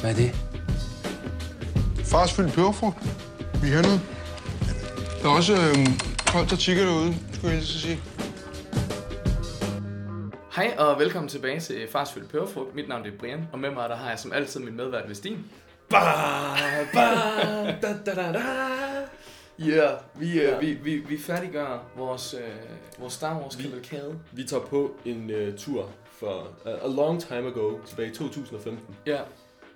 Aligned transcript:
Hvad 0.00 0.10
er 0.10 0.14
det? 0.14 0.30
Fars 2.04 2.32
fyldt 2.32 2.52
peberfrugt. 2.52 2.98
Vi 3.62 3.68
har 3.68 3.82
noget. 3.82 4.00
Der 5.22 5.28
er 5.28 5.32
også 5.32 5.52
øh, 5.52 5.86
folk, 6.32 6.50
der 6.50 6.56
tigger 6.56 6.84
derude, 6.84 7.14
skulle 7.32 7.54
jeg 7.54 7.62
lige 7.62 7.66
sige. 7.66 7.98
Hej 10.56 10.74
og 10.78 10.98
velkommen 10.98 11.28
tilbage 11.28 11.60
til 11.60 11.88
Fars 11.92 12.12
Fyldt 12.12 12.30
Peberfrugt. 12.30 12.74
Mit 12.74 12.88
navn 12.88 13.06
er 13.06 13.10
Brian, 13.18 13.48
og 13.52 13.58
med 13.58 13.70
mig 13.70 13.88
der 13.88 13.96
har 13.96 14.10
jeg 14.10 14.18
som 14.18 14.32
altid 14.32 14.60
min 14.60 14.76
medvært 14.76 15.08
Vestin. 15.08 15.44
Ba, 15.90 15.98
ba, 16.94 17.00
da, 17.82 17.96
da, 18.06 18.14
da, 18.14 18.32
da. 18.32 18.42
Ja, 19.58 19.64
yeah, 19.64 19.98
vi, 20.14 20.34
Ja. 20.34 20.50
ja. 20.50 20.58
vi, 20.58 20.72
vi, 20.72 20.96
vi 20.96 21.18
færdiggør 21.18 21.84
vores, 21.96 22.34
øh, 22.34 23.00
vores 23.00 23.12
Star 23.12 23.40
Wars 23.40 23.56
kavalkade. 23.56 24.18
Vi 24.32 24.44
tager 24.44 24.62
på 24.62 24.90
en 25.04 25.30
uh, 25.30 25.58
tur 25.58 25.88
for 26.20 26.48
uh, 26.64 26.72
a 26.90 26.94
long 26.96 27.20
time 27.22 27.46
ago, 27.46 27.72
tilbage 27.86 28.10
i 28.10 28.14
2015. 28.14 28.96
Ja, 29.06 29.18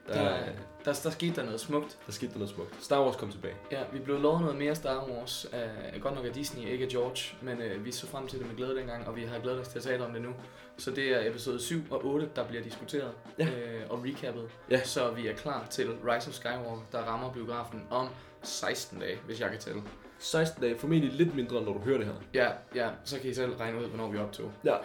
Der, 0.08 0.14
der, 0.14 0.38
der, 0.84 1.00
der 1.04 1.10
skete 1.10 1.36
der 1.36 1.44
noget 1.44 1.60
smukt. 1.60 1.98
der 2.06 2.12
skete 2.12 2.32
der 2.32 2.38
noget 2.38 2.50
smukt. 2.54 2.84
Star 2.84 3.04
Wars 3.04 3.16
kom 3.16 3.30
tilbage. 3.30 3.54
Ja, 3.70 3.82
vi 3.92 3.98
blev 3.98 4.20
lovet 4.20 4.40
noget 4.40 4.56
mere 4.56 4.74
Star 4.74 5.06
Wars. 5.10 5.46
Uh, 5.94 6.00
godt 6.02 6.14
nok 6.14 6.24
af 6.24 6.32
Disney, 6.32 6.68
ikke 6.68 6.84
af 6.84 6.90
George, 6.90 7.36
men 7.42 7.58
uh, 7.58 7.84
vi 7.84 7.92
så 7.92 8.06
frem 8.06 8.26
til 8.26 8.38
det 8.38 8.46
med 8.48 8.56
glæde 8.56 8.76
dengang, 8.76 9.08
og 9.08 9.16
vi 9.16 9.22
har 9.24 9.38
glædet 9.38 9.60
os 9.60 9.68
til 9.68 9.78
at 9.78 9.84
tale 9.84 10.04
om 10.06 10.12
det 10.12 10.22
nu. 10.22 10.30
Så 10.76 10.90
det 10.90 11.08
er 11.08 11.30
episode 11.30 11.60
7 11.60 11.80
og 11.90 12.04
8, 12.06 12.28
der 12.36 12.44
bliver 12.48 12.62
diskuteret 12.62 13.12
Ja. 13.38 13.46
øh, 13.46 13.82
og 13.90 14.04
recappet. 14.04 14.50
Ja. 14.70 14.82
Så 14.82 15.10
vi 15.10 15.28
er 15.28 15.34
klar 15.36 15.66
til 15.70 15.88
Rise 15.90 16.28
of 16.28 16.34
Skywalker, 16.34 16.86
der 16.92 16.98
rammer 16.98 17.32
biografen 17.32 17.82
om 17.90 18.08
16 18.42 19.00
dage, 19.00 19.18
hvis 19.26 19.40
jeg 19.40 19.50
kan 19.50 19.58
tælle. 19.58 19.82
16 20.18 20.62
dage, 20.62 20.78
formentlig 20.78 21.12
lidt 21.12 21.34
mindre, 21.34 21.62
når 21.62 21.72
du 21.72 21.78
hører 21.78 21.98
det 21.98 22.06
her. 22.06 22.14
Ja, 22.34 22.48
ja, 22.74 22.90
så 23.04 23.20
kan 23.20 23.30
I 23.30 23.34
selv 23.34 23.52
regne 23.56 23.78
ud, 23.78 23.86
hvornår 23.86 24.08
vi 24.10 24.18
optog. 24.18 24.52
Ja. 24.64 24.76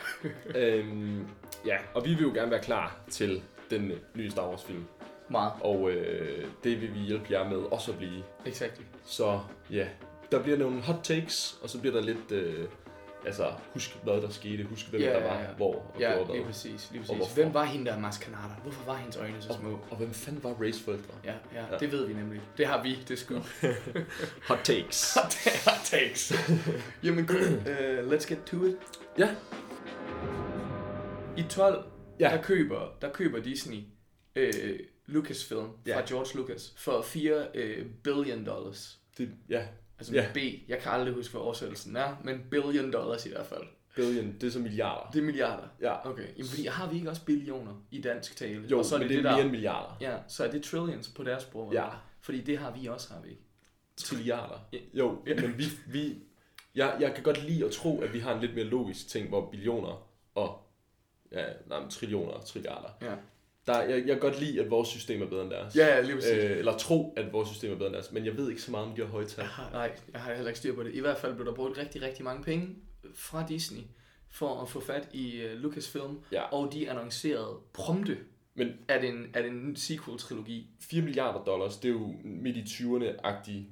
øhm, 0.61 1.27
ja, 1.65 1.77
og 1.93 2.05
vi 2.05 2.09
vil 2.13 2.23
jo 2.23 2.31
gerne 2.33 2.51
være 2.51 2.61
klar 2.61 2.95
til 3.09 3.41
den 3.69 3.91
nye 4.15 4.31
Star 4.31 4.49
Wars 4.49 4.63
film. 4.63 4.85
Meget. 5.29 5.53
Og 5.61 5.91
øh, 5.91 6.45
det 6.63 6.81
vil 6.81 6.93
vi 6.93 6.99
hjælpe 6.99 7.25
jer 7.31 7.49
med 7.49 7.57
også 7.57 7.91
at 7.91 7.97
blive. 7.97 8.23
Exactly. 8.45 8.83
Så 9.05 9.39
ja, 9.71 9.87
der 10.31 10.43
bliver 10.43 10.57
nogle 10.57 10.81
hot 10.81 10.99
takes, 11.03 11.59
og 11.63 11.69
så 11.69 11.79
bliver 11.79 11.93
der 11.95 12.01
lidt... 12.01 12.31
Øh, 12.31 12.67
altså, 13.25 13.51
husk 13.73 13.97
hvad 14.03 14.21
der 14.21 14.29
skete, 14.29 14.63
husk 14.63 14.89
hvem 14.89 15.01
Ja, 15.01 15.09
der 15.09 15.19
ja, 15.19 15.27
var, 15.27 15.39
ja. 15.39 15.47
hvor 15.57 15.73
og 15.75 15.95
Ja, 15.99 16.11
gjorde 16.13 16.31
lige 16.31 16.43
hvad. 16.43 16.51
præcis. 16.53 16.89
Lige 16.91 17.01
Og 17.01 17.05
præcis. 17.05 17.17
hvorfor. 17.17 17.33
Hvem 17.35 17.53
var 17.53 17.63
hende 17.65 17.85
der 17.85 17.99
maskanata? 17.99 18.53
Hvorfor 18.63 18.85
var 18.85 18.95
hendes 18.97 19.17
øjne 19.17 19.41
så 19.41 19.53
små? 19.53 19.79
Og 19.91 19.97
hvem 19.97 20.11
fanden 20.13 20.43
var 20.43 20.49
Rays 20.49 20.81
forældre? 20.81 21.13
Ja, 21.23 21.33
ja, 21.53 21.65
Ja. 21.71 21.77
det 21.77 21.91
ved 21.91 22.05
vi 22.07 22.13
nemlig. 22.13 22.41
Det 22.57 22.67
har 22.67 22.83
vi, 22.83 22.95
det 23.07 23.19
sgu. 23.19 23.35
Hot 24.49 24.59
takes. 24.63 25.17
det 25.43 25.51
har 25.65 25.81
takes. 25.83 26.33
Jamen 27.03 27.27
cool. 27.27 27.41
Uh, 27.41 28.11
let's 28.13 28.27
get 28.29 28.39
to 28.45 28.65
it. 28.65 28.75
ja, 29.17 29.29
I 31.37 31.43
12, 31.49 31.83
Ja. 32.19 32.29
der, 32.29 32.41
køber, 32.41 32.97
der 33.01 33.11
køber 33.11 33.39
Disney 33.39 33.79
øh, 34.35 34.79
Lucasfilm 35.07 35.59
fra 35.61 35.69
Ja. 35.85 36.01
George 36.07 36.37
Lucas 36.37 36.73
for 36.77 37.01
4 37.01 37.47
øh, 37.53 37.85
billion 38.03 38.45
dollars. 38.45 38.99
det, 39.17 39.29
ja, 39.49 39.67
Altså 39.99 40.13
Ja. 40.13 40.29
B. 40.33 40.37
Jeg 40.67 40.79
kan 40.79 40.91
aldrig 40.91 41.13
huske, 41.13 41.31
hvad 41.31 41.41
oversættelsen 41.41 41.95
er, 41.95 42.21
men 42.23 42.45
billion 42.51 42.91
dollars 42.93 43.25
i 43.25 43.29
hvert 43.29 43.45
fald. 43.45 43.63
billion, 43.95 44.33
det 44.33 44.43
er 44.43 44.51
så 44.51 44.59
milliarder. 44.59 45.11
Det 45.11 45.19
er 45.19 45.23
milliarder. 45.25 45.67
Ja, 45.81 46.09
Okay, 46.09 46.27
Jamen, 46.37 46.45
fordi 46.45 46.65
har 46.65 46.89
vi 46.89 46.95
ikke 46.95 47.09
også 47.09 47.25
billioner 47.25 47.73
i 47.91 48.01
dansk 48.01 48.35
tale? 48.37 48.67
jo, 48.67 48.77
og 48.79 48.85
så 48.85 48.95
er 48.95 48.99
men 48.99 49.09
det, 49.09 49.17
det 49.17 49.25
er 49.25 49.29
det, 49.29 49.31
mere 49.31 49.37
der, 49.37 49.43
end 49.43 49.51
milliarder. 49.51 49.97
Ja, 50.01 50.17
så 50.27 50.43
er 50.45 50.51
det 50.51 50.63
trillions 50.63 51.07
på 51.09 51.23
deres 51.23 51.43
sprog. 51.43 51.73
Ja. 51.73 51.89
Fordi 52.21 52.41
det 52.41 52.57
har 52.57 52.71
vi 52.71 52.87
også, 52.87 53.13
har 53.13 53.21
vi 53.21 53.29
ikke? 53.29 53.41
Trilliarder. 53.97 54.59
Ja. 54.73 54.77
Jo, 54.93 55.21
Ja. 55.27 55.35
men 55.41 55.57
vi, 55.57 55.63
vi 55.87 56.15
jeg, 56.75 56.97
jeg 56.99 57.13
kan 57.15 57.23
godt 57.23 57.43
lide 57.43 57.65
at 57.65 57.71
tro, 57.71 58.01
at 58.01 58.13
vi 58.13 58.19
har 58.19 58.33
en 58.35 58.41
lidt 58.41 58.55
mere 58.55 58.65
logisk 58.65 59.07
ting, 59.07 59.29
hvor 59.29 59.49
billioner 59.51 60.07
og 60.35 60.59
ja, 61.31 61.45
nej, 61.67 61.79
men 61.79 61.89
trillioner 61.89 62.31
og 62.31 62.45
trilliarder. 62.45 62.89
Ja. 63.01 63.15
Der, 63.67 63.81
jeg, 63.81 63.97
jeg 63.97 64.05
kan 64.07 64.19
godt 64.19 64.39
lide, 64.39 64.61
at 64.61 64.69
vores 64.69 64.89
system 64.89 65.21
er 65.21 65.25
bedre 65.25 65.41
end 65.43 65.51
deres. 65.51 65.75
Ja, 65.75 65.85
ja, 65.95 66.01
lige 66.01 66.15
præcis. 66.15 66.31
Øh, 66.33 66.57
eller 66.57 66.77
tro, 66.77 67.13
at 67.17 67.33
vores 67.33 67.49
system 67.49 67.71
er 67.71 67.75
bedre 67.75 67.87
end 67.87 67.93
deres. 67.95 68.11
Men 68.11 68.25
jeg 68.25 68.37
ved 68.37 68.49
ikke 68.49 68.61
så 68.61 68.71
meget 68.71 68.87
om 68.87 68.95
de 68.95 69.01
her 69.01 69.07
høje 69.09 69.25
tal. 69.25 69.41
Jeg 69.41 69.49
har, 69.49 69.69
nej, 69.71 69.95
jeg 70.13 70.21
har 70.21 70.33
heller 70.33 70.47
ikke 70.49 70.59
styr 70.59 70.75
på 70.75 70.83
det. 70.83 70.93
I 70.95 70.99
hvert 70.99 71.17
fald 71.17 71.33
blev 71.33 71.45
der 71.45 71.53
brugt 71.53 71.77
rigtig, 71.77 72.01
rigtig 72.01 72.23
mange 72.25 72.43
penge 72.43 72.75
fra 73.15 73.45
Disney 73.49 73.81
for 74.29 74.61
at 74.61 74.69
få 74.69 74.79
fat 74.79 75.09
i 75.13 75.45
uh, 75.45 75.51
Lucasfilm, 75.51 76.19
Ja. 76.31 76.41
og 76.43 76.73
de 76.73 76.89
annoncerede 76.89 77.55
prompte, 77.73 78.17
Men 78.55 78.67
at 78.87 79.03
en, 79.03 79.25
at 79.33 79.45
en 79.45 79.75
sequel-trilogi. 79.75 80.67
4 80.81 81.01
milliarder 81.01 81.43
dollars, 81.43 81.77
det 81.77 81.87
er 81.89 81.93
jo 81.93 82.13
midt 82.23 82.57
i 82.57 82.61
20'erne-agtige 82.61 83.65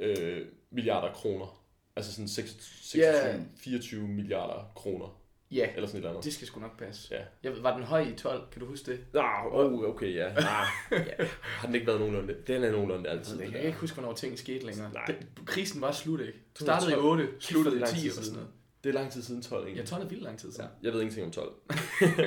øh, 0.00 0.46
milliarder 0.70 1.12
kroner. 1.12 1.64
Altså 1.96 2.12
sådan 2.12 2.28
26, 2.28 3.02
Ja. 3.02 3.36
24 3.56 4.08
milliarder 4.08 4.72
kroner. 4.76 5.17
Ja, 5.50 5.68
Eller 5.74 5.86
sådan 5.86 5.98
et 5.98 6.02
eller 6.02 6.10
andet. 6.10 6.24
det 6.24 6.32
skal 6.32 6.46
sgu 6.46 6.60
nok 6.60 6.78
passe. 6.78 7.08
Ja. 7.14 7.22
Jeg 7.42 7.52
ved, 7.52 7.60
var 7.60 7.76
den 7.76 7.84
høj 7.84 8.00
i 8.00 8.14
12? 8.14 8.42
Kan 8.52 8.60
du 8.60 8.66
huske 8.66 8.92
det? 8.92 9.00
Ah, 9.20 9.46
oh, 9.46 9.84
okay, 9.84 10.14
ja. 10.14 10.26
Ah, 10.36 10.66
ja. 11.18 11.24
Har 11.42 11.66
den 11.66 11.74
ikke 11.74 11.86
været 11.86 11.98
nogenlunde? 12.00 12.36
Den 12.46 12.64
er 12.64 12.72
nogenlunde 12.72 13.08
altid. 13.10 13.40
Jeg 13.40 13.50
kan 13.50 13.60
ikke 13.62 13.78
huske, 13.78 13.94
hvornår 13.94 14.14
ting 14.14 14.38
skete 14.38 14.66
længere. 14.66 14.92
Nej. 14.92 15.04
Den, 15.06 15.16
krisen 15.46 15.80
var 15.80 15.92
slut, 15.92 16.20
ikke? 16.20 16.32
Var 16.60 16.64
Startede 16.64 16.90
i 16.90 16.94
12. 16.94 17.04
8, 17.06 17.26
Kæft, 17.26 17.44
sluttede 17.44 17.76
i 17.76 17.80
er 17.80 17.84
det 17.86 17.94
10 17.94 17.96
lang 17.96 18.02
tid 18.02 18.10
eller 18.10 18.22
sådan 18.22 18.32
noget. 18.36 18.48
Det 18.84 18.90
er 18.90 18.94
lang 18.94 19.12
tid 19.12 19.22
siden 19.22 19.42
12, 19.42 19.62
Ja, 19.62 19.66
egentlig. 19.66 19.86
12 19.86 20.04
er 20.04 20.08
vildt 20.08 20.22
lang 20.24 20.38
tid 20.38 20.52
siden. 20.52 20.70
Jeg 20.82 20.92
ved 20.92 21.00
ingenting 21.00 21.26
om 21.26 21.32
12. 21.32 21.52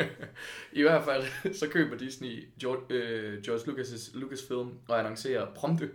I 0.74 0.82
hvert 0.82 1.04
fald, 1.06 1.24
så 1.60 1.68
køber 1.70 1.98
Disney 1.98 2.48
George, 2.62 2.82
øh, 2.90 3.42
George 3.44 3.72
Lucas' 3.72 4.18
Lucasfilm 4.20 4.72
og 4.88 5.00
annoncerer 5.00 5.54
prompte 5.56 5.90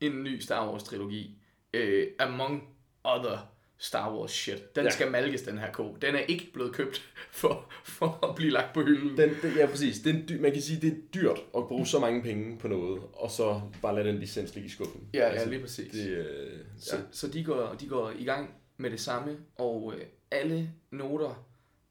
en 0.00 0.22
ny 0.24 0.40
Star 0.40 0.70
Wars 0.70 0.82
trilogi. 0.82 1.38
Øh, 1.74 2.06
among 2.18 2.62
other 3.04 3.51
Star 3.82 4.16
Wars 4.18 4.30
shit. 4.30 4.76
Den 4.76 4.84
Ja. 4.84 4.90
skal 4.90 5.10
malkes, 5.10 5.42
den 5.42 5.58
her 5.58 5.72
ko. 5.72 5.96
Den 6.02 6.14
er 6.14 6.18
ikke 6.18 6.50
blevet 6.52 6.74
købt 6.74 7.02
for, 7.40 7.72
for 7.84 8.28
at 8.28 8.34
blive 8.34 8.50
lagt 8.50 8.74
på 8.74 8.82
hylden. 8.82 9.16
Den, 9.16 9.30
det, 9.42 9.56
ja, 9.56 9.66
præcis. 9.66 9.98
Det 10.00 10.14
en 10.14 10.28
dy- 10.28 10.40
man 10.40 10.52
kan 10.52 10.62
sige, 10.62 10.80
det 10.80 10.92
er 10.92 10.96
dyrt 11.14 11.38
at 11.56 11.68
bruge 11.68 11.86
så 11.86 11.98
mange 11.98 12.22
penge 12.22 12.58
på 12.58 12.68
noget, 12.68 13.02
og 13.12 13.30
så 13.30 13.60
bare 13.82 13.94
lade 13.94 14.08
den 14.08 14.18
licens 14.18 14.54
ligge 14.54 14.66
i 14.66 14.70
skuffen. 14.70 15.08
Ja, 15.14 15.32
ja, 15.34 15.44
lige 15.44 15.60
præcis. 15.60 15.92
Det, 15.92 16.08
øh, 16.08 16.58
Så, 16.80 16.96
ja. 16.96 17.02
så 17.10 17.28
de, 17.28 17.44
går, 17.44 17.74
de 17.80 17.86
går 17.88 18.12
i 18.18 18.24
gang 18.24 18.54
med 18.76 18.90
det 18.90 19.00
samme, 19.00 19.36
og 19.56 19.94
øh, 19.96 20.06
alle 20.30 20.70
noter 20.90 21.46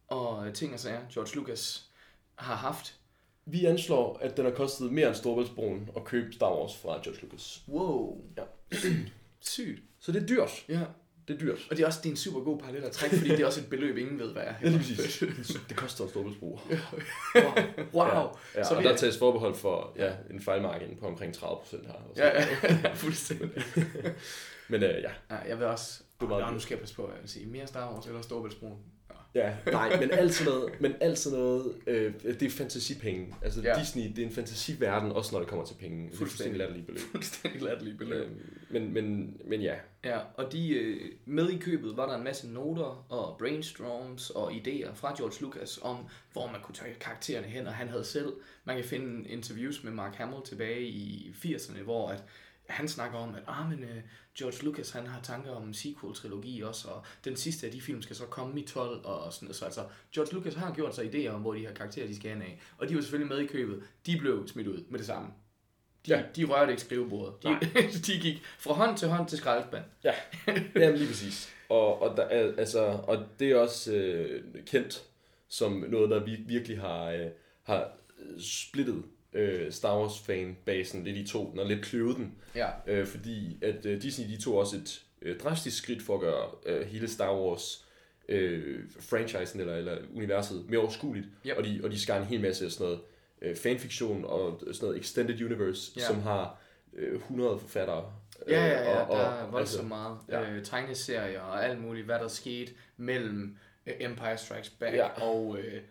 og 0.08 0.54
ting 0.54 0.74
og 0.74 0.80
sager, 0.80 1.00
George 1.14 1.36
Lucas 1.36 1.90
har 2.36 2.56
haft. 2.56 2.96
Vi 3.46 3.66
anslår, 3.66 4.18
at 4.22 4.38
den 4.38 4.46
har 4.46 4.52
kostet 4.52 4.92
mere 4.92 5.08
end 5.08 5.16
Storbæltsbroen 5.16 5.90
at 5.96 6.04
købe 6.04 6.34
Star 6.34 6.56
Wars 6.60 6.76
fra 6.78 7.00
George 7.04 7.20
Lucas. 7.22 7.62
Wow. 7.68 8.22
Ja. 8.38 8.44
Sygt. 9.40 9.82
Så 10.00 10.12
det 10.12 10.24
er 10.24 10.28
dyrt. 10.28 10.66
Ja. 10.70 10.82
Det 11.28 11.36
er 11.36 11.40
dyrt. 11.40 11.68
Og 11.72 11.78
det 11.78 11.84
er 11.84 11.88
også 11.88 12.00
det 12.04 12.10
er 12.10 12.12
en 12.12 12.18
super 12.18 12.40
god 12.40 12.60
parallel 12.60 12.84
at 12.84 12.92
trække, 12.92 13.16
fordi 13.18 13.30
det 13.30 13.40
er 13.40 13.46
også 13.46 13.60
et 13.62 13.70
beløb, 13.70 13.98
ingen 13.98 14.20
ved, 14.20 14.32
hvad 14.34 14.44
er. 14.44 14.54
Ja, 14.64 14.68
lige 14.70 14.78
præcis. 14.78 15.24
Det 15.70 15.78
koster 15.78 16.04
en 16.04 16.10
Storbæltsbro. 16.10 16.60
Wow. 17.94 18.06
Ja, 18.06 18.20
ja 18.56 18.64
Så 18.64 18.76
og 18.76 18.84
der 18.84 18.92
er- 18.92 18.98
tages 18.98 19.18
forbehold 19.18 19.56
for 19.56 19.94
ja, 19.98 20.14
en 20.30 20.42
fejlmargin 20.42 20.98
på 21.00 21.08
omkring 21.08 21.34
30 21.34 21.58
procent 21.62 21.86
her. 21.86 21.94
og 21.94 22.14
Ja, 22.18 22.44
sådan 22.44 22.76
ja, 22.84 22.90
ja, 22.90 22.94
fuldstændig. 22.94 23.50
Men 24.70 24.84
øh, 24.84 24.90
ja. 25.04 25.12
Ja, 25.30 25.36
jeg 25.48 25.60
vil 25.60 25.66
også... 25.68 26.02
Du 26.22 26.28
Nå, 26.28 26.52
nu 26.52 26.60
skal 26.60 26.74
jeg 26.76 26.80
passe 26.80 26.96
på, 26.96 27.04
at 27.06 27.14
jeg 27.14 27.22
vil 27.22 27.30
sige 27.30 27.46
mere 27.46 27.68
Star 27.68 27.94
Wars 27.94 28.06
eller 28.06 28.22
Storbæltsbroen. 28.22 28.78
Ja, 29.36 29.56
nej, 29.72 30.00
men 30.00 30.12
alt 30.12 30.34
sådan 30.34 30.54
noget, 30.54 30.82
men 30.82 30.96
alt 31.02 31.18
sådan 31.20 31.40
noget 31.40 31.76
øh, 31.88 32.14
det 32.24 32.44
er 32.44 32.50
fantasipenge. 32.50 33.36
Altså 33.42 33.62
Ja. 33.62 33.80
Disney, 33.80 34.10
det 34.10 34.20
er 34.20 34.26
en 34.28 34.34
fantasiverden, 34.34 35.12
også 35.12 35.32
når 35.32 35.40
det 35.40 35.48
kommer 35.48 35.66
til 35.66 35.76
penge. 35.76 36.10
Er 36.14 36.16
fuldstændig 36.16 36.58
latterlige 36.58 36.86
beløb. 36.86 37.02
Fuldstændig 37.12 37.62
latterlige 37.62 37.98
beløb. 37.98 38.26
Øh, 38.26 38.32
men, 38.70 38.94
men, 38.94 39.38
men 39.46 39.62
ja, 39.62 39.76
Ja, 40.06 40.20
og 40.36 40.52
de, 40.52 40.70
øh, 40.74 41.12
med 41.26 41.50
i 41.50 41.58
købet 41.58 41.98
var 41.98 42.08
der 42.10 42.16
en 42.16 42.24
masse 42.24 42.50
noter 42.50 43.06
og 43.10 43.38
brainstorms 43.40 44.30
og 44.30 44.52
idéer 44.52 44.94
fra 44.94 45.16
George 45.18 45.42
Lucas 45.42 45.80
om, 45.82 45.98
hvor 46.34 46.48
man 46.48 46.62
kunne 46.62 46.76
tage 46.76 46.96
karaktererne 47.00 47.48
hen, 47.48 47.68
og 47.68 47.74
han 47.74 47.88
havde 47.88 48.06
selv, 48.06 48.34
man 48.66 48.76
kan 48.76 48.86
finde 48.86 49.30
interviews 49.30 49.84
med 49.84 49.92
Mark 49.92 50.16
Hamill 50.16 50.42
tilbage 50.46 50.82
i 50.82 51.34
80'erne, 51.44 51.82
hvor 51.84 52.10
at 52.10 52.24
han 52.68 52.88
snakker 52.88 53.18
om, 53.18 53.36
at 53.36 53.44
ah, 53.48 53.70
men, 53.70 53.80
uh, 53.80 53.90
George 54.38 54.64
Lucas 54.66 54.92
han 54.92 55.08
har 55.08 55.22
tanker 55.22 55.52
om 55.52 55.64
en 55.64 55.74
sequel-trilogi 55.74 56.62
også, 56.62 56.88
og 56.88 57.06
den 57.26 57.36
sidste 57.36 57.66
af 57.66 57.72
de 57.72 57.82
film 57.82 58.02
skal 58.02 58.16
så 58.16 58.26
komme 58.26 58.60
i 58.62 58.66
12, 58.66 59.06
og 59.06 59.34
sådan 59.34 59.46
noget. 59.46 59.56
Så 59.56 59.66
altså, 59.66 59.82
George 60.16 60.34
Lucas 60.34 60.54
har 60.54 60.74
gjort 60.74 60.96
sig 60.96 61.06
idéer 61.16 61.30
om, 61.30 61.42
hvor 61.42 61.54
de 61.54 61.60
her 61.60 61.74
karakterer 61.74 62.08
de 62.08 62.16
skal 62.16 62.32
hen 62.32 62.42
af, 62.42 62.60
og 62.78 62.90
de 62.90 62.96
var 62.96 63.02
selvfølgelig 63.02 63.36
med 63.38 63.44
i 63.44 63.48
købet. 63.48 63.84
De 64.06 64.18
blev 64.18 64.48
smidt 64.48 64.68
ud 64.68 64.84
med 64.90 65.00
det 65.00 65.08
samme. 65.08 65.30
De, 66.06 66.12
ja. 66.18 66.24
De 66.36 66.44
rørte 66.46 66.72
ikke 66.72 66.82
skrivebordet. 66.82 67.44
De, 67.44 67.50
de 68.08 68.20
gik 68.20 68.42
fra 68.60 68.74
hånd 68.74 68.98
til 68.98 69.08
hånd 69.08 69.28
til 69.28 69.38
skraldespand. 69.38 69.84
Ja, 70.04 70.14
Jamen, 70.76 70.96
lige 70.98 71.08
præcis. 71.08 71.54
Og, 71.70 72.02
og, 72.02 72.18
der 72.18 72.24
er, 72.24 72.54
altså, 72.58 72.80
og 72.86 73.26
det 73.40 73.52
er 73.52 73.56
også 73.60 73.94
øh, 73.94 74.44
kendt 74.66 75.04
som 75.48 75.72
noget, 75.72 76.10
der 76.10 76.20
vir- 76.26 76.48
virkelig 76.48 76.80
har, 76.80 77.06
øh, 77.06 77.26
har 77.64 77.92
splittet 78.40 79.04
øh, 79.34 79.72
Star 79.72 80.00
Wars-fan-basen 80.00 81.04
lidt 81.04 81.18
i 81.18 81.28
to, 81.28 81.54
har 81.58 81.64
lidt 81.64 81.86
kløvet 81.86 82.18
den. 82.18 82.36
Ja. 82.56 82.70
Øh, 82.88 83.06
fordi 83.08 83.58
at 83.62 83.86
øh, 83.86 84.02
Disney 84.02 84.28
de 84.28 84.42
tog 84.42 84.58
også 84.58 84.76
et 84.78 85.02
øh, 85.22 85.40
drastisk 85.40 85.78
skridt 85.78 86.02
for 86.02 86.14
at 86.16 86.20
gøre 86.22 86.50
øh, 86.66 86.88
hele 86.88 87.08
Star 87.08 87.36
Wars 87.36 87.86
øh, 88.30 88.80
franchisen 89.00 89.60
eller, 89.60 89.76
eller 89.76 89.98
universet 90.16 90.66
mere 90.70 90.80
overskueligt. 90.80 91.28
Yep. 91.46 91.58
Og, 91.58 91.64
de, 91.64 91.82
og 91.84 91.92
de 91.92 92.00
skar 92.00 92.18
en 92.18 92.26
hel 92.26 92.42
masse 92.42 92.66
af 92.66 92.72
sådan 92.72 92.86
noget 92.86 93.02
øh, 93.42 93.56
fanfiktion 93.56 94.26
og 94.26 94.60
sådan 94.60 94.78
noget 94.88 95.00
extended 95.00 95.46
universe, 95.46 95.92
Ja. 95.98 96.02
som 96.08 96.22
har 96.22 96.58
øh, 96.94 97.16
100 97.16 97.60
forfattere. 97.60 98.14
Ja, 98.48 98.66
ja, 98.66 98.82
ja, 98.92 99.00
og, 99.02 99.10
og, 99.12 99.18
der 99.18 99.24
er 99.26 99.52
voldsomt 99.52 99.60
altså, 99.60 99.84
meget 99.84 100.18
ja. 100.30 100.52
øh, 100.52 100.64
tegneserier 100.66 101.42
og 101.42 101.66
alt 101.66 101.82
muligt, 101.82 102.06
hvad 102.06 102.20
der 102.20 102.28
skete 102.28 102.72
mellem 102.98 103.58
øh, 103.88 103.94
Empire 104.00 104.38
Strikes 104.38 104.70
Back 104.70 104.96
Ja. 104.96 105.08
og 105.24 105.58
øh, 105.60 105.74
øh, 105.76 105.82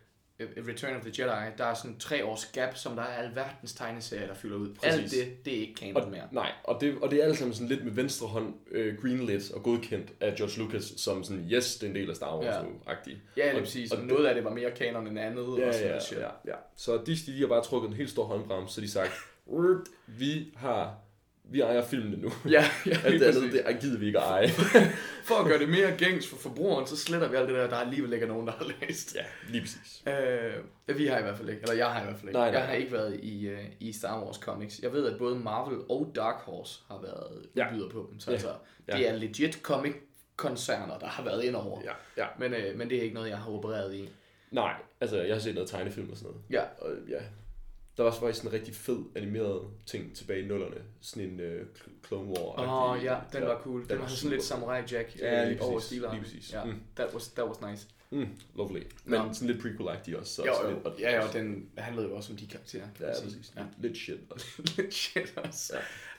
Return 0.69 0.97
of 0.97 1.03
the 1.03 1.13
Jedi, 1.19 1.51
der 1.59 1.65
er 1.65 1.75
sådan 1.75 1.99
tre 1.99 2.25
års 2.25 2.47
gap, 2.47 2.77
som 2.77 2.97
der 2.97 3.03
er 3.03 3.07
alverdens 3.23 3.73
tegneserier, 3.73 4.27
der 4.27 4.35
fylder 4.35 4.57
ud. 4.57 4.75
Præcis. 4.75 4.93
Alt 5.03 5.11
det, 5.29 5.45
det 5.45 5.57
er 5.57 5.61
ikke 5.61 5.73
Og, 5.97 6.03
kanon 6.03 6.11
mere. 6.11 6.23
nej, 6.33 6.53
og 6.65 6.81
det, 6.81 6.95
og 7.03 7.11
det 7.11 7.21
er 7.21 7.25
alt 7.25 7.39
sammen 7.39 7.55
sådan 7.55 7.69
lidt 7.69 7.85
med 7.85 7.93
venstre 7.93 8.27
hånd 8.27 8.55
øh, 8.71 8.97
greenlit 9.03 9.51
og 9.51 9.63
godkendt 9.63 10.13
af 10.21 10.35
George 10.35 10.59
Lucas, 10.59 10.85
som 10.97 11.25
sådan, 11.25 11.49
yes, 11.53 11.75
det 11.77 11.87
er 11.87 11.91
en 11.91 11.97
del 11.97 12.11
af 12.11 12.17
Star 12.17 12.37
Wars 12.39 12.45
Ja. 12.57 12.63
nu-agtig. 12.63 13.17
Ja, 13.37 13.47
Og- 13.49 13.51
det 13.51 13.57
er 13.57 13.61
præcis. 13.65 13.93
og 13.93 13.99
Og 13.99 14.05
noget 14.05 14.27
af 14.27 14.35
det 14.35 14.45
var 14.45 14.51
mere 14.55 14.71
kanon 14.71 15.07
end 15.07 15.19
andet. 15.19 15.45
og 15.45 15.59
Ja, 15.59 15.73
sådan 15.73 15.89
ja, 15.89 16.01
shit. 16.01 16.19
ja, 16.19 16.29
ja. 16.47 16.55
Så 16.77 17.01
Disney, 17.07 17.35
de 17.35 17.41
har 17.41 17.49
bare 17.49 17.63
trukket 17.65 17.89
en 17.89 17.95
helt 17.97 18.11
stor 18.11 18.25
håndbremse, 18.25 18.75
så 18.75 18.81
de 18.81 18.91
sagt, 18.91 19.11
"Rrt, 19.49 19.89
vi 20.07 20.53
har, 20.57 20.95
vi 21.50 21.61
ejer 21.61 21.82
filmene 21.85 22.17
nu. 22.17 22.31
Ja, 22.50 22.64
ja, 22.87 22.97
Alt 23.05 23.20
det 23.20 23.26
andet, 23.26 23.52
det 23.52 23.62
er 23.64 23.73
gider 23.81 23.99
vi 23.99 24.06
ikke 24.06 24.19
at 24.19 24.25
eje. 24.25 24.49
For 25.29 25.35
at 25.35 25.47
gøre 25.47 25.58
det 25.58 25.69
mere 25.69 25.97
gængs 25.99 26.26
for 26.29 26.37
forbrugeren, 26.37 26.87
så 26.87 26.97
sletter 26.97 27.29
vi 27.29 27.37
alt 27.37 27.49
det 27.49 27.56
der, 27.56 27.69
der 27.69 27.76
alligevel 27.76 28.12
ikke 28.12 28.25
er 28.25 28.29
nogen, 28.29 28.47
der 28.47 28.52
har 28.52 28.73
læst. 28.81 29.14
ja, 29.17 29.25
lige 29.49 29.61
præcis. 29.61 30.02
Øh, 30.06 30.99
vi 30.99 31.06
har 31.06 31.19
i 31.19 31.23
hvert 31.23 31.37
fald 31.37 31.49
ikke, 31.49 31.61
eller 31.62 31.75
jeg 31.75 31.87
har 31.87 32.00
i 32.00 32.05
hvert 32.05 32.17
fald 32.17 32.29
ikke. 32.29 32.38
Nej, 32.38 32.50
nej, 32.50 32.58
jeg 32.58 32.67
har 32.69 32.75
ikke 32.75 32.93
været 32.93 33.20
i, 33.23 33.49
uh, 33.52 33.58
i 33.81 33.93
Star 33.93 34.25
Wars 34.25 34.37
comics. 34.37 34.81
Jeg 34.82 34.93
ved, 34.93 35.06
at 35.06 35.19
både 35.19 35.37
Marvel 35.37 35.79
og 35.88 36.12
Dark 36.14 36.37
Horse 36.41 36.81
har 36.88 37.00
været 37.02 37.47
Ja. 37.56 37.67
udbyder 37.73 37.88
på 37.88 38.08
dem. 38.11 38.20
Så 38.20 38.31
Ja. 38.31 38.35
altså, 38.35 38.52
Ja. 38.88 38.97
det 38.97 39.08
er 39.08 39.12
legit 39.17 39.55
comic 39.62 39.93
koncerner, 40.37 40.99
der 40.99 41.06
har 41.06 41.25
været 41.25 41.44
ind 41.44 41.55
over. 41.56 41.81
Ja, 41.85 41.93
ja. 42.23 42.26
Men, 42.38 42.55
øh, 42.55 42.79
men 42.79 42.91
det 42.91 42.99
er 42.99 43.02
ikke 43.02 43.14
noget, 43.14 43.29
jeg 43.31 43.38
har 43.38 43.50
opereret 43.50 43.94
i. 43.94 44.08
Nej, 44.50 44.75
altså 45.00 45.23
jeg 45.23 45.35
har 45.35 45.41
set 45.41 45.55
noget 45.55 45.70
tegnefilm 45.70 46.11
og 46.11 46.17
sådan 46.17 46.31
noget. 46.31 46.43
Ja. 46.50 46.62
Og 46.79 46.91
ja, 47.08 47.19
der 48.00 48.05
var 48.11 48.12
faktisk 48.20 48.44
en 48.44 48.52
rigtig 48.52 48.75
fed 48.75 48.99
animeret 49.17 49.62
ting 49.87 50.14
tilbage 50.17 50.43
i 50.44 50.47
nullerne. 50.47 50.76
Sådan 51.00 51.25
en 51.31 51.41
uh, 51.41 51.67
Clone 52.06 52.29
War. 52.29 52.61
Åh 52.61 52.91
oh, 52.91 53.05
ja, 53.05 53.17
den 53.32 53.43
var 53.43 53.61
cool. 53.62 53.81
Den, 53.81 53.88
den 53.88 53.99
var 53.99 54.05
var 54.05 54.11
sådan 54.11 54.31
lidt 54.31 54.43
super. 54.44 54.56
Samurai 54.58 54.82
Jack 54.93 55.19
Ja, 55.19 55.43
øh, 55.43 55.49
lige 55.49 55.62
over 55.62 55.79
præcis, 55.79 55.91
lige 56.12 56.23
præcis. 56.23 56.52
Ja, 56.52 56.64
Mm. 56.64 56.81
that, 56.97 57.14
was, 57.14 57.29
that 57.29 57.49
was 57.49 57.61
nice. 57.70 57.87
Mm, 58.11 58.29
lovely. 58.55 58.82
Men 59.05 59.20
Nå. 59.20 59.32
sådan 59.32 59.49
lidt 59.49 59.61
prequel-agtig 59.64 60.19
også. 60.19 60.35
Så 60.35 60.44
Jo, 60.47 60.52
jo. 60.69 60.75
lidt, 60.75 60.87
og, 60.87 60.94
Ja, 60.99 61.11
ja, 61.14 61.26
og 61.26 61.32
den 61.32 61.69
handlede 61.79 62.08
jo 62.08 62.17
også 62.17 62.32
om 62.32 62.37
de 62.37 62.47
karakterer. 62.47 62.87
Ja, 63.00 63.14
sige. 63.14 63.25
præcis. 63.25 63.52
Ja. 63.56 63.62
Lidt 63.79 63.97
shit 63.97 64.19
også. 64.31 64.47
Lidt 64.76 64.94
shit 64.94 65.32
også. 65.37 65.73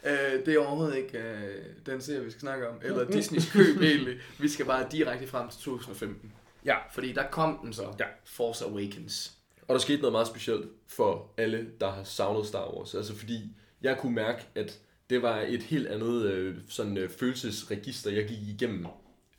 Ja. 0.03 0.35
Øh, 0.35 0.45
det 0.45 0.53
er 0.55 0.59
overhovedet 0.59 0.97
ikke 0.97 1.17
øh, 1.19 1.65
den 1.85 2.01
serie, 2.01 2.23
vi 2.23 2.29
skal 2.29 2.41
snakke 2.41 2.69
om, 2.69 2.75
eller 2.83 3.11
Disneys 3.11 3.51
køb 3.51 3.81
egentlig. 3.81 4.17
Vi 4.39 4.47
skal 4.49 4.65
bare 4.65 4.87
direkte 4.91 5.27
frem 5.27 5.49
til 5.49 5.59
2015. 5.61 6.33
Ja. 6.65 6.75
Fordi 6.93 7.11
der 7.13 7.27
kom 7.31 7.59
den 7.63 7.73
så, 7.73 7.93
Ja. 7.99 8.05
Force 8.25 8.65
Awakens. 8.65 9.37
Og 9.71 9.75
der 9.75 9.81
skete 9.81 10.01
noget 10.01 10.11
meget 10.11 10.27
specielt 10.27 10.65
for 10.87 11.33
alle, 11.37 11.67
der 11.79 11.91
har 11.91 12.03
savnet 12.03 12.47
Star 12.47 12.73
Wars. 12.75 12.95
Altså 12.95 13.15
fordi 13.15 13.55
jeg 13.81 13.97
kunne 13.97 14.15
mærke, 14.15 14.43
at 14.55 14.79
det 15.09 15.21
var 15.21 15.41
et 15.41 15.63
helt 15.63 15.87
andet 15.87 16.23
øh, 16.31 16.57
sådan, 16.69 16.97
øh, 16.97 17.09
følelsesregister, 17.09 18.11
jeg 18.11 18.27
gik 18.27 18.37
igennem, 18.47 18.85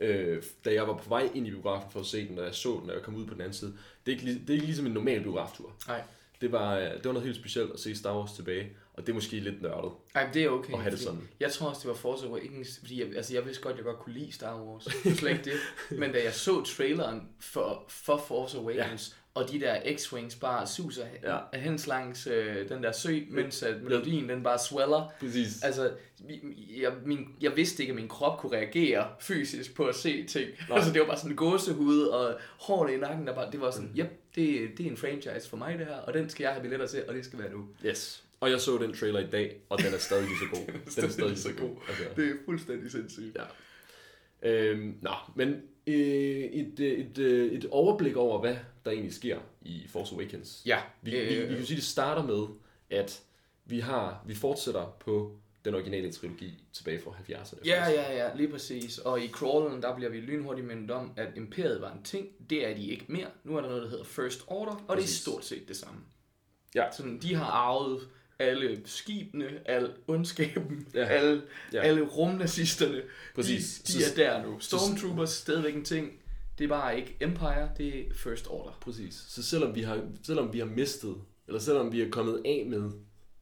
øh, 0.00 0.42
da 0.64 0.74
jeg 0.74 0.88
var 0.88 0.96
på 0.96 1.08
vej 1.08 1.30
ind 1.34 1.46
i 1.46 1.50
biografen 1.50 1.90
for 1.90 2.00
at 2.00 2.06
se 2.06 2.28
den, 2.28 2.36
da 2.36 2.42
jeg 2.42 2.54
så 2.54 2.78
den, 2.80 2.88
da 2.88 2.94
jeg 2.94 3.02
kom 3.02 3.14
ud 3.14 3.26
på 3.26 3.34
den 3.34 3.40
anden 3.40 3.54
side. 3.54 3.74
Det 4.06 4.12
er 4.12 4.16
ikke, 4.16 4.40
det 4.40 4.50
er 4.50 4.54
ikke 4.54 4.66
ligesom 4.66 4.86
en 4.86 4.92
normal 4.92 5.22
biograftur. 5.22 5.72
Nej. 5.86 6.02
Det 6.40 6.52
var, 6.52 6.78
øh, 6.78 6.84
det 6.84 7.04
var 7.04 7.12
noget 7.12 7.26
helt 7.26 7.36
specielt 7.36 7.72
at 7.72 7.80
se 7.80 7.94
Star 7.94 8.18
Wars 8.18 8.32
tilbage, 8.32 8.70
og 8.94 9.06
det 9.06 9.12
er 9.12 9.14
måske 9.14 9.40
lidt 9.40 9.62
nørdet 9.62 9.92
Ej, 10.14 10.24
men 10.24 10.34
det 10.34 10.44
er 10.44 10.48
okay. 10.48 10.72
at 10.72 10.80
have 10.80 10.90
det 10.90 11.00
sådan. 11.00 11.28
Jeg 11.40 11.52
tror 11.52 11.68
også, 11.68 11.80
det 11.80 11.88
var 11.88 11.94
Force 11.94 12.26
Awakens, 12.26 12.78
fordi 12.78 13.00
jeg, 13.00 13.16
altså, 13.16 13.34
jeg 13.34 13.46
vidste 13.46 13.62
godt, 13.62 13.72
at 13.72 13.78
jeg 13.78 13.84
godt 13.84 13.98
kunne 13.98 14.14
lide 14.14 14.32
Star 14.32 14.62
Wars. 14.62 14.84
Slet 15.18 15.30
ikke 15.30 15.44
det. 15.44 15.52
Men 16.00 16.12
da 16.12 16.24
jeg 16.24 16.34
så 16.34 16.64
traileren 16.64 17.28
for, 17.40 17.84
for 17.88 18.16
Force 18.16 18.58
Awakens, 18.58 19.16
ja. 19.16 19.21
Og 19.34 19.50
de 19.52 19.60
der 19.60 19.74
X-Wings 19.80 20.38
bare 20.40 20.66
suser 20.66 21.04
Ja. 21.22 21.58
hens 21.58 21.86
langs 21.86 22.26
øh, 22.26 22.68
den 22.68 22.82
der 22.82 22.92
sø, 22.92 23.18
mens 23.30 23.62
at 23.62 23.82
melodien 23.82 24.28
den 24.28 24.42
bare 24.42 24.58
sweller. 24.58 25.12
Præcis. 25.20 25.62
Altså, 25.62 25.92
jeg, 26.80 26.92
min, 27.06 27.28
jeg 27.40 27.56
vidste 27.56 27.82
ikke, 27.82 27.90
at 27.90 27.96
min 27.96 28.08
krop 28.08 28.38
kunne 28.38 28.56
reagere 28.56 29.06
fysisk 29.20 29.74
på 29.76 29.84
at 29.84 29.94
se 29.94 30.24
ting. 30.26 30.50
Altså, 30.70 30.92
det 30.92 31.00
var 31.00 31.06
bare 31.06 31.16
sådan 31.16 31.30
en 31.30 31.36
gåsehud 31.36 32.00
og 32.02 32.34
hårene 32.60 32.94
i 32.94 32.96
nakken, 32.96 33.26
der 33.26 33.34
bare, 33.34 33.50
det 33.52 33.60
var 33.60 33.70
sådan, 33.70 33.88
Mm. 33.94 33.98
yep, 34.00 34.10
det, 34.34 34.70
det 34.78 34.86
er 34.86 34.90
en 34.90 34.96
franchise 34.96 35.48
for 35.50 35.56
mig 35.56 35.78
det 35.78 35.86
her, 35.86 35.96
og 35.96 36.14
den 36.14 36.28
skal 36.30 36.44
jeg 36.44 36.52
have 36.52 36.62
billetter 36.62 36.86
til, 36.86 37.04
og 37.08 37.14
det 37.14 37.24
skal 37.24 37.38
være 37.38 37.50
nu. 37.52 37.68
Yes. 37.86 38.24
Og 38.40 38.50
jeg 38.50 38.60
så 38.60 38.78
den 38.78 38.92
trailer 38.94 39.20
i 39.20 39.26
dag, 39.30 39.56
og 39.68 39.78
den 39.78 39.94
er 39.94 39.98
stadig 39.98 40.24
lige 40.28 40.38
så 40.38 40.44
god. 40.50 40.66
Den 40.96 41.04
er 41.04 41.08
stadig 41.08 41.30
lige 41.30 41.40
så 41.40 41.52
god. 41.58 41.76
Altså. 41.88 42.04
Det 42.16 42.28
er 42.30 42.34
fuldstændig 42.44 42.90
sindssygt. 42.92 43.36
Ja. 43.36 43.42
Øhm, 44.50 44.94
nå, 45.02 45.10
men 45.36 45.62
øh, 45.86 45.94
et, 46.44 46.80
øh, 46.80 46.98
et, 46.98 47.18
øh, 47.18 47.52
et 47.52 47.66
overblik 47.70 48.16
over, 48.16 48.40
hvad 48.40 48.56
der 48.84 48.90
egentlig 48.90 49.14
sker 49.14 49.38
i 49.62 49.82
Force 49.88 50.14
Awakens. 50.14 50.62
Ja, 50.66 50.78
Vi, 51.02 51.16
øh, 51.16 51.28
vi, 51.28 51.48
vi 51.48 51.54
kan 51.54 51.66
sige, 51.66 51.76
at 51.76 51.80
det 51.80 51.84
starter 51.88 52.22
med, 52.22 52.46
at 52.90 53.22
vi 53.64 53.80
har 53.80 54.24
vi 54.26 54.34
fortsætter 54.34 54.96
på 55.00 55.36
den 55.64 55.74
originale 55.74 56.12
trilogi 56.12 56.64
tilbage 56.72 57.00
fra 57.00 57.10
70'erne. 57.10 57.58
Ja, 57.64 57.88
ja, 57.90 58.14
ja, 58.24 58.34
lige 58.36 58.48
præcis. 58.48 58.98
Og 58.98 59.20
i 59.20 59.28
crawlen, 59.28 59.82
der 59.82 59.96
bliver 59.96 60.10
vi 60.10 60.20
lynhurtigt 60.20 60.66
mindet 60.66 60.90
om, 60.90 61.12
at 61.16 61.28
imperiet 61.36 61.80
var 61.80 61.92
en 61.92 62.02
ting. 62.02 62.28
Det 62.50 62.68
er 62.68 62.74
de 62.74 62.86
ikke 62.86 63.04
mere. 63.08 63.26
Nu 63.44 63.56
er 63.56 63.60
der 63.60 63.68
noget, 63.68 63.82
der 63.82 63.88
hedder 63.88 64.04
First 64.04 64.40
Order, 64.46 64.84
og 64.88 64.96
Præcis. 64.96 65.10
det 65.10 65.16
er 65.28 65.30
stort 65.30 65.44
set 65.44 65.68
det 65.68 65.76
samme. 65.76 66.00
Ja. 66.74 66.84
Sådan, 66.92 67.18
de 67.18 67.34
har 67.34 67.44
arvet 67.44 68.08
alle 68.42 68.80
skibene, 68.84 69.46
al 69.64 69.90
ondskaben, 70.06 70.86
Ja. 70.94 71.04
alle, 71.04 71.42
Ja. 71.72 71.80
alle 71.80 72.02
rumnazisterne. 72.02 73.02
Præcis. 73.34 73.82
De, 73.86 73.98
de 73.98 74.04
er 74.24 74.38
der 74.38 74.46
nu. 74.46 74.60
Stormtroopers 74.60 75.30
stadigvæk 75.30 75.74
en 75.74 75.84
ting. 75.84 76.12
Det 76.58 76.64
er 76.64 76.68
bare 76.68 76.96
ikke 76.98 77.16
Empire, 77.20 77.70
det 77.78 77.98
er 77.98 78.02
First 78.14 78.46
Order. 78.50 78.78
Præcis. 78.80 79.14
Så 79.28 79.42
selvom 79.42 79.74
vi, 79.74 79.82
har, 79.82 80.00
selvom 80.22 80.52
vi 80.52 80.58
har 80.58 80.66
mistet, 80.66 81.14
eller 81.46 81.60
selvom 81.60 81.92
vi 81.92 82.02
er 82.02 82.10
kommet 82.10 82.42
af 82.44 82.64
med 82.68 82.90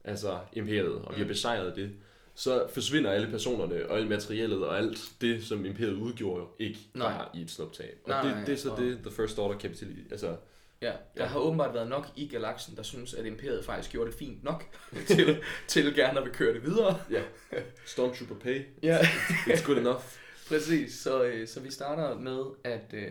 altså 0.05 0.39
imperiet, 0.53 0.93
og 0.95 1.15
vi 1.15 1.21
har 1.21 1.29
besejret 1.29 1.77
det, 1.77 1.91
så 2.35 2.67
forsvinder 2.75 3.11
alle 3.11 3.31
personerne 3.31 3.91
og 3.91 3.99
alt 3.99 4.09
materiellet 4.09 4.65
og 4.67 4.79
alt 4.79 4.99
det, 5.21 5.45
som 5.45 5.65
imperiet 5.65 5.93
udgjorde, 5.95 6.45
ikke 6.59 6.79
Nej. 6.95 7.13
bare 7.13 7.27
i 7.35 7.41
et 7.43 7.51
snuptag. 7.51 7.91
Og 8.05 8.09
Nej, 8.09 8.23
det, 8.39 8.47
det 8.47 8.53
er 8.53 8.57
så 8.57 8.71
og- 8.71 8.79
det, 8.79 8.99
The 9.03 9.11
First 9.11 9.39
Order 9.39 9.59
kapitali, 9.59 9.97
altså 10.11 10.37
Ja, 10.83 10.87
der 10.89 10.97
Ja. 11.17 11.25
har 11.27 11.39
åbenbart 11.39 11.75
været 11.75 11.89
nok 11.89 12.07
i 12.17 12.29
galaksen, 12.29 12.77
der 12.77 12.83
synes, 12.83 13.15
at 13.15 13.27
imperiet 13.27 13.65
faktisk 13.65 13.91
gjorde 13.93 14.11
det 14.11 14.19
fint 14.19 14.45
nok 14.45 14.65
til, 15.09 15.43
til 15.69 15.95
gerne 15.95 16.19
at 16.19 16.25
vil 16.25 16.33
køre 16.33 16.55
det 16.55 16.63
videre. 16.63 17.01
Ja. 17.11 17.23
Stormtrooper 17.87 18.35
pay. 18.35 18.65
Ja. 18.83 18.99
It's 19.47 19.67
good 19.67 19.77
enough. 19.79 20.03
Præcis, 20.49 20.95
så, 20.99 21.25
øh, 21.25 21.49
så 21.49 21.61
vi 21.61 21.71
starter 21.71 22.19
med 22.19 22.45
at 22.65 22.93
øh, 22.93 23.11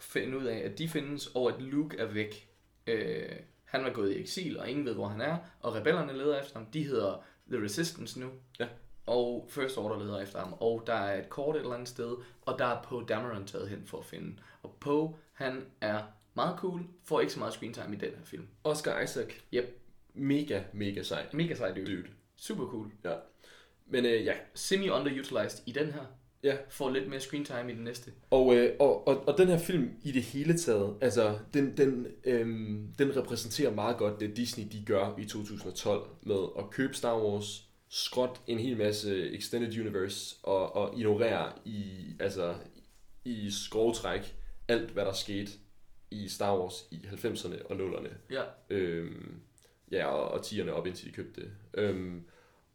finde 0.00 0.38
ud 0.38 0.44
af, 0.44 0.56
at 0.58 0.78
de 0.78 0.88
findes, 0.88 1.26
og 1.26 1.48
at 1.54 1.62
Luke 1.62 1.96
er 1.98 2.06
væk. 2.06 2.48
Øh, 2.86 3.28
han 3.64 3.84
var 3.84 3.90
gået 3.90 4.12
i 4.12 4.20
eksil, 4.20 4.58
og 4.60 4.68
ingen 4.70 4.84
ved, 4.86 4.94
hvor 4.94 5.08
han 5.08 5.20
er, 5.20 5.36
og 5.60 5.74
rebellerne 5.74 6.12
leder 6.18 6.40
efter 6.40 6.58
ham. 6.58 6.66
De 6.66 6.84
hedder 6.86 7.24
The 7.52 7.64
Resistance 7.64 8.20
nu. 8.20 8.26
Ja. 8.60 8.66
Og 9.06 9.46
First 9.50 9.78
Order 9.78 9.98
leder 10.04 10.20
efter 10.22 10.38
ham, 10.38 10.52
og 10.60 10.82
der 10.86 10.94
er 10.94 11.20
et 11.22 11.28
kort 11.28 11.56
et 11.56 11.60
eller 11.60 11.74
andet 11.74 11.88
sted, 11.88 12.16
og 12.42 12.58
der 12.58 12.64
er 12.66 12.82
Poe 12.82 13.04
Dameron 13.08 13.46
taget 13.46 13.68
hen 13.68 13.86
for 13.86 13.98
at 13.98 14.04
finde. 14.04 14.36
Og 14.62 14.76
Poe, 14.80 15.14
han 15.32 15.66
er 15.80 16.02
meget 16.34 16.58
cool, 16.58 16.80
får 17.04 17.20
ikke 17.20 17.32
så 17.32 17.38
meget 17.38 17.54
screen 17.54 17.72
time 17.72 17.96
i 17.96 17.98
den 17.98 18.08
her 18.08 18.24
film. 18.24 18.46
Oscar 18.64 19.00
Isaac. 19.00 19.28
Yep. 19.54 19.80
Mega, 20.14 20.62
mega 20.72 21.02
sej. 21.02 21.26
Mega 21.32 21.54
sej 21.54 21.72
dude. 21.72 21.96
Dude. 21.96 22.08
Super 22.36 22.64
cool. 22.64 22.90
Ja. 23.04 23.14
Men 23.86 24.04
øh, 24.04 24.24
ja. 24.24 24.32
Semi-underutilized 24.54 25.62
i 25.66 25.72
den 25.72 25.86
her. 25.86 26.04
Ja. 26.42 26.56
Får 26.68 26.90
lidt 26.90 27.08
mere 27.08 27.20
screen 27.20 27.44
time 27.44 27.72
i 27.72 27.74
den 27.74 27.84
næste. 27.84 28.12
Og, 28.30 28.56
øh, 28.56 28.76
og, 28.80 29.08
og, 29.08 29.28
og 29.28 29.38
den 29.38 29.48
her 29.48 29.58
film 29.58 29.90
i 30.02 30.12
det 30.12 30.22
hele 30.22 30.58
taget, 30.58 30.96
altså 31.00 31.38
den, 31.54 31.76
den, 31.76 32.06
øhm, 32.24 32.94
den 32.98 33.16
repræsenterer 33.16 33.74
meget 33.74 33.96
godt 33.96 34.20
det 34.20 34.36
Disney 34.36 34.64
de 34.72 34.84
gør 34.86 35.18
i 35.18 35.24
2012 35.24 36.08
med 36.22 36.46
at 36.58 36.70
købe 36.70 36.94
Star 36.94 37.22
Wars, 37.22 37.68
skråt 37.88 38.40
en 38.46 38.58
hel 38.58 38.76
masse 38.76 39.30
Extended 39.30 39.80
Universe 39.80 40.36
og, 40.42 40.76
og 40.76 40.98
ignorere 40.98 41.52
i, 41.64 41.84
altså, 42.20 42.54
i 43.24 43.50
skrovetræk 43.50 44.34
alt 44.68 44.90
hvad 44.90 45.04
der 45.04 45.12
skete 45.12 45.52
i 46.14 46.28
Star 46.28 46.58
Wars 46.60 46.74
i 46.90 46.96
90'erne 46.96 47.66
og 47.66 47.76
0'erne. 47.76 48.08
Ja. 48.30 48.42
Øhm, 48.70 49.34
ja, 49.92 50.06
og, 50.06 50.28
og 50.30 50.40
10'erne 50.40 50.70
op 50.70 50.86
indtil 50.86 51.06
de 51.08 51.12
købte 51.12 51.40
det. 51.40 51.50
Øhm, 51.74 52.24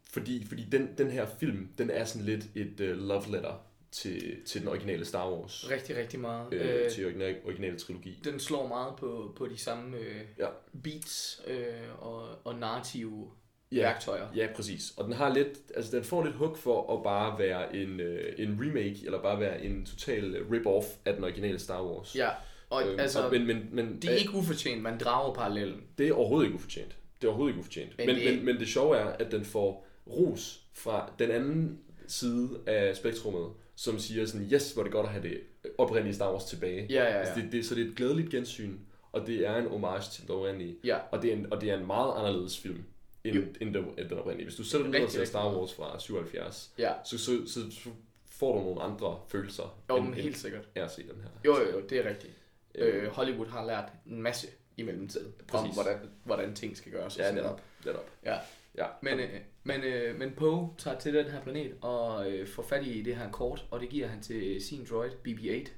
fordi 0.04 0.46
fordi 0.48 0.64
den, 0.64 0.90
den 0.98 1.12
her 1.12 1.26
film, 1.40 1.68
den 1.78 1.90
er 1.90 2.06
sådan 2.06 2.26
lidt 2.26 2.46
et 2.56 2.80
uh, 2.82 2.98
love 3.08 3.32
letter 3.32 3.66
til, 3.92 4.36
til 4.46 4.62
den 4.62 4.70
originale 4.70 5.06
Star 5.06 5.32
Wars. 5.32 5.70
Rigtig, 5.72 5.96
rigtig 5.98 6.20
meget. 6.20 6.54
Øh, 6.54 6.84
Øh, 6.86 6.90
til 6.92 7.06
original, 7.06 7.36
originale 7.46 7.78
trilogi. 7.80 8.22
den 8.24 8.40
slår 8.40 8.68
meget 8.68 8.94
på, 8.96 9.34
på 9.38 9.48
de 9.48 9.58
samme 9.58 9.98
øh, 9.98 10.22
Ja. 10.40 10.48
beats 10.84 11.42
øh, 11.48 11.66
og, 12.00 12.28
og 12.44 12.56
narrative 12.56 13.32
Ja. 13.72 13.82
værktøjer. 13.82 14.28
Ja, 14.36 14.48
præcis. 14.56 14.94
Og 14.98 15.04
den 15.06 15.14
har 15.14 15.34
lidt, 15.34 15.60
altså 15.76 15.96
den 15.98 16.04
får 16.04 16.24
lidt 16.24 16.36
hook 16.36 16.58
for 16.58 16.98
at 16.98 17.04
bare 17.04 17.40
være 17.40 17.76
en, 17.76 18.00
øh, 18.00 18.34
en 18.38 18.58
remake, 18.62 18.98
eller 19.06 19.22
bare 19.22 19.40
være 19.40 19.64
en 19.64 19.86
total 19.86 20.36
øh, 20.36 20.50
rip-off 20.52 20.86
af 21.06 21.14
den 21.14 21.24
originale 21.24 21.60
Star 21.60 21.84
Wars. 21.86 22.16
Ja, 22.16 22.30
og 22.70 22.84
Øhm, 22.88 23.00
altså, 23.00 23.24
og, 23.26 23.32
men, 23.32 23.48
men, 23.48 23.70
men, 23.72 24.02
det 24.02 24.10
er 24.12 24.16
ikke 24.16 24.34
ufortjent, 24.34 24.82
man 24.82 24.98
drager 25.00 25.34
parallellen. 25.34 25.84
det 25.98 26.08
er 26.08 26.14
overhovedet 26.14 26.46
ikke 26.48 26.56
ufortjent. 26.56 26.96
Det 27.22 27.28
er 27.28 27.30
overhovedet 27.30 27.52
ikke 27.54 27.60
ufortjent. 27.60 27.98
Men, 27.98 28.08
Men 28.08 28.16
det- 28.16 28.36
men, 28.36 28.46
men 28.46 28.58
det 28.60 28.68
sjove 28.68 28.98
er, 28.98 29.06
at 29.06 29.32
den 29.32 29.46
får 29.46 29.88
ros 30.08 30.62
fra 30.74 31.12
den 31.20 31.32
anden 31.32 31.80
side 32.08 32.50
af 32.68 32.96
spektrummet, 32.96 33.50
som 33.76 34.00
siger 34.00 34.26
sådan, 34.26 34.50
yes, 34.54 34.72
hvor 34.74 34.84
det 34.84 34.92
godt 34.92 35.06
at 35.06 35.12
have 35.12 35.24
det 35.30 35.42
oprindelige 35.78 36.16
Star 36.16 36.32
Wars 36.32 36.46
tilbage. 36.46 36.88
Ja, 36.90 37.04
ja, 37.04 37.10
ja. 37.12 37.20
Altså, 37.20 37.34
det, 37.36 37.52
det, 37.52 37.66
så 37.66 37.76
det 37.76 37.86
er 37.86 37.90
et 37.90 37.96
glædeligt 37.96 38.30
gensyn, 38.30 38.78
og 39.12 39.28
det 39.28 39.48
er 39.48 39.56
en 39.56 39.68
homage 39.68 40.04
til 40.12 40.24
den 40.28 40.32
oprindelige. 40.36 40.76
Ja, 40.84 40.98
Og 41.12 41.22
det 41.22 41.30
er 41.34 41.36
en, 41.36 41.54
og 41.54 41.62
det 41.62 41.70
er 41.70 41.78
en 41.80 41.88
meget 41.88 42.14
anderledes 42.18 42.60
film, 42.60 42.84
end, 43.24 43.36
Jo. 43.36 43.42
end, 43.62 43.74
den, 43.74 43.86
end 43.98 44.10
den 44.10 44.18
oprindelige. 44.18 44.46
Hvis 44.46 44.56
du 44.56 44.64
sætter 44.64 44.84
den 44.88 44.92
ned 44.96 45.04
og 45.04 45.12
ser 45.12 45.26
Star. 45.26 45.58
Wars 45.58 45.74
fra 45.74 46.00
77, 46.00 46.72
ja. 46.80 46.92
så, 47.06 47.18
så, 47.18 47.32
så, 47.48 47.60
så 47.72 47.90
får 48.32 48.58
du 48.58 48.64
nogle 48.64 48.82
andre 48.82 49.20
følelser, 49.28 49.78
Jo, 49.90 49.96
end, 49.98 50.06
men 50.06 50.14
helt 50.14 50.28
end 50.28 50.36
sikkert. 50.36 50.68
af 50.76 50.84
at 50.84 50.92
se 50.92 51.02
den 51.02 51.22
her. 51.22 51.30
Jo, 51.46 51.58
jo, 51.60 51.72
jo, 51.80 51.82
det 51.90 51.98
er 52.06 52.10
rigtigt. 52.10 52.34
Øh, 52.76 53.04
Øh, 53.04 53.10
Hollywood 53.10 53.48
har 53.48 53.66
lært 53.66 53.92
en 54.06 54.22
masse 54.22 54.48
i 54.78 54.84
mellemtiden. 54.84 55.28
Om 55.28 55.46
Præcis. 55.48 55.74
hvordan, 55.76 55.98
hvordan 56.24 56.56
ting 56.56 56.78
skal 56.78 56.92
gøres. 56.92 57.18
Ja, 57.18 57.32
netop. 57.32 57.62
netop. 57.86 58.10
Ja. 58.26 58.38
Ja. 58.78 58.86
Men, 59.02 59.20
øh, 59.20 59.30
men, 59.64 59.82
øh, 59.84 60.20
men 60.20 60.32
Poe 60.32 60.70
tager 60.78 61.00
til 61.00 61.14
den 61.14 61.26
her 61.26 61.42
planet 61.42 61.74
og 61.82 62.32
øh, 62.32 62.48
får 62.48 62.64
fat 62.64 62.86
i 62.86 63.02
det 63.02 63.16
her 63.16 63.32
kort, 63.32 63.66
og 63.72 63.80
det 63.80 63.90
giver 63.90 64.08
han 64.08 64.22
til 64.22 64.62
sin 64.62 64.86
droid, 64.90 65.12
BB-8, 65.28 65.70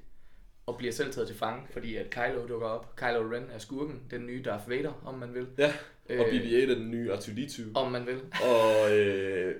og 0.66 0.76
bliver 0.78 0.92
selv 0.92 1.12
taget 1.12 1.28
til 1.28 1.36
fange, 1.36 1.62
fordi 1.70 1.96
at 1.96 2.10
Kylo 2.10 2.46
dukker 2.48 2.66
op. 2.68 2.96
Kylo 2.96 3.32
Ren 3.32 3.50
er 3.52 3.58
skurken, 3.58 4.02
den 4.10 4.26
nye 4.26 4.42
Darth 4.44 4.70
Vader, 4.70 5.02
om 5.04 5.14
man 5.14 5.34
vil. 5.34 5.46
Ja, 5.58 5.72
og 6.08 6.14
Øh, 6.14 6.20
BB-8 6.20 6.70
er 6.70 6.74
den 6.74 6.90
nye 6.90 7.12
R2-D2. 7.12 7.62
Om 7.74 7.92
man 7.92 8.06
vil. 8.06 8.20
Og 8.44 8.96
øh, 8.98 9.54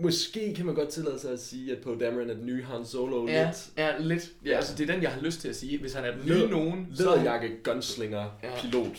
måske 0.00 0.54
kan 0.54 0.66
man 0.66 0.74
godt 0.74 0.88
tillade 0.88 1.18
sig 1.18 1.32
at 1.32 1.40
sige, 1.40 1.76
at 1.76 1.82
Poe 1.82 1.98
Dameron 2.00 2.30
er 2.30 2.34
den 2.34 2.46
nye 2.46 2.62
Han 2.64 2.84
Solo 2.86 3.26
Ja, 3.28 3.44
lidt. 3.46 3.70
ja, 3.76 3.98
lidt. 3.98 4.32
Ja, 4.44 4.50
Ja. 4.50 4.56
altså 4.56 4.74
det 4.76 4.88
er 4.88 4.94
den, 4.94 5.02
jeg 5.02 5.10
har 5.12 5.20
lyst 5.20 5.40
til 5.40 5.48
at 5.48 5.56
sige. 5.56 5.78
Hvis 5.80 5.92
han 5.92 6.04
er 6.04 6.10
den 6.16 6.26
nye 6.26 6.46
nogen, 6.50 6.92
så... 6.96 7.02
Læderjakke, 7.02 7.62
gunslinger, 7.64 8.30
Ja. 8.42 8.60
pilot, 8.60 8.96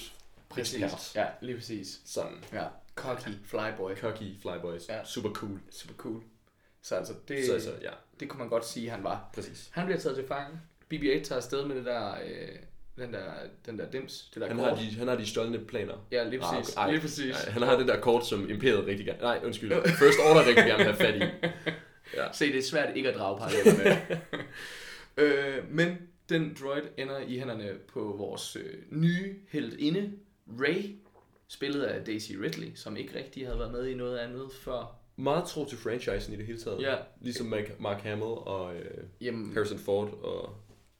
Præcis. 0.50 0.74
ekspert. 0.84 1.12
Ja, 1.16 1.26
lige 1.42 1.56
præcis. 1.58 2.02
Sådan. 2.06 2.38
Ja, 2.54 2.64
cocky 2.96 3.30
flyboy. 3.46 3.96
Cocky 3.96 4.24
flyboys. 4.42 4.90
Ja. 4.90 5.06
Super 5.06 5.30
cool. 5.30 5.60
Super 5.72 5.94
cool. 5.98 6.24
Så 6.82 6.96
altså, 6.96 7.14
det, 7.28 7.46
Så, 7.46 7.60
så, 7.60 7.72
ja, 7.82 7.92
det 8.20 8.30
kunne 8.30 8.40
man 8.40 8.50
godt 8.50 8.68
sige, 8.68 8.90
han 8.90 9.04
var. 9.04 9.30
præcis. 9.36 9.70
Han 9.72 9.86
bliver 9.86 10.00
taget 10.00 10.16
til 10.18 10.28
fange. 10.28 10.60
BB-8 10.94 11.24
tager 11.24 11.36
afsted 11.38 11.66
med 11.66 11.76
det 11.76 11.86
der, 11.86 12.12
øh, 12.26 12.48
den 12.98 13.14
der, 13.14 13.24
den 13.66 13.80
der 13.80 13.92
dims, 13.92 14.30
det 14.34 14.42
der 14.42 14.48
Han 14.48 14.58
kort. 14.58 14.70
har, 14.70 14.76
de, 14.76 14.96
han 14.98 15.08
har 15.08 15.16
de 15.16 15.26
stjålne 15.26 15.66
planer. 15.66 15.94
Ja, 16.12 16.24
lige 16.30 16.44
Ah, 16.44 16.56
præcis. 16.58 16.76
okay. 16.76 16.86
Ej, 16.86 16.92
lige 16.92 17.02
præcis. 17.02 17.36
Nej, 17.46 17.52
han 17.54 17.62
har 17.62 17.78
det 17.78 17.88
der 17.88 18.00
kort, 18.00 18.28
som 18.28 18.50
Imperiet 18.50 18.86
rigtig 18.88 19.06
gerne... 19.06 19.20
Nej, 19.22 19.40
undskyld. 19.46 19.72
First 20.02 20.20
Order 20.30 20.48
rigtig 20.48 20.66
gerne 20.66 20.78
vil 20.86 20.94
have 20.94 20.96
fat 20.96 21.16
i. 21.16 21.50
Ja. 22.18 22.28
Se, 22.34 22.46
det 22.48 22.58
er 22.58 22.62
svært 22.64 22.96
ikke 22.98 23.10
at 23.10 23.16
drage 23.16 23.38
paralleller 23.40 23.84
med. 23.84 24.18
øh, 25.26 25.72
men 25.72 25.98
den 26.30 26.58
droid 26.62 26.82
ender 26.98 27.20
i 27.20 27.38
hænderne 27.40 27.70
på 27.94 28.16
vores 28.18 28.56
øh, 28.56 28.74
nye 28.90 29.36
heldinde, 29.50 30.12
Ray, 30.60 30.96
spillet 31.48 31.84
af 31.84 32.06
Daisy 32.06 32.32
Ridley, 32.32 32.72
som 32.76 32.98
ikke 32.98 33.16
rigtig 33.18 33.46
havde 33.46 33.60
været 33.60 33.72
med 33.72 33.88
i 33.88 33.94
noget 33.94 34.18
andet 34.18 34.48
før. 34.62 35.00
Meget 35.16 35.44
tro 35.46 35.66
til 35.66 35.78
franchisen 35.78 36.34
i 36.34 36.38
det 36.38 36.46
hele 36.46 36.60
taget. 36.60 36.82
Ja. 36.82 36.96
Ligesom 37.22 37.46
Mark, 37.48 37.80
Mark 37.80 38.02
Hamill 38.02 38.24
og 38.24 38.76
øh, 38.76 39.04
Jamen, 39.22 39.54
Harrison 39.54 39.78
Ford 39.80 40.14
og 40.24 40.56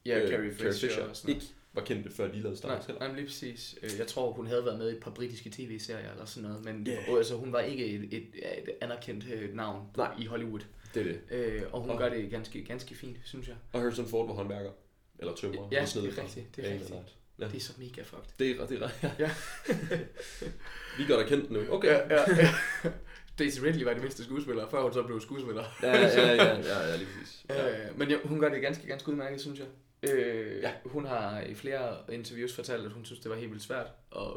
ja, 0.06 0.20
øh, 0.20 0.30
Carrie 0.30 0.54
Fisher, 0.54 0.90
og 1.10 1.16
sådan 1.16 1.30
noget. 1.34 1.44
ikke 1.44 1.54
var 1.74 1.82
kendte 1.84 2.12
før 2.12 2.28
de 2.32 2.40
lavede 2.42 2.58
Star 2.58 2.68
Nej, 2.70 2.78
Wars 2.78 2.88
nej, 3.00 3.08
men 3.08 3.16
lige 3.16 3.26
præcis. 3.26 3.76
Øh, 3.84 3.90
Jeg 4.00 4.08
tror, 4.08 4.32
hun 4.32 4.48
havde 4.48 4.66
været 4.66 4.78
med 4.78 4.90
i 4.90 4.94
et 4.94 5.00
par 5.00 5.12
britiske 5.12 5.50
tv-serier 5.50 6.12
eller 6.12 6.26
sådan 6.26 6.50
noget, 6.50 6.66
men 6.66 6.88
yeah. 6.90 7.18
altså, 7.18 7.36
hun 7.36 7.54
var 7.54 7.60
ikke 7.60 7.86
et, 7.86 8.04
et, 8.04 8.24
et 8.36 8.70
anerkendt 8.82 9.26
øh, 9.34 9.56
navn 9.56 9.88
Nej. 9.98 10.12
i 10.20 10.26
Hollywood. 10.26 10.60
Det 10.94 11.00
er 11.02 11.04
det. 11.04 11.20
Øh, 11.32 11.62
og 11.72 11.82
hun 11.82 11.90
Og- 11.90 11.98
gør 11.98 12.10
det 12.10 12.30
ganske, 12.32 12.64
ganske 12.66 12.96
fint, 12.96 13.18
synes 13.26 13.48
jeg. 13.48 13.56
Og 13.74 13.82
Harrison 13.82 14.08
Ford 14.08 14.28
var 14.28 14.34
håndværker. 14.34 14.72
Eller 15.20 15.36
tømrer. 15.36 15.68
Ja, 15.72 15.82
det 15.94 15.96
er 15.96 16.22
rigtigt, 16.24 16.56
det 16.56 16.68
er 16.70 16.74
rigtigt. 16.74 16.94
Ja. 17.40 17.46
Det 17.48 17.56
er 17.56 17.60
så 17.60 17.74
mega 17.78 18.02
fucked. 18.02 18.26
Det 18.40 18.52
er, 18.52 18.68
det 18.68 18.82
er 18.82 18.90
ja. 19.04 19.12
Ja. 19.20 19.32
Vi 20.98 21.06
gør 21.08 21.18
da 21.18 21.24
kendt 21.28 21.52
nu. 21.52 21.60
Okay. 21.70 21.88
Ja, 21.88 22.16
ja, 22.16 22.24
ja. 22.38 22.50
Daisy 23.40 23.60
Ridley 23.60 23.84
var 23.86 23.94
det 23.94 24.02
mindste 24.02 24.24
skuespiller, 24.24 24.70
før 24.70 24.82
hun 24.82 24.94
så 24.94 25.04
blev 25.04 25.22
skuespiller. 25.22 25.64
Ja, 25.84 25.92
ja, 25.92 26.08
ja, 26.08 26.34
ja, 26.36 26.58
ja, 26.60 26.90
ja 26.90 26.96
lige 26.96 27.08
præcis. 27.20 27.46
Ja. 27.50 27.86
Øh, 27.90 28.00
men 28.00 28.10
ja, 28.10 28.16
hun 28.24 28.40
gør 28.40 28.50
det 28.50 28.62
ganske, 28.62 28.88
ganske 28.88 29.10
udmærket, 29.12 29.42
synes 29.42 29.60
jeg. 29.60 29.68
Øh, 30.12 30.62
Ja. 30.62 30.72
Hun 30.86 31.06
har 31.06 31.42
i 31.42 31.54
flere 31.54 31.98
interviews 32.14 32.56
fortalt, 32.56 32.86
at 32.86 32.92
hun 32.92 33.06
synes, 33.06 33.20
det 33.22 33.32
var 33.32 33.38
helt 33.38 33.52
vildt 33.52 33.64
svært 33.64 33.88
at, 34.16 34.28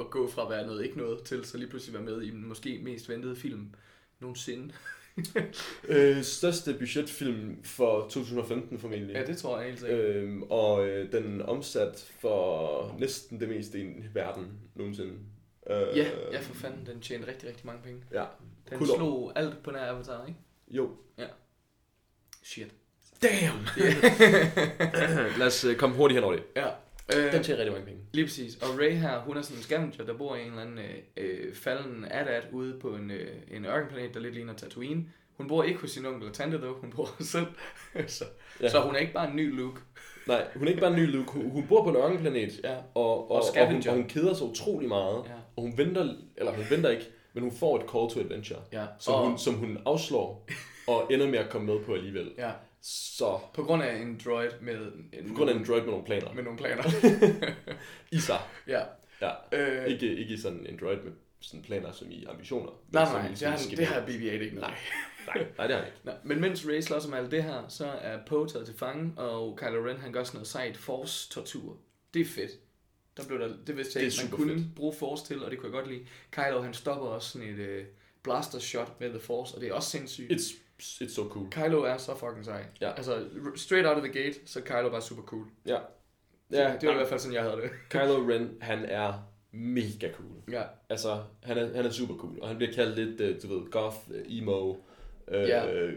at 0.00 0.10
gå 0.10 0.28
fra 0.30 0.42
at 0.44 0.50
være 0.50 0.66
noget 0.66 0.84
ikke 0.84 0.98
noget, 0.98 1.22
til 1.24 1.44
så 1.44 1.58
lige 1.58 1.68
pludselig 1.68 1.94
være 1.94 2.02
med 2.02 2.22
i 2.22 2.30
den 2.30 2.48
måske 2.48 2.80
mest 2.82 3.08
ventede 3.08 3.36
film 3.36 3.74
nogensinde. 4.20 4.74
Øh, 5.88 6.22
største 6.22 6.74
budgetfilm 6.78 7.62
for 7.64 8.00
2015 8.08 8.78
formentlig. 8.78 9.14
Ja, 9.14 9.26
det 9.26 9.38
tror 9.38 9.58
jeg 9.58 9.66
helt 9.68 9.80
sikkert. 9.80 10.00
Øhm, 10.00 10.42
og 10.42 10.86
øh, 10.88 11.12
den 11.12 11.42
omsat 11.42 12.12
for 12.20 12.96
næsten 12.98 13.40
det 13.40 13.48
meste 13.48 13.80
i 13.80 13.94
verden 14.14 14.60
nogensinde. 14.74 15.12
Øh, 15.70 15.76
Ja, 15.96 16.10
ja, 16.32 16.40
for 16.40 16.54
fanden, 16.54 16.86
den 16.86 17.00
tjente 17.00 17.26
rigtig, 17.28 17.48
rigtig 17.48 17.66
mange 17.66 17.82
penge. 17.82 18.02
Ja. 18.12 18.24
Den 18.70 18.78
Cool. 18.78 18.96
slog 18.96 19.32
alt 19.38 19.62
på 19.62 19.70
nær 19.70 19.90
Avatar, 19.90 20.26
ikke? 20.26 20.38
Jo. 20.70 20.90
Shit. 22.42 22.74
Damn! 23.22 23.66
Lad 25.38 25.46
os 25.46 25.64
øh, 25.64 25.76
komme 25.76 25.96
hurtigt 25.96 26.16
hen 26.16 26.24
over 26.24 26.32
det. 26.34 26.44
Ja. 26.56 26.66
Øh, 27.16 27.32
Den 27.32 27.42
tjener 27.42 27.58
rigtig 27.60 27.72
mange 27.72 27.86
penge. 27.86 28.00
Lige 28.12 28.24
præcis. 28.24 28.56
Og 28.56 28.68
Ray 28.78 28.90
her, 28.92 29.18
hun 29.20 29.36
er 29.36 29.42
sådan 29.42 29.56
en 29.56 29.62
scavenger, 29.62 30.04
der 30.04 30.14
bor 30.14 30.36
i 30.36 30.40
en 30.42 30.46
eller 30.46 30.62
anden 30.62 30.78
øh, 30.78 30.94
øh, 31.16 31.54
falden 31.54 32.04
at 32.10 32.44
ude 32.52 32.78
på 32.80 32.88
en, 32.88 33.10
øh, 33.10 33.28
en 33.50 33.64
ørkenplanet, 33.64 34.14
der 34.14 34.20
lidt 34.20 34.34
ligner 34.34 34.54
Tatooine. 34.54 35.04
Hun 35.36 35.48
bor 35.48 35.62
ikke 35.62 35.80
hos 35.80 35.90
sin 35.90 36.06
onkel 36.06 36.28
og 36.28 36.34
tante, 36.34 36.58
dog. 36.60 36.74
Hun 36.80 36.90
bor 36.96 37.08
selv. 37.20 37.46
så, 38.06 38.24
Ja. 38.60 38.68
så 38.68 38.80
hun 38.80 38.94
er 38.94 38.98
ikke 38.98 39.12
bare 39.12 39.30
en 39.30 39.36
ny 39.36 39.56
Luke. 39.56 39.80
Nej, 40.26 40.44
hun 40.54 40.64
er 40.64 40.68
ikke 40.68 40.80
bare 40.80 40.90
en 40.90 40.96
ny 40.96 41.12
Luke. 41.12 41.30
Hun, 41.32 41.50
hun 41.50 41.66
bor 41.66 41.84
på 41.84 41.90
en 41.90 41.96
ørkenplanet, 41.96 42.60
Ja. 42.64 42.74
og, 42.74 42.82
og, 42.94 43.30
og, 43.30 43.36
hun, 43.36 43.52
scavenger. 43.52 43.90
og 43.90 43.96
hun 43.96 44.08
keder 44.08 44.34
sig 44.34 44.46
utrolig 44.46 44.88
meget. 44.88 45.22
Ja. 45.26 45.32
Og 45.56 45.62
hun 45.62 45.78
venter, 45.78 46.14
eller 46.36 46.52
hun 46.52 46.64
venter 46.70 46.90
ikke, 46.90 47.04
men 47.34 47.42
hun 47.42 47.52
får 47.52 47.76
et 47.76 47.82
call 47.90 48.10
to 48.10 48.20
adventure, 48.20 48.58
Ja. 48.72 48.84
som, 48.98 49.14
og, 49.14 49.26
hun, 49.28 49.38
som 49.38 49.54
hun 49.54 49.78
afslår, 49.86 50.48
og 50.86 51.06
ender 51.12 51.28
med 51.28 51.38
at 51.38 51.50
komme 51.50 51.66
med 51.66 51.84
på 51.84 51.94
alligevel. 51.94 52.30
ja. 52.38 52.50
Så 52.82 53.40
På 53.54 53.62
grund 53.64 53.82
af 53.82 53.96
en 53.96 54.20
droid 54.24 54.50
med, 54.60 54.92
en, 55.12 55.28
på 55.28 55.34
grund 55.34 55.50
af 55.50 55.54
en 55.54 55.64
droid 55.64 55.80
med 55.80 55.90
nogle 55.90 56.04
planer. 56.04 56.32
med 56.32 56.42
nogle 56.42 56.58
planer. 56.58 56.82
I 58.16 58.18
sig. 58.20 58.40
ja. 58.66 58.82
Ja. 59.20 59.30
Øh, 59.52 59.86
Ikke, 59.86 60.16
ikke 60.16 60.38
sådan 60.38 60.66
en 60.66 60.78
droid 60.80 60.96
med 60.96 61.12
sådan 61.40 61.62
planer 61.62 61.92
som 61.92 62.10
i 62.10 62.24
ambitioner. 62.24 62.70
nej, 62.92 63.04
nej, 63.04 63.26
i 63.30 63.34
det 63.34 63.48
har, 63.48 63.56
det 63.76 63.86
har 63.86 64.00
BB-8 64.00 64.10
ikke. 64.42 64.56
Nej. 64.56 64.74
Nej, 65.26 65.46
nej, 65.58 65.66
det 65.66 65.76
har 65.76 65.82
han 65.82 65.92
ikke. 65.92 65.98
Nej, 66.04 66.14
men 66.24 66.40
mens 66.40 66.66
Ray 66.68 66.80
slås 66.80 67.06
med 67.08 67.18
alt 67.18 67.30
det 67.30 67.44
her, 67.44 67.68
så 67.68 67.86
er 67.86 68.18
Poe 68.26 68.48
taget 68.48 68.66
til 68.66 68.74
fange, 68.78 69.12
og 69.20 69.58
Kylo 69.58 69.86
Ren 69.86 69.96
han 69.96 70.12
gør 70.12 70.24
sådan 70.24 70.36
noget 70.36 70.48
sejt 70.48 70.76
force-tortur. 70.76 71.76
Det 72.14 72.20
er 72.20 72.24
fedt. 72.26 72.50
Der 73.16 73.26
blev 73.26 73.38
der, 73.38 73.54
det 73.66 73.76
vidste 73.76 73.98
jeg 73.98 74.06
ikke, 74.06 74.16
man 74.22 74.30
kunne 74.30 74.66
bruge 74.76 74.94
force 74.98 75.24
til, 75.26 75.44
og 75.44 75.50
det 75.50 75.58
kunne 75.58 75.66
jeg 75.66 75.82
godt 75.82 75.88
lide. 75.92 76.06
Kylo 76.30 76.62
han 76.62 76.74
stopper 76.74 77.06
også 77.06 77.28
sådan 77.30 77.48
et 77.48 77.58
øh, 77.58 77.84
blaster 78.22 78.58
shot 78.58 79.00
med 79.00 79.10
The 79.10 79.20
Force, 79.20 79.54
og 79.54 79.60
det 79.60 79.68
er 79.68 79.72
også 79.72 79.90
sindssygt. 79.90 80.32
It's, 80.32 80.54
it's 80.82 81.14
so 81.14 81.28
cool. 81.28 81.50
Kylo 81.50 81.82
er 81.82 81.96
så 81.96 82.16
fucking 82.16 82.44
sej. 82.44 82.64
Ja. 82.80 82.92
Altså, 82.92 83.24
straight 83.56 83.86
out 83.88 83.96
of 83.96 84.02
the 84.04 84.12
gate, 84.22 84.34
så 84.46 84.58
er 84.58 84.62
Kylo 84.62 84.90
bare 84.90 85.02
super 85.02 85.22
cool. 85.22 85.44
Ja. 85.66 85.78
Ja, 86.52 86.68
Ja, 86.68 86.76
det 86.80 86.86
var 86.88 86.94
i 86.94 86.96
hvert 86.96 87.08
fald 87.08 87.20
sådan, 87.20 87.34
jeg 87.34 87.42
havde 87.42 87.56
det. 87.56 87.70
Kylo 87.90 88.16
Ren, 88.28 88.50
han 88.60 88.84
er 88.84 89.28
mega 89.52 90.12
cool. 90.12 90.28
Ja, 90.52 90.62
Altså, 90.88 91.22
han 91.42 91.58
er, 91.58 91.76
han 91.76 91.84
er 91.84 91.90
super 91.90 92.14
cool, 92.14 92.38
og 92.42 92.48
han 92.48 92.56
bliver 92.56 92.72
kaldt 92.72 92.98
lidt, 92.98 93.20
øh, 93.20 93.42
du 93.42 93.58
ved, 93.58 93.70
goth, 93.70 93.96
øh, 94.10 94.24
emo, 94.38 94.74
øh, 95.28 95.48
Ja. 95.48 95.72
øh, 95.72 95.96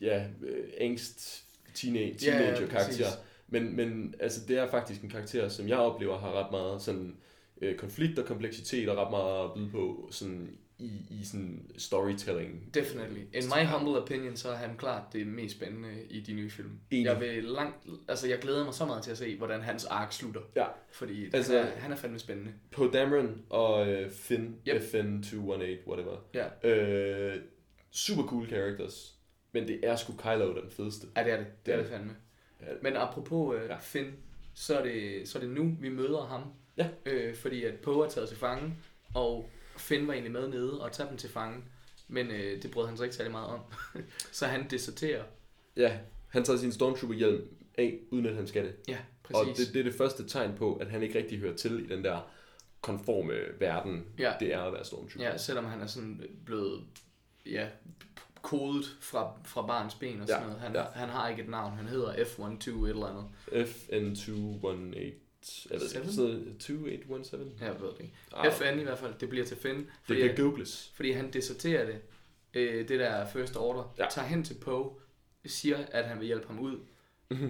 ja, 0.00 0.26
øh, 0.42 0.64
angst, 0.78 1.44
teenage, 1.74 2.18
Ja, 2.26 2.60
ja, 2.60 2.66
præcis. 2.66 3.06
Men, 3.48 3.76
men 3.76 4.14
altså, 4.20 4.40
det 4.48 4.58
er 4.58 4.66
faktisk 4.66 5.02
en 5.02 5.08
karakter, 5.10 5.48
som 5.48 5.68
jeg 5.68 5.78
oplever 5.78 6.18
har 6.18 6.32
ret 6.44 6.50
meget 6.50 6.82
sådan, 6.82 7.16
øh, 7.62 7.76
konflikt 7.76 8.18
og 8.18 8.24
kompleksitet, 8.26 8.88
og 8.88 8.96
ret 8.96 9.10
meget 9.10 9.44
at 9.44 9.50
byde 9.54 9.70
på 9.70 10.08
sådan, 10.10 10.58
i, 10.84 11.20
i 11.20 11.24
sådan 11.24 11.70
storytelling. 11.78 12.74
definitely. 12.74 13.18
In 13.20 13.42
my 13.56 13.64
humble 13.66 14.02
opinion, 14.02 14.36
så 14.36 14.48
er 14.50 14.56
han 14.56 14.76
klart 14.76 15.02
det 15.12 15.26
mest 15.26 15.56
spændende 15.56 15.88
i 16.10 16.20
de 16.20 16.32
nye 16.32 16.50
film. 16.50 16.70
Enig. 16.90 17.04
Jeg 17.04 17.20
vil 17.20 17.44
langt, 17.44 17.76
altså 18.08 18.28
jeg 18.28 18.38
glæder 18.38 18.64
mig 18.64 18.74
så 18.74 18.86
meget 18.86 19.02
til 19.02 19.10
at 19.10 19.18
se, 19.18 19.36
hvordan 19.36 19.60
hans 19.62 19.84
ark 19.84 20.12
slutter. 20.12 20.40
Ja. 20.56 20.66
Fordi 20.92 21.24
Altså- 21.34 21.58
han, 21.58 21.66
er, 21.66 21.70
han 21.80 21.92
er 21.92 21.96
fandme 21.96 22.18
spændende. 22.18 22.52
På 22.70 22.86
Dameron 22.86 23.42
og 23.50 23.88
øh, 23.88 24.10
Finn, 24.10 24.56
Yep. 24.68 24.82
FN218, 24.82 25.88
whatever. 25.88 26.16
Ja. 26.34 26.68
Øh, 26.70 27.40
super 27.90 28.22
cool 28.22 28.48
characters, 28.48 29.14
men 29.52 29.68
det 29.68 29.80
er 29.82 29.96
sgu 29.96 30.12
Kylo 30.16 30.54
den 30.62 30.70
fedeste. 30.70 31.06
Ja, 31.16 31.24
det 31.24 31.32
er 31.32 31.36
det. 31.36 31.46
Det 31.66 31.74
er 31.74 31.78
det 31.78 31.86
fandme. 31.86 32.16
Ja. 32.60 32.66
Men 32.82 32.96
apropos 32.96 33.56
øh, 33.56 33.68
ja. 33.68 33.76
Finn, 33.80 34.12
så 34.54 34.78
er, 34.78 34.82
det, 34.84 35.28
så 35.28 35.38
er 35.38 35.42
det 35.42 35.50
nu, 35.52 35.76
vi 35.80 35.88
møder 35.88 36.26
ham. 36.26 36.42
Ja. 36.76 36.88
Øh, 37.06 37.34
fordi 37.36 37.64
at 37.64 37.74
Poe 37.74 38.04
er 38.06 38.10
taget 38.10 38.28
til 38.28 38.38
fange, 38.38 38.74
og 39.14 39.48
Finn 39.76 40.06
var 40.06 40.12
egentlig 40.12 40.32
med 40.32 40.48
nede 40.48 40.80
og 40.82 40.92
tager 40.92 41.08
dem 41.08 41.18
til 41.18 41.30
fange. 41.30 41.64
Men 42.08 42.30
øh, 42.30 42.62
det 42.62 42.70
brød 42.70 42.86
han 42.86 42.96
sig 42.96 43.04
ikke 43.04 43.16
særlig 43.16 43.32
meget 43.32 43.46
om. 43.48 43.60
så 44.32 44.46
han 44.46 44.66
deserterer. 44.70 45.24
Ja, 45.76 45.98
han 46.28 46.44
tager 46.44 46.58
sin 46.58 46.72
Stormtrooper-hjelm 46.72 47.42
af, 47.78 47.98
uden 48.10 48.26
at 48.26 48.34
han 48.34 48.46
skal 48.46 48.64
det. 48.64 48.74
Ja, 48.88 48.98
Og 49.32 49.46
præcis. 49.46 49.66
det, 49.66 49.74
det 49.74 49.80
er 49.80 49.84
det 49.84 49.94
første 49.94 50.28
tegn 50.28 50.54
på, 50.56 50.74
at 50.76 50.86
han 50.90 51.02
ikke 51.02 51.18
rigtig 51.18 51.38
hører 51.38 51.56
til 51.56 51.84
i 51.84 51.86
den 51.94 52.04
der 52.04 52.30
konforme 52.80 53.34
verden, 53.60 54.04
Ja. 54.18 54.32
det 54.40 54.54
er 54.54 54.60
at 54.60 54.72
være 54.72 54.84
Stormtrooper. 54.84 55.30
Ja, 55.30 55.36
selvom 55.38 55.64
han 55.64 55.80
er 55.80 55.86
sådan 55.86 56.22
blevet 56.46 56.84
ja, 57.46 57.68
kodet 58.42 58.84
fra, 59.00 59.32
fra 59.44 59.66
barns 59.66 59.94
ben 59.94 60.20
og 60.20 60.28
sådan 60.28 60.42
Ja, 60.42 60.46
noget. 60.48 60.60
Han, 60.62 60.74
ja. 60.74 60.82
han 60.94 61.08
har 61.08 61.28
ikke 61.28 61.42
et 61.42 61.48
navn. 61.48 61.76
Han 61.76 61.86
hedder 61.86 62.12
F12 62.12 62.70
et 62.84 62.88
eller 62.90 63.06
andet. 63.06 63.24
FN218, 63.68 64.98
jeg 65.70 65.80
ved 65.80 65.88
Seven? 65.88 66.02
ikke, 66.02 66.14
så 66.14 66.66
2817? 66.66 67.52
Jeg 67.60 67.80
ved 67.80 67.88
det 67.88 68.00
ikke. 68.00 68.12
Ah, 68.32 68.52
FN 68.52 68.78
i 68.78 68.82
hvert 68.82 68.98
fald, 68.98 69.14
det 69.20 69.28
bliver 69.28 69.44
til 69.46 69.56
Finn. 69.56 69.78
det 69.78 69.86
Fordi, 70.02 70.20
kan 70.20 70.36
googles. 70.36 70.92
fordi 70.94 71.10
han 71.10 71.32
deserterer 71.32 71.86
det, 71.86 71.98
øh, 72.54 72.88
det 72.88 73.00
der 73.00 73.26
First 73.26 73.56
Order, 73.56 73.94
Ja. 73.98 74.04
ja. 74.04 74.10
tager 74.10 74.28
hen 74.28 74.44
til 74.44 74.54
Poe, 74.54 74.90
siger, 75.46 75.78
at 75.90 76.04
han 76.04 76.18
vil 76.18 76.26
hjælpe 76.26 76.46
ham 76.46 76.58
ud, 76.58 76.78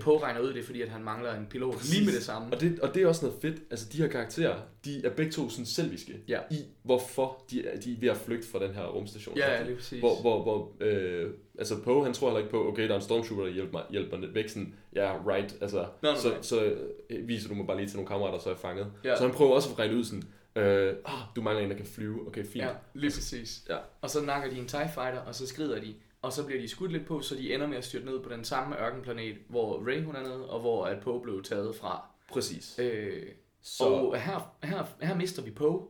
Poe 0.01 0.19
regner 0.23 0.41
ud 0.41 0.55
det, 0.55 0.65
fordi 0.65 0.83
at 0.83 0.89
han 0.89 1.05
mangler 1.05 1.35
en 1.35 1.47
pilot 1.51 1.85
lige 1.91 2.05
med 2.05 2.13
det 2.13 2.23
samme. 2.23 2.53
Og 2.55 2.61
det, 2.61 2.81
og 2.81 2.95
det 2.95 3.03
er 3.03 3.07
også 3.07 3.25
noget 3.27 3.43
fedt. 3.43 3.63
Altså, 3.71 3.87
de 3.93 3.97
her 3.99 4.09
karakterer, 4.09 4.61
de 4.85 5.07
er 5.07 5.11
begge 5.11 5.33
to 5.33 5.49
sådan 5.49 5.67
selviske 5.67 6.13
Ja. 6.29 6.39
i, 6.51 6.57
hvorfor 6.83 7.45
de 7.51 7.67
er, 7.67 7.81
de 7.81 7.93
er 7.93 7.97
ved 8.01 8.09
at 8.09 8.17
flygte 8.17 8.49
fra 8.49 8.59
den 8.67 8.75
her 8.75 8.85
rumstation. 8.87 9.37
Ja, 9.37 9.53
ja, 9.55 9.63
lige 9.65 9.77
præcis. 9.77 10.01
Hvor, 10.01 10.21
hvor, 10.21 10.43
hvor 10.43 10.73
øh, 10.81 11.31
altså 11.59 11.83
Poe, 11.83 12.05
han 12.05 12.15
tror 12.15 12.29
heller 12.29 12.39
ikke 12.39 12.51
på, 12.51 12.69
okay, 12.69 12.83
der 12.83 12.91
er 12.91 12.97
en 12.97 13.03
stormtrooper, 13.03 13.45
der 13.45 13.53
hjælper 13.53 13.73
mig, 13.73 13.83
hjælper 13.91 14.19
mig 14.19 14.35
væk, 14.35 14.49
sådan, 14.49 14.75
ja, 14.95 15.13
right, 15.27 15.57
altså, 15.61 15.87
Nå, 16.03 16.11
nå, 16.11 16.17
så, 16.19 16.29
nej. 16.29 16.43
så 16.43 16.75
øh, 17.11 17.29
viser 17.29 17.49
du 17.49 17.55
mig 17.55 17.67
bare 17.67 17.77
lige 17.77 17.89
til 17.89 17.97
nogle 17.97 18.09
kammerater, 18.09 18.39
så 18.39 18.49
er 18.49 18.53
jeg 18.53 18.61
fanget. 18.61 18.87
Ja. 19.05 19.17
Så 19.17 19.23
han 19.27 19.35
prøver 19.35 19.55
også 19.55 19.71
at 19.73 19.79
regne 19.79 19.97
ud 19.97 20.05
sådan, 20.05 20.23
øh, 20.57 20.95
ah, 21.05 21.13
du 21.37 21.43
mangler 21.43 21.65
en, 21.65 21.71
der 21.71 21.77
kan 21.77 21.87
flyve, 21.87 22.27
okay, 22.27 22.45
fint. 22.45 22.65
Ja, 22.65 22.71
lige 22.95 23.11
præcis. 23.11 23.63
Ja. 23.69 23.77
Og 24.01 24.11
så 24.11 24.21
nakker 24.23 24.51
de 24.51 24.59
en 24.59 24.67
TIE 24.67 24.91
Fighter, 24.95 25.19
og 25.19 25.35
så 25.35 25.47
skrider 25.47 25.81
de. 25.81 25.95
Og 26.25 26.33
så 26.33 26.45
bliver 26.47 26.61
de 26.61 26.69
skudt 26.69 26.93
lidt 26.93 27.07
på, 27.07 27.21
så 27.21 27.35
de 27.35 27.55
ender 27.55 27.67
med 27.67 27.77
at 27.77 27.85
styrte 27.85 28.07
ned 28.07 28.21
på 28.23 28.29
den 28.29 28.45
samme 28.45 28.81
ørkenplanet, 28.81 29.37
hvor 29.49 29.87
Rey 29.89 30.03
hun 30.05 30.17
er 30.17 30.23
nede, 30.23 30.49
og 30.51 30.61
hvor 30.61 30.85
at 30.87 31.01
Poe 31.01 31.23
blev 31.23 31.43
taget 31.43 31.77
fra. 31.77 32.07
Præcis. 32.33 32.79
Øh, 32.79 33.23
Så. 33.63 33.85
Og 33.85 34.21
her, 34.21 34.55
her, 34.63 34.85
her 35.03 35.15
mister 35.17 35.43
vi 35.43 35.51
Poe, 35.51 35.83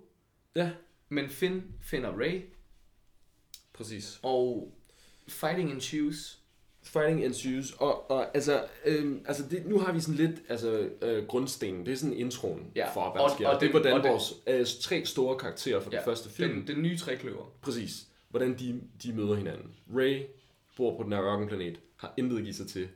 ja, 0.57 0.71
men 1.09 1.29
Finn 1.29 1.63
finder 1.83 2.19
Rey, 2.21 2.43
præcis. 3.73 4.19
og 4.23 4.73
fighting 5.29 5.71
ensues. 5.71 6.39
Fighting 6.83 7.25
ensues, 7.25 7.73
og, 7.73 8.11
og 8.11 8.35
altså, 8.35 8.65
øhm, 8.85 9.25
altså 9.29 9.43
det, 9.51 9.67
nu 9.67 9.79
har 9.79 9.93
vi 9.93 10.01
sådan 10.01 10.15
lidt 10.15 10.43
altså, 10.49 10.89
øh, 11.03 11.27
grundstenen, 11.27 11.87
det 11.87 11.93
er 11.93 11.97
sådan 11.97 12.17
introen 12.17 12.73
Ja, 12.77 12.91
for, 12.95 13.13
hvad 13.13 13.23
der 13.23 13.29
sker. 13.35 13.49
og 13.49 13.55
Og 13.55 13.61
det 13.61 13.67
er, 13.67 13.71
hvordan 13.71 13.93
og 13.93 14.05
vores 14.05 14.35
øh, 14.47 14.67
tre 14.81 15.05
store 15.05 15.39
karakterer 15.39 15.81
fra 15.81 15.91
ja, 15.93 15.97
den 15.97 16.05
første 16.05 16.31
film, 16.31 16.55
Den, 16.55 16.67
den 16.77 16.83
nye 16.83 16.99
trækløver. 16.99 17.53
præcis, 17.63 18.07
hvordan 18.39 18.59
de, 18.59 18.81
de 19.03 19.13
møder 19.13 19.35
hinanden. 19.35 19.75
Ray 19.97 20.23
bor 20.77 20.97
på 20.97 21.03
den 21.03 21.13
her 21.13 21.23
ørkenplanet, 21.23 21.81
har 21.97 22.15
intet 22.17 22.37
at 22.39 22.43
give 22.43 22.55
sig 22.55 22.67
til, 22.67 22.89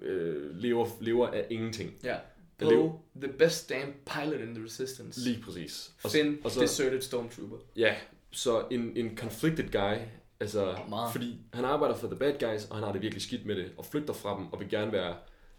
øh, 0.00 0.56
lever, 0.56 0.88
lever 1.00 1.28
af 1.28 1.46
ingenting. 1.50 1.92
Ja. 2.04 2.16
Lever- 2.62 2.70
Poe, 2.88 2.92
the 3.22 3.32
best 3.38 3.68
damn 3.68 3.92
pilot 4.06 4.40
in 4.48 4.54
the 4.54 4.64
resistance. 4.64 5.20
Lige 5.20 5.42
præcis. 5.42 5.92
Og, 6.04 6.10
Finn, 6.10 6.38
og 6.44 6.50
så, 6.50 6.60
deserted 6.60 7.00
stormtrooper. 7.00 7.56
ja, 7.76 7.94
så 8.30 8.64
en, 8.70 8.92
en 8.96 9.16
conflicted 9.16 9.68
guy, 9.72 9.96
altså, 10.40 10.76
Meget. 10.88 11.12
fordi 11.12 11.38
han 11.52 11.64
arbejder 11.64 11.94
for 11.96 12.06
the 12.06 12.16
bad 12.16 12.32
guys, 12.50 12.64
og 12.64 12.76
han 12.76 12.84
har 12.84 12.92
det 12.92 13.02
virkelig 13.02 13.22
skidt 13.22 13.46
med 13.46 13.56
det, 13.56 13.72
og 13.76 13.84
flygter 13.86 14.14
fra 14.14 14.38
dem, 14.38 14.46
og 14.52 14.60
vil 14.60 14.68
gerne 14.70 14.92
være, 14.92 15.16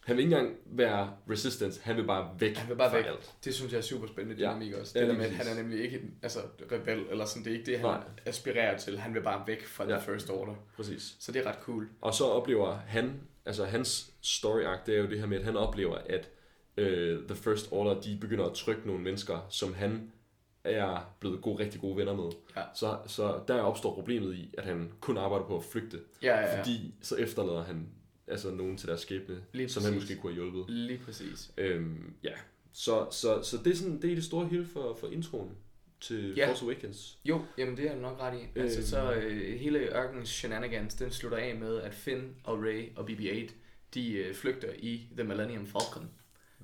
han 0.07 0.17
vil 0.17 0.23
ikke 0.25 0.35
engang 0.35 0.57
være 0.65 1.13
resistance, 1.29 1.81
han 1.83 1.95
vil 1.97 2.03
bare 2.03 2.29
væk 2.39 2.55
Han 2.57 2.69
vil 2.69 2.75
bare 2.75 2.93
væk. 2.97 3.05
alt. 3.05 3.33
Det 3.45 3.53
synes 3.53 3.71
jeg 3.71 3.77
er 3.77 3.81
super 3.81 4.07
spændende 4.07 4.41
Ja. 4.41 4.49
dynamik 4.49 4.73
også. 4.73 4.91
Ja, 4.95 4.99
Det 4.99 5.07
der 5.09 5.13
lige 5.13 5.29
med, 5.29 5.39
at 5.39 5.45
han 5.45 5.57
er 5.57 5.61
nemlig 5.61 5.83
ikke 5.83 5.99
en 5.99 6.13
altså, 6.23 6.39
rebel, 6.71 7.05
eller 7.11 7.25
sådan, 7.25 7.43
det 7.43 7.49
er 7.53 7.57
ikke 7.57 7.71
det, 7.71 7.79
han 7.79 7.89
Nej. 7.89 8.03
aspirerer 8.25 8.77
til. 8.77 8.99
Han 8.99 9.13
vil 9.13 9.21
bare 9.21 9.43
væk 9.47 9.65
fra 9.65 9.83
Ja. 9.89 9.97
The 9.97 10.01
First 10.01 10.29
Order. 10.29 10.53
Præcis. 10.75 11.15
Så 11.19 11.31
det 11.31 11.45
er 11.45 11.49
ret 11.49 11.59
cool. 11.61 11.87
Og 12.01 12.13
så 12.13 12.23
oplever 12.25 12.75
han, 12.87 13.21
altså 13.45 13.65
hans 13.65 14.13
story 14.21 14.63
arc, 14.63 14.79
det 14.85 14.95
er 14.95 14.99
jo 14.99 15.09
det 15.09 15.19
her 15.19 15.25
med, 15.27 15.37
at 15.37 15.43
han 15.45 15.57
oplever, 15.57 15.95
at 16.09 16.29
øh, 16.77 17.19
The 17.27 17.35
First 17.35 17.67
Order, 17.71 18.01
de 18.01 18.17
begynder 18.21 18.45
at 18.45 18.53
trykke 18.53 18.81
nogle 18.87 19.01
mennesker, 19.03 19.47
som 19.49 19.73
han 19.73 20.11
er 20.63 21.15
blevet 21.19 21.41
gode, 21.41 21.63
rigtig 21.63 21.81
gode 21.81 21.97
venner 21.97 22.13
med. 22.15 22.29
Ja. 22.57 22.61
Så, 22.75 22.97
så 23.07 23.39
der 23.47 23.61
opstår 23.61 23.93
problemet 23.93 24.35
i, 24.35 24.55
at 24.57 24.63
han 24.63 24.91
kun 25.01 25.17
arbejder 25.17 25.45
på 25.45 25.57
at 25.57 25.63
flygte, 25.63 25.99
Ja, 26.23 26.35
ja, 26.39 26.45
ja. 26.53 26.59
fordi 26.59 26.93
så 27.01 27.15
efterlader 27.15 27.63
han 27.63 27.87
altså 28.27 28.51
nogen 28.51 28.77
til 28.77 28.87
deres 28.87 29.01
skæbne, 29.01 29.35
Lige 29.53 29.69
som 29.69 29.83
han 29.83 29.93
måske 29.93 30.15
kunne 30.15 30.33
have 30.33 30.43
hjulpet. 30.43 30.75
Lige 30.75 30.99
præcis. 31.05 31.51
Øhm, 31.57 32.13
ja, 32.23 32.33
så, 32.73 33.07
så, 33.11 33.41
så 33.43 33.57
det 33.63 33.71
er 33.71 33.75
sådan, 33.75 34.01
det 34.01 34.11
er 34.11 34.15
det 34.15 34.23
store 34.23 34.47
hele 34.47 34.65
for, 34.65 34.97
for 34.99 35.07
introen 35.07 35.51
til 36.01 36.33
Ja. 36.37 36.49
Force 36.49 36.65
Awakens. 36.65 37.17
Jo, 37.25 37.41
jamen 37.57 37.77
det 37.77 37.85
er 37.87 37.95
du 37.95 38.01
nok 38.01 38.19
ret 38.19 38.39
i. 38.39 38.59
Altså 38.59 38.79
Øhm. 38.79 38.87
så 38.87 39.13
øh, 39.13 39.59
hele 39.59 39.79
ørkenens 39.79 40.29
shenanigans, 40.29 40.93
den 40.95 41.11
slutter 41.11 41.37
af 41.37 41.55
med, 41.55 41.81
at 41.81 41.93
Finn 41.93 42.35
og 42.43 42.63
Rey 42.63 42.95
og 42.95 43.09
BB-8, 43.09 43.51
de 43.93 44.11
øh, 44.13 44.35
flygter 44.35 44.69
i 44.79 45.07
The 45.17 45.23
Millennium 45.23 45.65
Falcon. 45.67 46.09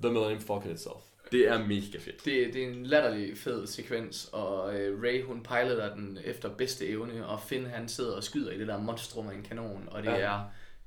The 0.02 0.12
Millennium 0.12 0.40
Falcon 0.40 0.72
itself. 0.72 1.02
Det 1.32 1.48
er 1.48 1.58
mega 1.66 1.98
fedt. 1.98 2.24
Det, 2.24 2.54
det 2.54 2.64
er 2.64 2.68
en 2.68 2.86
latterlig 2.86 3.38
fed 3.38 3.66
sekvens, 3.66 4.28
og 4.32 4.80
øh, 4.80 5.02
Ray 5.02 5.22
hun 5.22 5.42
piloter 5.42 5.94
den 5.94 6.18
efter 6.24 6.48
bedste 6.56 6.88
evne, 6.88 7.26
og 7.26 7.40
Finn 7.40 7.66
han 7.66 7.88
sidder 7.88 8.12
og 8.16 8.24
skyder 8.24 8.50
i 8.52 8.58
det 8.58 8.68
der 8.68 8.78
monstrum 8.80 9.28
af 9.28 9.34
en 9.34 9.42
kanon, 9.42 9.88
og 9.90 10.02
det 10.02 10.08
ja. 10.08 10.16
er 10.16 10.40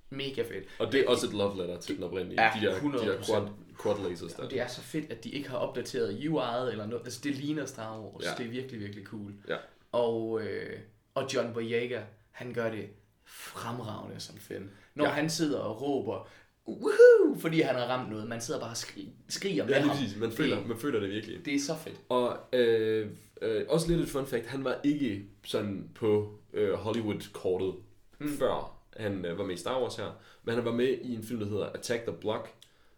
mega 0.10 0.42
fedt. 0.42 0.66
Og 0.80 0.92
det 0.92 1.00
er 1.02 1.08
også 1.10 1.28
et 1.28 1.34
love 1.34 1.58
letter 1.58 1.80
til 1.80 1.96
den 1.96 2.04
oprindelige. 2.04 2.44
Ja, 2.44 2.52
de 2.62 2.66
der, 2.66 2.80
de 2.80 3.08
der 3.08 3.18
100%. 3.22 3.26
quad, 3.26 3.48
quad 3.84 4.10
lasers 4.10 4.34
der. 4.34 4.44
Og 4.44 4.52
det 4.52 4.60
er 4.60 4.68
så 4.68 4.82
fedt, 4.82 5.12
at 5.12 5.24
de 5.24 5.30
ikke 5.30 5.50
har 5.50 5.58
opdateret 5.58 6.18
UI'et 6.20 6.72
eller 6.72 6.86
noget. 6.86 7.02
Altså 7.06 7.20
det 7.24 7.36
ligner 7.36 7.66
Star 7.66 8.00
Wars. 8.00 8.24
Ja. 8.26 8.30
Det 8.38 8.46
er 8.46 8.50
virkelig, 8.52 8.80
virkelig 8.80 9.06
cool. 9.06 9.34
Ja. 9.48 9.56
Og, 9.92 10.42
øh, 10.42 10.80
og 11.14 11.34
John 11.34 11.54
Boyega, 11.54 12.02
han 12.32 12.54
gør 12.54 12.70
det 12.72 12.86
fremragende 13.26 14.20
som 14.20 14.38
Finn. 14.38 14.70
Når 14.96 15.06
Ja. 15.06 15.12
han 15.12 15.30
sidder 15.30 15.60
og 15.60 15.82
råber, 15.82 16.28
Woohoo! 16.68 17.40
fordi 17.40 17.62
han 17.62 17.76
har 17.76 17.86
ramt 17.86 18.10
noget. 18.12 18.28
Man 18.28 18.42
sidder 18.42 18.60
bare 18.60 18.70
og 18.70 18.76
skri- 18.78 19.10
skriger 19.30 19.64
med 19.66 19.74
Ja, 19.74 19.80
lige 19.80 19.90
ham. 19.90 19.98
præcis. 19.98 20.18
Man 20.18 20.30
Det- 20.30 20.38
føler, 20.38 20.68
man 20.68 20.78
føler 20.78 21.00
det 21.00 21.10
virkelig. 21.10 21.46
Det 21.46 21.56
er 21.56 21.60
så 21.60 21.76
fedt. 21.76 21.96
Og 22.10 22.38
øh, 22.54 23.10
øh, 23.42 23.66
også 23.70 23.88
lidt 23.92 24.02
et 24.02 24.10
fun 24.10 24.26
fact, 24.26 24.46
han 24.46 24.64
var 24.64 24.80
ikke 24.84 25.26
sådan 25.44 25.90
på 25.96 26.40
øh, 26.54 26.74
Hollywood-kortet, 26.74 27.74
mm. 28.20 28.38
før 28.38 28.77
han 29.00 29.26
øh, 29.26 29.38
var 29.38 29.46
med 29.46 29.56
i 29.56 29.58
Star 29.58 29.82
Wars 29.82 29.96
her. 29.96 30.22
Men 30.44 30.56
han 30.56 30.66
var 30.66 30.72
med 30.74 30.98
i 31.02 31.14
en 31.16 31.24
film, 31.24 31.40
der 31.40 31.48
hedder 31.48 31.66
Attack 31.70 32.04
the 32.04 32.16
Block, 32.22 32.54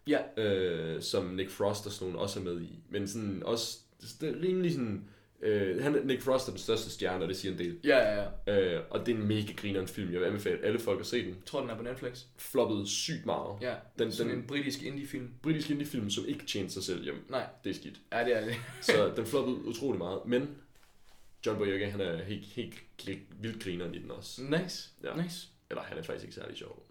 Ja, 0.06 0.18
øh, 0.36 1.02
som 1.02 1.24
Nick 1.24 1.50
Frost 1.50 1.86
og 1.86 1.92
sådan 1.92 2.06
nogle 2.12 2.22
også 2.22 2.40
er 2.40 2.44
med 2.44 2.60
i. 2.60 2.78
Men 2.88 3.08
sådan 3.08 3.42
også, 3.44 3.78
det 4.20 4.28
er 4.28 4.42
rimelig 4.42 4.72
sådan, 4.72 5.04
øh, 5.42 5.82
han, 5.82 5.92
Nick 6.04 6.22
Frost 6.22 6.48
er 6.48 6.52
den 6.52 6.58
største 6.60 6.90
stjerne, 6.90 7.24
og 7.24 7.28
det 7.28 7.36
siger 7.36 7.52
en 7.52 7.58
del. 7.58 7.78
ja, 7.84 7.98
ja. 7.98 8.26
ja. 8.46 8.74
Øh, 8.76 8.82
og 8.90 9.06
det 9.06 9.14
er 9.14 9.18
en 9.18 9.26
mega 9.28 9.52
grineren 9.56 9.88
film, 9.88 10.12
jeg 10.12 10.20
vil 10.20 10.26
anbefale 10.26 10.58
alle 10.64 10.78
folk 10.78 11.00
at 11.00 11.06
se 11.06 11.18
den. 11.22 11.28
Jeg 11.28 11.36
tror, 11.46 11.60
den 11.60 11.70
er 11.70 11.76
på 11.76 11.82
Netflix. 11.82 12.22
Floppede 12.38 12.88
sygt 12.88 13.26
meget. 13.26 13.56
Ja, 13.62 13.74
Den- 13.98 14.12
sådan 14.12 14.32
den- 14.32 14.38
en 14.40 14.46
britisk 14.46 14.82
indie-film. 14.82 15.30
Britisk 15.42 15.70
indie-film, 15.70 16.10
som 16.10 16.24
ikke 16.28 16.46
tjente 16.46 16.72
sig 16.72 16.82
selv 16.82 17.04
hjem. 17.04 17.26
Nej, 17.28 17.46
Det 17.64 17.70
er 17.70 17.74
skidt. 17.74 18.00
ja, 18.12 18.24
det 18.24 18.36
er 18.36 18.44
det. 18.44 18.54
Så 18.80 19.12
den 19.16 19.26
floppede 19.26 19.56
utrolig 19.64 19.98
meget. 19.98 20.20
Men 20.26 20.48
John 21.46 21.58
Boyega, 21.58 21.88
han 21.90 22.00
er 22.00 22.22
helt, 22.22 22.44
helt 22.44 22.74
gl- 23.02 23.18
vildt 23.40 23.62
grineren 23.62 23.94
i 23.94 23.98
den 23.98 24.10
også. 24.10 24.42
Nice, 24.42 24.90
ja. 25.04 25.22
nice. 25.22 25.48
Eller 25.70 25.82
han 25.82 25.98
er 25.98 26.02
faktisk 26.02 26.24
ikke 26.24 26.34
særlig 26.34 26.56
sjov. 26.56 26.82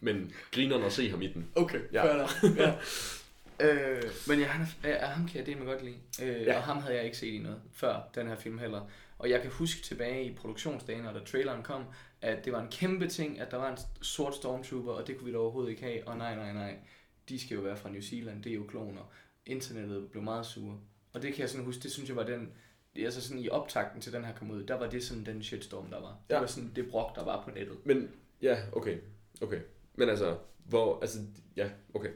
Men 0.00 0.32
grineren 0.52 0.82
at 0.82 0.92
se 0.92 1.10
ham 1.10 1.22
i 1.22 1.26
den. 1.32 1.50
Okay, 1.56 1.80
Ja. 1.92 2.06
ja. 2.16 2.26
ja. 2.56 2.74
Øh, 3.60 4.02
men 4.28 4.38
ja, 4.38 4.44
han 4.46 4.66
er, 4.82 4.88
ja, 4.88 5.06
ham 5.06 5.26
kan 5.28 5.36
jeg 5.38 5.46
det 5.46 5.58
med 5.58 5.66
godt 5.66 5.84
lide. 5.84 5.96
Øh, 6.22 6.42
Ja. 6.46 6.56
Og 6.56 6.62
ham 6.62 6.78
havde 6.78 6.96
jeg 6.96 7.04
ikke 7.04 7.16
set 7.16 7.26
i 7.34 7.38
noget 7.38 7.60
før 7.72 8.08
den 8.14 8.26
her 8.26 8.36
film 8.36 8.58
heller. 8.58 8.80
Og 9.18 9.30
jeg 9.30 9.42
kan 9.42 9.50
huske 9.50 9.82
tilbage 9.82 10.24
i 10.24 10.34
produktionsdagen, 10.34 11.06
og 11.06 11.14
da 11.14 11.20
traileren 11.20 11.62
kom, 11.62 11.84
at 12.20 12.44
det 12.44 12.52
var 12.52 12.60
en 12.62 12.68
kæmpe 12.70 13.06
ting, 13.08 13.40
at 13.40 13.50
der 13.50 13.56
var 13.56 13.70
en 13.72 13.78
sort 14.02 14.34
stormtrooper, 14.34 14.92
og 14.92 15.06
det 15.06 15.16
kunne 15.16 15.26
vi 15.26 15.32
da 15.32 15.38
overhovedet 15.38 15.70
ikke 15.70 15.82
have. 15.82 16.08
Og 16.08 16.16
nej, 16.16 16.34
nej, 16.34 16.52
nej. 16.52 16.76
De 17.28 17.40
skal 17.40 17.54
jo 17.54 17.60
være 17.60 17.76
fra 17.76 17.90
New 17.90 18.00
Zealand, 18.00 18.42
det 18.42 18.52
er 18.52 18.56
jo 18.56 18.64
kloner. 18.68 19.12
Internettet 19.46 20.10
blev 20.10 20.22
meget 20.22 20.46
sure. 20.46 20.78
Og 21.12 21.22
det 21.22 21.32
kan 21.34 21.40
jeg 21.40 21.50
sådan 21.50 21.64
huske, 21.66 21.82
det 21.82 21.92
synes 21.92 22.08
jeg 22.08 22.16
var 22.16 22.24
den, 22.24 22.48
altså 22.96 23.20
sådan 23.20 23.38
i 23.42 23.48
optakten 23.48 24.00
til 24.00 24.12
den 24.12 24.24
her 24.24 24.34
kom 24.34 24.50
ud, 24.50 24.62
der 24.66 24.74
var 24.78 24.88
det 24.90 25.04
sådan 25.04 25.26
den 25.26 25.42
shitstorm, 25.42 25.90
der 25.90 26.00
var. 26.00 26.16
Det 26.28 26.34
Ja. 26.34 26.40
var 26.40 26.46
sådan 26.46 26.72
det 26.76 26.88
brok, 26.90 27.16
der 27.16 27.24
var 27.24 27.42
på 27.44 27.50
nettet. 27.50 27.76
Men 27.86 28.10
ja, 28.44 28.56
okay. 28.72 28.96
Okay. 29.40 29.58
Men 29.96 30.08
altså, 30.08 30.36
hvor, 30.68 30.98
altså, 31.00 31.18
ja, 31.56 31.68
okay. 31.94 32.10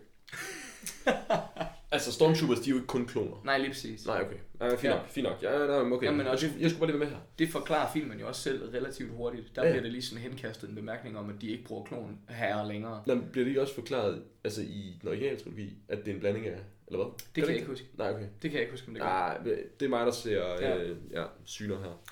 altså, 1.92 2.12
Stormtroopers, 2.12 2.60
de 2.60 2.70
er 2.70 2.70
jo 2.70 2.76
ikke 2.76 2.86
kun 2.86 3.06
kloner. 3.06 3.42
Nej, 3.44 3.58
lige 3.58 3.70
præcis. 3.70 4.06
Nej, 4.06 4.20
okay. 4.26 4.36
Nej, 4.60 4.70
fint 4.70 4.84
Ja. 4.84 4.90
nok, 4.90 5.08
fint 5.08 5.24
nok. 5.28 5.42
Ja, 5.42 5.66
nej, 5.66 5.76
okay. 5.92 6.06
Jamen, 6.06 6.26
også- 6.26 6.46
jeg, 6.46 6.54
jeg 6.60 6.70
skulle 6.70 6.80
bare 6.80 6.90
lige 6.90 7.00
være 7.00 7.08
med 7.10 7.16
her. 7.16 7.22
Det 7.38 7.48
forklarer 7.48 7.92
filmen 7.92 8.20
jo 8.20 8.28
også 8.28 8.42
selv 8.42 8.68
relativt 8.74 9.10
hurtigt. 9.10 9.56
Der 9.56 9.62
Ja, 9.62 9.68
ja. 9.68 9.68
ja. 9.68 9.72
bliver 9.74 9.82
det 9.82 9.92
lige 9.92 10.02
sådan 10.02 10.22
henkastet 10.22 10.68
en 10.68 10.74
bemærkning 10.74 11.18
om, 11.18 11.30
at 11.30 11.34
de 11.40 11.48
ikke 11.50 11.64
bruger 11.64 11.84
klon 11.84 12.18
herrer 12.28 12.66
længere. 12.68 13.02
Nå, 13.06 13.14
men 13.14 13.28
bliver 13.32 13.44
det 13.44 13.50
ikke 13.50 13.60
også 13.62 13.74
forklaret 13.74 14.22
altså, 14.44 14.62
i 14.62 14.98
den 15.00 15.08
originale 15.08 15.36
trilogi, 15.38 15.76
at 15.88 15.98
det 15.98 16.08
er 16.08 16.14
en 16.14 16.20
blanding 16.20 16.46
af, 16.46 16.58
eller 16.90 17.05
hvad? 17.05 17.12
Det 17.16 17.35
Gør 17.35 17.42
kan 17.42 17.48
jeg 17.48 17.57
ikke 17.57 17.68
huske. 17.68 17.87
Nej, 17.98 18.11
okay. 18.11 18.22
Det 18.42 18.51
kan 18.51 18.53
jeg 18.53 18.61
ikke 18.61 18.70
huske, 18.72 18.88
om 18.88 18.94
det 18.94 19.03
gør. 19.03 19.09
Nej, 19.09 19.38
det 19.81 19.87
er 19.87 19.88
mig, 19.88 20.07
der 20.07 20.12
ser 20.12 20.44
Ja. 20.61 20.77
øh, 20.85 20.96
ja, 21.12 21.24
syner 21.44 21.79
her. 21.79 22.03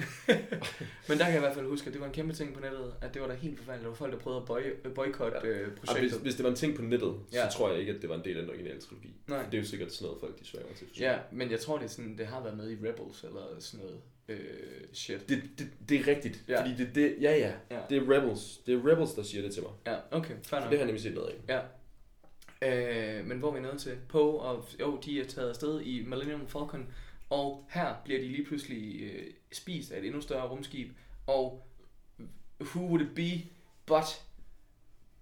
Men 1.09 1.19
der 1.19 1.25
kan 1.25 1.33
jeg 1.33 1.37
i 1.37 1.41
hvert 1.41 1.55
fald 1.55 1.67
huske, 1.67 1.87
at 1.87 1.93
det 1.93 2.01
var 2.01 2.07
en 2.07 2.13
kæmpe 2.13 2.33
ting 2.35 2.55
på 2.55 2.61
nettet, 2.61 2.95
at 3.01 3.15
det 3.15 3.23
var 3.23 3.29
da 3.29 3.35
helt 3.35 3.59
forfærdeligt. 3.59 3.83
Der 3.85 3.89
var 3.89 3.97
folk, 3.97 4.13
der 4.13 4.19
prøvede 4.19 4.41
at 4.41 4.47
boy- 4.47 4.91
boykotte 4.95 5.39
Ja. 5.45 5.49
ja. 5.49 5.59
øh, 5.61 5.69
hvis, 5.71 5.91
projektet. 5.91 6.21
hvis 6.21 6.35
det 6.35 6.45
var 6.45 6.51
en 6.51 6.57
ting 6.57 6.77
på 6.77 6.83
nettet, 6.83 7.15
Ja. 7.33 7.51
så 7.51 7.57
tror 7.59 7.71
jeg 7.71 7.81
ikke, 7.81 7.93
at 7.93 8.03
det 8.03 8.09
var 8.11 8.17
en 8.17 8.25
del 8.25 8.37
af 8.37 8.43
den 8.43 8.51
originale 8.51 8.81
trilogi. 8.81 9.15
Nej. 9.29 9.45
Det 9.45 9.55
er 9.55 9.59
jo 9.59 9.65
sikkert 9.69 9.93
sådan 9.93 10.05
noget, 10.07 10.21
folk 10.21 10.39
de 10.41 10.45
sværger 10.47 10.75
til. 10.75 10.87
Ja, 11.01 11.19
men 11.33 11.51
jeg 11.51 11.61
tror, 11.61 11.77
det, 11.79 11.85
er 11.85 11.89
sådan, 11.89 12.19
det 12.19 12.27
har 12.27 12.43
været 12.43 12.57
med 12.57 12.71
i 12.71 12.75
Rebels 12.89 13.23
eller 13.25 13.43
sådan 13.59 13.87
noget 13.87 14.01
øh, 14.29 14.39
shit. 14.93 15.29
Det, 15.29 15.43
det, 15.59 15.67
det 15.89 16.01
er 16.01 16.07
rigtigt, 16.07 16.45
Ja. 16.49 16.61
fordi 16.61 16.75
det, 16.85 16.95
det, 16.95 17.17
ja, 17.21 17.37
ja, 17.37 17.53
Ja. 17.71 17.81
det 17.91 17.97
er 17.99 18.03
Rebels. 18.17 18.57
Det 18.67 18.75
er 18.75 18.91
Rebels, 18.93 19.13
der 19.13 19.23
siger 19.23 19.43
det 19.43 19.55
til 19.55 19.63
mig. 19.63 19.73
Ja, 19.87 19.97
okay, 20.11 20.35
fair 20.43 20.61
nok. 20.61 20.71
det 20.71 20.79
har 20.79 20.85
jeg 20.85 20.87
nemlig 20.87 21.03
set 21.03 21.15
noget 21.15 21.29
af. 21.29 21.55
Ja. 21.55 21.61
Øh, 22.63 23.27
men 23.27 23.39
hvor 23.39 23.49
er 23.51 23.55
vi 23.55 23.61
nået 23.61 23.81
til? 23.81 23.99
Poe 24.09 24.41
og 24.41 24.65
jo, 24.81 24.97
de 25.05 25.21
er 25.21 25.25
taget 25.25 25.49
afsted 25.49 25.81
i 25.81 26.05
Millennium 26.07 26.49
Falcon, 26.49 26.95
og 27.31 27.67
her 27.71 27.95
bliver 28.05 28.21
de 28.21 28.29
lige 28.29 28.45
pludselig 28.45 29.03
øh, 29.03 29.27
spist 29.53 29.93
af 29.93 29.99
et 29.99 30.05
endnu 30.05 30.21
større 30.21 30.49
rumskib, 30.49 30.89
og 31.27 31.67
who 32.61 32.81
would 32.81 33.03
it 33.03 33.15
be 33.15 33.49
but 33.87 34.26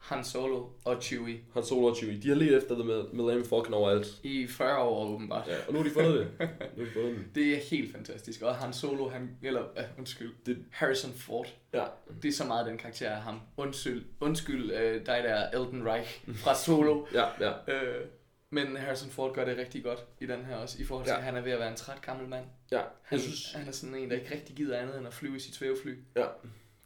han 0.05 0.25
Solo 0.25 0.67
og 0.85 1.03
Chewie 1.03 1.41
Han 1.55 1.65
Solo 1.65 1.87
og 1.87 1.97
Chewie. 1.97 2.21
De 2.23 2.29
har 2.29 2.35
let 2.37 2.57
efter 2.57 2.77
det 2.77 2.87
med 2.87 3.05
Millennium 3.13 3.45
Falcon 3.49 3.75
overalt. 3.75 4.07
i 4.23 4.47
40 4.47 4.79
år 4.83 5.09
åbenbart. 5.15 5.49
Ja, 5.49 5.57
og 5.67 5.73
nu 5.73 5.79
har 5.79 5.85
de 5.85 5.91
fundet 5.91 6.15
det. 6.15 6.29
Nu 6.77 6.85
har 6.85 6.85
de 6.85 6.91
fundet 6.95 7.15
den. 7.17 7.31
Det 7.35 7.53
er 7.55 7.61
helt 7.71 7.93
fantastisk. 7.93 8.43
Og 8.43 8.55
Han 8.55 8.73
Solo, 8.73 9.09
han, 9.09 9.31
eller 9.43 9.61
uh, 9.63 9.99
undskyld, 9.99 10.33
Det- 10.47 10.65
Harrison 10.71 11.13
Ford. 11.13 11.55
Ja, 11.73 11.85
Det 12.23 12.29
er 12.29 12.33
så 12.33 12.45
meget 12.45 12.67
den 12.67 12.79
karakter 12.79 13.11
af 13.11 13.23
ham. 13.23 13.41
Undskyld, 13.57 14.05
undskyld 14.21 14.65
uh, 14.71 14.79
dig 15.07 15.07
der 15.07 15.51
Elton 15.51 15.87
Reich 15.87 16.25
fra 16.35 16.55
Solo. 16.55 17.07
ja, 17.15 17.25
ja. 17.41 17.51
uh, 17.51 18.07
men 18.51 18.77
Harrison 18.77 19.11
Ford 19.11 19.35
gør 19.35 19.45
det 19.45 19.57
rigtig 19.59 19.85
godt 19.85 20.05
i 20.21 20.27
den 20.27 20.45
her 20.45 20.57
også, 20.57 20.83
i 20.83 20.85
forhold 20.85 21.07
til, 21.07 21.11
Ja. 21.13 21.19
at 21.19 21.25
han 21.25 21.37
er 21.37 21.41
ved 21.41 21.53
at 21.53 21.59
være 21.59 21.71
en 21.71 21.77
træt 21.77 22.03
gammel 22.03 22.29
mand. 22.29 22.45
Ja, 22.73 22.81
Han, 23.03 23.19
synes, 23.19 23.53
han 23.53 23.69
er 23.69 23.73
sådan 23.73 23.95
en, 23.97 24.11
der 24.11 24.17
ikke 24.17 24.35
rigtig 24.35 24.57
gider 24.57 24.79
andet 24.79 24.99
end 24.99 25.07
at 25.07 25.15
flyve 25.15 25.37
i 25.37 25.41
sit 25.41 25.55
svævefly. 25.55 25.95
ja, 26.17 26.25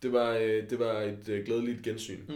det 0.02 0.12
var, 0.12 0.30
øh, 0.36 0.70
det 0.70 0.78
var 0.78 0.92
et 1.00 1.28
øh, 1.28 1.44
glædeligt 1.46 1.82
gensyn 1.82 2.20
Mm. 2.28 2.34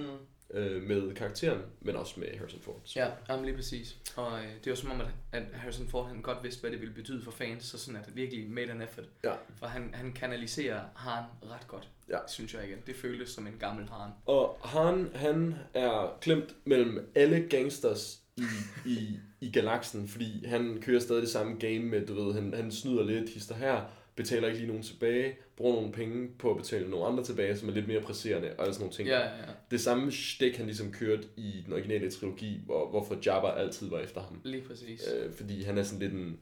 Øh, 0.53 0.83
med 0.83 1.15
karakteren, 1.15 1.61
men 1.81 1.97
også 1.97 2.21
med 2.21 2.29
Harrison 2.39 2.61
Ford. 2.61 2.81
Ja, 2.97 3.09
jamen 3.29 3.45
lige 3.45 3.57
præcis. 3.57 3.97
Og 4.17 4.39
øh, 4.39 4.47
det 4.65 4.71
var 4.71 4.77
som 4.77 4.91
om, 4.91 5.01
at, 5.01 5.07
at 5.33 5.43
Harrison 5.53 5.89
Ford 5.89 6.09
han 6.09 6.23
godt 6.23 6.39
vidste, 6.43 6.61
hvad 6.61 6.71
det 6.71 6.81
ville 6.81 6.95
betyde 6.95 7.23
for 7.23 7.31
fans, 7.31 7.65
så 7.65 7.79
sådan 7.79 8.01
at 8.01 8.07
det 8.07 8.17
virkelig 8.17 8.51
made 8.51 8.71
an 8.71 8.83
effort. 8.83 9.05
Ja. 9.25 9.33
For 9.59 9.67
han, 9.67 9.91
han 9.95 10.13
kanaliserer 10.13 10.81
Han 10.97 11.25
ret 11.51 11.69
godt, 11.69 11.89
Ja. 12.09 12.19
synes 12.29 12.55
jeg 12.55 12.65
igen. 12.69 12.79
Det 12.87 12.97
føltes 12.97 13.29
som 13.31 13.47
en 13.47 13.57
gammel 13.61 13.89
Han. 13.89 14.11
Og 14.27 14.57
han, 14.65 15.11
han 15.15 15.55
er 15.75 16.19
klemt 16.21 16.55
mellem 16.65 17.11
alle 17.15 17.47
gangsters 17.51 18.19
i, 18.37 18.43
i, 18.87 19.19
i 19.41 19.51
galaksen, 19.53 20.09
fordi 20.09 20.47
han 20.47 20.79
kører 20.83 21.01
stadig 21.01 21.23
det 21.23 21.31
samme 21.31 21.57
game 21.59 21.79
med, 21.81 22.07
du 22.07 22.25
ved, 22.25 22.35
han, 22.35 22.55
han 22.55 22.73
snyder 22.73 23.03
lidt, 23.05 23.31
hister 23.31 23.55
her, 23.55 23.81
betaler 24.17 24.47
ikke 24.49 24.59
lige 24.59 24.69
nogen 24.69 24.83
tilbage, 24.83 25.37
bruger 25.63 25.77
nogle 25.77 25.93
penge 25.93 26.29
på 26.39 26.51
at 26.51 26.57
betale 26.57 26.91
nogle 26.91 27.07
andre 27.07 27.25
tilbage, 27.25 27.57
som 27.57 27.69
er 27.69 27.73
lidt 27.73 27.89
mere 27.89 28.01
presserende, 28.01 28.53
og 28.59 28.67
sådan 28.67 28.81
nogle 28.81 28.95
ting. 28.95 29.09
Ja, 29.09 29.19
ja, 29.19 29.37
ja. 29.37 29.53
Det 29.71 29.81
samme 29.81 30.13
stik, 30.13 30.57
han 30.57 30.67
ligesom 30.67 30.93
kørte 30.93 31.29
i 31.37 31.63
den 31.65 31.73
originale 31.73 32.11
trilogi, 32.11 32.61
hvor, 32.65 32.91
hvorfor 32.91 33.17
Jabba 33.27 33.49
altid 33.49 33.91
var 33.91 33.99
efter 33.99 34.21
ham. 34.21 34.41
Lige 34.45 34.63
præcis. 34.63 35.09
Øh, 35.15 35.33
fordi 35.33 35.63
han 35.63 35.79
er 35.79 35.83
sådan 35.83 35.99
lidt 35.99 36.13
en, 36.13 36.41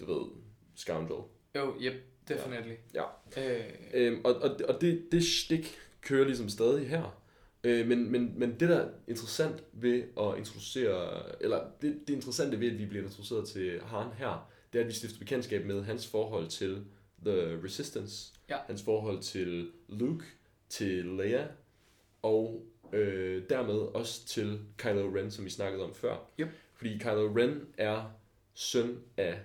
du 0.00 0.12
ved, 0.12 0.26
scoundrel. 0.76 1.22
Jo, 1.56 1.74
yep, 1.82 1.94
definitely. 2.28 2.74
Ja. 2.94 3.02
Øh, 3.36 3.64
Øhm, 3.94 4.20
og 4.24 4.34
og, 4.34 4.60
og 4.68 4.80
det, 4.80 5.02
det 5.12 5.24
stik 5.24 5.78
kører 6.00 6.24
ligesom 6.24 6.48
stadig 6.48 6.88
her. 6.88 7.22
Øh, 7.64 7.88
men, 7.88 8.12
men, 8.12 8.32
men 8.36 8.50
det, 8.60 8.68
der 8.68 8.76
er 8.76 8.88
interessant 9.08 9.64
ved 9.72 10.02
at 10.20 10.38
introducere, 10.38 11.22
eller 11.40 11.64
det, 11.82 11.98
det 12.06 12.14
interessante 12.14 12.60
ved, 12.60 12.70
at 12.70 12.78
vi 12.78 12.86
bliver 12.86 13.04
introduceret 13.04 13.48
til 13.48 13.80
Han 13.84 14.06
her, 14.18 14.50
det 14.72 14.78
er, 14.78 14.82
at 14.82 14.88
vi 14.88 14.92
stifter 14.92 15.18
bekendtskab 15.18 15.66
med 15.66 15.82
hans 15.82 16.06
forhold 16.06 16.48
til 16.48 16.84
The 17.26 17.64
Resistance, 17.64 18.32
Ja. 18.50 18.56
hans 18.66 18.82
forhold 18.82 19.22
til 19.22 19.70
Luke, 19.88 20.24
til 20.68 21.04
Leia, 21.04 21.46
og 22.22 22.66
øh, 22.92 23.42
dermed 23.50 23.74
også 23.74 24.26
til 24.26 24.60
Kylo 24.78 25.16
Ren, 25.16 25.30
som 25.30 25.44
vi 25.44 25.50
snakkede 25.50 25.84
om 25.84 25.94
før. 25.94 26.16
Yep. 26.40 26.48
Fordi 26.74 26.98
Kylo 26.98 27.32
Ren 27.36 27.66
er 27.78 28.10
søn 28.54 28.98
af 29.16 29.38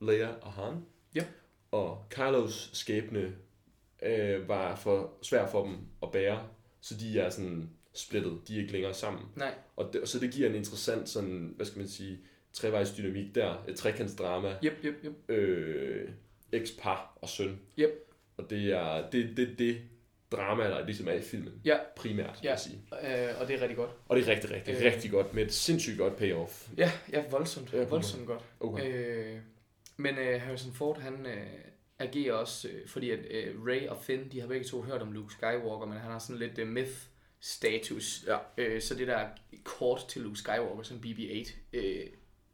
Leia 0.00 0.28
og 0.28 0.52
Han. 0.52 0.74
Yep. 1.16 1.24
Og 1.70 2.04
Kylos 2.10 2.70
skæbne 2.72 3.36
øh, 4.02 4.48
var 4.48 4.76
for 4.76 5.12
svær 5.22 5.46
for 5.46 5.64
dem 5.64 5.76
at 6.02 6.10
bære, 6.12 6.48
så 6.80 6.94
de 7.00 7.20
er 7.20 7.30
sådan 7.30 7.70
splittet. 7.92 8.40
De 8.48 8.56
er 8.56 8.60
ikke 8.60 8.72
længere 8.72 8.94
sammen. 8.94 9.22
nej, 9.36 9.54
Og 9.76 9.92
det, 9.92 10.08
så 10.08 10.18
det 10.18 10.32
giver 10.32 10.48
en 10.48 10.54
interessant 10.54 11.08
sådan, 11.08 11.52
hvad 11.56 11.66
skal 11.66 11.78
man 11.78 11.88
sige, 11.88 12.18
trevejs 12.52 12.94
dynamik 12.94 13.34
der. 13.34 13.64
Et 13.68 13.76
trekantsdrama. 13.76 14.56
yep, 14.64 14.84
yep, 14.84 14.94
yep. 15.04 15.30
Øh, 15.30 16.10
eks-par 16.52 17.18
og 17.22 17.28
søn. 17.28 17.60
Yep. 17.78 17.90
Og 18.38 18.50
det 18.50 18.72
er 18.72 19.10
det, 19.10 19.36
det, 19.36 19.58
det 19.58 19.78
drama, 20.32 20.64
der 20.64 20.84
ligesom 20.86 21.08
er 21.08 21.12
i 21.12 21.22
filmen. 21.22 21.52
Ja. 21.64 21.76
Primært, 21.96 22.26
vil 22.40 22.44
Ja. 22.44 22.50
jeg 22.50 22.58
sige. 22.58 22.78
Øh, 23.02 23.40
og 23.40 23.48
det 23.48 23.56
er 23.56 23.60
rigtig 23.60 23.76
godt. 23.76 23.90
Og 24.08 24.16
det 24.16 24.28
er 24.28 24.32
rigtig, 24.32 24.50
rigtig, 24.50 24.74
Øh. 24.74 24.84
rigtig 24.84 25.10
godt 25.10 25.34
med 25.34 25.42
et 25.44 25.52
sindssygt 25.52 25.98
godt 25.98 26.16
payoff. 26.16 26.68
Ja, 26.76 26.92
ja, 27.12 27.24
voldsomt. 27.30 27.72
Ja, 27.72 27.84
voldsomt 27.84 28.26
godt. 28.26 28.42
Okay. 28.60 28.92
Øh, 28.94 29.36
men 29.96 30.18
øh, 30.18 30.40
Harrison 30.42 30.72
Ford, 30.72 31.00
han 31.00 31.26
øh, 31.26 31.46
agerer 31.98 32.32
også, 32.34 32.68
øh, 32.68 32.88
fordi 32.88 33.10
at 33.10 33.18
øh, 33.30 33.64
Ray 33.66 33.86
og 33.88 33.98
Finn, 34.02 34.28
de 34.32 34.40
har 34.40 34.46
begge 34.46 34.64
to 34.64 34.82
hørt 34.82 35.02
om 35.02 35.12
Luke 35.12 35.32
Skywalker, 35.32 35.86
men 35.86 35.98
han 35.98 36.10
har 36.12 36.18
sådan 36.18 36.38
lidt 36.38 36.58
øh, 36.58 36.68
myth-status. 36.68 38.24
Ja. 38.26 38.36
Øh, 38.58 38.80
så 38.82 38.94
det 38.94 39.06
der 39.06 39.26
kort 39.64 40.04
til 40.08 40.22
Luke 40.22 40.38
Skywalker, 40.38 40.82
som 40.82 40.96
BB-8 41.06 41.52
øh, 41.72 42.06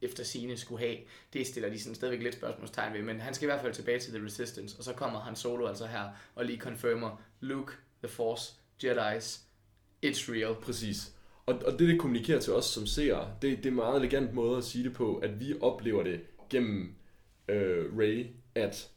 efter 0.04 0.24
sine 0.24 0.56
skulle 0.56 0.86
have, 0.86 0.96
det 1.32 1.46
stiller 1.46 1.70
de 1.70 1.80
sådan 1.80 1.94
stadigvæk 1.94 2.22
lidt 2.22 2.34
spørgsmålstegn 2.34 2.94
ved, 2.94 3.02
men 3.02 3.20
han 3.20 3.34
skal 3.34 3.46
i 3.46 3.50
hvert 3.50 3.60
fald 3.60 3.74
tilbage 3.74 3.98
til 3.98 4.12
The 4.12 4.24
Resistance, 4.24 4.78
og 4.78 4.84
så 4.84 4.92
kommer 4.92 5.20
han 5.20 5.36
solo 5.36 5.66
altså 5.66 5.86
her 5.86 6.04
og 6.34 6.44
lige 6.44 6.58
confirmer, 6.58 7.22
Luke, 7.40 7.72
The 8.02 8.08
Force, 8.08 8.52
Jedi's, 8.84 9.40
it's 10.06 10.32
real. 10.32 10.54
Præcis. 10.54 11.12
Og, 11.46 11.54
og 11.66 11.72
det, 11.72 11.88
det 11.88 12.00
kommunikerer 12.00 12.40
til 12.40 12.52
os 12.52 12.64
som 12.64 12.86
seere, 12.86 13.30
det, 13.42 13.58
det 13.58 13.66
er 13.66 13.70
en 13.70 13.76
meget 13.76 13.96
elegant 13.96 14.34
måde 14.34 14.56
at 14.58 14.64
sige 14.64 14.84
det 14.84 14.92
på, 14.92 15.16
at 15.16 15.40
vi 15.40 15.54
oplever 15.60 16.02
det 16.02 16.20
gennem 16.50 16.94
øh, 17.48 17.98
Ray, 17.98 18.26
at 18.54 18.90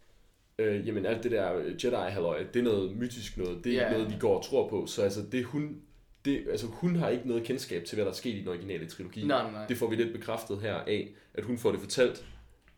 øh, 0.59 0.87
jamen, 0.87 1.05
alt 1.05 1.23
det 1.23 1.31
der 1.31 1.51
jedi 1.83 2.11
halløj 2.11 2.43
det 2.53 2.59
er 2.59 2.63
noget 2.63 2.97
mytisk 2.97 3.37
noget, 3.37 3.63
det 3.63 3.73
er 3.73 3.81
yeah. 3.81 3.91
noget, 3.91 4.09
vi 4.09 4.15
går 4.19 4.37
og 4.37 4.45
tror 4.45 4.69
på. 4.69 4.85
Så 4.85 5.01
altså, 5.01 5.21
det 5.31 5.43
hun, 5.43 5.81
det, 6.27 6.47
altså, 6.51 6.67
hun 6.67 6.95
har 6.95 7.09
ikke 7.09 7.27
noget 7.27 7.43
kendskab 7.43 7.85
til, 7.85 7.95
hvad 7.95 8.05
der 8.05 8.11
er 8.11 8.15
sket 8.15 8.35
i 8.35 8.39
den 8.39 8.47
originale 8.47 8.87
trilogi. 8.87 9.25
Nej, 9.25 9.43
nej, 9.43 9.51
nej. 9.51 9.67
Det 9.67 9.77
får 9.77 9.87
vi 9.87 9.95
lidt 9.95 10.13
bekræftet 10.13 10.61
her 10.61 10.73
af, 10.75 11.09
at 11.33 11.43
hun 11.43 11.57
får 11.57 11.71
det 11.71 11.79
fortalt 11.79 12.25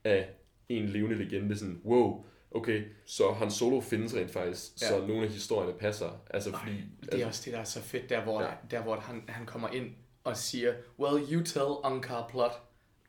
af 0.04 0.30
en 0.70 0.86
levende 0.90 1.16
legende, 1.18 1.58
sådan, 1.58 1.82
wow, 1.86 2.26
okay, 2.52 2.84
så 3.06 3.32
Han 3.32 3.52
Solo 3.52 3.82
findes 3.82 4.16
rent 4.16 4.32
faktisk, 4.32 4.82
Ja. 4.82 4.88
så 4.88 5.08
nogle 5.08 5.24
af 5.24 5.30
historierne 5.30 5.74
passer. 5.74 6.22
Altså, 6.30 6.52
fordi, 6.52 6.76
Det 7.12 7.22
er 7.22 7.26
også 7.28 7.42
det, 7.46 7.54
der 7.54 7.60
er 7.60 7.64
så 7.64 7.82
fedt, 7.82 8.10
der 8.10 8.24
hvor, 8.24 8.42
ja. 8.42 8.50
Der, 8.72 8.82
hvor 8.84 8.96
han, 8.96 9.24
han 9.28 9.46
kommer 9.46 9.70
ind 9.70 9.90
og 10.24 10.38
siger, 10.38 10.74
Well, 11.00 11.34
you 11.34 11.44
tell 11.44 11.66
Unkar 11.94 12.28
Plot 12.32 12.52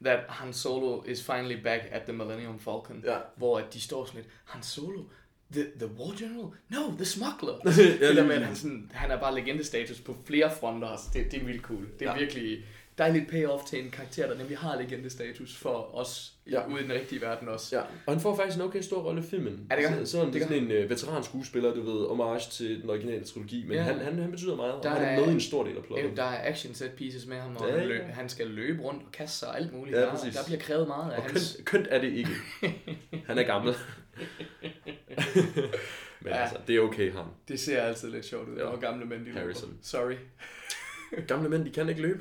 that 0.05 0.21
Han 0.29 0.53
Solo 0.53 1.03
is 1.03 1.27
finally 1.27 1.63
back 1.63 1.83
at 1.91 2.03
the 2.03 2.13
Millennium 2.13 2.59
Falcon. 2.59 3.03
Ja. 3.07 3.19
Hvor 3.37 3.59
at 3.59 3.75
de 3.75 3.81
står 3.81 4.05
sådan 4.05 4.21
lidt, 4.21 4.33
Han 4.45 4.63
Solo? 4.63 5.03
The, 5.53 5.65
the 5.79 5.87
War 5.99 6.13
General? 6.19 6.49
No, 6.69 6.79
the 6.97 7.05
Smuggler. 7.05 7.55
Ja, 7.65 7.71
det 7.93 8.01
der 8.01 8.13
lige 8.13 8.25
med, 8.27 8.35
at 8.35 8.43
han, 8.47 8.57
sådan, 8.57 8.91
han 8.95 9.11
er 9.11 9.21
bare 9.21 9.35
legendestatus 9.35 10.01
på 10.01 10.17
flere 10.25 10.51
fronter. 10.61 10.89
også. 10.89 11.05
Det, 11.15 11.33
det 11.33 11.41
er 11.41 11.45
vildt 11.45 11.63
cool. 11.63 11.87
Det 11.99 12.07
er 12.07 12.13
ja. 12.13 12.19
Virkelig 12.19 12.59
dejligt 12.99 13.29
payoff 13.31 13.65
til 13.65 13.85
en 13.85 13.91
karakter, 13.91 14.27
der 14.29 14.39
nemlig 14.39 14.59
har 14.59 14.81
legendestatus 14.81 15.57
for 15.57 15.95
os 15.99 16.33
ja. 16.51 16.67
Ude 16.69 16.81
i 16.81 16.83
den 16.83 16.93
rigtige 16.93 17.21
verden 17.21 17.49
også. 17.49 17.77
Ja, 17.77 17.83
og 18.07 18.13
han 18.13 18.21
får 18.21 18.37
faktisk 18.37 18.57
en 18.57 18.63
okay 18.63 18.81
stor 18.81 19.03
rolle 19.03 19.21
i 19.21 19.25
filmen. 19.25 19.67
Ja, 19.71 19.77
det 19.77 19.85
gør 19.85 19.91
han. 19.91 20.07
Så, 20.07 20.13
sådan, 20.13 20.27
Det 20.33 20.41
gør 20.41 20.47
er 20.47 20.49
sådan 20.49 20.73
en 20.73 20.85
uh, 20.85 20.91
veteranskuespiller, 20.91 21.75
du 21.75 21.83
ved, 21.83 22.07
homage 22.09 22.51
til 22.51 22.83
den 22.83 22.91
originale 22.91 23.25
trilogi, 23.25 23.65
men 23.65 23.73
Ja. 23.77 23.83
han, 23.83 23.99
han, 23.99 24.19
han 24.19 24.31
betyder 24.31 24.57
meget, 24.57 24.73
og 24.73 24.83
Der 24.83 24.89
han 24.91 25.03
er 25.03 25.07
er- 25.07 25.21
med 25.21 25.29
i 25.29 25.33
en 25.33 25.41
stor 25.41 25.65
del 25.65 25.77
af 25.77 25.83
plottet. 25.85 26.11
Øh, 26.11 26.17
Der 26.17 26.23
er 26.25 26.51
action 26.51 26.75
set 26.75 26.91
pieces 26.91 27.27
med 27.27 27.37
ham, 27.37 27.57
og 27.57 27.69
Ja, 27.69 27.79
han, 27.79 27.89
løb, 27.89 28.03
han 28.03 28.29
skal 28.29 28.47
løbe 28.47 28.83
rundt 28.83 29.03
og 29.03 29.13
kaste 29.13 29.39
sig 29.39 29.49
og 29.49 29.57
alt 29.57 29.73
muligt. 29.73 29.97
Ja, 29.97 30.03
der, 30.03 30.11
præcis. 30.11 30.35
der 30.35 30.45
bliver 30.47 30.61
krævet 30.61 30.87
meget 30.89 31.13
af 31.13 31.17
Og 31.17 31.23
hans... 31.23 31.53
kønt, 31.57 31.65
kønt 31.67 31.87
er 31.91 32.01
det 32.01 32.13
ikke. 32.13 32.31
Han 33.27 33.39
er 33.39 33.43
gammel. 33.43 33.75
men 36.21 36.33
Ja. 36.33 36.43
altså, 36.43 36.57
det 36.67 36.77
er 36.77 36.81
okay 36.81 37.13
ham. 37.13 37.27
Det 37.49 37.61
ser 37.61 37.83
altid 37.83 38.11
lidt 38.11 38.25
sjovt 38.25 38.49
ud, 38.49 38.57
Ja. 38.57 38.63
når 38.63 38.81
gamle 38.81 39.07
mænd 39.07 39.21
de 39.21 39.27
løber. 39.27 39.41
Harrison. 39.41 39.79
Sorry. 39.83 40.15
Gamle 41.29 41.49
mænd, 41.49 41.65
de 41.65 41.71
kan 41.71 41.89
ikke 41.89 42.03
løbe. 42.03 42.21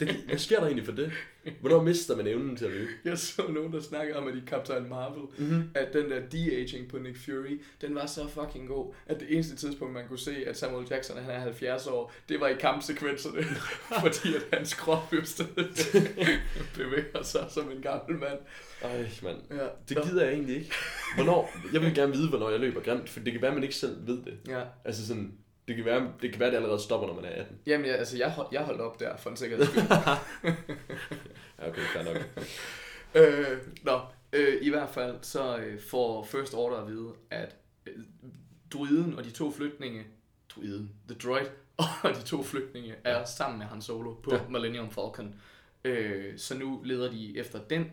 Det, 0.00 0.08
hvad 0.28 0.38
sker 0.38 0.56
der 0.58 0.66
egentlig 0.66 0.84
for 0.86 0.92
det? 0.92 1.12
Hvornår 1.60 1.82
mister 1.82 2.16
man 2.16 2.26
evnen 2.26 2.56
til 2.56 2.64
at 2.64 2.70
løbe? 2.70 2.90
Jeg 3.04 3.18
så 3.18 3.42
nogen, 3.48 3.72
der 3.72 3.80
snakkede 3.80 4.18
om, 4.18 4.28
at 4.28 4.34
i 4.34 4.42
Captain 4.46 4.88
Marvel, 4.88 5.22
mm-hmm. 5.38 5.70
at 5.74 5.92
den 5.92 6.10
der 6.10 6.20
de-aging 6.32 6.88
på 6.88 6.98
Nick 6.98 7.18
Fury, 7.24 7.60
den 7.80 7.94
var 7.94 8.06
så 8.06 8.28
fucking 8.28 8.68
god, 8.68 8.94
at 9.06 9.20
det 9.20 9.32
eneste 9.34 9.56
tidspunkt, 9.56 9.94
man 9.94 10.08
kunne 10.08 10.18
se, 10.18 10.44
at 10.46 10.56
Samuel 10.56 10.86
Jackson 10.90 11.18
han 11.18 11.30
er 11.34 11.38
70 11.38 11.86
år, 11.86 12.12
det 12.28 12.40
var 12.40 12.48
i 12.48 12.54
kampsekvenserne, 12.60 13.42
fordi 14.02 14.34
at 14.34 14.42
hans 14.52 14.74
krop 14.74 15.12
jo 15.12 15.24
stadig 15.24 15.68
bevæger 16.74 17.22
sig 17.22 17.46
som 17.50 17.70
en 17.70 17.82
gammel 17.82 18.18
mand. 18.18 18.38
Ej, 18.82 19.08
mand. 19.22 19.38
Ja. 19.50 19.66
Det 19.88 20.02
gider 20.02 20.24
jeg 20.24 20.32
egentlig 20.32 20.56
ikke. 20.56 20.72
Hvornår? 21.16 21.50
Jeg 21.72 21.80
vil 21.80 21.94
gerne 21.94 22.12
vide, 22.12 22.28
hvornår 22.28 22.50
jeg 22.50 22.60
løber 22.60 22.80
grimt, 22.80 23.08
for 23.08 23.20
det 23.20 23.32
kan 23.32 23.42
være, 23.42 23.50
at 23.50 23.54
man 23.54 23.62
ikke 23.62 23.74
selv 23.74 24.06
ved 24.06 24.22
det. 24.24 24.38
Ja. 24.48 24.62
Altså 24.84 25.06
sådan, 25.06 25.34
det 25.68 25.76
kan 25.76 25.84
være, 25.84 26.12
det 26.22 26.30
kan 26.30 26.40
være, 26.40 26.46
at 26.46 26.52
det 26.52 26.56
allerede 26.56 26.82
stopper, 26.82 27.06
når 27.06 27.14
man 27.14 27.24
er 27.24 27.28
18. 27.28 27.58
Jamen, 27.66 27.86
jeg, 27.86 27.98
altså, 27.98 28.16
jeg, 28.16 28.30
hold, 28.30 28.48
jeg 28.52 28.62
holdt 28.62 28.80
op 28.80 29.00
der 29.00 29.16
for 29.16 29.30
en 29.30 29.36
sikkerheds 29.36 29.68
skyld. 29.68 29.82
Ja, 31.58 31.68
okay, 31.68 31.82
fair 31.82 32.02
nok. 32.04 32.16
øh, 33.22 33.58
nå, 33.82 34.00
øh, 34.32 34.62
i 34.62 34.70
hvert 34.70 34.88
fald 34.88 35.16
så 35.22 35.56
øh, 35.56 35.80
får 35.80 36.24
First 36.24 36.54
Order 36.54 36.76
at 36.76 36.88
vide, 36.88 37.12
at 37.30 37.56
øh, 37.86 37.92
druiden 38.72 39.18
og 39.18 39.24
de 39.24 39.30
to 39.30 39.50
flygtninge, 39.50 40.04
druiden, 40.48 40.92
the 41.08 41.18
droid 41.18 41.46
og 42.02 42.10
de 42.14 42.22
to 42.22 42.42
flygtninge 42.42 42.94
er 43.04 43.24
sammen 43.24 43.58
med 43.58 43.66
Han 43.66 43.82
Solo 43.82 44.14
på 44.14 44.34
ja. 44.34 44.36
Ja. 44.36 44.48
Millennium 44.48 44.90
Falcon. 44.90 45.34
Øh, 45.84 46.38
så 46.38 46.58
nu 46.58 46.80
leder 46.84 47.10
de 47.10 47.38
efter 47.38 47.58
den, 47.70 47.92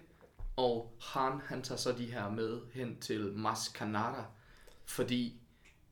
og 0.57 0.93
Han 1.01 1.41
han 1.45 1.61
tager 1.61 1.77
så 1.79 1.91
de 1.91 2.05
her 2.11 2.29
med 2.29 2.59
hen 2.73 2.97
til 3.01 3.21
Mas 3.33 3.67
Kanata, 3.75 4.21
fordi 4.85 5.33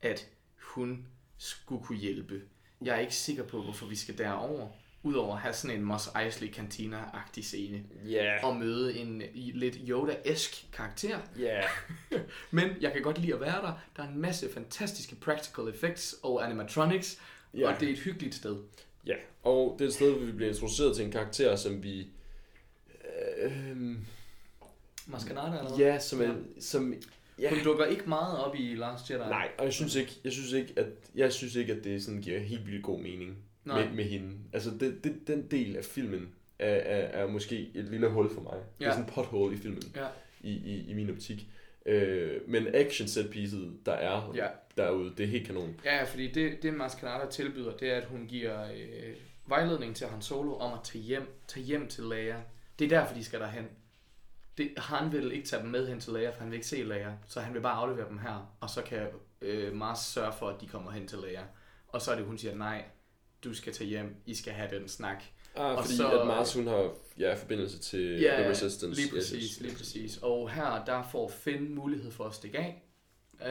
at 0.01 0.27
hun 0.59 1.05
skulle 1.37 1.83
kunne 1.83 1.97
hjælpe. 1.97 2.41
Jeg 2.81 2.95
er 2.95 2.99
ikke 2.99 3.15
sikker 3.15 3.43
på, 3.43 3.61
hvorfor 3.61 3.85
vi 3.85 3.95
skal 3.95 4.17
derover, 4.17 4.67
udover 5.03 5.35
at 5.35 5.41
have 5.41 5.53
sådan 5.53 5.77
en 5.77 5.85
Mos 5.85 6.09
Eisley 6.21 6.53
Cantina-agtig 6.53 7.43
scene. 7.43 7.83
Yeah. 8.07 8.43
og 8.45 8.55
møde 8.55 8.97
en 8.97 9.21
lidt 9.35 9.75
Yoda-esk 9.75 10.71
karakter. 10.73 11.19
Yeah. 11.39 11.63
Men 12.51 12.69
jeg 12.81 12.93
kan 12.93 13.01
godt 13.01 13.17
lide 13.17 13.33
at 13.33 13.41
være 13.41 13.61
der. 13.61 13.73
Der 13.97 14.03
er 14.03 14.07
en 14.07 14.17
masse 14.21 14.53
fantastiske 14.53 15.15
practical 15.15 15.67
effects 15.67 16.15
og 16.23 16.45
animatronics, 16.45 17.19
Ja. 17.53 17.73
og 17.73 17.79
det 17.79 17.89
er 17.89 17.93
et 17.93 17.99
hyggeligt 17.99 18.35
sted. 18.35 18.57
Ja, 19.05 19.15
og 19.43 19.75
det 19.79 19.85
er 19.85 19.89
et 19.89 19.93
sted, 19.95 20.11
hvor 20.11 20.25
vi 20.25 20.31
bliver 20.31 20.49
introduceret 20.51 20.95
til 20.95 21.05
en 21.05 21.11
karakter, 21.11 21.55
som 21.55 21.83
vi... 21.83 22.07
Øh, 23.41 23.95
Maskanada 25.05 25.57
eller 25.57 25.79
ja, 25.79 25.99
som 25.99 26.21
er... 26.21 26.33
Som, 26.59 26.93
ja. 27.39 27.49
Hun 27.49 27.63
dukker 27.63 27.85
ikke 27.85 28.03
meget 28.09 28.37
op 28.39 28.55
i 28.55 28.75
Last 28.75 29.09
Jedi. 29.11 29.19
Nej, 29.19 29.49
og 29.57 29.65
jeg 29.65 29.73
synes 29.73 29.95
ikke, 29.95 30.11
jeg 30.23 30.31
synes 30.31 30.51
ikke, 30.51 30.73
at, 30.77 30.85
jeg 31.15 31.33
synes 31.33 31.55
ikke, 31.55 31.73
at 31.73 31.83
det 31.83 32.03
sådan 32.03 32.21
giver 32.21 32.39
helt 32.39 32.67
vildt 32.67 32.83
god 32.83 32.99
mening 32.99 33.37
Nej. 33.65 33.85
med, 33.85 33.93
med 33.95 34.03
hende. 34.03 34.37
Altså, 34.53 34.69
det, 34.79 35.03
det, 35.03 35.27
den 35.27 35.47
del 35.51 35.77
af 35.77 35.85
filmen 35.85 36.29
er, 36.59 36.69
er, 36.75 37.21
er 37.23 37.27
måske 37.27 37.71
et 37.73 37.83
lille 37.85 38.09
hul 38.09 38.33
for 38.33 38.41
mig. 38.41 38.53
Det 38.79 38.85
er 38.85 38.89
Ja. 38.89 38.91
sådan 38.91 39.05
et 39.07 39.13
pothole 39.13 39.55
i 39.55 39.57
filmen, 39.57 39.83
Ja. 39.95 40.05
i, 40.41 40.51
i, 40.51 40.85
i 40.89 40.93
min 40.93 41.09
optik. 41.09 41.47
Øh, 41.85 42.41
men 42.47 42.67
action 42.75 43.07
set 43.07 43.29
piecet, 43.29 43.73
der 43.85 43.91
er 43.93 44.31
Ja. 44.35 44.47
derude, 44.77 45.13
det 45.17 45.23
er 45.23 45.27
helt 45.27 45.47
kanon. 45.47 45.79
Ja, 45.85 46.03
fordi 46.03 46.31
det, 46.31 46.63
det 46.63 46.73
Maskanada 46.73 47.29
tilbyder, 47.29 47.71
det 47.77 47.91
er, 47.91 47.97
at 47.97 48.05
hun 48.05 48.25
giver 48.27 48.63
øh, 48.71 49.13
vejledning 49.47 49.95
til 49.95 50.07
Han 50.07 50.21
Solo 50.21 50.55
om 50.55 50.73
at 50.73 50.79
tage 50.83 51.03
hjem, 51.03 51.27
tage 51.47 51.63
hjem 51.65 51.87
til 51.87 52.03
Leia. 52.03 52.35
Det 52.79 52.85
er 52.85 52.89
derfor, 52.99 53.15
de 53.15 53.23
skal 53.23 53.39
derhen. 53.39 53.65
Det, 54.57 54.73
han 54.77 55.11
vil 55.11 55.31
ikke 55.31 55.47
tage 55.47 55.61
dem 55.61 55.69
med 55.71 55.87
hen 55.87 55.99
til 55.99 56.13
Leia, 56.13 56.29
for 56.29 56.39
han 56.39 56.47
vil 56.51 56.55
ikke 56.55 56.67
se 56.67 56.83
Leia. 56.83 57.13
Så 57.27 57.39
han 57.39 57.53
vil 57.53 57.61
bare 57.61 57.73
aflevere 57.73 58.09
dem 58.09 58.17
her, 58.17 58.55
og 58.59 58.69
så 58.69 58.81
kan 58.81 59.07
øh, 59.41 59.73
Mars 59.73 59.99
sørge 59.99 60.33
for, 60.39 60.47
at 60.49 60.61
de 60.61 60.67
kommer 60.67 60.91
hen 60.91 61.07
til 61.07 61.17
Leia. 61.19 61.43
Og 61.87 62.01
så 62.01 62.11
er 62.11 62.15
det, 62.15 62.25
hun 62.25 62.37
siger, 62.37 62.55
nej, 62.55 62.83
du 63.43 63.53
skal 63.53 63.73
tage 63.73 63.87
hjem, 63.87 64.15
I 64.25 64.35
skal 64.35 64.53
have 64.53 64.79
den 64.79 64.87
snak. 64.87 65.23
Ah, 65.55 65.75
Og 65.77 65.83
fordi 65.83 65.97
så- 65.97 66.19
at 66.21 66.27
Mars, 66.27 66.53
hun 66.53 66.67
har 66.67 66.89
ja, 67.19 67.33
forbindelse 67.33 67.79
til 67.79 68.19
Ja, 68.19 68.35
The 68.41 68.49
Resistance. 68.49 69.01
lige 69.01 69.11
præcis, 69.15 69.59
lige 69.61 69.75
præcis. 69.75 70.17
Og 70.17 70.49
her, 70.49 70.85
der 70.85 71.03
får 71.11 71.29
Finn 71.29 71.75
mulighed 71.75 72.11
for 72.11 72.23
at 72.25 72.33
stikke 72.33 72.57
af. 72.57 72.81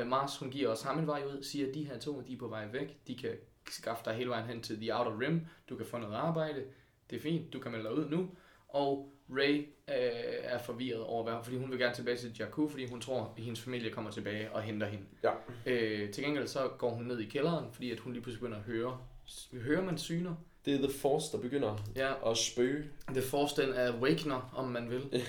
Uh, 0.01 0.07
Mars, 0.07 0.38
hun 0.38 0.51
giver 0.51 0.69
også 0.69 0.87
ham 0.87 0.99
en 0.99 1.07
vej 1.07 1.23
ud, 1.27 1.43
siger, 1.43 1.69
at 1.69 1.75
de 1.75 1.85
her 1.85 1.99
to, 1.99 2.21
de 2.27 2.33
er 2.33 2.38
på 2.38 2.49
vej 2.49 2.67
væk. 2.73 3.07
De 3.07 3.17
kan 3.17 3.31
skaffe 3.71 4.03
dig 4.05 4.14
hele 4.14 4.31
vejen 4.31 4.47
hen 4.47 4.62
til 4.62 4.77
The 4.81 4.99
Outer 4.99 5.21
Rim. 5.21 5.47
Du 5.69 5.77
kan 5.77 5.87
få 5.87 5.99
noget 5.99 6.14
arbejde. 6.14 6.64
Det 7.11 7.17
er 7.17 7.21
fint, 7.21 7.53
du 7.53 7.59
kan 7.61 7.73
melde 7.73 7.85
dig 7.85 7.95
ud 7.99 8.09
nu. 8.09 8.29
Og 8.69 9.13
Ray 9.31 9.59
uh, 9.59 9.95
er 10.43 10.59
forvirret 10.59 11.01
over, 11.03 11.23
hvad, 11.25 11.35
fordi 11.45 11.57
hun 11.57 11.71
vil 11.71 11.79
gerne 11.79 11.95
tilbage 11.95 12.17
til 12.17 12.37
Jakku, 12.39 12.69
fordi 12.69 12.87
hun 12.87 13.01
tror, 13.01 13.33
at 13.37 13.43
hendes 13.43 13.61
familie 13.61 13.91
kommer 13.91 14.11
tilbage 14.11 14.51
og 14.53 14.63
henter 14.63 14.87
hende. 14.87 15.05
Ja. 15.23 15.31
Uh, 15.67 16.11
til 16.11 16.25
gengæld 16.25 16.47
så 16.47 16.69
går 16.79 16.91
hun 16.91 17.05
ned 17.05 17.19
i 17.21 17.25
kælderen, 17.27 17.65
fordi 17.73 17.91
at 17.91 18.01
hun 18.01 18.13
lige 18.13 18.23
pludselig 18.23 18.41
begynder 18.41 18.59
at 18.59 18.65
høre. 18.65 18.99
Hører 19.53 19.83
man 19.85 19.99
syner? 19.99 20.35
Det 20.65 20.75
er 20.75 20.79
The 20.79 20.99
Force, 20.99 21.37
der 21.37 21.43
begynder 21.43 21.77
Ja. 21.97 22.31
at 22.31 22.37
spøge. 22.37 22.85
The 23.09 23.23
Force, 23.23 23.63
den 23.63 23.73
er 23.75 23.93
Awakener, 23.93 24.53
om 24.57 24.69
man 24.69 24.91
vil. 24.91 25.03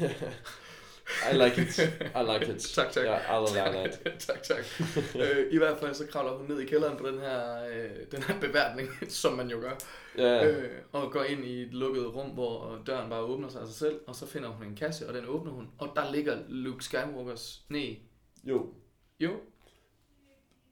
I 1.31 1.33
like 1.33 1.61
it. 1.61 1.79
I 2.15 2.23
like 2.33 2.55
it. 2.55 2.61
Tak, 2.75 2.91
tak. 2.91 3.03
Ja, 3.03 3.17
I 3.17 3.39
like 3.47 3.99
that. 4.03 4.19
tak, 4.27 4.43
tak. 4.43 4.65
øh, 5.21 5.53
I 5.53 5.57
hvert 5.57 5.77
fald 5.77 5.93
så 5.93 6.07
kravler 6.07 6.31
hun 6.31 6.47
ned 6.49 6.59
i 6.59 6.65
kælderen 6.65 6.97
på 6.97 7.07
den 7.07 7.19
her, 7.19 7.65
øh, 7.65 7.89
den 8.11 8.23
her 8.23 8.39
beværtning, 8.39 8.89
som 9.21 9.33
man 9.33 9.49
jo 9.49 9.59
gør, 9.59 9.71
Ja, 10.17 10.47
øh, 10.47 10.71
og 10.91 11.11
går 11.11 11.23
ind 11.23 11.45
i 11.45 11.61
et 11.61 11.73
lukket 11.73 12.15
rum, 12.15 12.29
hvor 12.29 12.81
døren 12.87 13.09
bare 13.09 13.21
åbner 13.21 13.49
sig 13.49 13.61
af 13.61 13.67
sig 13.67 13.75
selv, 13.75 13.99
og 14.07 14.15
så 14.15 14.27
finder 14.27 14.49
hun 14.49 14.67
en 14.67 14.75
kasse, 14.75 15.07
og 15.07 15.13
den 15.13 15.25
åbner 15.25 15.51
hun, 15.51 15.67
og 15.77 15.91
der 15.95 16.11
ligger 16.11 16.37
Luke 16.47 16.83
Skywalkers, 16.83 17.63
nej, 17.69 17.97
jo. 18.43 18.73
jo, 19.19 19.31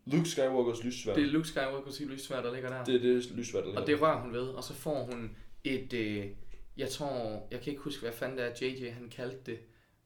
Luke 0.06 0.30
Skywalkers 0.30 0.84
lyssværd. 0.84 1.16
det 1.16 1.24
er 1.24 1.28
Luke 1.28 1.48
Skywalkers 1.48 2.00
lysvær, 2.00 2.42
der 2.42 2.54
ligger 2.54 2.70
der. 2.70 2.84
Det 2.84 2.96
er 2.96 3.00
det 3.00 3.32
lyssværd, 3.32 3.64
der 3.64 3.70
ligger. 3.70 3.82
Og 3.82 3.88
det 3.88 4.02
rører 4.02 4.22
hun 4.22 4.34
ved, 4.34 4.48
og 4.48 4.64
så 4.64 4.74
får 4.74 5.04
hun 5.04 5.36
et, 5.64 5.94
øh, 5.94 6.26
jeg 6.78 6.90
tror, 6.90 7.48
jeg 7.52 7.62
kan 7.62 7.72
ikke 7.72 7.84
huske, 7.84 8.02
hvad 8.02 8.12
fanden 8.12 8.38
det 8.38 8.46
er, 8.46 8.52
JJ 8.62 8.90
han 8.90 9.10
kaldte 9.10 9.38
det, 9.46 9.60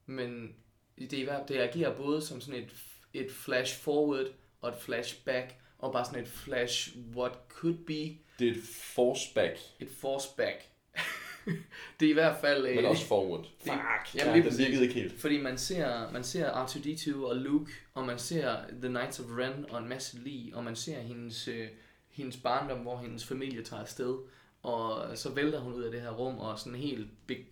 men 0.07 0.55
det, 0.99 1.13
er, 1.13 1.17
i 1.17 1.23
hvert- 1.23 1.47
det 1.49 1.57
agerer 1.57 1.95
både 1.97 2.21
som 2.21 2.41
sådan 2.41 2.59
et, 2.63 2.69
et 3.13 3.31
flash 3.31 3.79
forward 3.81 4.25
og 4.61 4.69
et 4.69 4.75
flash 4.79 5.23
back, 5.25 5.55
og 5.79 5.91
bare 5.93 6.05
sådan 6.05 6.19
et 6.23 6.27
flash 6.29 6.97
what 7.15 7.31
could 7.49 7.77
be, 7.77 8.17
det 8.39 8.47
er 8.47 8.51
et 8.51 8.63
force 8.95 9.33
back, 9.35 9.57
et 9.79 9.89
force 9.89 10.27
back. 10.37 10.55
det 11.99 12.05
er 12.05 12.09
i 12.09 12.13
hvert 12.13 12.37
fald... 12.41 12.65
øh, 12.67 12.75
men 12.75 12.85
også 12.85 13.05
forward. 13.05 13.43
det- 13.43 13.49
Fuck. 13.63 14.15
jamen, 14.15 14.35
Ja, 14.35 14.41
præcis. 14.43 14.59
virkede 14.59 14.83
ikke 14.83 14.93
helt. 14.93 15.19
Fordi 15.21 15.41
man 15.41 15.57
ser, 15.57 16.11
man 16.11 16.23
ser 16.23 16.65
R2-D2 16.65 17.15
og 17.25 17.35
Luke, 17.35 17.71
og 17.93 18.05
man 18.05 18.19
ser 18.19 18.55
The 18.81 18.89
Knights 18.89 19.19
of 19.19 19.25
Ren 19.29 19.65
og 19.69 19.79
en 19.79 19.89
masse 19.89 20.17
lige, 20.19 20.55
og 20.55 20.63
man 20.63 20.75
ser 20.75 20.99
hendes, 20.99 21.47
øh, 21.47 21.67
hendes 22.09 22.37
barndom, 22.37 22.77
hvor 22.79 22.97
hendes 22.97 23.25
familie 23.25 23.63
tager 23.63 23.81
afsted, 23.81 24.17
og 24.63 25.17
så 25.17 25.29
vælter 25.29 25.59
hun 25.59 25.73
ud 25.73 25.83
af 25.83 25.91
det 25.91 26.01
her 26.01 26.11
rum, 26.11 26.37
og 26.39 26.59
sådan 26.59 26.75
helt 26.79 27.07
big, 27.27 27.45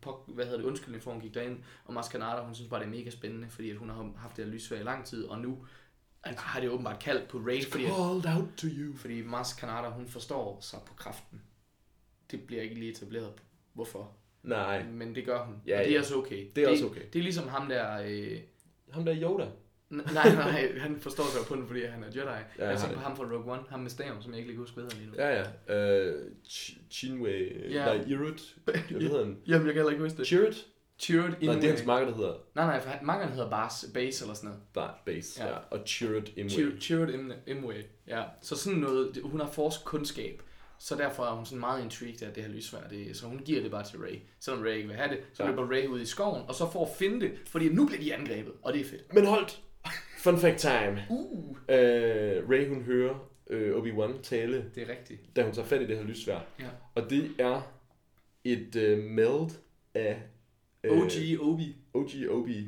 pok, 0.00 0.24
hvad 0.28 0.44
hedder 0.44 0.58
det, 0.58 0.64
undskyldning 0.64 1.02
for, 1.02 1.10
hun 1.10 1.20
gik 1.20 1.34
derind, 1.34 1.58
og 1.84 1.94
Mars 1.94 2.08
Kanata, 2.08 2.42
hun 2.42 2.54
synes 2.54 2.70
bare, 2.70 2.80
det 2.80 2.86
er 2.86 2.90
mega 2.90 3.10
spændende, 3.10 3.48
fordi 3.50 3.70
at 3.70 3.76
hun 3.76 3.88
har 3.88 4.12
haft 4.16 4.36
det 4.36 4.44
her 4.44 4.52
lysvær 4.52 4.80
i 4.80 4.82
lang 4.82 5.04
tid, 5.06 5.24
og 5.24 5.38
nu 5.40 5.66
har 6.24 6.60
det 6.60 6.70
åbenbart 6.70 6.98
kaldt 6.98 7.28
på 7.28 7.38
Ray, 7.38 7.64
fordi, 7.64 7.84
Called 7.84 8.36
out 8.36 8.48
to 8.56 8.66
you. 8.66 8.96
fordi 8.96 9.22
Mars 9.22 9.52
Kanata, 9.52 9.88
hun 9.88 10.08
forstår 10.08 10.58
sig 10.60 10.78
på 10.86 10.94
kraften. 10.94 11.42
Det 12.30 12.42
bliver 12.46 12.62
ikke 12.62 12.74
lige 12.74 12.90
etableret, 12.90 13.32
hvorfor, 13.72 14.12
Nej, 14.42 14.82
men 14.82 15.14
det 15.14 15.24
gør 15.24 15.44
hun, 15.44 15.62
Ja, 15.66 15.78
og 15.78 15.84
det 15.84 15.88
er 15.90 15.94
ja. 15.94 16.00
også 16.00 16.16
okay. 16.16 16.46
det 16.56 16.64
er 16.64 16.68
også 16.70 16.86
okay. 16.86 17.02
Det 17.12 17.18
er 17.18 17.22
ligesom 17.22 17.48
ham 17.48 17.68
der... 17.68 18.02
Øh, 18.06 18.40
Ham 18.90 19.04
der 19.04 19.22
Yoda. 19.22 19.48
Nej, 19.90 20.34
nej, 20.34 20.78
han 20.78 21.00
forstår 21.00 21.24
sig 21.24 21.46
på 21.48 21.54
den, 21.54 21.66
fordi 21.66 21.84
han 21.84 22.02
er 22.02 22.06
Jedi. 22.06 22.42
Ja, 22.58 22.68
jeg 22.68 22.78
tænker 22.78 22.94
på 22.96 23.02
ham 23.02 23.16
fra 23.16 23.24
Rogue 23.24 23.52
One, 23.52 23.62
ham 23.70 23.80
med 23.80 23.90
staven, 23.90 24.22
som 24.22 24.32
jeg 24.32 24.38
ikke 24.38 24.48
lige 24.48 24.56
kan 24.56 24.60
huske, 24.62 24.80
hvad 24.80 24.90
lige 24.90 25.06
nu. 25.06 25.12
Ja, 25.18 25.42
ja. 25.68 26.08
Uh, 26.10 26.20
Ch- 26.48 26.78
Chinwei. 26.90 27.68
Ja. 27.72 27.84
Nej, 27.84 28.04
Irut. 28.06 28.54
Hvad 28.64 28.74
hedder 28.74 29.24
han? 29.24 29.36
Jamen, 29.46 29.66
jeg 29.66 29.74
kan 29.74 29.82
heller 29.82 29.90
ikke 29.90 30.02
huske 30.02 30.18
det. 30.18 30.26
Chirrut? 30.26 30.66
Chirrut 30.98 31.42
Nej, 31.42 31.54
det 31.54 31.64
er 31.64 31.68
hans 31.68 31.86
marker, 31.86 32.06
der 32.08 32.16
hedder 32.16 32.34
Nej, 32.54 32.66
nej, 32.66 32.80
for 32.80 32.90
han, 32.90 33.06
mangeren 33.06 33.32
hedder 33.32 33.50
Base, 33.50 33.92
base 33.92 34.24
eller 34.24 34.34
sådan 34.34 34.48
noget. 34.50 34.62
Nej, 34.76 34.88
Base. 35.06 35.44
Ja. 35.44 35.50
Ja. 35.50 35.56
Og 35.70 35.78
Chirrut 35.86 36.30
Imwe. 36.36 36.50
Chir- 36.50 36.80
Chirrut 36.80 37.08
Im- 37.08 37.50
Imwe, 37.50 37.74
ja. 38.08 38.22
Så 38.42 38.56
sådan 38.56 38.78
noget, 38.78 39.20
hun 39.24 39.40
har 39.40 39.46
forsk 39.50 39.84
kundskab. 39.84 40.42
Så 40.80 40.94
derfor 40.96 41.24
er 41.24 41.30
hun 41.30 41.44
sådan 41.46 41.60
meget 41.60 41.82
intrigued 41.84 42.22
af 42.22 42.32
det 42.34 42.42
her 42.42 42.50
lysvær. 42.50 42.78
Det, 42.90 43.16
så 43.16 43.26
hun 43.26 43.38
giver 43.38 43.62
det 43.62 43.70
bare 43.70 43.84
til 43.84 43.98
Ray. 43.98 44.18
Selvom 44.40 44.62
Ray 44.62 44.74
ikke 44.76 44.88
vil 44.88 44.96
have 44.96 45.10
det, 45.10 45.18
så 45.32 45.42
Ja. 45.44 45.50
løber 45.50 45.70
Ray 45.70 45.86
ud 45.86 46.00
i 46.00 46.06
skoven, 46.06 46.42
og 46.48 46.54
så 46.54 46.70
får 46.72 46.94
finde 46.98 47.20
det, 47.20 47.32
fordi 47.46 47.68
nu 47.68 47.86
bliver 47.86 48.00
de 48.02 48.14
angrebet, 48.14 48.52
og 48.62 48.72
det 48.72 48.80
er 48.80 48.84
fedt. 48.84 49.14
Men 49.14 49.26
holdt. 49.26 49.60
Fun 50.18 50.38
fact 50.38 50.58
time. 50.58 51.02
Uh. 51.10 51.48
Uh, 51.50 52.50
Ray, 52.50 52.68
hun 52.68 52.82
hører 52.82 53.30
uh, 53.50 53.56
Obi-Wan 53.82 54.22
tale, 54.22 54.64
Det 54.74 54.82
er 54.82 54.88
rigtigt. 54.92 55.20
da 55.36 55.42
hun 55.42 55.52
tager 55.52 55.66
fat 55.68 55.82
i 55.82 55.86
det 55.86 55.96
her 55.96 56.04
lysvær. 56.04 56.38
Ja. 56.60 56.66
Og 56.94 57.10
det 57.10 57.30
er 57.38 57.72
et 58.44 58.76
uh, 58.76 59.04
meld 59.04 59.50
af 59.94 60.22
øh, 60.84 60.92
OG 60.92 61.10
Obi. 61.40 61.76
OG 61.94 62.10
Obi. 62.30 62.60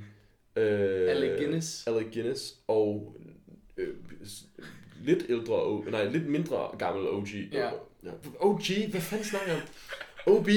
Uh, 0.56 0.62
Alec 0.62 1.38
Guinness. 1.38 1.86
Alec 1.86 2.06
Guinness 2.12 2.54
og 2.68 3.16
øh, 3.76 3.94
lidt 5.04 5.24
ældre, 5.28 5.90
nej, 5.90 6.04
lidt 6.04 6.26
mindre 6.28 6.70
gammel 6.78 7.08
OG. 7.08 7.28
Ja. 7.52 7.70
OG, 8.40 8.62
hvad 8.90 9.00
fanden 9.00 9.26
snakker 9.26 9.52
jeg 9.52 9.62
om? 10.26 10.32
OB. 10.36 10.48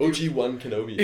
OG1 0.02 0.58
Kenobi. 0.60 0.98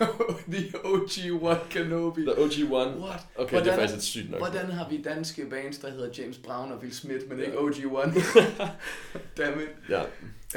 The 0.54 0.84
OG 0.84 1.42
One 1.42 1.60
Kenobi. 1.70 2.20
The 2.20 2.32
OG1. 2.32 2.72
What? 2.72 3.20
Okay, 3.36 3.58
det 3.58 3.66
er 3.66 3.76
faktisk 3.76 3.96
et 3.96 4.02
sygt 4.02 4.30
nok. 4.30 4.40
Hvordan 4.40 4.66
har 4.66 4.88
vi 4.88 5.02
danske 5.02 5.46
bands, 5.50 5.78
der 5.78 5.90
hedder 5.90 6.10
James 6.18 6.38
Brown 6.38 6.72
og 6.72 6.78
Will 6.78 6.94
Smith, 6.94 7.28
men 7.28 7.38
ikke 7.38 7.52
OG1? 7.52 8.20
Dammit. 9.38 9.68
Ja, 9.88 10.02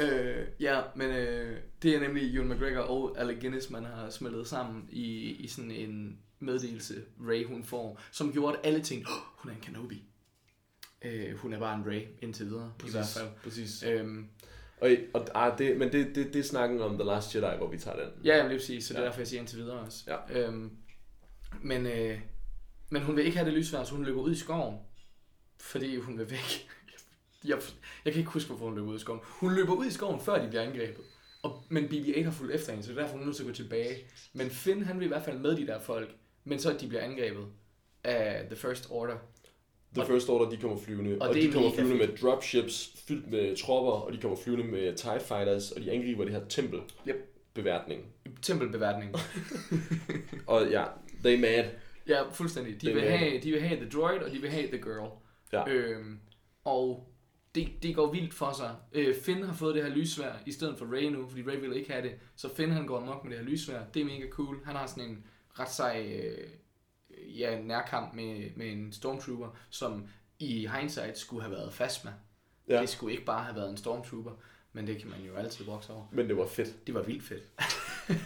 Øh, 0.00 0.46
ja, 0.60 0.80
men 0.96 1.10
øh, 1.10 1.56
det 1.82 1.94
er 1.94 2.00
nemlig 2.00 2.34
Ewan 2.34 2.48
McGregor 2.48 2.80
og 2.80 3.20
Alec 3.20 3.40
Guinness, 3.40 3.70
man 3.70 3.84
har 3.84 4.10
smeltet 4.10 4.46
sammen 4.46 4.88
i, 4.90 5.30
i 5.30 5.48
sådan 5.48 5.70
en 5.70 6.18
meddelelse, 6.38 6.94
Ray 7.28 7.44
hun 7.44 7.64
får, 7.64 8.00
som 8.12 8.32
gjorde, 8.32 8.56
at 8.58 8.66
alle 8.66 8.82
tænkte, 8.82 9.08
oh, 9.08 9.16
hun 9.36 9.50
er 9.50 9.54
en 9.54 9.60
Kenobi. 9.60 10.02
Øh, 11.02 11.36
hun 11.36 11.52
er 11.52 11.58
bare 11.58 11.78
en 11.78 11.86
Ray 11.86 12.02
indtil 12.22 12.46
videre, 12.46 12.72
præcis. 12.78 12.94
i 12.94 12.98
hvert 12.98 13.08
fald. 13.08 13.28
Præcis. 13.42 13.82
Øhm, 13.82 14.28
Og, 14.80 14.90
og 15.14 15.28
ah, 15.34 15.58
det, 15.58 15.76
men 15.76 15.92
det, 15.92 16.14
det, 16.14 16.32
det 16.34 16.38
er 16.38 16.42
snakken 16.42 16.80
om 16.80 16.94
The 16.98 17.04
Last 17.04 17.34
Jedi, 17.34 17.56
hvor 17.56 17.66
vi 17.70 17.78
tager 17.78 17.96
den. 17.96 18.24
ja, 18.24 18.36
jamen, 18.36 18.50
lige 18.50 18.58
præcis, 18.58 18.84
så 18.84 18.92
det 18.94 18.98
er 18.98 19.02
Ja. 19.02 19.06
derfor, 19.08 19.20
jeg 19.20 19.28
siger 19.28 19.40
indtil 19.40 19.58
videre 19.58 19.78
også. 19.80 20.04
Ja. 20.06 20.40
Øhm, 20.40 20.70
men, 21.62 21.86
øh, 21.86 22.20
men 22.90 23.02
hun 23.02 23.16
vil 23.16 23.24
ikke 23.24 23.36
have 23.38 23.50
det 23.50 23.58
lysvær, 23.58 23.84
så 23.84 23.94
hun 23.94 24.04
løber 24.04 24.20
ud 24.20 24.32
i 24.32 24.36
skoven, 24.38 24.76
fordi 25.60 25.96
hun 25.96 26.18
vil 26.18 26.30
væk. 26.30 26.68
Jeg, 27.44 27.58
jeg 28.04 28.12
kan 28.12 28.20
ikke 28.20 28.30
huske, 28.30 28.48
hvorfor 28.48 28.64
hun 28.64 28.74
løber 28.74 28.88
ud 28.88 28.96
i 28.96 28.98
skoven. 29.00 29.20
Hun 29.24 29.54
løber 29.54 29.72
ud 29.74 29.86
i 29.86 29.90
skoven, 29.90 30.20
før 30.20 30.42
de 30.42 30.48
bliver 30.48 30.62
angrebet. 30.62 31.04
Og, 31.42 31.64
men 31.68 31.84
BB-8 31.84 32.24
har 32.24 32.30
fulgt 32.30 32.54
efter 32.54 32.72
hende, 32.72 32.84
så 32.86 32.92
det 32.92 32.98
er 32.98 33.02
derfor, 33.02 33.12
hun 33.12 33.20
er 33.20 33.24
nødt 33.26 33.36
til 33.36 33.42
at 33.42 33.46
gå 33.46 33.54
tilbage. 33.54 33.96
Men 34.32 34.50
Finn, 34.50 34.82
han 34.84 34.98
vil 34.98 35.04
i 35.04 35.08
hvert 35.08 35.24
fald 35.24 35.38
med 35.38 35.56
de 35.56 35.66
der 35.66 35.80
folk, 35.80 36.10
men 36.44 36.58
så 36.58 36.76
de 36.80 36.88
bliver 36.88 37.02
angrebet 37.02 37.46
af 38.04 38.44
The 38.46 38.56
First 38.56 38.86
Order. 38.90 39.16
The 39.94 40.06
First 40.06 40.28
Order, 40.28 40.50
de 40.50 40.56
kommer 40.56 40.78
flyvende, 40.78 41.18
og, 41.20 41.28
og 41.28 41.34
de 41.34 41.48
er 41.48 41.52
kommer 41.52 41.72
flyvende 41.74 41.96
med 41.98 42.16
dropships 42.16 42.94
fyldt 43.08 43.30
med 43.30 43.56
tropper, 43.56 43.92
og 43.92 44.12
de 44.12 44.18
kommer 44.18 44.36
flyvende 44.44 44.64
med 44.72 44.94
TIE 44.96 45.20
Fighters, 45.20 45.70
og 45.72 45.80
de 45.82 45.90
angriber 45.92 46.24
det 46.24 46.32
her 46.34 46.44
tempel. 46.48 46.80
Yep. 47.08 47.16
Beværtning. 47.54 48.02
Tempelbeværtning. 48.42 49.14
Og 50.46 50.70
ja, 50.70 50.84
they 51.24 51.40
mad. 51.40 51.64
ja, 52.08 52.22
fuldstændig. 52.32 52.80
De 52.82 52.86
Det 52.86 52.94
vil, 52.94 53.04
er- 53.04 53.16
have, 53.16 53.40
de 53.40 53.50
vil 53.50 53.60
have 53.60 53.80
The 53.80 53.88
Droid, 53.90 54.18
og 54.22 54.30
de 54.30 54.38
vil 54.40 54.50
have 54.50 54.66
The 54.66 54.78
Girl. 54.78 55.10
Ja. 55.52 55.68
Øhm, 55.68 56.18
og 56.64 57.08
det, 57.54 57.68
det 57.82 57.94
går 57.96 58.12
vildt 58.12 58.34
for 58.34 58.52
sig. 58.52 58.74
Øh, 58.92 59.14
Finn 59.14 59.42
har 59.42 59.54
fået 59.54 59.74
det 59.74 59.82
her 59.84 59.90
lysvær 59.90 60.32
i 60.46 60.52
stedet 60.52 60.78
for 60.78 60.86
Ray 60.96 61.04
nu, 61.04 61.28
fordi 61.28 61.42
Ray 61.42 61.60
vil 61.60 61.76
ikke 61.76 61.90
have 61.92 62.02
det. 62.02 62.12
Så 62.36 62.54
Finn 62.54 62.72
han 62.72 62.86
går 62.86 62.96
amok 62.98 63.24
med 63.24 63.32
det 63.32 63.38
her 63.44 63.50
lysvær. 63.50 63.80
Det 63.94 64.02
er 64.02 64.06
mega 64.06 64.28
cool. 64.30 64.56
Han 64.64 64.76
har 64.76 64.86
sådan 64.86 65.04
en 65.10 65.24
ret 65.60 65.70
sej 65.70 66.20
øh, 66.22 66.48
ja, 67.38 67.60
nærkamp 67.60 68.14
med, 68.14 68.50
med 68.56 68.72
en 68.72 68.92
stormtrooper, 68.92 69.56
som 69.70 70.06
i 70.38 70.68
hindsight 70.78 71.18
skulle 71.18 71.42
have 71.42 71.52
været 71.56 71.72
Phasma. 71.72 72.10
Ja. 72.68 72.74
Ja. 72.74 72.80
Det 72.80 72.88
skulle 72.88 73.12
ikke 73.12 73.24
bare 73.24 73.44
have 73.44 73.56
været 73.56 73.70
en 73.70 73.76
stormtrooper, 73.76 74.30
men 74.72 74.86
det 74.86 74.98
kan 74.98 75.08
man 75.10 75.18
jo 75.26 75.34
altid 75.36 75.64
vokse 75.64 75.92
over. 75.92 76.04
Men 76.12 76.28
det 76.28 76.36
var 76.36 76.46
fedt. 76.46 76.86
Det 76.86 76.94
var 76.94 77.02
vildt 77.02 77.22
fedt. 77.24 77.42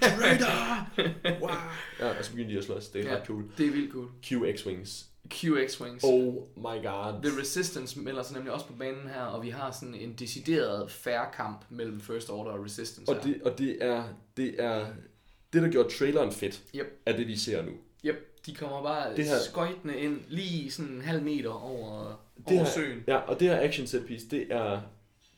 Raider! 0.03 0.87
Wow! 1.41 1.51
Ja, 2.01 2.19
og 2.19 2.25
så 2.25 2.31
begyndte 2.31 2.53
de 2.55 2.59
at 2.59 2.65
slås. 2.65 2.89
Det 2.89 3.01
er 3.07 3.11
Ja. 3.13 3.17
ret 3.17 3.27
cool. 3.27 3.45
Det 3.59 3.67
er 3.67 3.71
vildt 3.71 3.93
cool. 3.93 4.09
QX-Wings. 4.27 5.05
QX-Wings. 5.35 6.01
Oh 6.05 6.35
my 6.57 6.83
god. 6.87 7.23
The 7.23 7.41
Resistance 7.41 8.01
melder 8.01 8.23
sig 8.23 8.35
nemlig 8.35 8.53
også 8.53 8.67
på 8.67 8.73
banen 8.73 9.09
her, 9.09 9.21
og 9.23 9.43
vi 9.43 9.49
har 9.51 9.71
sådan 9.71 9.95
en 9.95 10.13
decideret 10.15 10.91
fair 10.91 11.31
kamp 11.37 11.65
mellem 11.71 12.01
First 12.01 12.31
Order 12.31 12.51
og 12.51 12.65
Resistance 12.65 13.13
Og 13.13 13.15
her. 13.17 13.23
det, 13.23 13.43
og 13.43 13.59
det 13.59 13.77
er, 13.81 14.05
det 14.37 14.55
er, 14.59 14.87
det 15.53 15.63
der 15.63 15.69
gjorde 15.71 15.89
traileren 15.99 16.33
fedt, 16.33 16.63
Yep. 16.75 16.87
er 17.07 17.17
det 17.17 17.27
vi 17.29 17.37
ser 17.37 17.63
nu. 17.63 17.73
Yep, 18.05 18.32
de 18.47 18.55
kommer 18.55 18.83
bare 18.83 19.17
Det 19.17 19.25
her- 19.25 19.39
skøjtende 19.39 19.99
ind 20.01 20.21
lige 20.29 20.71
sådan 20.71 20.93
en 20.93 21.01
halv 21.03 21.23
meter 21.23 21.51
over, 21.51 22.05
Det 22.39 22.47
over 22.47 22.57
her, 22.59 22.65
søen. 22.71 23.05
ja, 23.07 23.17
og 23.17 23.41
det 23.41 23.49
her 23.49 23.61
action 23.61 23.87
set 23.87 24.07
piece, 24.07 24.29
det 24.29 24.47
er, 24.53 24.81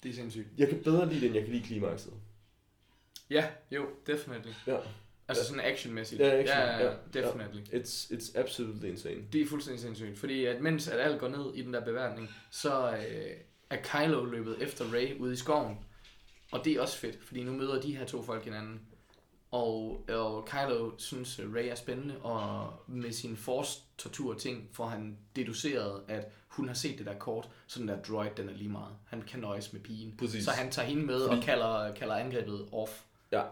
Det 0.02 0.10
er 0.10 0.14
sindssygt. 0.14 0.46
jeg 0.58 0.68
kan 0.68 0.78
bedre 0.84 1.08
lide 1.08 1.20
det, 1.20 1.26
end 1.26 1.34
jeg 1.34 1.44
kan 1.44 1.52
lide 1.52 1.64
klimakset. 1.64 2.12
Ja, 3.30 3.46
jo, 3.70 3.86
definitely. 4.06 4.52
Ja, 4.66 4.76
Altså 5.28 5.44
sådan 5.44 5.64
actionmæssigt. 5.64 6.20
Ja, 6.20 6.26
action, 6.40 6.58
ja, 6.58 6.78
ja, 6.78 6.90
ja, 6.90 6.96
definitely. 7.22 7.60
it's, 7.62 8.12
it's 8.12 8.38
absolutely 8.38 8.88
insane. 8.90 9.22
Det 9.32 9.40
er 9.42 9.46
fuldstændig 9.46 9.80
sindssygt, 9.82 10.18
fordi 10.18 10.44
at 10.44 10.60
mens 10.60 10.88
at 10.88 11.00
alt 11.00 11.20
går 11.20 11.28
ned 11.28 11.54
i 11.54 11.62
den 11.62 11.74
der 11.74 11.84
beværtning, 11.84 12.30
så 12.50 12.90
øh, 12.90 13.30
er 13.70 13.76
Kylo 13.82 14.24
løbet 14.24 14.62
efter 14.62 14.92
Rey 14.94 15.18
ude 15.18 15.32
i 15.32 15.36
skoven. 15.36 15.76
Og 16.52 16.64
det 16.64 16.72
er 16.72 16.80
også 16.80 16.98
fedt, 16.98 17.24
fordi 17.24 17.42
nu 17.42 17.52
møder 17.52 17.80
de 17.80 17.96
her 17.96 18.04
to 18.06 18.22
folk 18.22 18.44
hinanden. 18.44 18.80
Og, 19.54 20.04
og 20.08 20.44
Kylo 20.46 20.90
synes, 20.98 21.38
at 21.38 21.44
Rey 21.54 21.68
er 21.70 21.74
spændende, 21.74 22.14
og 22.22 22.72
med 22.86 23.12
sin 23.12 23.36
force-tortur 23.36 24.34
ting 24.34 24.68
får 24.72 24.86
han 24.86 25.16
deduceret, 25.36 26.00
at 26.08 26.28
hun 26.48 26.66
har 26.68 26.74
set 26.74 26.98
det 26.98 27.06
der 27.06 27.14
kort, 27.14 27.48
så 27.66 27.80
den 27.80 27.88
der 27.88 28.02
droid, 28.02 28.30
den 28.36 28.48
er 28.48 28.52
lige 28.52 28.68
meget. 28.70 28.92
Han 29.06 29.22
kan 29.22 29.40
nøjes 29.40 29.72
med 29.72 29.80
pigen. 29.80 30.14
Præcis. 30.18 30.44
Så 30.44 30.50
han 30.50 30.70
tager 30.70 30.86
hende 30.88 31.06
med 31.06 31.20
Fordi- 31.26 31.38
og 31.38 31.44
kalder, 31.44 31.94
kalder 31.94 32.14
angrebet 32.14 32.68
off. 32.72 33.02
Ja. 33.32 33.42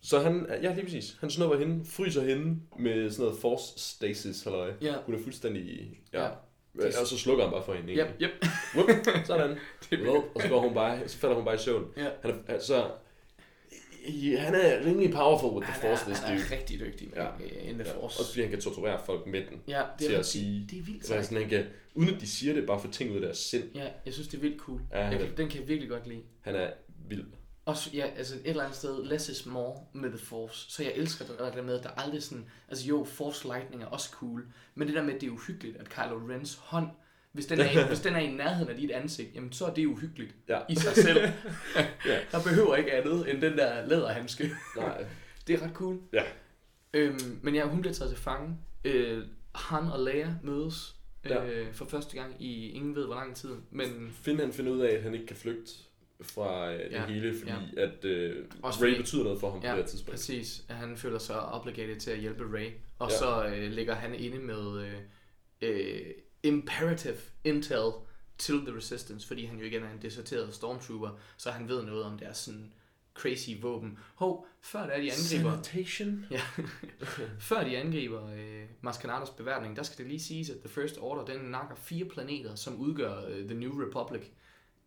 Så 0.00 0.18
han, 0.20 0.46
ja 0.62 0.74
lige 0.74 0.84
præcis, 0.84 1.16
han 1.20 1.30
snupper 1.30 1.56
hende, 1.58 1.84
fryser 1.84 2.22
hende 2.22 2.60
med 2.78 3.10
sådan 3.10 3.24
noget 3.24 3.40
force 3.40 3.78
stasis, 3.78 4.42
halløj. 4.44 4.72
Ja. 4.80 4.94
Hun 5.06 5.14
er 5.14 5.22
fuldstændig, 5.22 5.90
ja. 6.12 6.22
Ja. 6.24 6.30
Og 7.00 7.06
så 7.06 7.18
slukker 7.18 7.44
han 7.44 7.52
bare 7.52 7.64
for 7.64 7.74
hende, 7.74 7.92
Yep, 7.92 7.98
egentlig. 8.06 8.28
yep. 8.28 8.46
Whoop, 8.74 8.90
sådan. 9.26 9.58
Whoop, 9.92 10.24
og 10.34 10.42
så 10.42 10.48
går 10.48 10.60
hun 10.60 10.74
bare, 10.74 11.08
så 11.08 11.18
falder 11.18 11.36
hun 11.36 11.44
bare 11.44 11.54
i 11.54 11.58
søvn. 11.58 11.86
Ja. 11.96 12.08
Han 12.22 12.30
er, 12.46 12.58
altså, 14.08 14.40
han 14.44 14.54
er 14.54 14.86
rimelig 14.86 15.10
powerful 15.10 15.50
with 15.50 15.66
the 15.66 15.72
Han 15.80 15.90
er, 15.90 15.96
force, 15.96 16.04
this 16.10 16.18
han 16.18 16.36
dude. 16.36 16.46
er 16.46 16.58
rigtig 16.58 16.80
dygtig 16.80 17.08
med 17.08 17.16
Ja. 17.16 17.24
ja. 17.24 17.68
in 17.70 17.74
the 17.74 17.84
Ja, 17.88 17.94
force. 17.94 18.20
også 18.20 18.30
fordi 18.30 18.40
han 18.40 18.50
kan 18.50 18.60
torturere 18.60 19.00
folk 19.06 19.26
med 19.26 19.40
den. 19.50 19.60
Ja, 19.68 19.82
det 19.98 20.06
til 20.06 20.14
er, 20.14 20.18
at 20.18 20.26
sige- 20.26 20.66
det, 20.70 20.78
er 20.78 20.82
vildt 20.82 21.06
sådan, 21.06 21.36
han 21.40 21.48
kan, 21.48 21.64
uden 21.94 22.14
at 22.14 22.20
de 22.20 22.26
siger 22.28 22.54
det, 22.54 22.66
bare 22.66 22.80
få 22.80 22.90
ting 22.90 23.10
ud 23.10 23.16
af 23.16 23.22
deres 23.22 23.38
sind. 23.38 23.64
Ja, 23.74 23.88
jeg 24.06 24.12
synes, 24.14 24.28
det 24.28 24.36
er 24.36 24.40
vildt 24.40 24.60
cool. 24.60 24.80
Ja, 24.92 25.02
han 25.02 25.12
jeg, 25.12 25.20
er- 25.22 25.26
kan- 25.26 25.36
den 25.36 25.48
kan 25.48 25.60
jeg 25.60 25.68
virkelig 25.68 25.90
godt 25.90 26.06
lide. 26.06 26.22
Han 26.40 26.54
er 26.54 26.70
vild. 27.08 27.24
Også, 27.64 27.90
ja, 27.94 28.06
altså 28.16 28.34
et 28.34 28.40
eller 28.44 28.62
andet 28.62 28.76
sted, 28.76 29.04
less 29.04 29.28
is 29.28 29.46
more 29.46 29.76
med 29.94 30.08
The 30.10 30.18
Force. 30.18 30.70
Så 30.70 30.82
jeg 30.82 30.92
elsker 30.96 31.24
det 31.24 31.38
der 31.38 31.62
med, 31.62 31.78
at 31.78 31.84
der 31.84 31.90
aldrig 31.90 32.22
sådan... 32.22 32.44
Altså 32.68 32.86
jo, 32.86 33.04
Force 33.04 33.44
Lightning 33.48 33.82
er 33.82 33.86
også 33.86 34.10
cool. 34.10 34.46
Men 34.74 34.88
det 34.88 34.96
der 34.96 35.02
med, 35.02 35.14
at 35.14 35.20
det 35.20 35.26
er 35.26 35.30
uhyggeligt, 35.30 35.76
at 35.76 35.88
Kylo 35.88 36.16
Rens 36.34 36.54
hånd, 36.62 36.86
hvis 37.32 37.46
den 37.46 37.60
er, 37.60 37.86
hvis 37.88 38.00
den 38.00 38.14
er 38.14 38.18
i 38.18 38.30
nærheden 38.30 38.68
af 38.70 38.76
dit 38.76 38.90
ansigt, 38.90 39.34
jamen 39.34 39.52
så 39.52 39.64
er 39.66 39.74
det 39.74 39.86
uhyggeligt 39.86 40.34
Ja. 40.48 40.58
i 40.68 40.74
sig 40.74 40.94
selv. 40.96 41.18
Ja. 42.06 42.18
Der 42.32 42.42
behøver 42.42 42.76
ikke 42.76 42.92
andet 42.92 43.30
end 43.30 43.40
den 43.42 43.58
der 43.58 43.86
læderhandske. 43.86 44.50
Nej. 44.76 45.04
Det 45.46 45.54
er 45.54 45.62
ret 45.66 45.72
cool. 45.74 45.98
Ja. 46.12 46.22
Øhm, 46.94 47.38
men 47.42 47.54
ja, 47.54 47.66
hun 47.66 47.80
bliver 47.80 47.94
taget 47.94 48.10
til 48.10 48.18
fange. 48.22 48.56
Øh, 48.84 49.22
Han 49.54 49.84
og 49.84 50.04
Leia 50.04 50.34
mødes 50.42 50.96
øh, 51.24 51.30
Ja. 51.30 51.70
for 51.72 51.84
første 51.84 52.16
gang 52.16 52.36
i 52.42 52.70
ingen 52.70 52.94
ved 52.96 53.06
hvor 53.06 53.14
lang 53.14 53.36
tid. 53.36 53.50
Men 53.70 54.10
Finn 54.22 54.40
han 54.40 54.52
finder 54.52 54.72
ud 54.72 54.80
af, 54.80 54.94
at 54.94 55.02
han 55.02 55.14
ikke 55.14 55.26
kan 55.26 55.36
flygte 55.36 55.72
fra 56.22 56.72
øh, 56.72 56.78
det 56.78 56.92
Ja, 56.92 57.06
hele, 57.06 57.34
fordi 57.38 57.52
ja. 57.76 57.82
at 57.82 58.04
øh, 58.04 58.44
Også 58.62 58.80
Ray 58.84 58.88
fordi- 58.90 59.00
betyder 59.02 59.24
noget 59.24 59.40
for 59.40 59.50
ham 59.50 59.60
på 59.60 59.66
Ja, 59.66 59.72
det 59.72 59.80
her 59.82 59.86
tidspunkt. 59.86 60.10
præcis. 60.10 60.62
Han 60.70 60.96
føler 60.96 61.18
sig 61.18 61.40
obligated 61.40 61.96
til 61.96 62.10
at 62.10 62.18
hjælpe 62.18 62.44
Ray. 62.56 62.70
Og 62.98 63.10
Ja. 63.10 63.14
ja. 63.14 63.18
så 63.18 63.54
øh, 63.56 63.70
ligger 63.72 63.94
han 63.94 64.14
inde 64.14 64.38
med 64.38 64.82
øh, 64.82 64.92
øh, 65.62 66.00
imperative 66.48 67.16
intel 67.44 67.92
til 68.38 68.54
The 68.66 68.76
Resistance, 68.76 69.26
fordi 69.26 69.44
han 69.44 69.58
jo 69.58 69.64
igen 69.64 69.82
er 69.82 69.90
en 69.90 70.02
deserteret 70.02 70.54
stormtrooper, 70.54 71.10
så 71.36 71.50
han 71.50 71.68
ved 71.68 71.82
noget 71.82 72.04
om 72.04 72.18
deres 72.18 72.36
sådan 72.36 72.72
crazy 73.14 73.50
våben. 73.62 73.98
Hov, 74.14 74.46
før 74.60 74.86
da 74.86 74.92
de 75.02 75.12
angriber... 75.12 75.62
Sanitation? 75.62 76.24
Ja. 76.30 76.40
Før 77.38 77.64
de 77.64 77.76
angriber 77.76 78.30
øh, 78.30 78.64
Mascanados 78.80 79.30
beværtning, 79.30 79.76
der 79.76 79.82
skal 79.82 79.98
det 79.98 80.06
lige 80.06 80.20
siges, 80.20 80.50
at 80.50 80.56
The 80.58 80.68
First 80.68 80.98
Order, 81.00 81.24
den 81.24 81.50
nakker 81.50 81.76
fire 81.76 82.04
planeter, 82.04 82.54
som 82.54 82.76
udgør 82.76 83.24
øh, 83.28 83.48
The 83.48 83.54
New 83.58 83.84
Republic. 83.84 84.22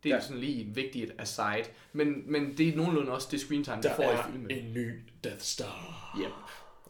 Det 0.04 0.12
er 0.12 0.16
ja. 0.16 0.22
sådan 0.22 0.38
lige 0.38 0.62
et 0.62 0.76
vigtigt 0.76 1.12
aside. 1.18 1.66
Men, 1.94 2.32
men 2.32 2.58
det 2.58 2.70
er 2.70 2.76
nogenlunde 2.76 3.12
også 3.12 3.28
det 3.32 3.40
screen 3.40 3.64
time, 3.64 3.82
der 3.82 3.96
får 3.96 4.12
i 4.12 4.32
filmen. 4.32 4.52
en 4.52 4.74
ny 4.74 5.00
Death 5.24 5.42
Star. 5.42 6.18
Yep. 6.22 6.32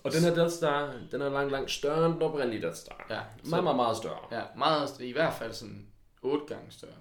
Og 0.04 0.12
den 0.12 0.22
her 0.22 0.36
Death 0.36 0.52
Star, 0.54 0.94
den 1.12 1.22
er 1.22 1.30
langt, 1.30 1.52
langt 1.52 1.72
større 1.72 2.06
end 2.06 2.14
den 2.14 2.22
oprindelige 2.22 2.62
Death 2.62 2.76
Star. 2.78 3.06
Ja, 3.10 3.20
Meget, 3.50 3.64
meget, 3.64 3.76
meget 3.76 3.98
større. 3.98 4.20
Ja, 4.32 4.42
meget, 4.58 5.00
i 5.00 5.12
hvert 5.12 5.34
fald 5.34 5.54
sådan 5.54 5.88
otte 6.22 6.46
gange 6.46 6.72
større. 6.72 6.92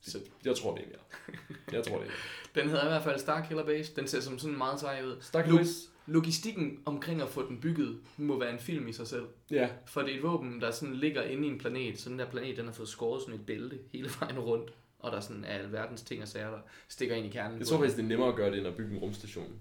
Så 0.00 0.18
Jeg 0.44 0.56
tror, 0.56 0.74
det 0.74 0.84
er 0.84 0.88
mere. 0.88 1.36
Jeg 1.76 1.84
tror, 1.84 1.98
det 1.98 2.06
er 2.06 2.10
den 2.54 2.70
hedder 2.70 2.84
i 2.84 2.88
hvert 2.88 3.02
fald 3.02 3.18
Starkiller 3.18 3.64
Base. 3.64 3.96
Den 3.96 4.06
ser 4.06 4.20
som 4.20 4.38
sådan 4.38 4.58
meget 4.58 4.80
sej 4.80 5.02
ud. 5.04 5.16
Starkiller 5.20 5.58
Base? 5.58 5.88
Logistikken 6.06 6.78
omkring 6.84 7.22
at 7.22 7.28
få 7.28 7.48
den 7.48 7.60
bygget 7.60 7.98
må 8.16 8.38
være 8.38 8.52
en 8.52 8.58
film 8.58 8.88
i 8.88 8.92
sig 8.92 9.06
selv. 9.06 9.26
Ja. 9.50 9.68
For 9.86 10.00
det 10.00 10.12
er 10.12 10.16
et 10.16 10.22
våben, 10.22 10.60
der 10.60 10.70
sådan 10.70 10.94
ligger 10.94 11.22
inde 11.22 11.48
i 11.48 11.50
en 11.50 11.58
planet. 11.58 12.00
Så 12.00 12.10
den 12.10 12.18
der 12.18 12.30
planet, 12.30 12.56
den 12.56 12.66
har 12.66 12.72
fået 12.72 12.88
skåret 12.88 13.22
sådan 13.22 13.34
et 13.34 13.46
bælte 13.46 13.78
hele 13.92 14.10
vejen 14.20 14.38
rundt. 14.38 14.72
Og 14.98 15.10
der 15.10 15.16
er 15.16 15.20
sådan 15.20 15.44
alverdens 15.44 16.02
ting 16.02 16.22
og 16.22 16.28
sager, 16.28 16.50
der 16.50 16.58
stikker 16.88 17.14
ind 17.14 17.26
i 17.26 17.28
kernen. 17.28 17.58
Jeg 17.58 17.66
tror 17.66 17.76
faktisk, 17.78 17.96
det 17.96 18.02
er 18.02 18.08
nemmere 18.08 18.28
at 18.28 18.34
gøre 18.34 18.50
det, 18.50 18.58
end 18.58 18.66
at 18.66 18.74
bygge 18.76 18.92
en 18.94 18.98
rumstation. 18.98 19.52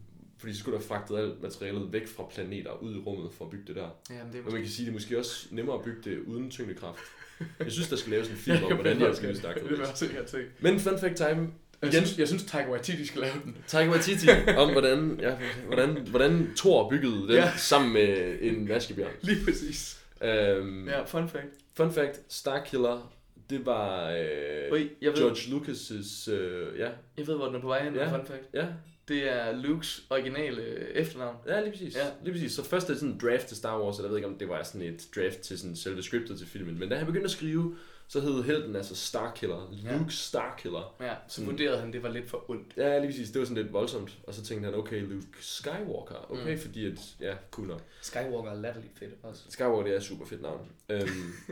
Fordi 0.41 0.53
så 0.53 0.59
skulle 0.59 0.77
der 0.77 0.83
fragtet 0.83 1.17
alt 1.17 1.41
materialet 1.41 1.93
væk 1.93 2.07
fra 2.07 2.23
planeter 2.33 2.71
ud 2.83 2.95
i 2.95 2.97
rummet 2.97 3.31
for 3.33 3.45
at 3.45 3.51
bygge 3.51 3.65
det 3.67 3.75
der. 3.75 3.87
Jamen, 4.09 4.33
det 4.33 4.39
er 4.39 4.43
Men 4.43 4.43
man 4.43 4.43
måske... 4.43 4.61
kan 4.61 4.69
sige, 4.69 4.85
det 4.85 4.91
er 4.91 4.93
måske 4.93 5.19
også 5.19 5.47
nemmere 5.51 5.75
at 5.75 5.83
bygge 5.83 6.01
det 6.03 6.19
uden 6.19 6.49
tyngdekraft. 6.51 6.99
Jeg 7.59 7.71
synes, 7.71 7.89
der 7.89 7.95
skal 7.95 8.11
laves 8.11 8.29
en 8.29 8.35
film 8.35 8.57
Ja, 8.61 8.65
om, 8.65 8.73
hvordan 8.73 9.01
jeg 9.01 9.15
skal 9.15 9.37
snakke 9.37 9.61
Det 9.69 10.29
se. 10.29 10.43
Men 10.59 10.79
fun 10.79 10.99
fact 10.99 11.15
time. 11.15 11.49
Jeg 11.81 11.93
synes, 11.93 12.17
jeg 12.19 12.27
synes 12.27 12.43
Taika 12.43 12.69
Waititi 12.71 13.05
skal 13.05 13.21
lave 13.21 13.33
den. 13.43 13.57
Taika 13.67 13.89
Waititi 13.91 14.27
om, 14.57 14.71
hvordan, 14.71 15.19
ja, 15.21 15.37
hvordan, 15.67 16.07
hvordan 16.07 16.53
Thor 16.57 16.89
byggede 16.89 17.13
den 17.13 17.29
ja. 17.29 17.35
Ja. 17.35 17.51
sammen 17.57 17.93
med 17.93 18.37
en 18.41 18.69
vaskebjørn. 18.69 19.11
Lige 19.21 19.45
præcis. 19.45 20.01
Um, 20.21 20.87
Ja, 20.87 21.03
fun 21.03 21.29
fact. 21.29 21.47
Fun 21.73 21.91
fact, 21.91 22.19
Starkiller, 22.29 23.13
det 23.49 23.65
var 23.65 24.09
øh, 24.09 24.71
Ui, 24.71 24.89
jeg 25.01 25.11
ved, 25.11 25.17
George 25.17 25.35
Lucas' 25.35 26.31
øh, 26.31 26.79
ja, 26.79 26.89
jeg 27.17 27.27
ved, 27.27 27.35
hvor 27.35 27.45
den 27.45 27.55
er 27.55 27.59
på 27.61 27.67
vej 27.67 27.83
hen. 27.83 27.95
Ja. 27.95 28.03
Ja. 28.03 28.17
Fun 28.17 28.25
fact. 28.25 28.43
ja, 28.53 28.65
Det 29.11 29.31
er 29.31 29.51
Lukes 29.51 30.03
originale 30.09 30.61
efternavn. 30.95 31.35
ja, 31.47 31.59
lige 31.61 31.71
præcis. 31.71 31.95
Ja. 31.95 32.07
Lige 32.23 32.33
præcis. 32.33 32.51
Så 32.53 32.63
først 32.63 32.89
er 32.89 32.93
det 32.93 32.99
sådan 32.99 33.13
en 33.13 33.19
draft 33.19 33.47
til 33.47 33.57
Star 33.57 33.81
Wars, 33.83 33.95
eller 33.97 34.05
jeg 34.07 34.11
ved 34.11 34.17
ikke, 34.17 34.27
om 34.27 34.37
det 34.37 34.49
var 34.49 34.63
sådan 34.63 34.81
et 34.81 35.07
draft 35.15 35.39
til 35.39 35.59
sådan 35.59 35.75
selve 35.75 36.03
scriptet 36.03 36.37
til 36.37 36.47
filmen, 36.47 36.79
men 36.79 36.89
da 36.89 36.95
han 36.95 37.05
begyndte 37.05 37.25
at 37.25 37.31
skrive, 37.31 37.75
så 38.07 38.19
hed 38.19 38.43
helten 38.43 38.75
altså 38.75 38.95
Starkiller, 38.95 39.73
Ja. 39.85 39.97
Luke 39.97 40.13
Starkiller. 40.13 40.95
Ja, 41.01 41.13
så 41.27 41.41
Mm. 41.41 41.47
vurderede 41.47 41.77
han, 41.79 41.93
det 41.93 42.03
var 42.03 42.09
lidt 42.09 42.29
for 42.29 42.49
ondt. 42.49 42.73
Ja, 42.77 42.97
lige 42.99 43.07
præcis. 43.07 43.29
Det 43.31 43.39
var 43.39 43.45
sådan 43.45 43.63
lidt 43.63 43.73
voldsomt. 43.73 44.17
Og 44.23 44.33
så 44.33 44.43
tænkte 44.43 44.65
han, 44.65 44.75
okay, 44.79 45.01
Luke 45.01 45.25
Skywalker. 45.39 46.31
Okay, 46.31 46.43
mm. 46.45 46.51
Mm. 46.51 46.59
fordi 46.59 46.85
at, 46.85 46.99
ja, 47.21 47.33
cool 47.51 47.67
nok. 47.67 47.81
Skywalker 48.01 48.51
er 48.51 48.55
latterligt 48.61 48.99
fedt 48.99 49.11
også. 49.23 49.41
Skywalker, 49.49 49.83
det 49.83 49.91
er 49.93 49.97
et 49.97 50.03
super 50.03 50.25
fedt 50.25 50.41
navn. 50.41 50.67
Øhm, 50.89 51.07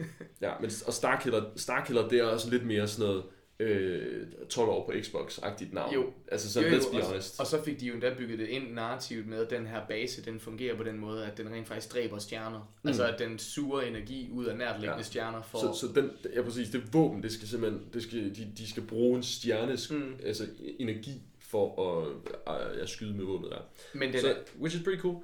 ja, 0.41 0.51
men, 0.61 0.71
og 0.87 0.93
Starkiller, 0.93 1.43
Starkiller, 1.55 2.07
det 2.07 2.19
er 2.19 2.23
også 2.23 2.49
lidt 2.49 2.65
mere 2.65 2.87
sådan 2.87 3.05
noget 3.09 3.23
øh, 3.59 4.27
12 4.49 4.69
år 4.69 4.85
på 4.85 4.91
Xbox-agtigt 4.91 5.73
navn. 5.73 5.93
Jo. 5.93 6.13
Altså, 6.31 6.53
så 6.53 6.61
Jo, 6.61 6.67
jo, 6.67 6.75
let's 6.77 6.91
be 6.91 6.97
og- 7.01 7.05
honest. 7.07 7.39
Og 7.39 7.47
så 7.47 7.63
fik 7.63 7.79
de 7.79 7.85
jo 7.85 7.93
endda 7.93 8.13
bygget 8.17 8.39
det 8.39 8.47
ind 8.47 8.71
narrativt 8.73 9.27
med, 9.27 9.37
at 9.45 9.49
den 9.49 9.67
her 9.67 9.81
base, 9.87 10.21
den 10.25 10.39
fungerer 10.39 10.75
på 10.77 10.83
den 10.83 10.97
måde, 10.99 11.25
at 11.25 11.37
den 11.37 11.49
rent 11.51 11.67
faktisk 11.67 11.93
dræber 11.93 12.17
stjerner. 12.19 12.73
Mm. 12.83 12.87
Altså, 12.87 13.07
at 13.07 13.19
den 13.19 13.39
suger 13.39 13.81
energi 13.81 14.29
ud 14.31 14.45
af 14.45 14.57
nærtliggende 14.57 14.97
Ja. 14.97 15.03
stjerner 15.03 15.41
for... 15.41 15.57
Så, 15.59 15.79
så 15.87 16.01
den, 16.01 16.11
ja, 16.35 16.41
præcis, 16.41 16.69
det 16.69 16.93
våben, 16.93 17.23
det 17.23 17.31
skal 17.31 17.47
simpelthen, 17.47 17.81
det 17.93 18.03
skal, 18.03 18.35
de, 18.35 18.51
de 18.57 18.69
skal 18.69 18.83
bruge 18.83 19.17
en 19.17 19.23
stjernes 19.23 19.91
mm. 19.91 19.97
Mm. 19.97 20.13
altså, 20.25 20.43
energi 20.79 21.21
for 21.39 21.97
at, 22.01 22.55
at, 22.55 22.61
at 22.81 22.89
skyde 22.89 23.13
med 23.13 23.25
våbnet 23.25 23.51
der. 23.51 23.61
Men 23.93 24.13
den 24.13 24.19
Så, 24.21 24.29
er, 24.29 24.33
which 24.59 24.75
is 24.77 24.83
pretty 24.83 25.01
cool. 25.01 25.23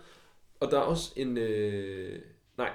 Og 0.60 0.72
der 0.72 0.78
er 0.78 0.82
også 0.82 1.12
en, 1.16 1.38
øh, 1.38 2.20
nej. 2.58 2.70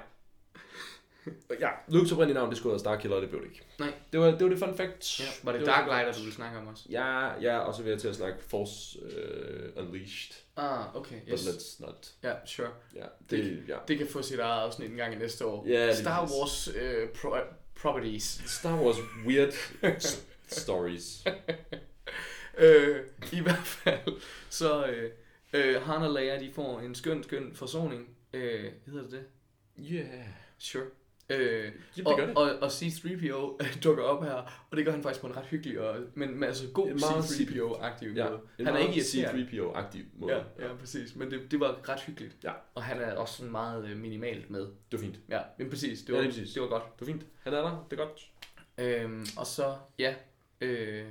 Ja, 1.59 1.69
Luke's 1.87 2.13
oprindelige 2.13 2.33
navn, 2.33 2.49
det 2.49 2.57
skulle 2.57 2.71
være 2.71 2.79
Starkiller, 2.79 3.15
og 3.15 3.21
det 3.21 3.29
blev 3.29 3.41
det 3.41 3.47
ikke. 3.49 3.61
Nej. 3.79 3.93
Det 4.11 4.19
var 4.19 4.25
det, 4.31 4.41
var 4.43 4.49
det 4.49 4.59
fun 4.59 4.77
fact. 4.77 5.19
ja, 5.19 5.25
var 5.43 5.51
det, 5.51 5.61
det 5.61 5.67
Dark 5.67 5.85
Lighter, 5.87 6.11
du 6.13 6.19
ville 6.19 6.33
snakke 6.33 6.57
om 6.59 6.67
også? 6.67 6.83
Ja, 6.89 7.27
ja, 7.41 7.57
og 7.59 7.75
så 7.75 7.83
vil 7.83 7.89
jeg 7.89 7.99
til 7.99 8.07
at 8.07 8.15
snakke 8.15 8.43
Force 8.43 8.99
uh, 9.03 9.83
Unleashed. 9.83 10.35
Ah, 10.57 10.95
okay, 10.95 11.15
But 11.21 11.29
yes. 11.39 11.47
let's 11.47 11.85
not. 11.85 12.11
Ja, 12.23 12.33
sure. 12.45 12.69
Ja, 12.95 13.05
det, 13.29 13.63
ja. 13.67 13.77
Det 13.87 13.97
kan 13.97 14.07
få 14.07 14.21
sit 14.21 14.39
eget 14.39 14.61
afsnit 14.61 14.89
en 14.91 14.97
gang 14.97 15.13
i 15.13 15.17
næste 15.17 15.45
år. 15.45 15.67
Ja, 15.67 15.93
Star 15.95 16.21
præcis. 16.21 16.37
Wars 16.39 16.67
uh, 16.67 17.09
pro- 17.13 17.53
properties. 17.81 18.41
Star 18.47 18.81
Wars 18.83 18.97
weird 19.27 19.53
stories. 20.47 21.25
øh, 22.57 22.99
I 23.33 23.39
hvert 23.39 23.65
fald, 23.67 24.21
så 24.49 24.85
øh, 24.85 25.11
øh, 25.53 25.81
Han 25.81 26.01
og 26.01 26.13
Leia, 26.13 26.39
de 26.39 26.51
får 26.55 26.79
en 26.79 26.95
skøn, 26.95 27.23
skøn 27.23 27.51
forsoning. 27.55 28.09
Øh, 28.33 28.71
hedder 28.85 29.01
det 29.01 29.11
det? 29.11 29.25
Yeah. 29.93 30.25
Sure. 30.57 30.85
Øh, 31.29 31.71
det 31.95 32.07
og, 32.07 32.17
det. 32.21 32.35
og, 32.35 32.51
og 32.61 32.67
C-3PO 32.71 33.57
dukker 33.83 34.03
op 34.03 34.23
her, 34.23 34.65
og 34.71 34.77
det 34.77 34.85
gør 34.85 34.91
han 34.91 35.03
faktisk 35.03 35.21
på 35.21 35.27
en 35.27 35.37
ret 35.37 35.45
hyggelig, 35.45 35.79
og, 35.79 35.99
men, 36.13 36.33
men 36.33 36.43
altså 36.43 36.67
god 36.73 36.87
En 36.87 36.99
meget 36.99 37.25
C-3PO-aktiv 37.25 38.13
Ja, 38.15 38.29
måde. 38.29 38.41
Han 38.57 38.67
er 38.67 38.77
ikke 38.77 38.95
irriterende. 38.95 39.47
C-3PO-agtig 39.51 39.99
måde. 40.13 40.33
Ja, 40.33 40.67
ja, 40.67 40.75
præcis. 40.75 41.15
Men 41.15 41.31
det, 41.31 41.51
det 41.51 41.59
var 41.59 41.89
ret 41.89 41.99
hyggeligt. 42.01 42.35
Ja. 42.43 42.51
Og 42.75 42.83
han 42.83 43.01
er 43.01 43.15
også 43.15 43.37
sådan 43.37 43.51
meget 43.51 43.85
øh, 43.89 43.97
minimalt 43.97 44.49
med. 44.49 44.61
Det 44.61 44.73
var 44.91 44.97
fint. 44.97 45.19
Ja, 45.29 45.41
men 45.57 45.69
præcis. 45.69 45.99
Det 46.01 46.09
Ja, 46.09 46.13
var, 46.13 46.21
lige 46.21 46.31
præcis. 46.31 46.53
det 46.53 46.61
var 46.61 46.67
godt. 46.67 46.83
Det 46.99 47.07
var 47.07 47.13
fint. 47.13 47.25
Han 47.43 47.53
er 47.53 47.61
der. 47.61 47.87
Det 47.91 47.99
er 47.99 48.05
godt. 48.05 48.29
Øhm, 48.77 49.25
og 49.37 49.47
så, 49.47 49.75
ja, 49.99 50.15
øh, 50.61 51.05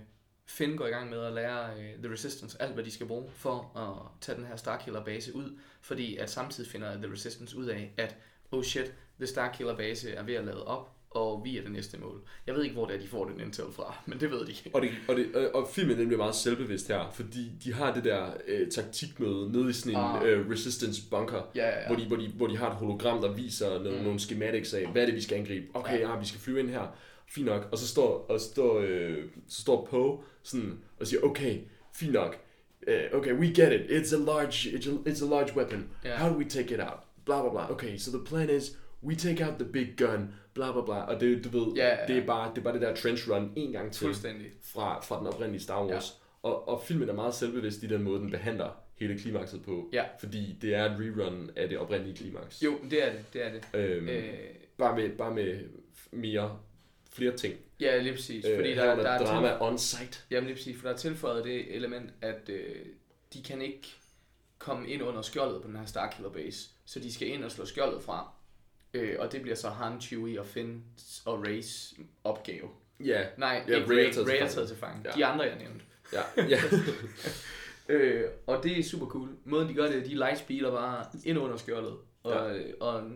Finn 0.47 0.77
går 0.77 0.87
i 0.87 0.91
gang 0.91 1.11
med 1.11 1.19
at 1.21 1.33
lære 1.33 1.71
øh, 1.81 2.03
The 2.03 2.13
Resistance 2.13 2.63
alt, 2.63 2.75
hvad 2.75 2.85
de 2.85 2.91
skal 2.91 3.07
bruge 3.07 3.31
for 3.31 3.79
at 3.79 4.21
tage 4.21 4.39
den 4.39 4.47
her 4.47 4.57
Starkiller 4.57 5.05
base 5.05 5.35
ud, 5.35 5.59
fordi 5.81 6.17
at 6.17 6.31
samtidig 6.31 6.71
finder 6.71 6.97
The 6.97 7.13
Resistance 7.13 7.57
ud 7.59 7.67
af, 7.67 7.95
at 7.97 8.17
oh 8.51 8.63
shit, 8.65 8.95
The 9.21 9.27
Starkiller 9.27 9.77
base 9.77 10.11
er 10.11 10.23
ved 10.23 10.35
at 10.35 10.45
lade 10.45 10.66
op, 10.66 10.91
og 11.11 11.41
vi 11.45 11.59
er 11.59 11.62
det 11.62 11.73
næste 11.73 11.99
mål. 12.01 12.21
Jeg 12.47 12.55
ved 12.55 12.62
ikke, 12.62 12.75
hvor 12.75 12.87
det 12.87 12.97
er, 12.97 13.01
de 13.01 13.07
får 13.09 13.25
den 13.25 13.41
intel 13.41 13.64
fra, 13.73 13.95
men 14.07 14.21
det 14.21 14.31
ved 14.31 14.47
de. 14.47 14.53
Og, 14.73 14.83
det, 14.83 14.91
og, 15.09 15.16
det, 15.16 15.51
og- 15.53 15.68
filmen 15.73 15.99
den 15.99 16.07
bliver 16.07 16.18
meget 16.18 16.35
selvbevidst 16.35 16.89
her, 16.89 17.11
fordi 17.14 17.53
de 17.64 17.73
har 17.73 17.95
det 17.95 18.05
der 18.05 18.27
øh, 18.49 18.71
taktikmøde 18.71 19.53
nede 19.53 19.71
i 19.71 19.73
sådan 19.73 19.93
en 19.93 20.05
Ah. 20.05 20.29
øh, 20.29 20.51
resistance 20.51 21.03
bunker, 21.11 21.43
Ja, 21.55 21.68
ja, 21.68 21.81
ja. 21.81 21.87
Hvor, 21.87 21.97
de, 21.97 22.07
hvor, 22.07 22.16
de, 22.16 22.29
hvor 22.29 22.47
de 22.47 22.57
har 22.57 22.71
et 22.71 22.77
hologram, 22.77 23.21
der 23.23 23.33
viser 23.33 23.71
nogle, 23.83 23.99
Mm. 23.99 24.05
nogle 24.05 24.18
schematics 24.21 24.75
af, 24.75 24.87
hvad 24.87 25.03
er 25.03 25.07
det, 25.07 25.14
vi 25.14 25.21
skal 25.23 25.37
angribe. 25.39 25.66
Okay, 25.75 25.99
Ja. 26.01 26.11
ja. 26.12 26.18
vi 26.18 26.27
skal 26.27 26.41
flyve 26.41 26.61
ind 26.61 26.71
her. 26.71 26.97
Fint 27.29 27.47
nok. 27.47 27.68
Og 27.73 27.79
så 27.79 27.89
står, 27.89 28.27
og 28.29 28.41
står, 28.41 28.81
øh, 28.87 29.25
så 29.49 29.61
står 29.62 29.87
Poe 29.91 30.18
sådan 30.43 30.79
og 31.01 31.07
siger, 31.07 31.21
okay, 31.23 31.59
fint 31.95 32.12
nok. 32.12 32.37
Uh, 32.89 33.18
okay, 33.18 33.33
we 33.35 33.47
get 33.47 33.73
it. 33.73 33.91
It's 33.91 34.14
a 34.14 34.18
large, 34.18 34.68
it's 34.71 34.89
a, 34.91 35.11
it's 35.11 35.25
a 35.27 35.29
large 35.29 35.57
weapon. 35.57 35.89
Ja. 36.05 36.16
How 36.16 36.29
do 36.33 36.39
we 36.39 36.45
take 36.45 36.75
it 36.75 36.81
out? 36.81 36.99
Blah, 37.25 37.41
blah, 37.43 37.51
blah. 37.53 37.71
Okay, 37.71 37.97
so 37.99 38.11
the 38.18 38.25
plan 38.27 38.51
is, 38.51 38.77
we 39.05 39.15
take 39.15 39.47
out 39.47 39.55
the 39.59 39.65
big 39.73 39.87
gun. 39.97 40.35
Blah, 40.55 40.73
blah, 40.73 40.85
blah. 40.85 41.09
Og 41.09 41.21
det, 41.21 41.45
du 41.45 41.49
ved, 41.65 41.73
Ja, 41.77 41.87
ja, 41.89 42.01
ja. 42.01 42.07
det, 42.07 42.19
er 42.23 42.27
bare, 42.27 42.51
det 42.51 42.59
er 42.59 42.63
bare 42.63 42.75
det 42.75 42.83
der 42.83 42.95
trench 42.95 43.31
run 43.31 43.53
en 43.57 43.73
gang 43.73 43.93
til 43.93 44.15
fra, 44.63 45.01
fra 45.01 45.19
den 45.19 45.27
oprindelige 45.27 45.63
Star 45.63 45.87
Wars. 45.87 46.17
Ja. 46.45 46.49
Og, 46.49 46.69
og 46.69 46.83
filmen 46.83 47.09
er 47.09 47.13
meget 47.15 47.35
selvbevidst 47.35 47.83
i 47.83 47.87
den 47.87 48.03
måde, 48.03 48.21
den 48.21 48.31
behandler 48.31 48.83
hele 48.97 49.19
klimakset 49.19 49.63
på. 49.63 49.89
Ja. 49.93 50.05
Fordi 50.21 50.59
det 50.63 50.75
er 50.75 50.85
et 50.85 50.97
rerun 51.01 51.51
af 51.57 51.69
det 51.69 51.79
oprindelige 51.79 52.17
klimaks. 52.17 52.63
Jo, 52.63 52.79
det 52.91 53.07
er 53.07 53.13
det, 53.13 53.25
det 53.33 53.47
er 53.47 53.51
det. 53.53 53.65
Øhm, 53.75 54.09
øh. 54.09 54.35
Bare, 54.79 54.97
med, 54.97 55.11
bare 55.11 55.35
med 55.35 55.61
mere, 56.11 56.59
flere 57.13 57.37
ting. 57.37 57.55
ja, 57.81 57.99
lige 58.03 58.13
præcis. 58.15 58.45
Fordi 58.57 58.71
øh, 58.71 58.77
der, 58.77 58.83
herunder 58.85 59.05
der 59.05 59.11
er 59.11 59.25
drama 59.27 59.49
til- 59.49 59.57
on 59.61 59.79
site. 59.79 60.19
Jamen 60.31 60.47
lige 60.47 60.57
præcis, 60.57 60.77
for 60.77 60.89
der 60.89 60.95
er 60.95 60.99
tilføjet 60.99 61.45
det 61.45 61.77
element, 61.77 62.11
at 62.23 62.49
øh, 62.49 62.77
de 63.35 63.43
kan 63.43 63.63
ikke 63.63 63.89
komme 64.59 64.89
ind 64.89 65.03
under 65.03 65.23
skjoldet 65.23 65.63
på 65.63 65.69
den 65.69 65.77
her 65.77 65.85
Starkiller 65.87 66.31
base, 66.31 66.69
så 66.85 67.01
de 67.01 67.13
skal 67.13 67.29
ind 67.29 67.45
og 67.45 67.51
slå 67.51 67.65
skjoldet 67.65 68.03
fra. 68.03 68.33
Øh, 68.95 69.16
og 69.18 69.32
det 69.32 69.43
bliver 69.43 69.55
så 69.57 69.68
Han, 69.68 70.01
Chewie 70.01 70.41
og 70.41 70.47
Finn 70.47 70.82
og 71.24 71.47
Rays 71.47 71.95
opgave. 72.24 72.68
Ja, 73.05 73.24
Nej, 73.38 73.64
Ja, 73.68 73.76
ikke 73.76 73.95
er 73.95 73.97
Ray, 73.99 74.12
taget 74.12 74.14
til 74.14 74.22
Ray 74.24 74.34
er 74.34 74.38
fange. 74.41 74.53
taget 74.53 74.68
til 74.68 74.76
fange. 74.76 75.03
Ja. 75.05 75.11
De 75.16 75.24
andre, 75.26 75.45
jeg 75.45 75.59
nævnte. 75.59 75.84
ja, 76.12 76.45
ja. 76.49 76.61
Øh, 77.88 78.24
og 78.47 78.62
det 78.64 78.78
er 78.78 78.82
super 78.82 79.07
cool. 79.07 79.28
Måden 79.45 79.68
de 79.68 79.74
gør 79.74 79.86
det, 79.91 80.05
de 80.07 80.14
lightspeeder 80.14 80.70
bare 80.70 81.05
ind 81.24 81.38
under 81.38 81.57
skjoldet, 81.57 81.95
og, 82.22 82.57
Ja. 82.57 82.62
og 82.80 83.11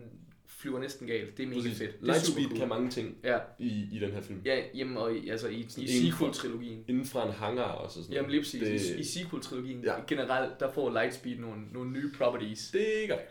flyver 0.47 0.79
næsten 0.79 1.07
galt. 1.07 1.37
Det 1.37 1.43
er 1.43 1.47
mega 1.47 1.59
Præcis. 1.61 1.77
fedt. 1.77 1.91
Det 1.91 2.01
er 2.01 2.05
Lightspeed 2.05 2.45
cool. 2.47 2.57
kan 2.59 2.69
mange 2.69 2.89
ting 2.89 3.17
Ja, 3.23 3.37
i, 3.59 3.87
i 3.91 3.99
den 3.99 4.11
her 4.11 4.21
film. 4.21 4.41
ja 4.45 4.63
jamen, 4.75 4.97
og 4.97 5.13
i, 5.15 5.29
altså 5.29 5.47
i, 5.47 5.53
i 5.59 5.63
for- 5.63 5.77
sequel-trilogien. 5.87 6.85
Inden 6.87 7.05
fra 7.05 7.27
en 7.27 7.33
hangar 7.33 7.63
også. 7.63 7.99
og 7.99 8.03
Sådan 8.03 8.15
Jamen 8.15 8.31
lige 8.31 8.41
præcis. 8.41 8.61
Det. 8.87 8.95
I, 8.95 8.99
i 8.99 9.03
sequel-trilogien 9.03 9.83
Ja. 9.83 9.93
generelt, 10.07 10.59
der 10.59 10.71
får 10.71 10.91
Lightspeed 10.93 11.35
nogle, 11.37 11.61
nogle 11.73 11.91
nye 11.91 12.11
properties. 12.17 12.69
det 12.73 12.83
gør 13.07 13.15
det. 13.15 13.25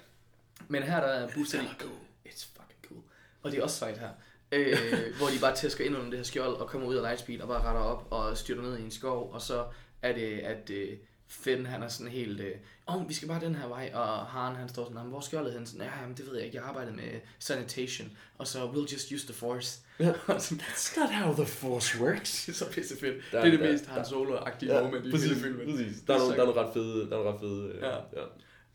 Men 0.68 0.82
her 0.82 1.00
der 1.00 1.06
er 1.08 1.28
booster 1.34 1.60
de... 1.60 1.66
cool. 1.78 1.92
It's 2.26 2.46
fucking 2.56 2.80
cool. 2.88 3.00
Og 3.44 3.50
det 3.52 3.58
er 3.58 3.62
også 3.62 3.76
sejt 3.76 3.98
her. 3.98 4.08
Øh, 4.52 4.76
hvor 5.18 5.26
de 5.26 5.38
bare 5.40 5.56
tæsker 5.56 5.84
ind 5.84 5.96
under 5.96 6.10
det 6.10 6.18
her 6.18 6.24
skjold 6.24 6.54
og 6.56 6.68
kommer 6.68 6.86
ud 6.88 6.94
af 6.96 7.02
Lightspeed 7.02 7.40
og 7.40 7.48
bare 7.48 7.62
retter 7.62 7.80
op 7.80 8.06
og 8.10 8.38
styrter 8.38 8.62
ned 8.62 8.78
i 8.78 8.82
en 8.82 8.90
skov. 8.90 9.32
Og 9.32 9.40
så 9.40 9.64
er 10.02 10.12
det, 10.12 10.38
at 10.38 10.70
øh, 10.70 10.88
Finn 11.28 11.66
han 11.66 11.82
er 11.82 11.88
sådan 11.88 12.12
helt... 12.12 12.40
Øh, 12.40 12.52
oh, 12.86 13.08
vi 13.08 13.14
skal 13.14 13.28
bare 13.28 13.40
den 13.40 13.54
her 13.54 13.68
vej. 13.68 13.90
Og 13.94 14.26
Han 14.26 14.56
han 14.56 14.68
står 14.68 14.84
sådan, 14.84 14.96
"Jamen, 14.96 15.10
hvor 15.10 15.18
er 15.18 15.22
skjoldet 15.22 15.52
hen? 15.52 15.66
Sådan, 15.66 15.86
ja, 15.86 16.00
jamen, 16.00 16.16
det 16.16 16.26
ved 16.26 16.36
jeg 16.36 16.44
ikke. 16.44 16.56
Jeg 16.56 16.64
arbejder 16.64 16.92
med 16.92 17.20
sanitation. 17.38 18.08
Og 18.38 18.46
så, 18.46 18.58
we'll 18.58 18.92
just 18.92 19.12
use 19.12 19.26
the 19.26 19.34
force. 19.34 19.80
Ja. 20.00 20.12
Sådan, 20.38 20.60
That's 20.64 21.00
not 21.00 21.10
how 21.10 21.34
the 21.34 21.46
force 21.46 22.00
works. 22.00 22.44
det 22.46 22.52
er 22.52 22.56
så 22.56 22.70
pisse 22.72 22.96
fedt. 23.00 23.16
Der- 23.32 23.40
det 23.40 23.46
er 23.46 23.50
det 23.50 23.60
der- 23.60 23.72
mest 23.72 23.86
Han 23.86 24.04
Solo-agtige 24.04 24.82
moment 24.82 25.06
i 25.06 25.10
præcis, 25.10 25.28
hele 25.30 25.40
filmen. 25.40 25.66
præcis. 25.76 25.96
Der 26.06 26.14
er 26.14 26.18
nogle, 26.18 26.34
der 26.36 26.40
er 26.42 26.46
nogle 26.46 26.60
ret 26.60 26.72
fede, 26.74 27.00
der 27.10 27.16
er 27.18 27.24
nogle 27.24 27.30
ret 27.32 27.40
fede 27.40 27.72
øh, 27.74 27.82
Ja. 27.82 27.96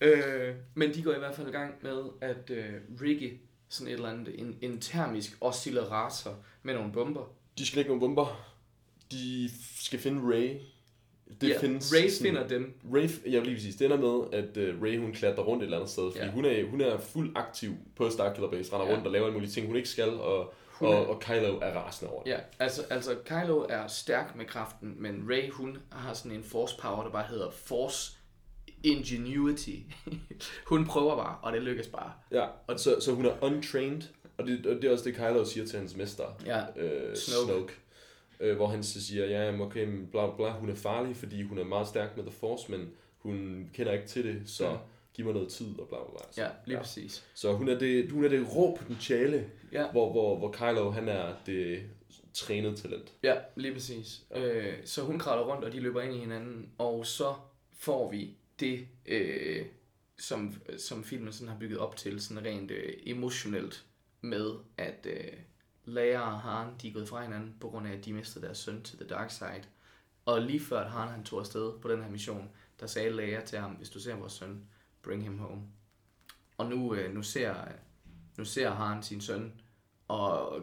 ja. 0.01 0.49
Øh, 0.49 0.55
men 0.76 0.93
de 0.93 1.03
går 1.03 1.13
i 1.13 1.20
hvert 1.20 1.36
fald 1.36 1.47
i 1.47 1.51
gang 1.51 1.74
med 1.82 2.03
at 2.22 2.49
øh, 2.49 2.74
rigge 3.01 3.41
sådan 3.70 3.88
et 3.88 3.93
eller 3.93 4.09
andet, 4.09 4.39
en, 4.39 4.57
en 4.61 4.80
termisk 4.82 5.38
oscillator 5.41 6.36
med 6.63 6.74
nogle 6.74 6.91
bomber. 6.91 7.32
De 7.57 7.65
skal 7.65 7.80
ikke 7.80 7.89
nogle 7.89 7.99
bomber. 8.01 8.45
De 9.11 9.49
skal 9.80 9.99
finde 9.99 10.22
Ray. 10.36 10.57
Det 11.41 11.49
ja, 11.49 11.59
findes 11.61 11.93
Ray 11.93 12.09
sådan- 12.09 12.26
finder 12.32 12.47
dem. 12.47 12.80
Ray, 12.93 13.09
ja, 13.32 13.39
lige 13.39 13.55
præcis. 13.55 13.76
Det 13.76 13.86
ender 13.86 13.97
med, 13.97 14.39
at 14.39 14.76
uh, 14.76 14.84
Ray 14.84 14.99
hun 14.99 15.13
klatrer 15.13 15.43
rundt 15.43 15.63
et 15.63 15.65
eller 15.67 15.78
andet 15.78 15.91
sted, 15.91 16.11
fordi 16.11 16.26
Ja. 16.26 16.32
hun, 16.32 16.45
er, 16.45 16.65
hun 16.70 16.82
er 16.82 16.97
fuld 16.99 17.32
aktiv 17.36 17.74
på 17.95 18.09
Starkiller 18.09 18.49
Base, 18.51 18.74
render 18.74 18.88
Ja. 18.88 18.93
rundt 18.93 19.05
og 19.05 19.11
laver 19.11 19.26
alle 19.26 19.34
mulige 19.34 19.51
ting, 19.51 19.67
hun 19.67 19.76
ikke 19.76 19.89
skal, 19.89 20.09
og, 20.09 20.53
Hun 20.72 20.88
er- 20.89 20.93
og, 20.93 21.07
og 21.07 21.20
Kylo 21.20 21.59
er 21.61 21.72
rasende 21.80 22.11
over 22.13 22.24
det. 22.24 22.30
Ja, 22.32 22.38
altså, 22.59 22.82
altså 22.89 23.15
Kylo 23.26 23.65
er 23.70 23.88
stærk 23.88 24.36
med 24.36 24.45
kraften, 24.45 24.95
men 24.97 25.26
Ray 25.30 25.51
hun 25.51 25.78
har 25.91 26.13
sådan 26.13 26.32
en 26.32 26.43
force 26.43 26.76
power, 26.82 27.03
der 27.03 27.11
bare 27.11 27.26
hedder 27.30 27.49
force 27.49 28.17
ingenuity. 28.84 29.76
hun 30.70 30.86
prøver 30.86 31.16
bare, 31.16 31.38
og 31.42 31.54
det 31.54 31.62
lykkes 31.62 31.88
bare. 31.88 32.12
Ja, 32.32 32.46
og 32.68 32.80
så, 32.80 32.96
så 33.02 33.12
hun 33.14 33.26
er 33.26 33.44
untrained, 33.44 34.02
og 34.38 34.48
det, 34.48 34.66
og 34.66 34.76
det 34.76 34.84
er 34.84 34.92
også 34.92 35.04
det, 35.06 35.16
Kylo 35.16 35.46
siger 35.46 35.66
til 35.66 35.80
hans 35.80 35.96
mester, 35.96 36.24
Ja, 36.46 36.60
øh, 36.82 37.16
Snoke. 37.16 37.46
Snoke. 37.46 37.74
Øh, 38.40 38.56
hvor 38.56 38.68
han 38.68 38.84
så 38.84 39.04
siger, 39.06 39.26
ja, 39.26 39.62
okay, 39.62 39.88
bla, 40.12 40.36
bla, 40.36 40.52
hun 40.52 40.70
er 40.70 40.76
farlig, 40.76 41.16
fordi 41.16 41.42
hun 41.44 41.58
er 41.58 41.64
meget 41.64 41.88
stærk 41.88 42.18
med 42.18 42.24
The 42.26 42.34
Force, 42.34 42.72
men 42.72 42.90
hun 43.18 43.70
kender 43.74 43.94
ikke 43.94 44.08
til 44.08 44.24
det, 44.26 44.42
så 44.46 44.66
Ja. 44.70 44.76
giv 45.14 45.26
mig 45.26 45.34
noget 45.34 45.50
tid, 45.50 45.80
og 45.80 45.88
bla, 45.88 45.98
bla, 45.98 46.10
bla. 46.12 46.26
Så, 46.32 46.42
ja, 46.42 46.48
lige 46.66 46.78
ja. 46.78 46.82
præcis. 46.84 47.26
så 47.34 47.54
hun 47.54 47.70
er 47.70 47.80
det, 47.80 48.12
hun 48.12 48.24
er 48.24 48.30
det 48.30 48.56
rå 48.56 48.76
potentiale, 48.82 49.46
Ja. 49.72 49.92
hvor, 49.92 50.12
hvor, 50.12 50.38
hvor 50.38 50.52
Kylo, 50.52 50.92
han 50.92 51.08
er 51.10 51.34
det 51.46 51.80
trænede 52.34 52.76
talent. 52.76 53.14
Ja, 53.24 53.36
lige 53.56 53.74
præcis. 53.74 54.22
Øh, 54.36 54.74
så 54.86 55.02
hun 55.02 55.20
kravler 55.20 55.54
rundt, 55.54 55.66
og 55.66 55.72
de 55.74 55.80
løber 55.80 56.02
ind 56.02 56.14
i 56.14 56.18
hinanden, 56.20 56.70
og 56.78 57.06
så 57.06 57.34
får 57.80 58.12
vi 58.12 58.30
det, 58.60 58.88
øh, 59.05 59.66
som, 60.18 60.53
som 60.78 61.03
filmen 61.03 61.34
sådan 61.34 61.47
har 61.53 61.60
bygget 61.60 61.80
op 61.80 61.95
til, 61.95 62.22
sådan 62.22 62.45
rent 62.45 62.72
øh, 62.72 62.93
emotionelt, 63.03 63.86
med 64.22 64.53
at 64.78 65.07
øh, 65.10 65.34
Leia 65.86 66.22
og 66.22 66.39
Han, 66.39 66.68
de 66.82 66.88
er 66.88 66.93
gået 66.93 67.10
fra 67.10 67.22
hinanden, 67.22 67.55
på 67.60 67.70
grund 67.70 67.88
af, 67.88 67.91
at 67.91 68.05
de 68.05 68.14
mistede 68.14 68.45
deres 68.45 68.57
søn 68.57 68.84
til 68.84 68.97
The 68.97 69.07
Dark 69.07 69.32
Side. 69.32 69.64
Og 70.26 70.41
lige 70.41 70.60
før 70.60 70.80
at 70.80 70.91
Han 70.91 71.07
han 71.07 71.24
tog 71.24 71.39
afsted 71.39 71.80
på 71.80 71.89
den 71.89 72.03
her 72.03 72.10
mission, 72.10 72.49
der 72.80 72.88
sagde 72.88 73.16
Leia 73.16 73.41
til 73.45 73.60
ham, 73.60 73.72
hvis 73.72 73.89
du 73.89 73.99
ser 73.99 74.16
vores 74.16 74.34
søn, 74.34 74.64
bring 75.01 75.24
him 75.24 75.38
home. 75.38 75.62
Og 76.57 76.70
nu, 76.70 76.95
øh, 76.95 77.14
nu, 77.14 77.24
ser, 77.24 77.55
nu 78.38 78.45
ser 78.45 78.72
Han 78.72 79.03
sin 79.03 79.22
søn, 79.22 79.62
og 80.07 80.62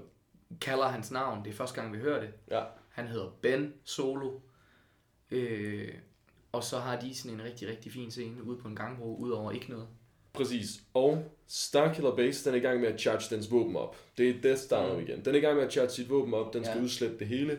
kalder 0.60 0.88
hans 0.88 1.10
navn. 1.10 1.44
Det 1.44 1.50
er 1.50 1.54
første 1.54 1.80
gang, 1.80 1.92
vi 1.92 1.98
hører 1.98 2.20
det. 2.20 2.30
Ja. 2.50 2.64
Han 2.88 3.08
hedder 3.08 3.30
Ben 3.42 3.74
Solo. 3.84 4.40
Øh, 5.30 5.94
og 6.56 6.64
så 6.64 6.78
har 6.78 7.00
de 7.00 7.14
sådan 7.14 7.32
en 7.40 7.44
rigtig, 7.44 7.68
rigtig 7.68 7.92
fin 7.92 8.10
scene 8.10 8.42
ude 8.44 8.58
på 8.58 8.68
en 8.68 8.76
gangbro, 8.76 9.16
ud 9.16 9.30
over 9.30 9.52
ikke 9.52 9.70
noget. 9.70 9.86
Præcis. 10.32 10.68
Og 10.94 11.24
Starkiller 11.48 12.16
Base, 12.16 12.44
den 12.44 12.54
er 12.54 12.58
i 12.58 12.66
gang 12.68 12.80
med 12.80 12.88
at 12.88 13.00
charge 13.00 13.36
dens 13.36 13.50
våben 13.50 13.76
op. 13.76 13.96
Det 14.18 14.28
er 14.30 14.34
Death 14.42 14.60
Star 14.60 14.92
nu 14.92 14.98
igen. 14.98 15.24
Den 15.24 15.34
er 15.34 15.38
i 15.38 15.40
gang 15.40 15.56
med 15.56 15.64
at 15.64 15.72
charge 15.72 15.88
sit 15.90 16.10
våben 16.10 16.34
op. 16.34 16.54
Den 16.54 16.64
skal 16.64 16.74
Mm. 16.74 16.80
Ja. 16.80 16.84
udslette 16.84 17.18
det 17.18 17.26
hele. 17.26 17.58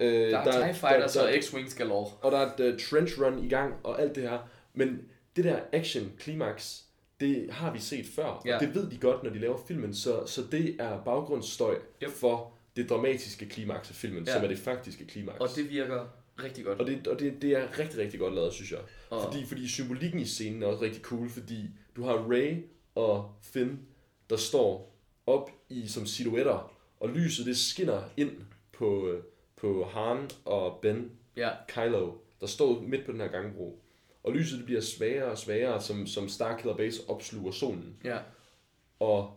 Øh, 0.00 0.30
Der 0.30 0.38
er 0.38 0.66
TIE 0.66 0.74
Fighters 0.74 1.12
der, 1.12 1.22
og 1.22 1.30
X-Wings 1.34 1.76
galore. 1.78 2.10
og 2.22 2.32
der 2.32 2.38
er 2.38 2.54
et 2.56 2.72
uh, 2.74 2.78
trench 2.80 3.20
run 3.22 3.44
i 3.44 3.48
gang, 3.48 3.74
og 3.82 4.02
alt 4.02 4.14
det 4.14 4.22
her. 4.22 4.38
Men 4.74 5.00
det 5.36 5.44
der 5.44 5.60
action 5.72 6.12
klimaks, 6.18 6.84
det 7.20 7.46
har 7.50 7.72
vi 7.72 7.78
set 7.78 8.06
før. 8.06 8.42
Ja. 8.46 8.54
Og 8.54 8.60
det 8.60 8.74
ved 8.74 8.90
de 8.90 8.98
godt, 8.98 9.22
når 9.22 9.30
de 9.30 9.38
laver 9.38 9.58
filmen. 9.68 9.94
Så, 9.94 10.26
så 10.26 10.42
det 10.52 10.76
er 10.78 10.98
baggrundsstøj 11.04 11.74
Yep. 12.02 12.10
for 12.10 12.52
det 12.76 12.88
dramatiske 12.90 13.48
klimaks 13.48 13.90
af 13.90 13.94
filmen, 13.96 14.24
Ja. 14.26 14.32
som 14.32 14.44
er 14.44 14.48
det 14.48 14.58
faktiske 14.58 15.06
klimaks. 15.06 15.38
Og 15.40 15.48
det 15.56 15.70
virker 15.70 16.04
rigtig 16.42 16.64
godt. 16.64 16.80
Og 16.80 16.86
det, 16.86 17.06
og 17.06 17.18
det, 17.18 17.42
det 17.42 17.50
er 17.52 17.78
rigtig, 17.78 17.98
rigtig 17.98 18.20
godt 18.20 18.34
lavet, 18.34 18.52
synes 18.52 18.72
jeg. 18.72 18.80
Og- 19.10 19.22
Fordi, 19.24 19.44
fordi 19.46 19.68
symbolikken 19.68 20.20
i 20.20 20.24
scenen 20.24 20.62
er 20.62 20.66
også 20.66 20.84
rigtig 20.84 21.02
cool, 21.02 21.28
fordi 21.28 21.68
du 21.96 22.02
har 22.04 22.14
Ray 22.14 22.56
og 22.94 23.30
Finn, 23.42 23.80
der 24.30 24.36
står 24.36 24.98
op 25.26 25.50
i 25.68 25.88
som 25.88 26.06
silhuetter, 26.06 26.72
og 27.00 27.08
lyset 27.08 27.46
det 27.46 27.56
skinner 27.56 28.02
ind 28.16 28.30
på, 28.72 29.08
øh, 29.08 29.22
på 29.56 29.84
Han 29.84 30.30
og 30.44 30.78
Ben, 30.82 31.10
Ja, 31.36 31.50
Kylo, 31.68 32.12
der 32.40 32.46
står 32.46 32.80
midt 32.80 33.06
på 33.06 33.12
den 33.12 33.20
her 33.20 33.28
gangbro. 33.28 33.82
Og 34.24 34.32
lyset 34.32 34.58
det 34.58 34.66
bliver 34.66 34.80
svagere 34.80 35.24
og 35.30 35.38
svagere, 35.38 35.80
som, 35.80 36.06
som 36.06 36.28
Starkiller 36.28 36.76
Base 36.76 37.02
opsluger 37.08 37.52
solen. 37.52 37.96
ja, 38.04 38.18
Og 39.00 39.36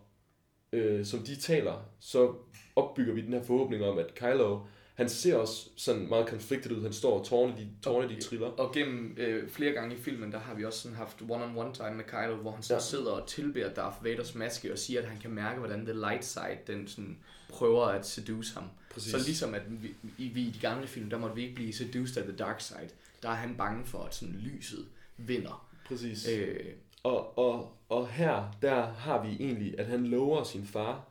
øh, 0.73 1.05
som 1.05 1.19
de 1.19 1.35
taler, 1.35 1.85
så 1.99 2.33
opbygger 2.75 3.13
vi 3.13 3.21
den 3.21 3.33
her 3.33 3.43
forhåbning 3.43 3.83
om, 3.83 3.97
at 3.97 4.15
Kylo, 4.15 4.59
Han 4.95 5.09
ser 5.09 5.35
også 5.35 5.69
sådan 5.75 6.09
meget 6.09 6.27
konfliktet 6.27 6.71
ud. 6.71 6.81
Han 6.83 6.93
står 6.93 7.19
og 7.19 7.25
tårne, 7.25 7.53
de, 7.57 7.67
tårne, 7.83 8.09
de 8.09 8.21
triller. 8.21 8.47
Og 8.47 8.73
gennem 8.73 9.15
øh, 9.17 9.49
flere 9.49 9.71
gange 9.71 9.95
i 9.95 9.99
filmen, 9.99 10.31
der 10.31 10.39
har 10.39 10.53
vi 10.55 10.65
også 10.65 10.79
sådan 10.79 10.97
haft 10.97 11.21
one-on-one 11.21 11.73
time 11.73 11.93
med 11.95 12.03
Kylo, 12.03 12.35
hvor 12.35 12.51
han 12.51 12.63
så 12.63 12.73
Ja. 12.73 12.77
ja. 12.77 12.81
sidder 12.81 13.11
og 13.11 13.27
tilbeder 13.27 13.73
Darth 13.73 14.03
Vaders 14.03 14.35
maske 14.35 14.71
og 14.71 14.77
siger, 14.77 15.01
at 15.01 15.07
han 15.07 15.17
kan 15.19 15.31
mærke, 15.31 15.59
hvordan 15.59 15.85
the 15.85 15.93
light 15.93 16.25
side, 16.25 16.57
den 16.67 16.87
sådan 16.87 17.17
prøver 17.49 17.85
at 17.85 18.07
seduce 18.07 18.53
ham. 18.53 18.63
Præcis. 18.93 19.11
Så 19.11 19.17
ligesom 19.17 19.53
at 19.53 19.61
vi, 19.83 19.95
i, 20.17 20.27
vi 20.27 20.41
i 20.41 20.51
de 20.51 20.59
gamle 20.59 20.87
film, 20.87 21.09
der 21.09 21.17
måtte 21.17 21.35
vi 21.35 21.41
ikke 21.41 21.55
blive 21.55 21.73
seduced 21.73 22.17
af 22.17 22.23
the 22.23 22.35
dark 22.37 22.61
side. 22.61 22.89
Der 23.23 23.29
er 23.29 23.35
han 23.35 23.55
bange 23.57 23.85
for, 23.85 23.99
at 24.03 24.15
sådan 24.15 24.35
lyset 24.35 24.85
vinder. 25.17 25.67
Præcis. 25.87 26.27
Øh, 26.29 26.59
Og, 27.03 27.37
og, 27.37 27.73
og 27.89 28.07
her, 28.07 28.57
der 28.61 28.85
har 28.85 29.23
vi 29.25 29.29
egentlig, 29.39 29.79
at 29.79 29.85
han 29.85 30.07
lover 30.07 30.43
sin 30.43 30.65
far, 30.67 31.07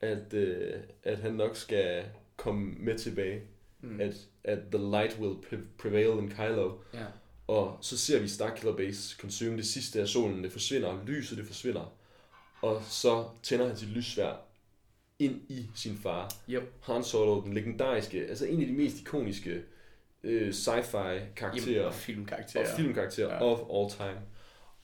at, 0.00 0.34
øh, 0.34 0.72
at 1.02 1.18
han 1.18 1.32
nok 1.34 1.56
skal 1.56 2.04
komme 2.36 2.74
med 2.78 2.98
tilbage. 2.98 3.42
mm, 3.80 4.00
At, 4.00 4.14
at 4.44 4.58
the 4.72 4.90
light 4.90 5.18
will 5.18 5.34
pre- 5.46 5.66
prevail 5.78 6.18
in 6.22 6.28
Kylo. 6.30 6.78
ja. 6.94 7.04
Og 7.46 7.78
så 7.80 7.98
ser 7.98 8.20
vi 8.20 8.28
Starkiller 8.28 8.76
Base 8.76 9.16
consume 9.20 9.56
det 9.56 9.66
sidste 9.66 10.00
af 10.00 10.08
solen, 10.08 10.44
det 10.44 10.52
forsvinder, 10.52 11.04
lyset 11.06 11.38
det 11.38 11.46
forsvinder. 11.46 11.92
Og 12.62 12.82
så 12.88 13.24
tænder 13.42 13.66
han 13.68 13.76
sit 13.76 13.88
lyssvær 13.88 14.32
ind 15.18 15.40
i 15.48 15.66
sin 15.74 15.96
far. 15.98 16.32
Yep. 16.50 16.72
Han 16.82 17.04
Solo, 17.04 17.40
den 17.40 17.54
legendariske, 17.54 18.26
altså 18.26 18.46
en 18.46 18.60
af 18.60 18.66
de 18.66 18.72
mest 18.72 19.00
ikoniske 19.00 19.62
øh, 20.22 20.48
sci-fi 20.52 21.20
karakterer 21.36 21.74
Jamen, 21.74 21.84
og 21.86 21.94
filmkarakterer. 21.94 22.70
og 22.70 22.76
filmkarakterer 22.76 23.34
Ja. 23.34 23.42
of 23.42 23.58
all 23.74 23.96
time. 23.98 24.20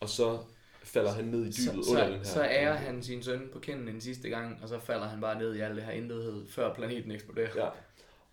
Og 0.01 0.09
så 0.09 0.39
falder 0.85 1.13
han 1.13 1.25
ned 1.25 1.41
i 1.41 1.45
dybet 1.45 1.85
så, 1.85 1.91
under 1.91 2.05
den 2.05 2.15
her. 2.15 2.25
så, 2.25 2.33
så 2.33 2.45
ærer 2.45 2.75
han 2.75 3.03
sin 3.03 3.23
søn 3.23 3.49
på 3.53 3.59
kinden 3.59 3.89
en 3.89 4.01
sidste 4.01 4.29
gang, 4.29 4.59
og 4.63 4.69
så 4.69 4.79
falder 4.79 5.09
han 5.09 5.21
bare 5.21 5.39
ned 5.39 5.55
i 5.55 5.61
al 5.61 5.77
det 5.77 5.83
her 5.83 5.93
intethed, 5.93 6.49
før 6.49 6.75
planeten 6.75 7.11
eksploderer. 7.11 7.49
Ja. 7.57 7.69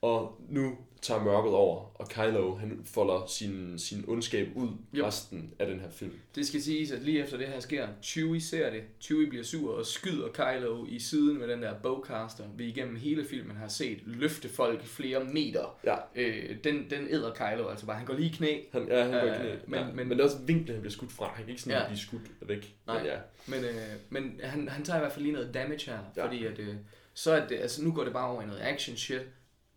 Og 0.02 0.42
nu 0.50 0.78
tager 1.02 1.24
mørket 1.24 1.54
over, 1.54 1.92
og 2.02 2.10
Kylo 2.10 2.56
han 2.56 2.82
folder 2.86 3.26
sin, 3.28 3.80
sin 3.80 4.06
ondskab 4.08 4.48
ud 4.56 4.70
Yep. 4.96 5.04
resten 5.06 5.54
af 5.60 5.68
den 5.68 5.80
her 5.80 5.90
film. 5.92 6.12
Det 6.36 6.48
skal 6.48 6.62
siges, 6.62 6.92
at 6.92 7.02
lige 7.02 7.24
efter 7.24 7.38
det 7.38 7.48
her 7.48 7.60
sker, 7.60 7.88
Chewie 8.04 8.42
ser 8.42 8.70
det. 8.70 8.84
Chewie 9.02 9.28
bliver 9.30 9.44
sur 9.44 9.74
og 9.78 9.86
skyder 9.86 10.28
Kylo 10.34 10.86
i 10.86 11.00
siden 11.00 11.38
med 11.40 11.48
den 11.48 11.62
der 11.62 11.74
bowcaster, 11.84 12.44
vi 12.58 12.66
igennem 12.68 12.96
hele 12.96 13.26
filmen 13.26 13.56
har 13.58 13.68
set 13.68 14.00
løfte 14.06 14.50
folk 14.50 14.84
flere 14.86 15.24
meter. 15.24 15.78
Ja. 15.86 15.96
Øh, 16.16 16.58
den, 16.64 16.90
den 16.90 17.08
æder 17.10 17.34
Kylo 17.34 17.68
altså 17.68 17.86
bare. 17.86 17.98
Han 17.98 18.06
går 18.06 18.14
lige 18.14 18.30
i 18.30 18.34
knæ, 18.34 18.58
Han, 18.72 18.88
ja, 18.88 19.04
han 19.04 19.12
går 19.12 19.20
Øh, 19.20 19.36
i 19.36 19.40
knæ. 19.40 19.56
men- 19.68 19.80
ja. 19.80 19.86
men- 19.86 19.96
men, 19.96 20.10
det 20.12 20.20
er 20.20 20.24
også 20.24 20.38
vinklen, 20.46 20.74
han 20.74 20.82
bliver 20.82 20.92
skudt 20.94 21.12
fra. 21.12 21.26
Han 21.28 21.44
kan 21.44 21.50
ikke 21.50 21.62
sådan 21.62 21.82
Ja. 21.82 21.88
blive 21.88 22.00
skudt 22.00 22.32
væk. 22.42 22.76
Nej. 22.88 22.98
Men 22.98 23.06
ja. 23.06 23.18
men, 23.48 23.64
øh, 23.64 23.76
men 24.10 24.40
han, 24.44 24.68
han 24.70 24.84
tager 24.84 24.98
i 24.98 25.02
hvert 25.02 25.12
fald 25.12 25.24
lige 25.24 25.34
noget 25.34 25.54
damage 25.54 25.92
her, 25.92 26.00
Ja. 26.18 26.26
fordi 26.26 26.46
at, 26.46 26.60
øh, 26.60 26.76
så 27.14 27.32
er 27.32 27.48
det, 27.48 27.56
altså 27.56 27.84
nu 27.84 27.92
går 27.92 28.04
det 28.04 28.14
bare 28.14 28.30
over 28.32 28.42
i 28.42 28.46
noget 28.46 28.62
action 28.62 28.98
shit, 28.98 29.22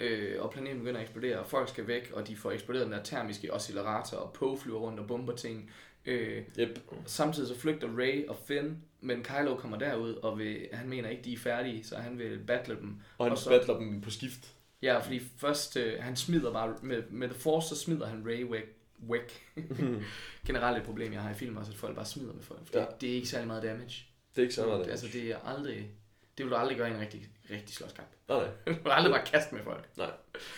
øh, 0.00 0.42
og 0.42 0.50
planeten 0.50 0.78
begynder 0.78 1.00
at 1.00 1.04
eksplodere, 1.04 1.38
og 1.38 1.46
folk 1.46 1.68
skal 1.68 1.86
væk, 1.86 2.10
og 2.14 2.28
de 2.28 2.36
får 2.36 2.50
eksploderet 2.52 2.84
den 2.86 2.92
der 2.92 3.02
termiske 3.02 3.52
oscillator, 3.54 4.16
og 4.16 4.32
Poe 4.32 4.58
flyver 4.58 4.78
rundt 4.78 5.00
og 5.00 5.06
bomber 5.06 5.36
ting. 5.36 5.70
Øh, 6.06 6.42
Yep. 6.58 6.78
Samtidig 7.06 7.48
så 7.48 7.58
flygter 7.60 7.88
Ray 7.98 8.26
og 8.28 8.36
Finn, 8.46 8.78
men 9.00 9.22
Kylo 9.24 9.56
kommer 9.56 9.78
derud, 9.78 10.14
og 10.14 10.38
vil, 10.38 10.68
han 10.72 10.88
mener 10.88 11.08
ikke, 11.08 11.22
de 11.22 11.32
er 11.32 11.38
færdige, 11.38 11.84
så 11.84 11.96
han 11.96 12.18
vil 12.18 12.38
battle 12.46 12.76
dem. 12.76 12.96
Og 13.18 13.24
han 13.26 13.32
Og 13.32 13.38
så- 13.38 13.50
battler 13.50 13.78
dem 13.78 14.00
på 14.00 14.10
skift. 14.10 14.52
Ja, 14.82 14.98
fordi 14.98 15.20
først, 15.38 15.76
øh, 15.76 16.02
han 16.02 16.16
smider 16.16 16.52
bare, 16.52 16.74
med, 16.82 17.02
med 17.10 17.28
The 17.28 17.38
Force, 17.38 17.68
så 17.68 17.76
smider 17.76 18.06
han 18.06 18.22
Ray 18.26 18.42
væk. 18.50 18.76
væk. 18.98 19.42
Generelt 20.46 20.78
et 20.78 20.82
problem, 20.84 21.12
jeg 21.12 21.22
har 21.22 21.30
i 21.30 21.34
film 21.34 21.56
også, 21.56 21.72
at 21.72 21.78
folk 21.78 21.94
bare 21.96 22.04
smider 22.06 22.32
med 22.32 22.42
folk. 22.42 22.60
Fordi 22.66 22.78
Ja. 22.78 22.84
det 23.00 23.10
er 23.10 23.14
ikke 23.14 23.28
særlig 23.28 23.46
meget 23.46 23.62
damage. 23.62 24.06
Det 24.36 24.38
er 24.38 24.42
ikke 24.42 24.54
så 24.54 24.66
meget 24.66 24.84
det. 24.84 24.90
altså, 24.90 25.06
det 25.12 25.30
er 25.30 25.36
aldrig... 25.44 25.90
Det 26.38 26.44
vil 26.46 26.50
du 26.50 26.56
aldrig 26.56 26.76
gøre 26.78 26.90
i 26.90 26.94
en 26.94 27.00
rigtig, 27.00 27.28
rigtig 27.50 27.74
slåskamp. 27.74 28.08
Nej, 28.28 28.38
nej. 28.38 28.48
Du 28.76 28.82
vil 28.82 28.90
aldrig 28.90 29.12
bare 29.12 29.26
kaste 29.26 29.54
med 29.54 29.62
folk. 29.64 29.88
nej. 29.96 30.10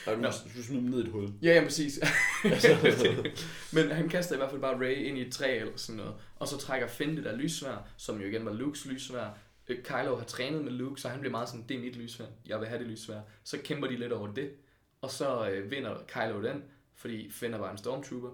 nej 0.07 0.15
du, 0.15 0.21
Nå. 0.21 0.29
du 0.57 0.63
smider 0.63 0.83
dem 0.83 0.91
ned 0.91 0.99
i 0.99 1.07
et 1.07 1.13
hul. 1.13 1.33
Ja, 1.43 1.55
ja, 1.55 1.65
præcis. 1.65 2.01
Men 3.75 3.91
han 3.91 4.09
kaster 4.09 4.35
i 4.35 4.39
hvert 4.39 4.51
fald 4.51 4.61
bare 4.61 4.79
Ray 4.79 4.97
ind 4.97 5.19
i 5.19 5.27
et 5.27 5.33
træ 5.33 5.59
eller 5.59 5.77
sådan 5.77 5.97
noget. 5.97 6.15
Og 6.37 6.49
så 6.49 6.59
trækker 6.59 6.87
Finn 6.87 7.17
det 7.17 7.25
der 7.25 7.37
lyssvær, 7.37 7.89
som 7.97 8.21
jo 8.21 8.27
igen 8.27 8.45
var 8.45 8.53
Lukes 8.53 8.87
lyssvær. 8.87 9.39
Øh, 9.69 9.83
Kylo 9.83 10.17
har 10.17 10.25
trænet 10.25 10.65
med 10.65 10.73
Luke, 10.73 11.01
så 11.01 11.09
han 11.09 11.21
bliver 11.21 11.31
meget 11.31 11.49
sådan, 11.49 11.65
det 11.69 11.77
er 11.77 11.81
mit 11.81 11.97
lyssvær, 11.97 12.27
jeg 12.47 12.61
vil 12.61 12.69
have 12.69 12.79
det 12.79 12.87
lyssvær. 12.87 13.21
Så 13.45 13.59
kæmper 13.65 13.89
de 13.89 13.97
lidt 13.97 14.13
over 14.13 14.33
det, 14.33 14.51
og 15.01 15.11
så 15.11 15.49
øh, 15.49 15.71
vinder 15.71 15.97
Kylo 16.09 16.43
den, 16.43 16.63
fordi 16.95 17.31
Finn 17.31 17.55
er 17.55 17.59
bare 17.59 17.71
en 17.71 17.79
stormtrooper. 17.79 18.31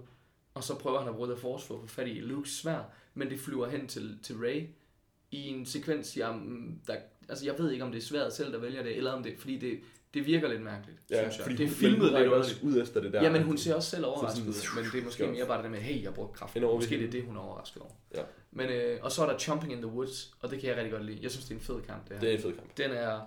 Og 0.53 0.63
så 0.63 0.77
prøver 0.77 0.99
han 0.99 1.09
at 1.09 1.15
bruge 1.15 1.29
The 1.29 1.41
Force 1.41 1.67
for 1.67 1.75
at 1.75 1.81
få 1.81 1.87
fat 1.87 2.07
i 2.07 2.19
Lukes 2.19 2.49
svær, 2.49 2.81
men 3.13 3.29
det 3.29 3.39
flyver 3.39 3.69
hen 3.69 3.87
til, 3.87 4.19
til 4.23 4.35
Ray 4.37 4.67
i 5.31 5.47
en 5.47 5.65
sekvens, 5.65 6.17
jeg, 6.17 6.35
mm, 6.35 6.79
der, 6.87 6.95
altså 7.29 7.45
jeg 7.45 7.55
ved 7.57 7.71
ikke, 7.71 7.83
om 7.85 7.91
det 7.91 7.97
er 7.97 8.05
svært 8.05 8.33
selv, 8.33 8.53
der 8.53 8.59
vælger 8.59 8.83
det, 8.83 8.97
eller 8.97 9.11
om 9.11 9.23
det, 9.23 9.33
fordi 9.37 9.57
det, 9.57 9.79
det 10.13 10.25
virker 10.25 10.47
lidt 10.47 10.61
mærkeligt, 10.61 10.97
Ja, 11.09 11.21
synes 11.21 11.37
jeg. 11.37 11.43
fordi 11.43 11.55
det 11.57 11.65
er 11.65 11.69
filmet 11.69 12.11
lidt 12.19 12.27
også 12.33 12.55
ud 12.63 12.81
efter 12.81 13.01
det 13.01 13.13
der. 13.13 13.23
Ja, 13.23 13.31
men 13.31 13.43
hun 13.43 13.57
ser 13.57 13.75
også 13.75 13.89
selv 13.89 14.05
overrasket 14.05 14.41
ud, 14.47 14.75
men 14.75 14.85
det 14.93 14.99
er 14.99 15.03
måske 15.03 15.27
mere 15.27 15.45
bare 15.45 15.57
det 15.57 15.63
der 15.63 15.69
med, 15.69 15.79
hey, 15.79 16.03
jeg 16.03 16.13
brugte 16.13 16.37
kraft. 16.39 16.55
Måske 16.61 16.97
det 16.97 17.05
er 17.07 17.11
det, 17.11 17.23
hun 17.23 17.35
er 17.35 17.41
overrasket 17.41 17.81
over. 17.81 17.91
Ja. 18.15 18.21
Men, 18.51 18.69
øh, 18.69 18.99
og 19.01 19.11
så 19.11 19.25
er 19.25 19.29
der 19.31 19.37
Jumping 19.47 19.71
in 19.73 19.77
the 19.81 19.87
Woods, 19.91 20.33
og 20.39 20.51
det 20.51 20.59
kan 20.59 20.69
jeg 20.69 20.77
rigtig 20.77 20.91
godt 20.91 21.05
lide. 21.05 21.19
Jeg 21.21 21.31
synes, 21.31 21.45
det 21.45 21.51
er 21.51 21.55
en 21.55 21.61
fed 21.65 21.81
kamp, 21.81 22.03
det 22.09 22.13
her. 22.15 22.19
Det 22.19 22.29
er 22.31 22.35
en 22.35 22.41
fed 22.41 22.53
kamp. 22.53 22.77
Den 22.77 22.91
er, 22.91 23.19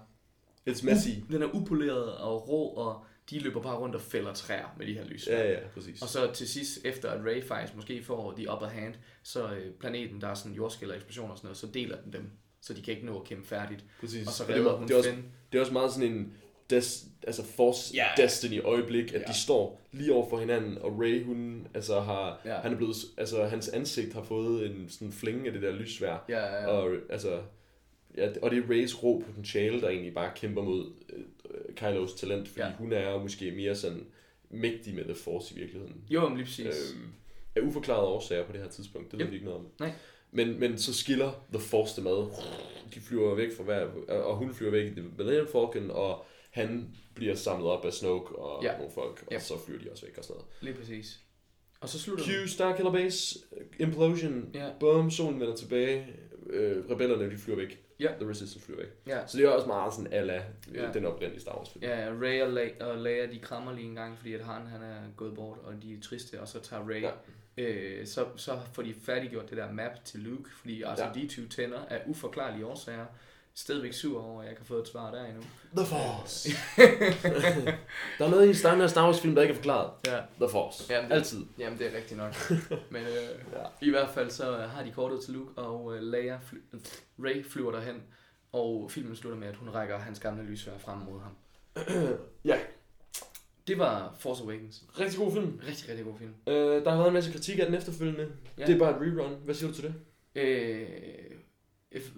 It's 0.70 0.84
messy. 0.84 1.08
den 1.30 1.42
er 1.42 1.54
upoleret 1.54 2.14
og 2.16 2.48
rå, 2.48 2.68
og 2.68 3.04
de 3.30 3.38
løber 3.38 3.62
bare 3.62 3.76
rundt 3.76 3.94
og 3.94 4.00
fælder 4.00 4.32
træer 4.34 4.74
med 4.78 4.86
de 4.86 4.92
her 4.94 5.04
lys. 5.04 5.26
Ja, 5.26 5.50
ja, 5.52 5.58
præcis. 5.74 6.02
Og 6.02 6.08
så 6.08 6.32
til 6.32 6.48
sidst, 6.48 6.78
efter 6.84 7.10
at 7.10 7.24
Ray 7.24 7.44
faktisk 7.44 7.74
måske 7.76 8.02
får 8.04 8.32
de 8.32 8.52
upper 8.52 8.66
hand, 8.66 8.94
så 9.22 9.48
øh, 9.52 9.72
planeten, 9.80 10.20
der 10.20 10.28
er 10.28 10.34
sådan 10.34 10.52
jordskælder, 10.52 10.94
eksplosioner 10.94 11.30
og 11.32 11.38
sådan 11.38 11.46
noget, 11.46 11.56
så 11.58 11.66
deler 11.66 11.96
den 12.04 12.12
dem, 12.12 12.30
så 12.66 12.74
de 12.74 12.82
kan 12.82 12.94
ikke 12.94 13.06
nå 13.06 13.20
at 13.20 13.24
kæmpe 13.28 13.46
færdigt. 13.48 13.84
præcis. 14.00 14.26
Og 14.26 14.32
så 14.32 14.44
det, 14.44 14.50
er, 14.50 14.54
redder 14.54 14.64
meget- 14.64 14.78
hun 14.78 14.88
det, 14.88 14.94
er 14.94 14.98
også, 14.98 15.10
Finn. 15.10 15.24
det 15.52 15.58
er 15.58 15.60
også 15.62 15.72
meget 15.72 15.92
sådan 15.92 16.12
en 16.12 16.32
des, 16.70 17.04
altså 17.26 17.44
force 17.44 17.94
Ja. 17.94 18.06
destiny 18.16 18.60
øjeblik, 18.64 19.14
at 19.14 19.20
Ja. 19.20 19.26
de 19.32 19.34
står 19.38 19.80
lige 19.92 20.12
over 20.14 20.28
for 20.28 20.38
hinanden, 20.38 20.78
og 20.78 21.00
Ray, 21.00 21.24
hun, 21.24 21.66
altså 21.74 22.00
har, 22.00 22.40
Ja. 22.44 22.54
han 22.54 22.72
er 22.72 22.76
blevet, 22.76 22.96
altså 23.16 23.44
hans 23.44 23.68
ansigt 23.68 24.12
har 24.14 24.22
fået 24.22 24.66
en 24.70 24.86
sådan 24.88 25.12
flinge 25.12 25.46
af 25.46 25.52
det 25.52 25.62
der 25.62 25.72
lyssvær, 25.72 26.24
Ja, 26.28 26.38
ja, 26.38 26.54
ja. 26.62 26.66
og 26.66 26.96
altså, 27.10 27.40
ja, 28.16 28.28
og 28.42 28.50
det 28.50 28.58
er 28.64 28.68
Rays 28.70 29.02
rå 29.02 29.22
potentiale, 29.26 29.80
der 29.80 29.88
egentlig 29.88 30.14
bare 30.14 30.32
kæmper 30.36 30.62
mod 30.62 30.92
øh, 31.12 31.74
Kylos 31.76 32.14
talent, 32.14 32.48
fordi 32.48 32.60
Ja. 32.62 32.72
hun 32.78 32.92
er 32.92 33.18
måske 33.18 33.50
mere 33.50 33.74
sådan 33.74 34.06
mægtig 34.50 34.94
med 34.94 35.04
The 35.04 35.14
Force 35.14 35.54
i 35.54 35.58
virkeligheden. 35.58 36.04
Jo, 36.10 36.28
men 36.28 36.36
lige 36.36 36.46
præcis. 36.46 36.66
Øhm, 36.66 37.12
af 37.56 37.60
uforklarede 37.60 38.06
årsager 38.06 38.46
på 38.46 38.52
det 38.52 38.60
her 38.60 38.68
tidspunkt. 38.68 39.10
Det 39.10 39.18
ved 39.18 39.26
Yep. 39.26 39.30
vi 39.30 39.36
ikke 39.36 39.46
noget 39.46 39.60
om. 39.60 39.66
Nej. 39.80 39.92
Men, 40.34 40.60
men 40.60 40.78
så 40.78 40.94
skiller 40.94 41.44
The 41.52 41.60
Force 41.62 42.00
dem 42.00 42.06
ad. 42.06 42.26
De 42.94 43.00
flyver 43.00 43.34
væk 43.34 43.56
fra 43.56 43.62
hver, 43.64 43.86
og 44.08 44.36
hun 44.36 44.54
flyver 44.54 44.70
væk 44.72 44.86
i 44.86 44.90
The 44.94 45.02
Millennium 45.18 45.46
Falcon, 45.46 45.90
og 45.90 46.24
han 46.50 46.96
bliver 47.14 47.34
samlet 47.34 47.70
op 47.70 47.84
af 47.84 47.92
Snoke 47.92 48.36
og 48.36 48.64
Ja. 48.64 48.76
nogle 48.76 48.92
folk, 48.94 49.22
og 49.26 49.32
Ja. 49.32 49.38
så 49.38 49.54
flyver 49.66 49.80
de 49.80 49.90
også 49.90 50.06
væk 50.06 50.18
og 50.18 50.24
sådan 50.24 50.34
noget. 50.36 50.52
Lige 50.60 50.74
præcis. 50.74 51.20
Og 51.80 51.88
så 51.88 51.98
slutter 52.00 52.24
Q, 52.24 52.48
Starkiller 52.48 52.92
Base, 52.92 53.38
Implosion, 53.80 54.50
Ja. 54.54 54.70
bum, 54.80 55.10
solen 55.10 55.40
vender 55.40 55.56
tilbage, 55.56 56.06
øh, 56.50 56.84
rebellerne 56.90 57.30
de 57.30 57.38
flyver 57.38 57.58
væk. 57.58 57.80
Ja. 58.00 58.08
The 58.20 58.28
Resistance 58.30 58.60
flyver 58.60 58.80
væk. 58.80 58.88
Ja. 59.06 59.26
Så 59.26 59.38
det 59.38 59.44
er 59.46 59.48
også 59.50 59.66
meget 59.66 59.94
sådan 59.94 60.12
ala 60.12 60.32
Ja. 60.32 60.42
ja. 60.86 60.92
den 60.92 61.04
oprindelige 61.06 61.40
Star 61.40 61.56
Wars 61.58 61.70
film. 61.70 61.84
Ja, 61.84 62.08
Ray 62.22 62.42
og, 62.42 62.62
La- 62.62 62.84
og 62.84 62.98
Leia, 62.98 63.26
de 63.26 63.38
krammer 63.38 63.72
lige 63.72 63.86
en 63.86 63.94
gang, 63.94 64.18
fordi 64.18 64.34
at 64.34 64.44
Han 64.44 64.66
han 64.66 64.82
er 64.82 64.96
gået 65.16 65.34
bort, 65.34 65.58
og 65.64 65.72
de 65.82 65.94
er 65.94 66.00
triste, 66.02 66.40
og 66.40 66.48
så 66.48 66.60
tager 66.60 66.82
Ray, 66.88 67.02
ja. 67.02 67.10
Øh, 67.58 68.06
så, 68.06 68.26
så 68.36 68.58
får 68.72 68.82
de 68.82 68.94
færdiggjort 69.02 69.50
det 69.50 69.56
der 69.58 69.72
map 69.72 70.04
til 70.04 70.20
Luke, 70.20 70.50
fordi 70.60 70.82
altså 70.82 71.04
Ja. 71.04 71.10
de 71.14 71.26
20 71.28 71.48
tænder 71.48 71.78
af 71.90 72.02
uforklarlige 72.06 72.66
årsager. 72.66 73.06
Stadigvæk 73.56 73.92
sur 73.92 74.22
over, 74.24 74.40
at 74.40 74.44
jeg 74.44 74.52
ikke 74.52 74.60
har 74.62 74.66
fået 74.66 74.82
et 74.82 74.88
svar 74.88 75.10
der 75.10 75.24
endnu. 75.24 75.42
The 75.76 75.86
Force. 75.86 76.48
der 78.18 78.24
er 78.24 78.30
noget 78.30 78.48
i 78.50 78.54
Star 78.54 78.86
Star 78.86 79.04
Wars 79.06 79.20
film, 79.20 79.34
der 79.34 79.42
ikke 79.42 79.52
er 79.52 79.56
forklaret. 79.56 79.90
Ja, 80.06 80.16
The 80.40 80.48
Force. 80.50 80.94
Jamen, 80.94 81.10
det- 81.10 81.16
Altid. 81.16 81.44
jamen 81.58 81.78
det 81.78 81.92
er 81.92 81.96
rigtigt 81.96 82.18
nok. 82.18 82.34
Men 82.92 83.02
øh, 83.02 83.08
ja. 83.52 83.86
i 83.86 83.90
hvert 83.90 84.10
fald 84.10 84.30
så 84.30 84.56
har 84.56 84.82
de 84.84 84.90
kortet 84.92 85.20
til 85.24 85.34
Luke, 85.34 85.58
og 85.58 85.96
øh, 85.96 86.02
Leia 86.02 86.36
fly- 86.36 86.78
Ray 87.24 87.44
flyver 87.50 87.72
derhen, 87.72 88.02
og 88.52 88.90
filmen 88.90 89.16
slutter 89.16 89.38
med, 89.38 89.48
at 89.48 89.56
hun 89.56 89.68
rækker 89.70 89.98
hans 89.98 90.20
gamle 90.20 90.42
lysvær 90.44 90.78
frem 90.78 90.98
mod 90.98 91.20
ham. 91.20 91.32
Ja. 92.44 92.58
Det 93.66 93.78
var 93.78 94.14
Force 94.18 94.42
Awakens. 94.42 94.84
Rigtig 95.00 95.18
god 95.18 95.32
film. 95.32 95.60
Rigtig, 95.68 95.88
rigtig 95.88 96.04
god 96.04 96.18
film. 96.18 96.34
Øh, 96.46 96.84
der 96.84 96.90
har 96.90 96.96
været 96.96 97.08
en 97.08 97.14
masse 97.14 97.32
kritik 97.32 97.58
af 97.58 97.66
den 97.66 97.74
efterfølgende. 97.74 98.32
Ja. 98.58 98.66
Det 98.66 98.74
er 98.74 98.78
bare 98.78 98.90
et 98.90 98.96
rerun. 99.18 99.36
Hvad 99.44 99.54
siger 99.54 99.70
du 99.70 99.74
til 99.74 99.84
det? 99.84 99.94
Øh, 100.42 100.88
if, 101.92 102.10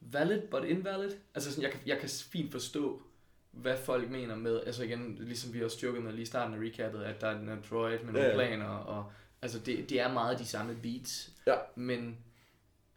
valid, 0.00 0.40
but 0.50 0.64
invalid. 0.64 1.10
Altså 1.34 1.50
sådan, 1.50 1.62
jeg, 1.62 1.70
kan, 1.72 1.80
jeg 1.86 1.98
kan 1.98 2.08
fint 2.08 2.52
forstå, 2.52 3.02
hvad 3.50 3.76
folk 3.76 4.10
mener 4.10 4.36
med, 4.36 4.60
altså 4.66 4.82
igen, 4.82 5.16
ligesom 5.20 5.54
vi 5.54 5.64
også 5.64 5.76
styrket 5.76 6.02
med 6.02 6.12
lige 6.12 6.22
i 6.22 6.26
starten 6.26 6.54
af 6.54 6.60
recappet, 6.60 7.02
at 7.02 7.20
der 7.20 7.26
er 7.26 7.38
den 7.38 7.48
her 7.48 7.56
droid 7.70 7.98
med 7.98 8.12
nogle 8.12 8.20
Ja, 8.20 8.28
ja. 8.28 8.34
planer, 8.34 8.66
og 8.66 9.12
altså 9.42 9.58
det, 9.58 9.90
det 9.90 10.00
er 10.00 10.12
meget 10.12 10.38
de 10.38 10.44
samme 10.44 10.76
beats, 10.82 11.30
Ja. 11.46 11.54
men 11.74 12.18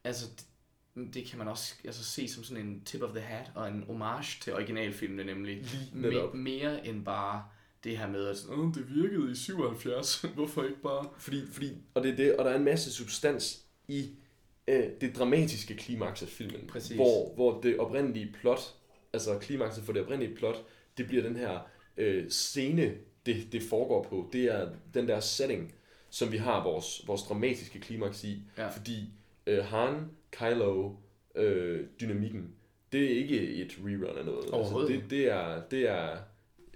altså 0.03 0.25
det, 0.95 1.13
det 1.13 1.25
kan 1.25 1.37
man 1.37 1.47
også 1.47 1.75
altså, 1.85 2.03
se 2.03 2.27
som 2.27 2.43
sådan 2.43 2.65
en 2.67 2.81
tip 2.85 3.01
of 3.01 3.09
the 3.09 3.19
hat, 3.19 3.51
og 3.55 3.67
en 3.67 3.83
homage 3.87 4.41
til 4.41 4.53
originalfilmene 4.53 5.23
nemlig, 5.23 5.55
Lige. 5.93 6.21
Me, 6.33 6.33
mere 6.33 6.87
end 6.87 7.05
bare 7.05 7.45
det 7.83 7.97
her 7.97 8.07
med, 8.07 8.27
at 8.27 8.37
sådan, 8.37 8.59
"Åh, 8.59 8.73
det 8.75 8.95
virkede 8.95 9.31
i 9.31 9.35
77, 9.35 10.21
hvorfor 10.35 10.63
ikke 10.63 10.81
bare... 10.81 11.09
Fordi, 11.17 11.41
fordi, 11.51 11.71
og 11.93 12.03
det 12.03 12.11
er 12.11 12.15
det, 12.15 12.35
og 12.35 12.45
der 12.45 12.51
er 12.51 12.55
en 12.57 12.63
masse 12.65 12.91
substans 12.91 13.65
i 13.87 14.09
øh, 14.67 14.83
det 15.01 15.15
dramatiske 15.15 15.75
klimaks 15.75 16.21
af 16.21 16.27
filmen. 16.27 16.67
Præcis. 16.67 16.95
Hvor, 16.95 17.33
hvor 17.35 17.61
det 17.61 17.77
oprindelige 17.79 18.33
plot, 18.41 18.59
altså 19.13 19.37
klimakset 19.39 19.83
for 19.83 19.93
det 19.93 20.01
oprindelige 20.01 20.35
plot, 20.35 20.65
det 20.97 21.07
bliver 21.07 21.23
den 21.23 21.35
her 21.35 21.59
øh, 21.97 22.29
scene, 22.29 22.93
det, 23.25 23.51
det 23.51 23.63
foregår 23.63 24.03
på, 24.03 24.29
det 24.33 24.43
er 24.43 24.69
den 24.93 25.07
der 25.07 25.19
setting, 25.19 25.73
som 26.09 26.31
vi 26.31 26.37
har 26.37 26.63
vores, 26.63 27.07
vores 27.07 27.21
dramatiske 27.21 27.79
klimaks 27.79 28.23
i. 28.23 28.43
Ja. 28.57 28.67
Fordi 28.69 29.09
øh, 29.47 29.65
Han, 29.65 30.09
Kylo, 30.31 30.91
øh, 31.35 31.85
dynamikken, 32.01 32.51
det 32.91 33.03
er 33.03 33.09
ikke 33.09 33.41
et 33.41 33.77
rerun 33.83 34.17
af 34.17 34.25
noget. 34.25 34.45
Altså, 34.53 34.85
det, 34.87 35.03
det, 35.09 35.31
er, 35.31 35.61
det 35.71 35.89
er 35.89 36.17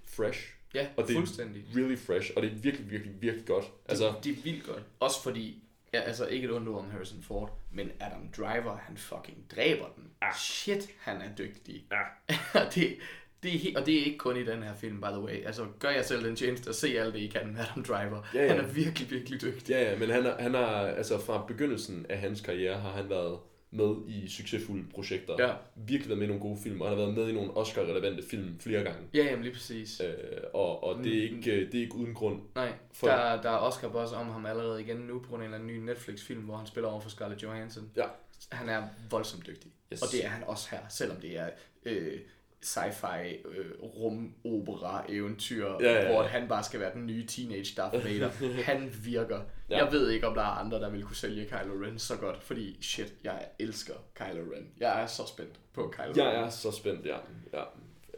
fresh. 0.06 0.54
Ja, 0.74 0.88
Og 0.98 1.08
det 1.08 1.14
er 1.14 1.18
fuldstændig. 1.18 1.64
really 1.76 1.98
fresh, 1.98 2.32
og 2.36 2.42
det 2.42 2.52
er 2.52 2.56
virkelig, 2.56 2.92
virkelig, 2.92 3.14
virkelig 3.22 3.46
godt. 3.46 3.66
Altså, 3.90 4.06
det, 4.08 4.24
det 4.24 4.38
er 4.38 4.42
vildt 4.44 4.66
godt. 4.66 4.84
Også 5.00 5.24
fordi, 5.24 5.64
ja, 5.94 6.00
altså 6.02 6.26
ikke 6.28 6.46
et 6.48 6.52
ondt 6.54 6.70
om 6.70 6.90
Harrison 6.92 7.24
Ford, 7.24 7.58
men 7.72 7.92
Adam 8.00 8.30
Driver, 8.38 8.78
han 8.78 8.98
fucking 8.98 9.38
dræber 9.56 9.86
den. 9.96 10.04
Ah. 10.22 10.34
Shit, 10.36 10.90
han 11.00 11.22
er 11.22 11.36
dygtig. 11.38 11.86
Ja. 11.92 12.34
det, 12.76 12.98
det 13.44 13.56
er 13.56 13.60
helt, 13.60 13.78
og 13.78 13.86
det 13.86 14.00
er 14.02 14.06
ikke 14.06 14.18
kun 14.18 14.38
i 14.38 14.44
den 14.46 14.64
her 14.64 14.74
film, 14.74 15.02
by 15.02 15.06
the 15.06 15.20
way. 15.20 15.46
Altså, 15.46 15.66
gør 15.80 15.90
jeg 15.90 16.06
selv 16.06 16.26
den 16.26 16.36
tjeneste 16.36 16.70
at 16.70 16.76
se 16.76 17.00
alt 17.00 17.14
det, 17.14 17.20
I 17.20 17.28
kan 17.28 17.48
med 17.48 17.60
Adam 17.60 17.84
Driver. 17.84 18.22
Ja, 18.34 18.44
ja. 18.44 18.48
Han 18.56 18.60
er 18.66 18.68
virkelig, 18.68 19.12
virkelig 19.12 19.42
dygtig. 19.42 19.70
ja, 19.70 19.92
ja, 19.92 19.98
men 20.00 20.10
han, 20.10 20.26
er, 20.26 20.42
han 20.42 20.54
har, 20.54 20.76
altså 20.88 21.20
fra 21.26 21.46
begyndelsen 21.48 22.06
af 22.10 22.18
hans 22.20 22.42
karriere, 22.42 22.80
har 22.80 22.92
han 22.92 23.10
været 23.10 23.40
med 23.74 23.96
i 24.08 24.30
succesfulde 24.30 24.84
projekter. 24.94 25.36
Ja. 25.40 25.54
Virkelig 25.76 26.10
været 26.10 26.18
med 26.20 26.26
i 26.26 26.28
nogle 26.28 26.42
gode 26.42 26.58
film, 26.64 26.82
og 26.82 26.90
han 26.90 26.98
har 26.98 27.04
været 27.06 27.18
med 27.18 27.30
i 27.30 27.34
nogle 27.34 27.58
Oscar-relevante 27.58 28.24
film 28.30 28.60
flere 28.60 28.84
gange. 28.84 29.00
Ja, 29.14 29.24
jamen 29.24 29.44
lige 29.44 29.54
præcis. 29.54 30.02
Øh, 30.02 30.14
og 30.54 30.84
og 30.84 31.04
det, 31.04 31.18
er 31.18 31.22
ikke, 31.24 31.52
øh, 31.52 31.72
det 31.72 31.78
er 31.78 31.82
ikke 31.82 31.96
uden 31.96 32.14
grund. 32.14 32.42
Nej, 32.56 32.74
For- 32.94 33.08
der, 33.08 33.42
der 33.42 33.50
er 33.50 33.58
Oscar 33.58 33.90
buzz 33.90 34.12
om 34.14 34.28
ham 34.30 34.46
allerede 34.46 34.82
igen 34.82 34.98
nu, 34.98 35.20
på 35.20 35.30
grund 35.30 35.44
af 35.44 35.48
en 35.48 35.54
eller 35.54 35.66
anden 35.70 35.82
ny 35.86 35.90
Netflix-film, 35.90 36.42
hvor 36.42 36.58
han 36.58 36.68
spiller 36.68 36.90
over 36.90 37.02
for 37.02 37.10
Scarlett 37.10 37.44
Johansson. 37.44 37.92
Ja. 37.96 38.06
Han 38.52 38.70
er 38.70 38.84
voldsomt 39.10 39.48
dygtig. 39.48 39.72
Yes. 39.94 40.02
Og 40.02 40.08
det 40.12 40.26
er 40.26 40.30
han 40.30 40.44
også 40.44 40.68
her, 40.72 40.80
selvom 40.90 41.18
det 41.18 41.38
er 41.40 41.50
øh, 41.86 42.20
sci-fi, 42.66 43.48
øh, 43.48 43.72
rum-opera, 43.82 45.06
eventyr, 45.10 45.66
Ja, 45.66 45.92
ja, 45.92 46.02
ja. 46.02 46.12
hvor 46.12 46.24
han 46.24 46.48
bare 46.48 46.64
skal 46.64 46.80
være 46.80 46.94
den 46.94 47.06
nye 47.08 47.26
teenage 47.26 47.74
Darth 47.78 48.06
Vader. 48.06 48.30
han 48.72 48.92
virker. 49.04 49.40
Ja. 49.72 49.84
Jeg 49.84 49.92
ved 49.92 50.10
ikke, 50.10 50.28
om 50.28 50.34
der 50.34 50.42
er 50.42 50.46
andre, 50.46 50.80
der 50.80 50.90
vil 50.90 51.04
kunne 51.04 51.16
sælge 51.16 51.46
Kylo 51.46 51.86
Ren 51.86 52.00
så 52.00 52.16
godt, 52.18 52.44
fordi 52.44 52.78
shit, 52.82 53.14
jeg 53.24 53.48
elsker 53.60 53.94
Kylo 54.16 54.42
Ren. 54.56 54.68
Jeg 54.80 55.02
er 55.04 55.06
så 55.08 55.24
spændt 55.28 55.60
på 55.74 55.94
Kylo 55.98 56.06
Ren. 56.08 56.18
Jeg 56.18 56.36
er 56.36 56.50
så 56.50 56.72
spændt, 56.72 57.06
ja. 57.06 57.18
ja. 57.54 57.64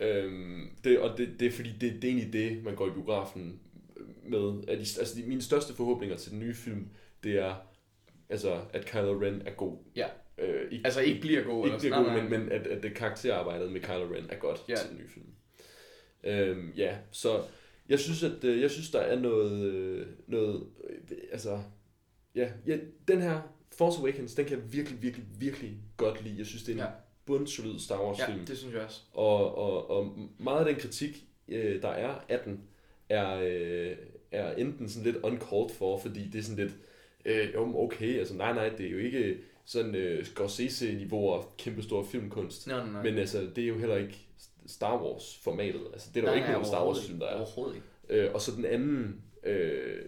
Øhm, 0.01 0.69
det, 0.83 0.99
og 0.99 1.17
det, 1.17 1.39
det 1.39 1.47
er 1.47 1.51
fordi, 1.51 1.69
det, 1.71 1.81
det 1.93 2.03
er 2.03 2.07
egentlig 2.07 2.33
det, 2.33 2.63
man 2.63 2.75
går 2.75 2.87
i 2.87 2.91
biografen 2.91 3.59
med. 4.23 4.63
At 4.67 4.77
altså 4.79 5.13
de, 5.15 5.23
mine 5.23 5.41
største 5.41 5.73
forhåbninger 5.73 6.17
til 6.17 6.31
den 6.31 6.39
nye 6.39 6.53
film, 6.55 6.87
det 7.23 7.39
er, 7.39 7.55
altså, 8.29 8.61
at 8.73 8.85
Kylo 8.85 9.21
Ren 9.21 9.41
er 9.45 9.51
god. 9.51 9.77
Ja. 9.95 10.07
Øh, 10.37 10.71
ikke, 10.71 10.85
Altså 10.85 11.01
ikke 11.01 11.21
bliver 11.21 11.43
god. 11.43 11.65
ikke 11.65 11.77
bliver 11.79 12.03
god, 12.03 12.11
men, 12.21 12.29
men 12.29 12.51
at, 12.51 12.67
at 12.67 12.83
det 12.83 12.93
karakterarbejdet 12.95 13.71
med 13.71 13.81
Kylo 13.81 14.13
Ren 14.15 14.25
er 14.29 14.35
godt 14.35 14.63
Ja. 14.69 14.75
til 14.75 14.89
den 14.89 14.97
nye 14.97 15.09
film. 15.09 15.25
Øhm, 16.23 16.71
ja, 16.77 16.97
så 17.11 17.41
jeg 17.89 17.99
synes, 17.99 18.23
at 18.23 18.43
øh, 18.43 18.61
jeg 18.61 18.71
synes, 18.71 18.91
der 18.91 18.99
er 18.99 19.19
noget, 19.19 19.61
øh, 19.61 20.07
noget 20.27 20.63
øh, 20.89 21.17
altså, 21.31 21.59
ja, 22.35 22.49
ja, 22.67 22.77
den 23.07 23.21
her 23.21 23.41
Force 23.77 23.99
Awakens, 23.99 24.33
den 24.35 24.45
kan 24.45 24.57
jeg 24.57 24.73
virkelig, 24.73 25.01
virkelig, 25.01 25.25
virkelig 25.39 25.77
godt 25.97 26.23
lide. 26.23 26.37
Jeg 26.37 26.45
synes, 26.45 26.63
det 26.63 26.69
er 26.69 26.73
en 26.73 26.79
Ja. 26.79 26.85
ja. 26.85 26.91
bundsolid 27.25 27.79
Star 27.79 28.05
Wars 28.05 28.19
Ja, 28.19 28.31
film. 28.33 28.45
det 28.45 28.57
synes 28.57 28.73
jeg 28.73 28.81
også. 28.83 29.01
Og, 29.13 29.57
og, 29.57 29.89
og 29.89 30.17
meget 30.39 30.59
af 30.59 30.65
den 30.65 30.75
kritik, 30.75 31.25
øh, 31.47 31.81
der 31.81 31.87
er 31.89 32.15
af 32.29 32.39
den, 32.45 32.61
er, 33.09 33.39
øh, 33.43 33.95
er 34.31 34.53
enten 34.55 34.89
sådan 34.89 35.11
lidt 35.11 35.23
uncalled 35.23 35.69
for, 35.69 35.97
fordi 35.97 36.27
det 36.27 36.39
er 36.39 36.43
sådan 36.43 36.65
lidt, 36.65 36.75
øh, 37.25 37.53
jo, 37.53 37.79
okay, 37.83 38.19
altså 38.19 38.33
nej, 38.35 38.53
nej, 38.53 38.69
det 38.69 38.85
er 38.85 38.89
jo 38.89 38.97
ikke 38.97 39.37
sådan 39.65 39.95
øh, 39.95 40.25
Scorsese-niveau 40.25 41.29
og 41.29 41.53
kæmpestor 41.57 42.03
filmkunst. 42.03 42.67
Nej, 42.67 42.77
nej, 42.77 42.91
nej. 42.91 43.03
Men 43.03 43.17
altså, 43.17 43.49
det 43.55 43.63
er 43.63 43.67
jo 43.67 43.77
heller 43.77 43.95
ikke 43.95 44.17
Star 44.67 45.03
Wars-formatet. 45.03 45.81
Altså, 45.93 46.09
det 46.13 46.19
er 46.19 46.25
der 46.25 46.31
jo 46.31 46.37
ikke 46.37 46.51
nogen 46.51 46.65
Star 46.65 46.85
Wars-film, 46.85 47.19
der 47.19 47.27
er. 47.27 47.35
Overhovedet 47.35 47.75
ikke. 47.75 48.23
Øh, 48.25 48.33
og 48.33 48.41
så 48.41 48.51
den 48.51 48.65
anden, 48.65 49.21
øh, 49.43 50.01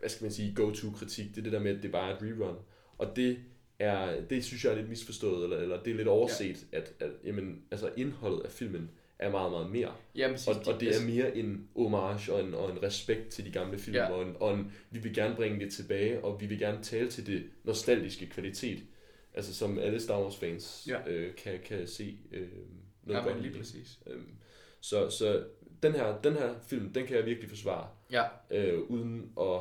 hvad 0.00 0.08
skal 0.08 0.24
man 0.24 0.32
sige, 0.32 0.54
go-to-kritik, 0.54 1.30
det 1.30 1.38
er 1.38 1.42
det 1.42 1.52
der 1.52 1.60
med, 1.60 1.76
at 1.76 1.82
det 1.82 1.92
bare 1.92 2.10
er 2.10 2.16
et 2.16 2.22
rerun. 2.22 2.56
Og 2.98 3.16
det 3.16 3.38
er, 3.78 4.20
det 4.20 4.44
synes 4.44 4.64
jeg 4.64 4.72
er 4.72 4.76
lidt 4.76 4.88
misforstået, 4.88 5.44
eller, 5.44 5.56
eller 5.56 5.82
det 5.82 5.90
er 5.90 5.94
lidt 5.94 6.08
overset, 6.08 6.66
ja. 6.72 6.78
at, 6.78 6.92
at 7.00 7.10
jamen, 7.24 7.62
altså, 7.70 7.90
indholdet 7.96 8.40
af 8.40 8.50
filmen 8.50 8.90
er 9.18 9.30
meget, 9.30 9.50
meget 9.50 9.70
mere. 9.70 9.92
Ja, 10.16 10.28
præcis. 10.30 10.48
Og, 10.48 10.74
og 10.74 10.80
det 10.80 10.96
er 10.96 11.06
mere 11.06 11.36
en 11.36 11.68
homage 11.76 12.32
og 12.32 12.40
en, 12.40 12.54
og 12.54 12.70
en 12.70 12.82
respekt 12.82 13.28
til 13.28 13.44
de 13.44 13.50
gamle 13.50 13.78
film, 13.78 13.96
ja. 13.96 14.10
og, 14.10 14.22
en, 14.22 14.36
og 14.40 14.54
en, 14.54 14.72
vi 14.90 14.98
vil 14.98 15.14
gerne 15.14 15.36
bringe 15.36 15.60
det 15.60 15.72
tilbage, 15.72 16.24
og 16.24 16.40
vi 16.40 16.46
vil 16.46 16.58
gerne 16.58 16.82
tale 16.82 17.10
til 17.10 17.26
det 17.26 17.44
nostalgiske 17.64 18.26
kvalitet, 18.26 18.82
altså 19.34 19.54
som 19.54 19.78
alle 19.78 20.00
Star 20.00 20.22
Wars 20.22 20.36
fans 20.36 20.88
Ja. 20.88 21.10
øh, 21.10 21.34
kan, 21.34 21.58
kan 21.64 21.86
se 21.86 22.18
øh, 22.32 22.48
noget 23.04 23.20
Ja, 23.20 23.26
godt 23.28 23.42
lige 23.42 23.58
præcis. 23.58 23.98
Øhm, 24.06 24.34
så, 24.80 25.10
så 25.10 25.44
den 25.82 25.92
her, 25.92 26.20
den 26.20 26.32
her 26.32 26.54
film, 26.66 26.92
den 26.92 27.06
kan 27.06 27.16
jeg 27.16 27.26
virkelig 27.26 27.48
forsvare, 27.48 27.88
Ja, 28.10 28.24
øh, 28.50 28.80
uden 28.80 29.32
at 29.40 29.60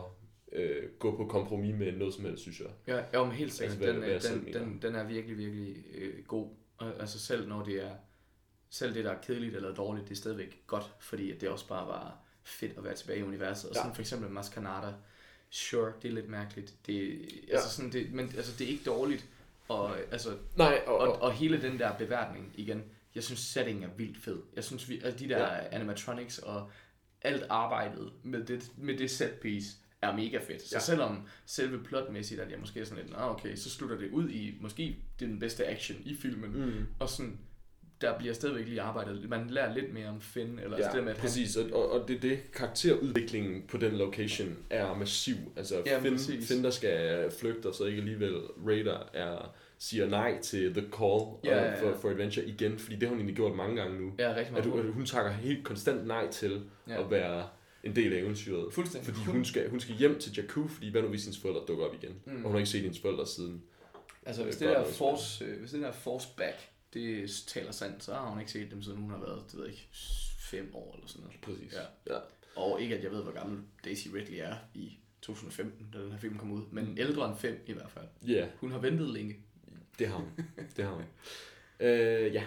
øh, 0.52 0.90
gå 1.00 1.16
på 1.18 1.26
kompromis 1.26 1.76
med 1.76 1.92
noget 1.92 2.14
som 2.14 2.26
helst, 2.26 2.42
synes 2.42 2.60
jeg. 2.60 2.70
ja, 2.88 3.04
ja 3.20 3.24
men 3.24 3.32
helt 3.34 3.54
sikkert. 3.54 3.82
Altså, 3.82 3.92
den, 3.94 4.00
hvad 4.02 4.16
øh, 4.16 4.22
den, 4.36 4.44
mener. 4.46 4.60
den, 4.60 4.80
den 4.82 4.96
er 4.96 5.04
virkelig, 5.04 5.38
virkelig 5.38 5.76
øh, 5.96 6.26
god. 6.26 6.50
Og, 6.78 7.00
altså 7.00 7.20
selv 7.20 7.48
når 7.48 7.64
det 7.64 7.84
er, 7.84 7.92
selv 8.70 8.94
det 8.94 9.06
der 9.06 9.12
er 9.12 9.22
kedeligt 9.22 9.56
eller 9.56 9.74
dårligt, 9.76 10.06
det 10.08 10.12
er 10.12 10.18
stadigvæk 10.20 10.62
godt, 10.68 10.92
fordi 11.00 11.32
at 11.32 11.42
det 11.42 11.50
også 11.50 11.68
bare 11.68 11.88
var 11.88 12.18
fedt 12.44 12.78
at 12.78 12.84
være 12.84 12.96
tilbage 12.96 13.20
i 13.20 13.24
universet. 13.24 13.70
Og 13.70 13.76
Ja. 13.76 13.80
sådan 13.82 13.96
for 13.96 14.02
eksempel 14.02 14.30
Maskanada, 14.30 14.94
sure, 15.50 15.94
det 16.02 16.08
er 16.10 16.14
lidt 16.14 16.30
mærkeligt. 16.30 16.74
Det, 16.86 17.22
altså 17.52 17.70
sådan, 17.70 17.92
det, 17.92 18.14
men 18.14 18.26
altså, 18.38 18.56
det 18.60 18.68
er 18.68 18.72
ikke 18.72 18.84
dårligt. 18.86 19.26
Og, 19.68 19.98
altså, 20.12 20.30
Nej, 20.58 20.82
og, 20.88 20.98
og, 20.98 21.22
og 21.22 21.34
hele 21.34 21.62
den 21.62 21.80
der 21.80 21.98
beværtning 21.98 22.54
igen, 22.56 22.84
jeg 23.16 23.24
synes 23.24 23.40
settingen 23.40 23.84
er 23.84 23.90
vildt 23.98 24.18
fed. 24.24 24.38
Jeg 24.56 24.64
synes, 24.64 24.90
vi, 24.90 25.02
at 25.04 25.20
de 25.20 25.30
der 25.30 25.38
ja. 25.54 25.60
animatronics 25.76 26.38
og 26.38 26.70
alt 27.22 27.44
arbejdet 27.50 28.12
med 28.24 28.44
det, 28.44 28.72
med 28.78 28.98
det 28.98 29.12
set 29.12 29.34
piece 29.42 29.78
er 30.02 30.16
mega 30.16 30.38
fedt. 30.38 30.62
Så 30.62 30.76
Ja. 30.76 30.80
selvom 30.80 31.28
selve 31.46 31.84
plotmæssigt, 31.84 32.42
at 32.42 32.52
jeg 32.52 32.60
måske 32.60 32.80
er 32.80 32.86
sådan 32.86 33.04
lidt, 33.04 33.16
ah, 33.18 33.32
okay, 33.32 33.56
så 33.56 33.70
slutter 33.70 33.98
det 33.98 34.10
ud 34.12 34.30
i, 34.30 34.58
måske 34.62 34.96
det 35.20 35.26
er 35.26 35.30
den 35.30 35.40
bedste 35.40 35.68
action 35.68 35.98
i 36.06 36.16
filmen, 36.16 36.52
Mm. 36.66 36.86
og 37.00 37.10
sådan, 37.10 37.40
der 38.02 38.18
bliver 38.18 38.34
stadigvæk 38.34 38.68
lige 38.68 38.82
arbejdet. 38.82 39.30
Man 39.30 39.50
lærer 39.50 39.74
lidt 39.74 39.94
mere 39.94 40.08
om 40.08 40.22
Finn, 40.22 40.60
eller 40.60 40.78
Ja, 40.78 40.84
altså 40.84 40.98
det 40.98 41.04
med, 41.06 41.14
han, 41.14 41.22
præcis, 41.22 41.56
og, 41.56 41.70
og, 41.74 41.92
og 41.92 42.08
det 42.08 42.16
er 42.16 42.20
det, 42.20 42.52
karakterudviklingen 42.52 43.64
på 43.68 43.78
den 43.78 43.92
location 43.98 44.58
er 44.70 44.94
massiv. 44.96 45.36
Altså 45.56 45.84
Ja, 45.86 46.00
Finn, 46.02 46.16
præcis. 46.16 46.48
Finn, 46.48 46.64
der 46.64 46.70
skal 46.70 47.32
flygte, 47.40 47.68
og 47.68 47.76
så 47.76 47.84
ikke 47.86 47.98
alligevel 48.00 48.36
Raider 48.68 49.10
er, 49.14 49.56
siger 49.80 50.10
nej 50.10 50.42
til 50.42 50.74
The 50.74 50.82
Call 50.98 51.22
Ja, 51.44 51.58
ja, 51.64 51.72
ja. 51.72 51.82
For, 51.84 51.98
for 52.02 52.10
Adventure 52.10 52.46
igen, 52.46 52.80
fordi 52.80 52.96
det 52.96 53.04
har 53.04 53.10
hun 53.10 53.18
egentlig 53.18 53.36
gjort 53.36 53.56
mange 53.56 53.76
gange 53.76 54.00
nu. 54.02 54.14
Ja, 54.20 54.30
rigtig 54.30 54.46
At 54.46 54.52
meget. 54.66 54.66
hun, 54.66 54.88
at 54.88 54.94
hun 54.94 55.06
takker 55.06 55.32
helt 55.32 55.66
konstant 55.66 56.08
nej 56.08 56.30
til 56.32 56.62
Ja. 56.88 57.04
at 57.04 57.12
være 57.12 57.48
en 57.84 57.96
del 57.96 58.14
af 58.14 58.18
eventyret. 58.20 58.74
Fuldstændig. 58.74 59.14
Fordi 59.14 59.26
hun 59.32 59.46
skal, 59.46 59.70
hun 59.70 59.80
skal 59.80 59.96
hjem 59.96 60.20
til 60.20 60.34
Jakku, 60.38 60.68
fordi 60.68 60.90
hvad 60.92 61.02
nu 61.02 61.08
hvis 61.08 61.24
hendes 61.24 61.40
forældre 61.42 61.62
dukker 61.68 61.86
op 61.86 61.94
igen? 62.04 62.16
Mm. 62.26 62.32
Mm. 62.32 62.38
Og 62.38 62.44
hun 62.44 62.52
har 62.52 62.58
ikke 62.60 62.70
set 62.70 62.82
hendes 62.82 63.00
forældre 63.00 63.28
siden. 63.28 63.64
Altså, 64.26 64.44
hvis 64.44 64.62
Øh, 64.62 64.68
det, 64.68 64.78
der 64.78 64.84
force, 64.86 65.46
øh, 65.46 65.60
hvis 65.60 65.72
det 65.72 65.82
der 65.82 65.92
force 65.92 66.28
back, 66.38 66.58
det 66.94 67.30
taler 67.48 67.72
sandt, 67.72 68.04
så 68.04 68.14
har 68.14 68.30
hun 68.30 68.40
ikke 68.40 68.52
set 68.52 68.72
dem, 68.72 68.82
siden 68.82 68.98
hun 68.98 69.10
har 69.12 69.20
været, 69.20 69.44
det 69.52 69.60
ved 69.60 69.68
ikke, 69.68 69.88
fem 70.40 70.72
år 70.76 70.94
eller 70.96 71.08
sådan 71.08 71.24
noget. 71.24 71.42
Præcis. 71.42 71.74
Ja. 72.08 72.14
ja. 72.14 72.20
Og 72.56 72.82
ikke, 72.82 72.96
at 72.98 73.04
jeg 73.04 73.12
ved, 73.12 73.24
hvor 73.24 73.32
gammel 73.32 73.60
Daisy 73.86 74.08
Ridley 74.08 74.38
er 74.42 74.56
i 74.74 74.98
2015, 75.22 75.88
da 75.94 76.00
den 76.04 76.12
her 76.12 76.20
film 76.20 76.38
kom 76.38 76.52
ud, 76.52 76.62
men 76.72 76.98
ældre 76.98 77.30
end 77.30 77.38
5 77.38 77.64
i 77.68 77.74
hvert 77.74 77.90
fald. 77.92 78.06
Ja, 78.28 78.48
Hun 78.58 78.72
har 78.72 78.80
ventet 78.80 79.10
længe. 79.10 79.36
Det 80.00 80.08
har 80.08 80.16
hun. 80.16 80.28
det 80.78 80.86
har 80.86 80.92
hun. 80.94 81.04
Øh, 81.80 82.34
ja, 82.34 82.44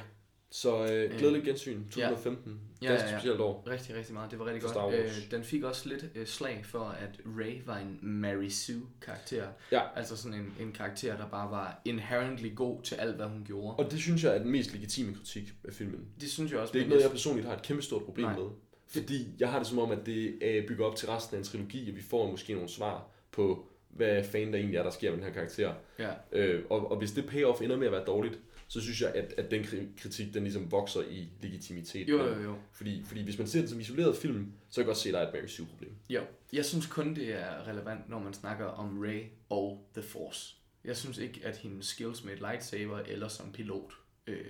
så 0.50 0.92
øh, 0.92 1.18
glædelig 1.18 1.42
gensyn 1.44 1.84
2015. 1.84 2.52
Ja, 2.52 2.56
Ja, 2.82 2.92
ja, 2.92 3.00
ja. 3.00 3.12
specielt 3.18 3.40
år. 3.40 3.64
Rigtig, 3.66 3.96
rigtig 3.96 4.14
meget. 4.14 4.30
Det 4.30 4.38
var 4.38 4.46
rigtig 4.46 4.62
godt. 4.62 4.94
Øh, 4.94 5.10
den 5.30 5.44
fik 5.44 5.62
også 5.62 5.88
lidt 5.88 6.04
øh, 6.14 6.26
slag 6.26 6.60
for, 6.64 6.84
at 6.84 7.20
Ray 7.38 7.62
var 7.66 7.78
en 7.78 7.98
Mary 8.02 8.48
Sue-karakter. 8.48 9.46
Ja. 9.72 9.80
Altså 9.96 10.16
sådan 10.16 10.38
en, 10.38 10.54
en 10.60 10.72
karakter, 10.72 11.16
der 11.16 11.28
bare 11.28 11.50
var 11.50 11.80
inherently 11.84 12.54
god 12.54 12.82
til 12.82 12.94
alt, 12.94 13.16
hvad 13.16 13.26
hun 13.26 13.44
gjorde. 13.44 13.76
Og 13.76 13.90
det 13.90 14.00
synes 14.00 14.24
jeg 14.24 14.34
er 14.34 14.38
den 14.42 14.50
mest 14.50 14.72
legitime 14.72 15.14
kritik 15.14 15.52
af 15.64 15.72
filmen. 15.72 16.06
det 16.20 16.30
synes 16.30 16.52
jeg 16.52 16.60
også. 16.60 16.72
Det 16.72 16.78
er 16.78 16.82
ikke 16.82 16.90
noget, 16.90 17.02
jeg 17.02 17.10
personligt 17.10 17.46
har 17.46 17.56
et 17.56 17.62
kæmpe 17.62 17.82
stort 17.82 18.04
problem 18.04 18.26
Nej. 18.26 18.36
med. 18.38 18.46
Fordi 18.86 19.28
jeg 19.38 19.50
har 19.50 19.58
det 19.58 19.66
som 19.66 19.78
om, 19.78 19.90
at 19.90 20.06
det 20.06 20.38
øh, 20.42 20.68
bygger 20.68 20.84
op 20.84 20.96
til 20.96 21.08
resten 21.08 21.34
af 21.36 21.38
en 21.38 21.44
trilogi, 21.44 21.90
og 21.90 21.96
vi 21.96 22.02
får 22.02 22.30
måske 22.30 22.54
nogle 22.54 22.68
svar 22.68 23.06
på, 23.30 23.68
hvad 23.92 24.24
fanden 24.24 24.52
der 24.52 24.58
egentlig 24.58 24.78
er, 24.78 24.82
der 24.82 24.90
sker 24.90 25.10
med 25.10 25.18
den 25.18 25.26
her 25.26 25.32
karakter. 25.32 25.74
Ja, 25.98 26.10
Øh, 26.32 26.64
og, 26.70 26.90
og 26.90 26.98
hvis 26.98 27.12
det 27.12 27.26
payoff 27.26 27.60
ender 27.62 27.76
med 27.76 27.86
at 27.86 27.92
være 27.92 28.04
dårligt, 28.04 28.38
så 28.68 28.80
synes 28.80 29.00
jeg, 29.02 29.12
at, 29.14 29.34
at 29.36 29.50
den 29.50 29.62
kri- 29.64 30.00
kritik, 30.02 30.34
den 30.34 30.42
ligesom 30.42 30.72
vokser 30.72 31.00
i 31.10 31.28
legitimitet. 31.42 32.08
jo, 32.08 32.26
jo, 32.28 32.40
jo. 32.42 32.54
Fordi, 32.72 33.02
fordi 33.04 33.22
hvis 33.22 33.38
man 33.38 33.46
ser 33.46 33.60
det 33.60 33.70
som 33.70 33.80
isoleret 33.80 34.16
film, 34.16 34.52
så 34.70 34.74
kan 34.74 34.82
jeg 34.82 34.86
godt 34.86 34.96
se, 34.96 35.08
at 35.08 35.12
der 35.14 35.20
er 35.20 35.26
et 35.28 35.34
Mary 35.34 35.46
Sue-problem. 35.46 35.92
Jo, 36.10 36.20
jeg 36.52 36.64
synes 36.64 36.86
kun, 36.86 37.14
det 37.14 37.32
er 37.32 37.68
relevant, 37.68 38.08
når 38.08 38.18
man 38.18 38.34
snakker 38.34 38.64
om 38.66 39.00
Ray 39.00 39.22
og 39.48 39.88
The 39.94 40.02
Force. 40.02 40.54
Jeg 40.84 40.96
synes 40.96 41.18
ikke, 41.18 41.40
at 41.44 41.56
hendes 41.56 41.86
skills 41.86 42.24
med 42.24 42.32
et 42.32 42.40
lightsaber 42.40 42.98
eller 42.98 43.28
som 43.28 43.52
pilot 43.52 43.92
øh, 44.26 44.44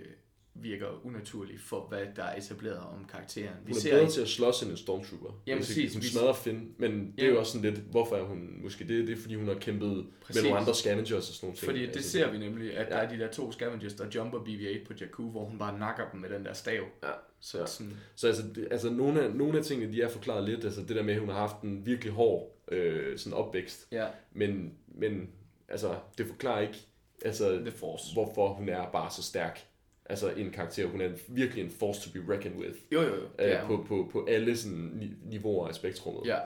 virker 0.54 1.06
unaturligt 1.06 1.60
for, 1.60 1.86
hvad 1.88 2.06
der 2.16 2.22
er 2.24 2.36
etableret 2.36 2.78
om 2.78 3.04
karakteren. 3.12 3.54
Hun 3.66 3.70
er 3.70 3.80
ser 3.80 3.90
bedre 3.90 4.00
ikke, 4.02 4.12
til 4.12 4.20
at 4.20 4.28
slås 4.28 4.62
end 4.62 4.70
en 4.70 4.76
stormtrooper. 4.76 5.28
Basically. 5.30 5.58
præcis. 5.58 5.92
Hun 5.94 6.02
Vi- 6.02 6.06
smadrer 6.06 6.32
Finn, 6.32 6.74
men 6.78 6.90
det 6.92 6.98
er 7.00 7.12
Jamen. 7.18 7.32
jo 7.34 7.38
også 7.38 7.52
sådan 7.52 7.70
lidt, 7.74 7.84
hvorfor 7.84 8.16
er 8.16 8.22
hun 8.22 8.58
måske 8.62 8.88
det? 8.88 9.06
Det 9.08 9.18
er 9.18 9.20
fordi, 9.20 9.34
hun 9.34 9.48
har 9.48 9.54
kæmpet 9.54 10.06
Præcis. 10.26 10.42
med 10.42 10.50
nogle 10.50 10.60
andre 10.60 10.74
scavengers 10.74 11.12
og 11.12 11.22
sådan 11.34 11.46
nogle 11.46 11.56
ting. 11.58 11.64
fordi 11.68 11.80
det 11.80 11.96
Altså, 11.96 12.10
ser 12.10 12.30
vi 12.30 12.38
nemlig, 12.38 12.76
at 12.76 12.86
Ja. 12.86 12.90
der 12.90 12.96
er 12.96 13.08
de 13.08 13.18
der 13.18 13.28
to 13.30 13.52
scavengers, 13.52 13.94
der 13.94 14.06
jumper 14.14 14.38
BB-8 14.38 14.84
på 14.86 14.92
Jakku, 15.00 15.30
hvor 15.30 15.44
hun 15.44 15.58
bare 15.58 15.78
nakker 15.78 16.10
dem 16.12 16.20
med 16.20 16.30
den 16.30 16.44
der 16.44 16.52
stav. 16.52 16.82
Ja. 17.02 17.08
Så 17.40 17.58
Ja. 17.58 17.66
sådan, 17.66 17.92
Så 18.14 18.26
altså, 18.26 18.42
det, 18.54 18.68
altså 18.70 18.90
nogle, 18.90 19.22
af, 19.22 19.34
nogle 19.34 19.58
af 19.58 19.64
tingene, 19.64 19.92
de 19.92 20.02
er 20.02 20.08
forklaret 20.08 20.48
lidt. 20.48 20.64
Altså 20.64 20.80
det 20.80 20.96
der 20.96 21.02
med, 21.02 21.14
at 21.14 21.20
hun 21.20 21.28
har 21.28 21.36
haft 21.38 21.62
en 21.62 21.86
virkelig 21.86 22.12
hård 22.12 22.58
øh, 22.72 23.18
sådan 23.18 23.32
opvækst. 23.38 23.86
ja, 23.92 24.06
Men, 24.32 24.74
men 24.88 25.30
altså, 25.68 25.94
det 26.18 26.26
forklarer 26.26 26.60
ikke, 26.60 26.78
altså, 27.24 27.58
The 27.60 27.70
Force. 27.70 28.12
hvorfor 28.12 28.48
hun 28.54 28.68
er 28.68 28.90
bare 28.92 29.10
så 29.10 29.22
stærk. 29.22 29.66
Altså 30.06 30.30
en 30.30 30.50
karakter, 30.50 30.86
hun 30.86 31.00
er 31.00 31.08
virkelig 31.28 31.64
en 31.64 31.70
force 31.70 32.00
to 32.10 32.12
be 32.20 32.32
reckoned 32.34 32.58
with. 32.58 32.76
Jo, 32.92 33.02
jo, 33.02 33.14
jo. 33.14 33.44
Øh, 33.44 33.66
på, 33.66 33.84
på, 33.88 34.08
på 34.12 34.26
alle 34.30 34.56
sådan, 34.56 34.78
ni- 34.78 35.14
niveauer 35.30 35.68
af 35.68 35.74
spektrummet. 35.74 36.22
ja. 36.26 36.38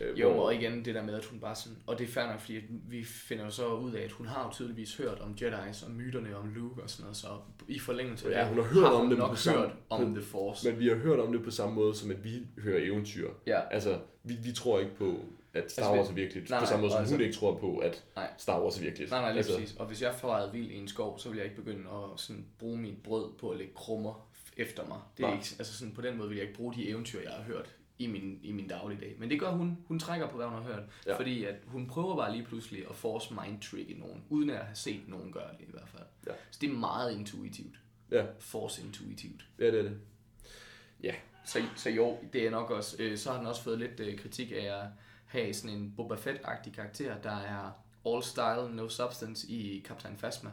Øh, 0.00 0.20
Jo, 0.20 0.38
og 0.38 0.54
igen 0.54 0.84
det 0.84 0.94
der 0.94 1.02
med, 1.02 1.14
at 1.14 1.24
hun 1.24 1.40
bare 1.40 1.54
sådan, 1.54 1.78
og 1.86 1.98
det 1.98 2.04
er 2.04 2.08
fair 2.08 2.26
nok, 2.26 2.40
fordi 2.40 2.60
vi 2.88 3.04
finder 3.04 3.44
jo 3.44 3.50
så 3.50 3.74
ud 3.74 3.92
af, 3.92 4.02
at 4.02 4.12
hun 4.12 4.26
har 4.26 4.44
jo 4.44 4.50
tydeligvis 4.52 4.96
hørt 4.96 5.18
om 5.20 5.36
Jedi's 5.40 5.84
og 5.86 5.90
myterne 5.90 6.36
om 6.36 6.54
Luke 6.54 6.82
og 6.82 6.90
sådan 6.90 7.02
noget, 7.02 7.16
så 7.16 7.26
i 7.68 7.78
forlængelse 7.78 8.28
af 8.28 8.32
Ja, 8.32 8.40
det, 8.40 8.48
hun 8.48 8.56
har 8.64 8.74
hørt 8.74 8.84
om 8.92 9.00
hun 9.00 9.10
dem 9.10 9.18
nok 9.18 9.30
på 9.30 9.36
samme- 9.36 9.60
hørt 9.60 9.70
om 9.90 10.14
The 10.14 10.24
Force. 10.24 10.70
Men 10.70 10.80
vi 10.80 10.88
har 10.88 10.94
hørt 10.94 11.18
om 11.20 11.32
det 11.32 11.42
på 11.44 11.50
samme 11.50 11.74
måde, 11.74 11.94
som 11.94 12.10
at 12.10 12.24
vi 12.24 12.30
hører 12.58 12.84
eventyr. 12.84 13.28
Ja, 13.46 13.60
Altså, 13.70 13.98
vi, 14.24 14.34
vi 14.44 14.52
tror 14.52 14.78
ikke 14.80 14.94
på, 14.96 15.20
at 15.54 15.72
Star 15.72 15.82
Altså, 15.82 15.96
Wars 15.96 16.08
er 16.08 16.12
virkeligt. 16.14 16.50
nej, 16.50 16.60
på 16.60 16.66
samme 16.66 16.80
måde, 16.80 16.92
som 16.92 17.00
altså- 17.00 17.14
hun 17.14 17.24
ikke 17.24 17.34
tror 17.36 17.54
på, 17.58 17.78
at 17.78 18.04
Nej. 18.16 18.30
Star 18.38 18.62
Wars 18.62 18.78
er 18.78 18.82
virkeligt. 18.82 19.10
nej, 19.10 19.20
nej, 19.20 19.30
lige 19.32 19.38
altså, 19.38 19.58
præcis. 19.58 19.76
Og 19.76 19.86
hvis 19.86 20.02
jeg 20.02 20.14
farede 20.14 20.52
vild 20.52 20.70
i 20.70 20.76
en 20.78 20.88
skov, 20.88 21.18
så 21.18 21.28
vil 21.28 21.36
jeg 21.36 21.44
ikke 21.44 21.56
begynde 21.56 21.90
at 21.90 22.20
sådan, 22.20 22.46
bruge 22.58 22.78
mit 22.78 23.02
brød 23.02 23.32
på 23.38 23.50
at 23.50 23.58
lægge 23.58 23.72
krummer 23.74 24.28
efter 24.56 24.86
mig. 24.86 24.98
Det 25.16 25.22
er 25.22 25.26
Nej. 25.28 25.36
ikke, 25.36 25.48
altså 25.58 25.78
sådan, 25.78 25.94
på 25.94 26.00
den 26.00 26.16
måde 26.16 26.28
vil 26.28 26.36
jeg 26.38 26.46
ikke 26.46 26.56
bruge 26.58 26.74
de 26.74 26.88
eventyr, 26.88 27.20
jeg 27.22 27.32
har 27.32 27.42
hørt 27.42 27.74
i 27.98 28.06
min, 28.06 28.40
i 28.42 28.52
min 28.52 28.68
dagligdag. 28.68 29.14
Men 29.18 29.30
det 29.30 29.40
gør 29.40 29.50
hun. 29.50 29.78
Hun 29.88 29.98
trækker 29.98 30.28
på, 30.28 30.36
hvad 30.36 30.46
hun 30.46 30.54
har 30.54 30.62
hørt. 30.62 30.82
Ja. 31.06 31.10
Ja. 31.12 31.18
Fordi 31.18 31.44
at 31.44 31.54
hun 31.66 31.86
prøver 31.86 32.16
bare 32.16 32.32
lige 32.32 32.44
pludselig 32.44 32.84
at 32.90 32.96
force 32.96 33.34
mind 33.44 33.60
trick 33.60 33.90
i 33.90 33.94
nogen, 33.94 34.24
uden 34.28 34.50
at 34.50 34.56
have 34.56 34.76
set 34.76 35.00
nogen 35.08 35.32
gøre 35.32 35.50
det 35.58 35.60
i 35.68 35.70
hvert 35.70 35.88
fald. 35.88 36.02
Ja. 36.26 36.32
Så 36.50 36.58
det 36.60 36.70
er 36.70 36.74
meget 36.74 37.12
intuitivt. 37.18 37.74
Ja, 38.10 38.24
Force 38.38 38.82
intuitivt. 38.82 39.44
ja, 39.58 39.66
det 39.66 39.78
er 39.78 39.82
det. 39.82 40.00
Så, 41.44 41.62
så 41.76 41.90
jo, 41.90 42.18
det 42.32 42.46
er 42.46 42.50
nok 42.50 42.70
også, 42.70 42.96
øh, 43.02 43.18
så 43.18 43.30
har 43.30 43.38
den 43.38 43.46
også 43.46 43.62
fået 43.62 43.78
lidt 43.78 44.00
øh, 44.00 44.18
kritik 44.18 44.52
af 44.52 44.82
have 45.28 45.54
sådan 45.54 45.76
en 45.76 45.92
Boba 45.96 46.14
Fett-agtig 46.14 46.72
karakter, 46.74 47.20
der 47.22 47.36
er 47.36 47.84
all 48.06 48.22
style, 48.22 48.76
no 48.76 48.88
substance 48.88 49.48
i 49.48 49.84
Captain 49.88 50.16
Phasma. 50.16 50.50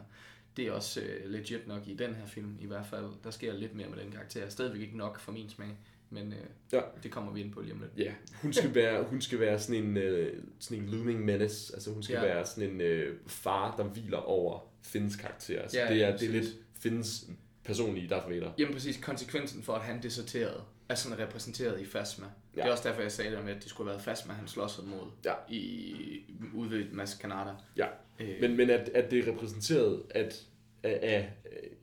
Det 0.56 0.66
er 0.66 0.72
også 0.72 1.00
øh, 1.00 1.30
legit 1.30 1.68
nok 1.68 1.88
i 1.88 1.94
den 1.94 2.14
her 2.14 2.26
film 2.26 2.56
i 2.60 2.66
hvert 2.66 2.86
fald. 2.86 3.06
Der 3.24 3.30
sker 3.30 3.52
lidt 3.52 3.74
mere 3.74 3.88
med 3.88 3.98
den 3.98 4.10
karakter. 4.12 4.48
Stadigvæk 4.48 4.80
ikke 4.80 4.96
nok 4.96 5.20
for 5.20 5.32
min 5.32 5.50
smag, 5.50 5.78
men 6.10 6.32
øh, 6.32 6.38
Ja. 6.72 6.80
det 7.02 7.10
kommer 7.10 7.32
vi 7.32 7.40
ind 7.40 7.52
på 7.52 7.60
lige 7.60 7.72
om 7.72 7.80
lidt. 7.80 8.06
Ja, 8.06 8.12
hun 8.42 8.52
skal 8.52 8.74
være, 8.74 9.04
hun 9.04 9.20
skal 9.20 9.40
være 9.40 9.58
sådan 9.58 9.82
en, 9.84 9.96
øh, 9.96 10.42
sådan 10.58 10.82
en 10.82 10.88
looming 10.90 11.24
menace. 11.24 11.74
Altså 11.74 11.92
hun 11.92 12.02
skal 12.02 12.14
Ja. 12.14 12.20
være 12.20 12.46
sådan 12.46 12.70
en 12.70 12.80
øh, 12.80 13.16
far, 13.26 13.76
der 13.76 13.84
hviler 13.84 14.18
over 14.18 14.60
Finns 14.82 15.16
karakter. 15.16 15.62
Altså, 15.62 15.78
Ja, 15.78 15.88
det, 15.94 16.02
er, 16.02 16.06
ja, 16.08 16.16
det 16.16 16.28
er 16.28 16.32
lidt 16.32 16.46
Finns 16.80 17.26
personlige 17.64 18.08
Darth 18.08 18.30
Vader. 18.30 18.52
Jamen 18.58 18.74
præcis, 18.74 18.96
konsekvensen 18.96 19.62
for, 19.62 19.72
at 19.74 19.80
han 19.82 20.02
deserterede, 20.02 20.62
er 20.88 20.94
sådan 20.94 21.18
repræsenteret 21.18 21.80
i 21.80 21.84
Phasma. 21.84 22.26
Ja. 22.56 22.60
Det 22.60 22.68
er 22.68 22.72
også 22.72 22.88
derfor, 22.88 23.02
jeg 23.02 23.12
sagde 23.12 23.36
det 23.36 23.44
med, 23.44 23.52
at 23.56 23.62
det 23.62 23.70
skulle 23.70 23.90
have 23.90 23.94
været 23.96 24.04
Phasma, 24.04 24.32
han 24.32 24.48
slåsede 24.48 24.86
mod 24.86 25.10
Ja. 25.24 25.32
i, 25.48 26.24
ved 26.54 26.84
Mas 26.92 27.14
Kanada. 27.14 27.50
Ja. 27.76 27.86
Øh, 28.20 28.40
Men, 28.40 28.56
men 28.56 28.70
at, 28.70 28.88
at 28.88 29.10
det 29.10 29.28
er 29.28 29.32
repræsenteret, 29.32 30.02
at 30.10 30.42
af, 30.82 31.32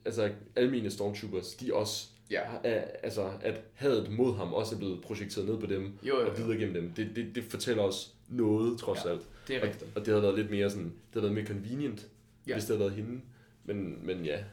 altså 0.05 0.31
alle 0.55 0.71
mine 0.71 0.91
stormtroopers, 0.91 1.53
de 1.55 1.73
også 1.73 2.07
Ja. 2.31 2.41
er, 2.63 2.81
altså 3.03 3.31
at 3.41 3.61
hadet 3.73 4.11
mod 4.11 4.35
ham 4.37 4.53
også 4.53 4.75
er 4.75 4.79
blevet 4.79 5.01
projekteret 5.01 5.47
ned 5.47 5.57
på 5.59 5.65
dem 5.65 5.97
Jo, 6.03 6.19
jo, 6.19 6.29
og 6.31 6.39
jo. 6.39 6.43
videre 6.43 6.57
gennem 6.59 6.73
dem. 6.73 6.91
Det, 6.93 7.15
det, 7.15 7.35
det 7.35 7.43
fortæller 7.43 7.83
os 7.83 8.13
noget, 8.29 8.79
trods 8.79 9.05
Ja, 9.05 9.09
alt. 9.09 9.21
det 9.47 9.55
er 9.55 9.61
Og, 9.61 9.67
rigtigt. 9.67 9.91
og 9.95 10.01
det 10.05 10.07
havde 10.07 10.21
været 10.23 10.35
lidt 10.35 10.49
mere 10.51 10.69
sådan, 10.69 10.85
det 10.85 10.93
havde 11.13 11.23
været 11.23 11.33
mere 11.35 11.45
convenient, 11.45 12.07
Ja. 12.47 12.53
hvis 12.53 12.63
det 12.65 12.77
havde 12.77 12.79
været 12.79 12.93
hende. 13.05 13.21
Men, 13.63 14.05
men 14.05 14.25
ja, 14.25 14.43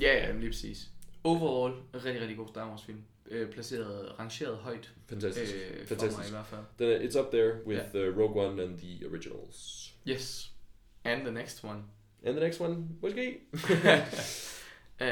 Ja, 0.00 0.26
ja, 0.26 0.32
lige 0.32 0.50
præcis. 0.50 0.88
Overall, 1.24 1.74
rigtig, 1.94 2.20
rigtig 2.20 2.36
god 2.36 2.48
Star 2.48 2.70
Wars 2.70 2.84
film. 2.84 2.98
Øh, 3.30 3.50
placeret, 3.50 4.18
rangeret 4.18 4.56
højt. 4.56 4.92
fantastisk. 5.08 5.54
Øh, 5.54 5.60
for 5.60 5.76
mig 5.78 5.88
Fantastisk. 5.88 6.28
i 6.28 6.30
hvert 6.30 6.46
fald. 6.46 6.60
Den 6.78 6.88
er, 6.90 7.08
it's 7.08 7.18
up 7.20 7.32
there 7.32 7.52
with 7.66 7.94
uh, 7.94 8.18
Rogue 8.18 8.46
One 8.46 8.62
and 8.62 8.78
the 8.78 9.06
originals. 9.10 9.90
Yes. 10.08 10.50
And 11.04 11.20
the 11.22 11.30
next 11.32 11.64
one. 11.64 11.82
And 12.26 12.36
the 12.36 12.44
next 12.46 12.60
one, 12.60 12.76
måske? 13.02 13.36
Øh, 15.00 15.08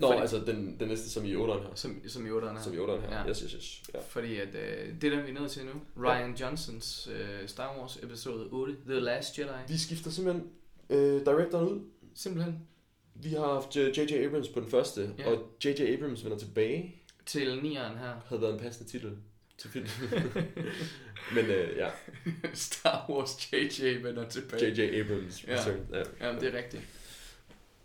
Nå, 0.00 0.06
fordi, 0.08 0.20
altså 0.20 0.38
den, 0.46 0.80
den 0.80 0.88
næste, 0.88 1.10
som 1.10 1.24
i 1.24 1.34
8'eren 1.34 1.62
her. 1.62 1.70
som, 1.74 2.02
som 2.08 2.26
i 2.26 2.28
8'eren 2.30 2.52
her. 2.52 2.62
Som 2.62 2.74
i 2.74 2.76
8'eren 2.76 3.00
her. 3.00 3.18
Ja. 3.20 3.28
Yes, 3.28 3.38
yes, 3.40 3.52
yes. 3.52 3.82
Ja. 3.94 3.98
Fordi 4.08 4.36
at, 4.40 4.48
øh, 4.54 5.00
det 5.00 5.12
er 5.12 5.16
den, 5.16 5.24
vi 5.24 5.30
er 5.30 5.34
nået 5.34 5.50
til 5.50 5.64
nu. 5.66 5.72
Ryan 6.04 6.34
Johnsons 6.34 7.08
øh, 7.12 7.48
Star 7.48 7.78
Wars 7.78 7.98
episode 8.02 8.48
8, 8.50 8.76
The 8.86 9.00
Last 9.00 9.38
Jedi. 9.38 9.48
Vi 9.68 9.78
skifter 9.78 10.10
simpelthen 10.10 10.48
øh, 10.90 11.20
directoren 11.26 11.68
ud. 11.68 11.80
Simpelthen 12.14 12.58
Vi 13.14 13.28
har 13.28 13.52
haft 13.54 13.76
øh, 13.76 13.98
J.J. 13.98 14.12
Abrams 14.26 14.48
på 14.48 14.60
den 14.60 14.70
første, 14.70 15.10
Ja. 15.18 15.30
og 15.30 15.56
J.J. 15.64 15.80
Abrams 15.80 16.24
vender 16.24 16.38
tilbage. 16.38 17.02
Til 17.26 17.62
nieren 17.62 17.98
her. 17.98 18.14
Havde 18.28 18.42
været 18.42 18.52
en 18.54 18.60
passende 18.60 18.90
titel 18.90 19.16
til 19.58 19.70
filmen. 19.70 19.90
Men 21.34 21.44
øh, 21.44 21.76
ja, 21.76 21.88
Star 22.54 23.10
Wars 23.10 23.52
JJ 23.52 24.02
vender 24.02 24.28
tilbage. 24.28 24.66
J.J. 24.68 25.00
Abrams 25.00 25.44
Ja. 25.46 25.56
return. 25.60 25.86
Ja. 25.92 26.02
Jamen, 26.26 26.40
det 26.40 26.54
er 26.54 26.58
rigtigt. 26.58 26.82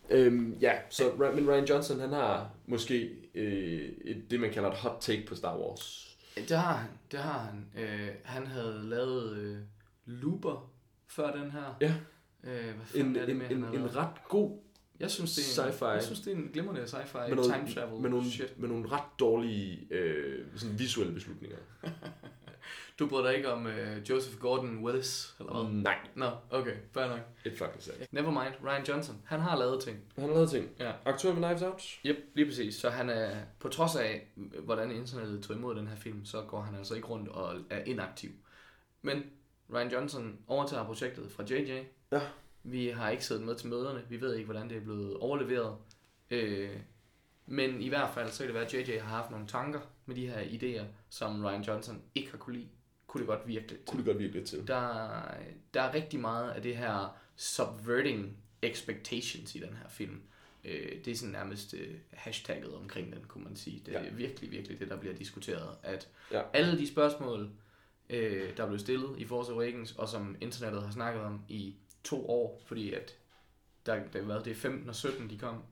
Øhm, 0.10 0.58
ja, 0.62 0.74
så 0.90 1.32
men 1.36 1.50
Ryan 1.50 1.66
Johnson, 1.66 2.00
han 2.00 2.10
har 2.10 2.50
måske 2.66 3.10
øh, 3.36 3.90
et, 4.06 4.32
det, 4.32 4.40
man 4.40 4.52
kalder 4.54 4.70
et 4.72 4.78
hot 4.78 4.98
take 5.02 5.26
på 5.26 5.36
Star 5.36 5.58
Wars. 5.58 6.16
Det 6.36 6.58
har 6.58 6.74
han, 6.74 6.90
det 7.12 7.20
har 7.20 7.40
han. 7.40 7.84
Øh, 7.84 8.10
han 8.24 8.48
havde 8.48 8.82
lavet 8.84 9.38
øh, 9.38 9.58
Looper 10.06 10.72
før 11.08 11.36
den 11.36 11.52
her. 11.52 11.78
Ja. 11.82 11.94
Øh, 12.44 12.64
hvad 12.64 13.02
En, 13.02 13.16
er 13.16 13.20
det 13.26 13.30
en, 13.30 13.38
med, 13.38 13.46
han 13.48 13.58
en, 13.58 13.64
en 13.64 13.96
ret 13.96 14.24
god, 14.30 14.60
Jeg 15.00 15.12
synes, 15.12 15.36
det 15.36 15.60
er 15.60 15.64
en, 15.66 15.72
sci-fi. 15.72 15.86
Jeg 15.86 16.04
synes, 16.04 16.20
det 16.20 16.34
er 16.34 16.38
en 16.38 16.50
glimrende 16.54 16.84
sci-fi 16.84 17.28
med, 17.28 17.36
noget, 17.36 17.54
time 17.54 17.74
travel 17.74 18.02
med, 18.02 18.10
nogle, 18.10 18.32
shit. 18.32 18.60
med 18.60 18.70
nogle 18.70 18.92
ret 18.92 19.20
dårlige 19.20 19.88
øh, 19.94 20.46
sådan 20.56 20.80
visuelle 20.80 21.14
beslutninger. 21.14 21.58
Du 23.00 23.08
bryder 23.08 23.28
dig 23.28 23.36
ikke 23.36 23.52
om 23.52 23.68
øh, 23.68 24.10
Joseph 24.10 24.38
Gordon-Willis, 24.38 25.36
eller 25.40 25.64
hvad? 25.64 25.82
Nej, 25.82 25.98
Nå, 26.16 26.30
okay, 26.50 26.76
fair 26.94 27.08
nok. 27.08 27.20
et 27.46 27.58
fucking 27.58 27.84
sagt. 27.84 28.14
Never 28.14 28.32
mind, 28.32 28.54
Ryan 28.64 28.86
Johnson, 28.88 29.22
han 29.26 29.40
har 29.40 29.58
lavet 29.58 29.84
ting. 29.84 30.00
Han 30.16 30.24
har 30.28 30.34
lavet 30.34 30.50
ting. 30.50 30.70
Ja. 30.80 30.92
Aktuel 31.06 31.36
med 31.36 31.44
Knives 31.44 31.62
Out. 31.62 32.00
Yep, 32.06 32.18
lige 32.34 32.46
præcis. 32.46 32.76
Så 32.76 32.90
han 32.90 33.10
er, 33.10 33.38
på 33.60 33.70
trods 33.70 33.96
af, 33.96 34.28
hvordan 34.64 34.92
internettet 34.92 35.44
tog 35.44 35.56
imod 35.56 35.76
den 35.76 35.88
her 35.88 35.96
film, 35.96 36.26
så 36.26 36.42
går 36.42 36.62
han 36.62 36.76
altså 36.76 36.96
ikke 36.96 37.08
rundt 37.08 37.30
og 37.30 37.56
er 37.70 37.84
inaktiv. 37.84 38.30
Men 39.02 39.24
Ryan 39.74 39.92
Johnson 39.92 40.38
overtager 40.48 40.86
projektet 40.86 41.32
fra 41.32 41.44
JJ. 41.50 41.84
Ja. 42.12 42.22
Vi 42.64 42.88
har 42.88 43.10
ikke 43.10 43.26
siddet 43.26 43.44
med 43.46 43.56
til 43.56 43.68
møderne. 43.70 44.04
Vi 44.10 44.22
ved 44.22 44.34
ikke, 44.36 44.46
hvordan 44.46 44.70
det 44.70 44.78
er 44.78 44.82
blevet 44.82 45.18
overleveret. 45.18 45.76
Øh, 46.30 46.78
men 47.46 47.82
i 47.82 47.90
hvert 47.90 48.14
fald, 48.14 48.30
så 48.32 48.38
kan 48.38 48.48
det 48.48 48.54
være, 48.56 48.66
at 48.82 48.90
JJ 48.90 48.98
har 49.00 49.10
haft 49.10 49.32
nogle 49.32 49.48
tanker 49.48 49.80
med 50.06 50.16
de 50.16 50.28
her 50.28 50.42
idéer, 50.44 50.86
som 51.10 51.46
Ryan 51.46 51.62
Johnson 51.62 52.02
ikke 52.16 52.32
har 52.32 52.38
kunne 52.38 52.56
lide. 52.56 52.68
Kunne 53.08 53.20
det 53.20 53.28
godt 53.28 53.48
virke 53.48 53.68
lidt 53.68 53.70
til. 53.70 53.78
Kunne 53.88 53.98
det 53.98 54.06
godt 54.06 54.20
virke 54.20 54.34
lidt 54.34 54.46
til. 54.48 54.68
Der, 54.68 55.22
der 55.74 55.82
er 55.82 55.94
rigtig 55.94 56.20
meget 56.20 56.52
af 56.52 56.62
det 56.62 56.78
her 56.78 57.18
subverting 57.36 58.38
expectations 58.62 59.56
i 59.56 59.60
den 59.60 59.70
her 59.74 59.90
film. 59.90 60.22
Øh, 60.66 61.06
det 61.06 61.08
er 61.08 61.16
sådan 61.16 61.32
nærmest 61.32 61.74
øh, 61.74 61.96
hashtagget 62.14 62.76
omkring 62.76 63.14
den, 63.14 63.24
kunne 63.28 63.44
man 63.44 63.56
sige. 63.56 63.82
Det 63.86 63.96
er 63.96 64.04
Ja. 64.04 64.10
virkelig, 64.10 64.52
virkelig 64.52 64.80
det, 64.80 64.90
der 64.90 64.98
bliver 64.98 65.16
diskuteret. 65.16 65.70
At 65.84 66.08
Ja. 66.32 66.42
alle 66.54 66.78
de 66.80 66.88
spørgsmål, 66.88 67.50
øh, 68.10 68.58
der 68.58 68.68
blev 68.68 68.80
stillet 68.80 69.16
i 69.18 69.26
Force 69.26 69.52
Awakens, 69.52 69.92
og 69.98 70.10
som 70.10 70.36
internettet 70.42 70.84
har 70.84 70.92
snakket 70.92 71.22
om 71.24 71.42
i 71.48 71.76
to 72.04 72.30
år, 72.30 72.62
fordi 72.66 72.94
at 72.94 73.16
der, 73.86 74.04
der 74.14 74.22
hvad, 74.22 74.40
det 74.40 74.52
er 74.52 74.56
15 74.56 74.90
og 74.90 74.96
17, 74.96 75.30
de 75.30 75.38
kom. 75.38 75.64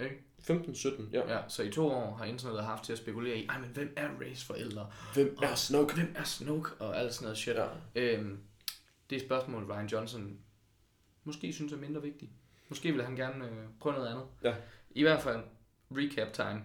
Ikke? 0.00 0.16
15-17, 0.40 1.02
ja. 1.12 1.36
Ja, 1.36 1.48
så 1.48 1.62
i 1.62 1.70
to 1.70 1.86
år 1.86 2.14
har 2.14 2.24
internettet 2.24 2.64
haft 2.64 2.84
til 2.84 2.92
at 2.92 2.98
spekulere 2.98 3.38
i, 3.38 3.48
men 3.60 3.70
hvem 3.74 3.92
er 3.96 4.08
Rays 4.20 4.44
forældre? 4.44 4.90
Hvem 5.14 5.38
er 5.42 5.54
Snoke? 5.54 5.94
Hvem 5.94 6.14
er 6.16 6.24
Snoke? 6.24 6.70
Og 6.78 6.98
alt 6.98 7.14
sådan 7.14 7.24
noget 7.24 7.38
shit. 7.38 7.56
Ja. 7.56 7.66
Øhm, 7.94 8.38
det 9.10 9.16
er 9.16 9.20
et 9.20 9.26
spørgsmål, 9.26 9.64
Ryan 9.64 9.86
Johnson 9.86 10.38
måske 11.24 11.52
synes 11.52 11.72
er 11.72 11.76
mindre 11.76 12.02
vigtigt. 12.02 12.30
Måske 12.68 12.92
vil 12.92 13.04
han 13.04 13.16
gerne 13.16 13.44
øh, 13.44 13.66
prøve 13.80 13.94
noget 13.94 14.08
andet. 14.08 14.24
Ja. 14.44 14.54
I 14.90 15.02
hvert 15.02 15.22
fald, 15.22 15.42
recap 15.90 16.32
time. 16.32 16.62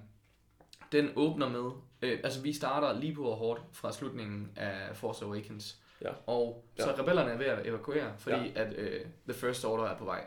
Den 0.91 1.09
åbner 1.15 1.49
med, 1.49 1.71
øh, 2.01 2.19
altså 2.23 2.41
vi 2.41 2.53
starter 2.53 2.99
lige 2.99 3.15
på 3.15 3.35
hårdt 3.35 3.61
fra 3.71 3.91
slutningen 3.91 4.51
af 4.55 4.97
Force 4.97 5.25
Awakens. 5.25 5.81
Ja. 6.01 6.09
Og 6.25 6.65
så 6.79 6.89
Ja. 6.89 7.01
rebellerne 7.01 7.31
er 7.31 7.37
ved 7.37 7.45
at 7.45 7.67
evakuere, 7.67 8.13
fordi 8.17 8.35
ja. 8.55 8.61
at 8.63 8.73
øh, 8.77 9.01
The 9.29 9.33
First 9.33 9.65
Order 9.65 9.83
er 9.83 9.97
på 9.97 10.05
vej. 10.05 10.23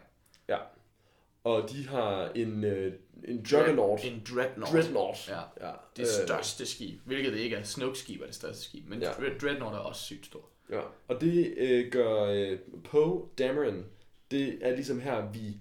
Og 1.44 1.70
de 1.70 1.86
har 1.88 2.28
en, 2.28 2.64
øh, 2.64 2.92
en 3.24 3.46
Juggernaut. 3.52 4.04
En 4.04 4.22
Dreadnought. 4.34 4.72
Dreadnought. 4.72 5.28
Ja. 5.28 5.66
Ja. 5.68 5.72
Det 5.96 6.06
største 6.08 6.66
skib, 6.66 7.00
hvilket 7.04 7.32
det 7.32 7.38
ikke 7.38 7.56
er. 7.56 7.62
Snoke 7.62 7.98
skib 7.98 8.20
er 8.20 8.26
det 8.26 8.34
største 8.34 8.62
skib, 8.64 8.88
men 8.88 9.00
Ja. 9.02 9.08
ja. 9.22 9.38
Dreadnought 9.42 9.74
er 9.76 9.78
også 9.80 10.02
sygt 10.02 10.26
stor. 10.26 10.48
Ja, 10.70 10.80
og 11.08 11.20
det 11.20 11.54
øh, 11.56 11.92
gør 11.92 12.22
øh, 12.24 12.58
Poe 12.84 13.28
Dameron, 13.38 13.84
det 14.30 14.58
er 14.62 14.74
ligesom 14.74 15.00
her, 15.00 15.30
vi 15.32 15.56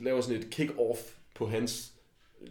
laver 0.00 0.20
sådan 0.20 0.38
et 0.42 0.54
kick-off 0.60 0.98
på 1.34 1.46
hans 1.46 1.92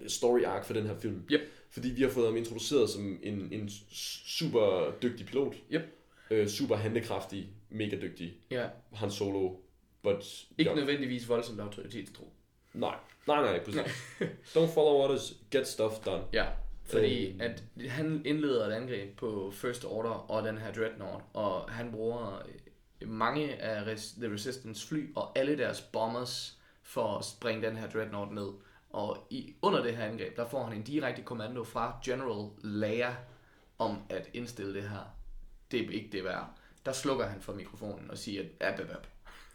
story 0.08 0.44
arc 0.44 0.66
for 0.66 0.74
den 0.74 0.86
her 0.88 0.96
film. 1.00 1.24
Yep. 1.32 1.42
Fordi 1.70 1.90
vi 1.90 2.02
har 2.02 2.10
fået 2.10 2.26
ham 2.28 2.38
introduceret 2.38 2.90
som 2.90 3.20
en, 3.24 3.50
en 3.52 3.70
super 4.26 4.92
dygtig 5.02 5.26
pilot. 5.26 5.54
Yep. 5.72 5.82
Øh, 6.32 6.48
super 6.48 6.76
handlekraftig, 6.76 7.50
mega 7.70 7.96
dygtig. 8.02 8.34
Ja. 8.52 8.68
Han 8.94 9.12
Solo, 9.12 9.56
but... 10.04 10.46
Ikke 10.58 10.72
ja, 10.72 10.76
nødvendigvis 10.76 11.30
voldsomt 11.30 11.60
autoritetstro. 11.60 12.34
Nej, 12.74 12.96
nej, 13.28 13.42
nej, 13.42 13.64
præcis. 13.64 13.82
Don't 14.56 14.74
follow 14.74 14.94
orders, 14.94 15.34
get 15.52 15.68
stuff 15.68 15.94
done. 16.06 16.24
Ja, 16.34 16.46
Fordi 16.84 17.30
Øhm. 17.32 17.42
at 17.42 17.64
han 17.90 18.22
indleder 18.26 18.66
et 18.68 18.72
angreb 18.74 19.18
på 19.18 19.52
First 19.54 19.86
Order 19.86 20.10
og 20.32 20.44
den 20.44 20.58
her 20.58 20.74
Dreadnought, 20.74 21.24
og 21.34 21.70
han 21.72 21.92
bruger 21.92 22.42
øh, 23.02 23.10
mange 23.10 23.56
af 23.56 23.94
Res- 23.94 24.20
The 24.22 24.34
Resistance 24.34 24.88
fly 24.88 25.14
og 25.16 25.38
alle 25.40 25.58
deres 25.58 25.82
bombers 25.82 26.58
for 26.84 27.18
at 27.18 27.26
springe 27.26 27.68
den 27.68 27.78
her 27.78 27.90
Dreadnought 27.90 28.32
ned. 28.34 28.50
Og 28.90 29.18
i, 29.30 29.54
under 29.62 29.84
det 29.84 29.98
her 29.98 30.06
angreb, 30.06 30.36
der 30.36 30.48
får 30.50 30.64
han 30.64 30.78
en 30.78 30.84
direkte 30.84 31.22
kommando 31.22 31.64
fra 31.64 32.00
General 32.06 32.50
Leia 32.64 33.16
om 33.80 33.98
at 34.10 34.30
indstille 34.34 34.74
det 34.74 34.84
her. 34.90 35.16
Det 35.72 35.82
er 35.82 35.90
ikke 35.92 36.10
det 36.12 36.24
værd. 36.24 36.50
Der 36.86 36.92
slukker 36.92 37.26
han 37.28 37.42
for 37.42 37.54
mikrofonen 37.54 38.12
og 38.12 38.18
siger, 38.18 38.44
at 38.60 38.74
ab, 38.74 38.80
ab, 38.80 38.90
ab. 38.92 39.08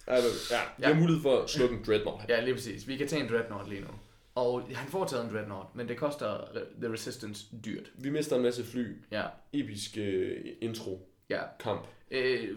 Ja, 0.08 0.60
vi 0.78 0.84
har 0.84 0.94
mulighed 1.00 1.22
for 1.22 1.42
at 1.42 1.50
slukke 1.50 1.76
en 1.76 1.84
dreadnought. 1.86 2.28
Ja, 2.28 2.40
lige 2.40 2.54
præcis. 2.54 2.88
Vi 2.88 2.96
kan 2.96 3.08
tage 3.08 3.22
en 3.22 3.28
Dreadnought 3.28 3.68
lige 3.68 3.80
nu. 3.80 3.86
Og 4.34 4.62
han 4.74 4.90
får 4.90 5.04
taget 5.06 5.24
en 5.24 5.30
Dreadnought, 5.34 5.74
men 5.74 5.88
det 5.88 5.96
koster 5.96 6.44
The 6.82 6.92
Resistance 6.92 7.46
dyrt. 7.64 7.90
Vi 7.94 8.10
mister 8.10 8.36
en 8.36 8.42
masse 8.42 8.64
fly. 8.64 8.96
Ja, 9.10 9.22
Episk 9.52 9.96
øh, 9.98 10.36
intro. 10.60 11.08
ja. 11.30 11.40
Kamp. 11.60 11.86
Øh, 12.10 12.56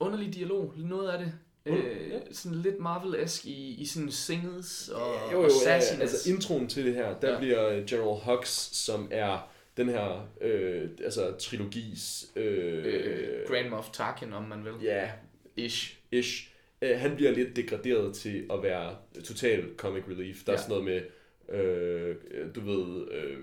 underlig 0.00 0.34
dialog, 0.34 0.72
noget 0.76 1.08
af 1.10 1.18
det. 1.18 1.32
Øh, 1.66 2.10
ja. 2.10 2.18
sådan 2.32 2.58
lidt 2.58 2.78
Marvel-esk 2.78 3.46
i, 3.46 3.74
i 3.74 3.86
sådan 3.86 4.10
singles 4.10 4.88
og, 4.88 5.14
Jo, 5.32 5.38
jo, 5.38 5.44
og 5.44 5.50
ja, 5.64 5.80
sassiness. 5.80 6.12
altså 6.14 6.30
introen 6.30 6.68
til 6.68 6.84
det 6.86 6.94
her, 6.94 7.18
der 7.18 7.28
Ja. 7.28 7.32
ja. 7.34 7.38
bliver 7.40 7.86
General 7.86 8.20
Hux, 8.24 8.48
som 8.72 9.08
er 9.10 9.48
den 9.76 9.88
her 9.88 10.28
øh, 10.40 10.88
altså 11.04 11.34
trilogis 11.38 12.26
øh, 12.36 12.84
øh, 12.86 13.46
Grand 13.46 13.68
Moff 13.68 13.88
Tarkin, 13.92 14.32
om 14.32 14.42
man 14.42 14.64
vil. 14.64 14.72
ja, 14.82 15.10
Ish. 15.56 15.98
ish. 16.12 16.50
Øh, 16.82 16.98
han 16.98 17.16
bliver 17.16 17.30
lidt 17.30 17.56
degraderet 17.56 18.14
til 18.14 18.46
at 18.52 18.62
være 18.62 18.96
total 19.24 19.64
comic 19.76 20.02
relief. 20.08 20.44
Der 20.44 20.52
er 20.52 20.56
Ja. 20.56 20.62
sådan 20.62 20.84
noget 20.84 20.84
med, 20.84 21.58
øh, 21.58 22.16
du 22.54 22.60
ved, 22.60 23.08
øh, 23.12 23.38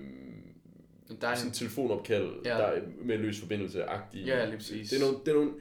Der 1.20 1.28
er 1.28 1.34
sådan 1.34 1.48
en, 1.50 1.54
telefonopkald, 1.54 2.30
Ja. 2.44 2.50
der 2.50 2.56
er 2.64 2.82
med 3.04 3.18
løs 3.18 3.40
forbindelse-agtige. 3.40 4.24
Ja, 4.26 4.44
lige 4.44 4.56
præcis. 4.56 4.90
Det 4.90 4.96
er, 4.96 5.04
nogle, 5.04 5.18
det, 5.24 5.28
er 5.30 5.34
nogle, 5.34 5.52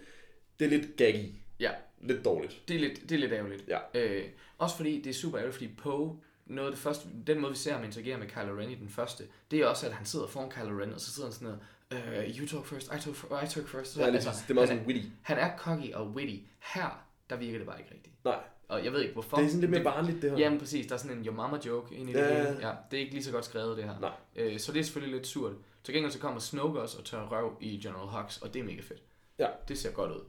det 0.59 0.65
er 0.65 0.69
lidt 0.69 0.95
gaggy. 0.97 1.25
ja, 1.59 1.71
Lidt 2.03 2.25
dårligt. 2.25 2.61
det 2.67 2.75
er 2.75 2.79
lidt, 2.79 3.01
det 3.09 3.11
er 3.11 3.19
lidt 3.19 3.31
ærgerligt. 3.31 3.63
Ja. 3.67 3.79
Øh, 3.95 4.23
også 4.57 4.75
fordi 4.77 5.01
det 5.01 5.09
er 5.09 5.13
super 5.13 5.37
ærgerligt, 5.39 5.55
fordi 5.57 5.69
Poe, 5.77 6.17
noget 6.55 6.67
af 6.69 6.73
det 6.75 6.83
første, 6.83 7.07
den 7.27 7.39
måde 7.41 7.51
vi 7.51 7.57
ser 7.57 7.73
ham 7.73 7.83
interagere 7.83 8.17
med 8.17 8.27
Kylo 8.27 8.59
Ren 8.59 8.69
i 8.71 8.75
den 8.75 8.89
første, 8.89 9.23
det 9.51 9.59
er 9.59 9.65
også, 9.67 9.85
at 9.87 9.93
han 9.93 10.05
sidder 10.05 10.27
foran 10.27 10.49
Kylo 10.49 10.81
Ren, 10.81 10.93
og 10.93 10.99
så 11.01 11.11
sidder 11.11 11.29
han 11.29 11.33
sådan 11.33 11.57
noget, 11.91 12.29
uh, 12.29 12.39
you 12.39 12.47
talk 12.47 12.65
first, 12.65 12.87
I 12.87 12.99
talk, 12.99 13.43
I 13.43 13.47
talk 13.47 13.67
first. 13.67 13.97
Ja, 13.97 14.07
det, 14.11 14.15
er, 14.15 14.19
det 14.19 14.49
er 14.49 14.53
meget 14.53 14.69
han, 14.69 14.77
sådan 14.77 14.87
witty. 14.93 15.07
han 15.21 15.37
er 15.37 15.57
cocky 15.57 15.93
og 15.93 16.07
witty. 16.07 16.35
Her, 16.73 17.03
der 17.29 17.35
virker 17.35 17.57
det 17.57 17.67
bare 17.67 17.79
ikke 17.79 17.91
rigtigt. 17.93 18.15
Nej, 18.25 18.39
Og 18.67 18.85
jeg 18.85 18.93
ved 18.93 19.01
ikke 19.01 19.13
hvorfor. 19.13 19.37
det 19.37 19.43
er 19.45 19.49
sådan 19.49 19.61
lidt 19.61 19.71
mere 19.71 19.83
barnligt, 19.83 20.21
det 20.21 20.31
her. 20.31 20.37
Jamen 20.37 20.59
præcis, 20.59 20.87
der 20.87 20.93
er 20.93 20.97
sådan 20.99 21.17
en 21.17 21.25
your 21.25 21.35
mama 21.35 21.57
joke 21.65 21.95
ind 21.95 22.09
i 22.09 22.13
det 22.13 22.19
Ja. 22.19 22.27
hele. 22.43 22.67
Ja, 22.67 22.73
det 22.91 22.97
er 22.97 23.01
ikke 23.01 23.13
lige 23.13 23.23
så 23.23 23.31
godt 23.31 23.45
skrevet 23.45 23.77
det 23.77 23.85
her. 23.85 23.99
Nej. 23.99 24.11
Øh, 24.35 24.59
så 24.59 24.71
det 24.71 24.79
er 24.79 24.83
selvfølgelig 24.83 25.15
lidt 25.17 25.27
surt. 25.27 25.51
Til 25.83 25.93
gengæld 25.93 26.11
så 26.11 26.19
kommer 26.19 26.39
Snoke 26.39 26.81
også 26.81 26.97
og 26.97 27.05
tør 27.05 27.21
røv 27.27 27.57
i 27.61 27.79
General 27.83 28.07
Hux, 28.07 28.37
og 28.37 28.53
det 28.53 28.59
er 28.59 28.63
mega 28.63 28.81
fedt. 28.81 29.01
Ja. 29.39 29.47
Det 29.67 29.77
ser 29.77 29.91
godt 29.91 30.11
ud. 30.11 30.21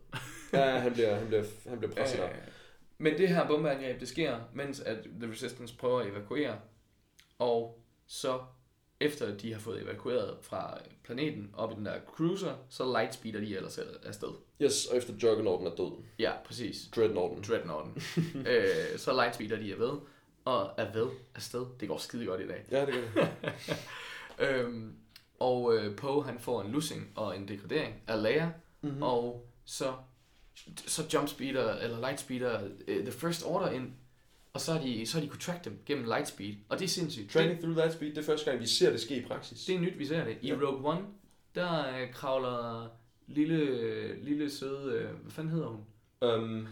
Ja, 0.52 0.78
han 0.78 0.92
bliver, 0.92 1.14
han 1.14 1.26
bliver, 1.26 1.44
han 1.68 1.78
bliver 1.78 1.94
presset 1.94 2.20
op. 2.20 2.30
Men 3.03 3.18
det 3.18 3.28
her 3.28 3.46
bombeangreb, 3.46 4.00
det 4.00 4.09
sker, 4.09 4.38
mens 4.55 4.80
at 4.80 4.98
The 5.20 5.30
Resistance 5.32 5.76
prøver 5.76 6.00
at 6.00 6.07
evakuere. 6.07 6.59
Og 7.38 7.82
så 8.07 8.40
efter 9.00 9.36
de 9.38 9.53
har 9.53 9.61
fået 9.61 9.82
evakueret 9.82 10.36
fra 10.42 10.78
planeten 11.05 11.50
op 11.55 11.72
i 11.72 11.74
den 11.74 11.86
der 11.86 12.00
cruiser, 12.07 12.55
så 12.68 12.92
lightspeeder 12.92 13.40
de 13.40 13.57
ellers 13.57 13.78
afsted. 13.78 14.28
Yes, 14.62 14.86
og 14.86 14.96
efter 14.96 15.14
Juggernauten 15.22 15.66
er 15.66 15.74
død. 15.74 15.92
Ja, 16.18 16.32
præcis. 16.44 16.88
Dreadnoughten. 16.96 17.44
Dreadnoughten. 17.48 18.03
øh, 18.50 18.98
så 18.98 19.12
lightspeeder 19.12 19.57
de 19.57 19.72
er 19.72 19.76
ved. 19.76 19.92
Og 20.44 20.70
er 20.76 20.92
ved 20.92 21.07
afsted. 21.34 21.66
Det 21.80 21.88
går 21.88 21.98
skide 21.98 22.26
godt 22.26 22.40
i 22.40 22.46
dag. 22.48 22.64
Ja, 22.70 22.86
det 22.86 22.94
gør 23.14 23.26
det. 23.42 23.57
Øhm, 24.48 24.94
og 25.40 25.74
øh, 25.76 25.96
Poe 25.96 26.24
han 26.24 26.38
får 26.38 26.62
en 26.62 26.70
lussing 26.72 27.12
og 27.16 27.36
en 27.36 27.48
degradering 27.48 27.94
af 28.07 28.22
Leia, 28.22 28.46
Mhm. 28.80 28.90
mm-hmm. 28.90 29.03
og 29.03 29.46
så, 29.64 29.92
så 30.86 31.03
jumpspeeder, 31.14 31.74
eller 31.78 32.00
lightspeeder 32.00 32.62
uh, 32.64 32.94
The 32.94 33.12
First 33.12 33.46
Order 33.46 33.70
ind, 33.70 33.92
og 34.53 34.61
så 34.61 34.72
har 34.72 34.80
de, 34.80 35.07
så 35.07 35.18
har 35.18 35.24
de 35.24 35.28
kunne 35.30 35.40
track 35.40 35.64
dem 35.64 35.78
gennem 35.86 36.05
lightspeed, 36.05 36.55
og 36.68 36.78
det 36.78 36.84
er 36.84 36.88
sindssygt. 36.88 37.30
Training 37.30 37.61
through 37.61 37.76
that 37.76 37.92
speed, 37.92 38.11
det 38.11 38.18
er 38.18 38.22
første 38.22 38.50
gang, 38.50 38.61
vi 38.62 38.66
ser 38.66 38.90
det 38.90 39.00
ske 39.00 39.16
i 39.16 39.24
praksis. 39.24 39.64
Det, 39.64 39.74
er 39.74 39.80
nyt, 39.80 39.98
vi 39.98 40.07
ser 40.07 40.24
det. 40.24 40.38
I 40.42 40.48
Ja. 40.48 40.55
Rogue 40.55 40.90
One, 40.90 41.05
der 41.55 41.98
øh, 42.00 42.12
kravler 42.12 42.88
lille, 43.26 44.24
lille 44.24 44.50
søde, 44.50 44.92
øh, 44.92 45.11
hvad 45.22 45.32
fanden 45.32 45.53
hedder 45.53 45.68
hun? 45.68 45.84
Um, 46.20 46.68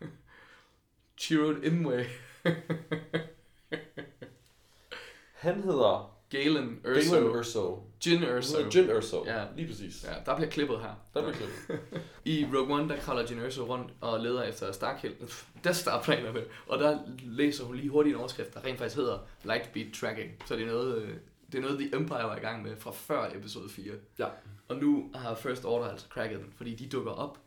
Chirrut 1.20 1.64
Imwe, 1.64 2.04
han 5.32 5.62
hedder 5.62 6.18
Galen 6.30 6.80
Galen 6.84 7.36
Erso. 7.36 7.82
Jin 8.06 8.22
Erso. 8.22 8.58
Jin 8.74 8.90
Urso. 8.90 9.24
Ja. 9.26 9.44
Lige 9.56 9.68
præcis. 9.68 10.04
Ja, 10.04 10.14
der 10.26 10.36
bliver 10.36 10.50
klippet 10.50 10.80
her. 10.80 10.94
Der 11.14 11.22
bliver 11.22 11.32
klippet. 11.32 11.80
I 12.24 12.44
Rogue 12.44 12.74
One, 12.74 12.88
der 12.88 12.96
kravler 12.96 13.26
Jyn 13.30 13.38
Erso 13.38 13.62
rundt 13.62 13.92
og 14.00 14.20
leder 14.20 14.42
efter 14.42 14.72
Starkill, 14.72 15.14
der 15.64 15.72
starplanerne, 15.72 16.44
og 16.66 16.78
der 16.78 16.98
læser 17.22 17.64
hun 17.64 17.76
lige 17.76 17.88
hurtigt 17.88 18.14
en 18.14 18.20
overskrift, 18.20 18.54
der 18.54 18.64
rent 18.64 18.78
faktisk 18.78 18.96
hedder 18.96 19.18
Lightspeed 19.44 19.92
Tracking. 19.92 20.30
Så 20.46 20.56
det 20.56 20.62
er 20.62 20.66
noget, 20.66 21.02
øh, 21.02 21.14
det 21.52 21.58
er 21.58 21.62
noget 21.62 21.78
The 21.78 21.96
Empire 21.96 22.24
var 22.24 22.36
i 22.36 22.40
gang 22.40 22.62
med 22.62 22.76
fra 22.76 22.90
før 22.90 23.30
episode 23.34 23.68
4. 23.68 23.92
Ja. 24.18 24.26
Og 24.68 24.76
nu 24.76 25.10
har 25.14 25.34
First 25.34 25.64
Order 25.64 25.90
altså 25.90 26.06
cracket 26.08 26.38
den, 26.38 26.52
fordi 26.56 26.74
de 26.74 26.88
dukker 26.88 27.12
op, 27.12 27.38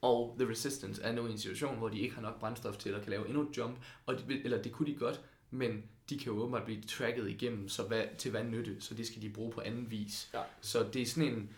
og 0.00 0.36
The 0.38 0.50
Resistance 0.50 1.02
er 1.02 1.12
nu 1.12 1.26
i 1.26 1.30
en 1.30 1.38
situation, 1.38 1.78
hvor 1.78 1.88
de 1.88 2.00
ikke 2.00 2.14
har 2.14 2.22
nok 2.22 2.40
brændstof 2.40 2.76
til 2.76 2.90
at 2.90 3.02
kan 3.02 3.10
lave 3.10 3.26
endnu 3.26 3.42
et 3.42 3.56
jump, 3.56 3.76
og 4.06 4.18
de, 4.18 4.44
eller 4.44 4.62
det 4.62 4.72
kunne 4.72 4.92
de 4.92 4.94
godt, 4.94 5.20
men 5.50 5.82
de 6.10 6.18
kan 6.18 6.32
jo 6.32 6.38
åbenbart 6.38 6.64
blive 6.64 6.82
tracket 6.82 7.30
igennem, 7.30 7.68
så 7.68 7.82
hvad, 7.82 8.04
til 8.18 8.30
hvad 8.30 8.44
nytte, 8.44 8.80
så 8.80 8.94
det 8.94 9.06
skal 9.06 9.22
de 9.22 9.28
bruge 9.28 9.52
på 9.52 9.60
anden 9.60 9.90
vis. 9.90 10.30
Ja. 10.34 10.42
Så 10.60 10.86
det 10.92 11.02
er 11.02 11.06
sådan 11.06 11.32
en, 11.32 11.50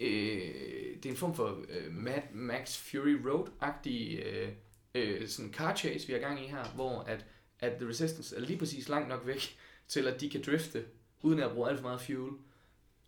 øh, 0.00 0.96
det 0.96 1.06
er 1.06 1.10
en 1.10 1.16
form 1.16 1.34
for 1.34 1.64
øh, 1.68 1.92
Mad 1.92 2.22
Max 2.32 2.76
Fury 2.78 3.16
Road-agtig 3.24 4.26
øh, 4.26 4.48
øh, 4.94 5.28
sådan 5.28 5.52
car 5.52 5.76
chase, 5.76 6.06
vi 6.06 6.12
har 6.12 6.20
gang 6.20 6.44
i 6.44 6.46
her, 6.46 6.64
hvor 6.74 7.00
at, 7.00 7.24
at 7.60 7.72
The 7.72 7.88
Resistance 7.88 8.36
er 8.36 8.40
lige 8.40 8.58
præcis 8.58 8.88
langt 8.88 9.08
nok 9.08 9.26
væk 9.26 9.56
til, 9.88 10.06
at 10.08 10.20
de 10.20 10.30
kan 10.30 10.42
drifte, 10.46 10.84
uden 11.22 11.38
at 11.38 11.52
bruge 11.52 11.68
alt 11.68 11.78
for 11.78 11.88
meget 11.88 12.00
fuel. 12.00 12.32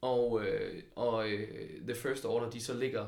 Og, 0.01 0.44
øh, 0.46 0.82
og 0.96 1.30
øh, 1.30 1.82
The 1.86 1.94
First 1.94 2.24
Order, 2.24 2.51
de 2.51 2.61
så 2.61 2.74
ligger 2.74 3.07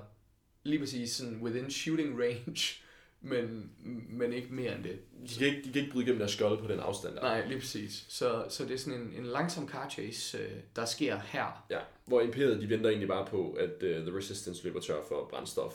lige 0.62 0.78
præcis 0.78 1.11
sådan 1.11 1.43
within 1.43 1.70
shooting 1.70 2.20
range, 2.20 2.82
men, 3.23 3.70
men 4.09 4.33
ikke 4.33 4.55
mere 4.55 4.77
end 4.77 4.85
det. 4.85 4.99
De 5.29 5.35
kan, 5.39 5.47
ikke, 5.47 5.62
de 5.64 5.73
kan 5.73 5.83
ikke 5.83 5.93
bryde 5.93 6.05
igennem 6.05 6.18
deres 6.18 6.33
skjold 6.33 6.59
på 6.59 6.66
den 6.66 6.81
afstand 6.81 7.14
der. 7.14 7.23
Nej, 7.23 7.47
lige 7.47 7.59
præcis. 7.59 8.05
Så, 8.09 8.45
så 8.49 8.64
det 8.64 8.75
er 8.75 8.79
sådan 8.79 9.01
en, 9.01 9.14
en 9.16 9.27
langsom 9.27 9.68
car 9.68 9.89
chase, 9.89 10.39
øh, 10.39 10.51
der 10.77 10.85
sker 10.85 11.18
her. 11.25 11.66
Ja, 11.70 11.79
hvor 12.05 12.20
imperiet 12.20 12.62
de 12.62 12.68
venter 12.68 12.91
egentlig 12.91 13.09
bare 13.09 13.27
på, 13.27 13.53
at 13.53 13.83
uh, 13.83 14.07
The 14.07 14.16
Resistance 14.16 14.64
løber 14.64 14.81
tør 14.81 15.01
for 15.09 15.29
brændstof. 15.31 15.75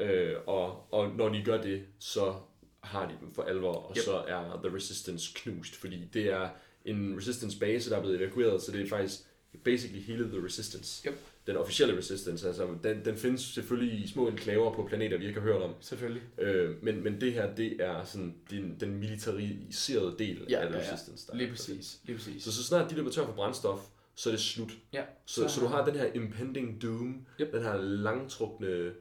Uh, 0.00 0.06
og, 0.46 0.92
og 0.92 1.10
når 1.16 1.28
de 1.28 1.42
gør 1.44 1.62
det, 1.62 1.82
så 1.98 2.34
har 2.80 3.08
de 3.08 3.14
dem 3.20 3.30
for 3.30 3.42
alvor, 3.42 3.72
og 3.72 3.96
yep. 3.96 4.04
så 4.04 4.12
er 4.16 4.60
The 4.64 4.76
Resistance 4.76 5.32
knust, 5.34 5.76
fordi 5.76 6.04
det 6.12 6.32
er 6.32 6.48
en 6.84 7.16
Resistance 7.16 7.58
base, 7.58 7.90
der 7.90 7.96
er 7.96 8.00
blevet 8.00 8.22
evakueret, 8.22 8.62
så 8.62 8.72
det 8.72 8.80
er 8.80 8.88
faktisk 8.88 9.20
basically 9.64 10.02
hele 10.02 10.24
The 10.24 10.44
Resistance. 10.44 11.08
Yep. 11.08 11.18
Den 11.46 11.56
officielle 11.56 11.98
Resistance, 11.98 12.46
altså 12.48 12.68
den, 12.82 13.04
den 13.04 13.16
findes 13.16 13.40
selvfølgelig 13.40 14.04
i 14.04 14.08
små 14.08 14.28
enklaver 14.28 14.74
på 14.74 14.84
planeter, 14.88 15.18
vi 15.18 15.26
ikke 15.26 15.40
har 15.40 15.46
hørt 15.46 15.62
om. 15.62 15.74
Selvfølgelig. 15.80 16.22
Øh, 16.38 16.84
men, 16.84 17.04
men 17.04 17.20
det 17.20 17.32
her, 17.32 17.54
det 17.54 17.76
er 17.82 18.04
sådan 18.04 18.34
den, 18.50 18.76
den 18.80 18.94
militariserede 18.98 20.14
del 20.18 20.46
Ja, 20.50 20.60
af 20.60 20.68
The 20.68 20.78
ja. 20.78 20.92
Resistance. 20.92 21.26
Der 21.26 21.32
er. 21.32 21.36
Lige 21.36 21.50
præcis. 21.50 22.00
Lige 22.04 22.16
præcis. 22.16 22.42
Så 22.44 22.52
så 22.52 22.64
snart 22.64 22.90
de 22.90 22.94
løber 22.96 23.10
tør 23.10 23.26
for 23.26 23.32
brændstof, 23.32 23.80
så 24.14 24.28
er 24.28 24.32
det 24.32 24.40
slut. 24.40 24.72
Ja. 24.92 25.02
Så, 25.26 25.48
så 25.48 25.60
du 25.60 25.66
har 25.66 25.84
den 25.84 25.94
her 25.94 26.12
impending 26.14 26.82
doom, 26.82 27.26
Yep. 27.40 27.52
den 27.52 27.62
her 27.62 27.76
langtrukne, 27.80 28.92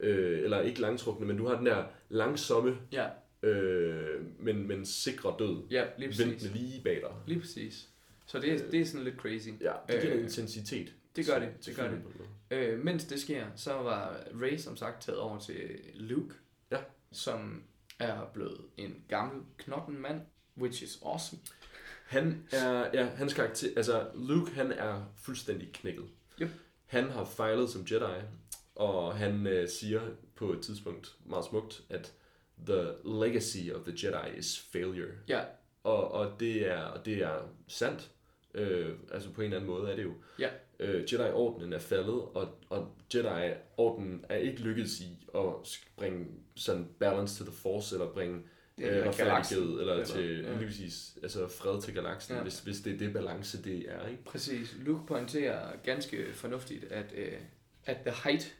øh, 0.00 0.44
eller 0.44 0.60
ikke 0.60 0.80
langtrukne, 0.80 1.26
men 1.26 1.36
du 1.36 1.46
har 1.46 1.56
den 1.56 1.66
her 1.66 1.84
langsomme, 2.08 2.76
Ja, 2.92 3.06
øh, 3.42 4.20
men, 4.40 4.68
men 4.68 4.86
sikre 4.86 5.34
død, 5.38 5.62
ja 5.70 5.84
lige 5.98 6.08
præcis. 6.08 6.26
ventende 6.26 6.54
lige 6.58 6.80
bag 6.84 6.94
dig. 7.00 7.10
Lige 7.26 7.40
præcis. 7.40 7.88
Så 8.26 8.38
det, 8.38 8.52
er- 8.52 8.70
det 8.70 8.80
er 8.80 8.84
sådan 8.86 9.04
lidt 9.04 9.16
crazy. 9.16 9.48
Ja, 9.60 9.72
det 9.88 10.00
giver 10.00 10.12
Øh, 10.12 10.18
øh, 10.18 10.24
intensitet. 10.24 10.94
det 11.16 11.26
gør 11.26 11.38
det, 11.38 11.48
til 11.60 11.76
det 11.76 11.82
gør 11.84 11.90
det. 11.90 12.02
Øh, 12.50 12.78
mens 12.84 13.04
det 13.04 13.20
sker, 13.20 13.46
så 13.56 13.72
var 13.72 14.20
Ray 14.42 14.56
som 14.56 14.76
sagt 14.76 15.02
taget 15.02 15.18
over 15.18 15.38
til 15.38 15.80
Luke, 15.94 16.34
Ja. 16.70 16.78
som 17.12 17.62
er 17.98 18.24
blevet 18.34 18.60
en 18.76 19.04
gammel 19.08 19.42
knotten 19.58 19.98
mand, 19.98 20.20
which 20.58 20.82
is 20.82 20.98
awesome. 21.04 21.42
Han 22.06 22.46
er, 22.52 22.90
ja, 22.94 23.04
hans 23.04 23.34
karakter, 23.34 23.68
altså 23.76 24.06
Luke, 24.14 24.50
han 24.52 24.72
er 24.72 25.04
fuldstændig 25.16 25.72
knækket. 25.72 26.04
Yep. 26.42 26.50
Han 26.86 27.10
har 27.10 27.24
fejlet 27.24 27.70
som 27.70 27.86
Jedi, 27.90 28.22
og 28.74 29.16
han 29.16 29.46
øh, 29.46 29.68
siger 29.68 30.00
på 30.34 30.52
et 30.52 30.62
tidspunkt 30.62 31.16
meget 31.26 31.44
smukt, 31.44 31.82
at 31.90 32.12
the 32.66 32.84
legacy 33.04 33.70
of 33.74 33.80
the 33.86 33.94
Jedi 34.06 34.38
is 34.38 34.60
failure. 34.72 35.08
Ja, 35.28 35.44
Og, 35.84 36.10
og, 36.12 36.40
det, 36.40 36.70
er, 36.70 36.82
og 36.82 37.06
det 37.06 37.14
er 37.22 37.48
sandt. 37.68 38.10
Øh, 38.54 38.94
altså 39.12 39.30
på 39.30 39.40
en 39.40 39.44
eller 39.44 39.56
anden 39.56 39.70
måde 39.70 39.90
er 39.92 39.96
det 39.96 40.02
jo. 40.02 40.12
Ja. 40.38 40.48
Øh, 40.80 41.12
Jedi-ordenen 41.12 41.72
er 41.72 41.78
faldet, 41.78 42.14
og, 42.14 42.58
og 42.70 42.94
Jedi-ordenen 43.14 44.24
er 44.28 44.36
ikke 44.36 44.60
lykkedes 44.60 45.00
i 45.00 45.26
at 45.34 45.42
bringe 45.96 46.26
sådan 46.56 46.88
balance 46.98 47.38
to 47.44 47.50
the 47.50 47.58
force, 47.58 47.94
eller 47.94 48.12
bringe 48.12 48.42
øh, 48.78 48.84
galaksen. 48.88 49.26
retfærdighed, 49.26 49.80
eller, 49.80 49.92
Eller- 49.92 50.04
til, 50.06 50.40
ja. 50.42 50.56
lige 50.56 50.66
præcis, 50.66 51.18
altså 51.22 51.48
fred 51.48 51.82
til 51.82 51.94
galaksen, 51.94 52.36
Ja. 52.36 52.42
hvis, 52.42 52.60
hvis 52.60 52.80
det 52.80 52.94
er 52.94 52.98
det 52.98 53.12
balance, 53.12 53.62
det 53.62 53.78
er, 53.92 54.06
ikke? 54.08 54.24
Præcis. 54.24 54.76
Luke 54.80 55.06
pointerer 55.06 55.76
ganske 55.84 56.32
fornuftigt, 56.32 56.84
at 56.84 57.12
uh, 57.12 57.38
at 57.86 57.96
the 58.06 58.14
height 58.24 58.56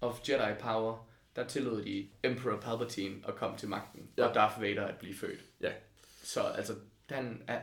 of 0.00 0.20
Jedi 0.28 0.54
power, 0.60 1.08
der 1.36 1.46
tillod 1.46 1.82
de 1.84 2.08
Emperor 2.24 2.60
Palpatine 2.60 3.14
at 3.28 3.34
komme 3.34 3.56
til 3.58 3.68
magten, 3.68 4.08
ja. 4.16 4.22
Ja. 4.22 4.28
og 4.28 4.34
Darth 4.34 4.62
Vader 4.62 4.86
at 4.86 4.98
blive 4.98 5.14
født. 5.14 5.40
Ja. 5.60 5.72
Så 6.22 6.40
altså, 6.42 6.74
han 7.08 7.42
er, 7.46 7.60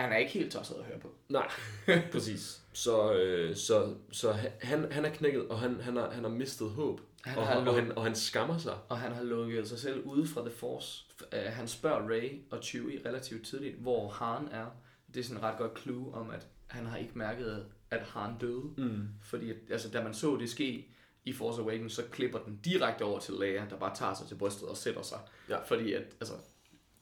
han 0.00 0.12
er 0.12 0.16
ikke 0.16 0.32
helt 0.32 0.52
tosset 0.52 0.74
at 0.74 0.84
høre 0.84 0.98
på. 0.98 1.14
Nej, 1.28 1.50
præcis. 2.12 2.60
Så, 2.72 3.12
øh, 3.12 3.56
så, 3.56 3.94
så 4.12 4.32
han, 4.60 4.92
han 4.92 5.04
er 5.04 5.10
knækket, 5.10 5.48
og 5.48 5.58
han, 5.58 5.80
han, 5.80 5.96
har, 5.96 6.10
han 6.10 6.24
har 6.24 6.30
mistet 6.30 6.70
håb, 6.70 7.00
Han 7.24 7.38
og, 7.38 7.46
har 7.46 7.56
og, 7.56 7.74
han, 7.74 7.92
og 7.92 8.04
han 8.04 8.14
skammer 8.14 8.58
sig. 8.58 8.74
Og 8.88 8.98
han 8.98 9.12
har 9.12 9.22
lukket 9.22 9.68
sig 9.68 9.78
selv 9.78 10.02
ude 10.04 10.26
fra 10.26 10.40
The 10.40 10.50
Force. 10.50 11.04
Uh, 11.32 11.52
han 11.52 11.68
spørger 11.68 12.10
Rey 12.10 12.40
og 12.50 12.58
Chewie 12.62 13.00
relativt 13.06 13.46
tidligt, 13.46 13.76
hvor 13.76 14.08
Han 14.08 14.48
er. 14.50 14.66
Det 15.14 15.20
er 15.20 15.24
sådan 15.24 15.36
et 15.36 15.42
ret 15.42 15.58
godt 15.58 15.80
clue 15.80 16.14
om, 16.14 16.30
at 16.30 16.46
han 16.66 16.86
har 16.86 16.96
ikke 16.96 17.12
mærket, 17.14 17.66
at 17.90 18.02
Han 18.02 18.38
døde. 18.40 18.70
Mm. 18.76 19.08
Fordi 19.22 19.52
altså, 19.70 19.90
da 19.90 20.02
man 20.02 20.14
så 20.14 20.36
det 20.40 20.50
ske 20.50 20.88
i 21.24 21.32
Force 21.32 21.62
Awakens, 21.62 21.92
så 21.92 22.02
klipper 22.10 22.38
den 22.38 22.60
direkte 22.64 23.02
over 23.02 23.20
til 23.20 23.34
Leia, 23.40 23.66
der 23.70 23.76
bare 23.76 23.96
tager 23.96 24.14
sig 24.14 24.26
til 24.26 24.34
brystet 24.34 24.68
og 24.68 24.76
sætter 24.76 25.02
sig. 25.02 25.18
Ja. 25.48 25.58
Fordi 25.62 25.92
at, 25.92 26.02
altså, 26.20 26.34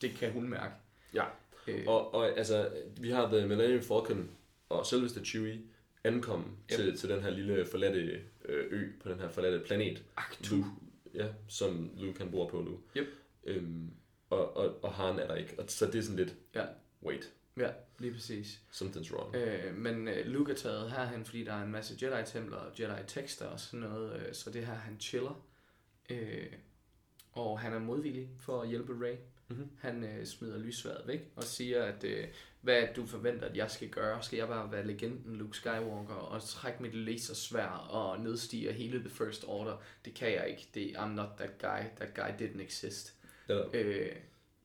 det 0.00 0.10
kan 0.10 0.32
hun 0.32 0.48
mærke. 0.48 0.74
Ja. 1.14 1.24
Øh, 1.68 1.84
Og, 1.86 2.14
og 2.14 2.38
altså, 2.38 2.70
vi 3.00 3.10
har 3.10 3.26
The 3.32 3.46
Millennium 3.48 3.82
Falcon 3.82 4.30
og 4.68 4.86
selveste 4.86 5.24
Chewie 5.24 5.60
ankomme 6.04 6.44
Yep. 6.72 6.76
til, 6.78 6.96
til 6.96 7.08
den 7.08 7.20
her 7.22 7.30
lille 7.30 7.66
forladte 7.66 8.22
øh, 8.44 8.66
ø 8.70 8.88
på 9.02 9.08
den 9.08 9.20
her 9.20 9.28
forladte 9.28 9.60
planet. 9.66 10.02
Aktu. 10.16 10.56
Luke, 10.56 10.68
ja, 11.14 11.26
som 11.48 11.90
Luke 11.96 12.18
han 12.18 12.30
bor 12.30 12.48
på 12.48 12.60
nu. 12.60 12.78
Yep. 12.96 13.06
Øhm, 13.44 13.90
og, 14.30 14.56
og, 14.56 14.84
og 14.84 14.92
Han 14.92 15.18
er 15.18 15.26
der 15.26 15.34
ikke. 15.34 15.54
Og 15.58 15.64
så 15.68 15.86
det 15.86 15.94
er 15.94 16.02
sådan 16.02 16.16
lidt, 16.16 16.34
Ja, 16.54 16.64
wait, 17.02 17.32
ja, 17.56 17.70
lige 17.98 18.12
præcis. 18.12 18.60
something's 18.72 19.14
wrong. 19.14 19.34
Øh, 19.36 19.74
men 19.76 20.08
øh, 20.08 20.26
Luke 20.26 20.52
er 20.52 20.56
taget 20.56 20.90
herhen, 20.90 21.24
fordi 21.24 21.44
der 21.44 21.52
er 21.52 21.62
en 21.62 21.70
masse 21.72 21.94
Jedi-templer 22.06 22.56
og 22.56 22.72
Jedi-tekster 22.80 23.46
og 23.46 23.60
sådan 23.60 23.80
noget, 23.80 24.12
øh, 24.20 24.34
så 24.34 24.50
det 24.50 24.66
her, 24.66 24.74
han 24.74 25.00
chiller. 25.00 25.44
Øh, 26.10 26.46
og 27.32 27.60
han 27.60 27.72
er 27.72 27.78
modvillig 27.78 28.28
for 28.40 28.62
at 28.62 28.68
hjælpe 28.68 28.92
Rey. 29.06 29.14
Mhm. 29.48 29.68
Han 29.80 30.04
øh, 30.04 30.26
smider 30.26 30.58
lysværet 30.58 31.02
væk 31.06 31.20
og 31.36 31.44
siger, 31.44 31.84
at 31.84 32.04
øh, 32.04 32.24
hvad 32.60 32.82
du 32.96 33.06
forventer, 33.06 33.48
at 33.48 33.56
jeg 33.56 33.70
skal 33.70 33.88
gøre? 33.88 34.22
Skal 34.22 34.36
jeg 34.36 34.48
bare 34.48 34.72
være 34.72 34.86
legenden 34.86 35.36
Luke 35.36 35.56
Skywalker 35.56 36.14
og 36.14 36.42
trække 36.42 36.82
mit 36.82 36.94
lasersvær 36.94 37.66
og 37.90 38.20
nedstige 38.20 38.72
hele 38.72 38.98
The 38.98 39.08
First 39.10 39.44
Order? 39.46 39.82
Det 40.04 40.14
kan 40.14 40.32
jeg 40.32 40.48
ikke. 40.48 40.68
Det, 40.74 40.96
I'm 40.96 41.08
not 41.08 41.28
that 41.38 41.58
guy. 41.58 41.86
That 41.96 42.14
guy 42.14 42.46
didn't 42.46 42.62
exist. 42.62 43.14
Ja. 43.48 43.60
Øh, 43.74 44.16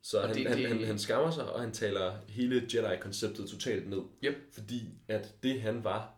Så 0.02 0.20
han, 0.26 0.34
det- 0.36 0.46
han, 0.48 0.58
det- 0.58 0.68
han, 0.68 0.84
han 0.84 0.98
skammer 0.98 1.30
sig, 1.30 1.52
og 1.52 1.60
han 1.60 1.72
taler 1.72 2.12
hele 2.28 2.68
Jedi-konceptet 2.74 3.48
totalt 3.48 3.90
ned. 3.90 4.02
Yep. 4.24 4.34
Fordi 4.52 4.82
at 5.08 5.34
det 5.42 5.60
han 5.60 5.84
var, 5.84 6.14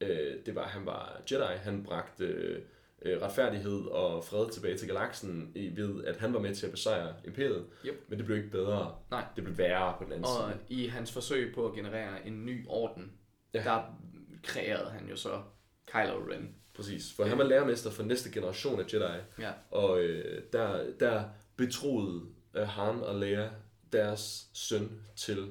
øh, 0.00 0.34
det 0.46 0.54
var, 0.54 0.66
han 0.68 0.86
var 0.86 1.22
Jedi. 1.32 1.56
Han 1.56 1.82
bragte 1.84 2.24
øh, 2.24 2.62
øh, 3.02 3.22
retfærdighed 3.22 3.84
og 3.86 4.24
fred 4.24 4.50
tilbage 4.50 4.76
til 4.78 4.88
galaksen 4.88 5.52
i, 5.54 5.76
ved, 5.76 6.04
at 6.04 6.16
han 6.16 6.32
var 6.34 6.40
med 6.40 6.54
til 6.54 6.66
at 6.66 6.72
besejre 6.72 7.14
imperiet. 7.24 7.66
Yep. 7.86 8.04
Men 8.08 8.18
det 8.18 8.26
blev 8.26 8.36
ikke 8.38 8.50
bedre. 8.50 8.94
Nej. 9.10 9.24
Det 9.36 9.44
blev 9.44 9.58
værre 9.58 9.94
på 9.98 10.04
den 10.04 10.12
anden 10.12 10.24
Og 10.24 10.52
side. 10.52 10.80
i 10.80 10.86
hans 10.86 11.12
forsøg 11.12 11.54
på 11.54 11.66
at 11.68 11.74
generere 11.74 12.26
en 12.26 12.46
ny 12.46 12.64
orden, 12.68 13.12
ja. 13.54 13.62
Der 13.62 13.82
kreerede 14.42 14.90
han 14.90 15.08
jo 15.08 15.16
så 15.16 15.42
Kylo 15.86 16.18
Ren. 16.32 16.54
Præcis. 16.74 17.12
For 17.12 17.24
han 17.24 17.38
var 17.38 17.44
lærermester 17.44 17.90
for 17.90 18.02
næste 18.02 18.30
generation 18.30 18.80
af 18.80 18.84
Jedi. 18.94 19.20
Ja, 19.38 19.52
Og 19.70 20.00
øh, 20.00 20.42
der, 20.52 20.90
der 21.00 21.24
betroede 21.56 22.22
øh, 22.54 22.68
Han 22.68 23.02
og 23.02 23.20
Leia 23.20 23.50
deres 23.92 24.48
søn 24.52 25.00
til 25.16 25.46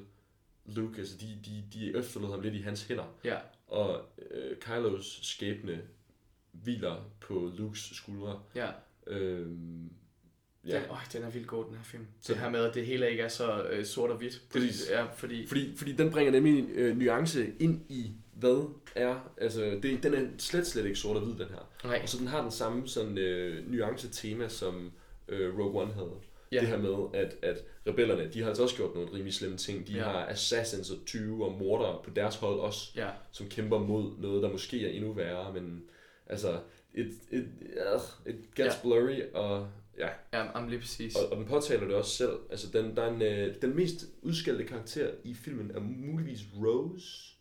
Luke. 0.66 0.98
Altså 0.98 1.16
de, 1.20 1.38
de, 1.46 1.64
de 1.72 1.98
efterlod 1.98 2.30
ham 2.30 2.40
lidt 2.40 2.54
i 2.54 2.60
hans 2.60 2.82
hænder. 2.86 3.04
ja, 3.24 3.36
Og 3.66 4.00
øh, 4.30 4.56
Kylos 4.56 5.20
skæbne 5.22 5.82
hviler 6.64 7.10
på 7.20 7.50
Lukes 7.56 7.90
skuldre. 7.94 8.40
ja. 8.54 8.68
Øhm, 9.06 9.90
Ja. 10.68 10.74
Den, 10.80 10.82
øj, 10.90 10.96
den 11.12 11.22
er 11.22 11.30
vildt 11.30 11.46
god, 11.46 11.64
den 11.64 11.76
her 11.76 11.84
film. 11.84 12.06
Så- 12.20 12.32
det 12.32 12.40
her 12.42 12.50
med, 12.50 12.60
at 12.64 12.74
det 12.74 12.86
hele 12.86 13.10
ikke 13.10 13.22
er 13.22 13.28
så 13.28 13.62
øh, 13.62 13.84
sort 13.84 14.10
og 14.10 14.16
hvidt. 14.16 14.42
Præcis. 14.52 14.90
Ja, 14.90 15.04
fordi... 15.04 15.46
Fordi, 15.46 15.76
fordi 15.76 15.92
den 15.92 16.10
bringer 16.10 16.32
nemlig 16.32 16.58
en 16.58 16.70
øh, 16.70 16.96
nuance 16.98 17.52
ind 17.60 17.80
i, 17.88 18.12
hvad 18.34 18.68
er, 18.94 19.30
altså 19.40 19.78
det, 19.82 20.02
den 20.02 20.14
er 20.14 20.26
slet, 20.38 20.66
slet 20.66 20.84
ikke 20.84 20.96
sort 20.98 21.16
og 21.16 21.22
hvid, 21.22 21.34
den 21.34 21.48
her. 21.54 21.70
Nej, 21.84 22.00
Og 22.02 22.08
så 22.08 22.18
den 22.18 22.26
har 22.26 22.42
den 22.42 22.50
samme 22.50 22.88
sådan 22.88 23.18
øh, 23.18 23.72
nuance-tema, 23.72 24.48
som 24.48 24.92
øh, 25.28 25.58
Rogue 25.58 25.82
One 25.82 25.92
havde. 25.92 26.12
Ja. 26.52 26.60
Det 26.60 26.68
her 26.68 26.78
med, 26.78 27.20
at, 27.20 27.34
at 27.42 27.58
rebellerne, 27.86 28.30
de 28.32 28.40
har 28.40 28.48
altså 28.48 28.62
også 28.62 28.76
gjort 28.76 28.94
nogle 28.94 29.12
rimelig 29.12 29.34
slemme 29.34 29.56
ting. 29.56 29.86
De 29.86 29.92
ja. 29.92 30.02
har 30.04 30.26
assassins 30.26 30.90
og 30.90 30.96
20 31.06 31.44
og 31.44 31.58
mordere 31.58 31.98
på 32.04 32.10
deres 32.10 32.36
hold 32.36 32.58
også, 32.60 32.92
ja, 32.96 33.08
som 33.32 33.48
kæmper 33.48 33.78
mod 33.78 34.12
noget, 34.18 34.42
der 34.42 34.50
måske 34.52 34.86
er 34.86 34.90
endnu 34.90 35.12
værre, 35.12 35.52
men 35.52 35.82
altså, 36.26 36.60
it, 36.94 37.06
it, 37.30 37.44
uh, 37.94 38.00
it 38.32 38.54
gets 38.54 38.76
Ja. 38.76 38.82
blurry, 38.82 39.20
og 39.34 39.68
ja, 39.98 40.08
ja, 40.32 40.44
jamen, 40.54 40.70
lige 40.70 40.80
præcis. 40.80 41.16
og, 41.16 41.28
og 41.32 41.36
den 41.36 41.46
påtaler 41.46 41.86
det 41.86 41.94
også 41.94 42.10
selv. 42.10 42.38
Altså, 42.50 42.70
den, 42.72 42.96
der 42.96 43.02
er 43.02 43.10
en, 43.14 43.22
øh, 43.22 43.54
den 43.62 43.76
mest 43.76 44.04
udskældte 44.22 44.64
karakter 44.64 45.10
i 45.24 45.34
filmen 45.34 45.70
er 45.70 45.80
muligvis 45.80 46.40
Rose. 46.54 47.35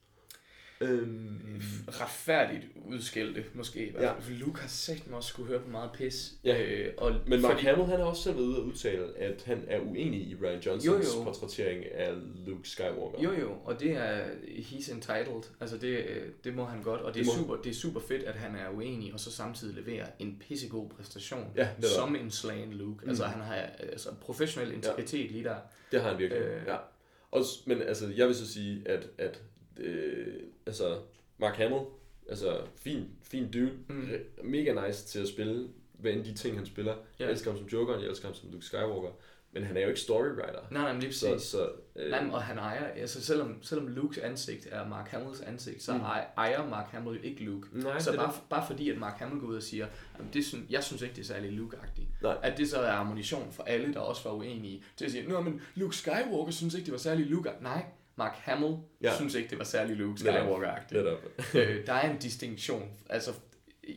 Øhm, 0.82 1.62
Retfærdigt 1.88 2.64
udskilte, 2.86 3.44
måske. 3.54 3.94
Ja. 4.00 4.12
For 4.12 4.32
Luke 4.32 4.62
har 4.62 4.68
sagt 4.68 5.08
mig 5.08 5.18
også 5.18 5.30
skulle 5.30 5.48
høre 5.50 5.60
på 5.60 5.70
meget 5.70 5.90
pis. 5.94 6.34
Ja. 6.44 6.64
Øh, 6.64 6.94
og 6.98 7.16
men 7.28 7.42
Mark 7.42 7.52
fordi- 7.52 7.66
Hamill, 7.66 7.88
han 7.88 8.00
har 8.00 8.06
også 8.06 8.24
selv 8.24 8.36
været 8.36 8.46
ude 8.46 8.58
at 8.58 8.62
udtale, 8.64 9.18
at 9.18 9.44
han 9.46 9.64
er 9.68 9.80
uenig 9.80 10.20
i 10.22 10.36
Ryan 10.44 10.60
Johnsons 10.60 10.86
Jo, 10.86 11.20
jo. 11.20 11.24
portrættering 11.24 11.86
af 11.92 12.14
Luke 12.46 12.70
Skywalker. 12.70 13.22
Jo 13.24 13.32
jo, 13.34 13.52
og 13.66 13.80
det 13.80 13.92
er, 13.92 14.26
he's 14.44 14.94
entitled, 14.94 15.44
altså 15.60 15.78
det, 15.78 15.88
øh, 16.10 16.28
det 16.44 16.56
må 16.56 16.66
han 16.66 16.82
godt, 16.84 17.02
og 17.02 17.14
det, 17.14 17.26
Det 17.26 17.32
er 17.32 17.36
super, 17.38 17.56
det 17.56 17.70
er 17.70 17.74
super 17.74 18.00
fedt, 18.00 18.24
at 18.24 18.36
han 18.36 18.56
er 18.56 18.70
uenig, 18.70 19.14
og 19.14 19.20
så 19.20 19.32
samtidig 19.32 19.76
leverer 19.76 20.06
en 20.20 20.38
pissegod 20.48 20.90
præstation, 20.90 21.52
Ja, 21.56 21.70
netop. 21.78 21.90
som 21.96 22.16
en 22.16 22.32
slagen 22.32 22.74
Luke. 22.74 23.04
Mm. 23.04 23.10
Altså 23.10 23.24
han 23.26 23.42
har 23.42 23.56
altså, 23.80 24.10
professionel 24.22 24.74
integritet 24.74 25.26
ja. 25.26 25.32
lige 25.32 25.44
der. 25.44 25.56
Det 25.92 26.02
har 26.02 26.10
han 26.10 26.20
virkelig. 26.20 26.42
Øh. 26.44 26.62
Ja. 26.68 26.76
Også, 27.32 27.60
men 27.66 27.82
altså, 27.82 28.14
jeg 28.16 28.28
vil 28.28 28.36
så 28.36 28.54
sige, 28.54 28.82
at, 28.86 29.08
at 29.18 29.42
øh, 29.78 30.34
altså, 30.66 30.98
Mark 31.38 31.56
Hamill, 31.56 31.82
altså, 32.30 32.58
fin, 32.78 33.06
fin 33.24 33.52
dude, 33.52 33.72
Mm. 33.90 34.10
mega 34.44 34.88
nice 34.88 35.06
til 35.06 35.20
at 35.20 35.28
spille, 35.28 35.68
hvad 35.94 36.12
end 36.12 36.24
de 36.26 36.34
ting, 36.34 36.58
han 36.58 36.66
spiller. 36.66 36.94
Jeg 37.20 37.26
Ja. 37.26 37.32
elsker 37.32 37.52
ham 37.52 37.58
som 37.60 37.68
Joker, 37.68 37.98
jeg 38.00 38.08
elsker 38.10 38.28
ham 38.28 38.36
som 38.36 38.50
Luke 38.52 38.66
Skywalker, 38.66 39.10
men 39.52 39.64
han 39.64 39.78
er 39.78 39.82
jo 39.82 39.88
ikke 39.88 40.00
storywriter. 40.00 40.60
Nej, 40.72 40.82
nej, 40.94 41.00
lige 41.02 41.14
Så, 41.14 41.32
præcis. 41.34 41.50
så 41.50 41.70
øh, 41.96 42.10
Nej, 42.12 42.28
og 42.32 42.44
han 42.44 42.58
ejer, 42.58 42.86
altså 42.88 43.24
selvom, 43.24 43.64
selvom 43.64 43.88
Lukes 43.88 44.18
ansigt 44.18 44.68
er 44.72 44.88
Mark 44.88 45.08
Hamills 45.08 45.42
ansigt, 45.42 45.84
så 45.84 45.94
mm. 45.94 46.00
Ejer 46.38 46.70
Mark 46.70 46.86
Hamill 46.92 47.16
jo 47.18 47.22
ikke 47.24 47.44
Luke. 47.44 47.68
nej, 47.72 48.00
så 48.00 48.12
det 48.12 48.18
er 48.18 48.24
bare, 48.24 48.34
det. 48.34 48.42
bare 48.50 48.68
fordi, 48.68 48.90
at 48.90 48.98
Mark 48.98 49.20
Hamill 49.20 49.40
går 49.40 49.48
ud 49.48 49.56
og 49.56 49.64
siger, 49.64 49.86
at 50.20 50.26
det 50.34 50.46
synes, 50.46 50.64
jeg 50.70 50.84
synes 50.84 51.02
ikke, 51.02 51.16
det 51.16 51.22
er 51.22 51.26
særlig 51.26 51.52
Luke-agtigt. 51.52 52.22
Nej. 52.22 52.38
At 52.44 52.58
det 52.58 52.70
så 52.70 52.78
er 52.80 52.92
ammunition 52.92 53.52
for 53.52 53.64
alle, 53.64 53.94
der 53.94 54.00
også 54.00 54.30
var 54.30 54.36
uenige 54.36 54.84
til 54.98 55.06
at 55.06 55.12
sige, 55.12 55.28
Nå, 55.28 55.42
men 55.42 55.62
Luke 55.76 55.96
Skywalker 55.96 56.52
synes 56.52 56.74
ikke, 56.74 56.86
det 56.86 56.92
var 56.92 56.98
særlig 56.98 57.26
Luke 57.26 57.50
Nej, 57.62 57.86
Mark 58.16 58.36
Hamill 58.36 58.78
ja. 59.02 59.16
Synes 59.16 59.36
ikke, 59.36 59.50
det 59.50 59.58
var 59.58 59.64
særlig 59.64 59.96
Luke. 59.96 60.20
Skywalker-agtigt. 60.20 61.08
Øh, 61.60 61.86
der 61.88 61.94
er 61.94 62.12
en 62.12 62.18
distinktion. 62.18 62.92
Altså, 63.10 63.32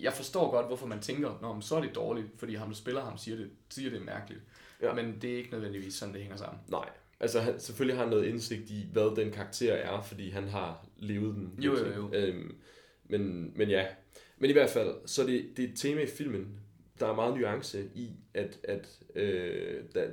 jeg 0.00 0.12
forstår 0.12 0.50
godt, 0.50 0.66
hvorfor 0.66 0.86
man 0.86 1.00
tænker, 1.00 1.38
Nå, 1.42 1.52
men 1.52 1.62
så 1.62 1.76
er 1.76 1.80
det 1.80 1.94
dårligt, 1.94 2.26
fordi 2.36 2.54
ham, 2.54 2.68
der 2.68 2.76
spiller 2.76 3.04
ham, 3.04 3.18
siger 3.18 3.36
det, 3.36 3.50
siger 3.70 3.90
det 3.90 4.02
mærkeligt. 4.02 4.40
Ja. 4.82 4.94
Men 4.94 5.18
det 5.22 5.32
er 5.32 5.36
ikke 5.36 5.50
nødvendigvis 5.50 5.94
sådan, 5.94 6.14
det 6.14 6.22
hænger 6.22 6.36
sammen. 6.36 6.60
Nej. 6.68 6.88
Altså, 7.20 7.40
han, 7.40 7.60
selvfølgelig 7.60 7.96
har 7.96 8.04
han 8.04 8.10
noget 8.10 8.24
indsigt 8.26 8.70
i, 8.70 8.88
hvad 8.92 9.16
den 9.16 9.32
karakter 9.32 9.72
er, 9.74 10.02
fordi 10.02 10.30
han 10.30 10.48
har 10.48 10.86
levet 10.96 11.34
den. 11.34 11.54
Jo, 11.58 11.78
jo, 11.78 11.94
jo. 11.94 12.10
Øhm, 12.12 12.56
men, 13.04 13.52
men 13.56 13.70
ja. 13.70 13.86
Men 14.38 14.50
i 14.50 14.52
hvert 14.52 14.70
fald, 14.70 14.94
så 15.06 15.26
det, 15.26 15.46
det 15.56 15.64
er 15.64 15.68
et 15.68 15.76
tema 15.76 16.00
i 16.00 16.06
filmen, 16.06 16.60
der 17.00 17.06
er 17.06 17.14
meget 17.14 17.36
nuance 17.38 17.84
i, 17.94 18.10
at, 18.34 18.58
at 18.64 18.88
øh, 19.14 19.82
der, 19.94 20.10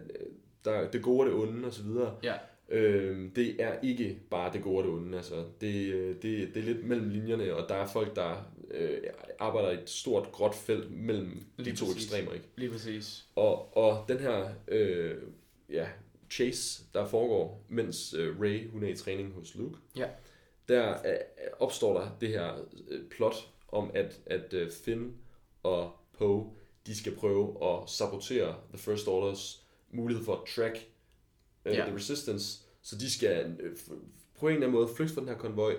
der 0.66 0.72
er 0.72 0.92
det 0.92 1.02
gode 1.02 1.20
og 1.20 1.26
det 1.26 1.34
onde, 1.34 1.68
og 1.68 1.74
så 1.74 1.84
videre. 1.84 2.18
Ja, 2.24 2.34
Øhm, 2.70 3.32
det 3.32 3.62
er 3.62 3.80
ikke 3.84 4.20
bare 4.30 4.54
det 4.54 4.64
gode 4.64 4.78
og 4.78 4.84
det 4.84 4.92
onde. 4.92 5.18
Altså, 5.18 5.46
det, 5.62 5.94
øh, 5.94 6.16
det, 6.16 6.24
det 6.24 6.58
er 6.58 6.62
lidt 6.62 6.86
mellem 6.86 7.10
linjerne, 7.10 7.56
og 7.56 7.70
der 7.70 7.76
er 7.76 7.88
folk, 7.88 8.16
der 8.16 8.52
øh, 8.72 8.98
arbejder 9.40 9.70
i 9.72 9.74
et 9.84 9.90
stort, 9.90 10.32
gråt 10.32 10.56
felt 10.56 10.92
mellem 10.92 11.44
Lige 11.58 11.72
de 11.72 11.78
to 11.78 11.86
præcis. 11.86 12.04
ekstremer. 12.04 12.34
Ikke? 12.34 12.46
lige 12.56 12.72
præcis. 12.72 13.26
Og, 13.36 13.78
og 13.78 14.06
den 14.08 14.20
her 14.20 14.50
øh, 14.68 15.16
ja, 15.70 15.88
chase, 16.30 16.84
der 16.94 17.06
foregår, 17.06 17.64
mens 17.70 18.14
øh, 18.14 18.42
Ray 18.42 18.70
hun 18.70 18.84
er 18.84 18.88
i 18.88 18.96
træning 18.96 19.34
hos 19.34 19.56
Luke, 19.56 19.78
Ja. 19.98 20.08
der 20.68 20.92
øh, 20.92 21.16
opstår 21.60 22.00
der 22.00 22.18
det 22.22 22.30
her 22.30 22.54
øh, 22.88 23.02
plot 23.10 23.36
om, 23.68 23.92
at, 23.94 24.20
at 24.26 24.54
øh, 24.54 24.72
Finn 24.72 25.14
og 25.64 25.92
Poe, 26.18 26.46
de 26.88 26.98
skal 26.98 27.16
prøve 27.16 27.58
at 27.64 27.90
sabotere 27.90 28.56
The 28.70 28.78
First 28.78 29.08
Orders 29.08 29.64
mulighed 29.92 30.26
for 30.26 30.34
at 30.34 30.48
track 30.56 30.88
øh, 31.66 31.74
Ja. 31.76 31.86
The 31.86 31.96
Resistance, 31.96 32.60
så 32.82 32.96
de 32.98 33.12
skal 33.14 33.56
øh, 33.60 33.76
på 34.40 34.48
en 34.48 34.54
eller 34.54 34.68
anden 34.68 34.80
måde 34.80 34.90
flygte 34.96 35.14
fra 35.14 35.22
den 35.22 35.30
her 35.30 35.38
konvoj, 35.38 35.78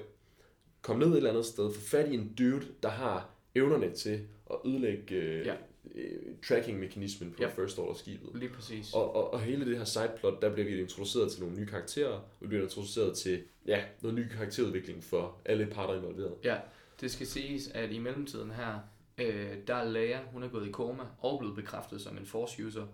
komme 0.82 1.05
ned 1.05 1.12
et 1.12 1.16
eller 1.16 1.30
andet 1.30 1.47
sted, 1.47 1.72
få 1.74 1.80
fat 1.80 2.09
i 2.09 2.14
en 2.14 2.34
dude, 2.39 2.66
der 2.82 2.89
har 2.89 3.28
evnerne 3.55 3.91
til 3.95 4.20
at 4.51 4.57
ødelægge 4.64 5.14
øh, 5.14 5.47
Ja. 5.47 5.55
øh, 5.95 6.12
tracking-mekanismen 6.43 7.30
på 7.32 7.43
Ja. 7.43 7.49
First 7.49 7.78
Order-skibet. 7.78 8.30
Lige 8.34 8.49
præcis. 8.53 8.93
Og, 8.95 9.14
og, 9.16 9.32
og 9.32 9.41
hele 9.41 9.66
det 9.66 9.78
her 9.78 9.84
sideplot, 9.84 10.43
der 10.43 10.53
bliver 10.53 10.68
vi 10.68 10.80
introduceret 10.80 11.32
til 11.32 11.41
nogle 11.43 11.57
nye 11.57 11.66
karakterer, 11.66 12.20
vi 12.41 12.47
bliver 12.47 12.62
introduceret 12.62 13.16
til 13.16 13.43
ja, 13.66 13.84
noget 14.03 14.14
ny 14.14 14.28
karakterudvikling 14.28 15.05
for 15.05 15.37
alle 15.45 15.66
parter 15.66 15.95
involveret. 15.95 16.32
Ja, 16.45 16.57
det 17.01 17.11
skal 17.11 17.26
siges, 17.26 17.68
at 17.68 17.93
i 17.93 17.99
mellemtiden 17.99 18.51
her, 18.51 18.78
øh, 19.18 19.57
der 19.66 19.74
er 19.74 19.89
Leia, 19.91 20.20
hun 20.32 20.43
er 20.43 20.49
gået 20.49 20.68
i 20.68 20.70
koma 20.70 21.03
og 21.18 21.39
blevet 21.39 21.57
bekræftet 21.57 22.01
som 22.01 22.16
en 22.18 22.26
force 22.26 22.64
user 22.66 22.87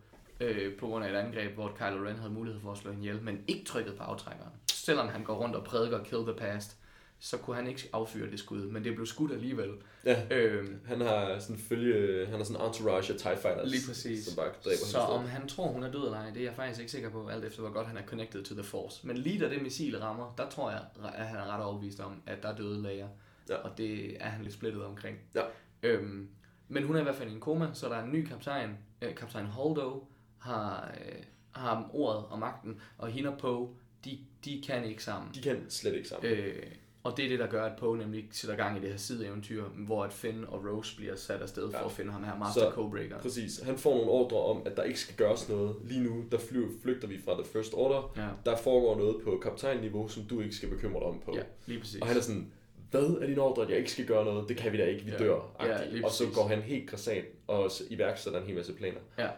øh, 0.42 0.76
på 0.78 0.86
grund 0.86 1.04
af 1.04 1.10
et 1.10 1.16
angreb, 1.16 1.54
hvor 1.54 1.68
Kylo 1.78 2.06
Ren 2.06 2.16
havde 2.16 2.32
mulighed 2.32 2.60
for 2.60 2.72
at 2.72 2.78
slå 2.78 2.90
hende 2.90 3.04
ihjel, 3.06 3.22
men 3.22 3.44
ikke 3.48 3.64
trykket 3.64 3.96
på 3.96 4.02
aftrækkeren. 4.02 4.50
Selvom 4.72 5.08
han 5.08 5.24
går 5.24 5.34
rundt 5.34 5.56
og 5.56 5.64
prædiker 5.64 6.04
Kill 6.04 6.22
the 6.22 6.34
Past, 6.34 6.76
så 7.20 7.36
kunne 7.36 7.56
han 7.56 7.66
ikke 7.66 7.88
affyre 7.92 8.30
det 8.30 8.38
skud, 8.38 8.66
men 8.66 8.84
det 8.84 8.94
blev 8.94 9.06
skudt 9.06 9.32
alligevel. 9.32 9.70
Ja, 10.04 10.22
Øh, 10.30 10.68
han 10.86 11.00
har 11.00 11.38
sådan 11.38 11.58
følge, 11.58 12.26
han 12.26 12.36
har 12.38 12.44
sådan 12.44 12.60
en 12.62 12.66
entourage 12.68 13.12
af 13.12 13.18
TIE 13.18 13.36
Fighters, 13.42 13.70
Lige 13.70 13.82
præcis. 13.88 14.24
som 14.26 14.36
bare 14.36 14.46
dræber 14.64 14.76
så 14.76 15.00
ham 15.00 15.10
om 15.10 15.24
han 15.26 15.48
tror, 15.48 15.68
hun 15.68 15.82
er 15.82 15.90
død 15.92 16.04
eller 16.04 16.18
ej, 16.18 16.30
det 16.30 16.36
er 16.40 16.44
jeg 16.44 16.54
faktisk 16.54 16.80
ikke 16.80 16.92
sikker 16.92 17.10
på, 17.10 17.28
alt 17.28 17.44
efter 17.44 17.60
hvor 17.60 17.70
godt 17.70 17.86
han 17.86 17.96
er 17.96 18.02
connected 18.06 18.44
to 18.44 18.54
the 18.54 18.62
force. 18.64 19.06
Men 19.06 19.18
lige 19.18 19.40
da 19.40 19.48
det 19.50 19.62
missil 19.62 19.98
rammer, 19.98 20.34
der 20.38 20.48
tror 20.50 20.70
jeg, 20.70 20.80
at 21.14 21.26
han 21.26 21.38
er 21.38 21.54
ret 21.54 21.64
overbevist 21.64 22.00
om, 22.00 22.22
at 22.26 22.42
der 22.42 22.48
er 22.48 22.56
døde 22.56 22.82
Leia. 22.82 23.08
Ja. 23.48 23.56
Og 23.56 23.78
det 23.78 24.16
er 24.24 24.28
han 24.28 24.42
lidt 24.42 24.54
splittet 24.54 24.84
omkring. 24.84 25.18
Ja. 25.34 25.42
Øhm, 25.82 26.28
men 26.68 26.84
hun 26.84 26.96
er 26.96 27.00
i 27.00 27.02
hvert 27.02 27.14
fald 27.16 27.30
i 27.30 27.32
en 27.32 27.40
koma, 27.40 27.68
så 27.74 27.88
der 27.88 27.96
er 27.96 28.04
en 28.04 28.12
ny 28.12 28.26
kaptajn. 28.26 28.78
Øh, 29.02 29.14
kaptajn 29.14 29.46
Holdo 29.46 30.04
har, 30.42 30.94
øh, 31.06 31.22
har 31.50 31.90
ordet 31.92 32.24
og 32.30 32.38
magten, 32.38 32.80
og 32.98 33.08
hende 33.08 33.30
og 33.30 33.38
Poe, 33.38 33.68
de, 34.04 34.18
de 34.44 34.62
kan 34.66 34.84
ikke 34.84 35.04
sammen. 35.04 35.30
De 35.34 35.40
kan 35.40 35.64
slet 35.68 35.94
ikke 35.94 36.08
sammen. 36.08 36.30
Øh, 36.32 36.62
og 37.04 37.16
det 37.16 37.24
er 37.24 37.28
det, 37.28 37.38
der 37.38 37.46
gør, 37.46 37.64
at 37.64 37.78
Poe 37.78 37.98
nemlig 37.98 38.28
sætter 38.30 38.56
gang 38.56 38.78
i 38.78 38.80
det 38.80 38.88
her 38.90 38.96
sideeventyr, 38.96 39.64
hvor 39.64 40.04
at 40.04 40.12
Finn 40.12 40.44
og 40.48 40.64
Rose 40.64 40.96
bliver 40.96 41.16
sat 41.16 41.40
afsted 41.42 41.70
for 41.70 41.78
Ja. 41.78 41.84
at 41.84 41.92
finde 41.92 42.12
ham 42.12 42.24
her, 42.24 42.38
Master 42.38 42.60
Så- 42.60 42.70
Codebreaker. 42.70 43.18
Præcis. 43.18 43.60
Han 43.60 43.78
får 43.78 43.94
nogle 43.94 44.10
ordre 44.10 44.36
om, 44.36 44.62
at 44.66 44.76
der 44.76 44.82
ikke 44.82 45.00
skal 45.00 45.16
gøres 45.16 45.48
noget. 45.48 45.76
Lige 45.84 46.00
nu, 46.00 46.24
der 46.32 46.38
fly, 46.38 46.58
flygter 46.82 47.08
vi 47.08 47.18
fra 47.24 47.32
The 47.34 47.44
First 47.52 47.74
Order. 47.74 48.12
Ja, 48.16 48.28
Der 48.50 48.56
foregår 48.56 48.96
noget 48.96 49.16
på 49.24 49.40
kaptajnniveau, 49.42 50.08
som 50.08 50.24
du 50.24 50.40
ikke 50.40 50.54
skal 50.54 50.68
bekymre 50.68 51.00
dig 51.00 51.08
om 51.08 51.20
på. 51.24 51.32
ja 51.36 51.42
lige 51.66 51.80
præcis. 51.80 52.00
Og 52.00 52.06
han 52.08 52.16
er 52.16 52.20
sådan, 52.20 52.52
hvad 52.90 53.04
er 53.20 53.26
din 53.26 53.38
ordre, 53.38 53.62
at 53.62 53.70
jeg 53.70 53.78
ikke 53.78 53.90
skal 53.92 54.06
gøre 54.06 54.24
noget? 54.24 54.48
Det 54.48 54.56
kan 54.56 54.72
vi 54.72 54.76
da 54.76 54.84
ikke, 54.84 55.04
vi 55.04 55.10
Ja. 55.10 55.18
dør. 55.18 55.40
Ja, 55.60 56.04
og 56.04 56.10
så 56.10 56.24
går 56.34 56.48
han 56.48 56.62
helt 56.62 56.90
græsat 56.90 57.24
og 57.46 57.70
iværksætter 57.90 58.40
en 58.40 58.46
hel 58.46 58.56
masse 58.56 58.72
planer. 58.72 59.00
Ja. 59.18 59.28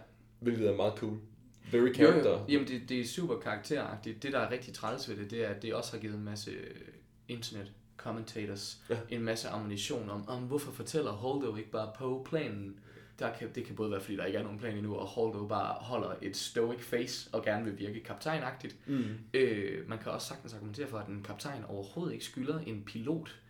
Hvilket 0.44 0.68
er 0.68 0.76
meget 0.76 0.92
cool. 0.96 1.18
Very 1.72 1.88
Jo, 1.88 1.94
character. 1.94 2.30
jo. 2.30 2.44
Jamen, 2.48 2.68
det, 2.68 2.88
det 2.88 3.00
er 3.00 3.04
super 3.06 3.38
karakteragtigt. 3.38 4.22
Det, 4.22 4.32
der 4.32 4.38
er 4.38 4.50
rigtig 4.50 4.74
træls 4.74 5.08
ved 5.08 5.16
det, 5.16 5.30
det 5.30 5.44
er, 5.44 5.48
at 5.48 5.62
det 5.62 5.74
også 5.74 5.92
har 5.92 5.98
givet 5.98 6.14
en 6.14 6.24
masse 6.24 6.50
øh, 6.50 6.74
internet 7.28 7.72
commentators 7.96 8.78
Ja. 8.90 8.96
en 9.08 9.22
masse 9.22 9.48
ammunition 9.48 10.10
om, 10.10 10.28
om 10.28 10.42
hvorfor 10.42 10.72
fortæller 10.72 11.10
Holdo 11.10 11.56
ikke 11.56 11.70
bare 11.70 11.90
på 11.98 12.26
planen. 12.30 12.78
Der 13.18 13.32
kan, 13.38 13.48
det 13.54 13.64
kan 13.64 13.76
både 13.76 13.90
være, 13.90 14.00
fordi 14.00 14.16
der 14.16 14.24
ikke 14.24 14.38
er 14.38 14.42
nogen 14.42 14.58
plan 14.58 14.76
endnu, 14.76 14.94
og 14.94 15.06
Holdo 15.06 15.46
bare 15.46 15.74
holder 15.74 16.14
et 16.22 16.36
stoic 16.36 16.80
face 16.80 17.30
og 17.32 17.44
gerne 17.44 17.64
vil 17.64 17.78
virke 17.78 18.00
kaptajnagtigt. 18.00 18.76
Mm. 18.86 19.04
Øh, 19.34 19.88
man 19.88 19.98
kan 19.98 20.12
også 20.12 20.28
sagtens 20.28 20.54
argumentere 20.54 20.86
for, 20.86 20.98
at 20.98 21.08
en 21.08 21.22
kaptajn 21.22 21.64
overhovedet 21.68 22.12
ikke 22.12 22.24
skylder 22.24 22.58
en 22.58 22.82
pilot 22.86 23.40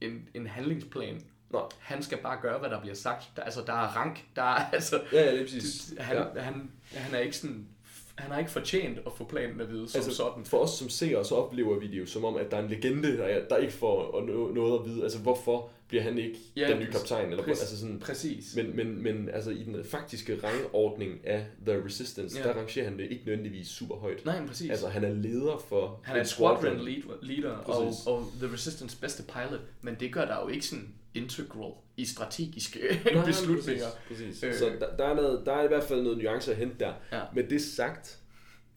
en, 0.00 0.28
en 0.34 0.46
handlingsplan. 0.46 1.22
Nej. 1.52 1.62
Han 1.78 2.02
skal 2.02 2.18
bare 2.18 2.38
gøre, 2.42 2.58
hvad 2.58 2.70
der 2.70 2.80
bliver 2.80 2.94
sagt. 2.94 3.24
Der, 3.36 3.42
altså, 3.42 3.60
der 3.66 3.72
er 3.72 3.96
rank. 3.96 4.24
Der 4.36 4.42
er, 4.42 4.70
altså, 4.72 5.00
Ja, 5.12 5.24
ja, 5.24 5.32
det 5.32 5.40
er 5.40 5.44
præcis. 5.44 5.94
han, 5.98 6.16
ja. 6.16 6.40
han, 6.40 6.70
han 6.92 7.14
er 7.14 7.18
ikke 7.18 7.36
sådan... 7.36 7.66
Han 8.14 8.30
har 8.30 8.38
ikke 8.38 8.50
fortjent 8.50 8.98
at 9.06 9.12
få 9.16 9.24
planen 9.24 9.60
at 9.60 9.70
vide 9.70 9.88
som 9.88 9.98
altså, 9.98 10.14
sådan. 10.14 10.44
For 10.44 10.58
os 10.58 10.70
som 10.70 10.88
seere, 10.88 11.24
så 11.24 11.34
oplever 11.34 11.78
vi 11.78 11.86
det 11.86 11.98
jo 11.98 12.06
som 12.06 12.24
om, 12.24 12.36
at 12.36 12.50
der 12.50 12.56
er 12.56 12.62
en 12.62 12.68
legende, 12.68 13.16
der, 13.16 13.24
er, 13.24 13.48
der 13.48 13.56
ikke 13.56 13.72
får 13.72 14.04
no- 14.20 14.54
noget 14.54 14.78
at 14.80 14.86
vide. 14.90 15.02
Altså, 15.02 15.18
hvorfor 15.18 15.70
bliver 15.88 16.02
han 16.02 16.18
ikke 16.18 16.38
Ja, 16.56 16.68
den 16.70 16.78
nye 16.78 16.90
kaptajn? 16.92 17.30
Eller, 17.30 17.44
Præcis. 17.44 17.60
altså 17.62 17.80
sådan, 17.80 18.00
Præcis. 18.00 18.56
men, 18.56 18.76
men, 18.76 19.02
men 19.02 19.28
altså, 19.28 19.50
i 19.50 19.62
den 19.64 19.84
faktiske 19.84 20.38
rangordning 20.44 21.26
af 21.26 21.46
The 21.66 21.84
Resistance, 21.84 22.38
Ja. 22.38 22.44
der 22.48 22.52
rangerer 22.54 22.84
han 22.88 22.98
det 22.98 23.10
ikke 23.10 23.22
nødvendigvis 23.26 23.68
super 23.68 23.94
højt. 23.96 24.24
Nej, 24.24 24.38
men 24.38 24.48
præcis. 24.48 24.70
Altså, 24.70 24.88
han 24.88 25.04
er 25.04 25.14
leder 25.14 25.64
for... 25.68 26.00
han 26.04 26.16
er 26.16 26.20
en 26.20 26.26
squadron 26.26 26.78
lead, 26.80 27.02
leader 27.22 27.56
og, 27.56 27.92
og 28.06 28.26
The 28.42 28.52
Resistance 28.52 28.98
bedste 29.00 29.22
pilot, 29.22 29.60
men 29.82 29.94
det 30.00 30.12
gør 30.12 30.24
der 30.24 30.40
jo 30.42 30.48
ikke 30.48 30.66
sådan 30.66 30.94
integral 31.14 31.72
i 31.96 32.04
strategiske 32.04 32.78
Nej, 33.14 33.24
beslutninger. 33.30 33.86
Præcis. 34.08 34.40
præcis. 34.40 34.42
Øh. 34.42 34.54
Så 34.54 34.64
der, 34.80 34.96
der, 34.96 35.04
er 35.04 35.14
noget, 35.14 35.46
der 35.46 35.52
er 35.52 35.64
i 35.64 35.68
hvert 35.68 35.84
fald 35.84 36.02
noget 36.02 36.18
nuance 36.18 36.50
at 36.50 36.56
hente 36.56 36.76
der. 36.78 36.92
Ja. 37.12 37.20
Med 37.34 37.44
det 37.44 37.62
sagt, 37.62 38.18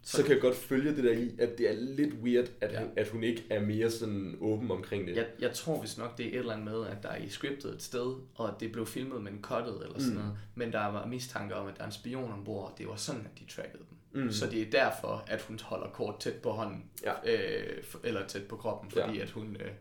så, 0.04 0.18
Så- 0.18 0.24
kan 0.24 0.32
jeg 0.32 0.42
godt 0.42 0.56
følge 0.56 0.96
det 0.96 1.04
der 1.04 1.12
i, 1.12 1.36
at 1.40 1.58
det 1.58 1.70
er 1.70 1.74
lidt 1.76 2.14
weird, 2.14 2.46
at, 2.62 2.72
Ja. 2.72 2.80
hun, 2.80 2.90
at 2.98 3.08
hun 3.08 3.24
ikke 3.24 3.44
er 3.50 3.60
mere 3.62 3.92
sådan 3.92 4.38
åben 4.42 4.72
omkring 4.72 5.08
det. 5.08 5.16
Jeg, 5.16 5.26
jeg 5.40 5.54
tror 5.54 5.82
vist 5.82 5.98
nok, 5.98 6.18
det 6.18 6.26
er 6.26 6.30
et 6.30 6.36
eller 6.36 6.54
andet 6.54 6.66
med, 6.72 6.86
at 6.88 6.98
der 7.04 7.10
er 7.10 7.18
i 7.24 7.30
scriptet 7.30 7.74
et 7.74 7.82
sted, 7.84 8.16
og 8.36 8.48
at 8.48 8.54
det 8.60 8.72
blev 8.72 8.86
filmet, 8.86 9.22
men 9.22 9.40
cuttet 9.42 9.82
eller 9.86 10.00
sådan 10.00 10.14
Mm. 10.14 10.20
noget. 10.20 10.38
Men 10.56 10.72
der 10.72 10.86
var 10.86 11.06
mistanke 11.06 11.56
om, 11.56 11.68
at 11.68 11.76
der 11.78 11.82
er 11.82 11.86
en 11.86 11.92
spion 11.92 12.32
ombord, 12.32 12.72
og 12.72 12.78
det 12.78 12.88
var 12.88 12.96
sådan, 12.96 13.22
at 13.22 13.40
de 13.40 13.54
trackede 13.56 13.84
dem. 13.90 14.24
Mm. 14.24 14.32
Så 14.32 14.50
det 14.50 14.62
er 14.62 14.70
derfor, 14.72 15.24
at 15.28 15.42
hun 15.42 15.60
holder 15.64 15.88
kort 15.90 16.20
tæt 16.20 16.34
på 16.36 16.50
hånden, 16.52 16.86
Ja. 17.04 17.14
øh, 17.34 17.84
eller 18.04 18.28
tæt 18.28 18.44
på 18.44 18.56
kroppen, 18.56 18.92
fordi 18.92 19.18
Ja. 19.18 19.24
at 19.24 19.30
hun... 19.30 19.58
Øh, 19.60 19.72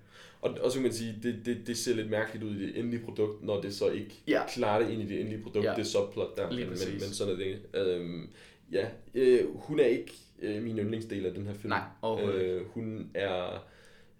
Og, 0.40 0.56
og 0.60 0.70
så 0.70 0.76
kan 0.78 0.82
man 0.82 0.92
sige, 0.92 1.18
det, 1.22 1.36
det, 1.44 1.66
det 1.66 1.76
ser 1.76 1.94
lidt 1.94 2.10
mærkeligt 2.10 2.44
ud 2.44 2.56
i 2.56 2.66
det 2.66 2.78
endelige 2.78 3.04
produkt, 3.04 3.42
når 3.44 3.60
det 3.60 3.74
så 3.74 3.90
ikke 3.90 4.14
Ja. 4.28 4.42
klarer 4.48 4.82
det 4.84 4.90
ind 4.92 5.02
i 5.02 5.06
det 5.06 5.20
endelige 5.20 5.42
produkt, 5.42 5.64
Ja. 5.64 5.74
det 5.76 5.86
subplot 5.86 6.36
der. 6.36 6.50
Lige 6.50 6.60
men, 6.60 6.68
men, 6.68 6.78
præcis. 6.78 7.02
men 7.02 7.12
sådan 7.12 7.34
er 7.34 7.38
det. 7.38 7.58
Øhm, 7.74 8.28
ja, 8.72 8.88
øh, 9.14 9.40
hun 9.54 9.80
er 9.80 9.86
ikke 9.86 10.12
øh, 10.42 10.62
min 10.62 10.78
yndlingsdel 10.78 11.26
af 11.26 11.34
den 11.34 11.46
her 11.46 11.54
film. 11.54 11.68
Nej, 11.68 11.82
overhovedet 12.02 12.42
øh, 12.42 12.66
Hun 12.66 13.10
er... 13.14 13.66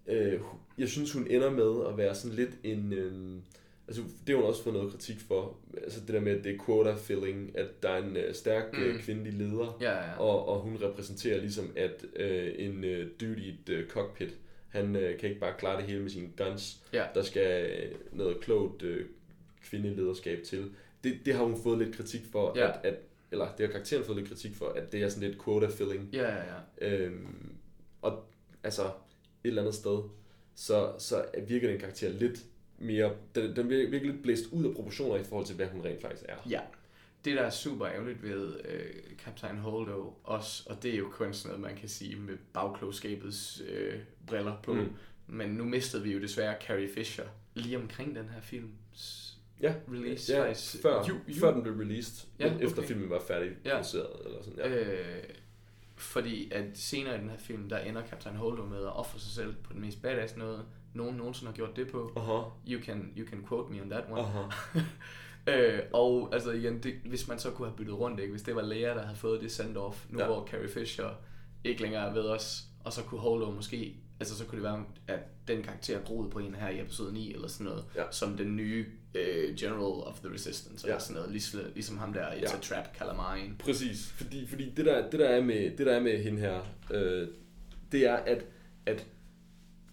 Øh, 0.07 0.41
jeg 0.79 0.89
synes, 0.89 1.13
hun 1.13 1.27
ender 1.31 1.51
med 1.51 1.87
at 1.89 1.97
være 1.99 2.15
sådan 2.15 2.37
lidt 2.37 2.51
en... 2.65 2.93
Øh, 2.93 3.13
altså, 3.89 4.03
det 4.27 4.35
har 4.35 4.37
hun 4.37 4.45
også 4.51 4.63
fået 4.63 4.75
noget 4.75 4.91
kritik 4.91 5.17
for. 5.21 5.57
Altså 5.83 6.01
det 6.01 6.09
der 6.09 6.21
med, 6.21 6.39
at 6.39 6.45
det 6.45 6.55
er 6.55 6.65
quota-filling, 6.67 7.59
at 7.59 7.83
der 7.83 7.89
er 7.89 8.03
en 8.05 8.17
øh, 8.17 8.35
stærk 8.35 8.65
mm. 8.73 8.79
Mm. 8.79 8.99
kvindelig 8.99 9.33
leder, 9.33 9.79
ja, 9.81 9.93
ja. 9.93 10.17
og, 10.19 10.49
og 10.49 10.61
hun 10.61 10.79
repræsenterer 10.83 11.41
ligesom, 11.41 11.73
at 11.77 12.05
øh, 12.17 12.53
en 12.59 12.85
øh, 12.85 13.07
dude 13.21 13.41
i 13.45 13.49
et 13.49 13.69
øh, 13.69 13.89
cockpit, 13.89 14.35
han 14.77 14.97
øh, 14.97 15.19
kan 15.19 15.29
ikke 15.29 15.41
bare 15.41 15.55
klare 15.59 15.77
det 15.81 15.85
hele 15.87 16.01
med 16.03 16.11
sine 16.11 16.29
guns. 16.37 16.81
Ja. 16.93 17.05
Der 17.15 17.23
skal 17.23 17.71
øh, 17.71 17.95
noget 18.13 18.41
klogt 18.41 18.83
øh, 18.83 19.07
kvindelederskab 19.65 20.43
til. 20.43 20.71
Det, 21.05 21.19
det 21.25 21.35
har 21.35 21.45
hun 21.45 21.63
fået 21.63 21.79
lidt 21.79 21.97
kritik 21.97 22.21
for, 22.33 22.53
Ja. 22.59 22.69
at, 22.69 22.79
at, 22.85 22.95
eller 23.31 23.49
det 23.59 23.67
har 23.67 23.73
karakteren 23.73 24.05
fået 24.05 24.19
lidt 24.19 24.29
kritik 24.29 24.55
for, 24.55 24.67
at 24.69 24.93
det 24.93 25.03
er 25.03 25.09
sådan 25.09 25.29
lidt 25.29 25.45
quota-filling. 25.45 26.09
Ja, 26.13 26.35
ja, 26.35 26.43
ja. 26.81 26.97
Øhm, 26.97 27.55
og 28.03 28.25
altså, 28.63 28.83
et 28.83 28.91
eller 29.45 29.63
andet 29.63 29.75
sted, 29.75 29.99
så, 30.55 30.93
så 30.99 31.25
virker 31.49 31.69
den 31.69 31.79
karakter 31.79 32.09
lidt 32.09 32.39
mere, 32.79 33.13
den, 33.35 33.57
den 33.57 33.69
virker 33.71 34.07
lidt 34.07 34.23
blæst 34.23 34.45
ud 34.53 34.65
af 34.65 34.75
proportioner 34.75 35.17
i 35.17 35.25
forhold 35.25 35.47
til, 35.47 35.57
hvad 35.57 35.67
hun 35.67 35.85
rent 35.85 36.03
faktisk 36.03 36.25
er. 36.29 36.37
Ja. 36.51 36.61
Det, 37.27 37.37
der 37.37 37.43
er 37.43 37.51
super 37.51 37.87
ærgerligt 37.89 38.23
ved 38.23 38.61
øh, 38.65 39.17
Captain 39.25 39.59
Holdo 39.59 40.15
også, 40.25 40.63
og 40.71 40.83
det 40.83 40.95
er 40.95 40.99
jo 40.99 41.09
kun 41.13 41.35
sådan 41.35 41.59
noget, 41.59 41.71
man 41.73 41.81
kan 41.81 41.89
sige 41.89 42.17
med 42.17 42.37
bagklogskabets 42.53 43.63
øh, 43.69 43.95
briller 44.27 44.57
på, 44.63 44.75
Mm. 44.75 44.89
men 45.27 45.51
nu 45.51 45.65
mistede 45.65 46.03
vi 46.03 46.13
jo 46.13 46.21
desværre 46.21 46.55
Carrie 46.67 46.89
Fisher 46.95 47.25
lige 47.55 47.77
omkring 47.79 48.15
den 48.15 48.29
her 48.29 48.41
films 48.41 49.33
Ja, 49.61 49.75
release. 49.93 50.33
ja 50.33 50.43
faktisk. 50.49 50.83
før, 50.83 51.03
Ju- 51.05 51.21
ju- 51.29 51.41
før 51.41 51.53
den 51.53 51.63
blev 51.63 51.75
released, 51.75 52.29
Ja, 52.39 52.47
ja, 52.47 52.59
efter 52.59 52.79
okay. 52.79 52.89
filmen 52.89 53.11
var 53.11 53.21
færdig 53.29 53.51
Ja. 53.65 53.71
produceret, 53.75 54.27
eller 54.27 54.43
sådan, 54.43 54.59
ja. 54.59 54.85
Øh, 54.85 55.23
fordi 55.97 56.51
at 56.51 56.65
senere 56.75 57.17
i 57.17 57.21
den 57.21 57.31
her 57.31 57.39
film, 57.39 57.69
der 57.69 57.79
ender 57.79 58.03
Captain 58.07 58.37
Holdo 58.37 58.65
med 58.65 58.79
at 58.79 58.97
ofre 58.97 59.19
sig 59.21 59.31
selv 59.33 59.55
på 59.65 59.73
den 59.73 59.81
mest 59.81 60.03
badass 60.03 60.37
noget, 60.37 60.65
nogen 60.95 61.17
nogensinde 61.17 61.51
har 61.53 61.57
gjort 61.57 61.77
det 61.77 61.89
på. 61.91 62.13
Aha, 62.17 62.43
You 62.75 62.83
can, 62.85 63.13
you 63.19 63.27
can 63.29 63.47
quote 63.49 63.73
me 63.73 63.83
on 63.83 63.91
that 63.91 64.05
one. 64.11 64.21
aha. 64.21 64.43
Øh, 65.49 65.79
og 65.93 66.31
altså 66.33 66.51
igen, 66.51 66.79
det, 66.83 66.95
hvis 67.05 67.29
man 67.29 67.39
så 67.39 67.51
kunne 67.51 67.69
have 67.69 67.77
byttet 67.77 67.99
rundt, 67.99 68.21
ikke? 68.21 68.31
hvis 68.31 68.43
det 68.43 68.57
var 68.57 68.63
Leia, 68.63 68.89
der 68.95 69.03
havde 69.03 69.17
fået 69.19 69.41
det 69.41 69.51
send-off, 69.61 69.97
nu 70.11 70.19
Ja. 70.19 70.27
hvor 70.27 70.47
Carrie 70.51 70.69
Fisher 70.69 71.09
ikke 71.65 71.83
længere 71.83 72.09
er 72.09 72.13
ved 72.13 72.23
os, 72.25 72.63
og 72.85 72.93
så 72.93 73.03
kunne 73.03 73.21
Holdo 73.21 73.51
måske, 73.51 73.97
altså 74.21 74.37
så 74.39 74.45
kunne 74.45 74.57
det 74.57 74.63
være, 74.63 74.85
at 75.09 75.19
den 75.49 75.63
karakter 75.63 76.01
groede 76.05 76.31
på 76.31 76.39
en 76.39 76.55
her 76.55 76.69
i 76.69 76.81
episode 76.81 77.13
9, 77.13 77.33
eller 77.35 77.49
sådan 77.49 77.65
noget, 77.67 77.85
Ja. 77.97 78.03
som 78.11 78.37
den 78.37 78.57
nye 78.57 78.87
øh, 79.15 79.57
General 79.57 80.03
of 80.07 80.19
the 80.21 80.33
Resistance, 80.35 80.87
eller 80.87 80.95
Ja. 80.95 81.01
sådan 81.01 81.15
noget, 81.17 81.31
ligesom, 81.31 81.61
ligesom 81.75 81.99
ham 81.99 82.13
der, 82.13 82.29
It's 82.31 82.35
Ja. 82.41 82.57
a 82.57 82.61
Trap, 82.63 82.97
Calamine. 82.99 83.57
Præcis, 83.59 84.07
fordi, 84.07 84.47
fordi 84.47 84.71
det, 84.77 84.85
der, 84.87 85.11
det, 85.11 85.21
der 85.21 85.29
er 85.29 85.43
med, 85.43 85.77
det 85.77 85.87
der 85.87 85.93
er 85.97 86.01
med 86.01 86.19
hende 86.23 86.41
her, 86.41 86.61
øh, 86.91 87.29
det 87.93 88.07
er, 88.07 88.17
at, 88.17 88.45
at 88.87 89.07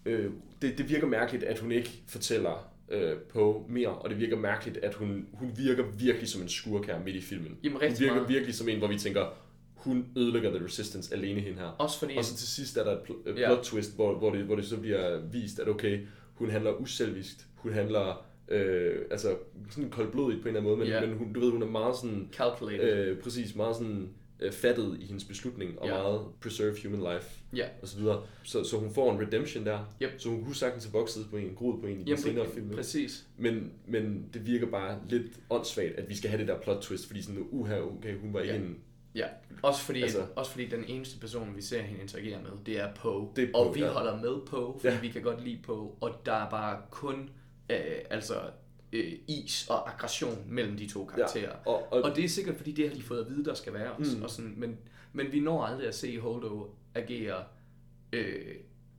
øh, 0.04 0.32
det, 0.62 0.78
det 0.78 0.88
virker 0.88 1.06
mærkeligt, 1.06 1.44
at 1.44 1.58
hun 1.58 1.72
ikke 1.72 2.02
fortæller 2.08 2.70
øh, 2.88 3.16
på 3.18 3.66
mere, 3.68 3.88
og 3.88 4.10
det 4.10 4.18
virker 4.20 4.36
mærkeligt, 4.36 4.76
at 4.84 4.94
hun, 4.94 5.26
hun 5.32 5.50
virker 5.56 5.84
virkelig 5.98 6.28
som 6.28 6.42
en 6.42 6.48
skurk 6.48 6.86
her 6.86 7.04
midt 7.04 7.16
i 7.16 7.20
filmen. 7.20 7.58
Jamen, 7.64 7.78
Hun 7.80 7.90
virker 7.98 8.14
meget. 8.14 8.28
virkelig 8.28 8.54
som 8.54 8.68
en, 8.68 8.78
hvor 8.78 8.88
vi 8.88 8.98
tænker, 8.98 9.26
hun 9.74 10.06
ødelægger 10.16 10.50
The 10.56 10.64
Resistance 10.64 11.14
alene 11.14 11.40
hende 11.40 11.58
her. 11.58 11.66
Også 11.78 11.98
fordi, 11.98 12.16
Og 12.16 12.24
så 12.24 12.36
til 12.36 12.48
sidst 12.48 12.76
er 12.76 12.84
der 12.84 12.92
et 12.92 12.98
pl- 12.98 13.40
Ja. 13.40 13.46
plot 13.48 13.64
twist, 13.64 13.94
hvor, 13.94 14.18
hvor, 14.18 14.30
det, 14.30 14.44
hvor 14.44 14.56
det 14.56 14.64
så 14.64 14.76
bliver 14.80 15.20
vist, 15.32 15.58
at 15.60 15.68
okay, 15.68 16.00
hun 16.34 16.50
handler 16.50 16.72
uselvisk, 16.80 17.36
hun 17.56 17.72
handler 17.72 18.26
øh, 18.48 18.94
altså 19.10 19.36
sådan 19.70 19.90
koldblodigt 19.90 20.42
på 20.42 20.48
en 20.48 20.56
eller 20.56 20.60
anden 20.60 20.64
måde, 20.64 20.76
men, 20.76 20.88
Ja. 21.02 21.06
men 21.06 21.18
hun, 21.18 21.32
du 21.32 21.40
ved, 21.40 21.50
hun 21.50 21.62
er 21.62 21.66
meget 21.66 21.96
sådan, 21.96 22.28
calculated. 22.32 23.06
øh, 23.06 23.18
præcis, 23.18 23.56
meget 23.56 23.76
sådan 23.76 24.08
øh, 24.40 24.52
fattet 24.52 24.96
i 25.00 25.06
hendes 25.06 25.24
beslutning, 25.24 25.78
og 25.78 25.86
Ja. 25.88 25.94
meget 26.02 26.20
preserve 26.40 26.74
human 26.84 27.14
life, 27.14 27.30
Ja. 27.56 27.66
og 27.82 27.88
så 27.88 27.98
videre. 27.98 28.22
Så, 28.42 28.64
så 28.64 28.78
hun 28.78 28.94
får 28.94 29.12
en 29.12 29.26
redemption 29.26 29.66
der, 29.66 29.94
Yep. 30.02 30.10
så 30.18 30.28
hun 30.28 30.44
kunne 30.44 30.54
sagtens 30.54 30.84
have 30.84 30.92
vokset 30.92 31.26
på 31.30 31.36
en, 31.36 31.54
groet 31.54 31.80
på 31.80 31.86
en 31.86 32.00
i 32.00 32.04
den 32.10 32.18
senere 32.18 32.46
film. 32.54 32.70
præcis. 32.70 33.26
Men, 33.38 33.72
men 33.86 34.28
det 34.34 34.46
virker 34.46 34.66
bare 34.66 34.98
lidt 35.08 35.26
åndssvagt, 35.50 35.92
at 35.96 36.08
vi 36.08 36.16
skal 36.16 36.30
have 36.30 36.40
det 36.40 36.48
der 36.48 36.60
plot 36.60 36.82
twist, 36.82 37.06
fordi 37.06 37.22
sådan, 37.22 37.46
uha, 37.50 37.80
okay, 37.80 38.18
hun 38.18 38.34
var 38.34 38.40
ikke 38.40 38.54
Ja. 38.54 38.60
en... 38.60 38.76
Ja, 39.16 39.26
også 39.62 39.80
fordi, 39.80 40.02
altså, 40.02 40.26
også 40.36 40.50
fordi 40.50 40.66
den 40.68 40.84
eneste 40.88 41.18
person, 41.18 41.56
vi 41.56 41.62
ser 41.62 41.82
hende 41.82 42.02
interagere 42.02 42.42
med, 42.42 42.50
det 42.66 42.80
er 42.80 42.94
Poe. 42.94 43.28
Det 43.36 43.44
er 43.44 43.52
Poe, 43.52 43.60
og 43.66 43.74
vi 43.74 43.80
ja. 43.80 43.88
holder 43.90 44.20
med 44.20 44.46
Poe, 44.46 44.74
fordi. 44.80 44.94
Ja. 44.94 45.00
vi 45.00 45.08
kan 45.08 45.22
godt 45.22 45.44
lide 45.44 45.58
Poe. 45.62 45.90
Og 46.00 46.14
der 46.26 46.32
er 46.32 46.50
bare 46.50 46.78
kun 46.90 47.30
øh, 47.70 47.76
altså, 48.10 48.34
øh, 48.94 49.12
is 49.28 49.66
og 49.70 49.92
aggression 49.92 50.38
mellem 50.48 50.76
de 50.76 50.88
to 50.88 51.04
karakterer. 51.04 51.42
Ja. 51.66 51.70
Og, 51.70 51.92
og, 51.92 52.02
Og 52.02 52.16
det 52.16 52.24
er 52.24 52.28
sikkert, 52.28 52.56
fordi 52.56 52.72
det 52.72 52.88
har 52.88 52.96
de 52.96 53.02
fået 53.02 53.20
at 53.20 53.28
vide, 53.30 53.44
der 53.44 53.54
skal 53.54 53.74
være. 53.74 53.90
Mm. 53.98 54.22
Og 54.22 54.30
sådan, 54.30 54.54
men, 54.56 54.78
men 55.12 55.26
vi 55.32 55.40
når 55.40 55.62
aldrig 55.64 55.88
at 55.88 55.94
se 55.94 56.18
Holdo 56.20 56.66
agere 56.94 57.36
øh, 58.12 58.34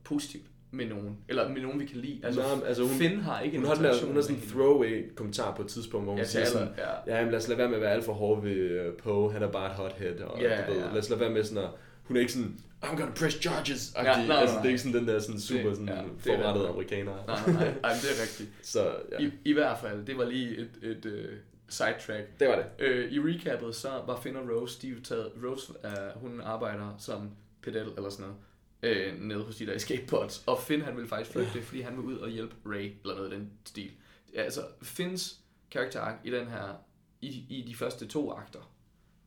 positivt 0.04 0.46
med 0.70 0.86
nogen. 0.86 1.18
Eller 1.28 1.48
med 1.48 1.62
nogen, 1.62 1.80
vi 1.80 1.86
kan 1.86 1.96
lide. 1.96 2.20
Altså, 2.24 2.40
Nej, 2.40 2.68
altså, 2.68 2.82
hun- 2.82 2.92
Finn 2.92 3.20
har 3.20 3.40
ikke 3.40 3.56
hun 3.56 3.64
en 3.64 3.68
har, 3.68 3.82
der, 3.82 4.06
hun 4.06 4.14
har 4.14 4.22
sådan 4.22 4.36
en 4.36 4.42
throwaway 4.48 5.14
kommentar 5.14 5.54
på 5.56 5.62
et 5.62 5.68
tidspunkt, 5.68 6.04
hvor 6.06 6.12
hun 6.12 6.18
Ja, 6.18 6.24
siger 6.26 6.44
sådan, 6.44 6.68
ja. 6.78 6.90
ja, 7.06 7.16
jamen, 7.18 7.30
lad 7.32 7.38
os 7.40 7.48
lade 7.48 7.58
være 7.58 7.68
med 7.68 7.76
at 7.76 7.82
være 7.82 7.92
alt 7.92 8.04
for 8.04 8.12
hård 8.12 8.42
ved 8.42 8.88
uh, 8.88 8.96
Poe, 8.96 9.32
han 9.32 9.42
er 9.42 9.50
bare 9.52 9.66
et 9.70 9.76
hothead, 9.76 10.20
og 10.20 10.40
Ja, 10.40 10.64
du 10.66 10.72
ved, 10.72 10.80
ja. 10.80 10.86
lad 10.92 10.98
os 10.98 11.10
lade 11.10 11.20
være 11.20 11.30
med 11.30 11.44
sådan 11.44 11.64
at, 11.64 11.70
hun 12.08 12.16
er 12.16 12.20
ikke 12.20 12.32
sådan, 12.32 12.60
I'm 12.84 12.88
gonna 12.96 13.12
press 13.14 13.36
charges, 13.42 13.92
Ja, 13.96 14.02
nej, 14.02 14.26
nej, 14.26 14.36
altså 14.36 14.56
det 14.56 14.64
er 14.64 14.68
ikke 14.68 14.78
sådan 14.78 14.98
den 15.00 15.08
der 15.08 15.18
sådan 15.20 15.40
super 15.40 15.62
Det- 15.68 15.76
sådan, 15.76 15.88
ja, 15.88 16.02
forrettet 16.34 16.66
amerikaner. 16.66 17.12
Nej, 17.26 17.40
nej, 17.46 17.52
nej, 17.52 17.74
nej, 17.82 17.92
det 17.92 18.10
er 18.10 18.22
rigtigt. 18.22 18.50
Så 18.62 18.96
ja, 19.12 19.18
I, 19.26 19.30
I 19.44 19.52
hvert 19.52 19.78
fald, 19.80 20.06
det 20.06 20.18
var 20.18 20.24
lige 20.24 20.56
et, 20.58 20.70
et 20.82 21.06
uh, 21.06 21.36
sidetrack. 21.68 22.40
det 22.40 22.48
var 22.48 22.56
det. 22.56 22.84
Øh, 22.86 23.12
I 23.12 23.20
recappet, 23.20 23.74
så 23.74 23.88
var 24.06 24.20
Finn 24.20 24.36
og 24.36 24.48
Rose, 24.50 24.82
de 24.82 25.00
taget, 25.00 25.32
Rose, 25.44 25.72
uh, 25.84 26.20
hun 26.20 26.40
arbejder 26.40 26.94
som 26.98 27.30
pedel 27.62 27.88
eller 27.96 28.10
sådan 28.10 28.26
noget, 28.26 28.96
øh, 28.96 29.20
nede 29.20 29.42
hos 29.44 29.56
de 29.56 29.66
der 29.66 29.78
skateboards. 29.88 30.42
Og 30.46 30.58
Finn, 30.62 30.82
han 30.82 30.96
vil 30.96 31.08
faktisk 31.08 31.30
flygte, 31.32 31.62
fordi 31.62 31.80
han 31.80 31.92
vil 31.96 32.04
ud 32.04 32.16
og 32.18 32.28
hjælpe 32.30 32.54
Ray, 32.66 32.92
eller 33.02 33.16
noget 33.16 33.32
i 33.32 33.34
den 33.34 33.50
stil. 33.66 33.90
Altså, 34.34 34.60
Finns 34.82 35.40
karakter 35.70 36.12
i 36.24 36.30
den 36.30 36.46
her, 36.46 36.84
i, 37.20 37.28
i 37.48 37.64
de 37.68 37.74
første 37.76 38.06
to 38.06 38.30
akter, 38.32 38.72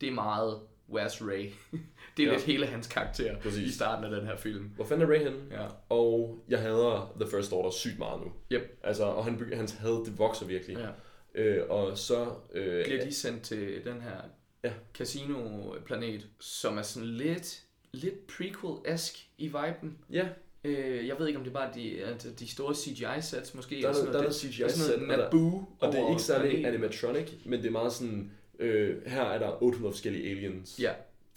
det 0.00 0.08
er 0.08 0.12
meget, 0.12 0.54
where's 0.92 1.24
Ray? 1.28 1.50
det 2.16 2.22
er 2.22 2.26
Ja. 2.26 2.32
lidt 2.34 2.44
hele 2.44 2.66
hans 2.66 2.86
karakter 2.86 3.36
Præcis. 3.40 3.68
i 3.68 3.72
starten 3.74 4.04
af 4.04 4.20
den 4.20 4.28
her 4.28 4.36
film. 4.36 4.64
Hvor 4.76 4.84
fanden 4.84 5.06
er 5.10 5.12
Ray 5.14 5.18
henne? 5.24 5.38
Ja. 5.50 5.66
Og 5.88 6.38
jeg 6.48 6.58
hader 6.58 7.16
The 7.20 7.30
First 7.30 7.52
Order 7.52 7.70
sygt 7.70 7.98
meget 7.98 8.20
nu. 8.20 8.32
Yep. 8.52 8.78
Altså, 8.84 9.04
og 9.04 9.24
han, 9.24 9.50
hans 9.54 9.72
had, 9.72 10.04
det 10.04 10.18
vokser 10.18 10.46
virkelig. 10.46 10.76
ja. 10.78 10.88
Øh, 11.34 11.70
og 11.70 11.98
så... 11.98 12.26
Øh, 12.54 12.84
Bliver 12.84 13.04
de 13.04 13.14
sendt 13.14 13.42
til 13.42 13.84
den 13.84 14.00
her 14.00 14.16
Ja. 14.64 14.72
casino-planet, 14.98 16.26
som 16.40 16.78
er 16.78 16.82
sådan 16.82 17.08
lidt, 17.08 17.62
lidt 17.92 18.26
prequel-esk 18.26 19.26
i 19.38 19.46
viben. 19.46 19.98
Ja, 20.12 20.28
Øh, 20.64 21.06
jeg 21.08 21.18
ved 21.18 21.26
ikke, 21.26 21.38
om 21.38 21.44
det 21.44 21.50
er 21.50 21.54
bare 21.54 21.70
de, 21.74 22.04
altså 22.04 22.28
de 22.38 22.48
store 22.48 22.74
CGI-sets 22.74 23.56
måske. 23.56 23.74
der 23.74 23.88
er 23.88 23.88
eller 23.88 23.92
sådan 23.92 24.04
noget, 24.04 24.12
der 24.12 24.18
er 24.20 24.24
er 24.24 24.96
noget 24.98 25.02
og, 25.02 25.08
der, 25.08 25.16
Naboo 25.24 25.64
og 25.80 25.92
det 25.92 26.00
er 26.00 26.10
ikke 26.10 26.22
særlig 26.22 26.66
animatronic, 26.66 27.30
men 27.46 27.60
det 27.60 27.66
er 27.66 27.70
meget 27.70 27.92
sådan... 27.92 28.30
Øh, 28.58 29.06
her 29.06 29.22
er 29.22 29.38
der 29.38 29.62
800 29.62 29.92
forskellige 29.92 30.30
aliens. 30.30 30.78
Ja, 30.82 30.92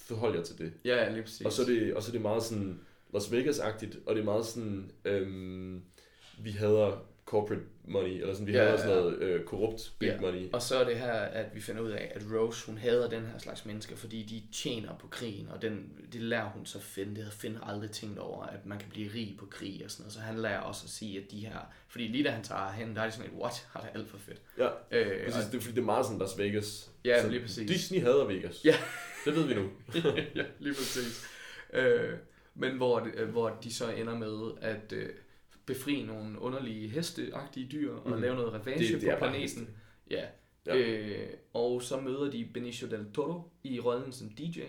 Forhold 0.08 0.36
jer 0.36 0.44
til 0.44 0.58
det. 0.58 0.74
ja, 0.86 0.96
ja, 1.04 1.10
lige 1.12 1.24
præcis. 1.24 1.46
Og 1.46 1.52
så, 1.52 1.62
er 1.62 1.66
det, 1.66 1.94
og 1.94 2.04
så 2.04 2.10
er 2.10 2.12
det 2.12 2.22
meget 2.22 2.44
sådan 2.44 2.80
Las 3.14 3.32
Vegas-agtigt, 3.32 3.98
og 4.06 4.16
det 4.16 4.22
er 4.22 4.26
meget 4.26 4.46
sådan, 4.46 4.92
øhm, 5.06 5.82
vi 6.40 6.52
hader 6.52 7.06
corporate 7.26 7.62
money, 7.88 8.22
eller 8.22 8.34
sådan, 8.34 8.48
vi 8.48 8.52
Ja, 8.52 8.64
hader 8.64 8.78
sådan 8.78 8.90
noget 8.96 9.18
øh, 9.20 9.44
korrupt 9.46 9.94
big 10.00 10.08
Ja. 10.10 10.22
money. 10.22 10.50
Og 10.54 10.62
så 10.62 10.76
er 10.80 10.84
det 10.84 10.98
her, 10.98 11.12
at 11.14 11.46
vi 11.56 11.62
finder 11.62 11.82
ud 11.82 11.90
af, 11.92 12.12
at 12.16 12.22
Rose, 12.34 12.66
hun 12.66 12.78
hader 12.78 13.10
den 13.10 13.26
her 13.26 13.38
slags 13.38 13.66
mennesker, 13.66 13.96
fordi 13.96 14.24
de 14.24 14.44
tjener 14.54 14.98
på 14.98 15.08
krigen, 15.08 15.48
og 15.50 15.62
den, 15.62 15.92
det 16.14 16.22
lærer 16.22 16.50
hun 16.50 16.66
så 16.66 16.80
Finn. 16.80 17.10
Det 17.10 17.18
havde 17.18 17.36
Finn 17.36 17.58
aldrig 17.64 17.92
tænkt 17.92 18.20
over, 18.20 18.44
at 18.44 18.66
man 18.66 18.80
kan 18.80 18.90
blive 18.90 19.12
rig 19.14 19.36
på 19.40 19.46
krig 19.46 19.82
og 19.86 19.92
sådan 19.92 20.02
noget. 20.04 20.14
Så 20.14 20.20
han 20.20 20.40
lærer 20.40 20.60
også 20.60 20.82
at 20.86 20.90
sige, 20.90 21.18
at 21.18 21.32
de 21.32 21.40
her... 21.40 21.58
Fordi 21.88 22.08
lige 22.08 22.24
da 22.24 22.30
han 22.30 22.44
tager 22.44 22.72
hen, 22.72 22.96
der 22.96 23.02
er 23.02 23.06
det 23.06 23.14
sådan 23.14 23.32
et, 23.32 23.38
what? 23.40 23.68
Har 23.72 23.80
det 23.82 23.90
alt 24.00 24.10
for 24.10 24.18
fedt. 24.18 24.42
Ja, 24.58 24.68
Øh, 24.92 25.26
præcis, 25.26 25.46
det 25.52 25.58
er 25.58 25.62
fordi, 25.62 25.76
det 25.76 25.82
er 25.82 25.86
meget 25.86 26.06
sådan 26.06 26.20
Las 26.20 26.38
Vegas. 26.38 26.92
Ja, 27.06 27.22
så 27.22 27.30
lige 27.30 27.42
præcis. 27.42 27.70
Disney 27.72 28.02
hader 28.02 28.26
Vegas. 28.26 28.66
Ja. 28.66 28.76
Det 29.26 29.36
ved 29.36 29.48
vi 29.48 29.54
nu. 29.54 29.62
ja, 30.36 30.46
lige 30.60 30.74
præcis. 30.74 31.28
Øh, 31.74 32.14
men 32.56 32.78
hvor, 32.78 33.08
øh, 33.16 33.30
hvor 33.30 33.50
de 33.64 33.74
så 33.74 33.92
ender 33.92 34.18
med 34.18 34.52
at 34.62 34.94
øh, 34.94 35.10
befri 35.66 36.02
nogle 36.04 36.40
underlige 36.40 36.88
hesteagtige 36.90 37.68
dyr 37.72 37.94
og 37.94 38.12
Mhm. 38.12 38.22
lave 38.22 38.36
noget 38.36 38.54
revanche 38.54 38.94
Det- 38.94 39.02
det 39.02 39.12
på 39.12 39.18
planeten. 39.26 39.70
Ja. 40.12 40.26
Ja. 40.66 40.78
Øh, 40.78 41.30
og 41.54 41.82
så 41.82 42.00
møder 42.00 42.32
de 42.32 42.50
Benicio 42.54 42.88
del 42.90 43.12
Toro 43.14 43.52
i 43.64 43.80
rollen 43.80 44.12
som 44.12 44.30
DJ. 44.30 44.60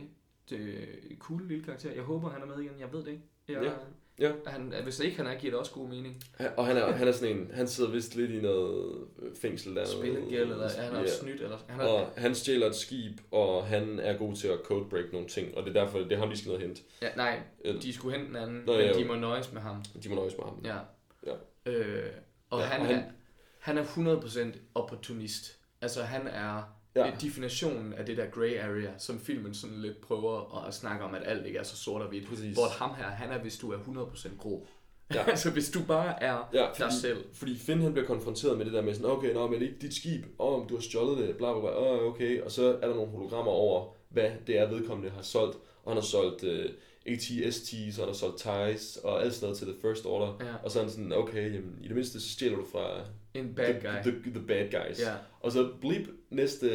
Det 0.50 0.60
er 0.74 0.86
en 1.10 1.18
cool 1.18 1.48
lille 1.48 1.64
karakter. 1.64 1.92
Jeg 1.92 2.02
håber, 2.02 2.30
han 2.30 2.42
er 2.42 2.46
med 2.46 2.58
igen. 2.58 2.80
Jeg 2.80 2.92
ved 2.92 3.00
det 3.04 3.08
ikke. 3.10 3.22
Jeg, 3.48 3.62
Ja. 3.62 3.72
Ja. 4.18 4.32
Han, 4.46 4.74
hvis 4.82 5.00
ikke 5.00 5.16
han 5.16 5.26
er, 5.26 5.34
giver 5.34 5.50
det 5.50 5.60
også 5.60 5.72
god 5.72 5.88
mening. 5.88 6.22
Og 6.56 6.66
han 6.66 6.76
er, 6.76 6.92
han 6.92 7.08
er 7.08 7.12
sådan 7.12 7.36
en, 7.36 7.50
han 7.54 7.68
sidder 7.68 7.90
vist 7.90 8.14
lidt 8.16 8.30
i 8.30 8.40
noget 8.40 8.94
øh, 9.22 9.36
fængsel 9.36 9.76
der. 9.76 9.84
Spillegæld, 9.86 10.50
eller 10.52 10.68
han 10.80 10.94
har 10.94 11.00
Ja. 11.00 11.06
snydt. 11.06 11.40
Eller, 11.42 11.58
han 11.68 11.80
har, 11.80 11.86
Og 11.88 12.08
han 12.16 12.34
stjæler 12.34 12.66
et 12.66 12.74
skib, 12.74 13.20
og 13.30 13.66
han 13.66 13.98
er 13.98 14.16
god 14.16 14.36
til 14.36 14.48
at 14.48 14.58
codebreak 14.64 15.04
nogle 15.12 15.28
ting, 15.28 15.56
og 15.56 15.62
det 15.66 15.76
er 15.76 15.84
derfor, 15.84 15.98
det 15.98 16.12
er 16.12 16.18
ham, 16.18 16.30
de 16.30 16.36
skal 16.36 16.48
ned 16.48 16.56
og 16.56 16.62
hente. 16.62 16.82
ja, 17.02 17.08
nej, 17.16 17.40
de 17.82 17.92
skulle 17.92 18.16
hente 18.18 18.28
den 18.32 18.42
anden, 18.42 18.62
Nå, 18.66 18.72
men 18.72 18.80
ja, 18.80 18.92
de 18.92 19.04
må 19.04 19.14
nøjes 19.14 19.52
med 19.52 19.60
ham. 19.60 19.82
De 20.02 20.08
må 20.08 20.14
nøjes 20.14 20.34
med 20.36 20.44
ham. 20.44 20.60
Ja. 20.64 20.78
Ja. 21.26 21.72
Øh, 21.72 22.10
og, 22.50 22.60
Ja, 22.60 22.66
han, 22.66 22.80
og 22.80 22.86
han, 22.86 22.96
han- 22.96 23.04
er, 23.04 23.10
han 23.58 23.78
er 23.78 23.84
100% 23.84 24.58
opportunist. 24.74 25.58
Altså 25.80 26.02
han 26.02 26.26
er 26.26 26.62
Ja. 26.96 27.06
ja. 27.06 27.12
definitionen 27.20 27.92
af 27.92 28.06
det 28.06 28.16
der 28.16 28.26
grey 28.30 28.58
area, 28.58 28.90
som 28.98 29.20
filmen 29.20 29.54
sådan 29.54 29.80
lidt 29.82 30.00
prøver 30.00 30.64
at 30.66 30.74
snakke 30.74 31.04
om, 31.04 31.14
at 31.14 31.22
alt 31.24 31.46
ikke 31.46 31.58
er 31.58 31.62
så 31.62 31.76
sort 31.76 32.02
og 32.02 32.08
hvidt. 32.08 32.28
Præcis. 32.28 32.54
Hvor 32.56 32.68
ham 32.78 32.94
her, 32.94 33.04
han 33.04 33.30
er, 33.30 33.38
hvis 33.38 33.56
du 33.58 33.72
er 33.72 33.76
100% 33.78 34.36
grå. 34.38 34.66
Ja. 35.14 35.24
Altså 35.30 35.50
hvis 35.50 35.70
du 35.70 35.80
bare 35.88 36.22
er 36.22 36.50
Ja, 36.52 36.58
dig 36.58 36.70
fordi, 36.76 37.00
selv. 37.00 37.24
fordi 37.32 37.58
Finn 37.58 37.82
han 37.82 37.92
bliver 37.92 38.06
konfronteret 38.06 38.58
med 38.58 38.64
det 38.64 38.72
der 38.72 38.82
med 38.82 38.94
sådan, 38.94 39.10
okay, 39.10 39.34
nå, 39.34 39.46
men 39.46 39.60
det 39.60 39.66
er 39.66 39.70
ikke 39.70 39.80
dit 39.82 39.94
skib, 39.94 40.24
åh, 40.38 40.60
oh, 40.60 40.68
du 40.68 40.74
har 40.74 40.80
stjålet 40.82 41.18
det, 41.18 41.36
bla 41.36 41.52
bla 41.52 41.60
bla, 41.60 41.70
oh, 41.70 42.02
okay, 42.12 42.42
og 42.42 42.50
så 42.50 42.78
er 42.82 42.86
der 42.88 42.94
nogle 42.94 43.10
hologrammer 43.10 43.52
over, 43.52 43.94
hvad 44.08 44.30
det 44.46 44.58
er 44.58 44.68
vedkommende 44.68 45.10
har 45.10 45.22
solgt, 45.22 45.58
og 45.84 45.90
han 45.92 45.96
har 45.96 46.02
solgt 46.02 46.42
uh, 46.42 46.64
ATST's, 47.08 48.00
og 48.00 48.06
han 48.06 48.06
har 48.06 48.12
solgt 48.12 48.38
TIEs, 48.38 48.96
og 48.96 49.22
alt 49.22 49.34
sådan 49.34 49.44
noget 49.46 49.58
til 49.58 49.66
The 49.66 49.76
First 49.80 50.06
Order, 50.06 50.38
Ja. 50.40 50.54
og 50.64 50.70
så 50.70 50.78
er 50.78 50.82
han 50.82 50.92
sådan, 50.92 51.12
okay, 51.12 51.54
jamen, 51.54 51.78
i 51.82 51.86
det 51.88 51.94
mindste 51.96 52.20
så 52.20 52.28
stjæler 52.28 52.56
du 52.56 52.64
fra 52.72 53.00
En 53.34 53.54
bad 53.54 53.74
the, 53.74 53.88
guy. 53.88 54.12
The, 54.12 54.30
the, 54.30 54.46
bad 54.46 54.70
guys. 54.70 55.00
Ja. 55.00 55.14
Og 55.40 55.52
så 55.52 55.72
blip 55.80 56.08
næste 56.30 56.70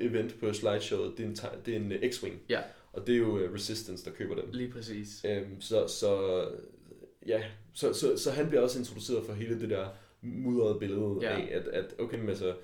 event 0.00 0.40
på 0.40 0.52
slideshowet, 0.52 1.12
det 1.18 1.24
er 1.24 1.28
en, 1.28 1.36
det 1.66 1.74
er 1.74 1.78
en 1.78 1.92
uh, 1.92 1.98
X-Wing, 1.98 2.34
Ja. 2.48 2.60
og 2.92 3.06
det 3.06 3.12
er 3.14 3.18
jo 3.18 3.44
uh, 3.46 3.54
Resistance, 3.54 4.04
der 4.04 4.10
køber 4.10 4.34
dem. 4.34 4.44
Lige 4.52 4.70
præcis. 4.72 5.24
Øhm, 5.24 5.60
så, 5.60 5.86
så, 5.88 6.44
ja, 7.26 7.42
så, 7.74 7.92
så, 7.92 8.16
så 8.16 8.30
han 8.30 8.48
bliver 8.48 8.62
også 8.62 8.78
introduceret 8.78 9.26
for 9.26 9.32
hele 9.32 9.60
det 9.60 9.70
der 9.70 9.88
mudrede 10.22 10.78
billede 10.78 11.18
Ja. 11.22 11.30
af, 11.40 11.48
at, 11.52 11.62
at 11.68 11.94
okay, 11.98 12.18
men 12.18 12.28
altså, 12.28 12.54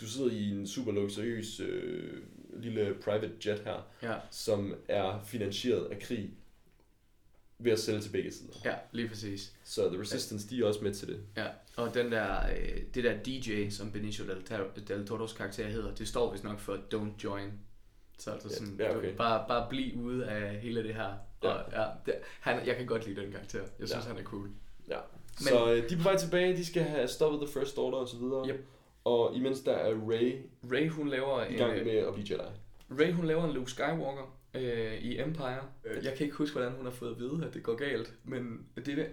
du 0.00 0.06
sidder 0.06 0.30
i 0.30 0.50
en 0.50 0.66
super 0.66 0.92
luksuriøs 0.92 1.60
øh, 1.60 2.12
lille 2.56 2.94
private 3.04 3.30
jet 3.46 3.58
her, 3.58 3.86
Ja, 4.02 4.14
som 4.30 4.74
er 4.88 5.22
finansieret 5.26 5.84
af 5.90 5.98
krig 5.98 6.30
ved 7.64 7.72
at 7.72 7.78
sælge 7.78 8.00
til 8.00 8.10
begge 8.10 8.32
sider. 8.32 8.52
ja 8.64 8.74
lige 8.92 9.08
præcis. 9.08 9.52
Så 9.64 9.88
The 9.88 10.00
Resistance, 10.00 10.48
de 10.50 10.60
er 10.62 10.66
også 10.66 10.80
med 10.82 10.94
til 10.94 11.08
det. 11.08 11.20
Ja, 11.36 11.46
og 11.76 11.94
den 11.94 12.12
der, 12.12 12.36
øh, 12.50 12.80
det 12.94 13.04
der 13.04 13.14
DJ, 13.26 13.68
som 13.70 13.92
Benicio 13.92 14.24
del, 14.26 14.42
Tar- 14.50 14.80
del 14.88 15.06
Toros 15.06 15.32
karakter 15.32 15.68
hedder, 15.68 15.94
det 15.94 16.08
står 16.08 16.32
vist 16.32 16.44
nok 16.44 16.58
for 16.58 16.76
Don't 16.94 17.24
Join. 17.24 17.50
Så 18.18 18.30
altså 18.30 18.48
Ja, 18.50 18.54
sådan, 18.54 18.76
ja, 18.78 18.96
okay. 18.96 19.10
du, 19.12 19.16
bare, 19.16 19.44
bare 19.48 19.66
bliv 19.70 20.00
ude 20.00 20.26
af 20.26 20.56
hele 20.60 20.82
det 20.82 20.94
her. 20.94 21.12
Ja. 21.42 21.48
Og, 21.48 21.72
ja, 21.72 21.84
det, 22.06 22.14
han, 22.40 22.66
jeg 22.66 22.76
kan 22.76 22.86
godt 22.86 23.06
lide 23.06 23.20
den 23.20 23.32
karakter. 23.32 23.58
Jeg 23.78 23.88
synes, 23.88 24.04
Ja. 24.04 24.08
han 24.12 24.18
er 24.18 24.22
cool. 24.24 24.48
Ja. 24.88 24.98
Så 25.36 25.72
øh, 25.72 25.88
de 25.88 25.94
er 25.94 25.98
på 25.98 26.02
vej 26.02 26.16
tilbage, 26.16 26.56
de 26.56 26.64
skal 26.64 26.82
have 26.82 27.08
stoppet 27.08 27.48
The 27.48 27.60
First 27.60 27.78
Order 27.78 27.98
og 27.98 28.08
så 28.08 28.16
videre. 28.16 28.48
Yep. 28.48 28.66
Og 29.04 29.36
imens 29.36 29.60
der 29.60 29.72
er 29.72 29.94
Ray 29.94 30.36
Ray, 30.72 30.88
hun 30.88 31.08
laver 31.08 31.44
i 31.44 31.52
en, 31.52 31.58
gang 31.58 31.72
øh, 31.72 31.86
med 31.86 31.92
at 31.96 32.14
blive 32.14 32.26
Jedi. 32.30 32.50
Ray, 33.02 33.12
hun 33.12 33.24
laver 33.24 33.44
en 33.44 33.52
Luke 33.52 33.70
Skywalker 33.70 34.36
øh, 34.54 34.94
i 34.94 35.20
Empire. 35.20 35.60
Øh, 35.84 36.04
Jeg 36.04 36.14
kan 36.16 36.24
ikke 36.24 36.36
huske, 36.36 36.56
hvordan 36.56 36.72
hun 36.72 36.84
har 36.84 36.92
fået 36.92 37.10
at 37.10 37.18
vide, 37.18 37.44
at 37.46 37.54
det 37.54 37.62
går 37.62 37.74
galt. 37.74 38.14
Men 38.24 38.66
det 38.76 38.96
der... 38.96 39.06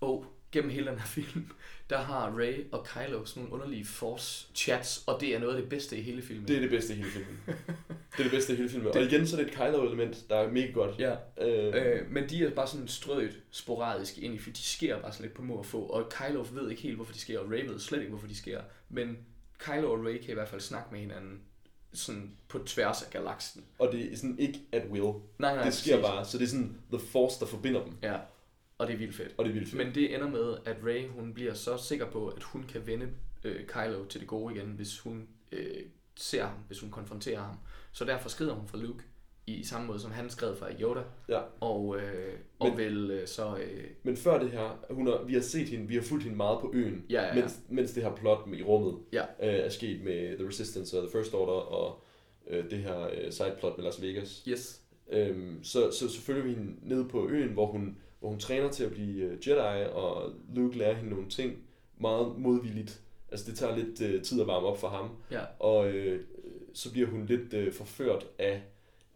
Oh, 0.00 0.24
gennem 0.52 0.70
hele 0.70 0.86
den 0.90 0.98
her 0.98 1.06
film, 1.06 1.46
der 1.90 1.98
har 1.98 2.30
Ray 2.38 2.64
og 2.72 2.86
Kylo 2.86 3.24
sådan 3.24 3.42
nogle 3.42 3.54
underlige 3.54 3.84
force 3.84 4.46
chats, 4.54 5.04
og 5.06 5.20
det 5.20 5.34
er 5.34 5.38
noget 5.38 5.54
af 5.54 5.60
det 5.60 5.70
bedste 5.70 5.96
i 5.96 6.02
hele 6.02 6.22
filmen. 6.22 6.48
Det 6.48 6.56
er 6.56 6.60
det 6.60 6.70
bedste 6.70 6.92
i 6.92 6.96
hele 6.96 7.10
filmen. 7.10 7.38
det 8.16 8.18
er 8.18 8.22
det 8.22 8.30
bedste 8.30 8.52
i 8.52 8.56
hele 8.56 8.68
filmen. 8.68 8.88
Og 8.92 9.02
igen 9.02 9.26
så 9.26 9.36
er 9.36 9.44
det 9.44 9.52
et 9.52 9.56
Kylo-element, 9.58 10.28
der 10.30 10.36
er 10.36 10.50
mega 10.52 10.72
godt. 10.72 10.98
Ja, 10.98 11.16
Øh, 11.40 11.74
øh, 11.74 12.10
men 12.10 12.28
de 12.28 12.44
er 12.44 12.50
bare 12.50 12.66
sådan 12.66 12.88
strøget 12.88 13.40
sporadisk 13.50 14.18
ind 14.18 14.34
i, 14.34 14.38
for 14.38 14.50
de 14.50 14.62
sker 14.62 15.00
bare 15.00 15.12
sådan 15.12 15.24
lidt 15.24 15.34
på 15.34 15.42
må 15.42 15.54
og 15.54 15.66
få, 15.66 15.82
og 15.82 16.08
Kylo 16.10 16.46
ved 16.52 16.70
ikke 16.70 16.82
helt, 16.82 16.96
hvorfor 16.96 17.12
de 17.12 17.18
sker, 17.20 17.38
og 17.38 17.50
Ray 17.50 17.66
ved 17.66 17.78
slet 17.78 17.98
ikke, 17.98 18.10
hvorfor 18.10 18.28
de 18.28 18.36
sker, 18.36 18.60
men 18.88 19.18
Kylo 19.58 19.92
og 19.92 20.04
Ray 20.04 20.18
kan 20.18 20.30
i 20.30 20.34
hvert 20.34 20.48
fald 20.48 20.60
snakke 20.60 20.88
med 20.92 21.00
hinanden 21.00 21.40
sådan 21.92 22.36
på 22.48 22.58
tværs 22.58 23.02
af 23.02 23.10
galaksen. 23.10 23.64
og 23.78 23.92
det 23.92 24.12
er 24.12 24.16
sådan 24.16 24.38
ikke 24.38 24.60
at 24.72 24.82
will. 24.90 25.12
Nej, 25.38 25.54
nej, 25.54 25.64
det 25.64 25.74
sker 25.74 25.96
præcis. 25.96 26.10
bare, 26.10 26.24
så 26.24 26.38
det 26.38 26.44
er 26.44 26.48
sådan 26.48 26.78
the 26.92 27.00
force, 27.00 27.40
der 27.40 27.46
forbinder 27.46 27.84
dem. 27.84 27.96
Ja, 28.02 28.16
og 28.78 28.86
det 28.86 28.94
er 28.94 28.98
vildt 28.98 29.14
fedt. 29.16 29.34
Og 29.38 29.44
det 29.44 29.50
er 29.50 29.54
vildt 29.54 29.68
fedt. 29.68 29.86
Men 29.86 29.94
det 29.94 30.14
ender 30.14 30.28
med, 30.28 30.56
at 30.64 30.76
Ray 30.84 31.08
hun 31.08 31.34
bliver 31.34 31.54
så 31.54 31.76
sikker 31.76 32.10
på, 32.10 32.28
at 32.28 32.42
hun 32.42 32.62
kan 32.62 32.86
vende 32.86 33.08
øh, 33.44 33.66
Kylo 33.66 34.04
til 34.04 34.20
det 34.20 34.28
gode 34.28 34.54
igen, 34.54 34.66
hvis 34.66 34.98
hun 34.98 35.28
øh, 35.52 35.82
ser 36.16 36.44
ham, 36.44 36.58
hvis 36.66 36.80
hun 36.80 36.90
konfronterer 36.90 37.40
ham. 37.42 37.56
Så 37.92 38.04
derfor 38.04 38.28
skrider 38.28 38.54
hun 38.54 38.68
fra 38.68 38.78
Luke 38.78 39.04
i 39.56 39.64
samme 39.64 39.86
måde, 39.86 40.00
som 40.00 40.10
han 40.10 40.30
skrev 40.30 40.56
fra 40.56 40.66
Yoda. 40.80 41.00
Ja. 41.28 41.40
Og, 41.60 41.96
øh, 41.96 42.34
og 42.58 42.68
Men- 42.68 42.78
vil 42.78 43.10
øh, 43.10 43.26
så... 43.28 43.56
Øh, 43.56 43.84
Men 44.02 44.16
før 44.16 44.38
det 44.38 44.50
her, 44.50 44.84
hun 44.90 45.06
har, 45.06 45.22
vi 45.26 45.34
har 45.34 45.40
set 45.40 45.68
hende, 45.68 45.88
vi 45.88 45.94
har 45.94 46.02
fulgt 46.02 46.24
hende 46.24 46.36
meget 46.36 46.58
på 46.60 46.70
øen, 46.74 47.04
Ja, 47.10 47.22
ja, 47.22 47.28
ja. 47.28 47.34
Mens, 47.40 47.60
mens 47.68 47.92
det 47.92 48.02
her 48.02 48.14
plot 48.14 48.38
i 48.58 48.62
rummet 48.62 48.94
Ja. 49.12 49.22
øh, 49.22 49.54
er 49.54 49.68
sket 49.68 50.02
med 50.04 50.36
The 50.38 50.48
Resistance 50.48 50.98
og 51.00 51.08
The 51.08 51.18
First 51.18 51.34
Order 51.34 51.52
og 51.52 52.02
øh, 52.50 52.70
det 52.70 52.78
her 52.78 53.00
øh, 53.06 53.32
sideplot 53.32 53.76
med 53.78 53.84
Las 53.84 54.02
Vegas. 54.02 54.44
yes. 54.48 54.80
Øhm, 55.12 55.64
så, 55.64 55.90
så 55.90 56.08
selvfølgelig 56.08 56.50
vi 56.50 56.54
hende 56.54 56.76
nede 56.82 57.08
på 57.08 57.28
øen, 57.28 57.48
hvor 57.48 57.66
hun, 57.66 57.96
hvor 58.20 58.28
hun 58.28 58.38
træner 58.38 58.70
til 58.70 58.84
at 58.84 58.90
blive 58.92 59.24
øh, 59.24 59.48
Jedi, 59.48 59.86
og 59.92 60.32
Luke 60.54 60.78
lærer 60.78 60.94
hende 60.94 61.10
nogle 61.10 61.28
ting 61.28 61.52
meget 62.00 62.38
modvilligt. 62.38 63.00
Altså 63.32 63.50
det 63.50 63.58
tager 63.58 63.76
lidt 63.76 64.02
øh, 64.02 64.22
tid 64.22 64.40
at 64.40 64.46
varme 64.46 64.66
op 64.66 64.78
for 64.80 64.88
ham. 64.88 65.08
Ja. 65.30 65.40
Og 65.58 65.90
øh, 65.90 66.20
så 66.74 66.92
bliver 66.92 67.06
hun 67.08 67.26
lidt 67.26 67.54
øh, 67.54 67.72
forført 67.72 68.26
af 68.38 68.62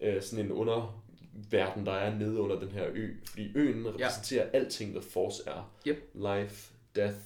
øh, 0.01 0.23
sådan 0.23 0.45
en 0.45 0.53
underverden, 0.53 1.87
der 1.87 1.93
er 1.93 2.19
nede 2.19 2.41
under 2.41 2.61
den 2.61 2.69
her 2.69 2.87
ø. 2.95 3.09
Fordi 3.31 3.53
øen 3.55 3.87
repræsenterer 3.89 4.45
ja. 4.47 4.51
alting, 4.59 4.93
The 4.93 5.03
Force 5.03 5.43
er. 5.47 5.73
Yep. 5.87 6.11
Life, 6.15 6.73
death, 6.97 7.17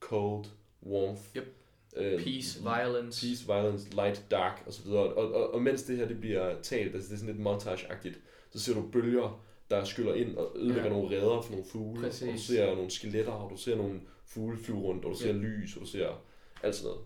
cold, 0.00 0.44
warmth. 0.86 1.22
Yep. 1.36 1.44
Øh, 1.96 2.24
Peace, 2.24 2.62
violence. 2.62 3.26
Peace, 3.26 3.46
violence, 3.46 3.90
light, 3.94 4.24
dark 4.30 4.62
osv. 4.66 4.88
Og, 4.90 5.16
og, 5.16 5.32
og, 5.34 5.54
og 5.54 5.62
mens 5.62 5.82
det 5.82 5.96
her 5.96 6.08
det 6.08 6.20
bliver 6.20 6.62
talt, 6.62 6.94
altså 6.94 7.08
det 7.08 7.14
er 7.14 7.18
sådan 7.18 7.34
lidt 7.34 7.42
montage-agtigt, 7.46 8.18
så 8.50 8.60
ser 8.60 8.74
du 8.74 8.82
bølger, 8.92 9.44
der 9.70 9.84
skyller 9.84 10.14
ind 10.14 10.36
og 10.36 10.52
ødelægger 10.56 10.82
Ja. 10.82 10.88
ja. 10.88 10.94
nogle 10.94 11.16
redder 11.16 11.40
for 11.42 11.50
nogle 11.50 11.66
fugle. 11.72 12.02
Præcis. 12.02 12.22
Og 12.28 12.32
du 12.34 12.38
ser 12.38 12.74
nogle 12.74 12.90
skeletter, 12.90 13.32
og 13.32 13.50
du 13.50 13.56
ser 13.56 13.76
nogle 13.76 14.00
fugle 14.26 14.58
flyve 14.58 14.78
rundt, 14.78 15.04
og 15.04 15.10
du 15.10 15.16
ser 15.16 15.26
Ja. 15.26 15.32
lys, 15.32 15.76
og 15.76 15.80
du 15.82 15.86
ser 15.86 16.22
alt 16.62 16.74
sådan 16.74 16.88
noget. 16.90 17.04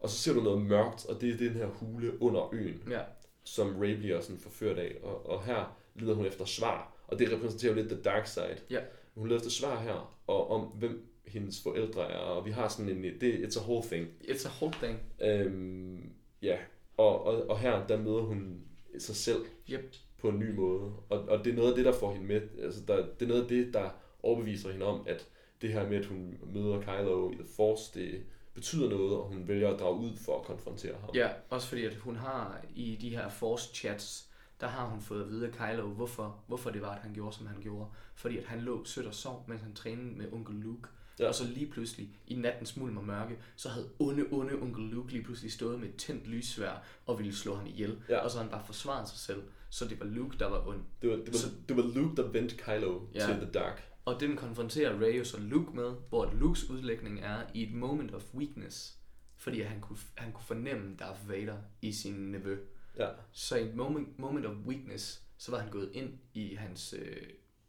Og 0.00 0.10
så 0.10 0.16
ser 0.18 0.32
du 0.32 0.40
noget 0.40 0.62
mørkt, 0.62 1.06
og 1.06 1.20
det 1.20 1.30
er 1.34 1.36
den 1.36 1.50
her 1.52 1.66
hule 1.66 2.22
under 2.22 2.54
øen, 2.54 2.82
Ja, 2.90 3.00
som 3.44 3.76
Ray 3.80 3.96
bliver 3.96 4.20
sådan 4.20 4.38
forført 4.38 4.78
af. 4.78 4.96
Og, 5.02 5.26
og 5.26 5.44
her 5.44 5.78
leder 5.94 6.14
hun 6.14 6.26
efter 6.26 6.44
svar, 6.44 6.96
og 7.08 7.18
det 7.18 7.32
repræsenterer 7.32 7.72
jo 7.72 7.76
lidt 7.78 7.92
the 7.92 8.02
dark 8.02 8.26
side. 8.26 8.56
Ja. 8.70 8.80
Hun 9.14 9.26
leder 9.28 9.38
efter 9.38 9.50
svar 9.50 9.80
her, 9.80 10.16
og 10.26 10.50
om 10.50 10.60
hvem 10.60 11.08
hendes 11.26 11.62
forældre 11.62 12.10
er, 12.10 12.16
og 12.18 12.46
vi 12.46 12.50
har 12.50 12.68
sådan 12.68 12.90
en, 12.90 13.20
det, 13.20 13.34
it's 13.34 13.60
a 13.60 13.62
whole 13.62 13.82
thing. 13.88 14.08
it's 14.24 14.46
a 14.48 14.50
whole 14.60 14.72
thing. 14.82 15.00
Øhm, 15.22 16.12
ja, 16.42 16.58
og, 16.96 17.24
og, 17.26 17.50
og 17.50 17.58
her 17.58 17.86
der 17.86 17.96
møder 17.98 18.20
hun 18.22 18.60
sig 18.98 19.16
selv 19.16 19.44
Yep. 19.72 19.94
på 20.18 20.28
en 20.28 20.38
ny 20.38 20.54
måde. 20.54 20.92
Og, 21.08 21.18
og 21.28 21.44
det 21.44 21.50
er 21.52 21.56
noget 21.56 21.70
af 21.70 21.76
det, 21.76 21.84
der 21.84 21.92
får 21.92 22.12
hende 22.12 22.26
med. 22.26 22.40
Altså, 22.62 22.80
der, 22.88 22.96
det 22.96 23.22
er 23.22 23.28
noget 23.28 23.42
af 23.42 23.48
det, 23.48 23.74
der 23.74 23.90
overbeviser 24.22 24.70
hende 24.72 24.86
om, 24.86 25.04
at 25.06 25.28
det 25.62 25.72
her 25.72 25.88
med, 25.88 25.96
at 25.96 26.06
hun 26.06 26.38
møder 26.54 26.80
Kylo 26.80 27.30
i 27.30 27.34
The 27.34 27.46
Force, 27.56 28.00
det 28.00 28.22
betyder 28.54 28.88
noget, 28.90 29.16
og 29.16 29.28
hun 29.28 29.48
vælger 29.48 29.70
at 29.74 29.80
drage 29.80 29.96
ud 29.96 30.16
for 30.16 30.38
at 30.40 30.46
konfrontere 30.46 30.94
ham. 31.00 31.10
Ja, 31.14 31.28
også 31.50 31.68
fordi 31.68 31.84
at 31.84 31.94
hun 31.94 32.16
har 32.16 32.64
i 32.74 32.96
de 33.00 33.10
her 33.10 33.28
force 33.28 33.74
chats, 33.74 34.28
der 34.60 34.66
har 34.68 34.86
hun 34.86 35.00
fået 35.00 35.22
at 35.22 35.28
vide 35.28 35.46
af 35.46 35.52
Kylo, 35.52 35.86
hvorfor, 35.88 36.40
hvorfor 36.46 36.70
det 36.70 36.82
var, 36.82 36.94
at 36.94 37.00
han 37.02 37.14
gjorde, 37.14 37.36
som 37.36 37.46
han 37.46 37.56
gjorde. 37.62 37.86
Fordi 38.14 38.38
at 38.38 38.44
han 38.44 38.60
lå 38.60 38.84
sødt 38.84 39.06
og 39.06 39.14
sov, 39.14 39.44
mens 39.48 39.62
han 39.62 39.74
trænede 39.74 40.16
med 40.18 40.32
onkel 40.32 40.54
Luke. 40.54 40.88
Ja. 41.18 41.28
Og 41.28 41.34
så 41.34 41.44
lige 41.44 41.66
pludselig, 41.70 42.08
i 42.26 42.34
nattens 42.34 42.76
mulm 42.76 42.96
og 42.96 43.04
mørke, 43.04 43.38
så 43.56 43.68
havde 43.68 43.88
onde, 43.98 44.24
onde 44.30 44.54
onkel 44.54 44.84
Luke 44.84 45.12
lige 45.12 45.24
pludselig 45.24 45.52
stået 45.52 45.80
med 45.80 45.88
et 45.88 45.96
tændt 45.96 46.26
lyssvær 46.26 46.82
og 47.06 47.18
ville 47.18 47.34
slå 47.36 47.54
ham 47.54 47.66
ihjel. 47.66 47.98
Ja. 48.08 48.18
Og 48.18 48.30
så 48.30 48.38
han 48.38 48.48
bare 48.48 48.62
forsvaret 48.66 49.08
sig 49.08 49.18
selv. 49.18 49.42
Så 49.70 49.84
det 49.84 50.00
var 50.00 50.06
Luke, 50.06 50.38
der 50.38 50.48
var 50.48 50.66
ond. 50.68 50.80
Det, 51.02 51.10
var, 51.10 51.16
det, 51.16 51.26
var, 51.26 51.32
Så- 51.32 51.50
det 51.68 51.76
var 51.76 51.82
Luke, 51.82 52.16
der 52.22 52.28
vendte 52.28 52.56
Kylo 52.56 53.00
Ja. 53.14 53.20
til 53.26 53.34
The 53.34 53.50
Dark. 53.50 53.91
Og 54.04 54.20
den 54.20 54.36
konfronterer 54.36 55.08
jo 55.08 55.24
så 55.24 55.40
Luke 55.40 55.76
med, 55.76 55.94
hvor 56.08 56.32
Lukes 56.34 56.70
udlægning 56.70 57.20
er 57.20 57.42
i 57.54 57.62
et 57.62 57.74
moment 57.74 58.14
of 58.14 58.34
weakness. 58.34 58.98
Fordi 59.36 59.60
han 59.60 59.80
kunne, 59.80 59.98
han 60.16 60.32
kunne 60.32 60.44
fornemme 60.44 60.96
Darth 60.96 61.28
Vader 61.28 61.56
i 61.82 61.92
sin 61.92 62.14
nevø. 62.14 62.58
Ja. 62.98 63.08
Så 63.32 63.56
i 63.56 63.68
et 63.68 63.74
moment, 63.74 64.18
moment 64.18 64.46
of 64.46 64.56
weakness, 64.66 65.22
så 65.38 65.50
var 65.50 65.58
han 65.58 65.70
gået 65.70 65.90
ind 65.94 66.18
i 66.34 66.54
hans 66.54 66.94
øh, 66.98 67.16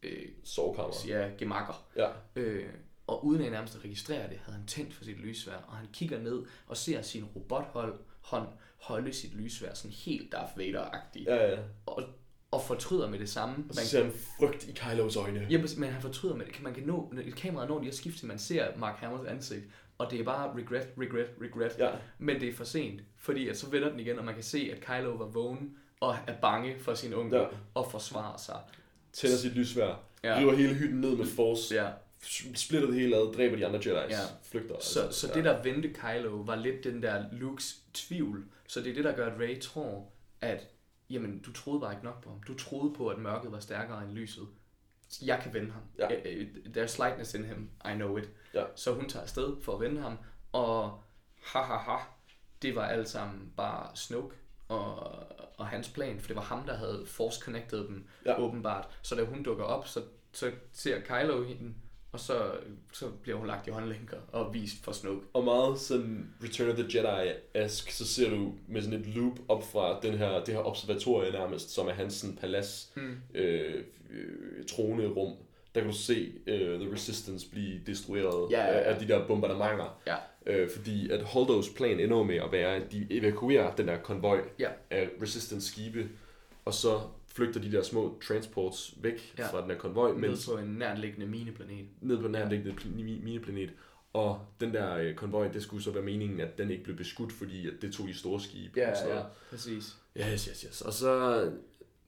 øh, 0.04 0.28
Sovekammer. 0.44 0.94
ja, 1.08 1.32
gemakker. 1.38 1.88
Ja. 1.96 2.10
Øh, 2.36 2.70
og 3.08 3.26
uden 3.26 3.42
at 3.42 3.52
nærmest 3.52 3.76
at 3.76 3.84
registrere 3.84 4.30
det, 4.30 4.38
havde 4.38 4.58
han 4.58 4.68
tændt 4.68 4.94
for 4.94 5.04
sit 5.04 5.20
lysvær, 5.20 5.56
og 5.56 5.78
han 5.78 5.88
kigger 5.94 6.20
ned 6.20 6.46
og 6.68 6.78
ser 6.78 7.02
sin 7.02 7.24
robothold 7.24 8.00
hånd 8.22 8.48
holde 8.84 9.14
sit 9.14 9.34
lysvær 9.34 9.74
sådan 9.74 9.92
helt 9.92 10.32
Darth 10.32 10.58
Vader-agtigt. 10.58 11.26
Ja, 11.26 11.52
ja. 11.52 11.60
Og, 11.86 12.04
og 12.54 12.62
fortryder 12.68 13.10
med 13.10 13.20
det 13.20 13.30
samme. 13.30 13.56
Og 13.70 13.76
så 13.76 13.88
ser 13.88 14.04
han 14.04 14.14
frygt 14.40 14.68
i 14.68 14.72
Kylos 14.72 15.16
øjne. 15.16 15.48
Ja, 15.50 15.62
men 15.78 15.90
han 15.90 16.02
fortryder 16.02 16.36
med 16.36 16.46
det. 16.46 16.64
Man 16.64 16.74
kan 16.74 16.84
nå, 16.84 17.14
kameraet 17.38 17.70
når 17.70 17.80
lige 17.80 17.90
at 17.90 17.96
skifte, 17.96 18.20
til 18.20 18.28
man 18.28 18.40
ser 18.40 18.68
Mark 18.78 18.96
Hamills 19.00 19.28
ansigt, 19.30 19.64
og 19.98 20.12
det 20.12 20.20
er 20.20 20.24
bare 20.24 20.54
regret, 20.56 20.88
regret, 21.00 21.28
regret. 21.42 21.76
Ja. 21.80 21.90
Men 22.20 22.42
det 22.42 22.50
er 22.50 22.54
for 22.54 22.64
sent, 22.64 23.02
fordi 23.18 23.48
at 23.48 23.58
så 23.58 23.70
vender 23.70 23.90
den 23.90 24.00
igen, 24.00 24.20
og 24.20 24.26
man 24.26 24.34
kan 24.34 24.44
se, 24.44 24.72
at 24.76 24.82
Kylo 24.86 25.12
var 25.12 25.26
vågen 25.26 25.74
og 26.00 26.16
er 26.28 26.34
bange 26.42 26.80
for 26.80 26.94
sin 26.94 27.14
onkel 27.14 27.40
Ja. 27.40 27.46
og 27.74 27.92
forsvarer 27.92 28.38
sig. 28.38 28.58
Tænder 29.14 29.38
sit 29.38 29.52
lysvær. 29.56 30.00
Ja. 30.24 30.40
River 30.40 30.54
hele 30.56 30.74
hytten 30.74 31.02
ned 31.02 31.18
med 31.18 31.26
Force. 31.26 31.76
Ja. 31.76 31.88
Splitter 32.56 32.88
det 32.90 33.00
hele 33.00 33.16
ad, 33.16 33.34
dræber 33.34 33.56
de 33.56 33.66
andre 33.66 33.80
Jedi's. 33.80 34.10
Ja. 34.10 34.18
Flygter. 34.44 34.76
Så, 34.80 35.12
så 35.12 35.32
det, 35.34 35.44
der 35.44 35.64
vendte 35.64 35.90
Kylo, 35.90 36.30
var 36.36 36.56
lidt 36.56 36.84
den 36.84 37.02
der 37.04 37.24
Lukes 37.32 37.76
tvivl. 37.94 38.46
Så 38.68 38.82
det 38.82 38.90
er 38.90 38.94
det, 38.94 39.04
der 39.04 39.16
gør, 39.16 39.28
at 39.28 39.40
Rey 39.40 39.60
tror, 39.62 40.06
at 40.42 40.68
jamen, 41.10 41.40
du 41.40 41.52
troede 41.54 41.80
bare 41.80 41.92
ikke 41.94 42.06
nok 42.06 42.24
på 42.24 42.30
ham. 42.30 42.44
Du 42.48 42.54
troede 42.58 42.94
på, 42.94 43.08
at 43.08 43.18
mørket 43.20 43.52
var 43.52 43.60
stærkere 43.60 44.04
end 44.04 44.12
lyset. 44.12 44.48
Jeg 45.22 45.40
kan 45.44 45.54
vende 45.54 45.72
ham. 45.72 45.82
Ja. 46.00 46.08
Eh, 46.08 46.22
eh, 46.26 46.48
There's 46.78 46.98
lightness 47.04 47.34
in 47.34 47.46
him. 47.46 47.70
I 47.86 47.94
know 47.94 48.18
it. 48.18 48.30
Ja. 48.54 48.64
Så 48.76 48.94
hun 48.94 49.10
tager 49.10 49.24
afsted 49.24 49.62
for 49.62 49.74
at 49.76 49.80
vende 49.82 50.02
ham, 50.02 50.18
og 50.52 51.04
ha 51.44 51.62
ha 51.62 51.76
ha, 51.78 51.98
det 52.62 52.76
var 52.76 52.86
alt 52.86 53.10
sammen 53.10 53.54
bare 53.58 53.96
Snoke 53.96 54.36
og, 54.68 54.96
og 55.58 55.68
hans 55.68 55.90
plan, 55.90 56.20
for 56.20 56.28
det 56.28 56.36
var 56.36 56.42
ham, 56.42 56.64
der 56.66 56.76
havde 56.76 57.06
force 57.08 57.42
connected 57.42 57.88
dem, 57.88 58.08
Ja. 58.26 58.42
åbenbart. 58.42 59.00
Så 59.02 59.16
da 59.16 59.24
hun 59.26 59.44
dukker 59.44 59.64
op, 59.64 59.88
så, 59.88 60.02
så 60.32 60.52
ser 60.72 61.02
Kylo 61.02 61.44
hende, 61.44 61.74
og 62.14 62.20
så, 62.20 62.52
så 62.92 63.06
bliver 63.22 63.38
hun 63.38 63.48
lagt 63.48 63.68
i 63.68 63.72
håndlænker 63.72 64.18
og 64.32 64.54
vist 64.54 64.84
for 64.84 64.92
Snoke. 64.92 65.22
Og 65.34 65.44
meget 65.44 65.80
sådan 65.80 66.30
Return 66.44 66.70
of 66.70 66.76
the 66.78 66.84
Jedi-ask, 66.88 67.92
så 67.92 68.08
ser 68.08 68.30
du 68.30 68.54
med 68.68 68.82
sådan 68.82 69.00
et 69.00 69.08
loop 69.08 69.40
op 69.48 69.72
fra 69.72 70.00
den 70.02 70.18
her, 70.18 70.44
det 70.44 70.54
her 70.54 70.62
observatorie 70.68 71.32
nærmest, 71.32 71.70
som 71.70 71.88
er 71.88 71.92
hans 71.92 72.14
sådan 72.14 72.36
palads 72.36 72.92
Mm. 72.96 73.16
øh, 73.36 73.84
øh, 74.12 74.66
trone 74.66 75.08
rum. 75.08 75.34
Der 75.76 75.82
kan 75.82 75.90
du 75.90 75.96
se 75.98 76.32
øh, 76.48 76.80
The 76.80 76.94
Resistance 76.94 77.50
blive 77.50 77.80
destrueret 77.88 78.52
Ja, 78.52 78.66
ja, 78.66 78.74
ja. 78.78 78.80
af 78.94 79.00
de 79.00 79.08
der 79.08 79.28
bombardementer. 79.28 80.02
Ja. 80.08 80.16
Øh, 80.46 80.70
fordi 80.70 81.10
at 81.10 81.22
Holdos 81.24 81.70
plan 81.70 82.00
ender 82.00 82.24
med 82.24 82.36
at 82.36 82.52
være, 82.52 82.76
at 82.76 82.92
de 82.92 83.08
evakuerer 83.10 83.76
den 83.76 83.88
der 83.88 83.98
konvoj 83.98 84.42
Ja. 84.60 84.70
af 84.90 85.10
Resistance 85.22 85.68
skibe, 85.72 86.10
og 86.66 86.74
så 86.74 87.02
flygter 87.34 87.62
de 87.62 87.72
der 87.72 87.84
små 87.84 88.22
transports 88.28 88.94
væk 89.02 89.34
Ja. 89.38 89.48
fra 89.48 89.62
den 89.62 89.70
der 89.70 89.78
konvoj, 89.78 90.12
Ned 90.12 90.18
mens 90.20 90.46
på 90.46 90.58
en 90.58 90.68
nærliggende 90.68 91.26
mineplanet. 91.28 91.86
ned 92.02 92.18
på 92.18 92.28
den 92.28 92.36
her 92.36 92.50
liggende 92.50 92.72
pl- 92.82 92.86
mi- 92.86 93.24
mineplanet. 93.24 93.74
Og 94.14 94.46
den 94.60 94.74
der 94.74 94.96
øh, 94.96 95.16
konvoj, 95.16 95.48
det 95.48 95.64
skulle 95.64 95.84
så 95.84 95.92
være 95.92 96.04
meningen, 96.04 96.40
at 96.40 96.58
den 96.58 96.72
ikke 96.72 96.84
blev 96.84 96.96
beskudt, 96.96 97.32
fordi 97.32 97.68
at 97.68 97.74
det 97.82 97.94
tog 97.94 98.08
de 98.08 98.14
store 98.14 98.40
skibe. 98.42 98.88
og 98.88 98.98
sådan 98.98 99.10
noget. 99.16 99.26
præcis. 99.50 99.98
Yes, 100.18 100.46
yes, 100.46 100.62
yes. 100.62 100.82
Og 100.82 100.94
så... 100.94 101.52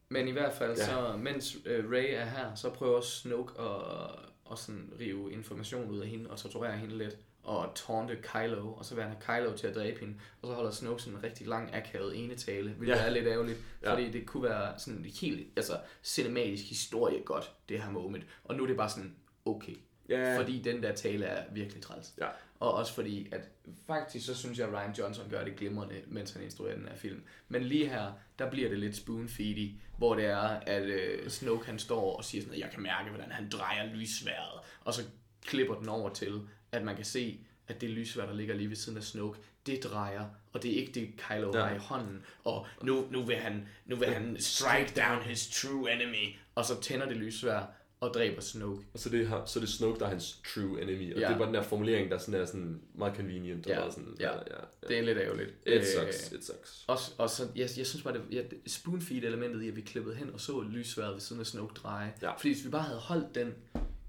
Men 0.09 0.27
i 0.27 0.31
hvert 0.31 0.53
fald, 0.53 0.77
Ja. 0.77 0.83
ja. 0.83 1.11
så 1.11 1.17
mens 1.17 1.57
øh, 1.65 1.91
Ray 1.91 2.05
er 2.13 2.25
her, 2.25 2.55
så 2.55 2.69
prøver 2.69 3.01
Snoke 3.01 3.61
at, 3.61 4.09
at 4.51 4.57
sådan 4.57 4.93
rive 4.99 5.31
information 5.31 5.89
ud 5.91 5.99
af 5.99 6.07
hende 6.07 6.29
og 6.29 6.37
torturere 6.37 6.77
hende 6.77 6.97
lidt 6.97 7.17
og 7.45 7.71
taunte 7.75 8.15
Kylo, 8.15 8.73
og 8.73 8.85
så 8.85 8.95
vil 8.95 9.03
han 9.03 9.15
have 9.27 9.41
Kylo 9.43 9.57
til 9.57 9.67
at 9.67 9.75
dræbe 9.75 9.99
hende, 9.99 10.15
og 10.41 10.47
så 10.47 10.53
holder 10.53 10.71
Snoke 10.71 11.01
sådan 11.01 11.17
en 11.19 11.23
rigtig 11.23 11.47
lang 11.47 11.75
akavet 11.75 12.23
enetale, 12.23 12.69
hvilket 12.71 12.95
Ja. 12.95 13.05
er 13.05 13.09
lidt 13.09 13.27
ærgerligt, 13.27 13.57
Ja. 13.83 13.91
fordi 13.93 14.11
det 14.11 14.25
kunne 14.25 14.43
være 14.43 14.73
sådan 14.79 15.05
helt, 15.21 15.47
altså 15.57 15.79
cinematisk 16.03 16.69
historie 16.69 17.21
godt, 17.25 17.51
det 17.69 17.81
her 17.83 17.91
moment, 17.91 18.23
og 18.43 18.55
nu 18.55 18.63
er 18.63 18.67
det 18.67 18.77
bare 18.77 18.89
sådan, 18.89 19.15
okay, 19.45 19.75
Ja, 20.09 20.37
fordi 20.39 20.61
den 20.61 20.83
der 20.83 20.95
tale 20.95 21.25
er 21.25 21.43
virkelig 21.53 21.83
træls. 21.83 22.13
Ja. 22.17 22.27
Og 22.59 22.73
også 22.73 22.93
fordi, 22.93 23.27
at 23.31 23.41
faktisk 23.87 24.25
så 24.25 24.35
synes 24.35 24.59
jeg, 24.59 24.67
at 24.67 24.73
Ryan 24.73 24.91
Johnson 24.93 25.29
gør 25.29 25.43
det 25.43 25.55
glimrende, 25.55 26.01
mens 26.07 26.31
han 26.31 26.43
instruerer 26.43 26.75
den 26.75 26.87
her 26.87 26.95
film. 26.95 27.23
Men 27.47 27.63
lige 27.63 27.87
her, 27.89 28.11
der 28.39 28.49
bliver 28.49 28.69
det 28.69 28.79
lidt 28.79 28.95
spoon-feedy, 28.95 29.71
hvor 29.97 30.15
det 30.15 30.25
er, 30.25 30.37
at 30.47 30.83
øh, 30.83 31.29
Snoke 31.29 31.65
han 31.65 31.79
står 31.79 32.17
og 32.17 32.23
siger 32.25 32.41
sådan, 32.41 32.53
at 32.53 32.59
jeg 32.59 32.69
kan 32.73 32.81
mærke, 32.83 33.09
hvordan 33.09 33.31
han 33.31 33.49
drejer 33.49 33.93
lyssværet. 33.93 34.59
Og 34.81 34.93
så 34.93 35.01
klipper 35.45 35.75
den 35.75 35.89
over 35.89 36.09
til, 36.13 36.41
at 36.75 36.83
man 36.85 36.95
kan 36.95 37.05
se, 37.05 37.39
at 37.67 37.81
det 37.81 37.89
lysvær, 37.89 38.25
der 38.25 38.33
ligger 38.33 38.55
lige 38.55 38.69
ved 38.69 38.75
siden 38.75 38.97
af 38.97 39.03
Snoke, 39.03 39.39
det 39.65 39.83
drejer, 39.83 40.25
og 40.53 40.63
det 40.63 40.71
er 40.71 40.79
ikke 40.79 40.91
det, 40.91 41.09
Kylo 41.17 41.51
Ja. 41.53 41.59
ja. 41.59 41.65
har 41.65 41.75
i 41.75 41.77
hånden. 41.77 42.23
Og 42.43 42.67
nu, 42.83 43.05
nu, 43.11 43.23
vil 43.23 43.35
han, 43.35 43.67
nu 43.85 43.95
vil 43.95 44.07
han 44.07 44.35
strike 44.39 44.93
down 45.01 45.21
his 45.23 45.47
true 45.61 45.91
enemy. 45.93 46.35
Og 46.55 46.65
så 46.65 46.81
tænder 46.81 47.05
det 47.07 47.17
lysvær 47.17 47.71
og 47.99 48.13
dræber 48.13 48.41
Snoke. 48.41 48.85
og 48.93 48.99
så 48.99 49.09
det, 49.09 49.27
har, 49.27 49.45
så 49.45 49.59
det 49.59 49.65
er 49.65 49.71
Snoke, 49.71 49.99
der 49.99 50.05
er 50.05 50.09
hans 50.09 50.41
true 50.53 50.81
enemy. 50.81 51.13
Og 51.13 51.19
Ja. 51.21 51.29
det 51.29 51.39
var 51.39 51.45
den 51.45 51.53
der 51.53 51.61
formulering, 51.63 52.11
der 52.11 52.17
sådan 52.17 52.41
er 52.41 52.45
sådan 52.45 52.81
meget 52.95 53.15
convenient. 53.15 53.67
Ja, 53.67 53.79
Og 53.79 53.93
sådan, 53.93 54.15
ja. 54.19 54.31
ja, 54.31 54.37
ja. 54.37 54.87
Det 54.87 54.97
er 54.97 55.01
lidt 55.01 55.17
ærgerligt. 55.17 55.49
It 55.49 55.73
Øh, 55.73 55.83
sucks, 55.85 56.31
it 56.31 56.45
sucks. 56.45 56.83
Og, 56.87 56.97
og 57.17 57.29
så, 57.29 57.43
jeg, 57.55 57.69
jeg 57.77 57.85
synes 57.87 58.03
bare, 58.03 58.13
det, 58.13 58.21
ja, 58.31 58.41
det- 58.41 58.71
spoonfeed-elementet 58.71 59.61
i, 59.63 59.67
at 59.67 59.75
vi 59.75 59.81
klippede 59.81 60.15
hen 60.15 60.29
og 60.33 60.39
så 60.39 60.61
lysværet 60.61 61.13
ved 61.13 61.21
siden 61.21 61.39
af 61.39 61.45
Snoke 61.45 61.73
dreje. 61.73 62.13
Ja. 62.21 62.31
Fordi 62.35 62.53
hvis 62.53 62.65
vi 62.65 62.69
bare 62.69 62.81
havde 62.83 62.99
holdt 62.99 63.35
den 63.35 63.53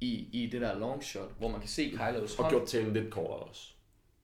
i, 0.00 0.28
i 0.42 0.46
det 0.52 0.60
der 0.60 0.78
long 0.78 1.04
shot, 1.04 1.30
hvor 1.38 1.48
man 1.48 1.60
kan 1.60 1.68
se 1.68 1.90
Kylos 1.90 2.36
Og 2.38 2.44
hånd. 2.44 2.54
gjort 2.56 2.68
talen 2.68 2.92
lidt 2.92 3.10
kortere 3.10 3.38
også. 3.38 3.62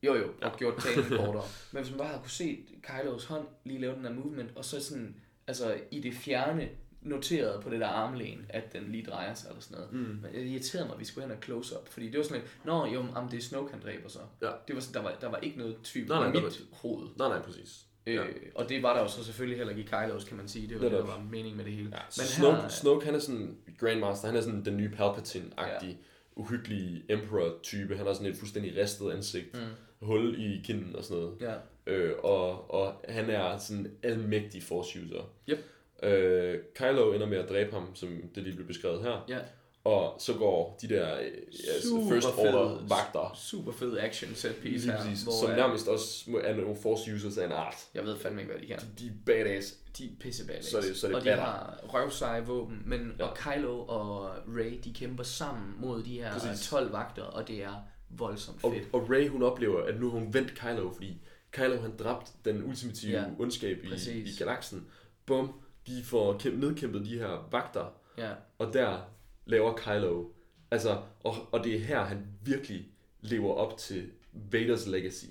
Jo 0.03 0.15
jo, 0.15 0.29
og 0.43 0.57
gjort 0.59 0.75
talen 0.77 1.05
kortere. 1.25 1.45
Men 1.73 1.83
hvis 1.83 1.91
man 1.91 1.99
bare 1.99 2.09
havde 2.09 2.21
kunne 2.21 2.31
se 2.31 2.59
Kylos 2.83 3.25
hånd 3.25 3.47
lige 3.65 3.81
lave 3.81 3.95
den 3.95 4.03
her 4.05 4.13
movement, 4.13 4.57
og 4.57 4.65
så 4.65 4.85
sådan, 4.85 5.17
altså 5.47 5.81
i 5.91 6.01
det 6.01 6.15
fjerne 6.15 6.69
noteret 7.01 7.63
på 7.63 7.71
det 7.71 7.81
der 7.81 7.87
armlæn, 7.87 8.47
at 8.49 8.73
den 8.73 8.93
lige 8.93 9.05
drejer 9.11 9.35
sig 9.35 9.49
eller 9.49 9.61
sådan 9.61 9.77
noget. 9.79 9.93
Mm. 9.93 9.99
Men 10.23 10.33
det 10.35 10.47
irriterede 10.47 10.87
mig, 10.87 10.95
at 10.95 11.01
vi 11.01 11.05
skulle 11.05 11.27
hen 11.29 11.37
og 11.37 11.43
close 11.43 11.79
up, 11.81 11.89
fordi 11.89 12.11
det 12.11 12.19
var 12.19 12.25
sådan 12.25 12.41
lidt, 12.41 12.53
nå 12.65 12.87
jo, 12.87 13.05
om 13.15 13.29
det 13.29 13.39
er 13.39 13.43
Snoke, 13.43 13.73
han 13.73 13.83
dræber 13.83 14.09
så. 14.09 14.19
Ja. 14.43 14.51
Det 14.69 14.75
var, 14.75 14.81
sådan- 14.81 15.03
der, 15.05 15.11
var, 15.11 15.17
der 15.21 15.29
var 15.29 15.37
ikke 15.39 15.59
noget 15.59 15.77
tvivl 15.85 16.09
Nej, 16.09 16.19
nej, 16.19 16.29
i 16.29 16.33
der 16.37 16.43
mit 16.43 16.61
hoved. 16.73 17.09
Nej, 17.19 17.29
nej, 17.29 17.43
præcis. 17.43 17.87
Øh, 18.07 18.15
Ja. 18.15 18.23
Og 18.55 18.69
det 18.69 18.83
var 18.83 18.95
der 18.95 19.03
jo 19.03 19.09
så 19.09 19.25
selvfølgelig 19.25 19.57
heller 19.59 19.71
ikke 19.77 19.83
i 19.83 19.87
Kylos, 19.87 20.25
kan 20.25 20.37
man 20.37 20.49
sige. 20.49 20.69
Det 20.69 20.77
var 20.77 20.83
det, 20.83 20.93
der 20.93 21.05
var 21.05 21.25
meningen 21.31 21.57
med 21.57 21.65
det 21.65 21.73
hele. 21.73 21.89
Ja, 21.93 21.99
Men 22.19 22.27
Snoke, 22.27 22.57
her, 22.57 22.69
Snoke, 22.69 23.07
han 23.07 23.15
er 23.15 23.19
sådan 23.19 23.57
Grandmaster, 23.81 24.27
han 24.29 24.37
er 24.37 24.41
sådan 24.41 24.65
den 24.65 24.77
nye 24.77 24.91
Palpatine-agtige, 24.99 25.87
Ja. 25.87 25.95
uhyggelig 26.37 27.03
Emperor-type. 27.09 27.97
Han 27.97 28.07
har 28.07 28.13
sådan 28.15 28.33
et 28.33 28.37
fuldstændig 28.37 28.77
ristet 28.77 29.11
ansigt, 29.11 29.55
Mm. 29.55 30.07
hul 30.07 30.35
i 30.39 30.61
kinden 30.65 30.97
og 30.97 31.05
sådan 31.05 31.23
noget. 31.23 31.37
Ja, 31.41 31.55
Øh, 31.87 32.13
og, 32.23 32.71
og 32.75 32.95
han 33.09 33.31
er 33.31 33.59
sådan 33.59 33.87
en 33.87 33.93
almægtig 34.03 34.63
force 34.63 34.99
user. 35.05 35.31
Yep. 35.49 35.59
Øh, 36.03 36.59
Kylo 36.75 37.13
ender 37.13 37.27
med 37.27 37.39
at 37.39 37.49
dræbe 37.49 37.73
ham, 37.73 37.95
som 37.95 38.09
det 38.35 38.43
lige 38.43 38.55
blev 38.57 38.67
beskrevet 38.67 39.03
her. 39.03 39.25
ja. 39.29 39.39
Og 39.85 40.17
så 40.21 40.35
går 40.35 40.79
de 40.83 40.89
der 40.89 41.15
øh, 41.15 41.27
altså 41.75 42.07
first 42.09 42.27
fed- 42.29 42.39
order 42.55 42.87
vagter, 42.89 43.33
Super 43.37 43.73
fed 43.73 43.99
action 43.99 44.35
set 44.35 44.57
piece 44.63 44.91
her. 44.91 44.97
præcis, 45.03 45.23
hvor, 45.23 45.33
som 45.41 45.51
øh, 45.51 45.57
nærmest 45.57 45.89
også 45.89 46.31
er 46.45 46.57
nogle 46.57 46.77
force 46.83 47.15
users 47.15 47.39
af 47.39 47.47
en 47.47 47.53
art. 47.53 47.75
Jeg 47.95 48.05
ved 48.05 48.19
fandme 48.19 48.41
ikke, 48.41 48.53
hvad 48.53 48.63
de 48.63 48.67
kan. 48.67 48.79
De 48.99 49.07
er 49.07 49.11
badass. 49.27 49.75
De 49.99 50.05
er 50.05 50.09
pisse 50.21 50.47
badass. 50.47 50.71
Så 50.71 50.77
er 50.79 50.81
det- 50.83 50.97
så 50.97 51.07
er 51.07 51.09
det 51.11 51.17
og 51.17 51.25
de 51.25 51.29
batter. 51.29 51.45
har 51.45 51.81
røvseje 51.89 52.47
våben, 52.47 52.83
men 52.87 53.13
Ja. 53.19 53.25
og 53.25 53.37
Kylo 53.37 53.79
og 53.85 54.31
Rey, 54.57 54.81
de 54.85 54.93
kæmper 54.95 55.25
sammen 55.25 55.75
mod 55.79 56.03
de 56.03 56.15
her 56.21 56.33
Præcis. 56.39 56.69
12 56.69 56.93
vagter, 56.93 57.23
og 57.23 57.49
det 57.49 57.63
er 57.63 57.75
voldsomt 58.11 58.61
fedt. 58.61 58.89
og 58.93 59.11
Rey 59.11 59.29
hun 59.29 59.43
oplever, 59.43 59.83
at 59.83 60.01
nu 60.01 60.11
har 60.11 60.19
hun 60.19 60.35
vendt 60.35 60.55
Kylo, 60.55 60.93
fordi 60.93 61.17
Kylo 61.53 61.81
han 61.81 61.97
dræbt 61.97 62.33
den 62.45 62.65
ultimative 62.65 63.13
Ja, 63.13 63.25
ondskab 63.39 63.79
i, 63.85 63.89
præcis. 63.89 64.35
i 64.35 64.39
galaksen. 64.39 64.87
Bum, 65.27 65.53
de 65.87 66.03
får 66.05 66.39
kæmpe, 66.39 66.61
nedkæmpet 66.61 67.05
de 67.07 67.19
her 67.19 67.49
vagter, 67.51 67.85
Ja, 68.19 68.31
og 68.59 68.73
der 68.73 68.99
laver 69.47 69.77
Kylo, 69.77 70.29
altså, 70.71 71.03
og, 71.21 71.35
og 71.53 71.65
det 71.65 71.75
er 71.75 71.79
her, 71.79 72.05
han 72.05 72.27
virkelig 72.45 72.89
lever 73.21 73.55
op 73.55 73.79
til 73.79 74.11
Vaders 74.33 74.87
legacy, 74.87 75.25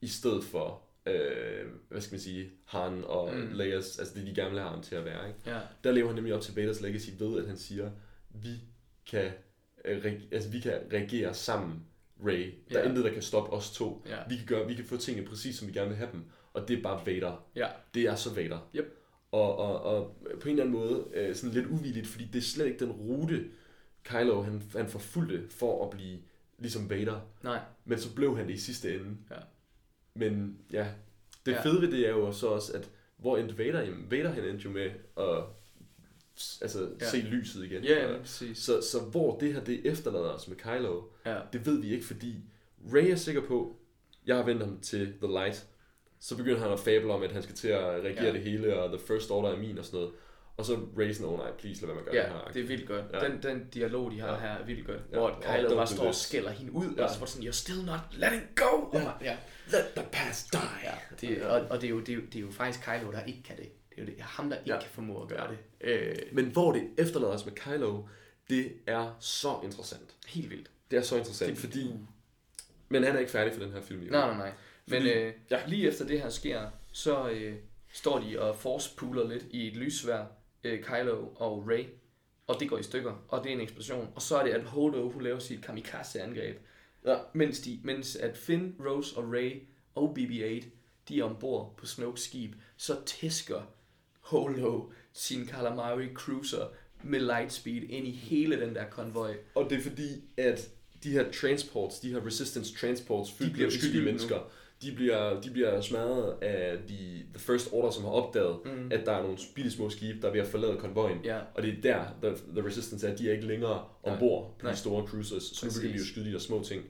i 0.00 0.06
stedet 0.08 0.44
for, 0.44 0.82
øh, 1.06 1.66
hvad 1.88 2.00
skal 2.00 2.14
man 2.14 2.20
sige, 2.20 2.50
Han 2.64 3.04
og 3.04 3.34
Mm. 3.34 3.52
Leia's, 3.52 3.74
altså 4.00 4.12
det 4.14 4.26
de 4.26 4.34
gamle 4.34 4.60
har 4.60 4.68
ham 4.70 4.82
til 4.82 4.94
at 4.94 5.04
være, 5.04 5.28
ikke? 5.28 5.40
ja, 5.46 5.60
Der 5.84 5.92
lever 5.92 6.06
han 6.06 6.14
nemlig 6.16 6.34
op 6.34 6.40
til 6.40 6.54
Vaders 6.56 6.80
legacy 6.80 7.10
ved, 7.18 7.38
at 7.42 7.46
han 7.48 7.56
siger, 7.56 7.90
vi 8.30 8.48
kan, 9.10 9.30
øh, 9.84 10.04
reg- 10.04 10.28
altså, 10.34 10.50
vi 10.50 10.60
kan 10.60 10.72
reagere 10.92 11.34
sammen, 11.34 11.86
Ray. 12.26 12.54
Der 12.70 12.78
er 12.78 12.82
Ja. 12.82 12.88
intet, 12.88 13.04
der 13.04 13.12
kan 13.12 13.22
stoppe 13.22 13.52
os 13.52 13.70
to. 13.70 14.06
Ja. 14.08 14.16
Vi, 14.28 14.36
kan 14.36 14.46
gøre, 14.46 14.66
vi 14.66 14.74
kan 14.74 14.84
få 14.84 14.96
tingene 14.96 15.26
præcis, 15.28 15.56
som 15.58 15.68
vi 15.68 15.72
gerne 15.72 15.88
vil 15.88 15.96
have 15.96 16.12
dem. 16.12 16.24
Og 16.52 16.68
det 16.68 16.78
er 16.78 16.82
bare 16.82 17.06
Vader. 17.06 17.44
ja, 17.56 17.68
Det 17.94 18.02
er 18.02 18.14
så 18.14 18.34
Vader. 18.34 18.68
Yep. 18.76 19.03
Og, 19.34 19.56
og, 19.58 19.80
og 19.82 20.16
på 20.40 20.48
en 20.48 20.50
eller 20.50 20.64
anden 20.64 20.80
måde 20.80 21.04
øh, 21.14 21.34
sådan 21.34 21.54
lidt 21.54 21.66
uvilligt, 21.66 22.06
fordi 22.06 22.24
det 22.24 22.38
er 22.38 22.42
slet 22.42 22.66
ikke 22.66 22.78
den 22.84 22.92
rute, 22.92 23.44
Kylo 24.04 24.42
han, 24.42 24.62
han 24.76 24.88
forfulgte 24.88 25.48
for 25.50 25.84
at 25.84 25.90
blive 25.90 26.18
ligesom 26.58 26.90
Vader. 26.90 27.20
nej, 27.42 27.60
Men 27.84 27.98
så 27.98 28.14
blev 28.14 28.36
han 28.36 28.46
det 28.48 28.54
i 28.54 28.58
sidste 28.58 28.94
ende. 28.94 29.16
Ja. 29.30 29.36
Men 30.14 30.58
ja, 30.72 30.86
det 31.46 31.52
Ja. 31.52 31.62
fede 31.62 31.80
ved 31.82 31.90
det 31.90 32.06
er 32.06 32.10
jo 32.10 32.32
så 32.32 32.46
også, 32.48 32.72
at 32.72 32.90
hvor 33.16 33.36
endte 33.38 33.58
Vader? 33.58 33.80
Jamen, 33.80 34.10
Vader 34.10 34.30
han 34.30 34.44
endte 34.44 34.64
jo 34.64 34.70
med 34.70 34.90
at 35.18 35.44
altså, 36.62 36.88
Ja. 37.00 37.10
se 37.10 37.16
lyset 37.16 37.64
igen. 37.64 37.84
ja, 37.84 38.10
ja, 38.12 38.18
præcis. 38.18 38.58
så, 38.58 38.80
så 38.80 39.00
hvor 39.00 39.38
det 39.38 39.52
her 39.54 39.64
det 39.64 39.86
efterlader 39.86 40.28
os 40.30 40.48
med 40.48 40.56
Kylo, 40.56 41.02
Ja, 41.26 41.38
det 41.52 41.66
ved 41.66 41.80
vi 41.80 41.92
ikke, 41.94 42.04
fordi 42.06 42.34
Ray 42.92 43.10
er 43.10 43.16
sikker 43.16 43.40
på, 43.46 43.76
jeg 44.26 44.36
har 44.36 44.42
vendt 44.44 44.62
ham 44.62 44.80
til 44.80 45.06
The 45.22 45.26
Light. 45.32 45.66
Så 46.28 46.36
begynder 46.36 46.60
han 46.60 46.72
at 46.72 46.80
fable 46.80 47.12
om, 47.12 47.22
at 47.22 47.32
han 47.32 47.42
skal 47.42 47.54
til 47.54 47.68
at 47.68 47.80
reagere 47.84 48.12
Ja. 48.22 48.24
ja. 48.24 48.32
det 48.32 48.40
hele, 48.42 48.78
og 48.80 48.98
The 48.98 49.06
First 49.06 49.30
Order 49.30 49.50
er 49.52 49.58
min 49.58 49.78
og 49.78 49.84
sådan 49.84 49.98
noget. 50.00 50.14
Og 50.56 50.64
så 50.64 50.78
Ray 50.98 51.12
sådan, 51.12 51.26
oh 51.32 51.38
nej, 51.38 51.50
please 51.58 51.80
lad 51.80 51.86
være 51.86 51.94
med 51.94 52.02
at 52.02 52.12
gøre 52.12 52.24
det 52.24 52.30
ja, 52.30 52.36
her. 52.36 52.52
det 52.54 52.62
er 52.62 52.66
vildt 52.66 52.88
godt. 52.88 53.04
Ja. 53.12 53.28
Den, 53.28 53.42
den 53.42 53.68
dialog, 53.74 54.10
de 54.10 54.20
har 54.20 54.28
Ja. 54.32 54.38
her, 54.40 54.48
er 54.48 54.64
vildt 54.64 54.86
godt. 54.86 55.00
Ja. 55.12 55.16
Hvor 55.18 55.28
Og 55.28 55.42
Kylo 55.42 55.68
don't 55.68 55.74
bare 55.74 55.86
står 55.86 56.06
og 56.06 56.14
skælder 56.14 56.50
hende 56.50 56.72
ud, 56.72 56.94
Ja. 56.96 57.04
og 57.04 57.10
så 57.10 57.18
var 57.18 57.24
det 57.26 57.34
sådan, 57.34 57.48
you're 57.48 57.52
still 57.52 57.84
not 57.84 57.98
letting 58.12 58.42
go! 58.56 58.76
Og 58.82 58.90
Ja. 58.94 59.04
man- 59.04 59.12
ja. 59.22 59.36
Let 59.72 59.84
the 59.96 60.04
past 60.12 60.52
die! 60.52 60.60
Ja, 60.84 60.94
det, 61.20 61.42
og, 61.42 61.60
og 61.70 61.80
det, 61.80 61.86
er 61.86 61.90
jo, 61.90 62.00
det, 62.00 62.08
er 62.08 62.14
jo, 62.14 62.20
det 62.20 62.36
er 62.36 62.40
jo 62.40 62.50
faktisk 62.50 62.84
Kylo, 62.84 63.12
der 63.12 63.22
ikke 63.24 63.42
kan 63.42 63.56
det. 63.56 63.68
Det 63.90 63.98
er 63.98 64.02
jo 64.02 64.06
det, 64.06 64.14
ham, 64.20 64.50
der 64.50 64.56
ikke 64.56 64.72
Ja. 64.74 64.80
kan 64.80 64.88
formå 64.92 65.22
at 65.22 65.28
gøre 65.28 65.48
det. 65.50 65.58
Øh, 65.80 66.16
Men 66.32 66.44
hvor 66.44 66.72
det 66.72 66.82
efterlader 66.98 67.32
os 67.32 67.44
med 67.46 67.52
Kylo, 67.54 68.02
det 68.50 68.72
er 68.86 69.16
så 69.20 69.54
interessant. 69.64 70.14
helt 70.26 70.50
vildt. 70.50 70.70
Det 70.90 70.96
er 70.98 71.02
så 71.02 71.16
interessant, 71.16 71.48
Det- 71.48 71.62
det, 71.62 71.70
fordi... 71.70 71.92
Men 72.88 73.04
han 73.04 73.14
er 73.14 73.18
ikke 73.18 73.32
færdig 73.32 73.52
for 73.52 73.60
den 73.60 73.72
her 73.72 73.80
film. 73.82 74.02
jo. 74.02 74.10
Nej, 74.10 74.26
nej, 74.28 74.36
nej. 74.36 74.52
Men 74.86 75.02
Fordi- 75.02 75.12
øh, 75.12 75.32
ja. 75.50 75.60
lige 75.66 75.88
efter 75.88 76.06
det 76.06 76.20
her 76.20 76.28
sker, 76.28 76.70
så 76.92 77.28
øh, 77.30 77.54
står 77.92 78.18
de 78.18 78.40
og 78.40 78.56
force 78.56 78.90
lidt 79.28 79.44
i 79.50 79.66
et 79.68 79.76
lyssvær, 79.76 80.24
øh, 80.64 80.82
Kylo 80.82 81.26
og 81.34 81.68
Rey, 81.68 81.84
og 82.46 82.60
det 82.60 82.68
går 82.68 82.78
i 82.78 82.82
stykker, 82.82 83.24
og 83.28 83.44
det 83.44 83.50
er 83.50 83.54
en 83.54 83.60
eksplosion. 83.60 84.08
Og 84.14 84.22
så 84.22 84.36
er 84.36 84.44
det, 84.46 84.52
at 84.52 84.62
Holdo, 84.64 85.10
hun 85.10 85.22
laver 85.22 85.38
sit 85.38 85.62
kamikaze-angreb, 85.62 86.56
Ja. 87.06 87.16
mens, 87.32 87.60
de, 87.60 87.80
mens 87.84 88.16
at 88.16 88.36
Finn, 88.36 88.74
Rose 88.80 89.16
og 89.16 89.32
Rey 89.32 89.62
og 89.94 90.16
BB-8, 90.18 90.66
de 91.08 91.20
er 91.20 91.24
ombord 91.24 91.74
på 91.76 91.86
Snokes 91.86 92.20
skib, 92.22 92.54
så 92.76 92.96
tæsker 93.06 93.62
Holo 94.20 94.82
sin 95.12 95.46
Calamari 95.48 96.08
Cruiser 96.14 96.66
med 97.02 97.20
lightspeed 97.20 97.82
ind 97.82 98.06
i 98.06 98.10
hele 98.10 98.60
den 98.60 98.74
der 98.74 98.84
konvoj. 98.90 99.36
Og 99.54 99.70
det 99.70 99.78
er 99.78 99.82
fordi, 99.82 100.22
at 100.36 100.68
de 101.02 101.10
her 101.10 101.32
transports, 101.32 102.00
de 102.00 102.10
her 102.10 102.26
resistance 102.26 102.74
transports, 102.74 103.32
fyldt 103.32 103.52
bliver 103.52 103.66
med 103.68 103.76
uskyldige 103.76 104.04
mennesker, 104.04 104.50
de 104.82 104.92
bliver, 104.92 105.40
de 105.40 105.50
bliver 105.50 105.80
smadret 105.80 106.42
af 106.42 106.78
de, 106.88 107.22
the 107.34 107.38
First 107.38 107.68
Order, 107.72 107.90
som 107.90 108.04
har 108.04 108.10
opdaget, 108.10 108.56
Mm. 108.64 108.88
at 108.92 109.06
der 109.06 109.12
er 109.12 109.22
nogle 109.22 109.38
bitte 109.54 109.70
små 109.70 109.90
skibe, 109.90 110.18
der 110.22 110.28
er 110.28 110.32
ved 110.32 110.40
at 110.40 110.46
forlade 110.46 110.76
konvojen. 110.76 111.18
Ja, 111.24 111.38
Og 111.54 111.62
det 111.62 111.70
er 111.78 111.80
der, 111.82 112.04
the, 112.22 112.36
the 112.60 112.66
Resistance 112.68 113.08
er, 113.08 113.16
de 113.16 113.28
er 113.28 113.32
ikke 113.32 113.46
længere 113.46 113.84
ombord 114.02 114.54
på 114.58 114.62
Nej. 114.64 114.72
de 114.72 114.78
store 114.78 115.06
cruisers, 115.06 115.42
så 115.42 115.66
nu 115.66 115.72
begynder 115.74 115.94
de 115.96 116.00
at 116.00 116.06
skyde 116.06 116.24
de 116.28 116.32
der 116.32 116.38
små 116.38 116.62
ting. 116.62 116.82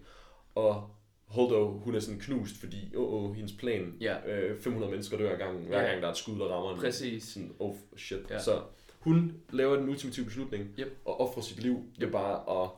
Og 0.54 0.90
Holdo, 1.26 1.78
hun 1.78 1.94
er 1.94 2.00
sådan 2.00 2.20
knust, 2.20 2.56
fordi 2.60 2.94
åh, 2.96 3.14
oh, 3.14 3.30
oh, 3.30 3.36
hendes 3.36 3.52
plan, 3.52 3.94
Ja. 4.00 4.16
øh, 4.36 4.60
500 4.60 4.90
mennesker 4.90 5.18
dør 5.18 5.32
ad 5.32 5.38
gangen, 5.38 5.64
hver 5.66 5.88
gang 5.90 6.00
der 6.02 6.08
er 6.08 6.12
et 6.12 6.18
skud, 6.18 6.38
der 6.38 6.44
rammer 6.46 6.72
en. 6.74 6.78
præcis. 6.80 7.22
Sådan, 7.22 7.52
oh 7.58 7.74
shit. 7.96 8.18
Ja. 8.30 8.38
Så 8.38 8.60
hun 9.00 9.32
laver 9.52 9.76
den 9.76 9.88
ultimative 9.88 10.24
beslutning, 10.26 10.68
Yep. 10.78 10.96
og 11.04 11.20
offrer 11.20 11.42
sit 11.42 11.62
liv 11.62 11.82
ved 11.98 12.10
bare 12.10 12.62
at 12.64 12.70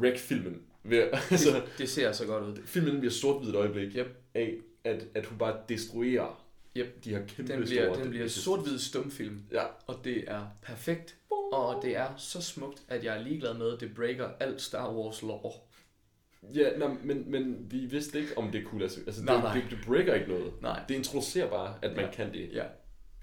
wreck 0.00 0.18
filmen. 0.18 0.62
Ved, 0.84 0.98
altså, 1.30 1.62
Det 1.78 1.88
ser 1.88 2.12
så 2.12 2.26
godt 2.26 2.44
ud. 2.44 2.56
filmen 2.64 2.98
bliver 3.00 3.12
sort 3.12 3.46
et 3.46 3.54
øjeblik 3.54 3.96
Yep. 3.96 4.19
Af, 4.34 4.54
at, 4.84 5.04
at 5.14 5.26
hun 5.26 5.38
bare 5.38 5.56
destruerer 5.68 6.44
Yep. 6.76 7.04
de 7.04 7.10
her 7.10 7.26
kæmpe 7.26 7.52
Den 7.52 7.62
bliver, 7.62 7.92
store... 7.92 8.02
den 8.02 8.10
bliver 8.10 8.28
sort-hvid 8.28 8.78
stumfilm, 8.78 9.42
Ja, 9.52 9.62
og 9.86 10.00
det 10.04 10.24
er 10.30 10.46
perfekt. 10.62 11.16
Og 11.52 11.80
det 11.82 11.96
er 11.96 12.16
så 12.16 12.42
smukt, 12.42 12.82
at 12.88 13.04
jeg 13.04 13.16
er 13.18 13.22
ligeglad 13.22 13.54
med, 13.54 13.72
at 13.74 13.80
det 13.80 13.94
breaker 13.94 14.28
alt 14.40 14.60
Star 14.62 14.92
Wars 14.94 15.22
lore. 15.22 15.52
ja 16.54 16.76
nej, 16.78 16.88
men, 17.04 17.30
men 17.30 17.66
vi 17.70 17.78
vidste 17.78 18.18
ikke, 18.20 18.38
om 18.38 18.50
det 18.52 18.64
kunne 18.64 18.80
lade 18.80 18.92
sig... 18.92 19.02
Altså, 19.06 19.24
Nej, 19.24 19.34
det, 19.34 19.44
nej. 19.44 19.54
det, 19.54 19.64
det 19.70 19.78
breaker 19.86 20.14
ikke 20.14 20.28
noget. 20.28 20.52
Nej. 20.62 20.80
Det 20.88 20.94
introducerer 20.94 21.50
bare, 21.50 21.74
at 21.82 21.96
man 21.96 22.04
Ja. 22.04 22.10
kan 22.10 22.32
det. 22.32 22.50
Ja, 22.52 22.64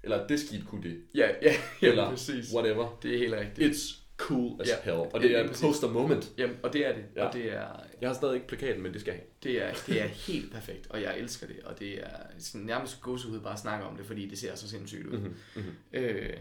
Eller 0.04 0.26
det 0.26 0.40
skib 0.40 0.64
kunne 0.66 0.82
det. 0.82 1.02
ja, 1.14 1.28
ja, 1.42 1.54
ja 1.82 1.88
Eller 1.88 2.10
præcis. 2.10 2.54
whatever. 2.54 2.98
Det 3.02 3.14
er 3.14 3.18
helt 3.18 3.34
rigtigt. 3.34 3.74
It's 3.74 3.98
cool 4.18 4.60
as 4.60 4.68
Ja. 4.68 4.74
hell. 4.84 4.96
Og 4.98 5.20
det 5.20 5.36
er 5.38 5.46
præcis. 5.46 5.62
poster 5.64 5.88
moment. 5.90 6.32
Jamen, 6.38 6.56
og 6.62 6.72
det 6.72 6.86
er 6.86 6.94
det. 6.94 7.04
Ja. 7.16 7.26
Og 7.26 7.34
det 7.34 7.52
er, 7.52 7.80
Jeg 8.00 8.08
har 8.08 8.14
stadig 8.14 8.34
ikke 8.34 8.46
plakaten, 8.46 8.82
men 8.82 8.92
det 8.92 9.00
skal 9.00 9.12
jeg 9.12 9.22
det, 9.42 9.62
er, 9.64 9.74
det 9.86 10.02
er 10.02 10.06
helt 10.06 10.52
perfekt, 10.52 10.86
og 10.90 11.02
jeg 11.02 11.18
elsker 11.18 11.46
det. 11.46 11.60
Og 11.64 11.78
det 11.78 12.00
er 12.04 12.10
sådan 12.38 12.66
nærmest 12.66 13.00
gåsehud 13.00 13.40
bare 13.40 13.52
at 13.52 13.58
snakke 13.58 13.84
om 13.86 13.96
det, 13.96 14.06
fordi 14.06 14.28
det 14.28 14.38
ser 14.38 14.54
så 14.54 14.68
sindssygt 14.68 15.06
ud. 15.06 15.18
Mm-hmm. 15.18 15.34
Mm-hmm. 15.56 15.72
Øh, 15.92 16.36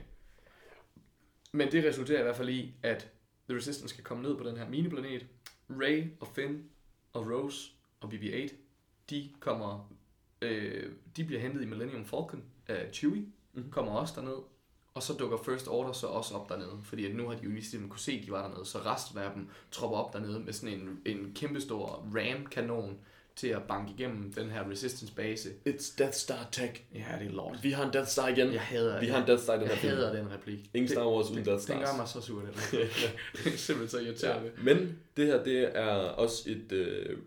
men 1.51 1.71
det 1.71 1.85
resulterer 1.85 2.19
i 2.19 2.23
hvert 2.23 2.35
fald 2.35 2.49
i, 2.49 2.73
at 2.83 3.09
The 3.49 3.57
Resistance 3.57 3.93
skal 3.93 4.03
komme 4.03 4.23
ned 4.23 4.37
på 4.37 4.43
den 4.49 4.57
her 4.57 4.69
miniplanet. 4.69 5.25
Ray 5.69 6.03
og 6.19 6.27
Finn 6.35 6.63
og 7.13 7.31
Rose 7.31 7.71
og 7.99 8.09
BB-8, 8.13 8.53
de 9.09 9.29
kommer, 9.39 9.93
øh, 10.41 10.91
de 11.17 11.23
bliver 11.23 11.41
hentet 11.41 11.61
i 11.61 11.65
Millennium 11.65 12.05
Falcon 12.05 12.43
af 12.67 12.89
Chewie, 12.93 13.25
Mhm. 13.53 13.71
kommer 13.71 13.91
også 13.91 14.13
derned, 14.17 14.37
og 14.97 15.03
så 15.03 15.13
dukker 15.13 15.37
First 15.37 15.67
Order 15.67 15.91
så 15.91 16.07
også 16.07 16.35
op 16.35 16.49
dernede, 16.49 16.79
fordi 16.83 17.05
at 17.05 17.15
nu 17.15 17.27
har 17.27 17.35
de 17.35 17.43
jo 17.43 17.49
ligesom 17.49 17.89
kunne 17.89 17.99
se, 17.99 18.11
at 18.11 18.25
de 18.25 18.31
var 18.31 18.47
dernede, 18.47 18.65
så 18.65 18.77
resten 18.77 19.19
af 19.19 19.31
dem 19.35 19.49
tropper 19.71 19.97
op 19.97 20.13
dernede 20.13 20.39
med 20.39 20.53
sådan 20.53 20.79
en, 20.79 21.01
en 21.05 21.31
kæmpestor 21.35 22.05
ram-kanon 22.15 22.97
til 23.37 23.47
at 23.47 23.63
banke 23.63 23.93
igennem 23.97 24.33
den 24.33 24.49
her 24.49 24.69
Resistance 24.71 25.13
base. 25.15 25.49
It's 25.69 25.95
Death 25.97 26.13
Star 26.13 26.47
tech. 26.51 26.81
Ja, 26.95 27.03
det 27.19 27.27
er 27.27 27.31
lort. 27.31 27.57
Vi 27.63 27.71
har 27.71 27.85
en 27.85 27.93
Death 27.93 28.07
Star 28.07 28.27
igen. 28.27 28.53
Jeg 28.53 28.61
hader 28.61 28.99
Vi 28.99 29.05
det. 29.05 29.13
har 29.13 29.21
en 29.21 29.27
Death 29.27 29.41
Star 29.43 29.53
i 29.53 29.57
den 29.59 29.63
Jeg 29.67 29.73
her 29.75 29.81
film. 29.81 29.93
hader 29.95 30.13
den 30.15 30.31
replik. 30.33 30.59
Ingen 30.73 30.89
Star 30.89 31.07
Wars 31.07 31.29
uden 31.31 31.45
Death 31.45 31.49
Den 31.51 31.59
Stars. 31.61 31.89
gør 31.89 31.97
mig 31.97 32.07
så 32.07 32.21
sur, 32.21 32.39
den 32.39 32.49
replik. 32.49 33.09
det 33.43 33.53
er 33.53 33.57
simpelthen 33.57 33.99
så 33.99 34.05
irriterende. 34.07 34.51
Men 34.63 34.99
det 35.17 35.25
her, 35.27 35.43
det 35.43 35.69
er 35.77 35.87
også 35.93 36.43
et... 36.51 36.71
Øh, 36.71 37.17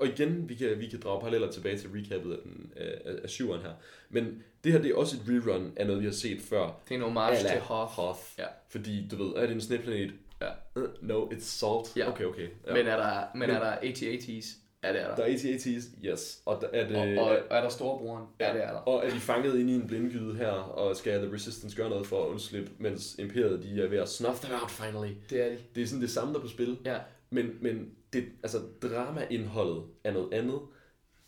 og 0.00 0.06
igen, 0.06 0.48
vi 0.48 0.54
kan, 0.54 0.80
vi 0.80 0.86
kan 0.88 1.00
drage 1.00 1.20
paralleller 1.20 1.50
tilbage 1.52 1.78
til 1.78 1.90
recappet 1.94 2.32
af, 2.32 2.38
den, 2.44 2.72
af, 2.76 2.98
af 3.22 3.30
syveren 3.30 3.62
her. 3.62 3.72
Men 4.10 4.42
det 4.64 4.72
her, 4.72 4.82
det 4.82 4.90
er 4.90 4.94
også 4.96 5.16
et 5.16 5.22
rerun 5.28 5.72
af 5.76 5.86
noget, 5.86 6.00
vi 6.02 6.06
har 6.06 6.12
set 6.12 6.40
før. 6.42 6.62
Det 6.88 6.90
er 6.90 6.94
en 6.94 7.02
homage 7.02 7.36
A 7.38 7.42
la 7.42 7.50
til 7.52 7.60
Hoth. 7.60 7.90
Hoth. 7.92 8.20
Ja. 8.38 8.46
Fordi, 8.68 9.08
du 9.10 9.24
ved, 9.24 9.32
er 9.36 9.40
det 9.46 9.50
en 9.54 9.60
sneplanet? 9.60 10.12
Ja. 10.40 10.80
Uh, 10.80 10.88
no, 11.02 11.24
it's 11.26 11.40
salt. 11.44 11.96
Ja. 11.96 12.08
Okay, 12.10 12.24
okay. 12.24 12.48
Ja. 12.66 12.74
Men 12.74 12.86
er 12.86 12.96
der, 12.96 13.22
men 13.34 13.50
er 13.50 13.58
der 13.58 13.72
AT-AT's? 13.76 14.56
Ja, 14.84 14.92
det 14.92 15.00
er 15.02 15.08
der. 15.08 15.16
Der 15.16 15.22
er 15.24 15.28
AT-AT's, 15.36 16.06
yes. 16.06 16.42
Og 16.46 16.58
der 16.60 16.68
er 16.72 16.88
det... 16.88 17.18
Og, 17.18 17.24
og, 17.24 17.38
er 17.50 17.60
der 17.60 17.68
storebroren? 17.68 18.24
Ja, 18.40 18.52
det 18.54 18.64
er 18.64 18.70
der. 18.72 18.78
Og 18.78 19.06
er 19.06 19.10
de 19.10 19.20
fanget 19.20 19.58
inde 19.58 19.72
i 19.72 19.76
en 19.76 19.86
blindgyde 19.86 20.36
her, 20.36 20.50
og 20.50 20.96
skal 20.96 21.20
The 21.26 21.34
Resistance 21.34 21.76
gøre 21.76 21.90
noget 21.90 22.06
for 22.06 22.24
at 22.24 22.28
undslippe, 22.28 22.70
mens 22.78 23.16
Imperiet 23.18 23.62
de 23.62 23.82
er 23.82 23.88
ved 23.88 23.98
at 23.98 24.08
snuff 24.08 24.40
them 24.40 24.60
out 24.62 24.70
finally. 24.70 25.12
Det 25.30 25.40
er 25.42 25.48
de. 25.48 25.58
Det 25.74 25.82
er 25.82 25.86
sådan 25.86 26.02
det 26.02 26.10
samme, 26.10 26.32
der 26.32 26.38
er 26.38 26.42
på 26.42 26.48
spil. 26.48 26.78
Ja. 26.84 26.98
Men, 27.30 27.58
men 27.60 27.90
det, 28.12 28.24
altså, 28.42 28.58
dramaindholdet 28.82 29.84
er 30.04 30.12
noget 30.12 30.32
andet. 30.34 30.60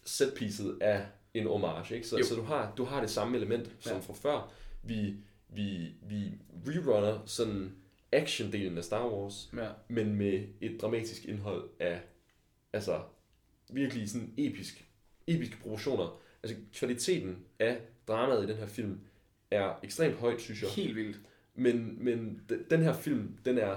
Setpieces 0.05 0.67
er 0.81 1.01
en 1.35 1.47
homage, 1.47 1.95
ikke? 1.95 2.07
Så, 2.07 2.19
Jo. 2.19 2.25
så 2.25 2.35
du, 2.35 2.43
har, 2.43 2.73
du 2.77 2.85
har 2.85 3.01
det 3.01 3.11
samme 3.11 3.37
element 3.37 3.71
som 3.81 3.93
Ja. 3.97 3.99
fra 3.99 4.13
før. 4.15 4.53
Vi, 4.83 5.15
vi, 5.49 5.95
vi 6.03 6.33
rerunner 6.67 7.19
sådan 7.27 7.73
action-delen 8.17 8.77
af 8.79 8.85
Star 8.85 9.09
Wars, 9.09 9.51
Ja. 9.57 9.69
men 9.89 10.15
med 10.15 10.45
et 10.61 10.79
dramatisk 10.83 11.25
indhold 11.25 11.69
af 11.81 12.01
altså 12.73 13.01
virkelig 13.73 14.11
sådan 14.11 14.35
episk, 14.37 14.85
episke 15.27 15.57
proportioner. 15.63 16.21
Altså 16.43 16.57
kvaliteten 16.75 17.39
af 17.59 17.81
dramaet 18.09 18.45
i 18.45 18.47
den 18.47 18.57
her 18.57 18.67
film 18.67 19.01
er 19.51 19.79
ekstremt 19.83 20.15
højt, 20.17 20.41
synes 20.41 20.63
jeg. 20.63 20.71
Helt 20.71 20.97
vildt. 20.97 21.21
Men, 21.55 22.05
men 22.05 22.41
den 22.71 22.83
her 22.83 22.93
film, 22.93 23.39
den 23.45 23.59
er, 23.59 23.77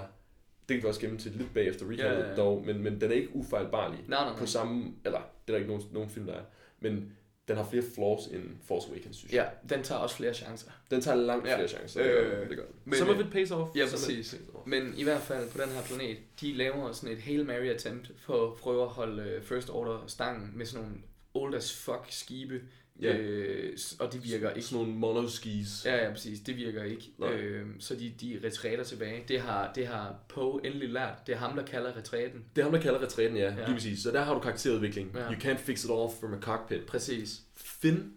det 0.68 0.74
kan 0.74 0.82
vi 0.82 0.88
også 0.88 1.00
gemme 1.00 1.18
til 1.18 1.32
lidt 1.32 1.54
bagefter 1.54 1.90
recallet 1.90 2.16
Ja, 2.16 2.22
ja, 2.24 2.30
ja. 2.30 2.36
dog, 2.36 2.64
men, 2.66 2.82
men 2.82 3.00
den 3.00 3.10
er 3.10 3.14
ikke 3.14 3.36
ufejlbarlig 3.36 3.98
Nej, 3.98 4.20
nej, 4.20 4.30
nej. 4.30 4.38
på 4.38 4.46
samme, 4.46 4.92
eller 5.04 5.18
det 5.18 5.52
er 5.52 5.52
der 5.52 5.56
ikke 5.56 5.68
nogen, 5.68 5.82
nogen 5.92 6.10
film, 6.10 6.26
der 6.26 6.34
er, 6.34 6.44
men 6.80 7.12
den 7.48 7.56
har 7.56 7.66
flere 7.70 7.84
flaws 7.94 8.26
end 8.26 8.42
Force 8.64 8.88
Awakens, 8.88 9.16
synes 9.16 9.32
jeg. 9.32 9.50
Ja, 9.68 9.74
den 9.74 9.84
tager 9.84 9.98
også 9.98 10.16
flere 10.16 10.34
chancer. 10.34 10.70
Den 10.90 11.00
tager 11.00 11.14
langt 11.16 11.46
Ja. 11.48 11.56
flere 11.56 11.68
chancer, 11.68 12.02
det 12.02 12.12
gør, 12.12 12.40
Øh, 12.42 12.48
det 12.48 12.56
gør 12.56 12.64
den. 12.64 12.74
men, 12.84 12.98
Some 12.98 13.10
of 13.10 13.18
øh, 13.18 13.26
it 13.26 13.32
pays 13.32 13.50
off. 13.50 13.76
ja, 13.76 13.84
præcis. 13.90 14.06
pays 14.30 14.40
off. 14.54 14.66
Men 14.66 14.94
i 14.96 15.02
hvert 15.02 15.20
fald 15.22 15.50
på 15.50 15.58
den 15.58 15.68
her 15.68 15.82
planet, 15.82 16.16
de 16.40 16.52
laver 16.52 16.92
sådan 16.92 17.16
et 17.16 17.22
Hail 17.22 17.44
Mary 17.46 17.66
attempt 17.68 18.10
for 18.18 18.46
at 18.46 18.54
prøve 18.54 18.82
at 18.82 18.88
holde 18.88 19.22
øh, 19.22 19.42
First 19.42 19.70
Order 19.70 20.04
stangen 20.06 20.50
med 20.54 20.66
sådan 20.66 20.84
nogle 20.86 20.98
old 21.34 21.54
as 21.54 21.72
fuck 21.76 22.06
skibe. 22.10 22.60
Ja. 23.02 23.16
Øh, 23.16 23.78
og 24.00 24.12
de 24.12 24.22
virker 24.22 24.50
ikke. 24.50 24.68
Sådan 24.68 24.84
nogle 24.84 24.98
monoskis. 25.00 25.82
Ja, 25.84 26.04
ja, 26.04 26.10
præcis. 26.12 26.40
Det 26.40 26.56
virker 26.56 26.82
ikke. 26.84 27.10
Nej. 27.18 27.32
Øh, 27.32 27.66
så 27.78 27.94
de, 27.94 28.12
de 28.20 28.40
retræter 28.44 28.84
tilbage. 28.84 29.24
Det 29.28 29.40
har, 29.40 29.72
det 29.72 29.86
har 29.86 30.14
Poe 30.28 30.60
endelig 30.66 30.88
lært. 30.88 31.26
Det 31.26 31.32
er 31.34 31.38
ham, 31.38 31.56
der 31.56 31.64
kalder 31.64 31.96
retræten. 31.96 32.44
Det 32.56 32.62
er 32.62 32.64
ham, 32.66 32.72
der 32.72 32.80
kalder 32.80 33.02
retræten, 33.02 33.36
ja. 33.36 33.54
Ja. 33.54 33.64
Lige 33.64 33.74
præcis. 33.74 34.02
Så 34.02 34.10
der 34.10 34.20
har 34.22 34.34
du 34.34 34.40
karakterudvikling. 34.40 35.10
Ja. 35.14 35.20
You 35.30 35.34
can't 35.34 35.56
fix 35.58 35.84
it 35.84 35.90
all 35.90 36.10
from 36.20 36.34
a 36.34 36.40
cockpit. 36.40 36.86
Præcis. 36.86 37.40
Finn, 37.54 38.12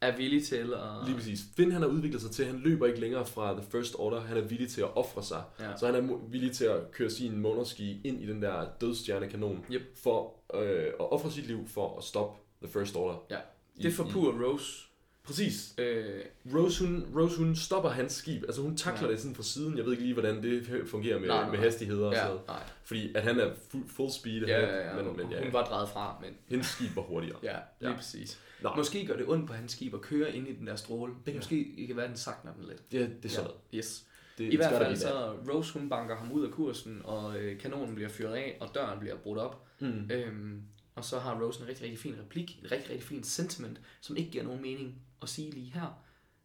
Er 0.00 0.16
villig 0.16 0.46
til 0.46 0.56
at... 0.56 1.06
lige 1.06 1.16
præcis. 1.16 1.40
Finn, 1.56 1.72
han 1.72 1.82
har 1.82 1.88
udviklet 1.88 2.22
sig 2.22 2.30
til, 2.30 2.46
han 2.46 2.58
løber 2.58 2.86
ikke 2.86 3.00
længere 3.00 3.26
fra 3.26 3.52
The 3.52 3.62
First 3.70 3.94
Order. 3.98 4.20
Han 4.20 4.36
er 4.36 4.40
villig 4.40 4.68
til 4.68 4.80
at 4.80 4.96
ofre 4.96 5.22
sig. 5.22 5.42
Ja. 5.60 5.76
Så 5.76 5.86
han 5.86 5.94
er 5.94 6.16
villig 6.28 6.52
til 6.52 6.64
at 6.64 6.90
køre 6.92 7.10
sin 7.10 7.38
monoski 7.38 8.00
ind 8.04 8.22
i 8.22 8.26
den 8.26 8.42
der 8.42 8.66
dødstjernekanon. 8.80 9.64
Yep. 9.72 9.82
For 9.96 10.34
øh, 10.54 10.86
at 10.86 11.12
ofre 11.12 11.30
sit 11.30 11.46
liv 11.46 11.68
for 11.68 11.98
at 11.98 12.04
stoppe 12.04 12.40
The 12.62 12.72
First 12.72 12.96
Order. 12.96 13.24
Ja. 13.30 13.36
Det 13.82 13.92
forpurer 13.94 14.44
Rose. 14.44 14.86
Præcis. 15.24 15.74
Øh, 15.78 16.20
Rose 16.54 16.86
hun, 16.86 17.06
Rose, 17.16 17.38
hun 17.38 17.56
stopper 17.56 17.90
hans 17.90 18.12
skib. 18.12 18.42
Altså 18.44 18.62
hun 18.62 18.76
takler 18.76 19.06
Ja. 19.08 19.12
det 19.12 19.20
sådan 19.20 19.34
fra 19.34 19.42
siden. 19.42 19.76
Jeg 19.76 19.84
ved 19.84 19.92
ikke 19.92 20.02
lige, 20.04 20.12
hvordan 20.14 20.42
det 20.42 20.84
fungerer 20.90 21.18
med, 21.18 21.28
Nej, 21.28 21.36
nej, 21.36 21.50
med 21.50 21.58
nej. 21.58 21.64
hastigheder 21.64 22.06
og 22.06 22.14
sådan 22.14 22.26
ja, 22.28 22.32
noget. 22.34 22.46
nej. 22.48 22.62
Fordi 22.84 23.14
at 23.14 23.22
han 23.22 23.40
er 23.40 23.50
full, 23.70 23.84
full 23.88 24.10
speed. 24.12 24.42
Ja, 24.46 24.60
ja, 24.60 24.96
ja. 24.96 25.02
Men, 25.02 25.16
men, 25.16 25.30
ja, 25.30 25.42
Hun 25.42 25.52
var 25.52 25.64
drejet 25.64 25.88
fra, 25.88 26.16
men 26.22 26.30
hendes 26.48 26.66
skib 26.66 26.96
var 26.96 27.02
hurtigere. 27.02 27.38
ja, 27.42 27.56
lige 27.80 27.90
Ja. 27.90 27.96
præcis. 27.96 28.38
Nå. 28.62 28.70
Måske 28.76 29.06
gør 29.06 29.16
det 29.16 29.26
ondt 29.28 29.46
på 29.46 29.52
hans 29.52 29.72
skib 29.72 29.94
at 29.94 30.00
køre 30.00 30.36
ind 30.36 30.48
i 30.48 30.54
den 30.54 30.66
der 30.66 30.76
stråle. 30.76 31.12
Det 31.12 31.24
kan 31.24 31.32
Ja. 31.34 31.38
måske 31.38 31.84
kan 31.86 31.96
være, 31.96 32.08
den 32.08 32.16
sakner 32.16 32.52
den 32.52 32.64
lidt. 32.68 32.82
Ja, 32.92 32.98
det 32.98 33.24
er 33.24 33.28
sådan. 33.28 33.50
Ja. 33.72 33.78
Yes. 33.78 34.04
Det, 34.38 34.52
I 34.52 34.56
hvert 34.56 34.72
fald 34.72 34.96
så 34.96 35.32
Rose 35.52 35.78
hun 35.78 35.88
banker 35.88 36.16
ham 36.16 36.32
ud 36.32 36.44
af 36.46 36.50
kursen, 36.50 37.00
og 37.04 37.38
øh, 37.38 37.58
kanonen 37.58 37.94
bliver 37.94 38.10
fyret 38.10 38.34
af, 38.34 38.56
og 38.60 38.68
døren 38.74 39.00
bliver 39.00 39.16
brudt 39.16 39.38
op. 39.38 39.66
Mm. 39.80 40.10
Øhm, 40.12 40.62
og 41.00 41.04
så 41.04 41.18
har 41.18 41.40
Rose 41.42 41.60
en 41.60 41.68
rigtig, 41.68 41.84
rigtig 41.84 41.98
fin 41.98 42.14
replik, 42.18 42.58
et 42.64 42.72
rigtig, 42.72 42.90
rigtig 42.90 43.08
fint 43.08 43.26
sentiment, 43.26 43.80
som 44.00 44.16
ikke 44.16 44.30
giver 44.30 44.44
nogen 44.44 44.62
mening 44.62 45.02
at 45.22 45.28
sige 45.28 45.50
lige 45.50 45.70
her. 45.72 46.02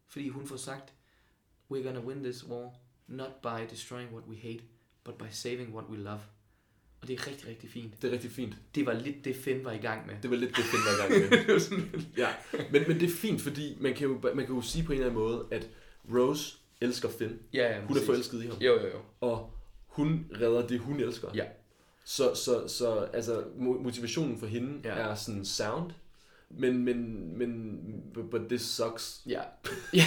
Fordi 0.08 0.30
hun 0.30 0.48
får 0.48 0.58
sagt, 0.58 0.94
We're 1.72 1.84
gonna 1.84 2.00
win 2.00 2.24
this 2.24 2.48
war, 2.48 2.74
not 3.08 3.32
by 3.42 3.72
destroying 3.72 4.12
what 4.14 4.24
we 4.28 4.36
hate, 4.38 4.64
but 5.04 5.16
by 5.18 5.30
saving 5.32 5.74
what 5.74 5.86
we 5.90 5.98
love. 5.98 6.20
Og 7.02 7.08
det 7.08 7.20
er 7.20 7.28
rigtig, 7.28 7.48
rigtig 7.48 7.70
fint. 7.70 8.02
Det 8.02 8.08
er 8.08 8.12
rigtig 8.12 8.32
fint. 8.32 8.56
Det 8.76 8.86
var 8.86 8.94
lidt 8.94 9.26
det, 9.26 9.36
Finn 9.36 9.66
var 9.66 9.72
i 9.72 9.78
gang 9.78 10.08
med. 10.08 10.16
Det 10.22 10.32
var 10.32 10.38
lidt 10.38 10.58
det, 10.58 10.64
Finn 10.64 10.84
var 10.86 10.92
i 10.92 11.02
gang 11.02 11.30
med. 11.32 12.02
ja. 12.24 12.28
men, 12.72 12.84
men 12.88 13.00
det 13.00 13.10
er 13.10 13.14
fint, 13.14 13.42
fordi 13.42 13.78
man 13.80 13.94
kan, 13.94 14.08
jo, 14.08 14.20
man 14.36 14.46
kan 14.46 14.56
jo 14.56 14.62
sige 14.62 14.86
på 14.86 14.92
en 14.92 14.98
eller 15.00 15.10
anden 15.12 15.24
måde, 15.24 15.48
at 15.52 15.70
Rose 16.14 16.58
elsker 16.82 17.10
Finn. 17.10 17.40
ja, 17.54 17.76
ja, 17.76 17.82
Hun 17.82 17.98
er 17.98 18.02
forelsket 18.06 18.44
i 18.44 18.48
ham. 18.48 18.58
Jo, 18.58 18.74
jo, 18.74 18.88
jo. 18.88 19.00
Og 19.22 19.54
hun 19.86 20.32
redder 20.42 20.68
det, 20.68 20.80
hun 20.80 21.00
elsker. 21.00 21.28
Ja. 21.36 21.46
Så, 22.08 22.36
så, 22.36 22.68
så 22.68 22.96
altså, 23.14 23.42
mo- 23.42 23.82
motivationen 23.84 24.40
for 24.40 24.48
hende 24.48 24.82
Ja. 24.84 24.94
er 24.96 25.16
sådan 25.16 25.46
sound. 25.46 25.92
Men, 26.50 26.84
men, 26.84 27.30
men, 27.38 27.80
but, 28.14 28.42
this 28.50 28.62
sucks. 28.62 29.22
Ja. 29.26 29.42
ja. 29.94 30.04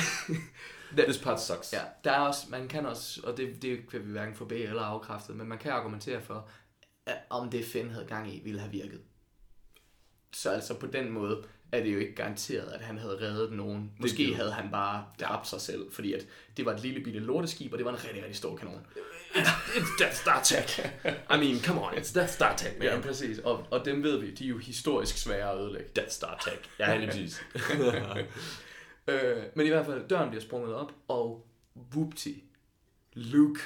This 0.97 1.19
part 1.19 1.43
sucks. 1.43 1.73
Ja, 1.73 1.81
der 2.05 2.11
er 2.11 2.21
også, 2.21 2.47
man 2.51 2.69
kan 2.69 2.87
også, 2.87 3.21
og 3.25 3.37
det, 3.37 3.63
det 3.63 3.91
kan 3.91 4.07
vi 4.07 4.11
hverken 4.13 4.35
bag 4.47 4.63
eller 4.65 4.83
afkræftet, 4.83 5.37
men 5.37 5.49
man 5.49 5.59
kan 5.59 5.73
argumentere 5.73 6.23
for, 6.23 6.49
at 7.07 7.19
om 7.31 7.51
det 7.51 7.65
Finn 7.65 7.91
havde 7.91 8.07
gang 8.07 8.35
i, 8.35 8.41
ville 8.45 8.61
have 8.61 8.73
virket. 8.73 9.01
Så 10.33 10.51
altså 10.51 10.75
på 10.79 10.87
den 10.87 11.11
måde 11.11 11.45
er 11.73 11.83
det 11.83 11.95
jo 11.95 11.99
ikke 11.99 12.15
garanteret, 12.15 12.69
at 12.73 12.81
han 12.81 12.99
havde 12.99 13.19
reddet 13.21 13.53
nogen. 13.53 13.93
Måske 13.99 14.17
giver- 14.17 14.37
havde 14.37 14.53
han 14.53 14.71
bare 14.71 15.05
dræbt 15.21 15.49
sig 15.49 15.61
selv, 15.61 15.93
fordi 15.93 16.13
at 16.13 16.27
det 16.57 16.65
var 16.65 16.73
et 16.75 16.81
lille 16.83 17.01
bitte 17.05 17.21
lorteskib, 17.21 17.73
og 17.73 17.79
det 17.79 17.85
var 17.85 17.93
en 17.93 18.05
rigtig, 18.05 18.21
rigtig 18.23 18.37
stor 18.37 18.57
kanon. 18.57 18.87
It's 19.35 20.03
that 20.03 20.17
Star 20.17 20.43
Trek. 20.43 20.79
I 21.05 21.37
mean, 21.37 21.61
come 21.65 21.81
on, 21.83 21.93
it's 21.95 22.13
that 22.13 22.31
Star 22.31 22.57
Trek, 22.57 22.79
man. 22.79 22.89
Ja, 22.89 23.01
præcis. 23.01 23.39
Og, 23.39 23.67
og 23.71 23.85
dem 23.85 24.03
ved 24.03 24.19
vi, 24.21 24.31
de 24.31 24.45
er 24.45 24.49
jo 24.49 24.59
historisk 24.59 25.17
svære 25.19 25.53
at 25.53 25.59
ødelægge. 25.61 25.91
That 25.95 26.13
Star 26.13 26.39
Trek. 26.45 26.71
Ja, 26.79 26.97
lige 26.97 27.07
præcis. 27.09 27.43
Øh, 29.09 29.43
men 29.55 29.67
i 29.67 29.69
hvert 29.69 29.87
fald, 29.87 30.09
døren 30.09 30.29
bliver 30.31 30.43
sprunget 30.43 30.75
op, 30.75 30.93
og 31.09 31.47
whoopty, 31.95 32.29
Luke 33.13 33.61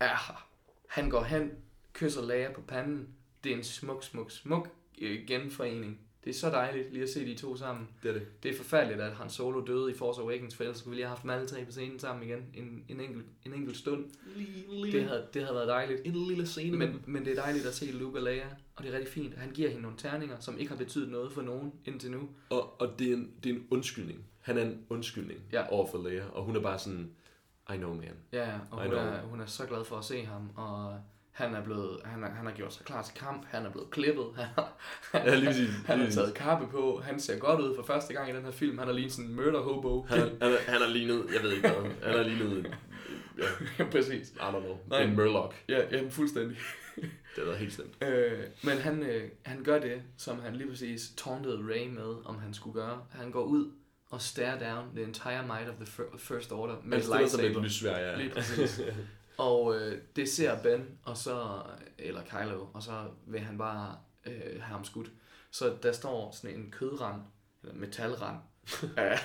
er 0.00 0.08
her. 0.08 0.48
Han 0.88 1.10
går 1.10 1.22
hen, 1.22 1.50
kysser 1.92 2.22
Leia 2.26 2.52
på 2.52 2.60
panden. 2.60 3.08
Det 3.44 3.52
er 3.52 3.56
en 3.56 3.64
smuk, 3.64 4.04
smuk, 4.04 4.30
smuk 4.30 4.68
øh, 5.00 5.26
genforening. 5.26 5.98
Det 6.28 6.34
er 6.34 6.38
så 6.38 6.50
dejligt 6.50 6.92
lige 6.92 7.02
at 7.02 7.08
se 7.08 7.26
de 7.26 7.34
to 7.34 7.56
sammen. 7.56 7.88
det 8.02 8.08
er 8.08 8.12
det. 8.12 8.42
Det 8.42 8.50
er 8.50 8.56
forfærdeligt, 8.56 9.00
at 9.00 9.12
Han 9.12 9.30
Solo 9.30 9.60
døde 9.60 9.90
i 9.90 9.94
Force 9.94 10.20
Awakens, 10.20 10.54
for 10.56 10.62
ellers 10.64 10.78
skulle 10.78 10.90
vi 10.90 10.96
lige 10.96 11.04
have 11.04 11.08
haft 11.10 11.22
dem 11.22 11.30
alle 11.30 11.46
tre 11.46 11.64
på 11.64 11.70
scenen 11.70 11.98
sammen 11.98 12.28
igen 12.28 12.38
en, 12.54 12.84
en, 12.88 13.00
enkelt, 13.00 13.26
en 13.46 13.54
enkelt 13.54 13.76
stund. 13.76 14.04
Det 14.92 15.04
havde, 15.04 15.26
det 15.34 15.42
havde 15.42 15.54
været 15.54 15.68
dejligt. 15.68 16.00
En 16.04 16.14
lille 16.28 16.46
scene. 16.46 16.76
Men, 16.76 17.02
men 17.06 17.24
det 17.24 17.38
er 17.38 17.42
dejligt 17.42 17.66
at 17.66 17.74
se 17.74 17.92
Luke 17.92 18.18
og 18.18 18.22
Leia, 18.24 18.46
og 18.76 18.84
det 18.84 18.94
er 18.94 18.96
rigtig 18.98 19.12
fint. 19.12 19.34
Han 19.34 19.50
giver 19.50 19.68
hende 19.68 19.82
nogle 19.82 19.96
terninger, 19.98 20.40
som 20.40 20.58
ikke 20.58 20.70
har 20.70 20.76
betydet 20.78 21.08
noget 21.10 21.32
for 21.32 21.42
nogen 21.42 21.72
indtil 21.84 22.10
nu. 22.10 22.28
Og, 22.50 22.80
og 22.80 22.98
det, 22.98 23.10
er 23.10 23.14
en, 23.14 23.32
det 23.44 23.50
er 23.50 23.54
en 23.54 23.66
undskyldning. 23.70 24.24
Han 24.40 24.58
er 24.58 24.62
en 24.62 24.86
undskyldning 24.88 25.40
Ja. 25.52 25.60
ja. 25.60 25.72
over 25.72 25.86
for 25.90 26.08
Leia. 26.08 26.24
Og 26.32 26.44
hun 26.44 26.56
er 26.56 26.60
bare 26.60 26.78
sådan, 26.78 27.10
I 27.74 27.76
know, 27.76 27.94
man. 27.94 28.12
Ja, 28.32 28.58
og 28.70 28.84
I 28.84 28.88
hun 28.88 28.96
know. 28.96 29.06
er, 29.08 29.22
hun 29.22 29.40
er 29.40 29.46
så 29.46 29.66
glad 29.66 29.84
for 29.84 29.96
at 29.96 30.04
se 30.04 30.24
ham, 30.24 30.50
og 30.56 31.00
han 31.38 31.54
er 31.54 31.64
blevet, 31.64 32.00
han, 32.04 32.24
er, 32.24 32.30
han 32.30 32.46
har 32.46 32.52
gjort 32.52 32.74
sig 32.74 32.86
klar 32.86 33.02
til 33.02 33.14
kamp, 33.14 33.42
han 33.50 33.66
er 33.66 33.70
blevet 33.70 33.90
klippet, 33.90 34.24
han 34.38 34.46
har, 34.54 34.72
Ja, 35.14 35.34
lige 35.34 35.46
præcis. 35.46 35.68
han 35.86 36.00
har 36.00 36.10
taget 36.10 36.34
kappe 36.34 36.66
på, 36.66 37.00
han 37.04 37.20
ser 37.20 37.38
godt 37.38 37.60
ud 37.60 37.76
for 37.76 37.82
første 37.82 38.14
gang 38.14 38.30
i 38.30 38.36
den 38.36 38.44
her 38.44 38.50
film, 38.50 38.78
han 38.78 38.88
er 38.88 38.92
lige 38.92 39.10
sådan 39.10 39.24
en 39.30 39.36
murder 39.36 39.60
hobo. 39.60 40.06
Han, 40.08 40.18
er- 40.18 40.24
han, 40.42 40.52
er- 40.52 40.70
han 40.72 40.82
er 40.82 40.88
lignet, 40.88 41.24
jeg 41.34 41.42
ved 41.42 41.52
ikke 41.52 41.68
hvad, 41.68 41.90
han 42.02 42.14
er 42.18 42.22
lignet, 42.22 42.74
ja, 43.78 43.84
præcis. 43.92 44.28
I 44.30 44.34
don't 44.38 44.50
know, 44.60 44.78
Nej. 44.90 45.02
en 45.02 45.16
Murloc. 45.16 45.54
Ja, 45.68 45.80
ja, 45.96 46.02
fuldstændig. 46.10 46.56
Det 47.36 47.46
været 47.46 47.58
helt 47.58 47.72
slemt. 47.72 48.04
Øh, 48.04 48.38
men 48.62 48.78
han, 48.78 49.02
øh, 49.02 49.22
han 49.42 49.64
gør 49.64 49.78
det, 49.80 50.02
som 50.16 50.40
han 50.40 50.56
lige 50.56 50.68
præcis 50.70 51.02
tauntede 51.16 51.58
Ray 51.70 51.88
med, 51.88 52.14
om 52.24 52.38
han 52.38 52.54
skulle 52.54 52.74
gøre. 52.80 52.98
Han 53.10 53.30
går 53.30 53.42
ud 53.44 53.70
og 54.10 54.20
stare 54.22 54.70
down 54.72 54.84
the 54.94 55.04
entire 55.04 55.42
might 55.46 55.68
of 55.68 55.74
the 55.74 55.84
fir- 55.84 56.18
first 56.18 56.52
order 56.52 56.74
med 56.84 56.92
Han 56.92 57.02
stiller 57.06 57.28
sig 57.28 57.38
med 57.40 57.44
et 57.50 57.50
lightsaber. 57.62 57.64
lysvær, 57.64 57.98
ja. 58.10 58.16
Lige 58.16 58.30
præcis. 58.30 58.80
Og 59.38 59.76
øh, 59.76 59.98
det 60.16 60.28
ser 60.28 60.62
Ben, 60.62 60.98
og 61.04 61.16
så, 61.16 61.62
eller 61.98 62.20
Kylo, 62.24 62.66
og 62.74 62.82
så 62.82 63.04
vil 63.26 63.40
han 63.40 63.58
bare 63.58 63.96
øh, 64.26 64.32
have 64.42 64.60
ham 64.60 64.84
skudt. 64.84 65.10
Så 65.50 65.76
der 65.82 65.92
står 65.92 66.30
sådan 66.32 66.56
en 66.56 66.70
kødrand, 66.70 67.22
eller 67.62 67.74
metalrand, 67.74 68.36
af, 68.96 69.18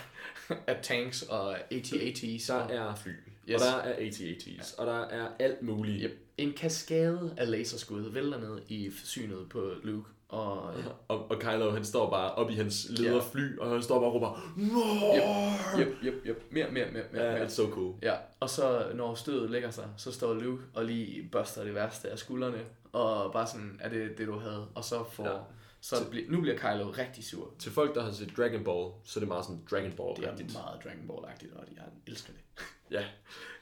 af 0.68 0.80
tanks 0.84 1.22
og 1.22 1.58
AT-AT's. 1.74 2.48
Der 2.48 2.56
er 2.68 2.96
fly, 2.96 3.12
Yes. 3.50 3.62
og 3.62 3.68
der 3.68 3.76
er 3.76 4.08
AT-AT's, 4.10 4.76
og 4.78 4.86
der 4.88 5.00
er 5.06 5.30
alt 5.40 5.62
muligt. 5.62 6.04
Yep. 6.04 6.20
en 6.38 6.54
kaskade 6.54 7.34
af 7.38 7.52
laserskud 7.52 8.02
vælter 8.12 8.40
ned 8.40 8.62
i 8.68 8.92
synet 9.04 9.50
på 9.50 9.72
Luke. 9.84 10.10
Og, 10.34 10.74
Og, 11.08 11.32
og 11.32 11.40
Kylo, 11.40 11.72
han 11.72 11.86
står 11.86 12.10
bare 12.10 12.32
op 12.36 12.50
i 12.50 12.54
hans 12.54 12.86
lederfly, 12.90 13.58
og 13.58 13.70
han 13.70 13.84
står 13.84 14.00
bare 14.00 14.10
og 14.10 14.14
råber, 14.14 14.54
More! 14.56 15.80
yep, 15.80 16.04
yep, 16.04 16.26
yep. 16.26 16.44
Mere, 16.52 16.72
mere, 16.72 16.92
mere, 16.92 17.04
mere. 17.12 17.34
Mere. 17.34 17.46
it's 17.46 17.50
so 17.50 17.70
cool. 17.70 17.96
Ja, 18.02 18.16
og 18.40 18.50
så 18.50 18.92
når 18.94 19.16
stødet 19.16 19.50
lægger 19.52 19.72
sig, 19.72 19.90
så 19.98 20.12
står 20.12 20.34
Luke 20.34 20.64
og 20.74 20.86
lige 20.86 21.30
børster 21.32 21.64
det 21.64 21.76
værste 21.76 22.10
af 22.10 22.20
skuldrene, 22.20 22.66
og 22.92 23.34
bare 23.34 23.48
sådan, 23.48 23.80
er 23.84 23.90
det 23.90 24.18
det, 24.18 24.28
du 24.28 24.40
havde? 24.40 24.68
Og 24.76 24.84
så 24.84 25.04
får, 25.12 25.26
ja. 25.26 25.38
Så 25.82 26.10
bli, 26.10 26.26
nu 26.30 26.42
bliver 26.42 26.58
Kylo 26.58 26.90
rigtig 26.90 27.26
sur. 27.26 27.54
Til 27.60 27.72
folk, 27.72 27.96
der 27.96 28.04
har 28.04 28.12
set 28.12 28.38
Dragon 28.38 28.64
Ball, 28.64 28.92
så 29.04 29.20
er 29.20 29.22
det 29.22 29.28
meget 29.28 29.46
sådan 29.46 29.62
Dragon 29.72 29.92
Ball. 29.92 30.16
Det 30.16 30.26
er 30.26 30.54
meget 30.54 30.84
Dragon 30.84 31.10
Ball-agtigt, 31.10 31.58
og 31.60 31.66
jeg 31.76 31.84
elsker 32.08 32.34
det. 32.34 32.64
Ja. 32.92 33.04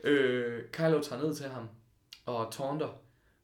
Øh, 0.04 0.64
Kylo 0.72 1.02
tager 1.02 1.22
ned 1.22 1.36
til 1.36 1.46
ham, 1.46 1.70
og 2.26 2.52
taunter, 2.52 2.90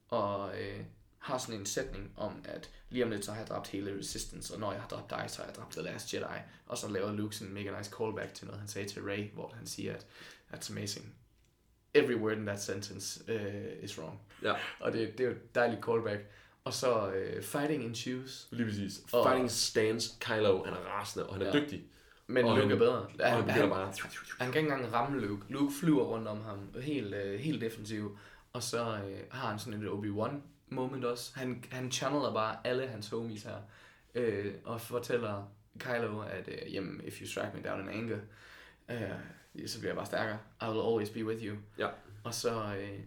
og 0.08 0.50
øh, 0.60 0.80
har 1.18 1.38
sådan 1.38 1.60
en 1.60 1.66
sætning 1.66 2.12
om, 2.16 2.44
at 2.44 2.70
lige 2.90 3.04
om 3.04 3.10
lidt 3.10 3.24
så 3.24 3.30
har 3.32 3.38
jeg 3.38 3.46
dræbt 3.48 3.68
hele 3.68 3.98
Resistance, 3.98 4.54
og 4.54 4.60
når 4.60 4.72
jeg 4.72 4.80
har 4.80 4.88
dræbt 4.88 5.10
dig, 5.10 5.24
så 5.28 5.38
har 5.38 5.44
jeg 5.48 5.54
dræbt 5.56 5.72
The 5.72 5.82
Last 5.82 6.14
Jedi. 6.14 6.24
Og 6.66 6.78
så 6.78 6.88
laver 6.88 7.12
Luke 7.12 7.36
sådan 7.36 7.48
en 7.48 7.54
mega 7.54 7.78
nice 7.78 7.90
callback 7.98 8.34
til 8.34 8.46
noget, 8.46 8.60
han 8.60 8.68
sagde 8.68 8.88
til 8.88 9.02
Rey, 9.02 9.30
hvor 9.34 9.52
han 9.56 9.66
siger, 9.66 9.94
at 9.94 10.06
that's 10.54 10.72
amazing. 10.72 11.14
Every 11.94 12.14
word 12.14 12.36
in 12.36 12.46
that 12.46 12.62
sentence 12.62 13.20
uh, 13.34 13.84
is 13.84 13.98
wrong. 13.98 14.20
Ja, 14.42 14.54
Og 14.80 14.92
det, 14.92 15.12
det 15.18 15.20
er 15.20 15.24
jo 15.28 15.34
et 15.34 15.54
dejligt 15.54 15.84
callback. 15.84 16.20
Og 16.64 16.72
så 16.74 17.06
uh, 17.06 17.42
Fighting 17.42 17.84
in 17.84 17.94
Shoes. 17.94 18.48
lige 18.50 18.66
præcis. 18.66 19.00
Og- 19.12 19.26
Fighting 19.26 19.50
stance, 19.50 20.10
Kylo, 20.20 20.64
han 20.64 20.72
er 20.74 20.78
rasende, 20.78 21.26
og 21.26 21.34
han 21.34 21.42
er 21.42 21.46
Ja. 21.56 21.62
dygtig. 21.62 21.82
Men 22.26 22.44
Og 22.44 22.50
Luke 22.50 22.62
han- 22.62 22.72
er 22.72 22.78
bedre. 22.78 22.92
Og 23.02 23.10
Han, 23.36 23.50
han, 23.50 23.68
bare... 23.68 23.92
han 24.38 24.52
kan 24.52 24.60
ikke 24.60 24.72
engang 24.72 24.92
ramme 24.92 25.20
Luke. 25.20 25.42
Luke 25.48 25.74
flyver 25.80 26.04
rundt 26.04 26.28
om 26.28 26.40
ham, 26.42 26.74
helt, 26.82 27.14
uh, 27.14 27.20
helt 27.40 27.60
defensiv. 27.60 28.18
Og 28.52 28.62
så 28.62 28.82
uh, 28.82 29.10
har 29.38 29.48
han 29.50 29.58
sådan 29.58 29.82
et 29.82 29.88
Obi-Wan 29.88 30.34
moment 30.70 31.04
også. 31.04 31.38
Han, 31.38 31.64
han 31.70 31.92
channeler 31.92 32.34
bare 32.34 32.56
alle 32.64 32.86
hans 32.86 33.08
homies 33.08 33.42
her. 33.42 33.58
Uh, 34.14 34.52
og 34.64 34.80
fortæller 34.80 35.52
Kylo, 35.78 36.20
at 36.20 36.48
uh, 36.48 36.74
jamen, 36.74 37.00
if 37.04 37.20
you 37.20 37.26
strike 37.26 37.50
me 37.54 37.68
down 37.68 37.80
in 37.80 37.88
anger, 37.88 38.18
uh, 38.88 39.66
så 39.66 39.78
bliver 39.78 39.90
jeg 39.90 39.96
bare 39.96 40.06
stærkere. 40.06 40.38
I 40.62 40.64
will 40.64 40.86
always 40.86 41.10
be 41.10 41.24
with 41.24 41.44
you. 41.44 41.56
Ja. 41.78 41.88
Og 42.24 42.34
så 42.34 42.64
uh, 42.64 43.04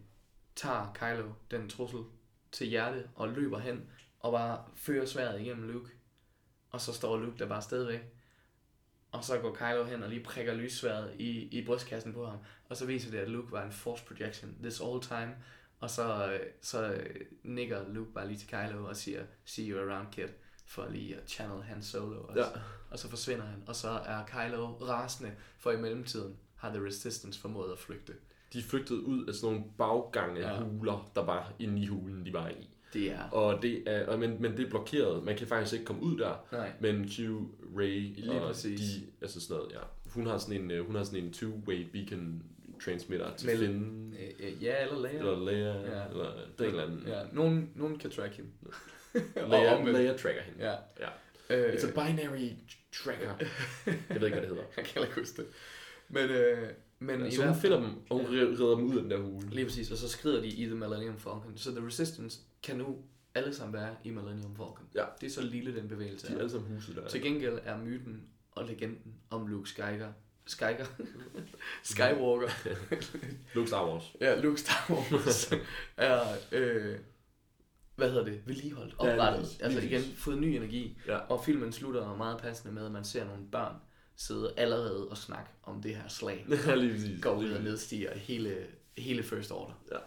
tager 0.55 0.93
Kylo 0.93 1.31
den 1.51 1.69
trussel 1.69 1.99
til 2.51 2.67
hjerte 2.67 3.09
og 3.15 3.29
løber 3.29 3.59
hen 3.59 3.89
og 4.19 4.31
bare 4.31 4.63
fører 4.75 5.05
sværet 5.05 5.41
igennem 5.41 5.69
Luke. 5.69 5.89
Og 6.71 6.81
så 6.81 6.93
står 6.93 7.17
Luke 7.17 7.39
der 7.39 7.47
bare 7.47 7.61
stadigvæk. 7.61 8.01
Og 9.11 9.23
så 9.23 9.39
går 9.39 9.55
Kylo 9.55 9.83
hen 9.83 10.03
og 10.03 10.09
lige 10.09 10.23
prikker 10.23 10.53
lyssværet 10.53 11.13
i, 11.19 11.59
i 11.59 11.65
brystkassen 11.65 12.13
på 12.13 12.25
ham. 12.25 12.37
Og 12.69 12.77
så 12.77 12.85
viser 12.85 13.11
det, 13.11 13.17
at 13.17 13.29
Luke 13.29 13.51
var 13.51 13.63
en 13.63 13.71
force 13.71 14.05
projection 14.05 14.57
this 14.63 14.81
all 14.81 15.01
time. 15.01 15.35
Og 15.81 15.89
så, 15.89 16.31
øh, 16.33 16.39
så 16.61 16.93
øh, 16.93 17.15
nikker 17.43 17.79
Luke 17.93 18.11
bare 18.13 18.27
lige 18.27 18.37
til 18.37 18.47
Kylo 18.47 18.85
og 18.85 18.95
siger, 18.95 19.23
see 19.45 19.69
you 19.69 19.79
around 19.89 20.07
kid. 20.11 20.27
For 20.67 20.87
lige 20.89 21.15
at 21.15 21.29
channel 21.29 21.63
Han 21.63 21.81
Solo 21.81 22.21
også. 22.21 22.39
Ja. 22.39 22.47
Og 22.89 22.99
så 22.99 23.09
forsvinder 23.09 23.45
han. 23.45 23.63
Og 23.67 23.75
så 23.75 23.89
er 23.89 24.25
Kylo 24.25 24.67
rasende, 24.67 25.31
for 25.59 25.71
i 25.71 25.77
mellemtiden 25.81 26.35
har 26.55 26.69
The 26.73 26.85
Resistance 26.85 27.39
formået 27.39 27.71
at 27.71 27.79
flygte. 27.79 28.13
De 28.53 28.63
flygtet 28.63 28.95
ud 28.95 29.25
af 29.25 29.33
sådan 29.33 29.55
nogle 29.55 29.71
baggange 29.77 30.39
Ja. 30.41 30.53
ja. 30.53 30.59
huler, 30.63 31.11
der 31.15 31.25
var 31.25 31.53
inde 31.59 31.81
i 31.81 31.85
hulen, 31.85 32.25
de 32.25 32.33
var 32.33 32.49
i. 32.49 32.69
Det 32.93 33.11
er... 33.11 33.29
Og 33.29 33.61
det 33.61 33.83
er, 33.87 34.07
og 34.07 34.19
men, 34.19 34.41
men 34.41 34.57
det 34.57 34.65
er 34.65 34.69
blokeret. 34.69 35.23
Man 35.23 35.37
kan 35.37 35.47
faktisk 35.47 35.73
ikke 35.73 35.85
komme 35.85 36.01
ud 36.01 36.17
der. 36.17 36.45
Nej. 36.51 36.71
Men 36.79 37.09
Q, 37.09 37.19
Ray 37.77 38.15
Lige 38.15 38.31
og 38.41 38.47
præcis. 38.47 38.79
de, 38.79 39.05
altså 39.21 39.41
sådan 39.41 39.57
noget, 39.57 39.71
ja. 39.71 39.79
Hun 40.09 40.25
har 40.25 40.37
sådan 40.37 40.61
en, 40.61 40.71
øh, 40.71 40.85
hun 40.85 40.95
har 40.95 41.03
sådan 41.03 41.23
en 41.23 41.33
two-way 41.35 41.91
beacon 41.91 42.43
transmitter 42.85 43.35
til 43.35 43.47
Mellem- 43.47 43.59
Finn, 43.59 44.15
Øh, 44.19 44.47
øh, 44.47 44.63
ja, 44.63 44.83
eller 44.83 45.01
Leia. 45.01 45.17
eller 45.19 45.45
Leia, 45.51 45.73
Ja. 45.81 45.97
ja. 45.99 46.07
eller 46.07 46.31
det 46.33 46.59
er 46.59 46.63
en 46.63 46.69
eller 46.69 46.83
anden. 46.83 47.03
Ja, 47.07 47.23
nogen, 47.31 47.71
nogen 47.75 47.97
kan 47.99 48.09
track 48.11 48.33
hende. 48.35 48.49
Leia. 49.35 49.83
Leia 49.91 50.17
tracker 50.21 50.41
hende. 50.41 50.65
Ja. 50.65 50.75
ja. 50.99 51.09
Øh, 51.49 51.73
It's 51.73 51.87
a 51.87 52.05
binary 52.05 52.49
tracker. 52.93 53.33
Jeg 53.85 53.95
ved 54.09 54.27
ikke, 54.27 54.29
hvad 54.29 54.41
det 54.41 54.47
hedder. 54.49 54.63
Jeg 54.77 54.85
kan 54.85 55.01
ikke 55.01 55.15
huske 55.19 55.41
det. 55.41 55.49
Men, 56.09 56.29
øh, 56.29 56.69
men 56.99 57.21
Ja, 57.21 57.29
så 57.29 57.45
hun 57.45 57.55
finder 57.55 57.79
dem, 57.79 57.89
og 58.09 58.17
hun 58.17 58.25
redder 58.27 58.75
dem 58.75 58.85
ud 58.85 58.95
af 58.97 59.01
den 59.01 59.11
der 59.11 59.17
hule. 59.17 59.49
Lige 59.49 59.65
præcis, 59.65 59.91
og 59.91 59.97
så 59.97 60.09
skrider 60.09 60.41
de 60.41 60.47
i 60.47 60.65
The 60.65 60.75
Millennium 60.75 61.17
Falcon. 61.17 61.53
Så 61.55 61.71
The 61.75 61.85
Resistance 61.87 62.39
kan 62.63 62.77
nu 62.77 62.97
alle 63.35 63.53
sammen 63.53 63.73
være 63.73 63.95
i 64.03 64.09
Millennium 64.09 64.55
Falcon. 64.55 64.85
Ja. 64.95 65.05
Det 65.21 65.27
er 65.27 65.31
så 65.31 65.41
lille 65.41 65.75
den 65.75 65.87
bevægelse. 65.87 66.27
De 66.27 66.33
er. 66.33 66.37
alle 66.37 66.49
sammen 66.49 66.73
huset 66.75 66.95
der. 66.95 67.07
Til 67.07 67.21
gengæld 67.21 67.59
er 67.63 67.77
myten 67.77 68.23
og 68.51 68.65
legenden 68.67 69.13
om 69.29 69.47
Luke 69.47 69.69
Skywalker, 69.69 70.11
Skywalker, 70.51 70.85
Skywalker, 71.83 72.49
Luke 73.55 73.67
Star 73.67 73.89
Wars. 73.89 74.03
ja, 74.21 74.39
Luke 74.41 74.59
Star 74.59 74.85
Wars, 74.93 75.51
er, 75.97 76.21
øh, 76.51 76.97
hvad 77.95 78.09
hedder 78.09 78.23
det, 78.25 78.41
vedligeholdt, 78.45 78.95
Ja, 78.99 79.05
lige 79.05 79.13
oprettet, 79.13 79.41
præcis. 79.43 79.59
altså 79.61 79.79
igen 79.79 80.01
fået 80.17 80.37
ny 80.37 80.45
energi. 80.47 80.97
Ja. 81.07 81.17
Og 81.17 81.45
filmen 81.45 81.71
slutter 81.71 82.15
meget 82.15 82.37
passende 82.41 82.73
med, 82.73 82.85
at 82.85 82.91
man 82.91 83.03
ser 83.03 83.25
nogle 83.25 83.43
børn 83.51 83.75
sidde 84.15 84.53
allerede 84.57 85.07
og 85.07 85.17
snakke 85.17 85.49
om 85.63 85.81
det 85.81 85.95
her 85.95 86.07
slag. 86.07 86.45
ja, 86.67 86.75
lige 86.75 86.93
præcis. 86.93 87.21
Går 87.21 87.35
ud 87.35 87.51
og 87.51 87.63
nedstiger 87.63 88.17
hele, 88.17 88.67
hele 88.97 89.23
First 89.23 89.51
Order. 89.51 89.73
Ja. 89.91 89.97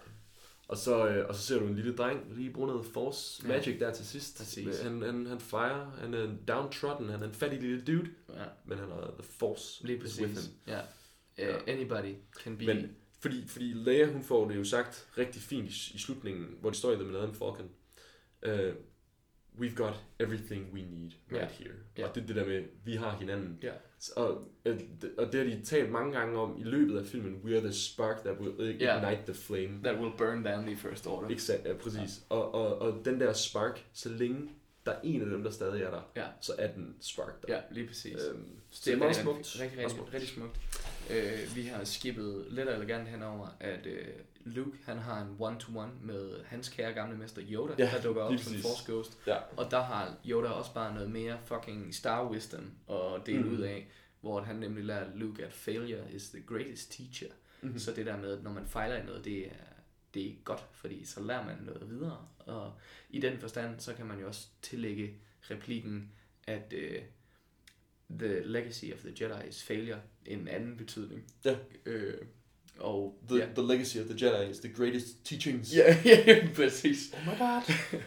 Og 0.69 0.77
så, 0.77 1.09
øh, 1.09 1.29
og 1.29 1.35
så 1.35 1.43
ser 1.43 1.59
du 1.59 1.67
en 1.67 1.77
lille 1.77 1.97
dreng 1.97 2.37
lige 2.37 2.51
bruge 2.51 2.67
noget 2.69 2.87
force 2.87 3.43
Ja. 3.43 3.49
magic 3.49 3.79
der 3.79 3.93
til 3.93 4.07
sidst. 4.07 4.37
Præcis. 4.39 4.81
Han, 4.81 5.03
han, 5.03 5.27
han 5.27 5.41
fejrer, 5.41 5.91
han 5.91 6.15
er 6.15 6.25
en 6.25 6.41
downtrodden, 6.49 7.09
han 7.09 7.23
er 7.23 7.27
en 7.27 7.35
fattig 7.35 7.61
lille 7.61 7.83
dude, 7.85 8.11
Ja, 8.29 8.45
men 8.65 8.79
han 8.79 8.89
har 8.89 9.15
the 9.19 9.23
force 9.23 9.87
lige 9.87 9.97
is 10.05 10.21
with 10.21 10.35
præcis. 10.35 10.47
him. 10.47 10.55
Ja. 10.67 10.81
Uh, 11.57 11.63
anybody 11.67 12.15
can 12.45 12.57
be... 12.59 12.67
Men 12.67 12.97
fordi, 13.21 13.49
fordi 13.49 13.65
Leia, 13.73 14.07
hun 14.13 14.23
får 14.23 14.49
det 14.49 14.57
jo 14.57 14.65
sagt 14.65 15.09
rigtig 15.19 15.43
fint 15.43 15.65
i, 15.71 15.95
i 15.95 15.99
slutningen, 15.99 16.47
hvor 16.61 16.71
de 16.71 16.77
står 16.77 16.93
i 16.93 16.95
The 16.95 17.05
Millennium 17.05 17.35
Falcon. 17.35 17.71
Uh, 18.47 18.75
we've 19.61 19.75
got 19.75 19.95
everything 20.21 20.73
we 20.75 20.81
need 20.83 21.11
right 21.33 21.51
here. 21.51 21.75
Ja. 21.99 22.09
Og 22.09 22.15
det 22.15 22.29
det 22.29 22.37
der 22.37 22.47
med, 22.47 22.65
vi 22.85 22.95
har 22.97 23.17
hinanden. 23.19 23.59
Ja. 23.63 23.73
Og, 24.09 24.45
øh, 24.65 24.81
og 25.19 25.33
det 25.33 25.41
har 25.51 25.57
de 25.57 25.65
talt 25.65 25.91
mange 25.91 26.13
gange 26.19 26.39
om 26.39 26.57
i 26.61 26.63
løbet 26.65 26.99
af 26.99 27.07
filmen. 27.07 27.41
We 27.45 27.53
are 27.57 27.61
the 27.61 27.73
spark 27.73 28.21
that 28.25 28.41
will 28.41 28.61
ignite 28.71 28.85
Ja. 28.85 29.15
the 29.27 29.35
flame. 29.35 29.81
That 29.85 30.01
will 30.01 30.13
burn 30.19 30.43
down 30.43 30.67
the 30.67 30.77
First 30.77 31.07
Order. 31.07 31.29
Exakt, 31.29 31.65
ja, 31.67 31.73
præcis. 31.75 32.23
Og, 32.29 32.55
og, 32.55 32.79
og 32.79 33.05
den 33.05 33.21
der 33.21 33.33
spark, 33.33 33.85
så 33.93 34.09
længe 34.09 34.51
der 34.87 34.93
er 34.93 35.01
en 35.03 35.21
af 35.23 35.27
dem, 35.27 35.43
der 35.43 35.51
stadig 35.51 35.83
er 35.83 35.91
der, 35.91 36.01
Ja. 36.17 36.25
så 36.41 36.53
er 36.59 36.73
den 36.73 36.95
spark 37.01 37.43
der. 37.47 37.55
Ja, 37.55 37.61
lige 37.71 37.87
præcis. 37.87 38.15
Øhm, 38.31 38.47
så 38.71 38.83
det 38.85 38.93
er 38.95 38.99
meget 38.99 39.17
smukt. 39.17 39.61
Rigtig, 39.61 39.79
rigtig, 39.79 39.91
smukt. 39.97 40.15
rigtig 40.15 40.29
smukt. 40.29 40.61
Uh, 41.11 41.57
vi 41.57 41.63
har 41.63 41.85
skippet 41.85 42.47
lidt 42.51 42.69
og 42.69 42.75
elegant 42.77 43.09
henover, 43.09 43.47
at 43.61 43.87
uh, 43.87 43.93
Luke 44.45 44.79
han 44.85 44.99
har 44.99 45.23
en 45.23 45.37
one-to-one 45.39 45.93
med 46.03 46.45
hans 46.45 46.69
kære 46.69 46.93
gamle 46.93 47.19
mester 47.19 47.43
Yoda, 47.51 47.75
Ja, 47.79 47.91
der 47.97 48.03
dukker 48.03 48.23
op 48.23 48.39
som. 48.39 48.55
Force 48.55 48.93
Ghost. 48.93 49.19
Ja. 49.27 49.37
Og 49.57 49.71
der 49.71 49.83
har 49.83 50.17
Yoda 50.27 50.49
også 50.49 50.75
bare 50.75 50.95
noget 50.95 51.11
mere 51.11 51.39
fucking 51.45 51.95
star 51.95 52.31
wisdom 52.31 52.71
at 52.91 53.27
dele 53.27 53.43
Mhm. 53.43 53.55
ud 53.55 53.61
af, 53.61 53.89
hvor 54.21 54.41
han 54.41 54.57
nemlig 54.57 54.85
lærer 54.85 55.17
Luke, 55.17 55.45
at 55.45 55.53
failure 55.53 56.13
is 56.13 56.29
the 56.31 56.43
greatest 56.47 56.93
teacher. 56.93 57.29
Mhm. 57.63 57.79
Så 57.79 57.93
det 57.93 58.07
der 58.07 58.17
med, 58.17 58.37
at 58.37 58.43
når 58.43 58.53
man 58.53 58.67
fejler 58.67 58.97
i 58.97 59.07
noget, 59.07 59.25
det 59.25 59.47
er, 59.47 59.51
det 60.15 60.27
er 60.31 60.35
godt, 60.45 60.65
fordi 60.73 61.05
så 61.05 61.23
lærer 61.23 61.47
man 61.47 61.57
noget 61.63 61.91
videre. 61.91 62.27
Og 62.39 62.73
i 63.11 63.21
den 63.21 63.39
forstand, 63.39 63.81
så 63.81 63.95
kan 63.95 64.07
man 64.07 64.21
jo 64.21 64.27
også 64.27 64.47
tillægge 64.63 65.15
replikken, 65.51 66.13
at 66.47 66.73
uh, 66.77 67.03
the 68.19 68.41
legacy 68.47 68.85
of 68.95 68.99
the 68.99 69.13
Jedi 69.21 69.49
is 69.49 69.63
failure, 69.65 70.01
en 70.27 70.49
anden 70.49 70.77
betydning. 70.77 71.25
Ja. 71.45 71.57
Øh, 71.87 72.19
og 72.79 73.19
The, 73.29 73.39
ja. 73.39 73.47
the 73.57 73.67
legacy 73.73 73.97
of 73.99 74.05
the 74.07 74.27
Jedi 74.27 74.51
is 74.51 74.59
the 74.59 74.73
greatest 74.77 75.07
teachings. 75.25 75.77
Ja, 75.77 75.97
ja, 76.27 76.49
præcis. 76.57 76.99
Oh 77.15 77.27
my 77.35 77.39
god. 77.39 77.75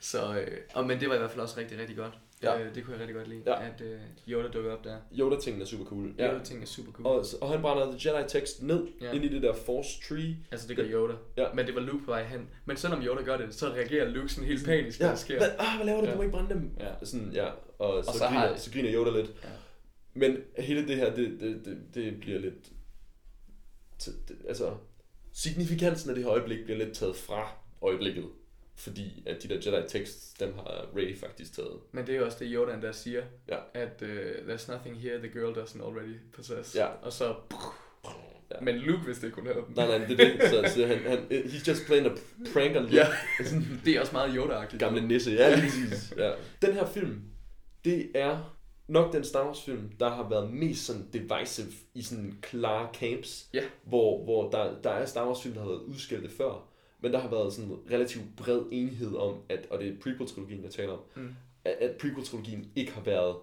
Så, 0.00 0.34
øh, 0.40 0.56
og, 0.74 0.86
men 0.86 1.00
det 1.00 1.08
var 1.08 1.14
i 1.14 1.18
hvert 1.18 1.30
fald 1.30 1.40
også 1.40 1.60
rigtig, 1.60 1.78
rigtig 1.78 1.96
godt. 1.96 2.12
Ja. 2.42 2.60
Øh, 2.60 2.74
det 2.74 2.84
kunne 2.84 2.92
jeg 2.92 3.00
rigtig 3.00 3.14
godt 3.16 3.28
lide, 3.28 3.42
Ja. 3.46 3.66
at 3.66 3.80
øh, 3.80 3.98
Yoda 4.28 4.48
dukkede 4.48 4.74
op 4.74 4.84
der. 4.84 4.96
Yoda-tingen 5.18 5.62
er 5.62 5.66
super 5.66 5.84
cool. 5.84 6.14
Ja. 6.18 6.32
Yoda 6.34 6.44
ting 6.44 6.62
er 6.62 6.66
super 6.66 6.92
cool. 6.92 7.06
Og, 7.06 7.24
og 7.40 7.50
han 7.50 7.60
brænder 7.60 7.98
The 7.98 8.10
Jedi-tekst 8.10 8.62
ned 8.62 8.86
Ja. 9.00 9.12
ind 9.12 9.24
i 9.24 9.28
det 9.28 9.42
der 9.42 9.54
Force 9.54 9.88
Tree. 10.08 10.36
Altså 10.50 10.68
det 10.68 10.76
gør 10.76 10.84
Yoda. 10.88 11.14
Ja. 11.36 11.46
Men 11.54 11.66
det 11.66 11.74
var 11.74 11.80
Luke 11.80 12.04
på 12.04 12.10
vej 12.10 12.24
hen. 12.24 12.48
Men 12.64 12.76
selvom 12.76 13.02
Yoda 13.02 13.22
gør 13.22 13.36
det, 13.36 13.54
så 13.54 13.66
reagerer 13.68 14.08
Luke 14.08 14.28
sådan 14.28 14.48
helt 14.48 14.64
panisk, 14.64 15.00
Ja, 15.00 15.10
det 15.10 15.18
sker. 15.18 15.38
hvad, 15.38 15.48
ah, 15.58 15.76
hvad 15.76 15.86
laver 15.86 16.00
du? 16.00 16.06
Ja. 16.06 16.12
Du 16.12 16.16
må 16.16 16.22
ikke 16.22 16.32
brænde 16.36 16.54
dem. 16.54 16.70
Ja. 16.80 16.90
Sådan, 17.02 17.30
ja. 17.32 17.48
Og, 17.78 18.04
så, 18.04 18.12
så 18.12 18.18
så, 18.18 18.24
griner, 18.24 18.40
har- 18.40 18.56
så 18.56 18.70
griner 18.72 18.94
Yoda 18.94 19.10
lidt. 19.10 19.30
Ja. 19.44 19.48
Men 20.14 20.36
hele 20.58 20.88
det 20.88 20.96
her, 20.96 21.14
det, 21.14 21.40
det, 21.40 21.60
det, 21.64 21.78
det 21.94 22.20
bliver 22.20 22.38
lidt... 22.38 22.54
altså, 24.48 24.76
signifikansen 25.32 26.10
af 26.10 26.14
det 26.16 26.24
her 26.24 26.32
øjeblik 26.32 26.64
bliver 26.64 26.78
lidt 26.78 26.94
taget 26.96 27.16
fra 27.16 27.48
øjeblikket. 27.82 28.24
Fordi 28.76 29.22
at 29.26 29.42
de 29.42 29.48
der 29.48 29.54
Jedi-tekst, 29.72 30.40
dem 30.40 30.54
har 30.54 30.86
Ray 30.96 31.18
faktisk 31.18 31.54
taget. 31.54 31.72
Men 31.92 32.06
det 32.06 32.14
er 32.14 32.18
jo 32.18 32.24
også 32.24 32.36
det 32.40 32.48
Yoda 32.54 32.80
der 32.80 32.92
siger, 32.92 33.22
Ja. 33.48 33.56
at 33.74 34.02
uh, 34.02 34.08
there's 34.08 34.72
nothing 34.72 35.00
here 35.00 35.18
the 35.18 35.28
girl 35.28 35.58
doesn't 35.58 35.86
already 35.88 36.14
possess. 36.32 36.74
Ja. 36.76 36.86
Og 36.86 37.12
så... 37.12 37.34
Ja. 38.54 38.60
Men 38.60 38.76
Luke 38.76 39.06
vidste 39.06 39.26
ikke, 39.26 39.36
hun 39.36 39.46
havde 39.46 39.64
den. 39.66 39.74
Nej, 39.76 39.98
nej, 39.98 40.06
det 40.06 40.20
er 40.20 40.38
det. 40.38 40.50
Så, 40.50 40.74
så 40.74 40.86
han, 40.86 40.98
han, 40.98 41.18
he's 41.30 41.68
just 41.70 41.86
playing 41.86 42.06
a 42.06 42.10
prank 42.52 42.76
on 42.76 42.82
Luke. 42.82 42.94
Ja, 42.96 43.06
det 43.84 43.96
er 43.96 44.00
også 44.00 44.12
meget 44.12 44.34
Yoda-agtigt. 44.36 44.78
Gamle 44.78 45.08
nisse, 45.08 45.30
ja, 45.30 45.54
lige 45.54 45.62
præcis. 45.62 46.12
Ja. 46.16 46.32
Den 46.62 46.72
her 46.74 46.86
film, 46.86 47.22
det 47.84 48.10
er 48.14 48.56
nok 48.90 49.12
den 49.12 49.24
Star 49.24 49.46
Wars 49.46 49.62
film, 49.64 49.90
der 50.00 50.08
har 50.10 50.28
været 50.28 50.50
mest 50.52 50.86
sådan 50.86 51.08
divisive 51.10 51.66
i 51.94 52.02
sådan 52.02 52.38
klare 52.42 52.88
camps, 52.94 53.48
Ja. 53.54 53.62
hvor, 53.84 54.24
hvor 54.24 54.50
der, 54.50 54.80
der 54.82 54.90
er 54.90 55.06
Star 55.06 55.26
Wars 55.26 55.42
film, 55.42 55.54
der 55.54 55.60
har 55.60 55.68
været 55.68 55.80
udskilte 55.82 56.28
før, 56.28 56.68
men 57.00 57.12
der 57.12 57.18
har 57.18 57.28
været 57.30 57.52
sådan 57.52 57.76
relativt 57.90 58.24
bred 58.36 58.62
enighed 58.72 59.14
om, 59.16 59.42
at, 59.48 59.66
og 59.70 59.78
det 59.78 59.88
er 59.88 59.92
prequel-trilogien, 60.00 60.62
jeg 60.62 60.70
taler 60.70 60.92
om, 60.92 61.00
Mm. 61.16 61.34
at, 61.64 61.72
at 61.72 61.96
prequel-trilogien 62.02 62.66
ikke 62.76 62.92
har 62.92 63.00
været 63.02 63.36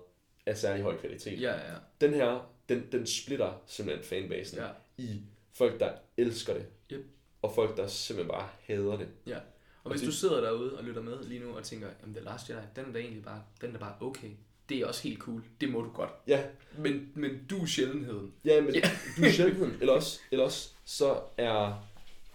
af 0.45 0.57
særlig 0.57 0.83
høj 0.83 0.97
kvalitet. 0.97 1.41
Ja, 1.41 1.53
ja. 1.53 1.75
Den 2.01 2.13
her, 2.13 2.49
den, 2.69 2.83
den 2.91 3.05
splitter 3.07 3.61
simpelthen 3.65 4.05
fanbasen 4.05 4.57
Ja. 4.57 4.67
i 4.97 5.21
folk, 5.53 5.79
der 5.79 5.91
elsker 6.17 6.53
det, 6.53 6.65
Yep. 6.91 7.05
og 7.41 7.51
folk, 7.55 7.77
der 7.77 7.87
simpelthen 7.87 8.31
bare 8.31 8.47
hader 8.63 8.97
det. 8.97 9.07
Ja. 9.27 9.37
Og 9.37 9.43
Og 9.83 9.91
hvis 9.91 10.01
det- 10.01 10.07
du 10.07 10.13
sidder 10.13 10.41
derude 10.41 10.77
og 10.77 10.83
lytter 10.83 11.01
med 11.01 11.23
lige 11.23 11.39
nu 11.39 11.55
og 11.55 11.63
tænker, 11.63 11.87
jamen 12.01 12.15
The 12.15 12.23
Last 12.25 12.49
Jedi, 12.49 12.61
den 12.75 12.85
er 12.85 12.91
da 12.91 12.99
egentlig 12.99 13.23
bare, 13.23 13.43
den 13.61 13.75
er 13.75 13.79
bare 13.79 13.93
okay. 14.01 14.29
Det 14.69 14.77
er 14.77 14.85
også 14.85 15.03
helt 15.07 15.19
cool. 15.19 15.43
Det 15.61 15.69
må 15.69 15.81
du 15.81 15.89
godt. 15.89 16.09
Ja, 16.27 16.43
Men, 16.77 17.09
men 17.15 17.31
du 17.49 17.61
er 17.61 17.65
sjældenheden. 17.65 18.33
Ja, 18.45 18.61
men 18.61 18.73
Ja. 18.75 18.81
du 19.17 19.23
er 19.23 19.31
sjældenheden. 19.31 19.73
Eller 19.79 19.93
også, 19.93 20.19
eller 20.31 20.45
også 20.45 20.69
så 20.85 21.19
er... 21.37 21.87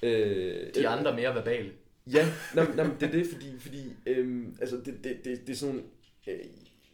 Øh, 0.03 0.75
De 0.75 0.89
andre 0.89 1.17
mere 1.17 1.35
verbale. 1.35 1.73
Ja, 2.13 2.27
nej, 2.55 2.67
nej, 2.77 2.87
det 3.01 3.07
er 3.09 3.13
det, 3.13 3.27
fordi, 3.33 3.59
fordi 3.59 3.83
øhm, 4.07 4.57
altså 4.61 4.77
det, 4.77 5.05
det, 5.05 5.25
det, 5.25 5.47
det 5.47 5.53
er 5.53 5.57
sådan 5.57 5.85
øh, 6.27 6.39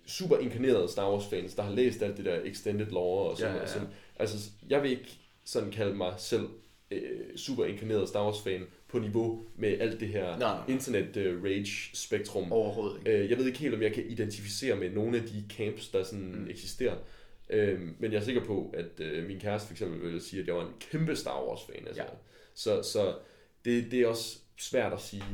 super 0.07 0.39
inkarnerede 0.39 0.89
Star 0.89 1.13
Wars 1.13 1.27
fans, 1.31 1.55
der 1.55 1.63
har 1.63 1.73
læst 1.73 2.03
alt 2.03 2.17
det 2.17 2.25
der 2.25 2.41
extended 2.45 2.87
lore 2.87 3.31
og 3.31 3.37
sådan 3.37 3.51
Ja, 3.53 3.53
ja, 3.53 3.59
noget. 3.65 3.69
ja. 3.69 3.73
Sådan, 3.81 3.89
altså, 4.17 4.51
jeg 4.69 4.83
vil 4.83 4.91
ikke 4.91 5.19
sådan 5.45 5.71
kalde 5.71 5.95
mig 5.95 6.15
selv 6.19 6.49
øh, 6.91 7.37
super 7.37 7.65
inkarneret 7.65 8.09
Star 8.09 8.25
Wars 8.25 8.41
fan 8.43 8.67
på 8.89 8.99
niveau 8.99 9.43
med 9.57 9.81
alt 9.81 10.01
det 10.01 10.09
her 10.09 10.25
Nej, 10.25 10.39
nej. 10.39 10.61
internet 10.69 11.17
øh, 11.17 11.45
rage 11.45 11.91
spektrum. 11.95 12.53
Overhovedet 12.53 12.99
ikke. 12.99 13.19
Øh, 13.19 13.31
jeg 13.31 13.39
ved 13.39 13.47
ikke 13.47 13.59
helt, 13.59 13.75
om 13.75 13.83
jeg 13.83 13.93
kan 13.93 14.05
identificere 14.09 14.77
med 14.77 14.91
nogle 14.91 15.17
af 15.17 15.23
de 15.23 15.45
camps, 15.49 15.89
der 15.89 16.05
sådan 16.05 16.35
mm. 16.39 16.51
eksisterer. 16.51 16.97
Øh, 17.51 17.81
men 17.99 18.13
jeg 18.13 18.19
er 18.19 18.25
sikker 18.25 18.45
på, 18.45 18.75
at 18.75 19.01
øh, 19.01 19.27
min 19.27 19.41
kæreste 19.41 19.67
for 19.67 19.75
eksempel 19.75 20.13
vil 20.13 20.21
sige, 20.21 20.41
at 20.41 20.47
jeg 20.47 20.55
var 20.55 20.67
en 20.67 20.75
kæmpe 20.81 21.17
Star 21.17 21.49
Wars 21.49 21.61
fan. 21.67 21.87
Altså. 21.87 22.03
Ja. 22.03 22.09
Så, 22.55 22.83
så 22.83 23.15
det, 23.65 23.91
det 23.91 24.01
er 24.01 24.07
også 24.07 24.39
svært 24.57 24.93
at 24.93 25.01
sige, 25.01 25.25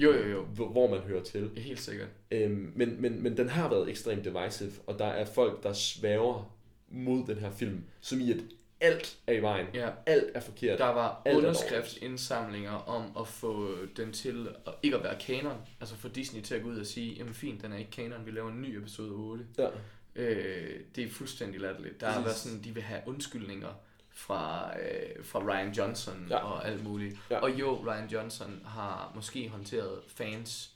Jo, 0.00 0.12
jo, 0.12 0.28
jo. 0.28 0.44
hvor 0.44 0.90
man 0.90 1.00
hører 1.00 1.22
til. 1.22 1.50
Helt 1.56 1.80
sikkert. 1.80 2.08
Øhm, 2.30 2.72
men, 2.76 3.02
men, 3.02 3.22
men 3.22 3.36
den 3.36 3.48
har 3.48 3.70
været 3.70 3.88
ekstremt 3.90 4.24
divisive, 4.24 4.72
og 4.86 4.98
der 4.98 5.06
er 5.06 5.24
folk, 5.24 5.62
der 5.62 5.72
sværger 5.72 6.56
mod 6.88 7.26
den 7.26 7.36
her 7.36 7.50
film, 7.50 7.84
som 8.00 8.20
i 8.20 8.32
at 8.32 8.38
alt 8.80 9.16
er 9.26 9.32
i 9.32 9.42
vejen. 9.42 9.66
Ja. 9.74 9.90
Alt 10.06 10.30
er 10.34 10.40
forkert. 10.40 10.78
Der 10.78 10.84
var 10.84 11.22
Alt 11.24 11.34
er 11.34 11.38
underskriftsindsamlinger 11.38 12.70
om 12.72 13.16
at 13.20 13.28
få 13.28 13.76
den 13.96 14.12
til 14.12 14.48
at 14.66 14.72
ikke 14.82 14.96
at 14.96 15.02
være 15.04 15.18
kanon. 15.20 15.56
Altså 15.80 15.96
få 15.96 16.08
Disney 16.08 16.42
til 16.42 16.54
at 16.54 16.62
gå 16.62 16.68
ud 16.68 16.78
og 16.78 16.86
sige, 16.86 17.14
jamen 17.14 17.34
fint, 17.34 17.62
den 17.62 17.72
er 17.72 17.76
ikke 17.76 17.90
kanon, 17.90 18.26
vi 18.26 18.30
laver 18.30 18.50
en 18.50 18.62
ny 18.62 18.78
episode 18.78 19.10
8. 19.10 19.44
Ja. 19.58 19.68
Øh, 20.16 20.80
det 20.96 21.04
er 21.04 21.08
fuldstændig 21.10 21.60
latterligt. 21.60 22.00
Der 22.00 22.10
har 22.10 22.20
været 22.22 22.36
sådan, 22.36 22.62
de 22.64 22.74
vil 22.74 22.82
have 22.82 23.00
undskyldninger 23.06 23.68
fra, 24.10 24.70
øh, 24.80 25.24
fra 25.24 25.38
Ryan 25.38 25.72
Johnson 25.72 26.26
Ja. 26.30 26.36
og 26.36 26.68
alt 26.68 26.84
muligt. 26.84 27.16
Ja. 27.30 27.38
Og 27.38 27.50
jo, 27.60 27.84
Ryan 27.86 28.08
Johnson 28.08 28.60
har 28.64 29.12
måske 29.14 29.48
håndteret 29.48 30.00
fans 30.08 30.70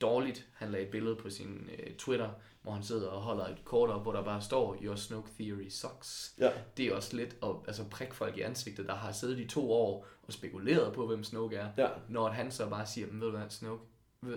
dårligt. 0.00 0.46
Han 0.54 0.70
lagde 0.70 0.84
et 0.86 0.90
billede 0.90 1.16
på 1.16 1.30
sin 1.30 1.70
øh, 1.78 1.94
Twitter, 1.94 2.28
hvor 2.62 2.72
han 2.72 2.82
sidder 2.82 3.08
og 3.08 3.20
holder 3.20 3.44
et 3.46 3.64
kort 3.64 3.90
op, 3.90 4.02
hvor 4.02 4.12
der 4.12 4.24
bare 4.24 4.42
står, 4.42 4.76
Your 4.82 4.94
Snoke 4.94 5.30
Theory 5.40 5.68
sucks. 5.68 6.34
Ja. 6.38 6.50
Det 6.76 6.86
er 6.86 6.94
også 6.94 7.16
lidt 7.16 7.36
at 7.42 7.48
altså, 7.66 7.84
prikke 7.90 8.14
folk 8.14 8.36
i 8.36 8.40
ansigtet, 8.40 8.86
der 8.86 8.94
har 8.94 9.12
siddet 9.12 9.38
i 9.38 9.46
to 9.46 9.72
år 9.72 10.06
og 10.22 10.32
spekuleret 10.32 10.92
på, 10.92 11.06
hvem 11.06 11.24
Snoke 11.24 11.56
er. 11.56 11.68
Ja. 11.78 11.88
Når 12.08 12.28
han 12.28 12.50
så 12.50 12.68
bare 12.68 12.86
siger, 12.86 13.06
"Men 13.06 13.20
ved 13.20 13.26
du 13.26 13.36
hvad, 13.36 13.50
Snoke, 13.50 13.82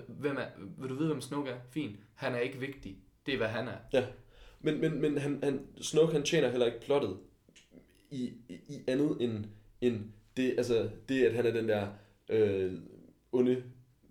hvem 0.07 0.38
er, 0.38 0.45
vil 0.77 0.89
du 0.89 0.95
vide, 0.95 1.07
hvem 1.07 1.22
Snoke 1.22 1.49
er? 1.49 1.57
Fint. 1.72 1.99
Han 2.15 2.34
er 2.35 2.39
ikke 2.39 2.60
vigtig. 2.60 2.97
Det 3.26 3.34
er, 3.34 3.38
hvad 3.38 3.47
han 3.47 3.68
er. 3.68 3.77
Ja. 3.93 4.06
Men, 4.60 4.81
men, 4.81 5.02
men 5.02 5.18
han, 5.18 5.39
han, 5.43 5.68
Snoke 5.81 6.14
han 6.14 6.23
tjener 6.23 6.49
heller 6.49 6.65
ikke 6.65 6.81
plottet 6.81 7.18
i, 8.11 8.34
i, 8.49 8.53
i 8.69 8.84
andet 8.88 9.18
end, 9.19 9.45
end 9.81 10.03
det, 10.38 10.53
altså, 10.57 10.89
det, 11.10 11.26
at 11.26 11.34
han 11.34 11.45
er 11.45 11.52
den 11.52 11.69
der 11.69 11.88
øh, 12.30 12.73
onde 13.31 13.64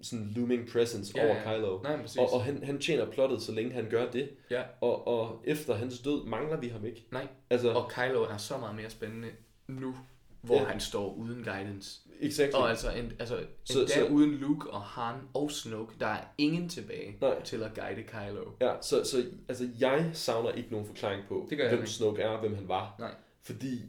sådan 0.04 0.32
looming 0.36 0.68
presence 0.68 1.12
Ja, 1.16 1.26
over. 1.26 1.36
Kylo. 1.56 1.82
Nej, 1.82 2.00
præcis. 2.02 2.16
Og, 2.18 2.32
og 2.32 2.44
han, 2.44 2.64
han 2.64 2.78
tjener 2.80 3.10
plottet, 3.10 3.42
så 3.42 3.52
længe 3.52 3.72
han 3.72 3.86
gør 3.90 4.10
det. 4.10 4.30
Ja. 4.50 4.62
Og, 4.80 5.06
og 5.08 5.42
efter 5.44 5.74
hans 5.74 5.98
død 6.00 6.24
mangler 6.26 6.56
vi 6.60 6.68
ham 6.68 6.84
ikke. 6.84 7.06
Nej. 7.12 7.26
Altså, 7.50 7.70
Og 7.72 7.90
Kylo 7.90 8.22
er 8.22 8.36
så 8.36 8.58
meget 8.58 8.76
mere 8.76 8.90
spændende 8.90 9.28
nu, 9.68 9.94
hvor 10.42 10.54
Ja. 10.56 10.64
han 10.64 10.80
står 10.80 11.14
uden 11.14 11.44
guidance. 11.44 12.00
exactly. 12.20 12.54
Og 12.54 12.70
altså, 12.70 12.90
en, 12.90 13.12
altså 13.18 13.38
Så- 13.64 13.78
endda 13.80 13.94
så- 13.94 14.06
uden 14.06 14.30
Luke 14.34 14.70
og 14.70 14.82
Han 14.82 15.14
og 15.34 15.50
Snoke, 15.50 15.94
der 16.00 16.06
er 16.06 16.20
ingen 16.38 16.68
tilbage 16.68 17.16
Nej. 17.20 17.42
til 17.42 17.62
at 17.62 17.74
guide 17.74 18.02
Kylo. 18.02 18.44
Ja, 18.60 18.72
så, 18.80 19.04
så 19.04 19.24
altså, 19.48 19.68
jeg 19.80 20.10
savner 20.12 20.50
ikke 20.50 20.70
nogen 20.70 20.86
forklaring 20.86 21.22
på, 21.28 21.46
Det 21.50 21.58
hvem 21.58 21.72
ikke. 21.78 21.90
Snoke 21.90 22.22
er 22.22 22.28
og 22.28 22.40
hvem 22.40 22.54
han 22.54 22.68
var. 22.68 22.96
Nej. 22.98 23.14
Fordi 23.42 23.80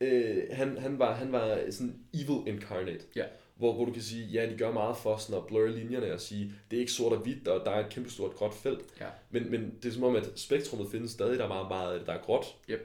øh, 0.00 0.42
han, 0.52 0.78
han, 0.78 0.98
var, 0.98 1.14
han 1.14 1.32
var 1.32 1.58
sådan 1.70 1.98
evil 2.14 2.54
incarnate. 2.54 3.04
Ja. 3.16 3.24
Hvor, 3.60 3.72
hvor 3.72 3.84
du 3.84 3.92
kan 3.92 4.02
sige, 4.02 4.26
ja, 4.26 4.50
de 4.50 4.58
gør 4.58 4.72
meget 4.72 4.96
for 4.96 5.16
sådan 5.16 5.42
at 5.42 5.46
blurre 5.46 5.72
linjerne 5.72 6.12
og 6.12 6.20
sige, 6.20 6.52
det 6.70 6.76
er 6.76 6.80
ikke 6.80 6.92
sort 6.92 7.12
og 7.12 7.18
hvidt, 7.18 7.48
og 7.48 7.64
der 7.64 7.70
er 7.70 7.84
et 7.84 7.92
kæmpe 7.92 8.10
stort 8.10 8.34
gråt 8.34 8.54
felt. 8.54 8.80
Ja. 9.00 9.06
Men, 9.30 9.50
men 9.50 9.74
det 9.82 9.88
er 9.88 9.92
som 9.92 10.04
om, 10.04 10.16
at 10.16 10.30
spektrummet 10.36 10.90
findes 10.90 11.10
stadig, 11.10 11.38
der 11.38 11.44
er 11.44 11.48
meget, 11.48 11.68
meget 11.68 11.92
af 11.92 11.98
det, 11.98 12.06
der 12.06 12.12
er 12.12 12.22
gråt. 12.22 12.46
Yep. 12.70 12.80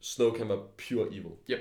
Snoke, 0.00 0.38
han 0.38 0.48
var 0.48 0.66
pure 0.88 1.06
evil. 1.08 1.32
Yep. 1.50 1.60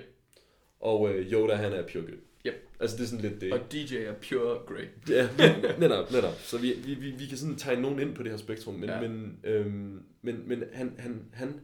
Og 0.79 1.13
øh, 1.13 1.33
Yoda, 1.33 1.55
han 1.55 1.73
er 1.73 1.81
pure 1.81 2.03
good. 2.03 2.17
Yep. 2.45 2.53
Altså, 2.79 2.97
det 2.97 3.03
er 3.03 3.07
sådan 3.07 3.29
lidt 3.29 3.41
det. 3.41 3.53
Og 3.53 3.71
DJ 3.71 3.95
er 3.95 4.13
pure 4.29 4.59
grey. 4.67 4.87
Ja, 5.09 5.29
netop, 5.79 6.11
netop. 6.11 6.33
Så 6.39 6.57
vi, 6.57 6.73
vi, 6.73 6.93
vi, 6.93 7.11
vi 7.11 7.25
kan 7.25 7.37
sådan 7.37 7.55
tegne 7.55 7.81
nogen 7.81 7.99
ind 7.99 8.15
på 8.15 8.23
det 8.23 8.31
her 8.31 8.37
spektrum, 8.37 8.73
men. 8.73 8.89
Ja. 8.89 9.01
men, 9.01 9.39
øhm, 9.43 10.03
men, 10.21 10.43
men 10.47 10.63
han, 10.73 10.95
han, 10.99 11.25
han 11.33 11.59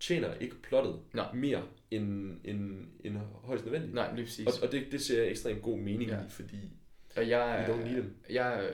tjener 0.00 0.34
ikke 0.40 0.62
plottet 0.62 0.94
Nej. 1.14 1.32
mere 1.34 1.62
end, 1.90 2.36
end, 2.44 2.84
end 3.04 3.16
højst 3.44 3.64
nødvendigt. 3.64 3.94
Nej, 3.94 4.14
lige 4.14 4.24
præcis. 4.24 4.46
Og, 4.46 4.52
og 4.62 4.72
det, 4.72 4.86
det 4.92 5.00
ser 5.02 5.22
jeg 5.22 5.30
ekstremt 5.30 5.62
god 5.62 5.78
mening 5.78 6.10
ja. 6.10 6.16
I, 6.16 6.28
fordi 6.28 6.56
Og 7.16 7.28
jeg 7.28 7.58
er, 7.62 7.66
don't 7.66 7.76
need 7.84 7.92
them. 7.96 8.14
jeg, 8.30 8.64
er- 8.64 8.72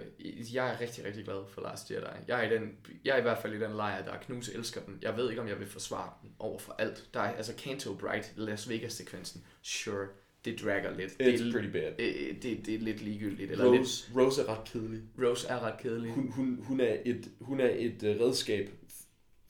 jeg 0.55 0.75
er 0.75 0.81
rigtig, 0.81 1.05
rigtig 1.05 1.25
glad 1.25 1.37
for 1.49 1.61
Last 1.63 1.91
Jedi. 1.91 2.03
Jeg 2.29 2.45
er, 2.47 2.51
i 2.51 2.55
den, 2.59 2.71
jeg 3.05 3.15
er 3.15 3.19
i 3.19 3.23
hvert 3.23 3.39
fald 3.39 3.55
i 3.55 3.59
den 3.61 3.73
lejr, 3.73 4.05
der 4.05 4.13
knus 4.23 4.49
elsker 4.49 4.81
den. 4.81 4.99
Jeg 5.03 5.17
ved 5.17 5.31
ikke, 5.31 5.43
om 5.43 5.49
jeg 5.49 5.59
vil 5.59 5.67
forsvare 5.69 6.11
den 6.23 6.31
over 6.39 6.59
for 6.59 6.73
alt. 6.79 7.09
Der 7.15 7.21
er 7.21 7.33
altså 7.35 7.53
Canto 7.59 7.95
Bright, 7.95 8.33
Las 8.37 8.69
Vegas-sekvensen. 8.71 9.45
Sure, 9.63 10.07
det 10.45 10.61
dragger 10.65 10.97
lidt. 10.97 11.19
det, 11.21 11.35
It's 11.35 11.49
er, 11.49 11.53
pretty 11.53 11.69
bad. 11.73 11.93
øh, 11.99 12.43
det, 12.43 12.67
det 12.67 12.75
er 12.75 12.79
lidt 12.79 13.03
ligegyldigt. 13.03 13.51
Eller 13.51 13.71
lidt, 13.73 13.81
Rose, 13.83 14.13
Rose 14.21 14.43
er 14.43 14.49
ret 14.59 14.65
kedelig. 14.69 15.01
Rose 15.19 15.49
er 15.49 15.61
ret 15.61 15.79
kedelig. 15.81 16.11
Hun, 16.13 16.31
hun, 16.33 16.59
hun 16.63 16.81
er 16.81 16.97
et, 17.05 17.31
hun 17.41 17.61
er 17.61 17.71
et 17.77 18.03
øh, 18.03 18.21
redskab, 18.21 18.71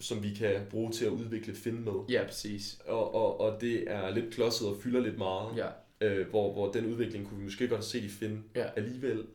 som 0.02 0.22
vi 0.22 0.34
kan 0.34 0.60
bruge 0.70 0.92
til 0.92 1.04
at 1.04 1.10
udvikle 1.10 1.54
Finn 1.54 1.84
med. 1.84 1.92
Ja, 2.08 2.24
præcis. 2.26 2.78
Og, 2.86 3.14
og, 3.14 3.40
og 3.40 3.60
det 3.60 3.90
er 3.90 4.10
lidt 4.10 4.34
klodset 4.34 4.68
og 4.68 4.76
fylder 4.82 5.00
lidt 5.00 5.18
meget. 5.18 5.56
Ja, 5.56 5.66
Øh, 6.00 6.28
hvor, 6.28 6.52
hvor 6.52 6.72
den 6.72 6.86
udvikling 6.86 7.28
kunne 7.28 7.38
vi 7.38 7.44
måske 7.44 7.68
godt 7.68 7.84
set 7.84 8.04
i 8.04 8.08
Finn 8.08 8.44
Ja. 8.56 8.66
alligevel. 8.76 9.26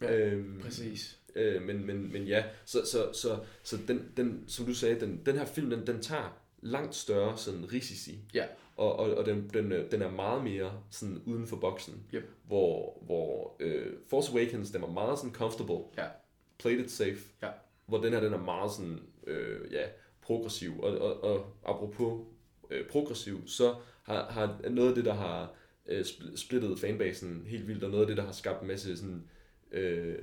Ja, 0.00 0.16
øhm, 0.18 0.60
præcis. 0.62 1.18
Øh, 1.34 1.62
men, 1.62 1.86
men, 1.86 2.12
men 2.12 2.22
ja, 2.24 2.44
så, 2.64 2.78
så, 2.92 3.12
så, 3.12 3.38
så 3.62 3.76
den, 3.88 4.12
den, 4.16 4.44
som 4.46 4.66
du 4.66 4.74
sagde, 4.74 5.00
den, 5.00 5.22
den 5.26 5.36
her 5.38 5.44
film, 5.44 5.70
den, 5.70 5.86
den 5.86 6.02
tager 6.02 6.38
langt 6.62 6.94
større 6.94 7.38
sådan 7.38 7.72
risici. 7.72 8.18
Ja. 8.34 8.44
Og, 8.76 8.96
og, 8.98 9.14
og 9.14 9.26
den, 9.26 9.50
den, 9.54 9.72
øh, 9.72 9.90
den 9.90 10.02
er 10.02 10.10
meget 10.10 10.44
mere 10.44 10.72
sådan 10.90 11.22
uden 11.26 11.46
for 11.46 11.56
boksen. 11.56 12.02
Yep. 12.14 12.24
Hvor, 12.46 13.02
hvor 13.02 13.56
øh, 13.60 13.92
Force 14.10 14.32
Awakens, 14.32 14.70
den 14.70 14.82
var 14.82 14.90
meget 14.90 15.18
sådan 15.18 15.34
comfortable. 15.34 15.84
Ja. 15.98 16.06
Played 16.58 16.78
it 16.78 16.90
safe. 16.90 17.18
Ja. 17.42 17.48
Hvor 17.86 17.98
den 18.00 18.12
her, 18.12 18.20
den 18.20 18.32
er 18.32 18.42
meget 18.44 18.72
sådan, 18.72 19.00
øh, 19.26 19.72
ja, 19.72 19.82
progressiv. 20.26 20.80
Og, 20.80 20.98
og, 20.98 21.24
og 21.24 21.46
apropos 21.68 22.26
øh, 22.70 22.86
progressiv, 22.86 23.48
så 23.48 23.74
har, 24.02 24.26
har 24.30 24.68
noget 24.70 24.88
af 24.88 24.94
det, 24.94 25.04
der 25.04 25.14
har 25.14 25.52
øh, 25.86 26.00
spl- 26.00 26.36
splittet 26.36 26.78
fanbasen 26.78 27.44
helt 27.46 27.68
vildt, 27.68 27.84
og 27.84 27.90
noget 27.90 28.02
af 28.02 28.06
det, 28.08 28.16
der 28.16 28.24
har 28.24 28.32
skabt 28.32 28.62
en 28.62 28.68
masse 28.68 28.96
sådan, 28.96 29.22
øh, 29.72 30.14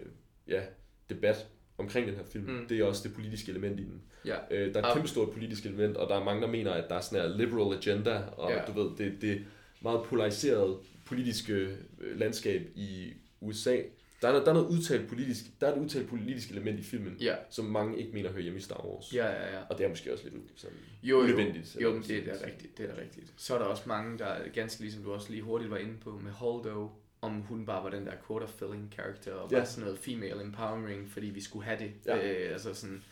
ja, 0.47 0.61
debat 1.09 1.47
omkring 1.77 2.07
den 2.07 2.15
her 2.15 2.23
film, 2.25 2.43
Mm. 2.45 2.65
det 2.69 2.79
er 2.79 2.83
også 2.83 3.07
det 3.07 3.15
politiske 3.15 3.51
element 3.51 3.79
i 3.79 3.83
den. 3.83 4.01
Ja. 4.25 4.35
Øh, 4.51 4.73
der 4.73 4.81
er 4.81 4.87
et 4.87 4.93
kæmpe 4.93 5.07
stort 5.09 5.29
politisk 5.31 5.65
element, 5.65 5.97
og 5.97 6.09
der 6.09 6.15
er 6.19 6.23
mange, 6.23 6.41
der 6.41 6.47
mener, 6.47 6.71
at 6.71 6.89
der 6.89 6.95
er 6.95 7.01
sådan 7.01 7.31
en 7.31 7.37
liberal 7.37 7.77
agenda, 7.77 8.17
og 8.37 8.51
Ja. 8.51 8.61
du 8.67 8.71
ved, 8.83 8.97
det, 8.97 9.21
det 9.21 9.45
meget 9.81 10.03
polariserede 10.03 10.77
politiske 11.05 11.53
øh, 12.01 12.19
landskab 12.19 12.61
i 12.75 13.13
USA. 13.41 13.77
Der 14.23 14.29
er, 14.29 14.43
der 14.43 14.49
er 14.49 14.53
noget 14.53 14.67
udtalt 14.67 15.07
politisk, 15.09 15.43
der 15.61 15.67
er 15.67 15.75
et 15.75 15.81
udtalt 15.81 16.09
politisk 16.09 16.51
element 16.51 16.79
i 16.79 16.83
filmen, 16.83 17.17
Ja, 17.19 17.35
som 17.49 17.65
mange 17.65 17.97
ikke 17.99 18.11
mener 18.13 18.29
hører 18.31 18.41
hjemme 18.41 18.59
i 18.59 18.61
Star 18.61 18.85
Wars. 18.85 19.13
ja, 19.13 19.25
ja. 19.27 19.57
ja. 19.57 19.63
Og 19.69 19.77
det 19.77 19.83
er 19.85 19.89
måske 19.89 20.13
også 20.13 20.23
lidt 20.23 20.35
sådan 20.55 20.77
Jo, 21.03 21.17
jo, 21.17 21.23
unødvendigt. 21.23 21.77
jo, 21.81 21.93
men 21.93 22.03
det 22.03 22.27
er 22.29 22.37
da 22.39 22.45
rigtigt, 22.45 22.77
det 22.77 22.89
er 22.89 22.95
da 22.95 23.01
rigtigt. 23.01 23.33
Så 23.37 23.53
er 23.55 23.59
der 23.59 23.65
også 23.65 23.83
mange, 23.85 24.17
der 24.17 24.25
er 24.25 24.49
ganske 24.49 24.81
ligesom 24.81 25.03
du 25.03 25.11
også 25.13 25.29
lige 25.31 25.41
hurtigt 25.41 25.71
var 25.71 25.77
inde 25.77 25.97
på 26.01 26.19
med 26.23 26.31
Holdo, 26.31 26.89
om 27.21 27.31
hun 27.41 27.65
bare 27.65 27.83
var 27.83 27.89
den 27.89 28.05
der 28.05 28.13
quota 28.27 28.45
filling 28.45 28.91
character, 28.93 29.33
og 29.33 29.51
Ja. 29.51 29.57
bare 29.57 29.65
sådan 29.65 29.83
noget 29.83 29.99
female 29.99 30.41
empowering, 30.41 31.09
fordi 31.11 31.27
vi 31.27 31.41
skulle 31.41 31.65
have 31.65 31.79
det. 31.79 31.91
Ja. 32.05 32.45
Øh, 32.47 32.53
altså 32.53 32.73
sådan, 32.73 33.03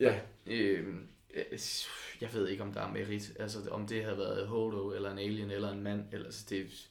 Ja, 0.00 0.20
øh, 0.46 0.86
øh, 1.34 1.44
jeg 2.20 2.28
ved 2.34 2.48
ikke, 2.48 2.62
om 2.62 2.72
der 2.72 2.80
er 2.80 2.92
merit, 2.92 3.32
altså 3.40 3.58
om 3.70 3.86
det 3.86 4.04
havde 4.04 4.18
været 4.18 4.46
Holdo, 4.46 4.92
eller 4.92 5.12
en 5.12 5.18
alien, 5.18 5.50
eller 5.50 5.72
en 5.72 5.82
mand, 5.82 6.04
eller 6.12 6.26
altså 6.26 6.46
det, 6.50 6.88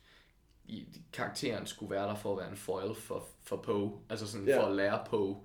karakteren 1.14 1.65
skulle 1.65 1.91
være 1.91 2.07
der 2.07 2.15
for 2.15 2.31
at 2.31 2.38
være 2.39 2.52
en 2.52 2.57
foil 2.57 2.95
for, 2.95 3.27
for 3.44 3.57
Poe, 3.57 3.91
altså 4.10 4.27
sådan 4.27 4.48
Ja. 4.48 4.60
for 4.61 4.65
at 4.68 4.76
lære 4.76 4.99
Poe, 5.10 5.35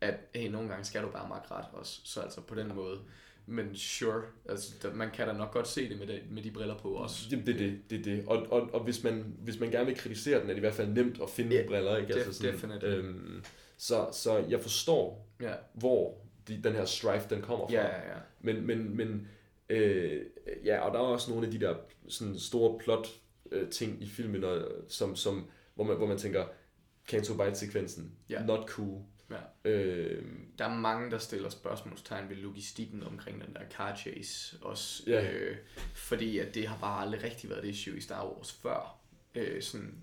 at 0.00 0.14
hey, 0.34 0.50
nogle 0.50 0.68
gange 0.68 0.84
skal 0.84 1.02
du 1.02 1.08
bare 1.08 1.28
magte 1.28 1.50
ret 1.54 1.64
også, 1.72 2.00
så 2.04 2.20
altså 2.20 2.40
på 2.40 2.54
den 2.54 2.74
måde. 2.74 2.98
Men 3.46 3.76
sure, 3.76 4.22
altså, 4.48 4.72
der, 4.82 4.94
man 4.94 5.10
kan 5.10 5.26
da 5.26 5.32
nok 5.32 5.52
godt 5.52 5.68
se 5.68 5.88
det 5.88 5.98
med, 5.98 6.06
det, 6.06 6.22
med 6.30 6.42
de 6.42 6.50
briller 6.50 6.78
på 6.78 6.88
også. 6.90 7.26
det, 7.30 7.46
det, 7.46 7.54
er 7.54 7.58
det, 7.58 7.90
det, 7.90 8.04
det. 8.04 8.24
Og, 8.26 8.46
og, 8.50 8.70
og 8.72 8.80
hvis, 8.84 9.04
man, 9.04 9.34
hvis 9.38 9.60
man 9.60 9.70
gerne 9.70 9.86
vil 9.86 9.96
kritisere 9.96 10.34
den, 10.40 10.44
er 10.44 10.48
det 10.48 10.56
i 10.56 10.60
hvert 10.60 10.74
fald 10.74 10.88
nemt 10.88 11.22
at 11.22 11.30
finde 11.30 11.56
yeah, 11.56 11.66
briller. 11.68 11.96
Ikke? 11.96 12.14
Altså 12.14 12.44
def- 12.44 12.52
definitely. 12.52 12.86
øhm, 12.94 13.44
så, 13.78 14.08
så 14.12 14.38
jeg 14.38 14.60
forstår, 14.60 15.26
Ja, 15.40 15.52
hvor 15.74 16.14
de, 16.48 16.60
den 16.64 16.72
her 16.72 16.84
strife, 16.84 17.26
den 17.34 17.42
kommer 17.42 17.66
fra. 17.66 17.72
ja, 17.74 17.86
ja. 17.86 18.08
ja. 18.10 18.16
Men, 18.40 18.66
men, 18.66 18.96
men 18.96 19.28
øh, 19.68 20.22
ja, 20.64 20.80
og 20.80 20.92
der 20.92 20.98
er 20.98 21.04
også 21.04 21.30
nogle 21.30 21.46
af 21.46 21.52
de 21.52 21.60
der 21.60 21.74
sådan 22.08 22.38
store 22.38 22.78
plot 22.78 23.08
øh, 23.52 23.70
ting 23.70 24.02
i 24.02 24.08
filmen, 24.08 24.44
og, 24.44 24.68
som, 24.88 25.16
som, 25.16 25.50
hvor, 25.74 25.84
man, 25.84 25.96
hvor 25.96 26.06
man 26.06 26.18
tænker, 26.18 26.46
Canto 27.08 27.34
Bite-sekvensen, 27.44 28.12
Ja. 28.28 28.42
not 28.44 28.68
cool. 28.68 29.02
Ja. 29.30 29.70
Øh, 29.70 30.24
Der 30.58 30.64
er 30.64 30.74
mange, 30.74 31.10
der 31.10 31.18
stiller 31.18 31.48
spørgsmålstegn 31.48 32.28
ved 32.28 32.36
logistikken 32.36 33.02
omkring 33.02 33.40
den 33.46 33.54
der 33.54 33.60
car 33.70 33.96
chase 33.96 34.56
også. 34.62 35.02
Ja. 35.06 35.32
Øh, 35.32 35.56
fordi 35.94 36.38
at 36.38 36.54
det 36.54 36.66
har 36.68 36.78
bare 36.78 37.02
aldrig 37.02 37.22
rigtig 37.22 37.50
været 37.50 37.64
et 37.64 37.68
issue 37.70 37.96
i 37.96 38.00
Star 38.00 38.28
Wars 38.32 38.52
før. 38.52 38.98
Øh, 39.34 39.62
sådan 39.62 39.94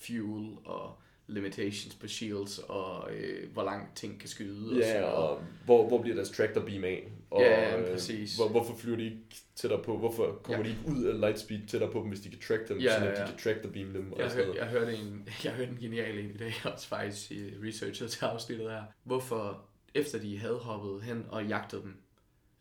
fuel 0.00 0.56
og 0.64 0.99
limitations 1.30 1.94
på 1.94 2.08
shields, 2.08 2.58
og 2.58 3.12
øh, 3.14 3.52
hvor 3.52 3.64
langt 3.64 3.96
ting 3.96 4.20
kan 4.20 4.28
skyde. 4.28 4.70
og 4.70 4.76
Ja, 4.76 4.86
sådan 4.86 5.00
noget. 5.00 5.16
og 5.16 5.42
hvor, 5.64 5.88
hvor 5.88 6.02
bliver 6.02 6.14
deres 6.14 6.30
tractor 6.30 6.60
beam 6.60 6.84
af? 6.84 7.12
Og, 7.30 7.40
Ja, 7.42 7.78
øh, 7.80 7.92
præcis. 7.92 8.36
Hvor, 8.36 8.48
hvorfor 8.48 8.76
flyver 8.76 8.96
de 8.96 9.04
ikke 9.04 9.18
tættere 9.54 9.82
på? 9.82 9.98
Hvorfor 9.98 10.40
kommer 10.42 10.64
Ja. 10.66 10.70
de 10.72 10.76
ikke 10.78 10.98
ud 10.98 11.04
af 11.04 11.20
lightspeed 11.20 11.66
tættere 11.68 11.92
på 11.92 11.98
dem, 12.00 12.08
hvis 12.08 12.20
de 12.20 12.30
kan 12.30 12.38
track 12.40 12.68
dem, 12.68 12.78
Ja, 12.78 12.94
sådan 12.94 13.08
at 13.08 13.18
ja. 13.18 13.24
de 13.24 13.30
kan 13.30 13.38
tractor 13.38 13.70
beam 13.70 13.92
dem? 13.92 14.12
Og 14.12 14.18
Jeg, 14.20 14.30
hør, 14.30 14.54
jeg, 14.54 14.66
hørte 14.66 14.96
en, 14.96 15.28
jeg 15.44 15.52
hørte 15.52 15.70
en 15.70 15.78
genial 15.80 16.18
en 16.18 16.30
i 16.30 16.36
dag, 16.36 16.54
også 16.74 16.88
faktisk 16.88 17.30
i 17.32 17.50
researchet 17.68 18.10
til 18.10 18.24
afsnittet 18.24 18.70
her. 18.70 18.82
Hvorfor, 19.04 19.64
efter 19.94 20.18
de 20.18 20.38
havde 20.38 20.56
hoppet 20.58 21.02
hen 21.02 21.26
og 21.28 21.46
jagtet 21.46 21.82
dem, 21.82 21.94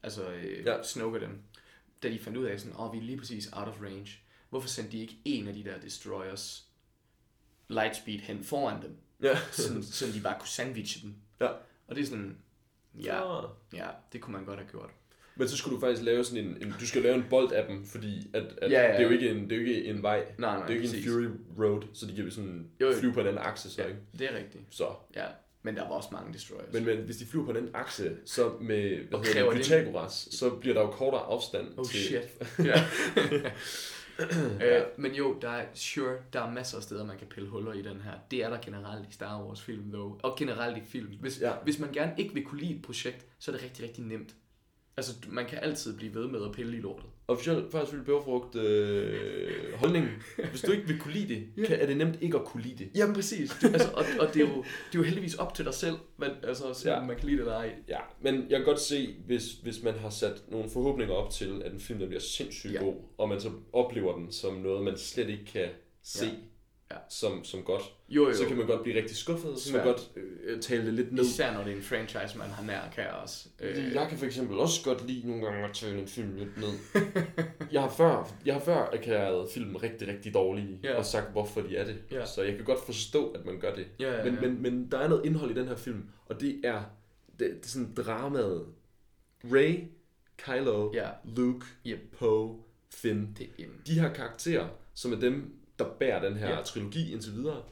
altså 0.03 0.29
øh, 0.31 0.65
Ja. 0.65 0.83
snukket 0.83 1.21
dem, 1.21 1.39
da 2.03 2.09
de 2.09 2.19
fandt 2.19 2.37
ud 2.37 2.45
af 2.45 2.59
sådan, 2.59 2.75
åh, 2.75 2.85
oh, 2.87 2.93
vi 2.93 2.97
er 2.97 3.01
lige 3.03 3.17
præcis 3.17 3.49
out 3.53 3.67
of 3.67 3.81
range. 3.81 4.09
Hvorfor 4.49 4.67
sendte 4.67 4.91
de 4.91 5.01
ikke 5.01 5.17
en 5.25 5.47
af 5.47 5.53
de 5.53 5.63
der 5.63 5.79
destroyers 5.79 6.68
lightspeed 7.69 8.19
hen 8.19 8.43
foran 8.43 8.81
dem, 8.81 8.91
Ja. 9.23 9.37
sådan, 9.51 9.83
så 9.83 10.05
de 10.13 10.21
bare 10.23 10.35
kunne 10.39 10.47
sandwiche 10.47 11.01
dem? 11.01 11.13
ja. 11.41 11.47
Og 11.87 11.95
det 11.95 12.01
er 12.01 12.05
sådan, 12.05 12.37
ja, 13.03 13.37
Ah. 13.43 13.49
ja, 13.73 13.87
det 14.13 14.21
kunne 14.21 14.33
man 14.35 14.45
godt 14.45 14.59
have 14.59 14.69
gjort. 14.71 14.89
Men 15.35 15.47
så 15.47 15.57
skulle 15.57 15.75
du 15.75 15.79
faktisk 15.81 16.01
lave 16.03 16.23
sådan 16.23 16.45
en, 16.45 16.57
en 16.61 16.73
du 16.79 16.87
skal 16.87 17.01
lave 17.01 17.15
en 17.15 17.25
bold 17.29 17.51
af 17.51 17.67
dem, 17.67 17.85
fordi 17.85 18.29
at, 18.33 18.43
at 18.61 18.71
Ja, 18.71 18.81
ja, 18.81 18.87
det 18.91 18.95
er 18.97 19.01
jo 19.03 19.07
ja. 19.09 19.13
ikke 19.13 19.29
en, 19.29 19.43
det 19.43 19.51
er 19.51 19.55
jo 19.55 19.61
ikke 19.67 19.85
en 19.85 20.03
vej. 20.03 20.25
Nej, 20.37 20.57
nej, 20.57 20.67
det 20.67 20.73
er 20.73 20.77
jo 20.77 20.81
ikke 20.81 20.93
præcis. 20.93 21.05
en 21.07 21.11
Fury 21.11 21.63
Road, 21.65 21.81
så 21.93 22.05
de 22.05 22.15
kan 22.15 22.31
sådan 22.31 22.67
Jo, 22.81 22.87
jo. 22.87 22.93
flyve 22.97 23.13
på 23.13 23.19
en 23.21 23.27
anden 23.27 23.41
akse, 23.43 23.69
så 23.71 23.81
Ja, 23.81 23.87
ikke? 23.87 23.99
det 24.19 24.31
er 24.33 24.37
rigtigt. 24.37 24.63
Så. 24.69 24.87
Ja, 25.15 25.25
men 25.63 25.75
der 25.75 25.81
var 25.81 25.89
også 25.95 26.09
mange 26.11 26.33
destroyers. 26.33 26.73
Men, 26.73 26.85
men 26.85 26.97
hvis 26.97 27.17
de 27.17 27.25
flyver 27.25 27.45
på 27.45 27.53
den 27.53 27.69
akse, 27.73 28.17
så 28.25 28.49
med 28.61 28.97
hvad 28.97 29.19
Og 29.19 29.25
hedder 29.25 29.43
det, 29.49 29.57
det- 29.57 29.63
Pythagoras, 29.65 30.27
så 30.31 30.49
bliver 30.49 30.73
der 30.73 30.81
jo 30.81 30.87
kortere 30.91 31.21
afstand 31.21 31.67
Oh 31.77 31.85
til... 31.85 31.99
shit. 31.99 32.21
ja. 32.65 32.83
øh, 34.65 34.81
men 34.97 35.11
jo, 35.15 35.37
der 35.41 35.49
er, 35.49 35.65
sure, 35.73 36.15
der 36.33 36.41
er 36.41 36.51
masser 36.51 36.77
af 36.77 36.83
steder, 36.83 37.05
man 37.05 37.17
kan 37.17 37.27
pille 37.27 37.49
huller 37.49 37.73
i 37.73 37.81
den 37.81 38.01
her. 38.01 38.11
Det 38.31 38.43
er 38.43 38.49
der 38.49 38.57
generelt 38.61 39.09
i 39.09 39.13
Star 39.13 39.43
Wars 39.43 39.61
film, 39.61 39.91
dog. 39.91 40.19
Og 40.23 40.35
generelt 40.37 40.77
i 40.77 40.81
film. 40.85 41.13
Hvis, 41.19 41.41
Ja. 41.41 41.49
ja. 41.49 41.55
hvis 41.63 41.79
man 41.79 41.91
gerne 41.91 42.13
ikke 42.17 42.33
vil 42.33 42.45
kunne 42.45 42.61
lide 42.61 42.75
et 42.75 42.81
projekt, 42.81 43.25
så 43.39 43.51
er 43.51 43.55
det 43.55 43.63
rigtig, 43.65 43.85
rigtig 43.85 44.03
nemt. 44.03 44.35
Altså, 44.97 45.11
man 45.27 45.45
kan 45.45 45.59
altid 45.61 45.97
blive 45.97 46.13
ved 46.13 46.27
med 46.27 46.45
at 46.45 46.51
pille 46.51 46.77
i 46.77 46.79
lortet. 46.79 47.05
Officielt 47.29 47.71
faktisk 47.71 47.93
vil 47.97 48.03
bæverfrugt 48.03 48.55
øh, 48.55 49.73
holdningen. 49.75 50.09
Hvis 50.49 50.61
du 50.61 50.71
ikke 50.71 50.87
vil 50.87 50.99
kunne 50.99 51.13
lide 51.13 51.27
det, 51.57 51.67
kan, 51.67 51.79
er 51.79 51.85
det 51.85 51.97
nemt 51.97 52.17
ikke 52.21 52.37
at 52.37 52.45
kunne 52.45 52.63
lide 52.63 52.75
det. 52.77 52.89
Jamen 52.95 53.15
præcis. 53.15 53.51
Du, 53.61 53.67
altså, 53.73 53.89
og, 53.93 54.05
og 54.19 54.33
det, 54.33 54.41
er 54.41 54.47
jo, 54.47 54.55
det 54.55 54.63
er 54.93 54.99
jo 54.99 55.03
heldigvis 55.03 55.35
op 55.35 55.53
til 55.53 55.65
dig 55.65 55.73
selv, 55.73 55.95
hvad, 56.17 56.29
altså, 56.43 56.73
så 56.73 56.89
Ja. 56.89 56.99
ja. 56.99 57.05
man 57.05 57.15
kan 57.15 57.25
lide 57.25 57.37
det 57.37 57.41
eller 57.43 57.55
ej. 57.57 57.73
Ja, 57.87 57.99
men 58.21 58.35
jeg 58.49 58.57
kan 58.59 58.65
godt 58.65 58.79
se, 58.79 59.15
hvis, 59.25 59.51
hvis 59.63 59.83
man 59.83 59.93
har 59.93 60.09
sat 60.09 60.43
nogle 60.51 60.69
forhåbninger 60.69 61.13
op 61.13 61.31
til, 61.31 61.61
at 61.65 61.73
en 61.73 61.79
film 61.79 61.99
der 61.99 62.07
bliver 62.07 62.21
sindssygt 62.21 62.73
Ja. 62.73 62.79
god, 62.83 62.93
og 63.17 63.29
man 63.29 63.39
så 63.41 63.51
oplever 63.73 64.15
den 64.17 64.31
som 64.31 64.53
noget, 64.53 64.83
man 64.83 64.97
slet 64.97 65.29
ikke 65.29 65.45
kan 65.45 65.67
se 66.03 66.25
Ja. 66.25 66.31
Ja. 66.91 66.97
Som, 67.09 67.43
som 67.43 67.63
godt, 67.63 67.81
Jo, 68.09 68.27
jo. 68.27 68.33
så 68.35 68.45
kan 68.47 68.57
man 68.57 68.67
godt 68.67 68.83
blive 68.83 68.97
rigtig 68.97 69.17
skuffet, 69.17 69.59
så 69.59 69.69
kan 69.73 69.77
man 69.77 69.87
godt 69.87 70.11
øh, 70.43 70.61
tale 70.61 70.85
det 70.85 70.93
lidt 70.93 71.11
ned. 71.11 71.23
Især 71.25 71.53
når 71.53 71.63
det 71.63 71.71
er 71.73 71.75
en 71.77 71.83
franchise, 71.83 72.37
man 72.37 72.49
har 72.49 72.63
nær, 72.63 72.89
kan 72.95 73.03
jeg 73.03 73.13
også. 73.13 73.47
Øh, 73.59 73.93
Jeg 73.93 74.07
kan 74.09 74.17
for 74.17 74.25
eksempel 74.25 74.59
også 74.59 74.83
godt 74.83 75.07
lide 75.07 75.27
nogle 75.27 75.45
gange 75.45 75.63
at 75.67 75.73
tale 75.75 75.99
en 75.99 76.07
film 76.07 76.35
lidt 76.35 76.57
ned. 76.57 76.69
jeg 77.71 77.81
har 77.81 77.89
før, 77.89 78.31
jeg 78.45 78.53
har 78.53 78.61
før 78.61 78.89
erklæret 78.93 79.49
film 79.51 79.75
rigtig, 79.75 80.07
rigtig 80.07 80.33
dårlige, 80.33 80.79
Ja. 80.83 80.95
og 80.97 81.05
sagt, 81.05 81.31
hvorfor 81.31 81.61
de 81.61 81.77
er 81.77 81.85
det. 81.85 81.95
Ja. 82.11 82.25
Så 82.25 82.41
jeg 82.43 82.55
kan 82.55 82.65
godt 82.65 82.85
forstå, 82.85 83.31
at 83.31 83.45
man 83.45 83.59
gør 83.59 83.75
det. 83.75 83.87
Ja, 83.99 84.17
ja, 84.17 84.23
Men, 84.23 84.33
ja. 84.33 84.41
men, 84.41 84.61
men 84.61 84.91
der 84.91 84.97
er 84.97 85.07
noget 85.07 85.25
indhold 85.25 85.51
i 85.51 85.59
den 85.59 85.67
her 85.67 85.75
film, 85.75 86.03
og 86.25 86.41
det 86.41 86.61
er, 86.63 86.81
det, 87.31 87.39
det 87.39 87.65
er 87.65 87.67
sådan 87.67 87.93
dramaet. 87.93 88.65
Ray, 89.43 89.83
Kylo, 90.37 90.91
Ja. 90.93 91.09
Luke, 91.35 91.65
Yep. 91.87 91.99
Poe, 92.19 92.57
Finn. 92.93 93.35
det, 93.37 93.49
jamen, 93.59 93.81
De 93.87 93.99
her 93.99 94.13
karakterer, 94.13 94.67
som 94.93 95.13
er 95.13 95.19
dem, 95.19 95.55
der 95.79 95.85
bærer 95.99 96.21
den 96.29 96.37
her 96.37 96.49
Ja. 96.49 96.61
trilogi 96.61 97.13
indtil 97.13 97.33
videre, 97.33 97.63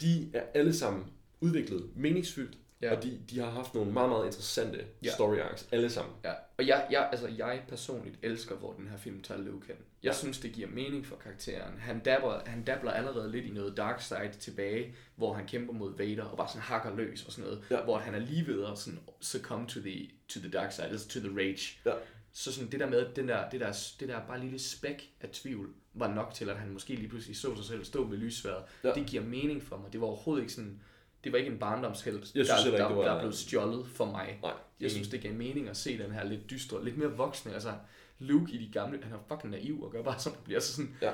de 0.00 0.30
er 0.34 0.42
alle 0.54 0.74
sammen 0.74 1.04
udviklet 1.40 1.90
meningsfyldt, 1.96 2.56
Ja. 2.82 2.96
og 2.96 3.02
de, 3.02 3.20
de 3.30 3.38
har 3.40 3.50
haft 3.50 3.74
nogle 3.74 3.92
meget, 3.92 4.08
meget 4.08 4.26
interessante 4.26 4.84
Ja. 5.04 5.10
story 5.10 5.38
arcs, 5.38 5.68
alle 5.72 5.90
sammen. 5.90 6.14
Ja, 6.24 6.32
og 6.58 6.66
jeg, 6.66 6.86
jeg, 6.90 7.08
altså 7.12 7.28
jeg 7.38 7.62
personligt 7.68 8.16
elsker, 8.22 8.54
hvor 8.56 8.72
den 8.72 8.88
her 8.88 8.96
film 8.96 9.20
tager 9.22 9.40
Luke 9.40 9.66
hen. 9.66 9.76
Jeg 10.02 10.10
Ja. 10.10 10.12
synes, 10.16 10.38
det 10.38 10.52
giver 10.52 10.68
mening 10.68 11.06
for 11.06 11.16
karakteren. 11.16 11.78
Han 11.78 11.98
dabler, 12.00 12.40
han 12.46 12.64
dabler 12.64 12.90
allerede 12.90 13.30
lidt 13.30 13.46
i 13.46 13.50
noget 13.50 13.76
dark 13.76 14.00
side 14.02 14.30
tilbage, 14.40 14.94
hvor 15.16 15.32
han 15.34 15.46
kæmper 15.46 15.72
mod 15.74 15.96
Vader 15.96 16.24
og 16.24 16.36
bare 16.36 16.48
sådan 16.48 16.62
hakker 16.62 16.96
løs 16.96 17.24
og 17.26 17.32
sådan 17.32 17.44
noget. 17.44 17.64
Ja. 17.70 17.82
Hvor 17.84 17.98
han 17.98 18.14
er 18.14 18.18
lige 18.18 18.46
ved 18.46 18.64
at 18.64 18.78
sådan 18.78 19.00
succumb 19.20 19.68
to 19.68 19.80
the, 19.80 20.10
to 20.28 20.40
the 20.40 20.50
dark 20.50 20.72
side, 20.72 20.86
altså 20.86 21.08
to 21.08 21.20
the 21.20 21.36
rage. 21.38 21.78
Ja. 21.86 21.92
Så 22.32 22.52
sådan 22.52 22.70
det 22.70 22.80
der 22.80 22.86
med, 22.90 23.06
den 23.16 23.28
der, 23.28 23.50
det, 23.50 23.60
der, 23.60 23.72
det 24.00 24.08
der 24.08 24.26
bare 24.26 24.40
lille 24.40 24.58
spæk 24.58 25.10
af 25.20 25.28
tvivl, 25.32 25.74
var 25.94 26.14
nok 26.14 26.34
til, 26.34 26.48
at 26.50 26.56
han 26.56 26.70
måske 26.70 26.94
lige 26.94 27.08
pludselig 27.08 27.36
så 27.36 27.56
sig 27.56 27.64
selv 27.64 27.84
stå 27.84 28.06
med 28.06 28.18
lysværet. 28.18 28.64
Ja. 28.84 28.92
Det 28.92 29.06
giver 29.06 29.22
mening 29.22 29.62
for 29.62 29.76
mig. 29.76 29.92
Det 29.92 30.00
var 30.00 30.06
overhovedet 30.06 30.42
ikke 30.42 30.52
sådan, 30.52 30.80
det 31.24 31.32
var 31.32 31.38
ikke 31.38 31.50
en 31.50 31.58
barndomshelt, 31.58 32.26
synes 32.26 32.48
der, 32.48 32.66
ikke, 32.66 32.78
der, 32.78 32.88
det 32.88 32.96
var- 32.96 33.04
der 33.04 33.12
er 33.12 33.18
blevet 33.20 33.34
stjålet 33.34 33.86
for 33.88 34.04
mig. 34.04 34.38
Nej, 34.42 34.52
Jeg 34.80 34.90
synes, 34.90 35.08
det 35.08 35.20
gav 35.22 35.34
mening 35.34 35.68
at 35.68 35.76
se 35.76 35.98
den 35.98 36.10
her 36.12 36.24
lidt 36.24 36.50
dystre, 36.50 36.84
lidt 36.84 36.96
mere 36.98 37.16
voksne. 37.16 37.52
Altså, 37.54 37.74
Luke 38.18 38.52
i 38.52 38.66
de 38.66 38.72
gamle, 38.72 39.02
han 39.02 39.12
er 39.12 39.18
fucking 39.28 39.50
naiv 39.50 39.82
og 39.82 39.92
gør 39.92 40.02
bare, 40.02 40.18
som 40.20 40.32
han 40.32 40.42
bliver. 40.44 40.60
Så, 40.60 40.72
sådan, 40.72 40.96
Ja. 41.02 41.12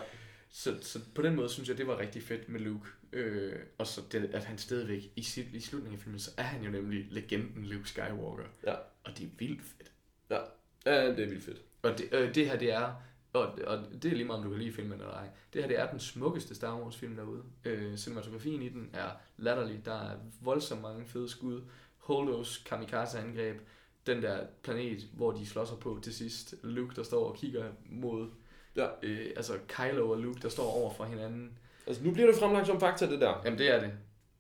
så, 0.49 0.79
så 0.83 1.01
på 1.15 1.23
den 1.23 1.35
måde 1.35 1.49
synes 1.49 1.69
jeg, 1.69 1.79
det 1.79 1.87
var 1.87 1.99
rigtig 1.99 2.23
fedt 2.23 2.49
med 2.49 2.61
Luke. 2.61 2.87
Øh, 3.13 3.53
og 3.79 3.87
så 3.87 4.01
det, 4.13 4.25
at 4.35 4.45
han 4.45 4.59
stadigvæk, 4.59 5.03
i, 5.17 5.23
sit, 5.23 5.47
i 5.53 5.61
slutningen 5.61 5.99
af 5.99 6.03
filmen, 6.03 6.21
så 6.21 6.31
er 6.37 6.43
han 6.43 6.63
jo 6.65 6.71
nemlig 6.71 7.07
legenden 7.11 7.65
Luke 7.67 7.89
Skywalker. 7.89 8.45
Ja. 8.67 8.75
Og 9.05 9.19
det 9.19 9.25
er 9.25 9.29
vildt 9.39 9.63
fedt. 9.63 9.93
Ja, 10.31 10.39
ja 10.87 11.09
det 11.11 11.21
er 11.21 11.29
vildt 11.29 11.45
fedt. 11.45 11.63
Og 11.83 11.99
det, 11.99 12.09
øh, 12.13 12.35
det 12.35 12.47
her, 12.47 12.59
det 12.59 12.73
er, 12.73 12.95
og, 13.33 13.59
og 13.67 13.79
det 14.03 14.13
er 14.13 14.17
lige 14.17 14.25
meget, 14.25 14.39
om 14.39 14.45
du 14.45 14.51
kan 14.51 14.59
lide 14.59 14.73
filmen 14.73 15.01
eller 15.01 15.13
ej. 15.13 15.29
Det 15.53 15.63
her, 15.63 15.69
det 15.69 15.81
er 15.81 15.91
den 15.91 16.01
smukkeste 16.01 16.55
Star 16.55 16.81
Wars 16.81 16.97
film 16.97 17.17
derude. 17.17 17.43
Øh, 17.65 17.97
cinematografien 17.97 18.63
i 18.63 18.69
den 18.69 18.91
er 18.93 19.09
latterlig. 19.37 19.85
Der 19.85 19.95
er 19.95 20.17
voldsomt 20.41 20.83
mange 20.83 21.07
fede 21.07 21.29
skud. 21.29 21.63
Holdos 21.99 22.59
kamikaze-angreb. 22.59 23.61
Den 24.07 24.23
der 24.23 24.47
planet, 24.63 25.07
hvor 25.13 25.33
de 25.33 25.47
slår 25.47 25.65
sig 25.65 25.79
på 25.79 25.99
til 26.03 26.15
sidst. 26.15 26.55
Luke, 26.63 26.97
der 26.97 27.03
står 27.03 27.29
og 27.29 27.37
kigger 27.37 27.65
mod... 27.91 28.29
Ja. 28.77 28.87
Øh, 29.03 29.27
altså 29.37 29.53
Kylo 29.69 30.11
og 30.11 30.19
Luke, 30.19 30.41
der 30.43 30.49
står 30.49 30.71
over 30.71 30.95
for 30.95 31.05
hinanden. 31.05 31.59
Altså, 31.87 32.05
nu 32.05 32.13
bliver 32.13 32.27
det 32.27 32.37
fremlagt 32.37 32.67
som 32.67 32.81
fakta, 32.81 33.11
det 33.11 33.21
der. 33.21 33.43
Jamen, 33.45 33.59
det 33.59 33.75
er 33.75 33.81
det. 33.81 33.93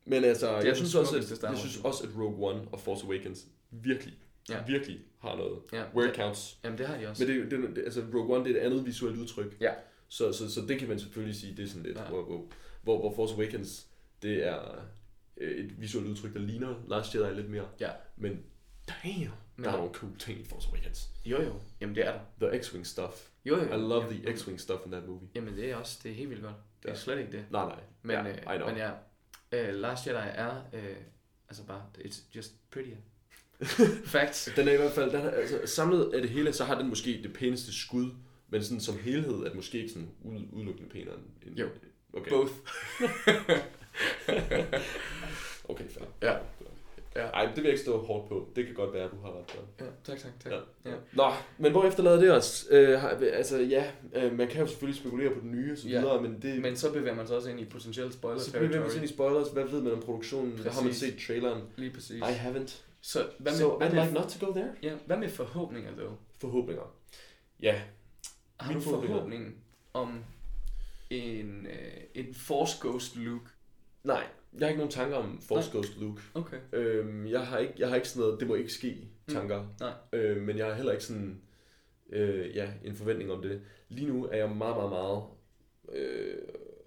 Men 0.05 0.25
altså, 0.25 0.49
er 0.49 0.63
jeg 0.63 0.77
synes, 0.77 0.95
også, 0.95 1.17
at, 1.17 1.43
jeg 1.51 1.59
synes 1.59 1.81
også, 1.85 2.05
at 2.05 2.11
Rogue 2.19 2.51
One 2.51 2.69
og 2.73 2.81
Force 2.81 3.07
Awakens 3.07 3.47
virkelig, 3.71 4.15
Ja. 4.49 4.65
virkelig 4.67 5.01
har 5.21 5.37
noget. 5.37 5.59
Ja, 5.73 5.85
Where 5.95 6.09
it 6.11 6.17
counts. 6.17 6.59
jamen, 6.65 6.79
det 6.79 6.87
har 6.87 6.99
de 6.99 7.09
også. 7.09 7.25
Men 7.27 7.37
det, 7.37 7.51
det, 7.51 7.77
det, 7.77 7.83
altså 7.85 8.05
Rogue 8.15 8.37
One, 8.37 8.45
det 8.45 8.57
er 8.57 8.61
et 8.61 8.65
andet 8.67 8.87
visuelt 8.87 9.17
udtryk. 9.19 9.57
Ja. 9.61 9.73
Så, 10.09 10.33
så, 10.33 10.51
så 10.51 10.61
det 10.61 10.79
kan 10.79 10.89
man 10.89 10.99
selvfølgelig 10.99 11.37
sige, 11.37 11.57
det 11.57 11.63
er 11.65 11.69
sådan 11.69 11.83
lidt, 11.83 11.97
Ja. 11.99 12.13
wow, 12.13 12.29
wow. 12.29 12.51
Hvor, 12.83 12.99
hvor 13.01 13.15
Force 13.15 13.35
Awakens, 13.35 13.87
det 14.23 14.47
er 14.47 14.85
øh, 15.37 15.65
et 15.65 15.81
visuelt 15.81 16.09
udtryk, 16.09 16.33
der 16.35 16.41
ligner 16.41 16.75
Last 16.89 17.15
Jedi 17.15 17.35
lidt 17.35 17.51
mere. 17.51 17.69
Ja. 17.81 17.91
Men 18.17 18.43
damn, 18.89 19.31
Men- 19.57 19.65
der 19.65 19.71
er 19.73 19.77
nogle 19.77 19.93
cool 19.95 20.19
ting 20.19 20.41
i 20.41 20.45
Force 20.45 20.69
Awakens. 20.73 21.11
Jo, 21.25 21.43
jo. 21.43 21.55
Jamen, 21.81 21.95
det 21.95 22.07
er 22.07 22.13
der. 22.39 22.49
The 22.51 22.59
X-Wing 22.61 22.85
stuff. 22.85 23.29
Jo, 23.45 23.57
jo. 23.57 23.63
I 23.65 23.77
love 23.77 24.05
jamen, 24.05 24.23
the 24.23 24.33
X-Wing 24.35 24.57
stuff 24.59 24.81
in 24.87 24.93
that 24.93 25.07
movie. 25.09 25.29
Jamen, 25.35 25.57
det 25.57 25.71
er 25.71 25.77
også, 25.77 26.01
det 26.03 26.11
er 26.11 26.15
helt 26.15 26.31
vildt 26.31 26.43
godt. 26.43 26.55
Det 26.83 26.89
er 26.89 26.93
Ja. 26.93 26.99
slet 26.99 27.19
ikke 27.19 27.33
det. 27.33 27.45
Nej, 27.51 27.65
nej. 27.67 27.81
Men, 28.03 28.17
ja, 28.17 28.23
know. 28.23 28.55
øh, 28.55 28.67
men 28.67 28.77
ja, 28.77 28.91
øh, 29.53 29.75
Last 29.75 30.07
Jedi 30.07 30.19
er, 30.35 30.63
øh, 30.73 30.97
altså 31.49 31.67
bare, 31.67 31.83
it's 31.99 32.23
just 32.37 32.53
prettier. 32.71 32.97
Facts. 34.15 34.49
Den 34.57 34.69
er 34.69 34.73
i 34.73 34.77
hvert 34.77 34.93
fald, 34.93 35.11
den 35.11 35.21
er, 35.21 35.31
altså, 35.31 35.61
samlet 35.65 36.11
af 36.15 36.21
det 36.23 36.31
hele, 36.31 36.53
så 36.53 36.65
har 36.65 36.79
den 36.79 36.89
måske 36.89 37.21
det 37.23 37.33
pæneste 37.33 37.81
skud, 37.81 38.11
men 38.51 38.63
sådan 38.63 38.81
som 38.81 38.99
helhed 38.99 39.35
er 39.35 39.49
den 39.49 39.57
måske 39.57 39.79
ikke 39.79 39.93
sådan 39.93 40.09
ud, 40.25 40.41
udelukkende 40.53 40.91
pænere 40.91 41.15
end... 41.47 41.57
Jo. 41.57 41.69
Okay. 42.13 42.31
Both. 42.31 42.53
Okay, 45.69 45.85
fair. 45.89 46.05
Ja. 46.23 46.33
Ja. 47.17 47.27
Ej, 47.27 47.47
det 47.47 47.57
vil 47.57 47.63
jeg 47.63 47.73
ikke 47.73 47.83
stå 47.83 47.99
hårdt 47.99 48.29
på. 48.29 48.49
Det 48.57 48.67
kan 48.67 48.75
godt 48.75 48.93
være, 48.95 49.05
at 49.05 49.11
du 49.11 49.17
har 49.23 49.29
ret 49.29 49.53
der. 49.79 49.85
Ja, 49.85 49.91
tak, 50.05 50.19
tak, 50.19 50.41
tak. 50.41 50.53
Ja. 50.53 50.91
Ja. 50.91 50.97
Nå, 51.13 51.33
men 51.59 51.73
hvor 51.73 51.85
efterlader 51.85 52.21
det 52.21 52.33
os? 52.33 52.67
Øh, 52.71 53.05
altså 53.33 53.59
ja, 53.59 53.85
øh, 54.15 54.39
man 54.39 54.49
kan 54.49 54.61
jo 54.61 54.67
selvfølgelig 54.67 55.01
spekulere 55.01 55.35
på 55.35 55.41
den 55.41 55.51
nye 55.51 55.73
og 55.73 55.79
så 55.79 55.89
Ja, 55.89 56.01
videre, 56.01 56.23
men 56.23 56.39
det... 56.43 56.61
Men 56.63 56.77
så 56.77 56.93
bevæger 56.93 57.15
man 57.15 57.27
sig 57.27 57.37
også 57.37 57.51
ind 57.51 57.61
i 57.61 57.65
potentielle 57.65 58.13
spoiler 58.13 58.41
så 58.41 58.53
bevæger 58.53 58.81
vi 58.83 58.89
os 58.89 58.95
ind 58.95 59.05
i 59.05 59.09
spoilers. 59.09 59.49
Hvad 59.49 59.65
ved 59.65 59.83
man 59.83 59.93
om 59.93 60.01
produktionen? 60.01 60.53
Præcis. 60.57 60.75
Har 60.75 60.83
man 60.83 60.95
set 60.95 61.15
traileren? 61.27 61.63
Lige 61.77 61.91
præcis. 61.91 62.17
I 62.17 62.21
haven't. 62.23 62.75
Så 63.07 63.31
hvad 63.39 63.53
med, 63.53 63.59
so 63.59 63.77
hvad, 63.79 63.89
I'd 63.89 63.95
med, 63.95 64.03
like 64.03 64.15
not 64.15 64.29
to 64.29 64.47
go 64.47 64.53
there. 64.53 64.71
ja, 64.83 64.95
hvad 65.07 65.17
med 65.17 65.29
forhåbninger, 65.29 65.97
dog? 65.97 66.19
Forhåbninger. 66.41 66.97
Ja, 67.61 67.83
Har 68.61 68.69
Mine 68.73 68.81
du 68.81 68.91
forhåbning 68.91 69.65
om 69.93 70.25
en, 71.11 71.67
øh, 71.67 72.03
en 72.15 72.35
Force 72.35 72.89
Ghost 72.89 73.17
Luke? 73.17 73.45
nej. 74.03 74.27
Jeg 74.53 74.67
har 74.67 74.69
ikke 74.69 74.79
nogen 74.79 74.93
tanker 74.93 75.17
om 75.17 75.41
Force 75.41 75.71
Ghost 75.73 75.97
Luke. 75.99 76.23
Okay. 76.35 76.57
Øhm, 76.73 77.27
jeg, 77.27 77.47
har 77.47 77.59
ikke, 77.59 77.75
jeg 77.79 77.89
har 77.89 77.97
ikke 77.97 78.09
sådan 78.09 78.21
noget, 78.27 78.41
det 78.41 78.49
må 78.49 78.55
ikke 78.55 78.73
ske, 78.73 79.09
tanker. 79.29 79.63
Mm, 79.63 79.69
nej. 79.81 79.93
Øh, 80.13 80.43
men 80.43 80.59
jeg 80.59 80.67
har 80.67 80.75
heller 80.75 80.93
ikke 80.93 81.05
sådan, 81.05 81.43
øh, 82.11 82.57
ja, 82.57 82.73
en 82.85 82.97
forventning 82.97 83.33
om 83.33 83.43
det. 83.43 83.63
Lige 83.89 84.09
nu 84.09 84.27
er 84.27 84.37
jeg 84.37 84.51
meget, 84.51 84.77
meget, 84.77 84.91
meget 84.91 85.23
øh, 85.93 86.39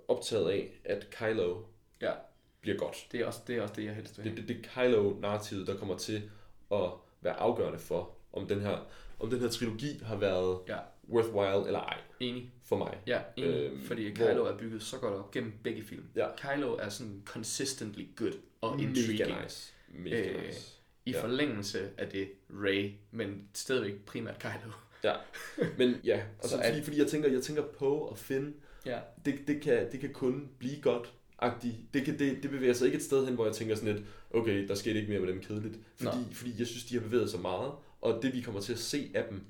optaget 0.07 0.49
af, 0.49 0.81
at 0.85 1.07
Kylo 1.09 1.61
Ja, 2.01 2.11
bliver 2.61 2.77
godt. 2.77 3.07
det 3.11 3.19
er 3.21 3.25
også 3.25 3.39
det, 3.47 3.57
er 3.57 3.61
også 3.61 3.73
det 3.77 3.85
jeg 3.85 3.95
helst 3.95 4.17
vil 4.17 4.25
Det, 4.37 4.37
det, 4.37 4.47
det 4.47 4.65
er 4.65 4.69
Kylo-narrativet, 4.85 5.67
der 5.67 5.77
kommer 5.77 5.97
til 5.97 6.29
at 6.71 6.89
være 7.21 7.33
afgørende 7.33 7.79
for, 7.79 8.09
om 8.33 8.47
den 8.47 8.59
her, 8.61 8.87
om 9.19 9.29
den 9.29 9.39
her 9.39 9.49
trilogi 9.49 9.99
har 10.03 10.15
været 10.15 10.59
Ja. 10.67 10.77
worthwhile 11.09 11.65
eller 11.67 11.79
ej 11.79 11.97
Enig. 12.19 12.51
for 12.63 12.77
mig. 12.77 12.97
Ja, 13.07 13.21
enig. 13.37 13.49
Øhm, 13.49 13.81
fordi 13.83 14.09
hvor- 14.17 14.27
Kylo 14.27 14.45
er 14.45 14.57
bygget 14.57 14.81
så 14.83 14.97
godt 14.97 15.13
op 15.13 15.31
gennem 15.31 15.53
begge 15.63 15.83
film. 15.83 16.03
Ja. 16.15 16.27
Kylo 16.37 16.73
er 16.75 16.89
sådan 16.89 17.21
consistently 17.25 18.05
good 18.15 18.31
og 18.61 18.79
intriguing. 18.81 19.29
Mega 19.29 19.43
nice. 19.43 19.73
Mega 19.89 20.29
Øh, 20.29 20.45
nice. 20.47 20.75
I 21.05 21.11
Ja. 21.11 21.21
forlængelse 21.23 21.89
af 21.97 22.07
det 22.09 22.29
Ray, 22.49 22.91
men 23.11 23.47
stadigvæk 23.53 24.05
primært 24.05 24.39
Kylo. 24.39 24.71
Ja, 25.03 25.13
men 25.77 25.95
ja, 26.03 26.21
altså, 26.43 26.57
Så 26.57 26.63
fordi, 26.65 26.77
at- 26.77 26.83
fordi 26.83 26.99
jeg 26.99 27.07
tænker, 27.07 27.29
jeg 27.29 27.41
tænker 27.41 27.63
på 27.63 27.95
og 27.97 28.17
Finn, 28.17 28.55
Ja. 28.85 28.99
det, 29.25 29.39
det, 29.47 29.61
kan, 29.61 29.91
det 29.91 29.99
kan 29.99 30.13
kun 30.13 30.49
blive 30.59 30.81
godt. 30.81 31.13
-agtigt. 31.41 31.75
Det, 31.93 32.05
kan, 32.05 32.19
det, 32.19 32.43
det 32.43 32.51
bevæger 32.51 32.73
sig 32.73 32.85
ikke 32.85 32.97
et 32.97 33.03
sted 33.03 33.25
hen, 33.25 33.35
hvor 33.35 33.45
jeg 33.45 33.55
tænker 33.55 33.75
sådan 33.75 33.93
lidt, 33.95 34.05
okay, 34.33 34.67
der 34.67 34.75
skete 34.75 34.99
ikke 34.99 35.11
mere 35.11 35.19
med 35.21 35.27
dem 35.33 35.41
kedeligt. 35.41 35.75
Fordi, 35.95 36.17
Nå. 36.17 36.23
fordi 36.33 36.53
jeg 36.59 36.67
synes, 36.67 36.83
de 36.85 36.93
har 36.95 37.01
bevæget 37.01 37.29
sig 37.29 37.39
meget, 37.39 37.71
og 38.01 38.19
det 38.21 38.33
vi 38.33 38.41
kommer 38.41 38.61
til 38.61 38.73
at 38.73 38.79
se 38.79 39.11
af 39.13 39.23
dem, 39.29 39.41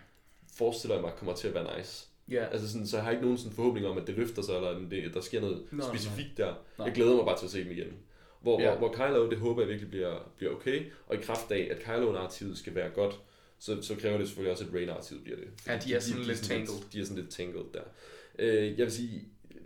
forestiller 0.58 0.96
jeg 0.96 1.02
mig 1.02 1.12
kommer 1.18 1.36
til 1.36 1.48
at 1.48 1.54
være 1.54 1.78
nice. 1.78 2.06
Ja. 2.32 2.46
Altså 2.46 2.72
sådan, 2.72 2.88
så 2.88 2.98
jeg 2.98 3.04
har 3.04 3.12
ikke 3.12 3.24
nogen 3.24 3.38
sådan 3.38 3.52
forhåbning 3.56 3.86
om, 3.86 3.98
at 3.98 4.08
det 4.08 4.16
løfter 4.16 4.42
sig, 4.42 4.56
eller 4.56 4.70
at 4.70 4.92
det, 4.92 5.14
der 5.14 5.22
sker 5.22 5.42
noget 5.42 5.62
Nå, 5.72 5.84
specifikt 5.84 6.38
der. 6.38 6.54
Nej. 6.78 6.86
Jeg 6.88 6.96
glæder 6.96 7.16
mig 7.16 7.26
bare 7.26 7.38
til 7.40 7.46
at 7.46 7.52
se 7.52 7.64
dem 7.64 7.72
igen. 7.72 7.88
Hvor, 8.42 8.62
Ja. 8.62 8.76
hvor, 8.76 8.78
hvor 8.88 9.08
Kylo, 9.08 9.30
det 9.30 9.38
håber 9.38 9.62
jeg 9.62 9.70
virkelig 9.70 9.90
bliver, 9.90 10.32
bliver 10.38 10.52
okay, 10.56 10.84
og 11.08 11.16
i 11.16 11.20
kraft 11.22 11.52
af, 11.52 11.68
at 11.72 11.80
Kylo-narrativet 11.84 12.58
skal 12.58 12.76
være 12.76 12.90
godt, 12.90 13.20
så, 13.60 13.82
så 13.82 13.96
kræver 13.96 14.18
det 14.18 14.28
selvfølgelig 14.28 14.52
også, 14.52 14.66
at 14.66 14.74
Rey-narrativet 14.74 15.24
bliver 15.24 15.38
det. 15.38 15.48
Ja, 15.68 15.78
de 15.86 15.94
er 15.94 16.00
sådan 16.00 16.24
lidt 16.24 16.40
tangled. 16.40 16.76
De 16.94 17.00
er 17.00 17.04
sådan 17.04 17.18
lidt 17.18 17.30
tangled 17.30 17.64
der. 17.74 17.82
Øh, 18.40 18.66
jeg 18.80 18.86
vil 18.86 18.92
sige, 18.92 19.22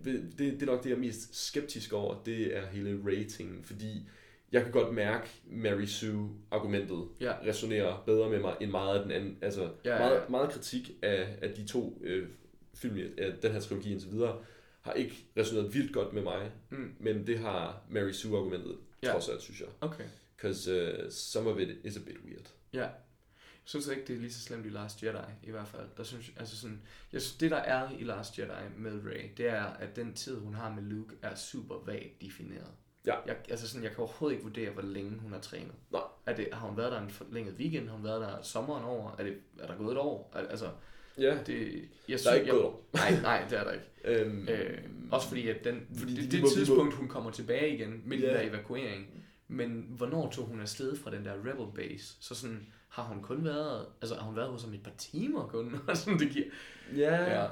det, 0.05 0.34
det 0.38 0.61
er 0.61 0.65
nok 0.65 0.84
det, 0.84 0.89
jeg 0.89 0.95
er 0.95 0.99
mest 0.99 1.45
skeptisk 1.47 1.93
over, 1.93 2.23
det 2.25 2.57
er 2.57 2.65
hele 2.67 2.99
ratingen, 3.05 3.63
fordi 3.63 4.07
jeg 4.51 4.63
kan 4.63 4.71
godt 4.71 4.93
mærke 4.95 5.27
Mary 5.45 5.85
Sue-argumentet 5.85 7.07
Ja. 7.21 7.34
resonerer 7.45 8.03
bedre 8.05 8.30
med 8.30 8.39
mig, 8.39 8.55
end 8.61 8.71
meget 8.71 8.97
af 8.97 9.03
den 9.03 9.11
anden. 9.11 9.38
Altså, 9.41 9.61
Ja, 9.85 9.89
ja, 9.95 10.03
ja. 10.03 10.09
meget, 10.09 10.30
meget 10.30 10.49
kritik 10.49 10.91
af, 11.01 11.38
af 11.41 11.53
de 11.53 11.65
to 11.67 12.01
øh, 12.03 12.27
film, 12.75 12.97
af 13.17 13.34
den 13.41 13.51
her 13.51 13.59
trilogi 13.59 13.91
indtil 13.91 14.11
videre, 14.11 14.38
har 14.81 14.93
ikke 14.93 15.25
resoneret 15.38 15.73
vildt 15.73 15.93
godt 15.93 16.13
med 16.13 16.21
mig, 16.21 16.51
Mm. 16.69 16.95
men 16.99 17.27
det 17.27 17.39
har 17.39 17.81
Mary 17.89 18.11
Sue-argumentet 18.11 18.75
Ja. 19.03 19.11
trods 19.11 19.30
alt, 19.30 19.41
synes 19.41 19.59
jeg. 19.59 19.69
Okay. 19.81 20.03
Because 20.35 20.88
uh, 21.03 21.09
some 21.11 21.49
of 21.49 21.59
it 21.59 21.69
is 21.84 21.97
a 21.97 21.99
bit 22.05 22.17
weird. 22.25 22.49
Ja. 22.73 22.88
Synes 23.65 23.88
ikke, 23.88 24.03
det 24.07 24.15
er 24.15 24.19
lige 24.19 24.34
så 24.34 24.41
slemt 24.41 24.65
i 24.65 24.69
Last 24.69 25.03
Jedi, 25.03 25.18
i 25.44 25.52
hvert 25.52 25.68
fald. 25.68 25.85
Der 25.98 26.03
synes, 26.03 26.31
altså 26.38 26.57
sådan, 26.57 26.81
jeg 27.14 27.22
synes, 27.22 27.38
det 27.38 27.52
der 27.52 27.57
er 27.57 27.90
i 27.99 28.03
Last 28.03 28.40
Jedi 28.40 28.49
med 28.77 28.91
Rey, 29.06 29.30
det 29.38 29.48
er, 29.48 29.64
at 29.64 29.95
den 29.95 30.14
tid, 30.14 30.38
hun 30.40 30.53
har 30.53 30.69
med 30.73 30.84
Luke, 30.84 31.15
er 31.22 31.35
super 31.35 31.76
vagt 31.85 32.22
defineret. 32.22 32.68
Ja. 33.06 33.15
Jeg, 33.27 33.35
altså 33.49 33.68
sådan, 33.68 33.84
jeg 33.84 33.91
kan 33.91 33.99
overhovedet 33.99 34.35
ikke 34.35 34.44
vurdere, 34.48 34.69
hvor 34.72 34.81
længe 34.81 35.19
hun 35.19 35.31
har 35.34 35.40
trænet. 35.40 35.72
Nej. 35.91 36.02
Er 36.26 36.35
det, 36.35 36.48
har 36.53 36.68
hun 36.68 36.77
været 36.77 36.91
der 36.91 37.02
en 37.02 37.10
forlænget 37.10 37.53
weekend? 37.56 37.88
Har 37.88 37.95
hun 37.95 38.03
været 38.03 38.22
der 38.22 38.41
sommeren 38.41 38.84
over? 38.84 39.15
Er, 39.19 39.23
det, 39.23 39.38
er 39.60 39.68
der 39.68 39.77
gået 39.77 39.91
et 39.91 39.98
år? 39.98 40.31
Al- 40.35 40.48
Altså, 40.48 40.69
Ja, 41.18 41.38
det, 41.45 41.90
jeg 42.10 42.19
der 42.23 42.31
er 42.31 42.35
ikke 42.35 42.48
jeg, 42.48 42.61
gået. 42.61 42.73
Nej, 42.94 43.22
nej, 43.22 43.45
det 43.49 43.60
er 43.60 43.64
der 43.64 43.72
ikke. 43.72 43.85
Øhm, 44.06 44.48
Øh, 44.48 44.77
også 45.11 45.27
fordi, 45.27 45.48
at 45.48 45.64
den, 45.64 45.88
Fordi 45.88 45.99
fordi 45.99 46.15
de- 46.15 46.22
det, 46.22 46.31
de 46.31 46.35
det 46.38 46.41
må- 46.41 46.48
de 46.48 46.52
må- 46.52 46.56
tidspunkt, 46.56 46.94
hun 46.94 47.07
kommer 47.07 47.31
tilbage 47.31 47.76
igen, 47.76 48.02
midt 48.06 48.22
i 48.22 48.26
Ja. 48.26 48.34
der 48.34 48.41
evakuering, 48.41 49.23
men 49.48 49.85
hvornår 49.90 50.31
tog 50.31 50.45
hun 50.45 50.61
afsted 50.61 50.98
fra 50.98 51.11
den 51.11 51.26
der 51.26 51.34
Rebel 51.34 51.65
Base? 51.76 52.15
Så 52.19 52.35
sådan, 52.35 52.68
har 52.93 53.03
hun 53.03 53.21
kun 53.21 53.45
været, 53.45 53.85
altså 54.01 54.15
har 54.15 54.23
hun 54.23 54.35
været 54.35 54.49
hos 54.49 54.63
ham 54.63 54.73
et 54.73 54.83
par 54.83 54.93
timer 54.97 55.47
kun? 55.47 55.75
Og 55.87 55.97
sådan, 55.97 56.19
det 56.19 56.29
giver, 56.29 56.45
ja, 56.95 57.41
ja. 57.41 57.47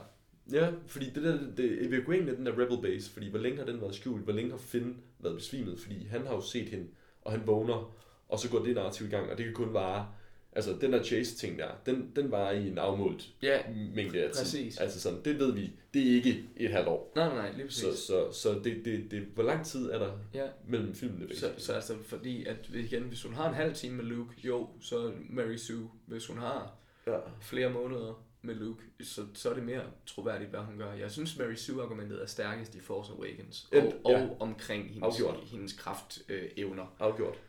ja, 0.52 0.72
fordi 0.88 1.10
det 1.10 1.24
der, 1.24 1.38
det, 1.58 1.88
evakueringen 1.88 2.30
af 2.30 2.36
den 2.36 2.46
der 2.46 2.52
Rebel 2.52 2.82
Base, 2.82 3.12
fordi 3.12 3.30
hvor 3.30 3.40
længe 3.40 3.58
har 3.58 3.66
den 3.66 3.82
været 3.82 3.96
skjult? 3.96 4.24
Hvor 4.24 4.34
længe 4.34 4.52
har 4.52 4.58
Finn 4.58 4.98
været 5.20 5.36
besvimet? 5.36 5.80
Fordi 5.80 6.06
han 6.06 6.28
har 6.28 6.34
jo 6.34 6.42
set 6.42 6.70
hende, 6.70 6.88
og 7.22 7.32
han 7.32 7.48
vågner, 7.48 7.94
og 8.30 8.40
så 8.40 8.50
går 8.50 8.60
det 8.60 8.76
narrativ 8.76 9.08
i 9.08 9.10
gang, 9.10 9.32
og 9.32 9.38
det 9.38 9.46
kan 9.46 9.54
kun 9.54 9.74
vare, 9.74 10.08
altså 10.54 10.78
den 10.82 10.94
der 10.94 11.04
chase-ting 11.04 11.60
der, 11.60 11.68
den, 11.86 12.12
den 12.16 12.32
var 12.32 12.52
i 12.52 12.68
en 12.68 12.78
afmålt 12.78 13.30
ja, 13.42 13.60
mængde 13.96 14.24
af 14.24 14.32
tid. 14.32 14.44
Præcis. 14.44 14.78
Altså 14.78 15.00
sådan, 15.02 15.20
det 15.26 15.40
ved 15.40 15.54
vi, 15.54 15.72
det 15.94 16.12
er 16.12 16.16
ikke 16.16 16.44
et 16.58 16.72
halvt 16.72 16.88
år. 16.88 17.12
nej, 17.16 17.36
nej, 17.36 17.52
lige 17.56 17.66
præcis. 17.66 17.82
Så, 17.82 17.96
så, 18.08 18.32
så 18.32 18.60
det, 18.64 18.86
det, 18.86 19.12
det, 19.12 19.22
hvor 19.22 19.44
lang 19.44 19.66
tid 19.66 19.92
er 19.92 20.00
der 20.00 20.12
ja. 20.34 20.48
mellem 20.68 20.96
filmene? 20.96 21.36
Så, 21.36 21.52
så 21.58 21.74
altså, 21.74 21.98
fordi 22.06 22.46
at 22.46 22.70
igen, 22.74 23.04
hvis 23.04 23.24
hun 23.24 23.34
har 23.34 23.50
en 23.50 23.56
halv 23.56 23.76
time 23.76 23.96
med 23.96 24.06
Luke, 24.06 24.34
jo, 24.44 24.70
så 24.82 25.12
Mary 25.30 25.56
Sue. 25.56 25.90
Hvis 26.06 26.28
hun 26.28 26.38
har 26.38 26.74
ja. 27.08 27.18
flere 27.42 27.70
måneder 27.70 28.24
med 28.42 28.56
Luke, 28.56 28.84
så, 29.04 29.22
så 29.34 29.50
er 29.50 29.54
det 29.54 29.64
mere 29.64 29.82
troværdigt, 30.06 30.50
hvad 30.50 30.60
hun 30.60 30.78
gør. 30.78 30.94
Jeg 30.94 31.12
synes, 31.12 31.38
Mary 31.38 31.54
Sue-argumentet 31.56 32.22
er 32.22 32.26
stærkest 32.26 32.76
i 32.76 32.80
Force 32.80 33.12
Awakens, 33.14 33.68
og, 33.72 33.78
Ja. 33.78 34.14
og 34.20 34.38
omkring 34.40 34.84
hendes, 34.94 35.16
Afgjort. 35.22 35.40
hendes 35.44 35.74
kraftevner. 35.74 36.44
Øh, 36.44 36.50
evner. 36.58 36.96
Afgjort. 37.00 37.40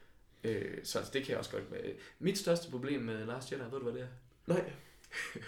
Øh, 0.44 0.78
så 0.84 0.98
altså, 0.98 1.12
det 1.12 1.22
kan 1.22 1.30
jeg 1.30 1.38
også 1.38 1.50
godt 1.50 1.70
med. 1.70 1.78
Mit 2.18 2.38
største 2.38 2.70
problem 2.70 3.00
med 3.02 3.26
Last 3.26 3.52
Jedi, 3.52 3.62
ved 3.62 3.70
du 3.70 3.82
hvad 3.82 3.92
det 3.92 4.02
er? 4.02 4.06
Nej. 4.46 4.72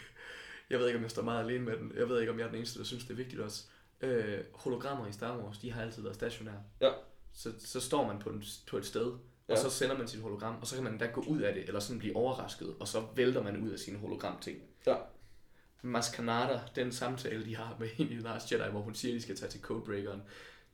Jeg 0.71 0.79
ved 0.79 0.87
ikke, 0.87 0.97
om 0.97 1.03
jeg 1.03 1.11
står 1.11 1.23
meget 1.23 1.45
alene 1.45 1.65
med 1.65 1.77
den. 1.77 1.93
Jeg 1.97 2.09
ved 2.09 2.21
ikke, 2.21 2.33
om 2.33 2.39
jeg 2.39 2.45
er 2.45 2.49
den 2.49 2.57
eneste, 2.57 2.79
der 2.79 2.85
synes, 2.85 3.05
det 3.05 3.11
er 3.11 3.15
vigtigt 3.17 3.41
også. 3.43 3.65
Øh, 4.01 4.39
hologrammer 4.53 5.07
i 5.07 5.13
Star 5.13 5.39
Wars, 5.39 5.59
de 5.59 5.73
har 5.73 5.83
altid 5.83 6.03
været 6.03 6.15
stationære. 6.15 6.63
Ja. 6.81 6.91
Så, 7.33 7.53
så 7.59 7.81
står 7.81 8.07
man 8.07 8.19
på, 8.19 8.31
en, 8.31 8.45
på 8.71 8.77
et 8.77 8.87
sted, 8.87 9.13
Ja. 9.49 9.53
og 9.53 9.59
så 9.59 9.71
sender 9.71 9.99
man 9.99 10.09
sit 10.09 10.21
hologram, 10.21 10.57
og 10.61 10.67
så 10.67 10.75
kan 10.75 10.85
man 10.85 10.99
da 10.99 11.07
gå 11.07 11.21
ud 11.21 11.41
af 11.41 11.55
det, 11.55 11.65
eller 11.67 11.81
sådan 11.81 11.99
blive 11.99 12.17
overrasket, 12.17 12.75
og 12.81 12.89
så 12.89 13.03
vælter 13.17 13.43
man 13.43 13.57
ud 13.63 13.71
af 13.71 13.79
sine 13.79 13.99
hologramting. 13.99 14.59
Ja. 14.87 14.97
Maskanada, 15.83 16.61
den 16.77 16.93
samtale, 16.93 17.45
de 17.45 17.57
har 17.57 17.77
med 17.79 17.89
hende 17.89 18.13
i 18.13 18.17
Last 18.17 18.53
Jedi, 18.53 18.71
hvor 18.71 18.81
hun 18.81 18.95
siger, 18.95 19.13
at 19.15 19.17
de 19.17 19.23
skal 19.23 19.37
tage 19.37 19.51
til 19.51 19.61
Codebreakeren, 19.61 20.23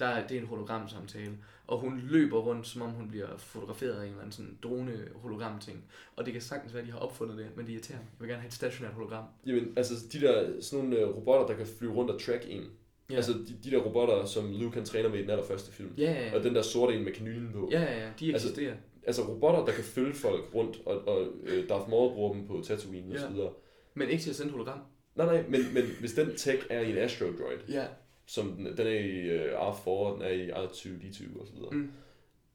der 0.01 0.06
er, 0.06 0.26
det 0.26 0.36
er 0.36 0.40
en 0.40 0.47
hologramsamtale, 0.47 1.38
og 1.70 1.78
hun 1.78 2.01
løber 2.05 2.38
rundt, 2.38 2.66
som 2.66 2.82
om 2.82 2.90
hun 2.90 3.09
bliver 3.09 3.26
fotograferet 3.36 3.92
af 3.92 4.01
en 4.02 4.06
eller 4.09 4.18
anden 4.18 4.32
sådan 4.32 4.59
drone 4.62 4.92
hologramting. 5.14 5.84
Og 6.16 6.24
det 6.24 6.32
kan 6.32 6.42
sagtens 6.42 6.74
være, 6.74 6.80
at 6.82 6.86
de 6.86 6.92
har 6.92 6.98
opfundet 6.98 7.38
det, 7.38 7.47
men 7.56 7.66
det 7.66 7.72
irriterer 7.72 7.98
mig. 7.98 8.06
Jeg 8.12 8.20
vil 8.20 8.28
gerne 8.28 8.40
have 8.42 8.48
et 8.48 8.55
stationært 8.55 8.92
hologram. 8.94 9.24
Jamen, 9.47 9.72
altså 9.76 9.94
de 10.12 10.20
der 10.20 10.60
sådan 10.60 10.84
nogle 10.84 10.98
øh, 11.01 11.16
robotter, 11.16 11.47
der 11.47 11.55
kan 11.55 11.66
flyve 11.78 11.92
rundt 11.92 12.10
og 12.10 12.20
track 12.20 12.44
en. 12.48 12.64
Ja. 13.10 13.16
Altså 13.16 13.32
de, 13.32 13.56
de 13.64 13.70
der 13.70 13.78
robotter, 13.78 14.24
som 14.24 14.52
Luke 14.52 14.74
han 14.76 14.84
træner 14.84 15.09
med 15.09 15.18
i 15.18 15.22
den 15.22 15.30
allerførste 15.30 15.72
film. 15.72 15.94
Ja, 15.98 16.12
ja, 16.12 16.26
ja. 16.26 16.36
Og 16.38 16.44
den 16.44 16.55
der 16.55 16.62
sorte 16.62 16.94
en 16.97 17.05
med 17.05 17.12
kanylen 17.12 17.52
på. 17.52 17.68
Ja, 17.72 17.80
ja, 17.82 17.98
ja, 17.98 18.10
de 18.20 18.32
Altså, 18.32 18.48
eksisterer. 18.48 18.74
Altså 19.06 19.22
robotter, 19.28 19.64
der 19.64 19.72
kan 19.72 19.84
følge 19.84 20.12
folk 20.14 20.55
rundt, 20.55 20.80
og, 20.86 21.09
og 21.09 21.26
øh, 21.47 21.68
Darth 21.68 21.90
Maul 21.90 22.12
bruger 22.14 22.32
dem 22.32 22.47
på 22.47 22.60
Tatooine 22.64 23.09
Ja. 23.09 23.14
og 23.14 23.20
så 23.20 23.28
videre. 23.28 23.51
Men 23.94 24.09
ikke 24.09 24.22
til 24.22 24.30
at 24.30 24.36
sende 24.36 24.52
hologram. 24.52 24.78
Nej, 25.16 25.26
nej, 25.26 25.44
men, 25.48 25.60
men 25.74 25.82
hvis 26.01 26.12
den 26.12 26.36
tech 26.36 26.62
er 26.70 26.80
i 26.80 26.90
en 26.90 26.97
Astro 26.98 27.24
Droid, 27.26 27.59
Ja. 27.68 27.84
Som 28.31 28.57
den, 28.77 28.86
er 28.86 28.90
i 28.90 29.20
øh, 29.20 29.52
R4, 29.52 29.89
og 29.89 30.16
den 30.16 30.23
er 30.23 30.28
i 30.28 30.51
R2-D2 30.51 31.40
og 31.40 31.47
så 31.47 31.52
videre. 31.55 31.70
Mm. 31.70 31.90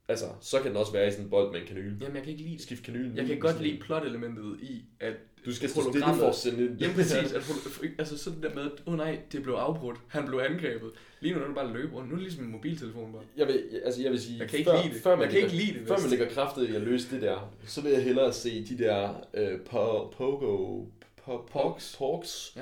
Altså, 0.07 0.25
så 0.41 0.59
kan 0.59 0.69
den 0.69 0.77
også 0.77 0.91
være 0.91 1.07
i 1.07 1.11
sådan 1.11 1.25
en 1.25 1.29
bold 1.29 1.51
med 1.51 1.61
en 1.61 1.67
kanyle. 1.67 1.97
Jamen, 2.01 2.15
jeg 2.15 2.23
kan 2.23 2.31
ikke 2.31 2.43
lide. 2.43 2.63
Skift 2.63 2.83
kanylen. 2.83 3.17
Jeg 3.17 3.25
kan 3.25 3.39
godt 3.39 3.61
lide 3.61 3.79
plot-elementet 3.79 4.59
i, 4.61 4.85
at 4.99 5.13
Du 5.45 5.55
skal 5.55 5.69
stå 5.69 5.81
stille 5.81 6.05
for 6.19 6.29
at 6.29 6.35
sende 6.35 6.69
en... 6.69 6.77
Jamen 6.79 6.95
præcis, 6.95 7.33
at 7.33 7.51
altså 7.99 8.17
sådan 8.17 8.43
der 8.43 8.55
med, 8.55 8.63
at 8.63 8.71
oh, 8.85 8.97
nej, 8.97 9.19
det 9.31 9.43
blev 9.43 9.53
afbrudt, 9.53 9.97
han 10.07 10.25
blev 10.25 10.39
angrebet. 10.39 10.91
Lige 11.19 11.33
nu 11.33 11.41
er 11.41 11.45
det 11.45 11.55
bare 11.55 11.73
løb 11.73 11.93
rundt. 11.93 12.09
Nu 12.09 12.13
er 12.13 12.17
det 12.17 12.23
ligesom 12.23 12.43
en 12.45 12.51
mobiltelefon 12.51 13.11
bare. 13.13 13.21
Jeg 13.37 13.47
vil, 13.47 13.81
altså 13.85 14.01
jeg 14.01 14.11
vil 14.11 14.21
sige, 14.21 14.39
Jeg 14.39 14.49
kan 14.49 14.59
ikke 14.59 14.71
før, 14.71 14.83
lide 14.83 14.93
det. 14.93 15.03
Før 15.03 15.15
man 15.15 15.21
Jeg 15.21 15.29
kan 15.29 15.41
lægger, 15.41 15.53
ikke 15.53 15.65
lide 15.65 15.79
det, 15.79 15.87
Før 15.87 15.97
man 16.01 16.09
lægger 16.09 16.29
kraftet 16.29 16.69
i 16.69 16.75
at 16.75 16.81
løse 16.81 17.15
det 17.15 17.21
der, 17.21 17.53
så 17.67 17.81
vil 17.81 17.91
jeg 17.91 18.03
hellere 18.03 18.33
se 18.33 18.65
de 18.65 18.77
der 18.77 19.27
øh, 19.33 19.59
po, 19.59 20.07
Pogo... 20.17 20.85
Po, 21.25 21.37
Pogs. 21.37 21.95
Pogs. 21.97 22.53
Ja. 22.55 22.61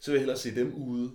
Så 0.00 0.10
vil 0.10 0.18
jeg 0.18 0.20
hellere 0.20 0.38
se 0.38 0.54
dem 0.54 0.74
ude. 0.74 1.10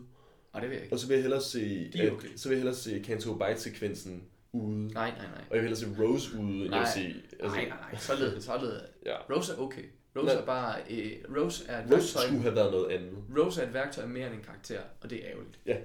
Og 0.54 0.62
det 0.62 0.70
vil 0.70 0.76
jeg 0.76 0.84
ikke. 0.84 0.96
Og 0.96 1.00
så 1.00 1.08
vil 1.08 1.14
jeg 1.14 1.22
hellere 1.24 1.42
se... 1.42 1.90
De 1.94 2.02
er 2.02 2.12
okay. 2.12 2.28
Så 2.36 2.50
vil 2.50 2.56
jeg 2.56 2.60
hellere 2.64 2.76
se 2.76 3.04
Canto 3.06 3.34
Bite-sekvensen 3.34 4.24
ude. 4.52 4.88
Nej, 4.88 5.10
nej, 5.10 5.18
nej. 5.18 5.44
Og 5.50 5.56
jeg 5.56 5.64
vil 5.64 5.70
hellere 5.76 5.80
se 5.80 6.04
Rose 6.04 6.38
ude, 6.38 6.66
end 6.66 6.74
jeg 6.74 6.80
vil 6.80 6.88
se... 6.94 7.16
Altså, 7.40 7.56
Nej, 7.58 7.68
nej, 7.70 7.78
nej. 7.92 8.00
Således, 8.00 8.44
således. 8.44 8.82
Ja. 9.06 9.16
Rose 9.36 9.54
er 9.54 9.58
okay. 9.58 9.84
Rose 10.18 10.26
Nej. 10.26 10.36
er 10.42 10.46
bare... 10.46 10.76
Øh, 10.90 11.12
Rose 11.38 11.64
er 11.68 11.78
et 11.78 11.84
Rose 11.86 11.92
værktøj. 11.96 12.22
skulle 12.26 12.42
have 12.42 12.56
været 12.56 12.72
noget 12.72 12.92
andet. 12.92 13.14
Rose 13.38 13.62
er 13.62 13.68
et 13.68 13.74
værktøj 13.74 14.06
mere 14.06 14.28
end 14.28 14.36
en 14.36 14.42
karakter, 14.42 14.80
og 15.02 15.10
det 15.10 15.24
er 15.26 15.30
ærgerligt. 15.32 15.60
Ja. 15.66 15.78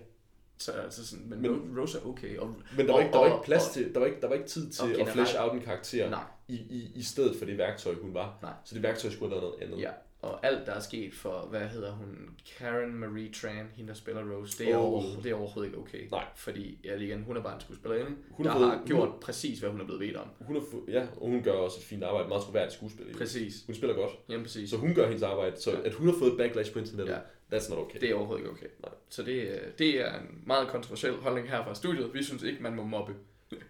Så 0.59 0.73
altså 0.73 1.07
sådan, 1.07 1.25
men, 1.29 1.43
Men- 1.43 1.79
Rose 1.81 1.99
er 1.99 2.07
okay. 2.07 2.37
Og, 2.39 2.57
Men 2.77 2.87
der 2.87 2.93
var, 2.93 2.99
og- 2.99 3.01
ikke, 3.03 3.13
der 3.13 3.19
var 3.19 3.27
ikke 3.27 3.45
plads 3.45 3.67
og- 3.69 3.73
til, 3.75 3.95
der 3.95 4.01
var 4.01 4.07
ikke, 4.07 4.21
der 4.21 4.29
var 4.29 4.35
ikke 4.35 4.49
tid 4.49 4.71
til 4.71 4.97
at 5.01 5.09
flesh 5.09 5.35
out 5.39 5.53
en 5.55 5.61
karakter 5.61 6.11
Nej, 6.11 6.25
i, 6.49 6.55
i, 6.55 6.93
i 6.95 7.03
stedet 7.03 7.37
for 7.39 7.45
det 7.45 7.59
værktøj, 7.59 7.95
hun 7.95 8.15
var. 8.15 8.39
Nej. 8.43 8.53
Så 8.65 8.75
det 8.75 8.83
værktøj 8.83 9.11
skulle 9.11 9.35
have 9.35 9.43
været 9.43 9.53
noget 9.61 9.73
andet. 9.73 9.83
ja. 9.85 9.91
Og 10.25 10.47
alt, 10.47 10.67
der 10.67 10.73
er 10.73 10.81
sket 10.81 11.15
for, 11.15 11.47
hvad 11.51 11.61
hedder 11.61 11.93
hun, 11.93 12.29
Karen 12.59 12.95
Marie 12.95 13.33
Tran, 13.33 13.67
hende 13.75 13.89
der 13.89 13.95
spiller 13.95 14.23
Rose, 14.33 14.59
det 14.65 14.73
er, 14.73 14.77
Oh. 14.77 14.85
over, 14.85 15.03
det 15.23 15.31
er 15.31 15.35
overhovedet 15.35 15.69
ikke 15.71 15.79
okay. 15.81 16.09
Nej. 16.11 16.25
Fordi, 16.37 16.79
ja, 16.85 16.97
igen, 16.97 17.23
hun 17.23 17.37
er 17.37 17.43
bare 17.43 17.55
en 17.55 17.61
skuespillerinde, 17.61 18.11
Hun 18.31 18.47
der 18.47 18.53
har 18.53 18.59
fået- 18.59 18.71
har 18.71 18.77
hun 18.79 18.87
gjort 18.87 19.09
har- 19.09 19.19
præcis, 19.23 19.59
hvad 19.61 19.71
hun 19.71 19.81
er 19.81 19.85
blevet 19.85 20.01
bedt 20.01 20.17
om. 20.17 20.29
Hun 20.41 20.57
er, 20.57 20.61
ja, 20.89 21.07
og 21.21 21.29
hun 21.29 21.43
gør 21.43 21.53
også 21.53 21.77
et 21.81 21.85
fint 21.85 22.05
arbejde, 22.05 22.29
meget 22.29 22.43
troværdigt 22.43 22.73
skuespil. 22.75 23.07
ikke? 23.07 23.19
Præcis. 23.19 23.55
Hun 23.67 23.75
spiller 23.75 23.97
godt. 23.97 24.11
Jamen 24.29 24.45
præcis. 24.45 24.71
Så 24.71 24.77
hun 24.77 24.95
gør 24.95 25.05
hendes 25.07 25.23
arbejde, 25.23 25.61
så 25.61 25.71
Ja. 25.71 25.83
at 25.85 25.95
hun 25.95 26.07
har 26.09 26.15
fået 26.19 26.31
et 26.33 26.39
backlash 26.39 26.73
på 26.73 26.79
internettet, 26.79 27.13
Ja. 27.53 27.57
that's 27.57 27.71
not 27.71 27.79
okay. 27.79 28.01
Det 28.01 28.11
er 28.11 28.15
overhovedet 28.15 28.41
ikke 28.43 28.51
okay. 28.53 28.67
Nej. 28.83 28.93
Så 29.09 29.23
det, 29.23 29.33
øh, 29.43 29.59
det 29.79 30.01
er 30.01 30.15
en 30.21 30.43
meget 30.47 30.69
kontroversiel 30.69 31.13
holdning 31.15 31.49
her 31.51 31.65
fra 31.65 31.75
studiet. 31.75 32.11
Vi 32.15 32.23
synes 32.23 32.43
ikke, 32.43 32.63
man 32.63 32.75
må 32.75 32.85
mobbe. 32.85 33.13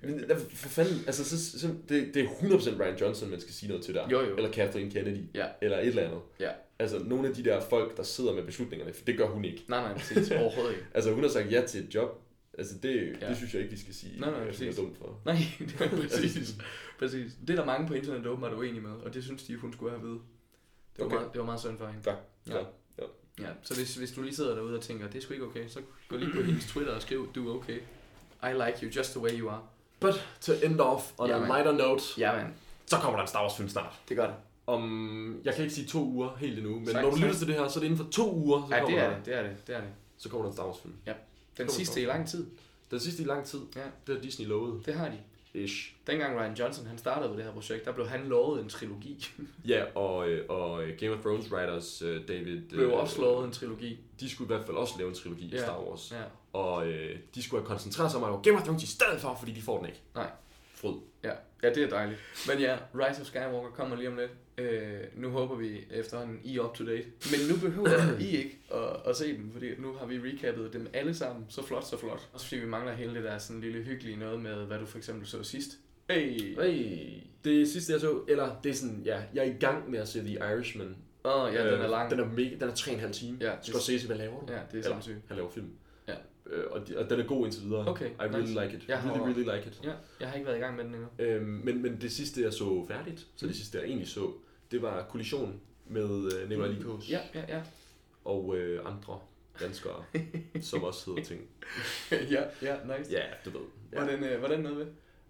Men 0.03 0.29
der- 0.29 0.39
for 0.39 0.69
fanden, 0.69 0.95
altså 1.07 1.25
så, 1.25 1.59
så, 1.59 1.69
det, 1.89 2.15
det 2.15 2.23
er 2.25 2.29
100% 2.29 2.81
Ryan 2.83 2.97
Johnson, 3.01 3.31
man 3.31 3.41
skal 3.41 3.53
sige 3.55 3.69
noget 3.69 3.85
til 3.85 3.95
der. 3.95 4.09
Jo, 4.09 4.21
jo. 4.21 4.37
Eller 4.37 4.51
Kathleen 4.51 4.91
Kennedy. 4.91 5.25
Ja. 5.35 5.47
Eller 5.63 5.79
et 5.79 5.87
eller 5.87 6.03
andet. 6.03 6.21
Ja. 6.41 6.51
Altså 6.79 6.99
nogle 6.99 7.29
af 7.29 7.35
de 7.35 7.45
der 7.45 7.61
folk, 7.61 7.97
der 7.97 8.03
sidder 8.03 8.35
med 8.35 8.45
beslutningerne, 8.45 8.93
for 8.93 9.05
det 9.05 9.19
gør 9.19 9.27
hun 9.27 9.45
ikke. 9.45 9.65
Nej, 9.69 9.81
nej, 9.83 9.95
præcis. 9.99 10.31
overhovedet 10.31 10.73
ikke. 10.75 10.87
Altså 10.95 11.13
hun 11.13 11.23
har 11.23 11.31
sagt 11.31 11.53
ja 11.53 11.63
til 11.67 11.85
et 11.85 11.95
job. 11.95 12.21
Altså 12.59 12.75
det, 12.83 13.17
Ja. 13.21 13.29
det 13.29 13.37
synes 13.37 13.55
jeg 13.55 13.63
ikke, 13.63 13.75
vi 13.75 13.81
skal 13.81 13.95
sige, 13.95 14.21
Nej, 14.21 14.31
nej, 14.31 14.47
præcis. 14.47 14.79
er 14.79 14.83
dum 14.83 14.95
for. 14.95 15.21
Nej, 15.25 15.35
det 15.59 15.81
er 15.81 15.89
præcis. 16.09 16.55
præcis. 16.99 17.33
Det 17.41 17.51
er 17.51 17.57
der 17.57 17.65
mange 17.65 17.89
på 17.89 17.95
internettet 17.95 18.27
åbenbart 18.27 18.53
uenige 18.53 18.81
med, 18.81 18.91
og 18.91 19.15
det 19.15 19.25
synes 19.25 19.43
de, 19.43 19.57
hun 19.57 19.73
skulle 19.73 19.91
have 19.99 20.03
ved. 20.03 20.11
Det 20.15 20.21
var, 20.99 21.05
Okay. 21.05 21.17
meget, 21.17 21.33
det 21.33 21.39
var 21.39 21.45
meget 21.45 21.61
synd 21.61 21.79
for 21.79 21.87
hende. 21.87 22.11
Ja, 22.11 22.15
Ja. 22.49 22.59
ja. 22.59 22.65
ja. 22.99 23.05
Ja, 23.41 23.49
så 23.63 23.75
hvis, 23.77 23.95
hvis 23.97 24.13
du 24.13 24.23
lige 24.23 24.35
sidder 24.35 24.55
derude 24.55 24.77
og 24.77 24.83
tænker, 24.83 25.07
det 25.09 25.19
er 25.19 25.23
sgu 25.23 25.33
ikke 25.33 25.47
okay, 25.47 25.69
så 25.69 25.81
gå 26.09 26.17
lige 26.17 26.33
på 26.33 26.43
hendes 26.43 26.67
Twitter 26.67 26.93
og 26.93 27.03
skriv, 27.03 27.33
du 27.35 27.49
er 27.51 27.55
okay. 27.55 27.79
I 28.43 28.53
like 28.53 28.79
you 28.87 28.91
just 28.97 29.11
the 29.11 29.21
way 29.21 29.39
you 29.41 29.49
are. 29.49 29.63
But 30.01 30.27
to 30.41 30.53
end 30.63 30.81
off 30.81 31.13
on 31.19 31.29
Ja, 31.29 31.37
a 31.37 31.47
lighter 31.47 31.73
note, 31.73 32.05
Ja, 32.19 32.37
man. 32.37 32.55
så 32.87 32.97
kommer 32.97 33.17
der 33.17 33.23
en 33.23 33.29
Star 33.29 33.43
Wars 33.43 33.57
film 33.57 33.69
snart. 33.69 34.01
Det 34.09 34.17
gør 34.17 34.27
det. 34.27 34.35
Om, 34.67 35.41
jeg 35.45 35.55
kan 35.55 35.63
ikke 35.65 35.75
sige 35.75 35.87
to 35.87 36.05
uger 36.05 36.37
helt 36.39 36.59
endnu, 36.59 36.75
men 36.79 36.87
Sagtens, 36.87 37.03
når 37.05 37.11
du 37.11 37.17
lytter 37.17 37.35
til 37.39 37.47
det 37.47 37.55
her, 37.55 37.69
så 37.69 37.79
er 37.79 37.81
det 37.81 37.91
inden 37.91 38.05
for 38.05 38.11
to 38.13 38.35
uger, 38.35 38.67
så, 38.69 38.75
Ja, 38.75 38.81
kommer, 38.83 38.99
det 38.99 39.05
er 39.07 39.11
der, 39.11 39.17
det, 39.17 39.27
det 39.27 39.35
er 39.37 39.43
det, 39.43 39.67
det 39.67 39.77
er 39.77 39.81
det. 39.81 39.89
så 40.17 40.29
kommer 40.29 40.43
der 40.45 40.51
en 40.51 40.57
Star 40.57 40.65
Wars 40.67 40.79
film. 40.83 40.95
Den 41.07 41.15
Kommer 41.57 41.73
sidste 41.73 42.03
i 42.03 42.05
lang 42.05 42.29
tid. 42.29 42.47
Den 42.91 43.01
sidste 43.01 43.23
i 43.23 43.27
lang 43.27 43.45
tid, 43.45 43.61
Ja. 43.77 43.81
det 44.07 44.15
har 44.15 44.23
Disney 44.23 44.47
lovet. 44.47 44.87
Det 44.87 44.95
har 44.95 45.09
de. 45.09 45.19
Ish. 45.55 45.93
Dengang 46.07 46.37
Ryan 46.41 46.55
Johnson 46.55 46.87
han 46.87 46.99
startede 46.99 47.29
på 47.31 47.37
det 47.37 47.45
her 47.45 47.53
projekt, 47.53 47.85
der 47.85 47.93
blev 47.93 48.07
han 48.09 48.25
lovet 48.29 48.61
en 48.63 48.69
trilogi. 48.69 49.27
Ja, 49.69 49.85
og, 49.95 50.29
øh, 50.29 50.45
og 50.49 50.85
øh, 50.85 50.99
Game 50.99 51.13
of 51.13 51.21
Thrones 51.21 51.53
writers 51.53 52.03
øh, 52.03 52.29
David... 52.29 52.61
blev 52.69 52.93
også 52.93 53.21
lovet 53.21 53.45
en 53.47 53.53
trilogi. 53.53 53.99
De 54.21 54.31
skulle 54.31 54.47
i 54.47 54.57
hvert 54.57 54.67
fald 54.67 54.77
også 54.77 54.95
lave 54.99 55.09
en 55.09 55.15
trilogi 55.15 55.47
Ja. 55.47 55.57
af 55.57 55.63
Star 55.63 55.81
Wars. 55.81 56.13
Ja. 56.13 56.23
Og 56.59 56.87
øh, 56.89 57.17
de 57.35 57.43
skulle 57.43 57.61
have 57.63 57.69
koncentreret 57.69 58.11
sig 58.11 58.19
om 58.21 58.25
at 58.25 58.31
lave 58.31 58.43
Game 58.43 58.57
of 58.57 58.63
Thrones 58.65 58.83
i 58.83 58.87
stedet 58.87 59.21
for, 59.21 59.37
fordi 59.39 59.53
de 59.53 59.63
får 59.63 59.77
den 59.79 59.87
ikke. 59.87 60.01
Nej. 60.15 60.31
Fryd. 60.75 60.95
Ja, 61.25 61.33
ja, 61.65 61.75
det 61.75 61.83
er 61.83 61.89
dejligt. 61.89 62.21
Men 62.49 62.59
ja, 62.59 62.77
Rise 62.95 63.21
of 63.21 63.27
Skywalker 63.27 63.71
kommer 63.75 63.97
lige 63.97 64.09
om 64.09 64.17
lidt. 64.17 64.31
Øh, 64.59 65.01
nu 65.17 65.31
håber 65.31 65.57
vi 65.57 65.85
efterhånden, 65.91 66.41
I 66.45 66.59
er 66.59 66.63
up 66.63 66.75
to 66.75 66.85
date. 66.87 67.07
Men 67.31 67.41
nu 67.51 67.57
behøver 67.69 68.19
I 68.21 68.37
ikke 68.37 68.59
at, 68.75 69.11
at 69.11 69.17
se 69.17 69.37
dem, 69.37 69.53
fordi 69.53 69.67
nu 69.79 69.93
har 69.93 70.07
vi 70.07 70.19
recappet 70.19 70.73
dem 70.73 70.89
alle 70.93 71.15
sammen. 71.15 71.45
Så 71.49 71.67
flot, 71.67 71.87
så 71.87 71.99
flot. 71.99 72.29
Og 72.33 72.41
så 72.41 72.47
fordi 72.47 72.61
vi 72.61 72.67
mangler 72.67 72.93
hele 72.93 73.15
det 73.15 73.25
der 73.25 73.39
sådan 73.39 73.61
lille 73.61 73.83
hyggelige 73.83 74.17
noget 74.17 74.41
med, 74.41 74.55
hvad 74.55 74.79
du 74.79 74.87
for 74.87 74.99
eksempel 74.99 75.27
så 75.27 75.43
sidst. 75.43 75.71
Hey! 76.11 76.57
Hey. 76.63 77.09
Det 77.45 77.69
sidste 77.69 77.93
jeg 77.93 78.01
så, 78.01 78.21
eller 78.29 78.61
det 78.65 78.71
er 78.71 78.75
sådan, 78.75 79.03
ja, 79.05 79.23
jeg 79.35 79.47
er 79.47 79.51
i 79.51 79.57
gang 79.61 79.91
med 79.91 79.99
at 79.99 80.09
se 80.09 80.21
The 80.21 80.35
Irishman. 80.35 80.97
Åh, 81.25 81.43
oh, 81.43 81.55
ja, 81.55 81.67
den 81.67 81.75
er 81.75 81.85
Øh, 81.85 81.91
lang. 81.91 82.11
Den 82.11 82.21
er 82.21 82.27
mega, 82.27 82.51
den 82.51 82.69
er 82.69 82.73
3,5 82.73 83.13
timer. 83.13 83.39
Ja, 83.41 83.53
Scorsese, 83.63 84.07
hvad 84.07 84.17
laver 84.17 84.47
du? 84.47 84.53
Ja, 84.53 84.59
det 84.73 84.87
er 84.87 84.91
sindssygt. 84.91 85.19
Han 85.29 85.37
laver 85.37 85.51
film. 85.51 85.71
Øh, 86.47 86.65
og, 86.71 86.89
de, 86.89 86.99
og 86.99 87.11
den 87.11 87.21
er 87.21 87.25
god 87.25 87.45
indtil 87.45 87.65
videre. 87.65 87.89
Okay, 87.89 88.11
I 88.11 88.13
really 88.19 88.41
nice. 88.41 88.63
like 88.65 88.77
it. 88.77 88.89
Jeg 88.89 88.99
har- 89.01 89.11
really, 89.15 89.25
really 89.39 89.57
like 89.57 89.69
it. 89.71 89.81
Ja, 89.85 89.93
jeg 90.21 90.29
har 90.29 90.35
ikke 90.35 90.47
været 90.47 90.57
i 90.57 90.61
gang 90.61 90.77
med 90.77 90.85
den 90.85 90.95
endnu. 90.95 91.09
Øhm, 91.19 91.47
men, 91.65 91.83
men 91.83 92.01
det 92.01 92.13
sidste, 92.13 92.43
jeg 92.43 92.53
så 92.53 92.85
færdigt, 92.89 93.27
så 93.37 93.47
det 93.47 93.57
sidste, 93.57 93.79
jeg 93.79 93.87
egentlig 93.87 94.09
så, 94.09 94.33
det 94.71 94.83
var 94.83 95.03
Kollision 95.11 95.61
med 95.87 96.33
øh, 96.43 96.49
Nicolai 96.49 96.73
Likos 96.73 97.11
Ja, 97.11 97.21
ja, 97.35 97.45
ja. 97.49 97.63
og 98.25 98.57
øh, 98.57 98.81
andre 98.87 99.19
danskere, 99.61 100.05
som 100.61 100.83
også 100.85 101.11
hedder 101.11 101.23
ting. 101.25 101.41
ja, 102.13 102.43
ja, 102.63 102.77
nice. 102.99 103.11
Ja, 103.13 103.23
du 103.45 103.51
ved. 103.51 103.67
Ja. 103.93 103.99
Hvordan, 103.99 104.25
øh, 104.25 104.39
hvordan 104.39 104.61
noget 104.61 104.79
ved? 104.79 104.87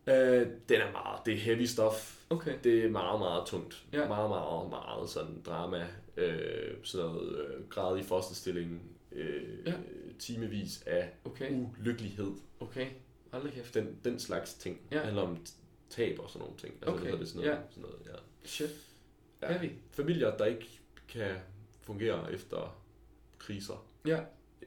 Øh, 0.06 0.46
den 0.68 0.80
er 0.80 0.92
meget, 0.92 1.20
det 1.26 1.34
er 1.34 1.38
heavy 1.38 1.64
stuff. 1.64 2.16
Okay. 2.30 2.54
Det 2.64 2.84
er 2.84 2.90
meget, 2.90 3.18
meget 3.20 3.46
tungt. 3.46 3.84
Ja. 3.92 4.08
Meget, 4.08 4.28
meget, 4.30 4.70
meget 4.70 5.08
sådan 5.10 5.42
drama. 5.46 5.86
Øh, 6.16 6.74
sådan 6.82 7.06
noget 7.06 7.38
øh, 7.38 7.68
grad 7.68 7.98
i 7.98 8.02
fosterstilling. 8.02 8.82
Øh, 9.12 9.42
Ja. 9.66 9.72
Timevis 10.18 10.82
af 10.86 11.10
Okay, 11.24 11.50
ulykkelighed. 11.80 12.32
okay. 12.60 12.86
Hold 13.32 13.50
kæft. 13.52 13.74
Den, 13.74 13.98
den 14.04 14.18
slags 14.18 14.54
ting. 14.54 14.80
Ja. 14.90 14.96
Det 14.96 15.04
handler 15.04 15.22
om 15.22 15.38
tab 15.90 16.18
og 16.18 16.30
sådan 16.30 16.40
nogle 16.44 16.58
ting. 16.58 16.74
Altså, 16.82 16.90
Okay, 16.94 17.18
det 17.18 17.28
sådan 17.28 17.42
noget, 17.46 17.56
ja. 17.56 17.62
sådan 17.70 17.82
noget, 17.82 17.98
ja. 18.06 18.12
Shit. 18.44 18.70
Ja. 19.42 19.52
Heavy. 19.58 19.72
Familier, 19.90 20.36
der 20.36 20.44
ikke 20.44 20.80
kan 21.08 21.36
fungere 21.80 22.32
efter 22.32 22.82
kriser. 23.38 23.86
Ja, 24.06 24.20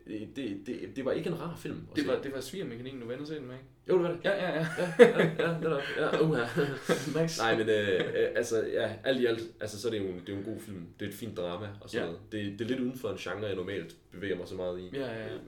Det, 0.08 0.30
det, 0.36 0.64
det, 0.68 0.96
det 0.96 1.06
var 1.06 1.12
ikke 1.12 1.30
en 1.30 1.40
rar 1.42 1.56
film. 1.56 1.88
det 1.96 2.04
se. 2.04 2.08
var, 2.10 2.22
det 2.22 2.34
var 2.34 2.42
svigermekanikken, 2.42 3.02
du 3.02 3.08
vender 3.08 3.26
til 3.26 3.36
den 3.36 3.46
med, 3.46 3.56
ikke? 3.56 3.66
Jo, 3.90 3.94
det 3.96 4.04
var 4.04 4.12
det. 4.12 4.20
Ja, 4.26 4.36
ja, 4.36 4.56
ja. 4.60 4.68
Ja, 5.00 5.10
ja, 5.20 5.20
ja, 5.40 5.54
det 5.54 5.62
der. 5.62 5.82
Ja, 5.98 6.22
uh, 6.24 7.22
nice. 7.22 7.42
Nej, 7.42 7.58
men 7.58 7.70
øh, 7.70 8.00
øh, 8.00 8.30
altså, 8.36 8.66
ja, 8.68 8.96
alt 9.04 9.22
i 9.22 9.26
alt, 9.26 9.42
altså, 9.60 9.82
så 9.82 9.88
er 9.88 9.92
det, 9.92 10.00
jo 10.00 10.04
en, 10.04 10.20
det 10.20 10.30
er 10.30 10.34
jo 10.34 10.40
en 10.40 10.46
god 10.46 10.60
film. 10.60 10.88
Det 11.00 11.06
er 11.06 11.10
et 11.10 11.16
fint 11.16 11.38
drama 11.38 11.68
og 11.82 11.90
sådan 11.90 12.06
Ja. 12.08 12.12
noget. 12.12 12.32
Det, 12.32 12.60
det 12.60 12.66
er 12.66 12.70
lidt 12.70 12.80
uden 12.80 12.98
for 12.98 13.10
en 13.10 13.18
genre, 13.18 13.46
jeg 13.46 13.56
normalt 13.56 13.96
bevæger 14.12 14.36
mig 14.38 14.48
så 14.48 14.56
meget 14.56 14.80
i. 14.80 14.90
Ja, 14.94 15.00
ja, 15.14 15.26
ja. 15.28 15.34
Øhm, 15.34 15.42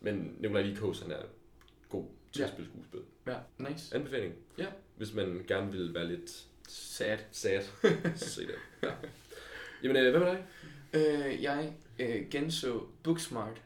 men 0.00 0.36
Nikolaj 0.40 0.62
Likos, 0.62 1.00
han 1.00 1.10
er 1.10 1.22
god 1.88 2.04
til 2.32 2.40
Ja. 2.40 2.46
at 2.46 2.52
spille 2.52 2.70
skuespil. 2.70 3.00
Ja, 3.26 3.34
nice. 3.70 3.94
Anbefaling. 3.96 4.34
Ja. 4.58 4.66
Hvis 4.96 5.14
man 5.14 5.44
gerne 5.48 5.72
vil 5.72 5.94
være 5.94 6.06
lidt 6.08 6.44
Sad. 6.68 7.18
sad, 7.30 7.60
så 8.16 8.28
se 8.30 8.40
det. 8.40 8.54
Ja. 8.82 8.90
Jamen, 9.82 9.96
øh, 9.96 10.10
hvad 10.10 10.20
med 10.20 10.28
dig? 10.30 10.44
Øh, 10.94 11.42
jeg 11.42 11.72
øh, 11.98 12.28
genså 12.30 12.86
Booksmart 13.02 13.62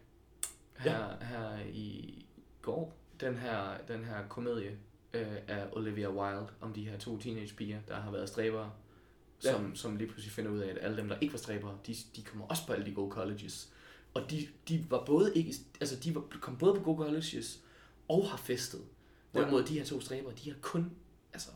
her, 0.78 1.24
her 1.24 1.58
i 1.72 2.14
går. 2.62 2.97
Den 3.20 3.36
her, 3.36 3.78
den 3.88 4.04
her 4.04 4.28
komedie 4.28 4.78
øh, 5.14 5.36
af 5.48 5.66
Olivia 5.72 6.10
Wilde 6.10 6.46
om 6.60 6.72
de 6.72 6.84
her 6.88 6.98
to 6.98 7.18
teenagepiger, 7.18 7.78
der 7.88 7.96
har 8.00 8.10
været 8.10 8.28
stræbere, 8.28 8.72
Ja. 9.44 9.52
som, 9.52 9.76
som 9.76 9.96
lige 9.96 10.08
pludselig 10.08 10.32
finder 10.32 10.50
ud 10.50 10.58
af, 10.58 10.70
at 10.70 10.78
alle 10.80 10.96
dem, 10.96 11.08
der 11.08 11.16
ikke 11.20 11.32
var 11.32 11.38
stræbere, 11.38 11.78
de, 11.86 11.96
de 12.16 12.22
kommer 12.22 12.46
også 12.46 12.66
på 12.66 12.72
alle 12.72 12.86
de 12.86 12.94
gode 12.94 13.10
colleges. 13.12 13.72
Og 14.14 14.30
de, 14.30 14.48
de 14.68 14.86
var 14.90 15.04
både 15.04 15.32
ikke, 15.34 15.54
altså 15.80 15.96
de 15.96 16.14
var, 16.14 16.20
kom 16.40 16.56
både 16.58 16.74
på 16.74 16.80
gode 16.82 16.96
colleges 16.96 17.60
og 18.08 18.28
har 18.30 18.36
festet. 18.36 18.80
Hvorimod 19.32 19.62
de 19.62 19.78
her 19.78 19.84
to 19.84 20.00
stræbere, 20.00 20.32
de 20.44 20.50
har 20.50 20.58
kun, 20.60 20.90
altså, 21.32 21.48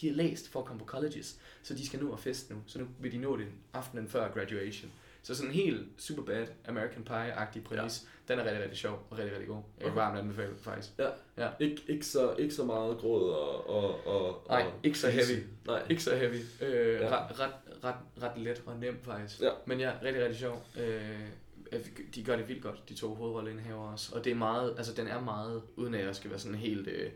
de 0.00 0.06
har 0.08 0.14
læst 0.14 0.48
for 0.48 0.60
at 0.60 0.66
komme 0.66 0.80
på 0.80 0.84
colleges, 0.86 1.40
så 1.62 1.74
de 1.74 1.86
skal 1.86 2.00
nå 2.02 2.12
at 2.12 2.20
feste 2.20 2.54
nu. 2.54 2.60
Så 2.66 2.78
nu 2.78 2.86
vil 3.00 3.12
de 3.12 3.18
nå 3.18 3.36
det 3.36 3.46
aftenen 3.72 4.08
før 4.08 4.32
graduation. 4.32 4.90
Så 5.26 5.34
sådan 5.34 5.50
en 5.50 5.54
helt 5.54 5.86
super 5.98 6.22
bad 6.22 6.46
American 6.68 7.02
Pie-agtig 7.10 7.62
præmis, 7.64 8.06
ja. 8.28 8.34
den 8.34 8.40
er 8.40 8.44
rigtig, 8.44 8.62
rigtig 8.62 8.78
sjov 8.78 9.06
og 9.10 9.18
rigtig, 9.18 9.32
rigtig 9.32 9.48
god. 9.48 9.56
Jeg 9.56 9.82
kan 9.84 9.86
Okay. 9.86 9.96
varmt 9.96 10.18
anbefale 10.18 10.54
faktisk. 10.62 10.88
Ja. 10.98 11.08
Ja. 11.38 11.48
Ikke, 11.60 11.82
ikke, 11.88 12.06
så, 12.06 12.34
ikke 12.38 12.54
så 12.54 12.64
meget 12.64 12.98
gråd 12.98 13.30
og... 13.30 13.70
og, 13.70 14.06
og 14.06 14.44
Nej, 14.48 14.62
og 14.62 14.72
ikke 14.82 14.98
så 14.98 15.10
heavy. 15.10 15.42
Nej. 15.66 15.82
Ikke 15.90 16.02
så 16.02 16.16
heavy. 16.16 16.40
Øh, 16.60 17.00
Ja. 17.00 17.08
ret, 17.08 17.40
ret, 17.40 17.52
ret, 17.84 17.94
ret 18.22 18.38
let 18.38 18.62
og 18.66 18.76
nemt 18.76 19.04
faktisk. 19.04 19.40
Ja. 19.40 19.50
Men 19.66 19.80
ja, 19.80 19.92
rigtig, 20.02 20.22
rigtig 20.22 20.38
sjov. 20.38 20.66
Øh, 20.80 21.20
de 22.14 22.24
gør 22.24 22.36
det 22.36 22.48
vildt 22.48 22.62
godt, 22.62 22.88
de 22.88 22.94
to 22.94 23.14
hovedrolleindhaver 23.14 23.92
også. 23.92 24.14
Og 24.14 24.24
det 24.24 24.30
er 24.30 24.34
meget, 24.36 24.74
altså 24.78 24.92
den 24.94 25.06
er 25.08 25.20
meget, 25.20 25.62
uden 25.76 25.94
at 25.94 26.04
jeg 26.04 26.16
skal 26.16 26.30
være 26.30 26.38
sådan 26.38 26.58
helt 26.58 26.88
øh, 26.88 27.10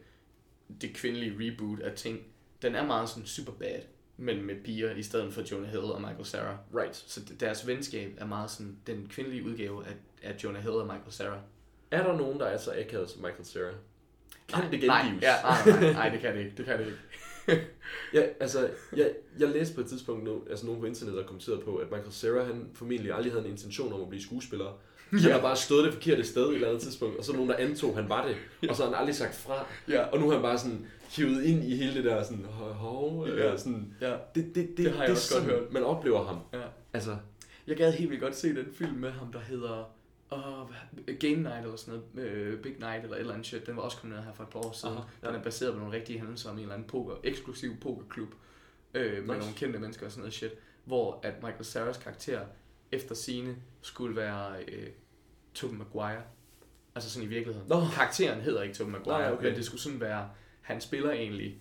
det 0.81 0.95
kvindelige 0.95 1.37
reboot 1.41 1.81
af 1.81 1.93
ting, 1.97 2.21
den 2.63 2.75
er 2.75 2.87
meget 2.87 3.09
sådan 3.09 3.27
super 3.27 3.53
bad, 3.53 3.81
men 4.21 4.47
med 4.47 4.55
piger 4.65 4.95
i 4.95 5.03
stedet 5.03 5.35
for 5.35 5.43
Jonah 5.53 5.71
Hill 5.71 5.83
og 5.85 6.01
Michael 6.01 6.25
Cera. 6.25 6.59
Right. 6.75 6.97
Så 6.97 7.21
deres 7.41 7.67
venskab 7.67 8.15
er 8.19 8.27
meget 8.27 8.51
sådan 8.51 8.77
den 8.87 9.09
kvindelige 9.11 9.45
udgave 9.45 9.87
af, 9.87 9.95
af 10.23 10.37
Jonah 10.45 10.63
Hill 10.63 10.75
og 10.75 10.87
Michael 10.87 11.13
Cera. 11.13 11.39
Er 11.91 12.07
der 12.07 12.17
nogen, 12.17 12.41
der 12.41 12.47
er 12.47 12.57
så 12.57 12.73
akavet 12.79 13.11
som 13.11 13.23
Michael 13.23 13.45
Cera? 13.45 13.71
Kan 14.49 14.71
det 14.71 14.87
nej, 14.87 15.03
gengives? 15.03 15.23
ja, 15.23 15.35
nej, 15.43 15.81
nej, 15.81 15.93
nej, 15.93 16.09
det 16.09 16.21
kan 16.21 16.35
det 16.35 16.41
ikke. 16.41 16.57
Det 16.57 16.65
kan 16.65 16.79
det 16.79 16.87
ikke. 16.87 16.99
Ja, 18.15 18.23
altså, 18.41 18.71
jeg, 18.97 19.15
jeg 19.39 19.49
læste 19.49 19.75
på 19.75 19.81
et 19.81 19.87
tidspunkt, 19.87 20.25
no, 20.25 20.39
altså 20.51 20.67
nogen 20.67 20.81
på 20.81 20.87
internettet, 20.87 21.21
der 21.21 21.27
kommenterede 21.27 21.61
på, 21.61 21.77
at 21.77 21.91
Michael 21.91 22.13
Cera, 22.13 22.45
han 22.45 22.71
formentlig 22.75 23.13
aldrig 23.13 23.33
havde 23.33 23.45
en 23.45 23.51
intention 23.51 23.93
om 23.93 24.03
at 24.03 24.09
blive 24.09 24.23
skuespiller. 24.23 24.79
Han 25.11 25.19
Ja. 25.21 25.33
har 25.33 25.41
bare 25.41 25.57
stået 25.57 25.85
det 25.85 25.93
forkerte 25.95 26.25
sted 26.25 26.47
i 26.47 26.49
et 26.49 26.55
eller 26.55 26.69
andet 26.69 26.83
tidspunkt, 26.83 27.19
og 27.19 27.25
så 27.25 27.33
er 27.33 27.37
nogen, 27.37 27.51
der 27.51 27.57
antog, 27.57 27.97
han 27.97 28.09
var 28.09 28.27
det, 28.27 28.37
og 28.71 28.77
så 28.77 28.83
har 28.83 28.91
han 28.91 28.99
aldrig 29.01 29.15
sagt 29.15 29.35
fra. 29.35 29.67
Ja. 29.89 30.03
Og 30.03 30.19
nu 30.21 30.29
er 30.29 30.33
han 30.33 30.43
bare 30.43 30.59
sådan 30.59 30.87
hivet 31.17 31.43
ind 31.45 31.65
i 31.65 31.77
hele 31.77 31.95
det 31.95 32.05
der 32.05 32.23
sådan, 32.23 32.45
hov, 32.45 33.29
Ja. 33.29 33.51
ja. 33.51 33.57
sådan, 33.57 33.95
Ja. 34.01 34.11
det, 34.35 34.45
det, 34.55 34.55
det, 34.55 34.77
Det 34.77 34.91
har 34.93 34.99
jeg 34.99 35.09
det 35.09 35.17
også 35.17 35.35
godt 35.35 35.45
sådan, 35.45 35.59
hørt. 35.61 35.73
man 35.73 35.83
oplever 35.83 36.25
ham. 36.25 36.39
ja. 36.53 36.63
Altså, 36.93 37.17
Jeg 37.67 37.77
gad 37.77 37.93
helt 37.93 38.11
vildt 38.11 38.23
godt 38.23 38.37
se 38.37 38.49
den 38.55 38.67
film 38.73 38.93
med 38.95 39.11
ham, 39.11 39.33
der 39.33 39.39
hedder 39.41 39.93
uh, 40.33 40.71
Game 41.19 41.35
Night 41.37 41.63
eller 41.65 41.77
sådan 41.77 42.01
noget, 42.15 42.53
uh, 42.55 42.61
Big 42.61 42.73
Night 42.79 43.03
eller 43.03 43.15
et 43.17 43.21
eller 43.21 43.33
andet 43.33 43.47
shit. 43.47 43.67
Den 43.67 43.77
var 43.77 43.83
også 43.83 43.97
kommet 43.97 44.17
ned 44.19 44.25
her 44.25 44.33
for 44.33 44.43
et 44.43 44.49
par 44.49 44.59
år 44.59 44.73
siden. 44.73 44.95
Aha, 44.97 45.05
ja. 45.23 45.27
Den 45.29 45.37
er 45.37 45.43
baseret 45.43 45.73
på 45.73 45.79
nogle 45.79 45.95
rigtige 45.97 46.19
hændelser 46.19 46.51
om 46.51 46.57
en 46.57 46.63
eller 46.63 46.75
anden 46.75 46.89
poker, 46.89 47.15
eksklusiv 47.25 47.77
pokerklub 47.81 48.29
øh, 48.95 49.13
med 49.13 49.21
Nice. 49.21 49.27
nogle 49.39 49.45
kendte 49.57 49.79
mennesker 49.79 50.07
og 50.07 50.13
sådan 50.13 50.21
noget 50.21 50.35
shit. 50.35 50.51
Hvor 50.85 51.21
at 51.23 51.35
Michael 51.43 51.65
Cera's 51.91 52.03
karakter 52.03 52.41
efter 52.93 53.15
sine 53.15 53.57
skulle 53.83 54.17
være 54.17 54.47
øh, 54.69 54.87
Tobey 55.55 55.77
Maguire. 55.77 56.23
Altså 56.95 57.11
sådan 57.11 57.27
i 57.27 57.29
virkeligheden. 57.29 57.69
Nå. 57.69 57.81
Karakteren 57.95 58.41
hedder 58.41 58.63
ikke 58.63 58.75
Tobey 58.75 58.91
Maguire, 58.93 59.19
Nej, 59.19 59.33
okay. 59.33 59.45
men 59.47 59.55
det 59.57 59.65
skulle 59.65 59.81
sådan 59.81 60.01
være, 60.01 60.31
han 60.61 60.81
spiller 60.81 61.11
egentlig 61.11 61.59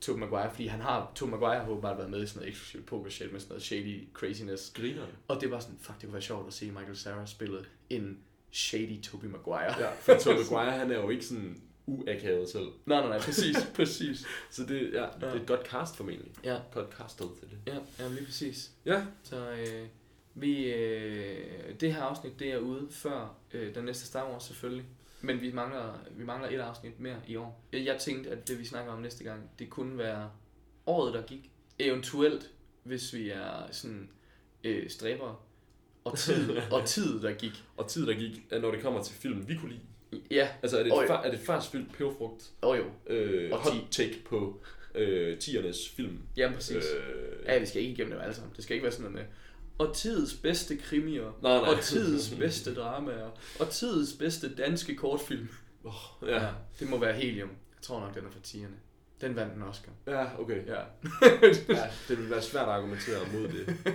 Tobey 0.00 0.20
Maguire, 0.20 0.50
fordi 0.50 0.66
han 0.66 0.80
har, 0.80 1.12
Tobey 1.14 1.30
Maguire 1.30 1.60
har 1.60 1.68
åbenbart 1.68 1.98
været 1.98 2.10
med 2.10 2.22
i 2.22 2.26
sådan 2.26 2.38
noget 2.40 2.48
eksklusivt 2.48 2.86
poker 2.86 3.10
shit 3.10 3.32
med 3.32 3.40
sådan 3.40 3.50
noget 3.50 3.62
shady 3.62 4.08
craziness. 4.12 4.72
griner 4.74 5.06
Og 5.28 5.40
det 5.40 5.50
var 5.50 5.60
sådan, 5.60 5.76
fuck, 5.80 5.94
det 5.96 6.04
kunne 6.04 6.12
være 6.12 6.22
sjovt 6.22 6.46
at 6.46 6.52
se 6.52 6.70
Michael 6.70 6.96
Cera 6.96 7.26
spille 7.26 7.58
en 7.90 8.18
shady 8.50 9.02
Tobey 9.02 9.28
Maguire. 9.28 9.80
Ja, 9.80 9.90
for 10.00 10.14
Tobey 10.20 10.38
Maguire, 10.50 10.72
han 10.72 10.90
er 10.90 11.00
jo 11.00 11.08
ikke 11.10 11.24
sådan 11.24 11.62
uakavet 11.86 12.48
selv. 12.48 12.66
Nej, 12.86 13.00
nej, 13.00 13.08
nej, 13.08 13.18
præcis, 13.18 13.56
præcis. 13.76 14.24
Så 14.50 14.62
det, 14.66 14.90
ja, 14.92 15.06
det 15.20 15.28
er 15.28 15.32
et 15.34 15.46
godt 15.46 15.66
cast 15.68 15.96
formentlig. 15.96 16.32
Ja, 16.44 16.58
Godt 16.72 16.92
castet 16.94 17.26
til 17.40 17.48
det. 17.50 17.72
ja, 17.72 17.78
ja 18.04 18.08
lige 18.08 18.24
præcis. 18.24 18.70
Ja, 18.86 19.04
Så 19.22 19.50
øh, 19.50 19.86
vi, 20.34 20.72
øh, 20.72 21.80
det 21.80 21.94
her 21.94 22.02
afsnit, 22.02 22.32
det 22.38 22.52
er 22.52 22.58
ude 22.58 22.86
før 22.90 23.36
øh, 23.52 23.74
den 23.74 23.84
næste 23.84 24.06
Star 24.06 24.30
Wars 24.32 24.42
selvfølgelig. 24.44 24.84
Men 25.20 25.40
vi 25.40 25.52
mangler, 25.52 25.98
vi 26.10 26.24
mangler 26.24 26.48
et 26.48 26.58
afsnit 26.60 27.00
mere 27.00 27.16
i 27.28 27.36
år. 27.36 27.64
Jeg, 27.72 27.84
jeg 27.84 27.98
tænkte, 28.00 28.30
at 28.30 28.48
det 28.48 28.58
vi 28.58 28.64
snakker 28.64 28.92
om 28.92 29.02
næste 29.02 29.24
gang, 29.24 29.50
det 29.58 29.70
kunne 29.70 29.98
være 29.98 30.30
året, 30.86 31.14
der 31.14 31.22
gik. 31.22 31.50
Eventuelt, 31.78 32.50
hvis 32.82 33.14
vi 33.14 33.30
er 33.30 33.68
sådan 33.70 34.08
øh, 34.64 34.90
stræbere. 34.90 35.36
Og 36.04 36.18
tid, 36.18 36.50
og 36.72 36.86
tid, 36.86 37.20
der 37.22 37.32
gik. 37.32 37.64
og 37.76 37.88
tid 37.88 38.06
der 38.06 38.14
gik, 38.14 38.52
når 38.60 38.70
det 38.70 38.82
kommer 38.82 39.02
til 39.02 39.14
film, 39.14 39.48
vi 39.48 39.56
kunne 39.56 39.70
lide. 39.72 40.22
Ja, 40.30 40.48
Altså 40.62 40.78
er 40.78 40.82
det, 40.82 40.92
et, 40.92 40.98
fa- 41.10 41.26
er 41.26 41.30
det 41.30 41.40
farsfyldt 41.40 41.92
peberfrugt 41.92 42.50
og 42.60 42.78
jo. 42.78 42.84
øh, 43.06 43.52
Og 43.52 43.58
hot 43.58 43.72
take 43.90 44.22
på 44.26 44.60
øh, 44.94 45.38
tiernes 45.38 45.88
film? 45.88 46.18
Ja, 46.36 46.50
præcis. 46.54 46.76
Øh, 46.76 47.46
Ja, 47.46 47.58
vi 47.58 47.66
skal 47.66 47.80
ikke 47.82 47.92
igennem 47.92 48.12
dem 48.12 48.20
alle 48.20 48.34
sammen. 48.34 48.52
Det 48.56 48.64
skal 48.64 48.74
ikke 48.74 48.84
være 48.84 48.92
sådan 48.92 49.12
noget 49.12 49.26
med, 49.26 49.34
og 49.88 49.94
tidets 49.96 50.34
bedste 50.34 50.76
krimier, 50.76 51.38
Nej, 51.42 51.60
nej. 51.60 51.68
og 51.74 51.80
tidets 51.80 52.30
bedste 52.38 52.74
dramaer, 52.74 53.30
og 53.60 53.70
tidets 53.70 54.12
bedste 54.12 54.54
danske 54.54 54.96
kortfilm. 54.96 55.48
Oh, 55.84 55.92
ja. 56.28 56.48
det 56.80 56.90
må 56.90 56.98
være 56.98 57.12
Helium. 57.12 57.48
Jeg 57.48 57.82
tror 57.82 58.00
nok, 58.00 58.14
den 58.14 58.26
er 58.26 58.30
fra 58.30 58.40
tierne. 58.42 58.74
Den 59.20 59.36
vandt 59.36 59.54
en 59.54 59.62
Oscar. 59.62 59.92
ja, 60.06 60.40
okay. 60.40 60.66
Ja. 60.66 60.80
Ja, 61.68 61.84
det 62.08 62.18
vil 62.18 62.30
være 62.30 62.42
svært 62.42 62.62
at 62.68 62.74
argumentere 62.74 63.18
mod 63.32 63.48
det. 63.48 63.76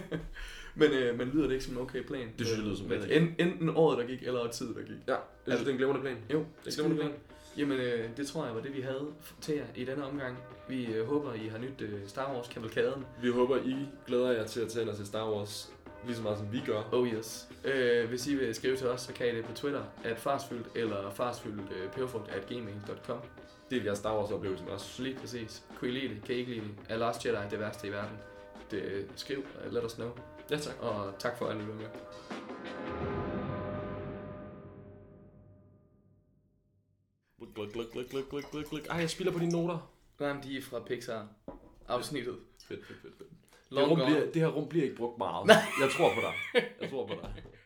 men, 0.76 0.92
øh, 0.92 1.18
men 1.18 1.28
lyder 1.30 1.44
det 1.44 1.54
ikke 1.54 1.66
som 1.66 1.74
en 1.74 1.82
okay 1.82 2.04
plan? 2.04 2.28
Det 2.38 2.48
synes 2.48 2.58
jeg 2.60 2.66
lyder 2.66 2.76
som 2.76 2.88
rigtig. 2.88 3.12
en, 3.18 3.36
Enten 3.40 3.70
året, 3.70 3.98
der 3.98 4.06
gik, 4.08 4.24
eller 4.24 4.52
tid, 4.52 4.68
der 4.76 4.82
gik. 4.82 4.96
Ja, 5.08 5.16
altså, 5.48 5.60
det 5.64 5.68
er 5.68 5.72
en 5.72 5.78
glimrende 5.78 6.02
plan. 6.02 6.18
Jo, 6.34 6.46
Det 6.66 6.78
er 6.80 6.84
en 6.84 6.90
glimrende 6.90 6.96
plan. 6.96 7.12
Jamen, 7.58 7.78
øh, 7.80 8.10
det 8.18 8.28
tror 8.28 8.46
jeg 8.46 8.56
var 8.56 8.62
det, 8.62 8.76
vi 8.76 8.82
havde 8.82 9.08
til 9.42 9.56
jer 9.56 9.66
i 9.76 9.86
denne 9.86 10.06
omgang. 10.06 10.38
Vi 10.70 10.86
øh, 10.86 11.08
håber, 11.08 11.34
I 11.34 11.48
har 11.48 11.58
nyt 11.58 11.82
øh, 11.82 12.00
Star 12.08 12.34
Wars 12.36 12.48
kavalkaden. 12.48 13.06
Vi 13.22 13.30
håber, 13.30 13.58
I 13.58 13.76
glæder 14.08 14.32
jer 14.32 14.48
til 14.48 14.60
at 14.60 14.68
tage 14.70 14.82
ind 14.82 14.90
og 14.90 14.96
se 14.98 15.06
Star 15.06 15.32
Wars 15.32 15.72
lige 16.08 16.16
så 16.16 16.24
meget, 16.24 16.38
som 16.38 16.52
vi 16.52 16.62
gør. 16.66 16.90
Oh 16.92 17.08
yes. 17.08 17.50
Øh, 17.64 18.10
hvis 18.10 18.28
I 18.28 18.36
vil 18.36 18.56
skrive 18.56 18.76
til 18.78 18.88
os, 18.88 19.02
så 19.02 19.14
kan 19.14 19.28
I 19.28 19.36
det 19.36 19.46
på 19.46 19.54
Twitter, 19.54 19.84
at 20.04 20.20
farsfyldt 20.20 20.68
eller 20.76 21.12
farsfyldt 21.12 21.72
øh, 21.72 21.92
peberfrugt 21.92 22.30
at 22.30 22.46
gmail.com. 22.48 23.20
Del 23.72 23.84
jeres 23.84 23.98
Star 23.98 24.18
Wars-oplevelsen 24.18 24.68
også. 24.68 25.04
Lige 25.04 25.20
præcis. 25.20 25.64
Kunne 25.76 25.90
I 25.90 25.94
lide 25.94 26.16
det? 26.16 26.24
Kan 26.24 26.36
I 26.36 26.38
ikke 26.38 26.52
lide 26.52 26.66
det? 26.66 26.76
Er 26.90 26.98
Last 26.98 27.26
Jedi 27.26 27.38
det 27.52 27.60
værste 27.60 27.88
i 27.88 27.92
verden? 27.92 28.18
Det, 28.72 28.82
øh, 28.82 29.06
skriv, 29.16 29.40
uh, 29.40 29.74
let 29.74 29.84
us 29.84 29.94
know. 29.94 30.10
Ja, 30.52 30.58
tak. 30.58 30.76
Og 30.82 31.14
tak 31.20 31.38
for 31.38 31.46
at 31.46 31.56
I 31.56 31.60
var 31.60 31.74
med. 31.74 31.86
Gluk, 37.56 37.74
gluk, 37.74 37.92
gluk, 37.92 38.10
gluk, 38.10 38.30
gluk, 38.30 38.52
gluk, 38.52 38.70
gluk. 38.70 38.88
Ej, 38.90 38.98
jeg 38.98 39.10
spiller 39.10 39.34
på 39.34 39.40
dine 39.40 39.52
noter. 39.52 39.94
Jamen, 40.20 40.44
de 40.44 40.58
er 40.58 40.62
fra 40.62 40.80
Pixar. 40.80 41.28
Afsnittet. 41.88 42.38
Fedt, 42.68 42.86
fedt, 42.86 43.02
fedt. 43.02 43.18
fedt. 43.18 43.37
Det, 43.69 43.76
Long 43.76 43.89
rum 43.91 43.99
gone. 43.99 44.11
bliver, 44.11 44.31
det 44.31 44.41
her 44.41 44.48
rum 44.48 44.68
bliver 44.69 44.84
ikke 44.85 44.95
brugt 44.98 45.18
meget. 45.18 45.48
Jeg 45.81 45.89
tror 45.98 46.10
på 46.14 46.22
dig. 46.22 46.64
Jeg 46.81 46.89
tror 46.89 47.07
på 47.07 47.14
dig. 47.22 47.31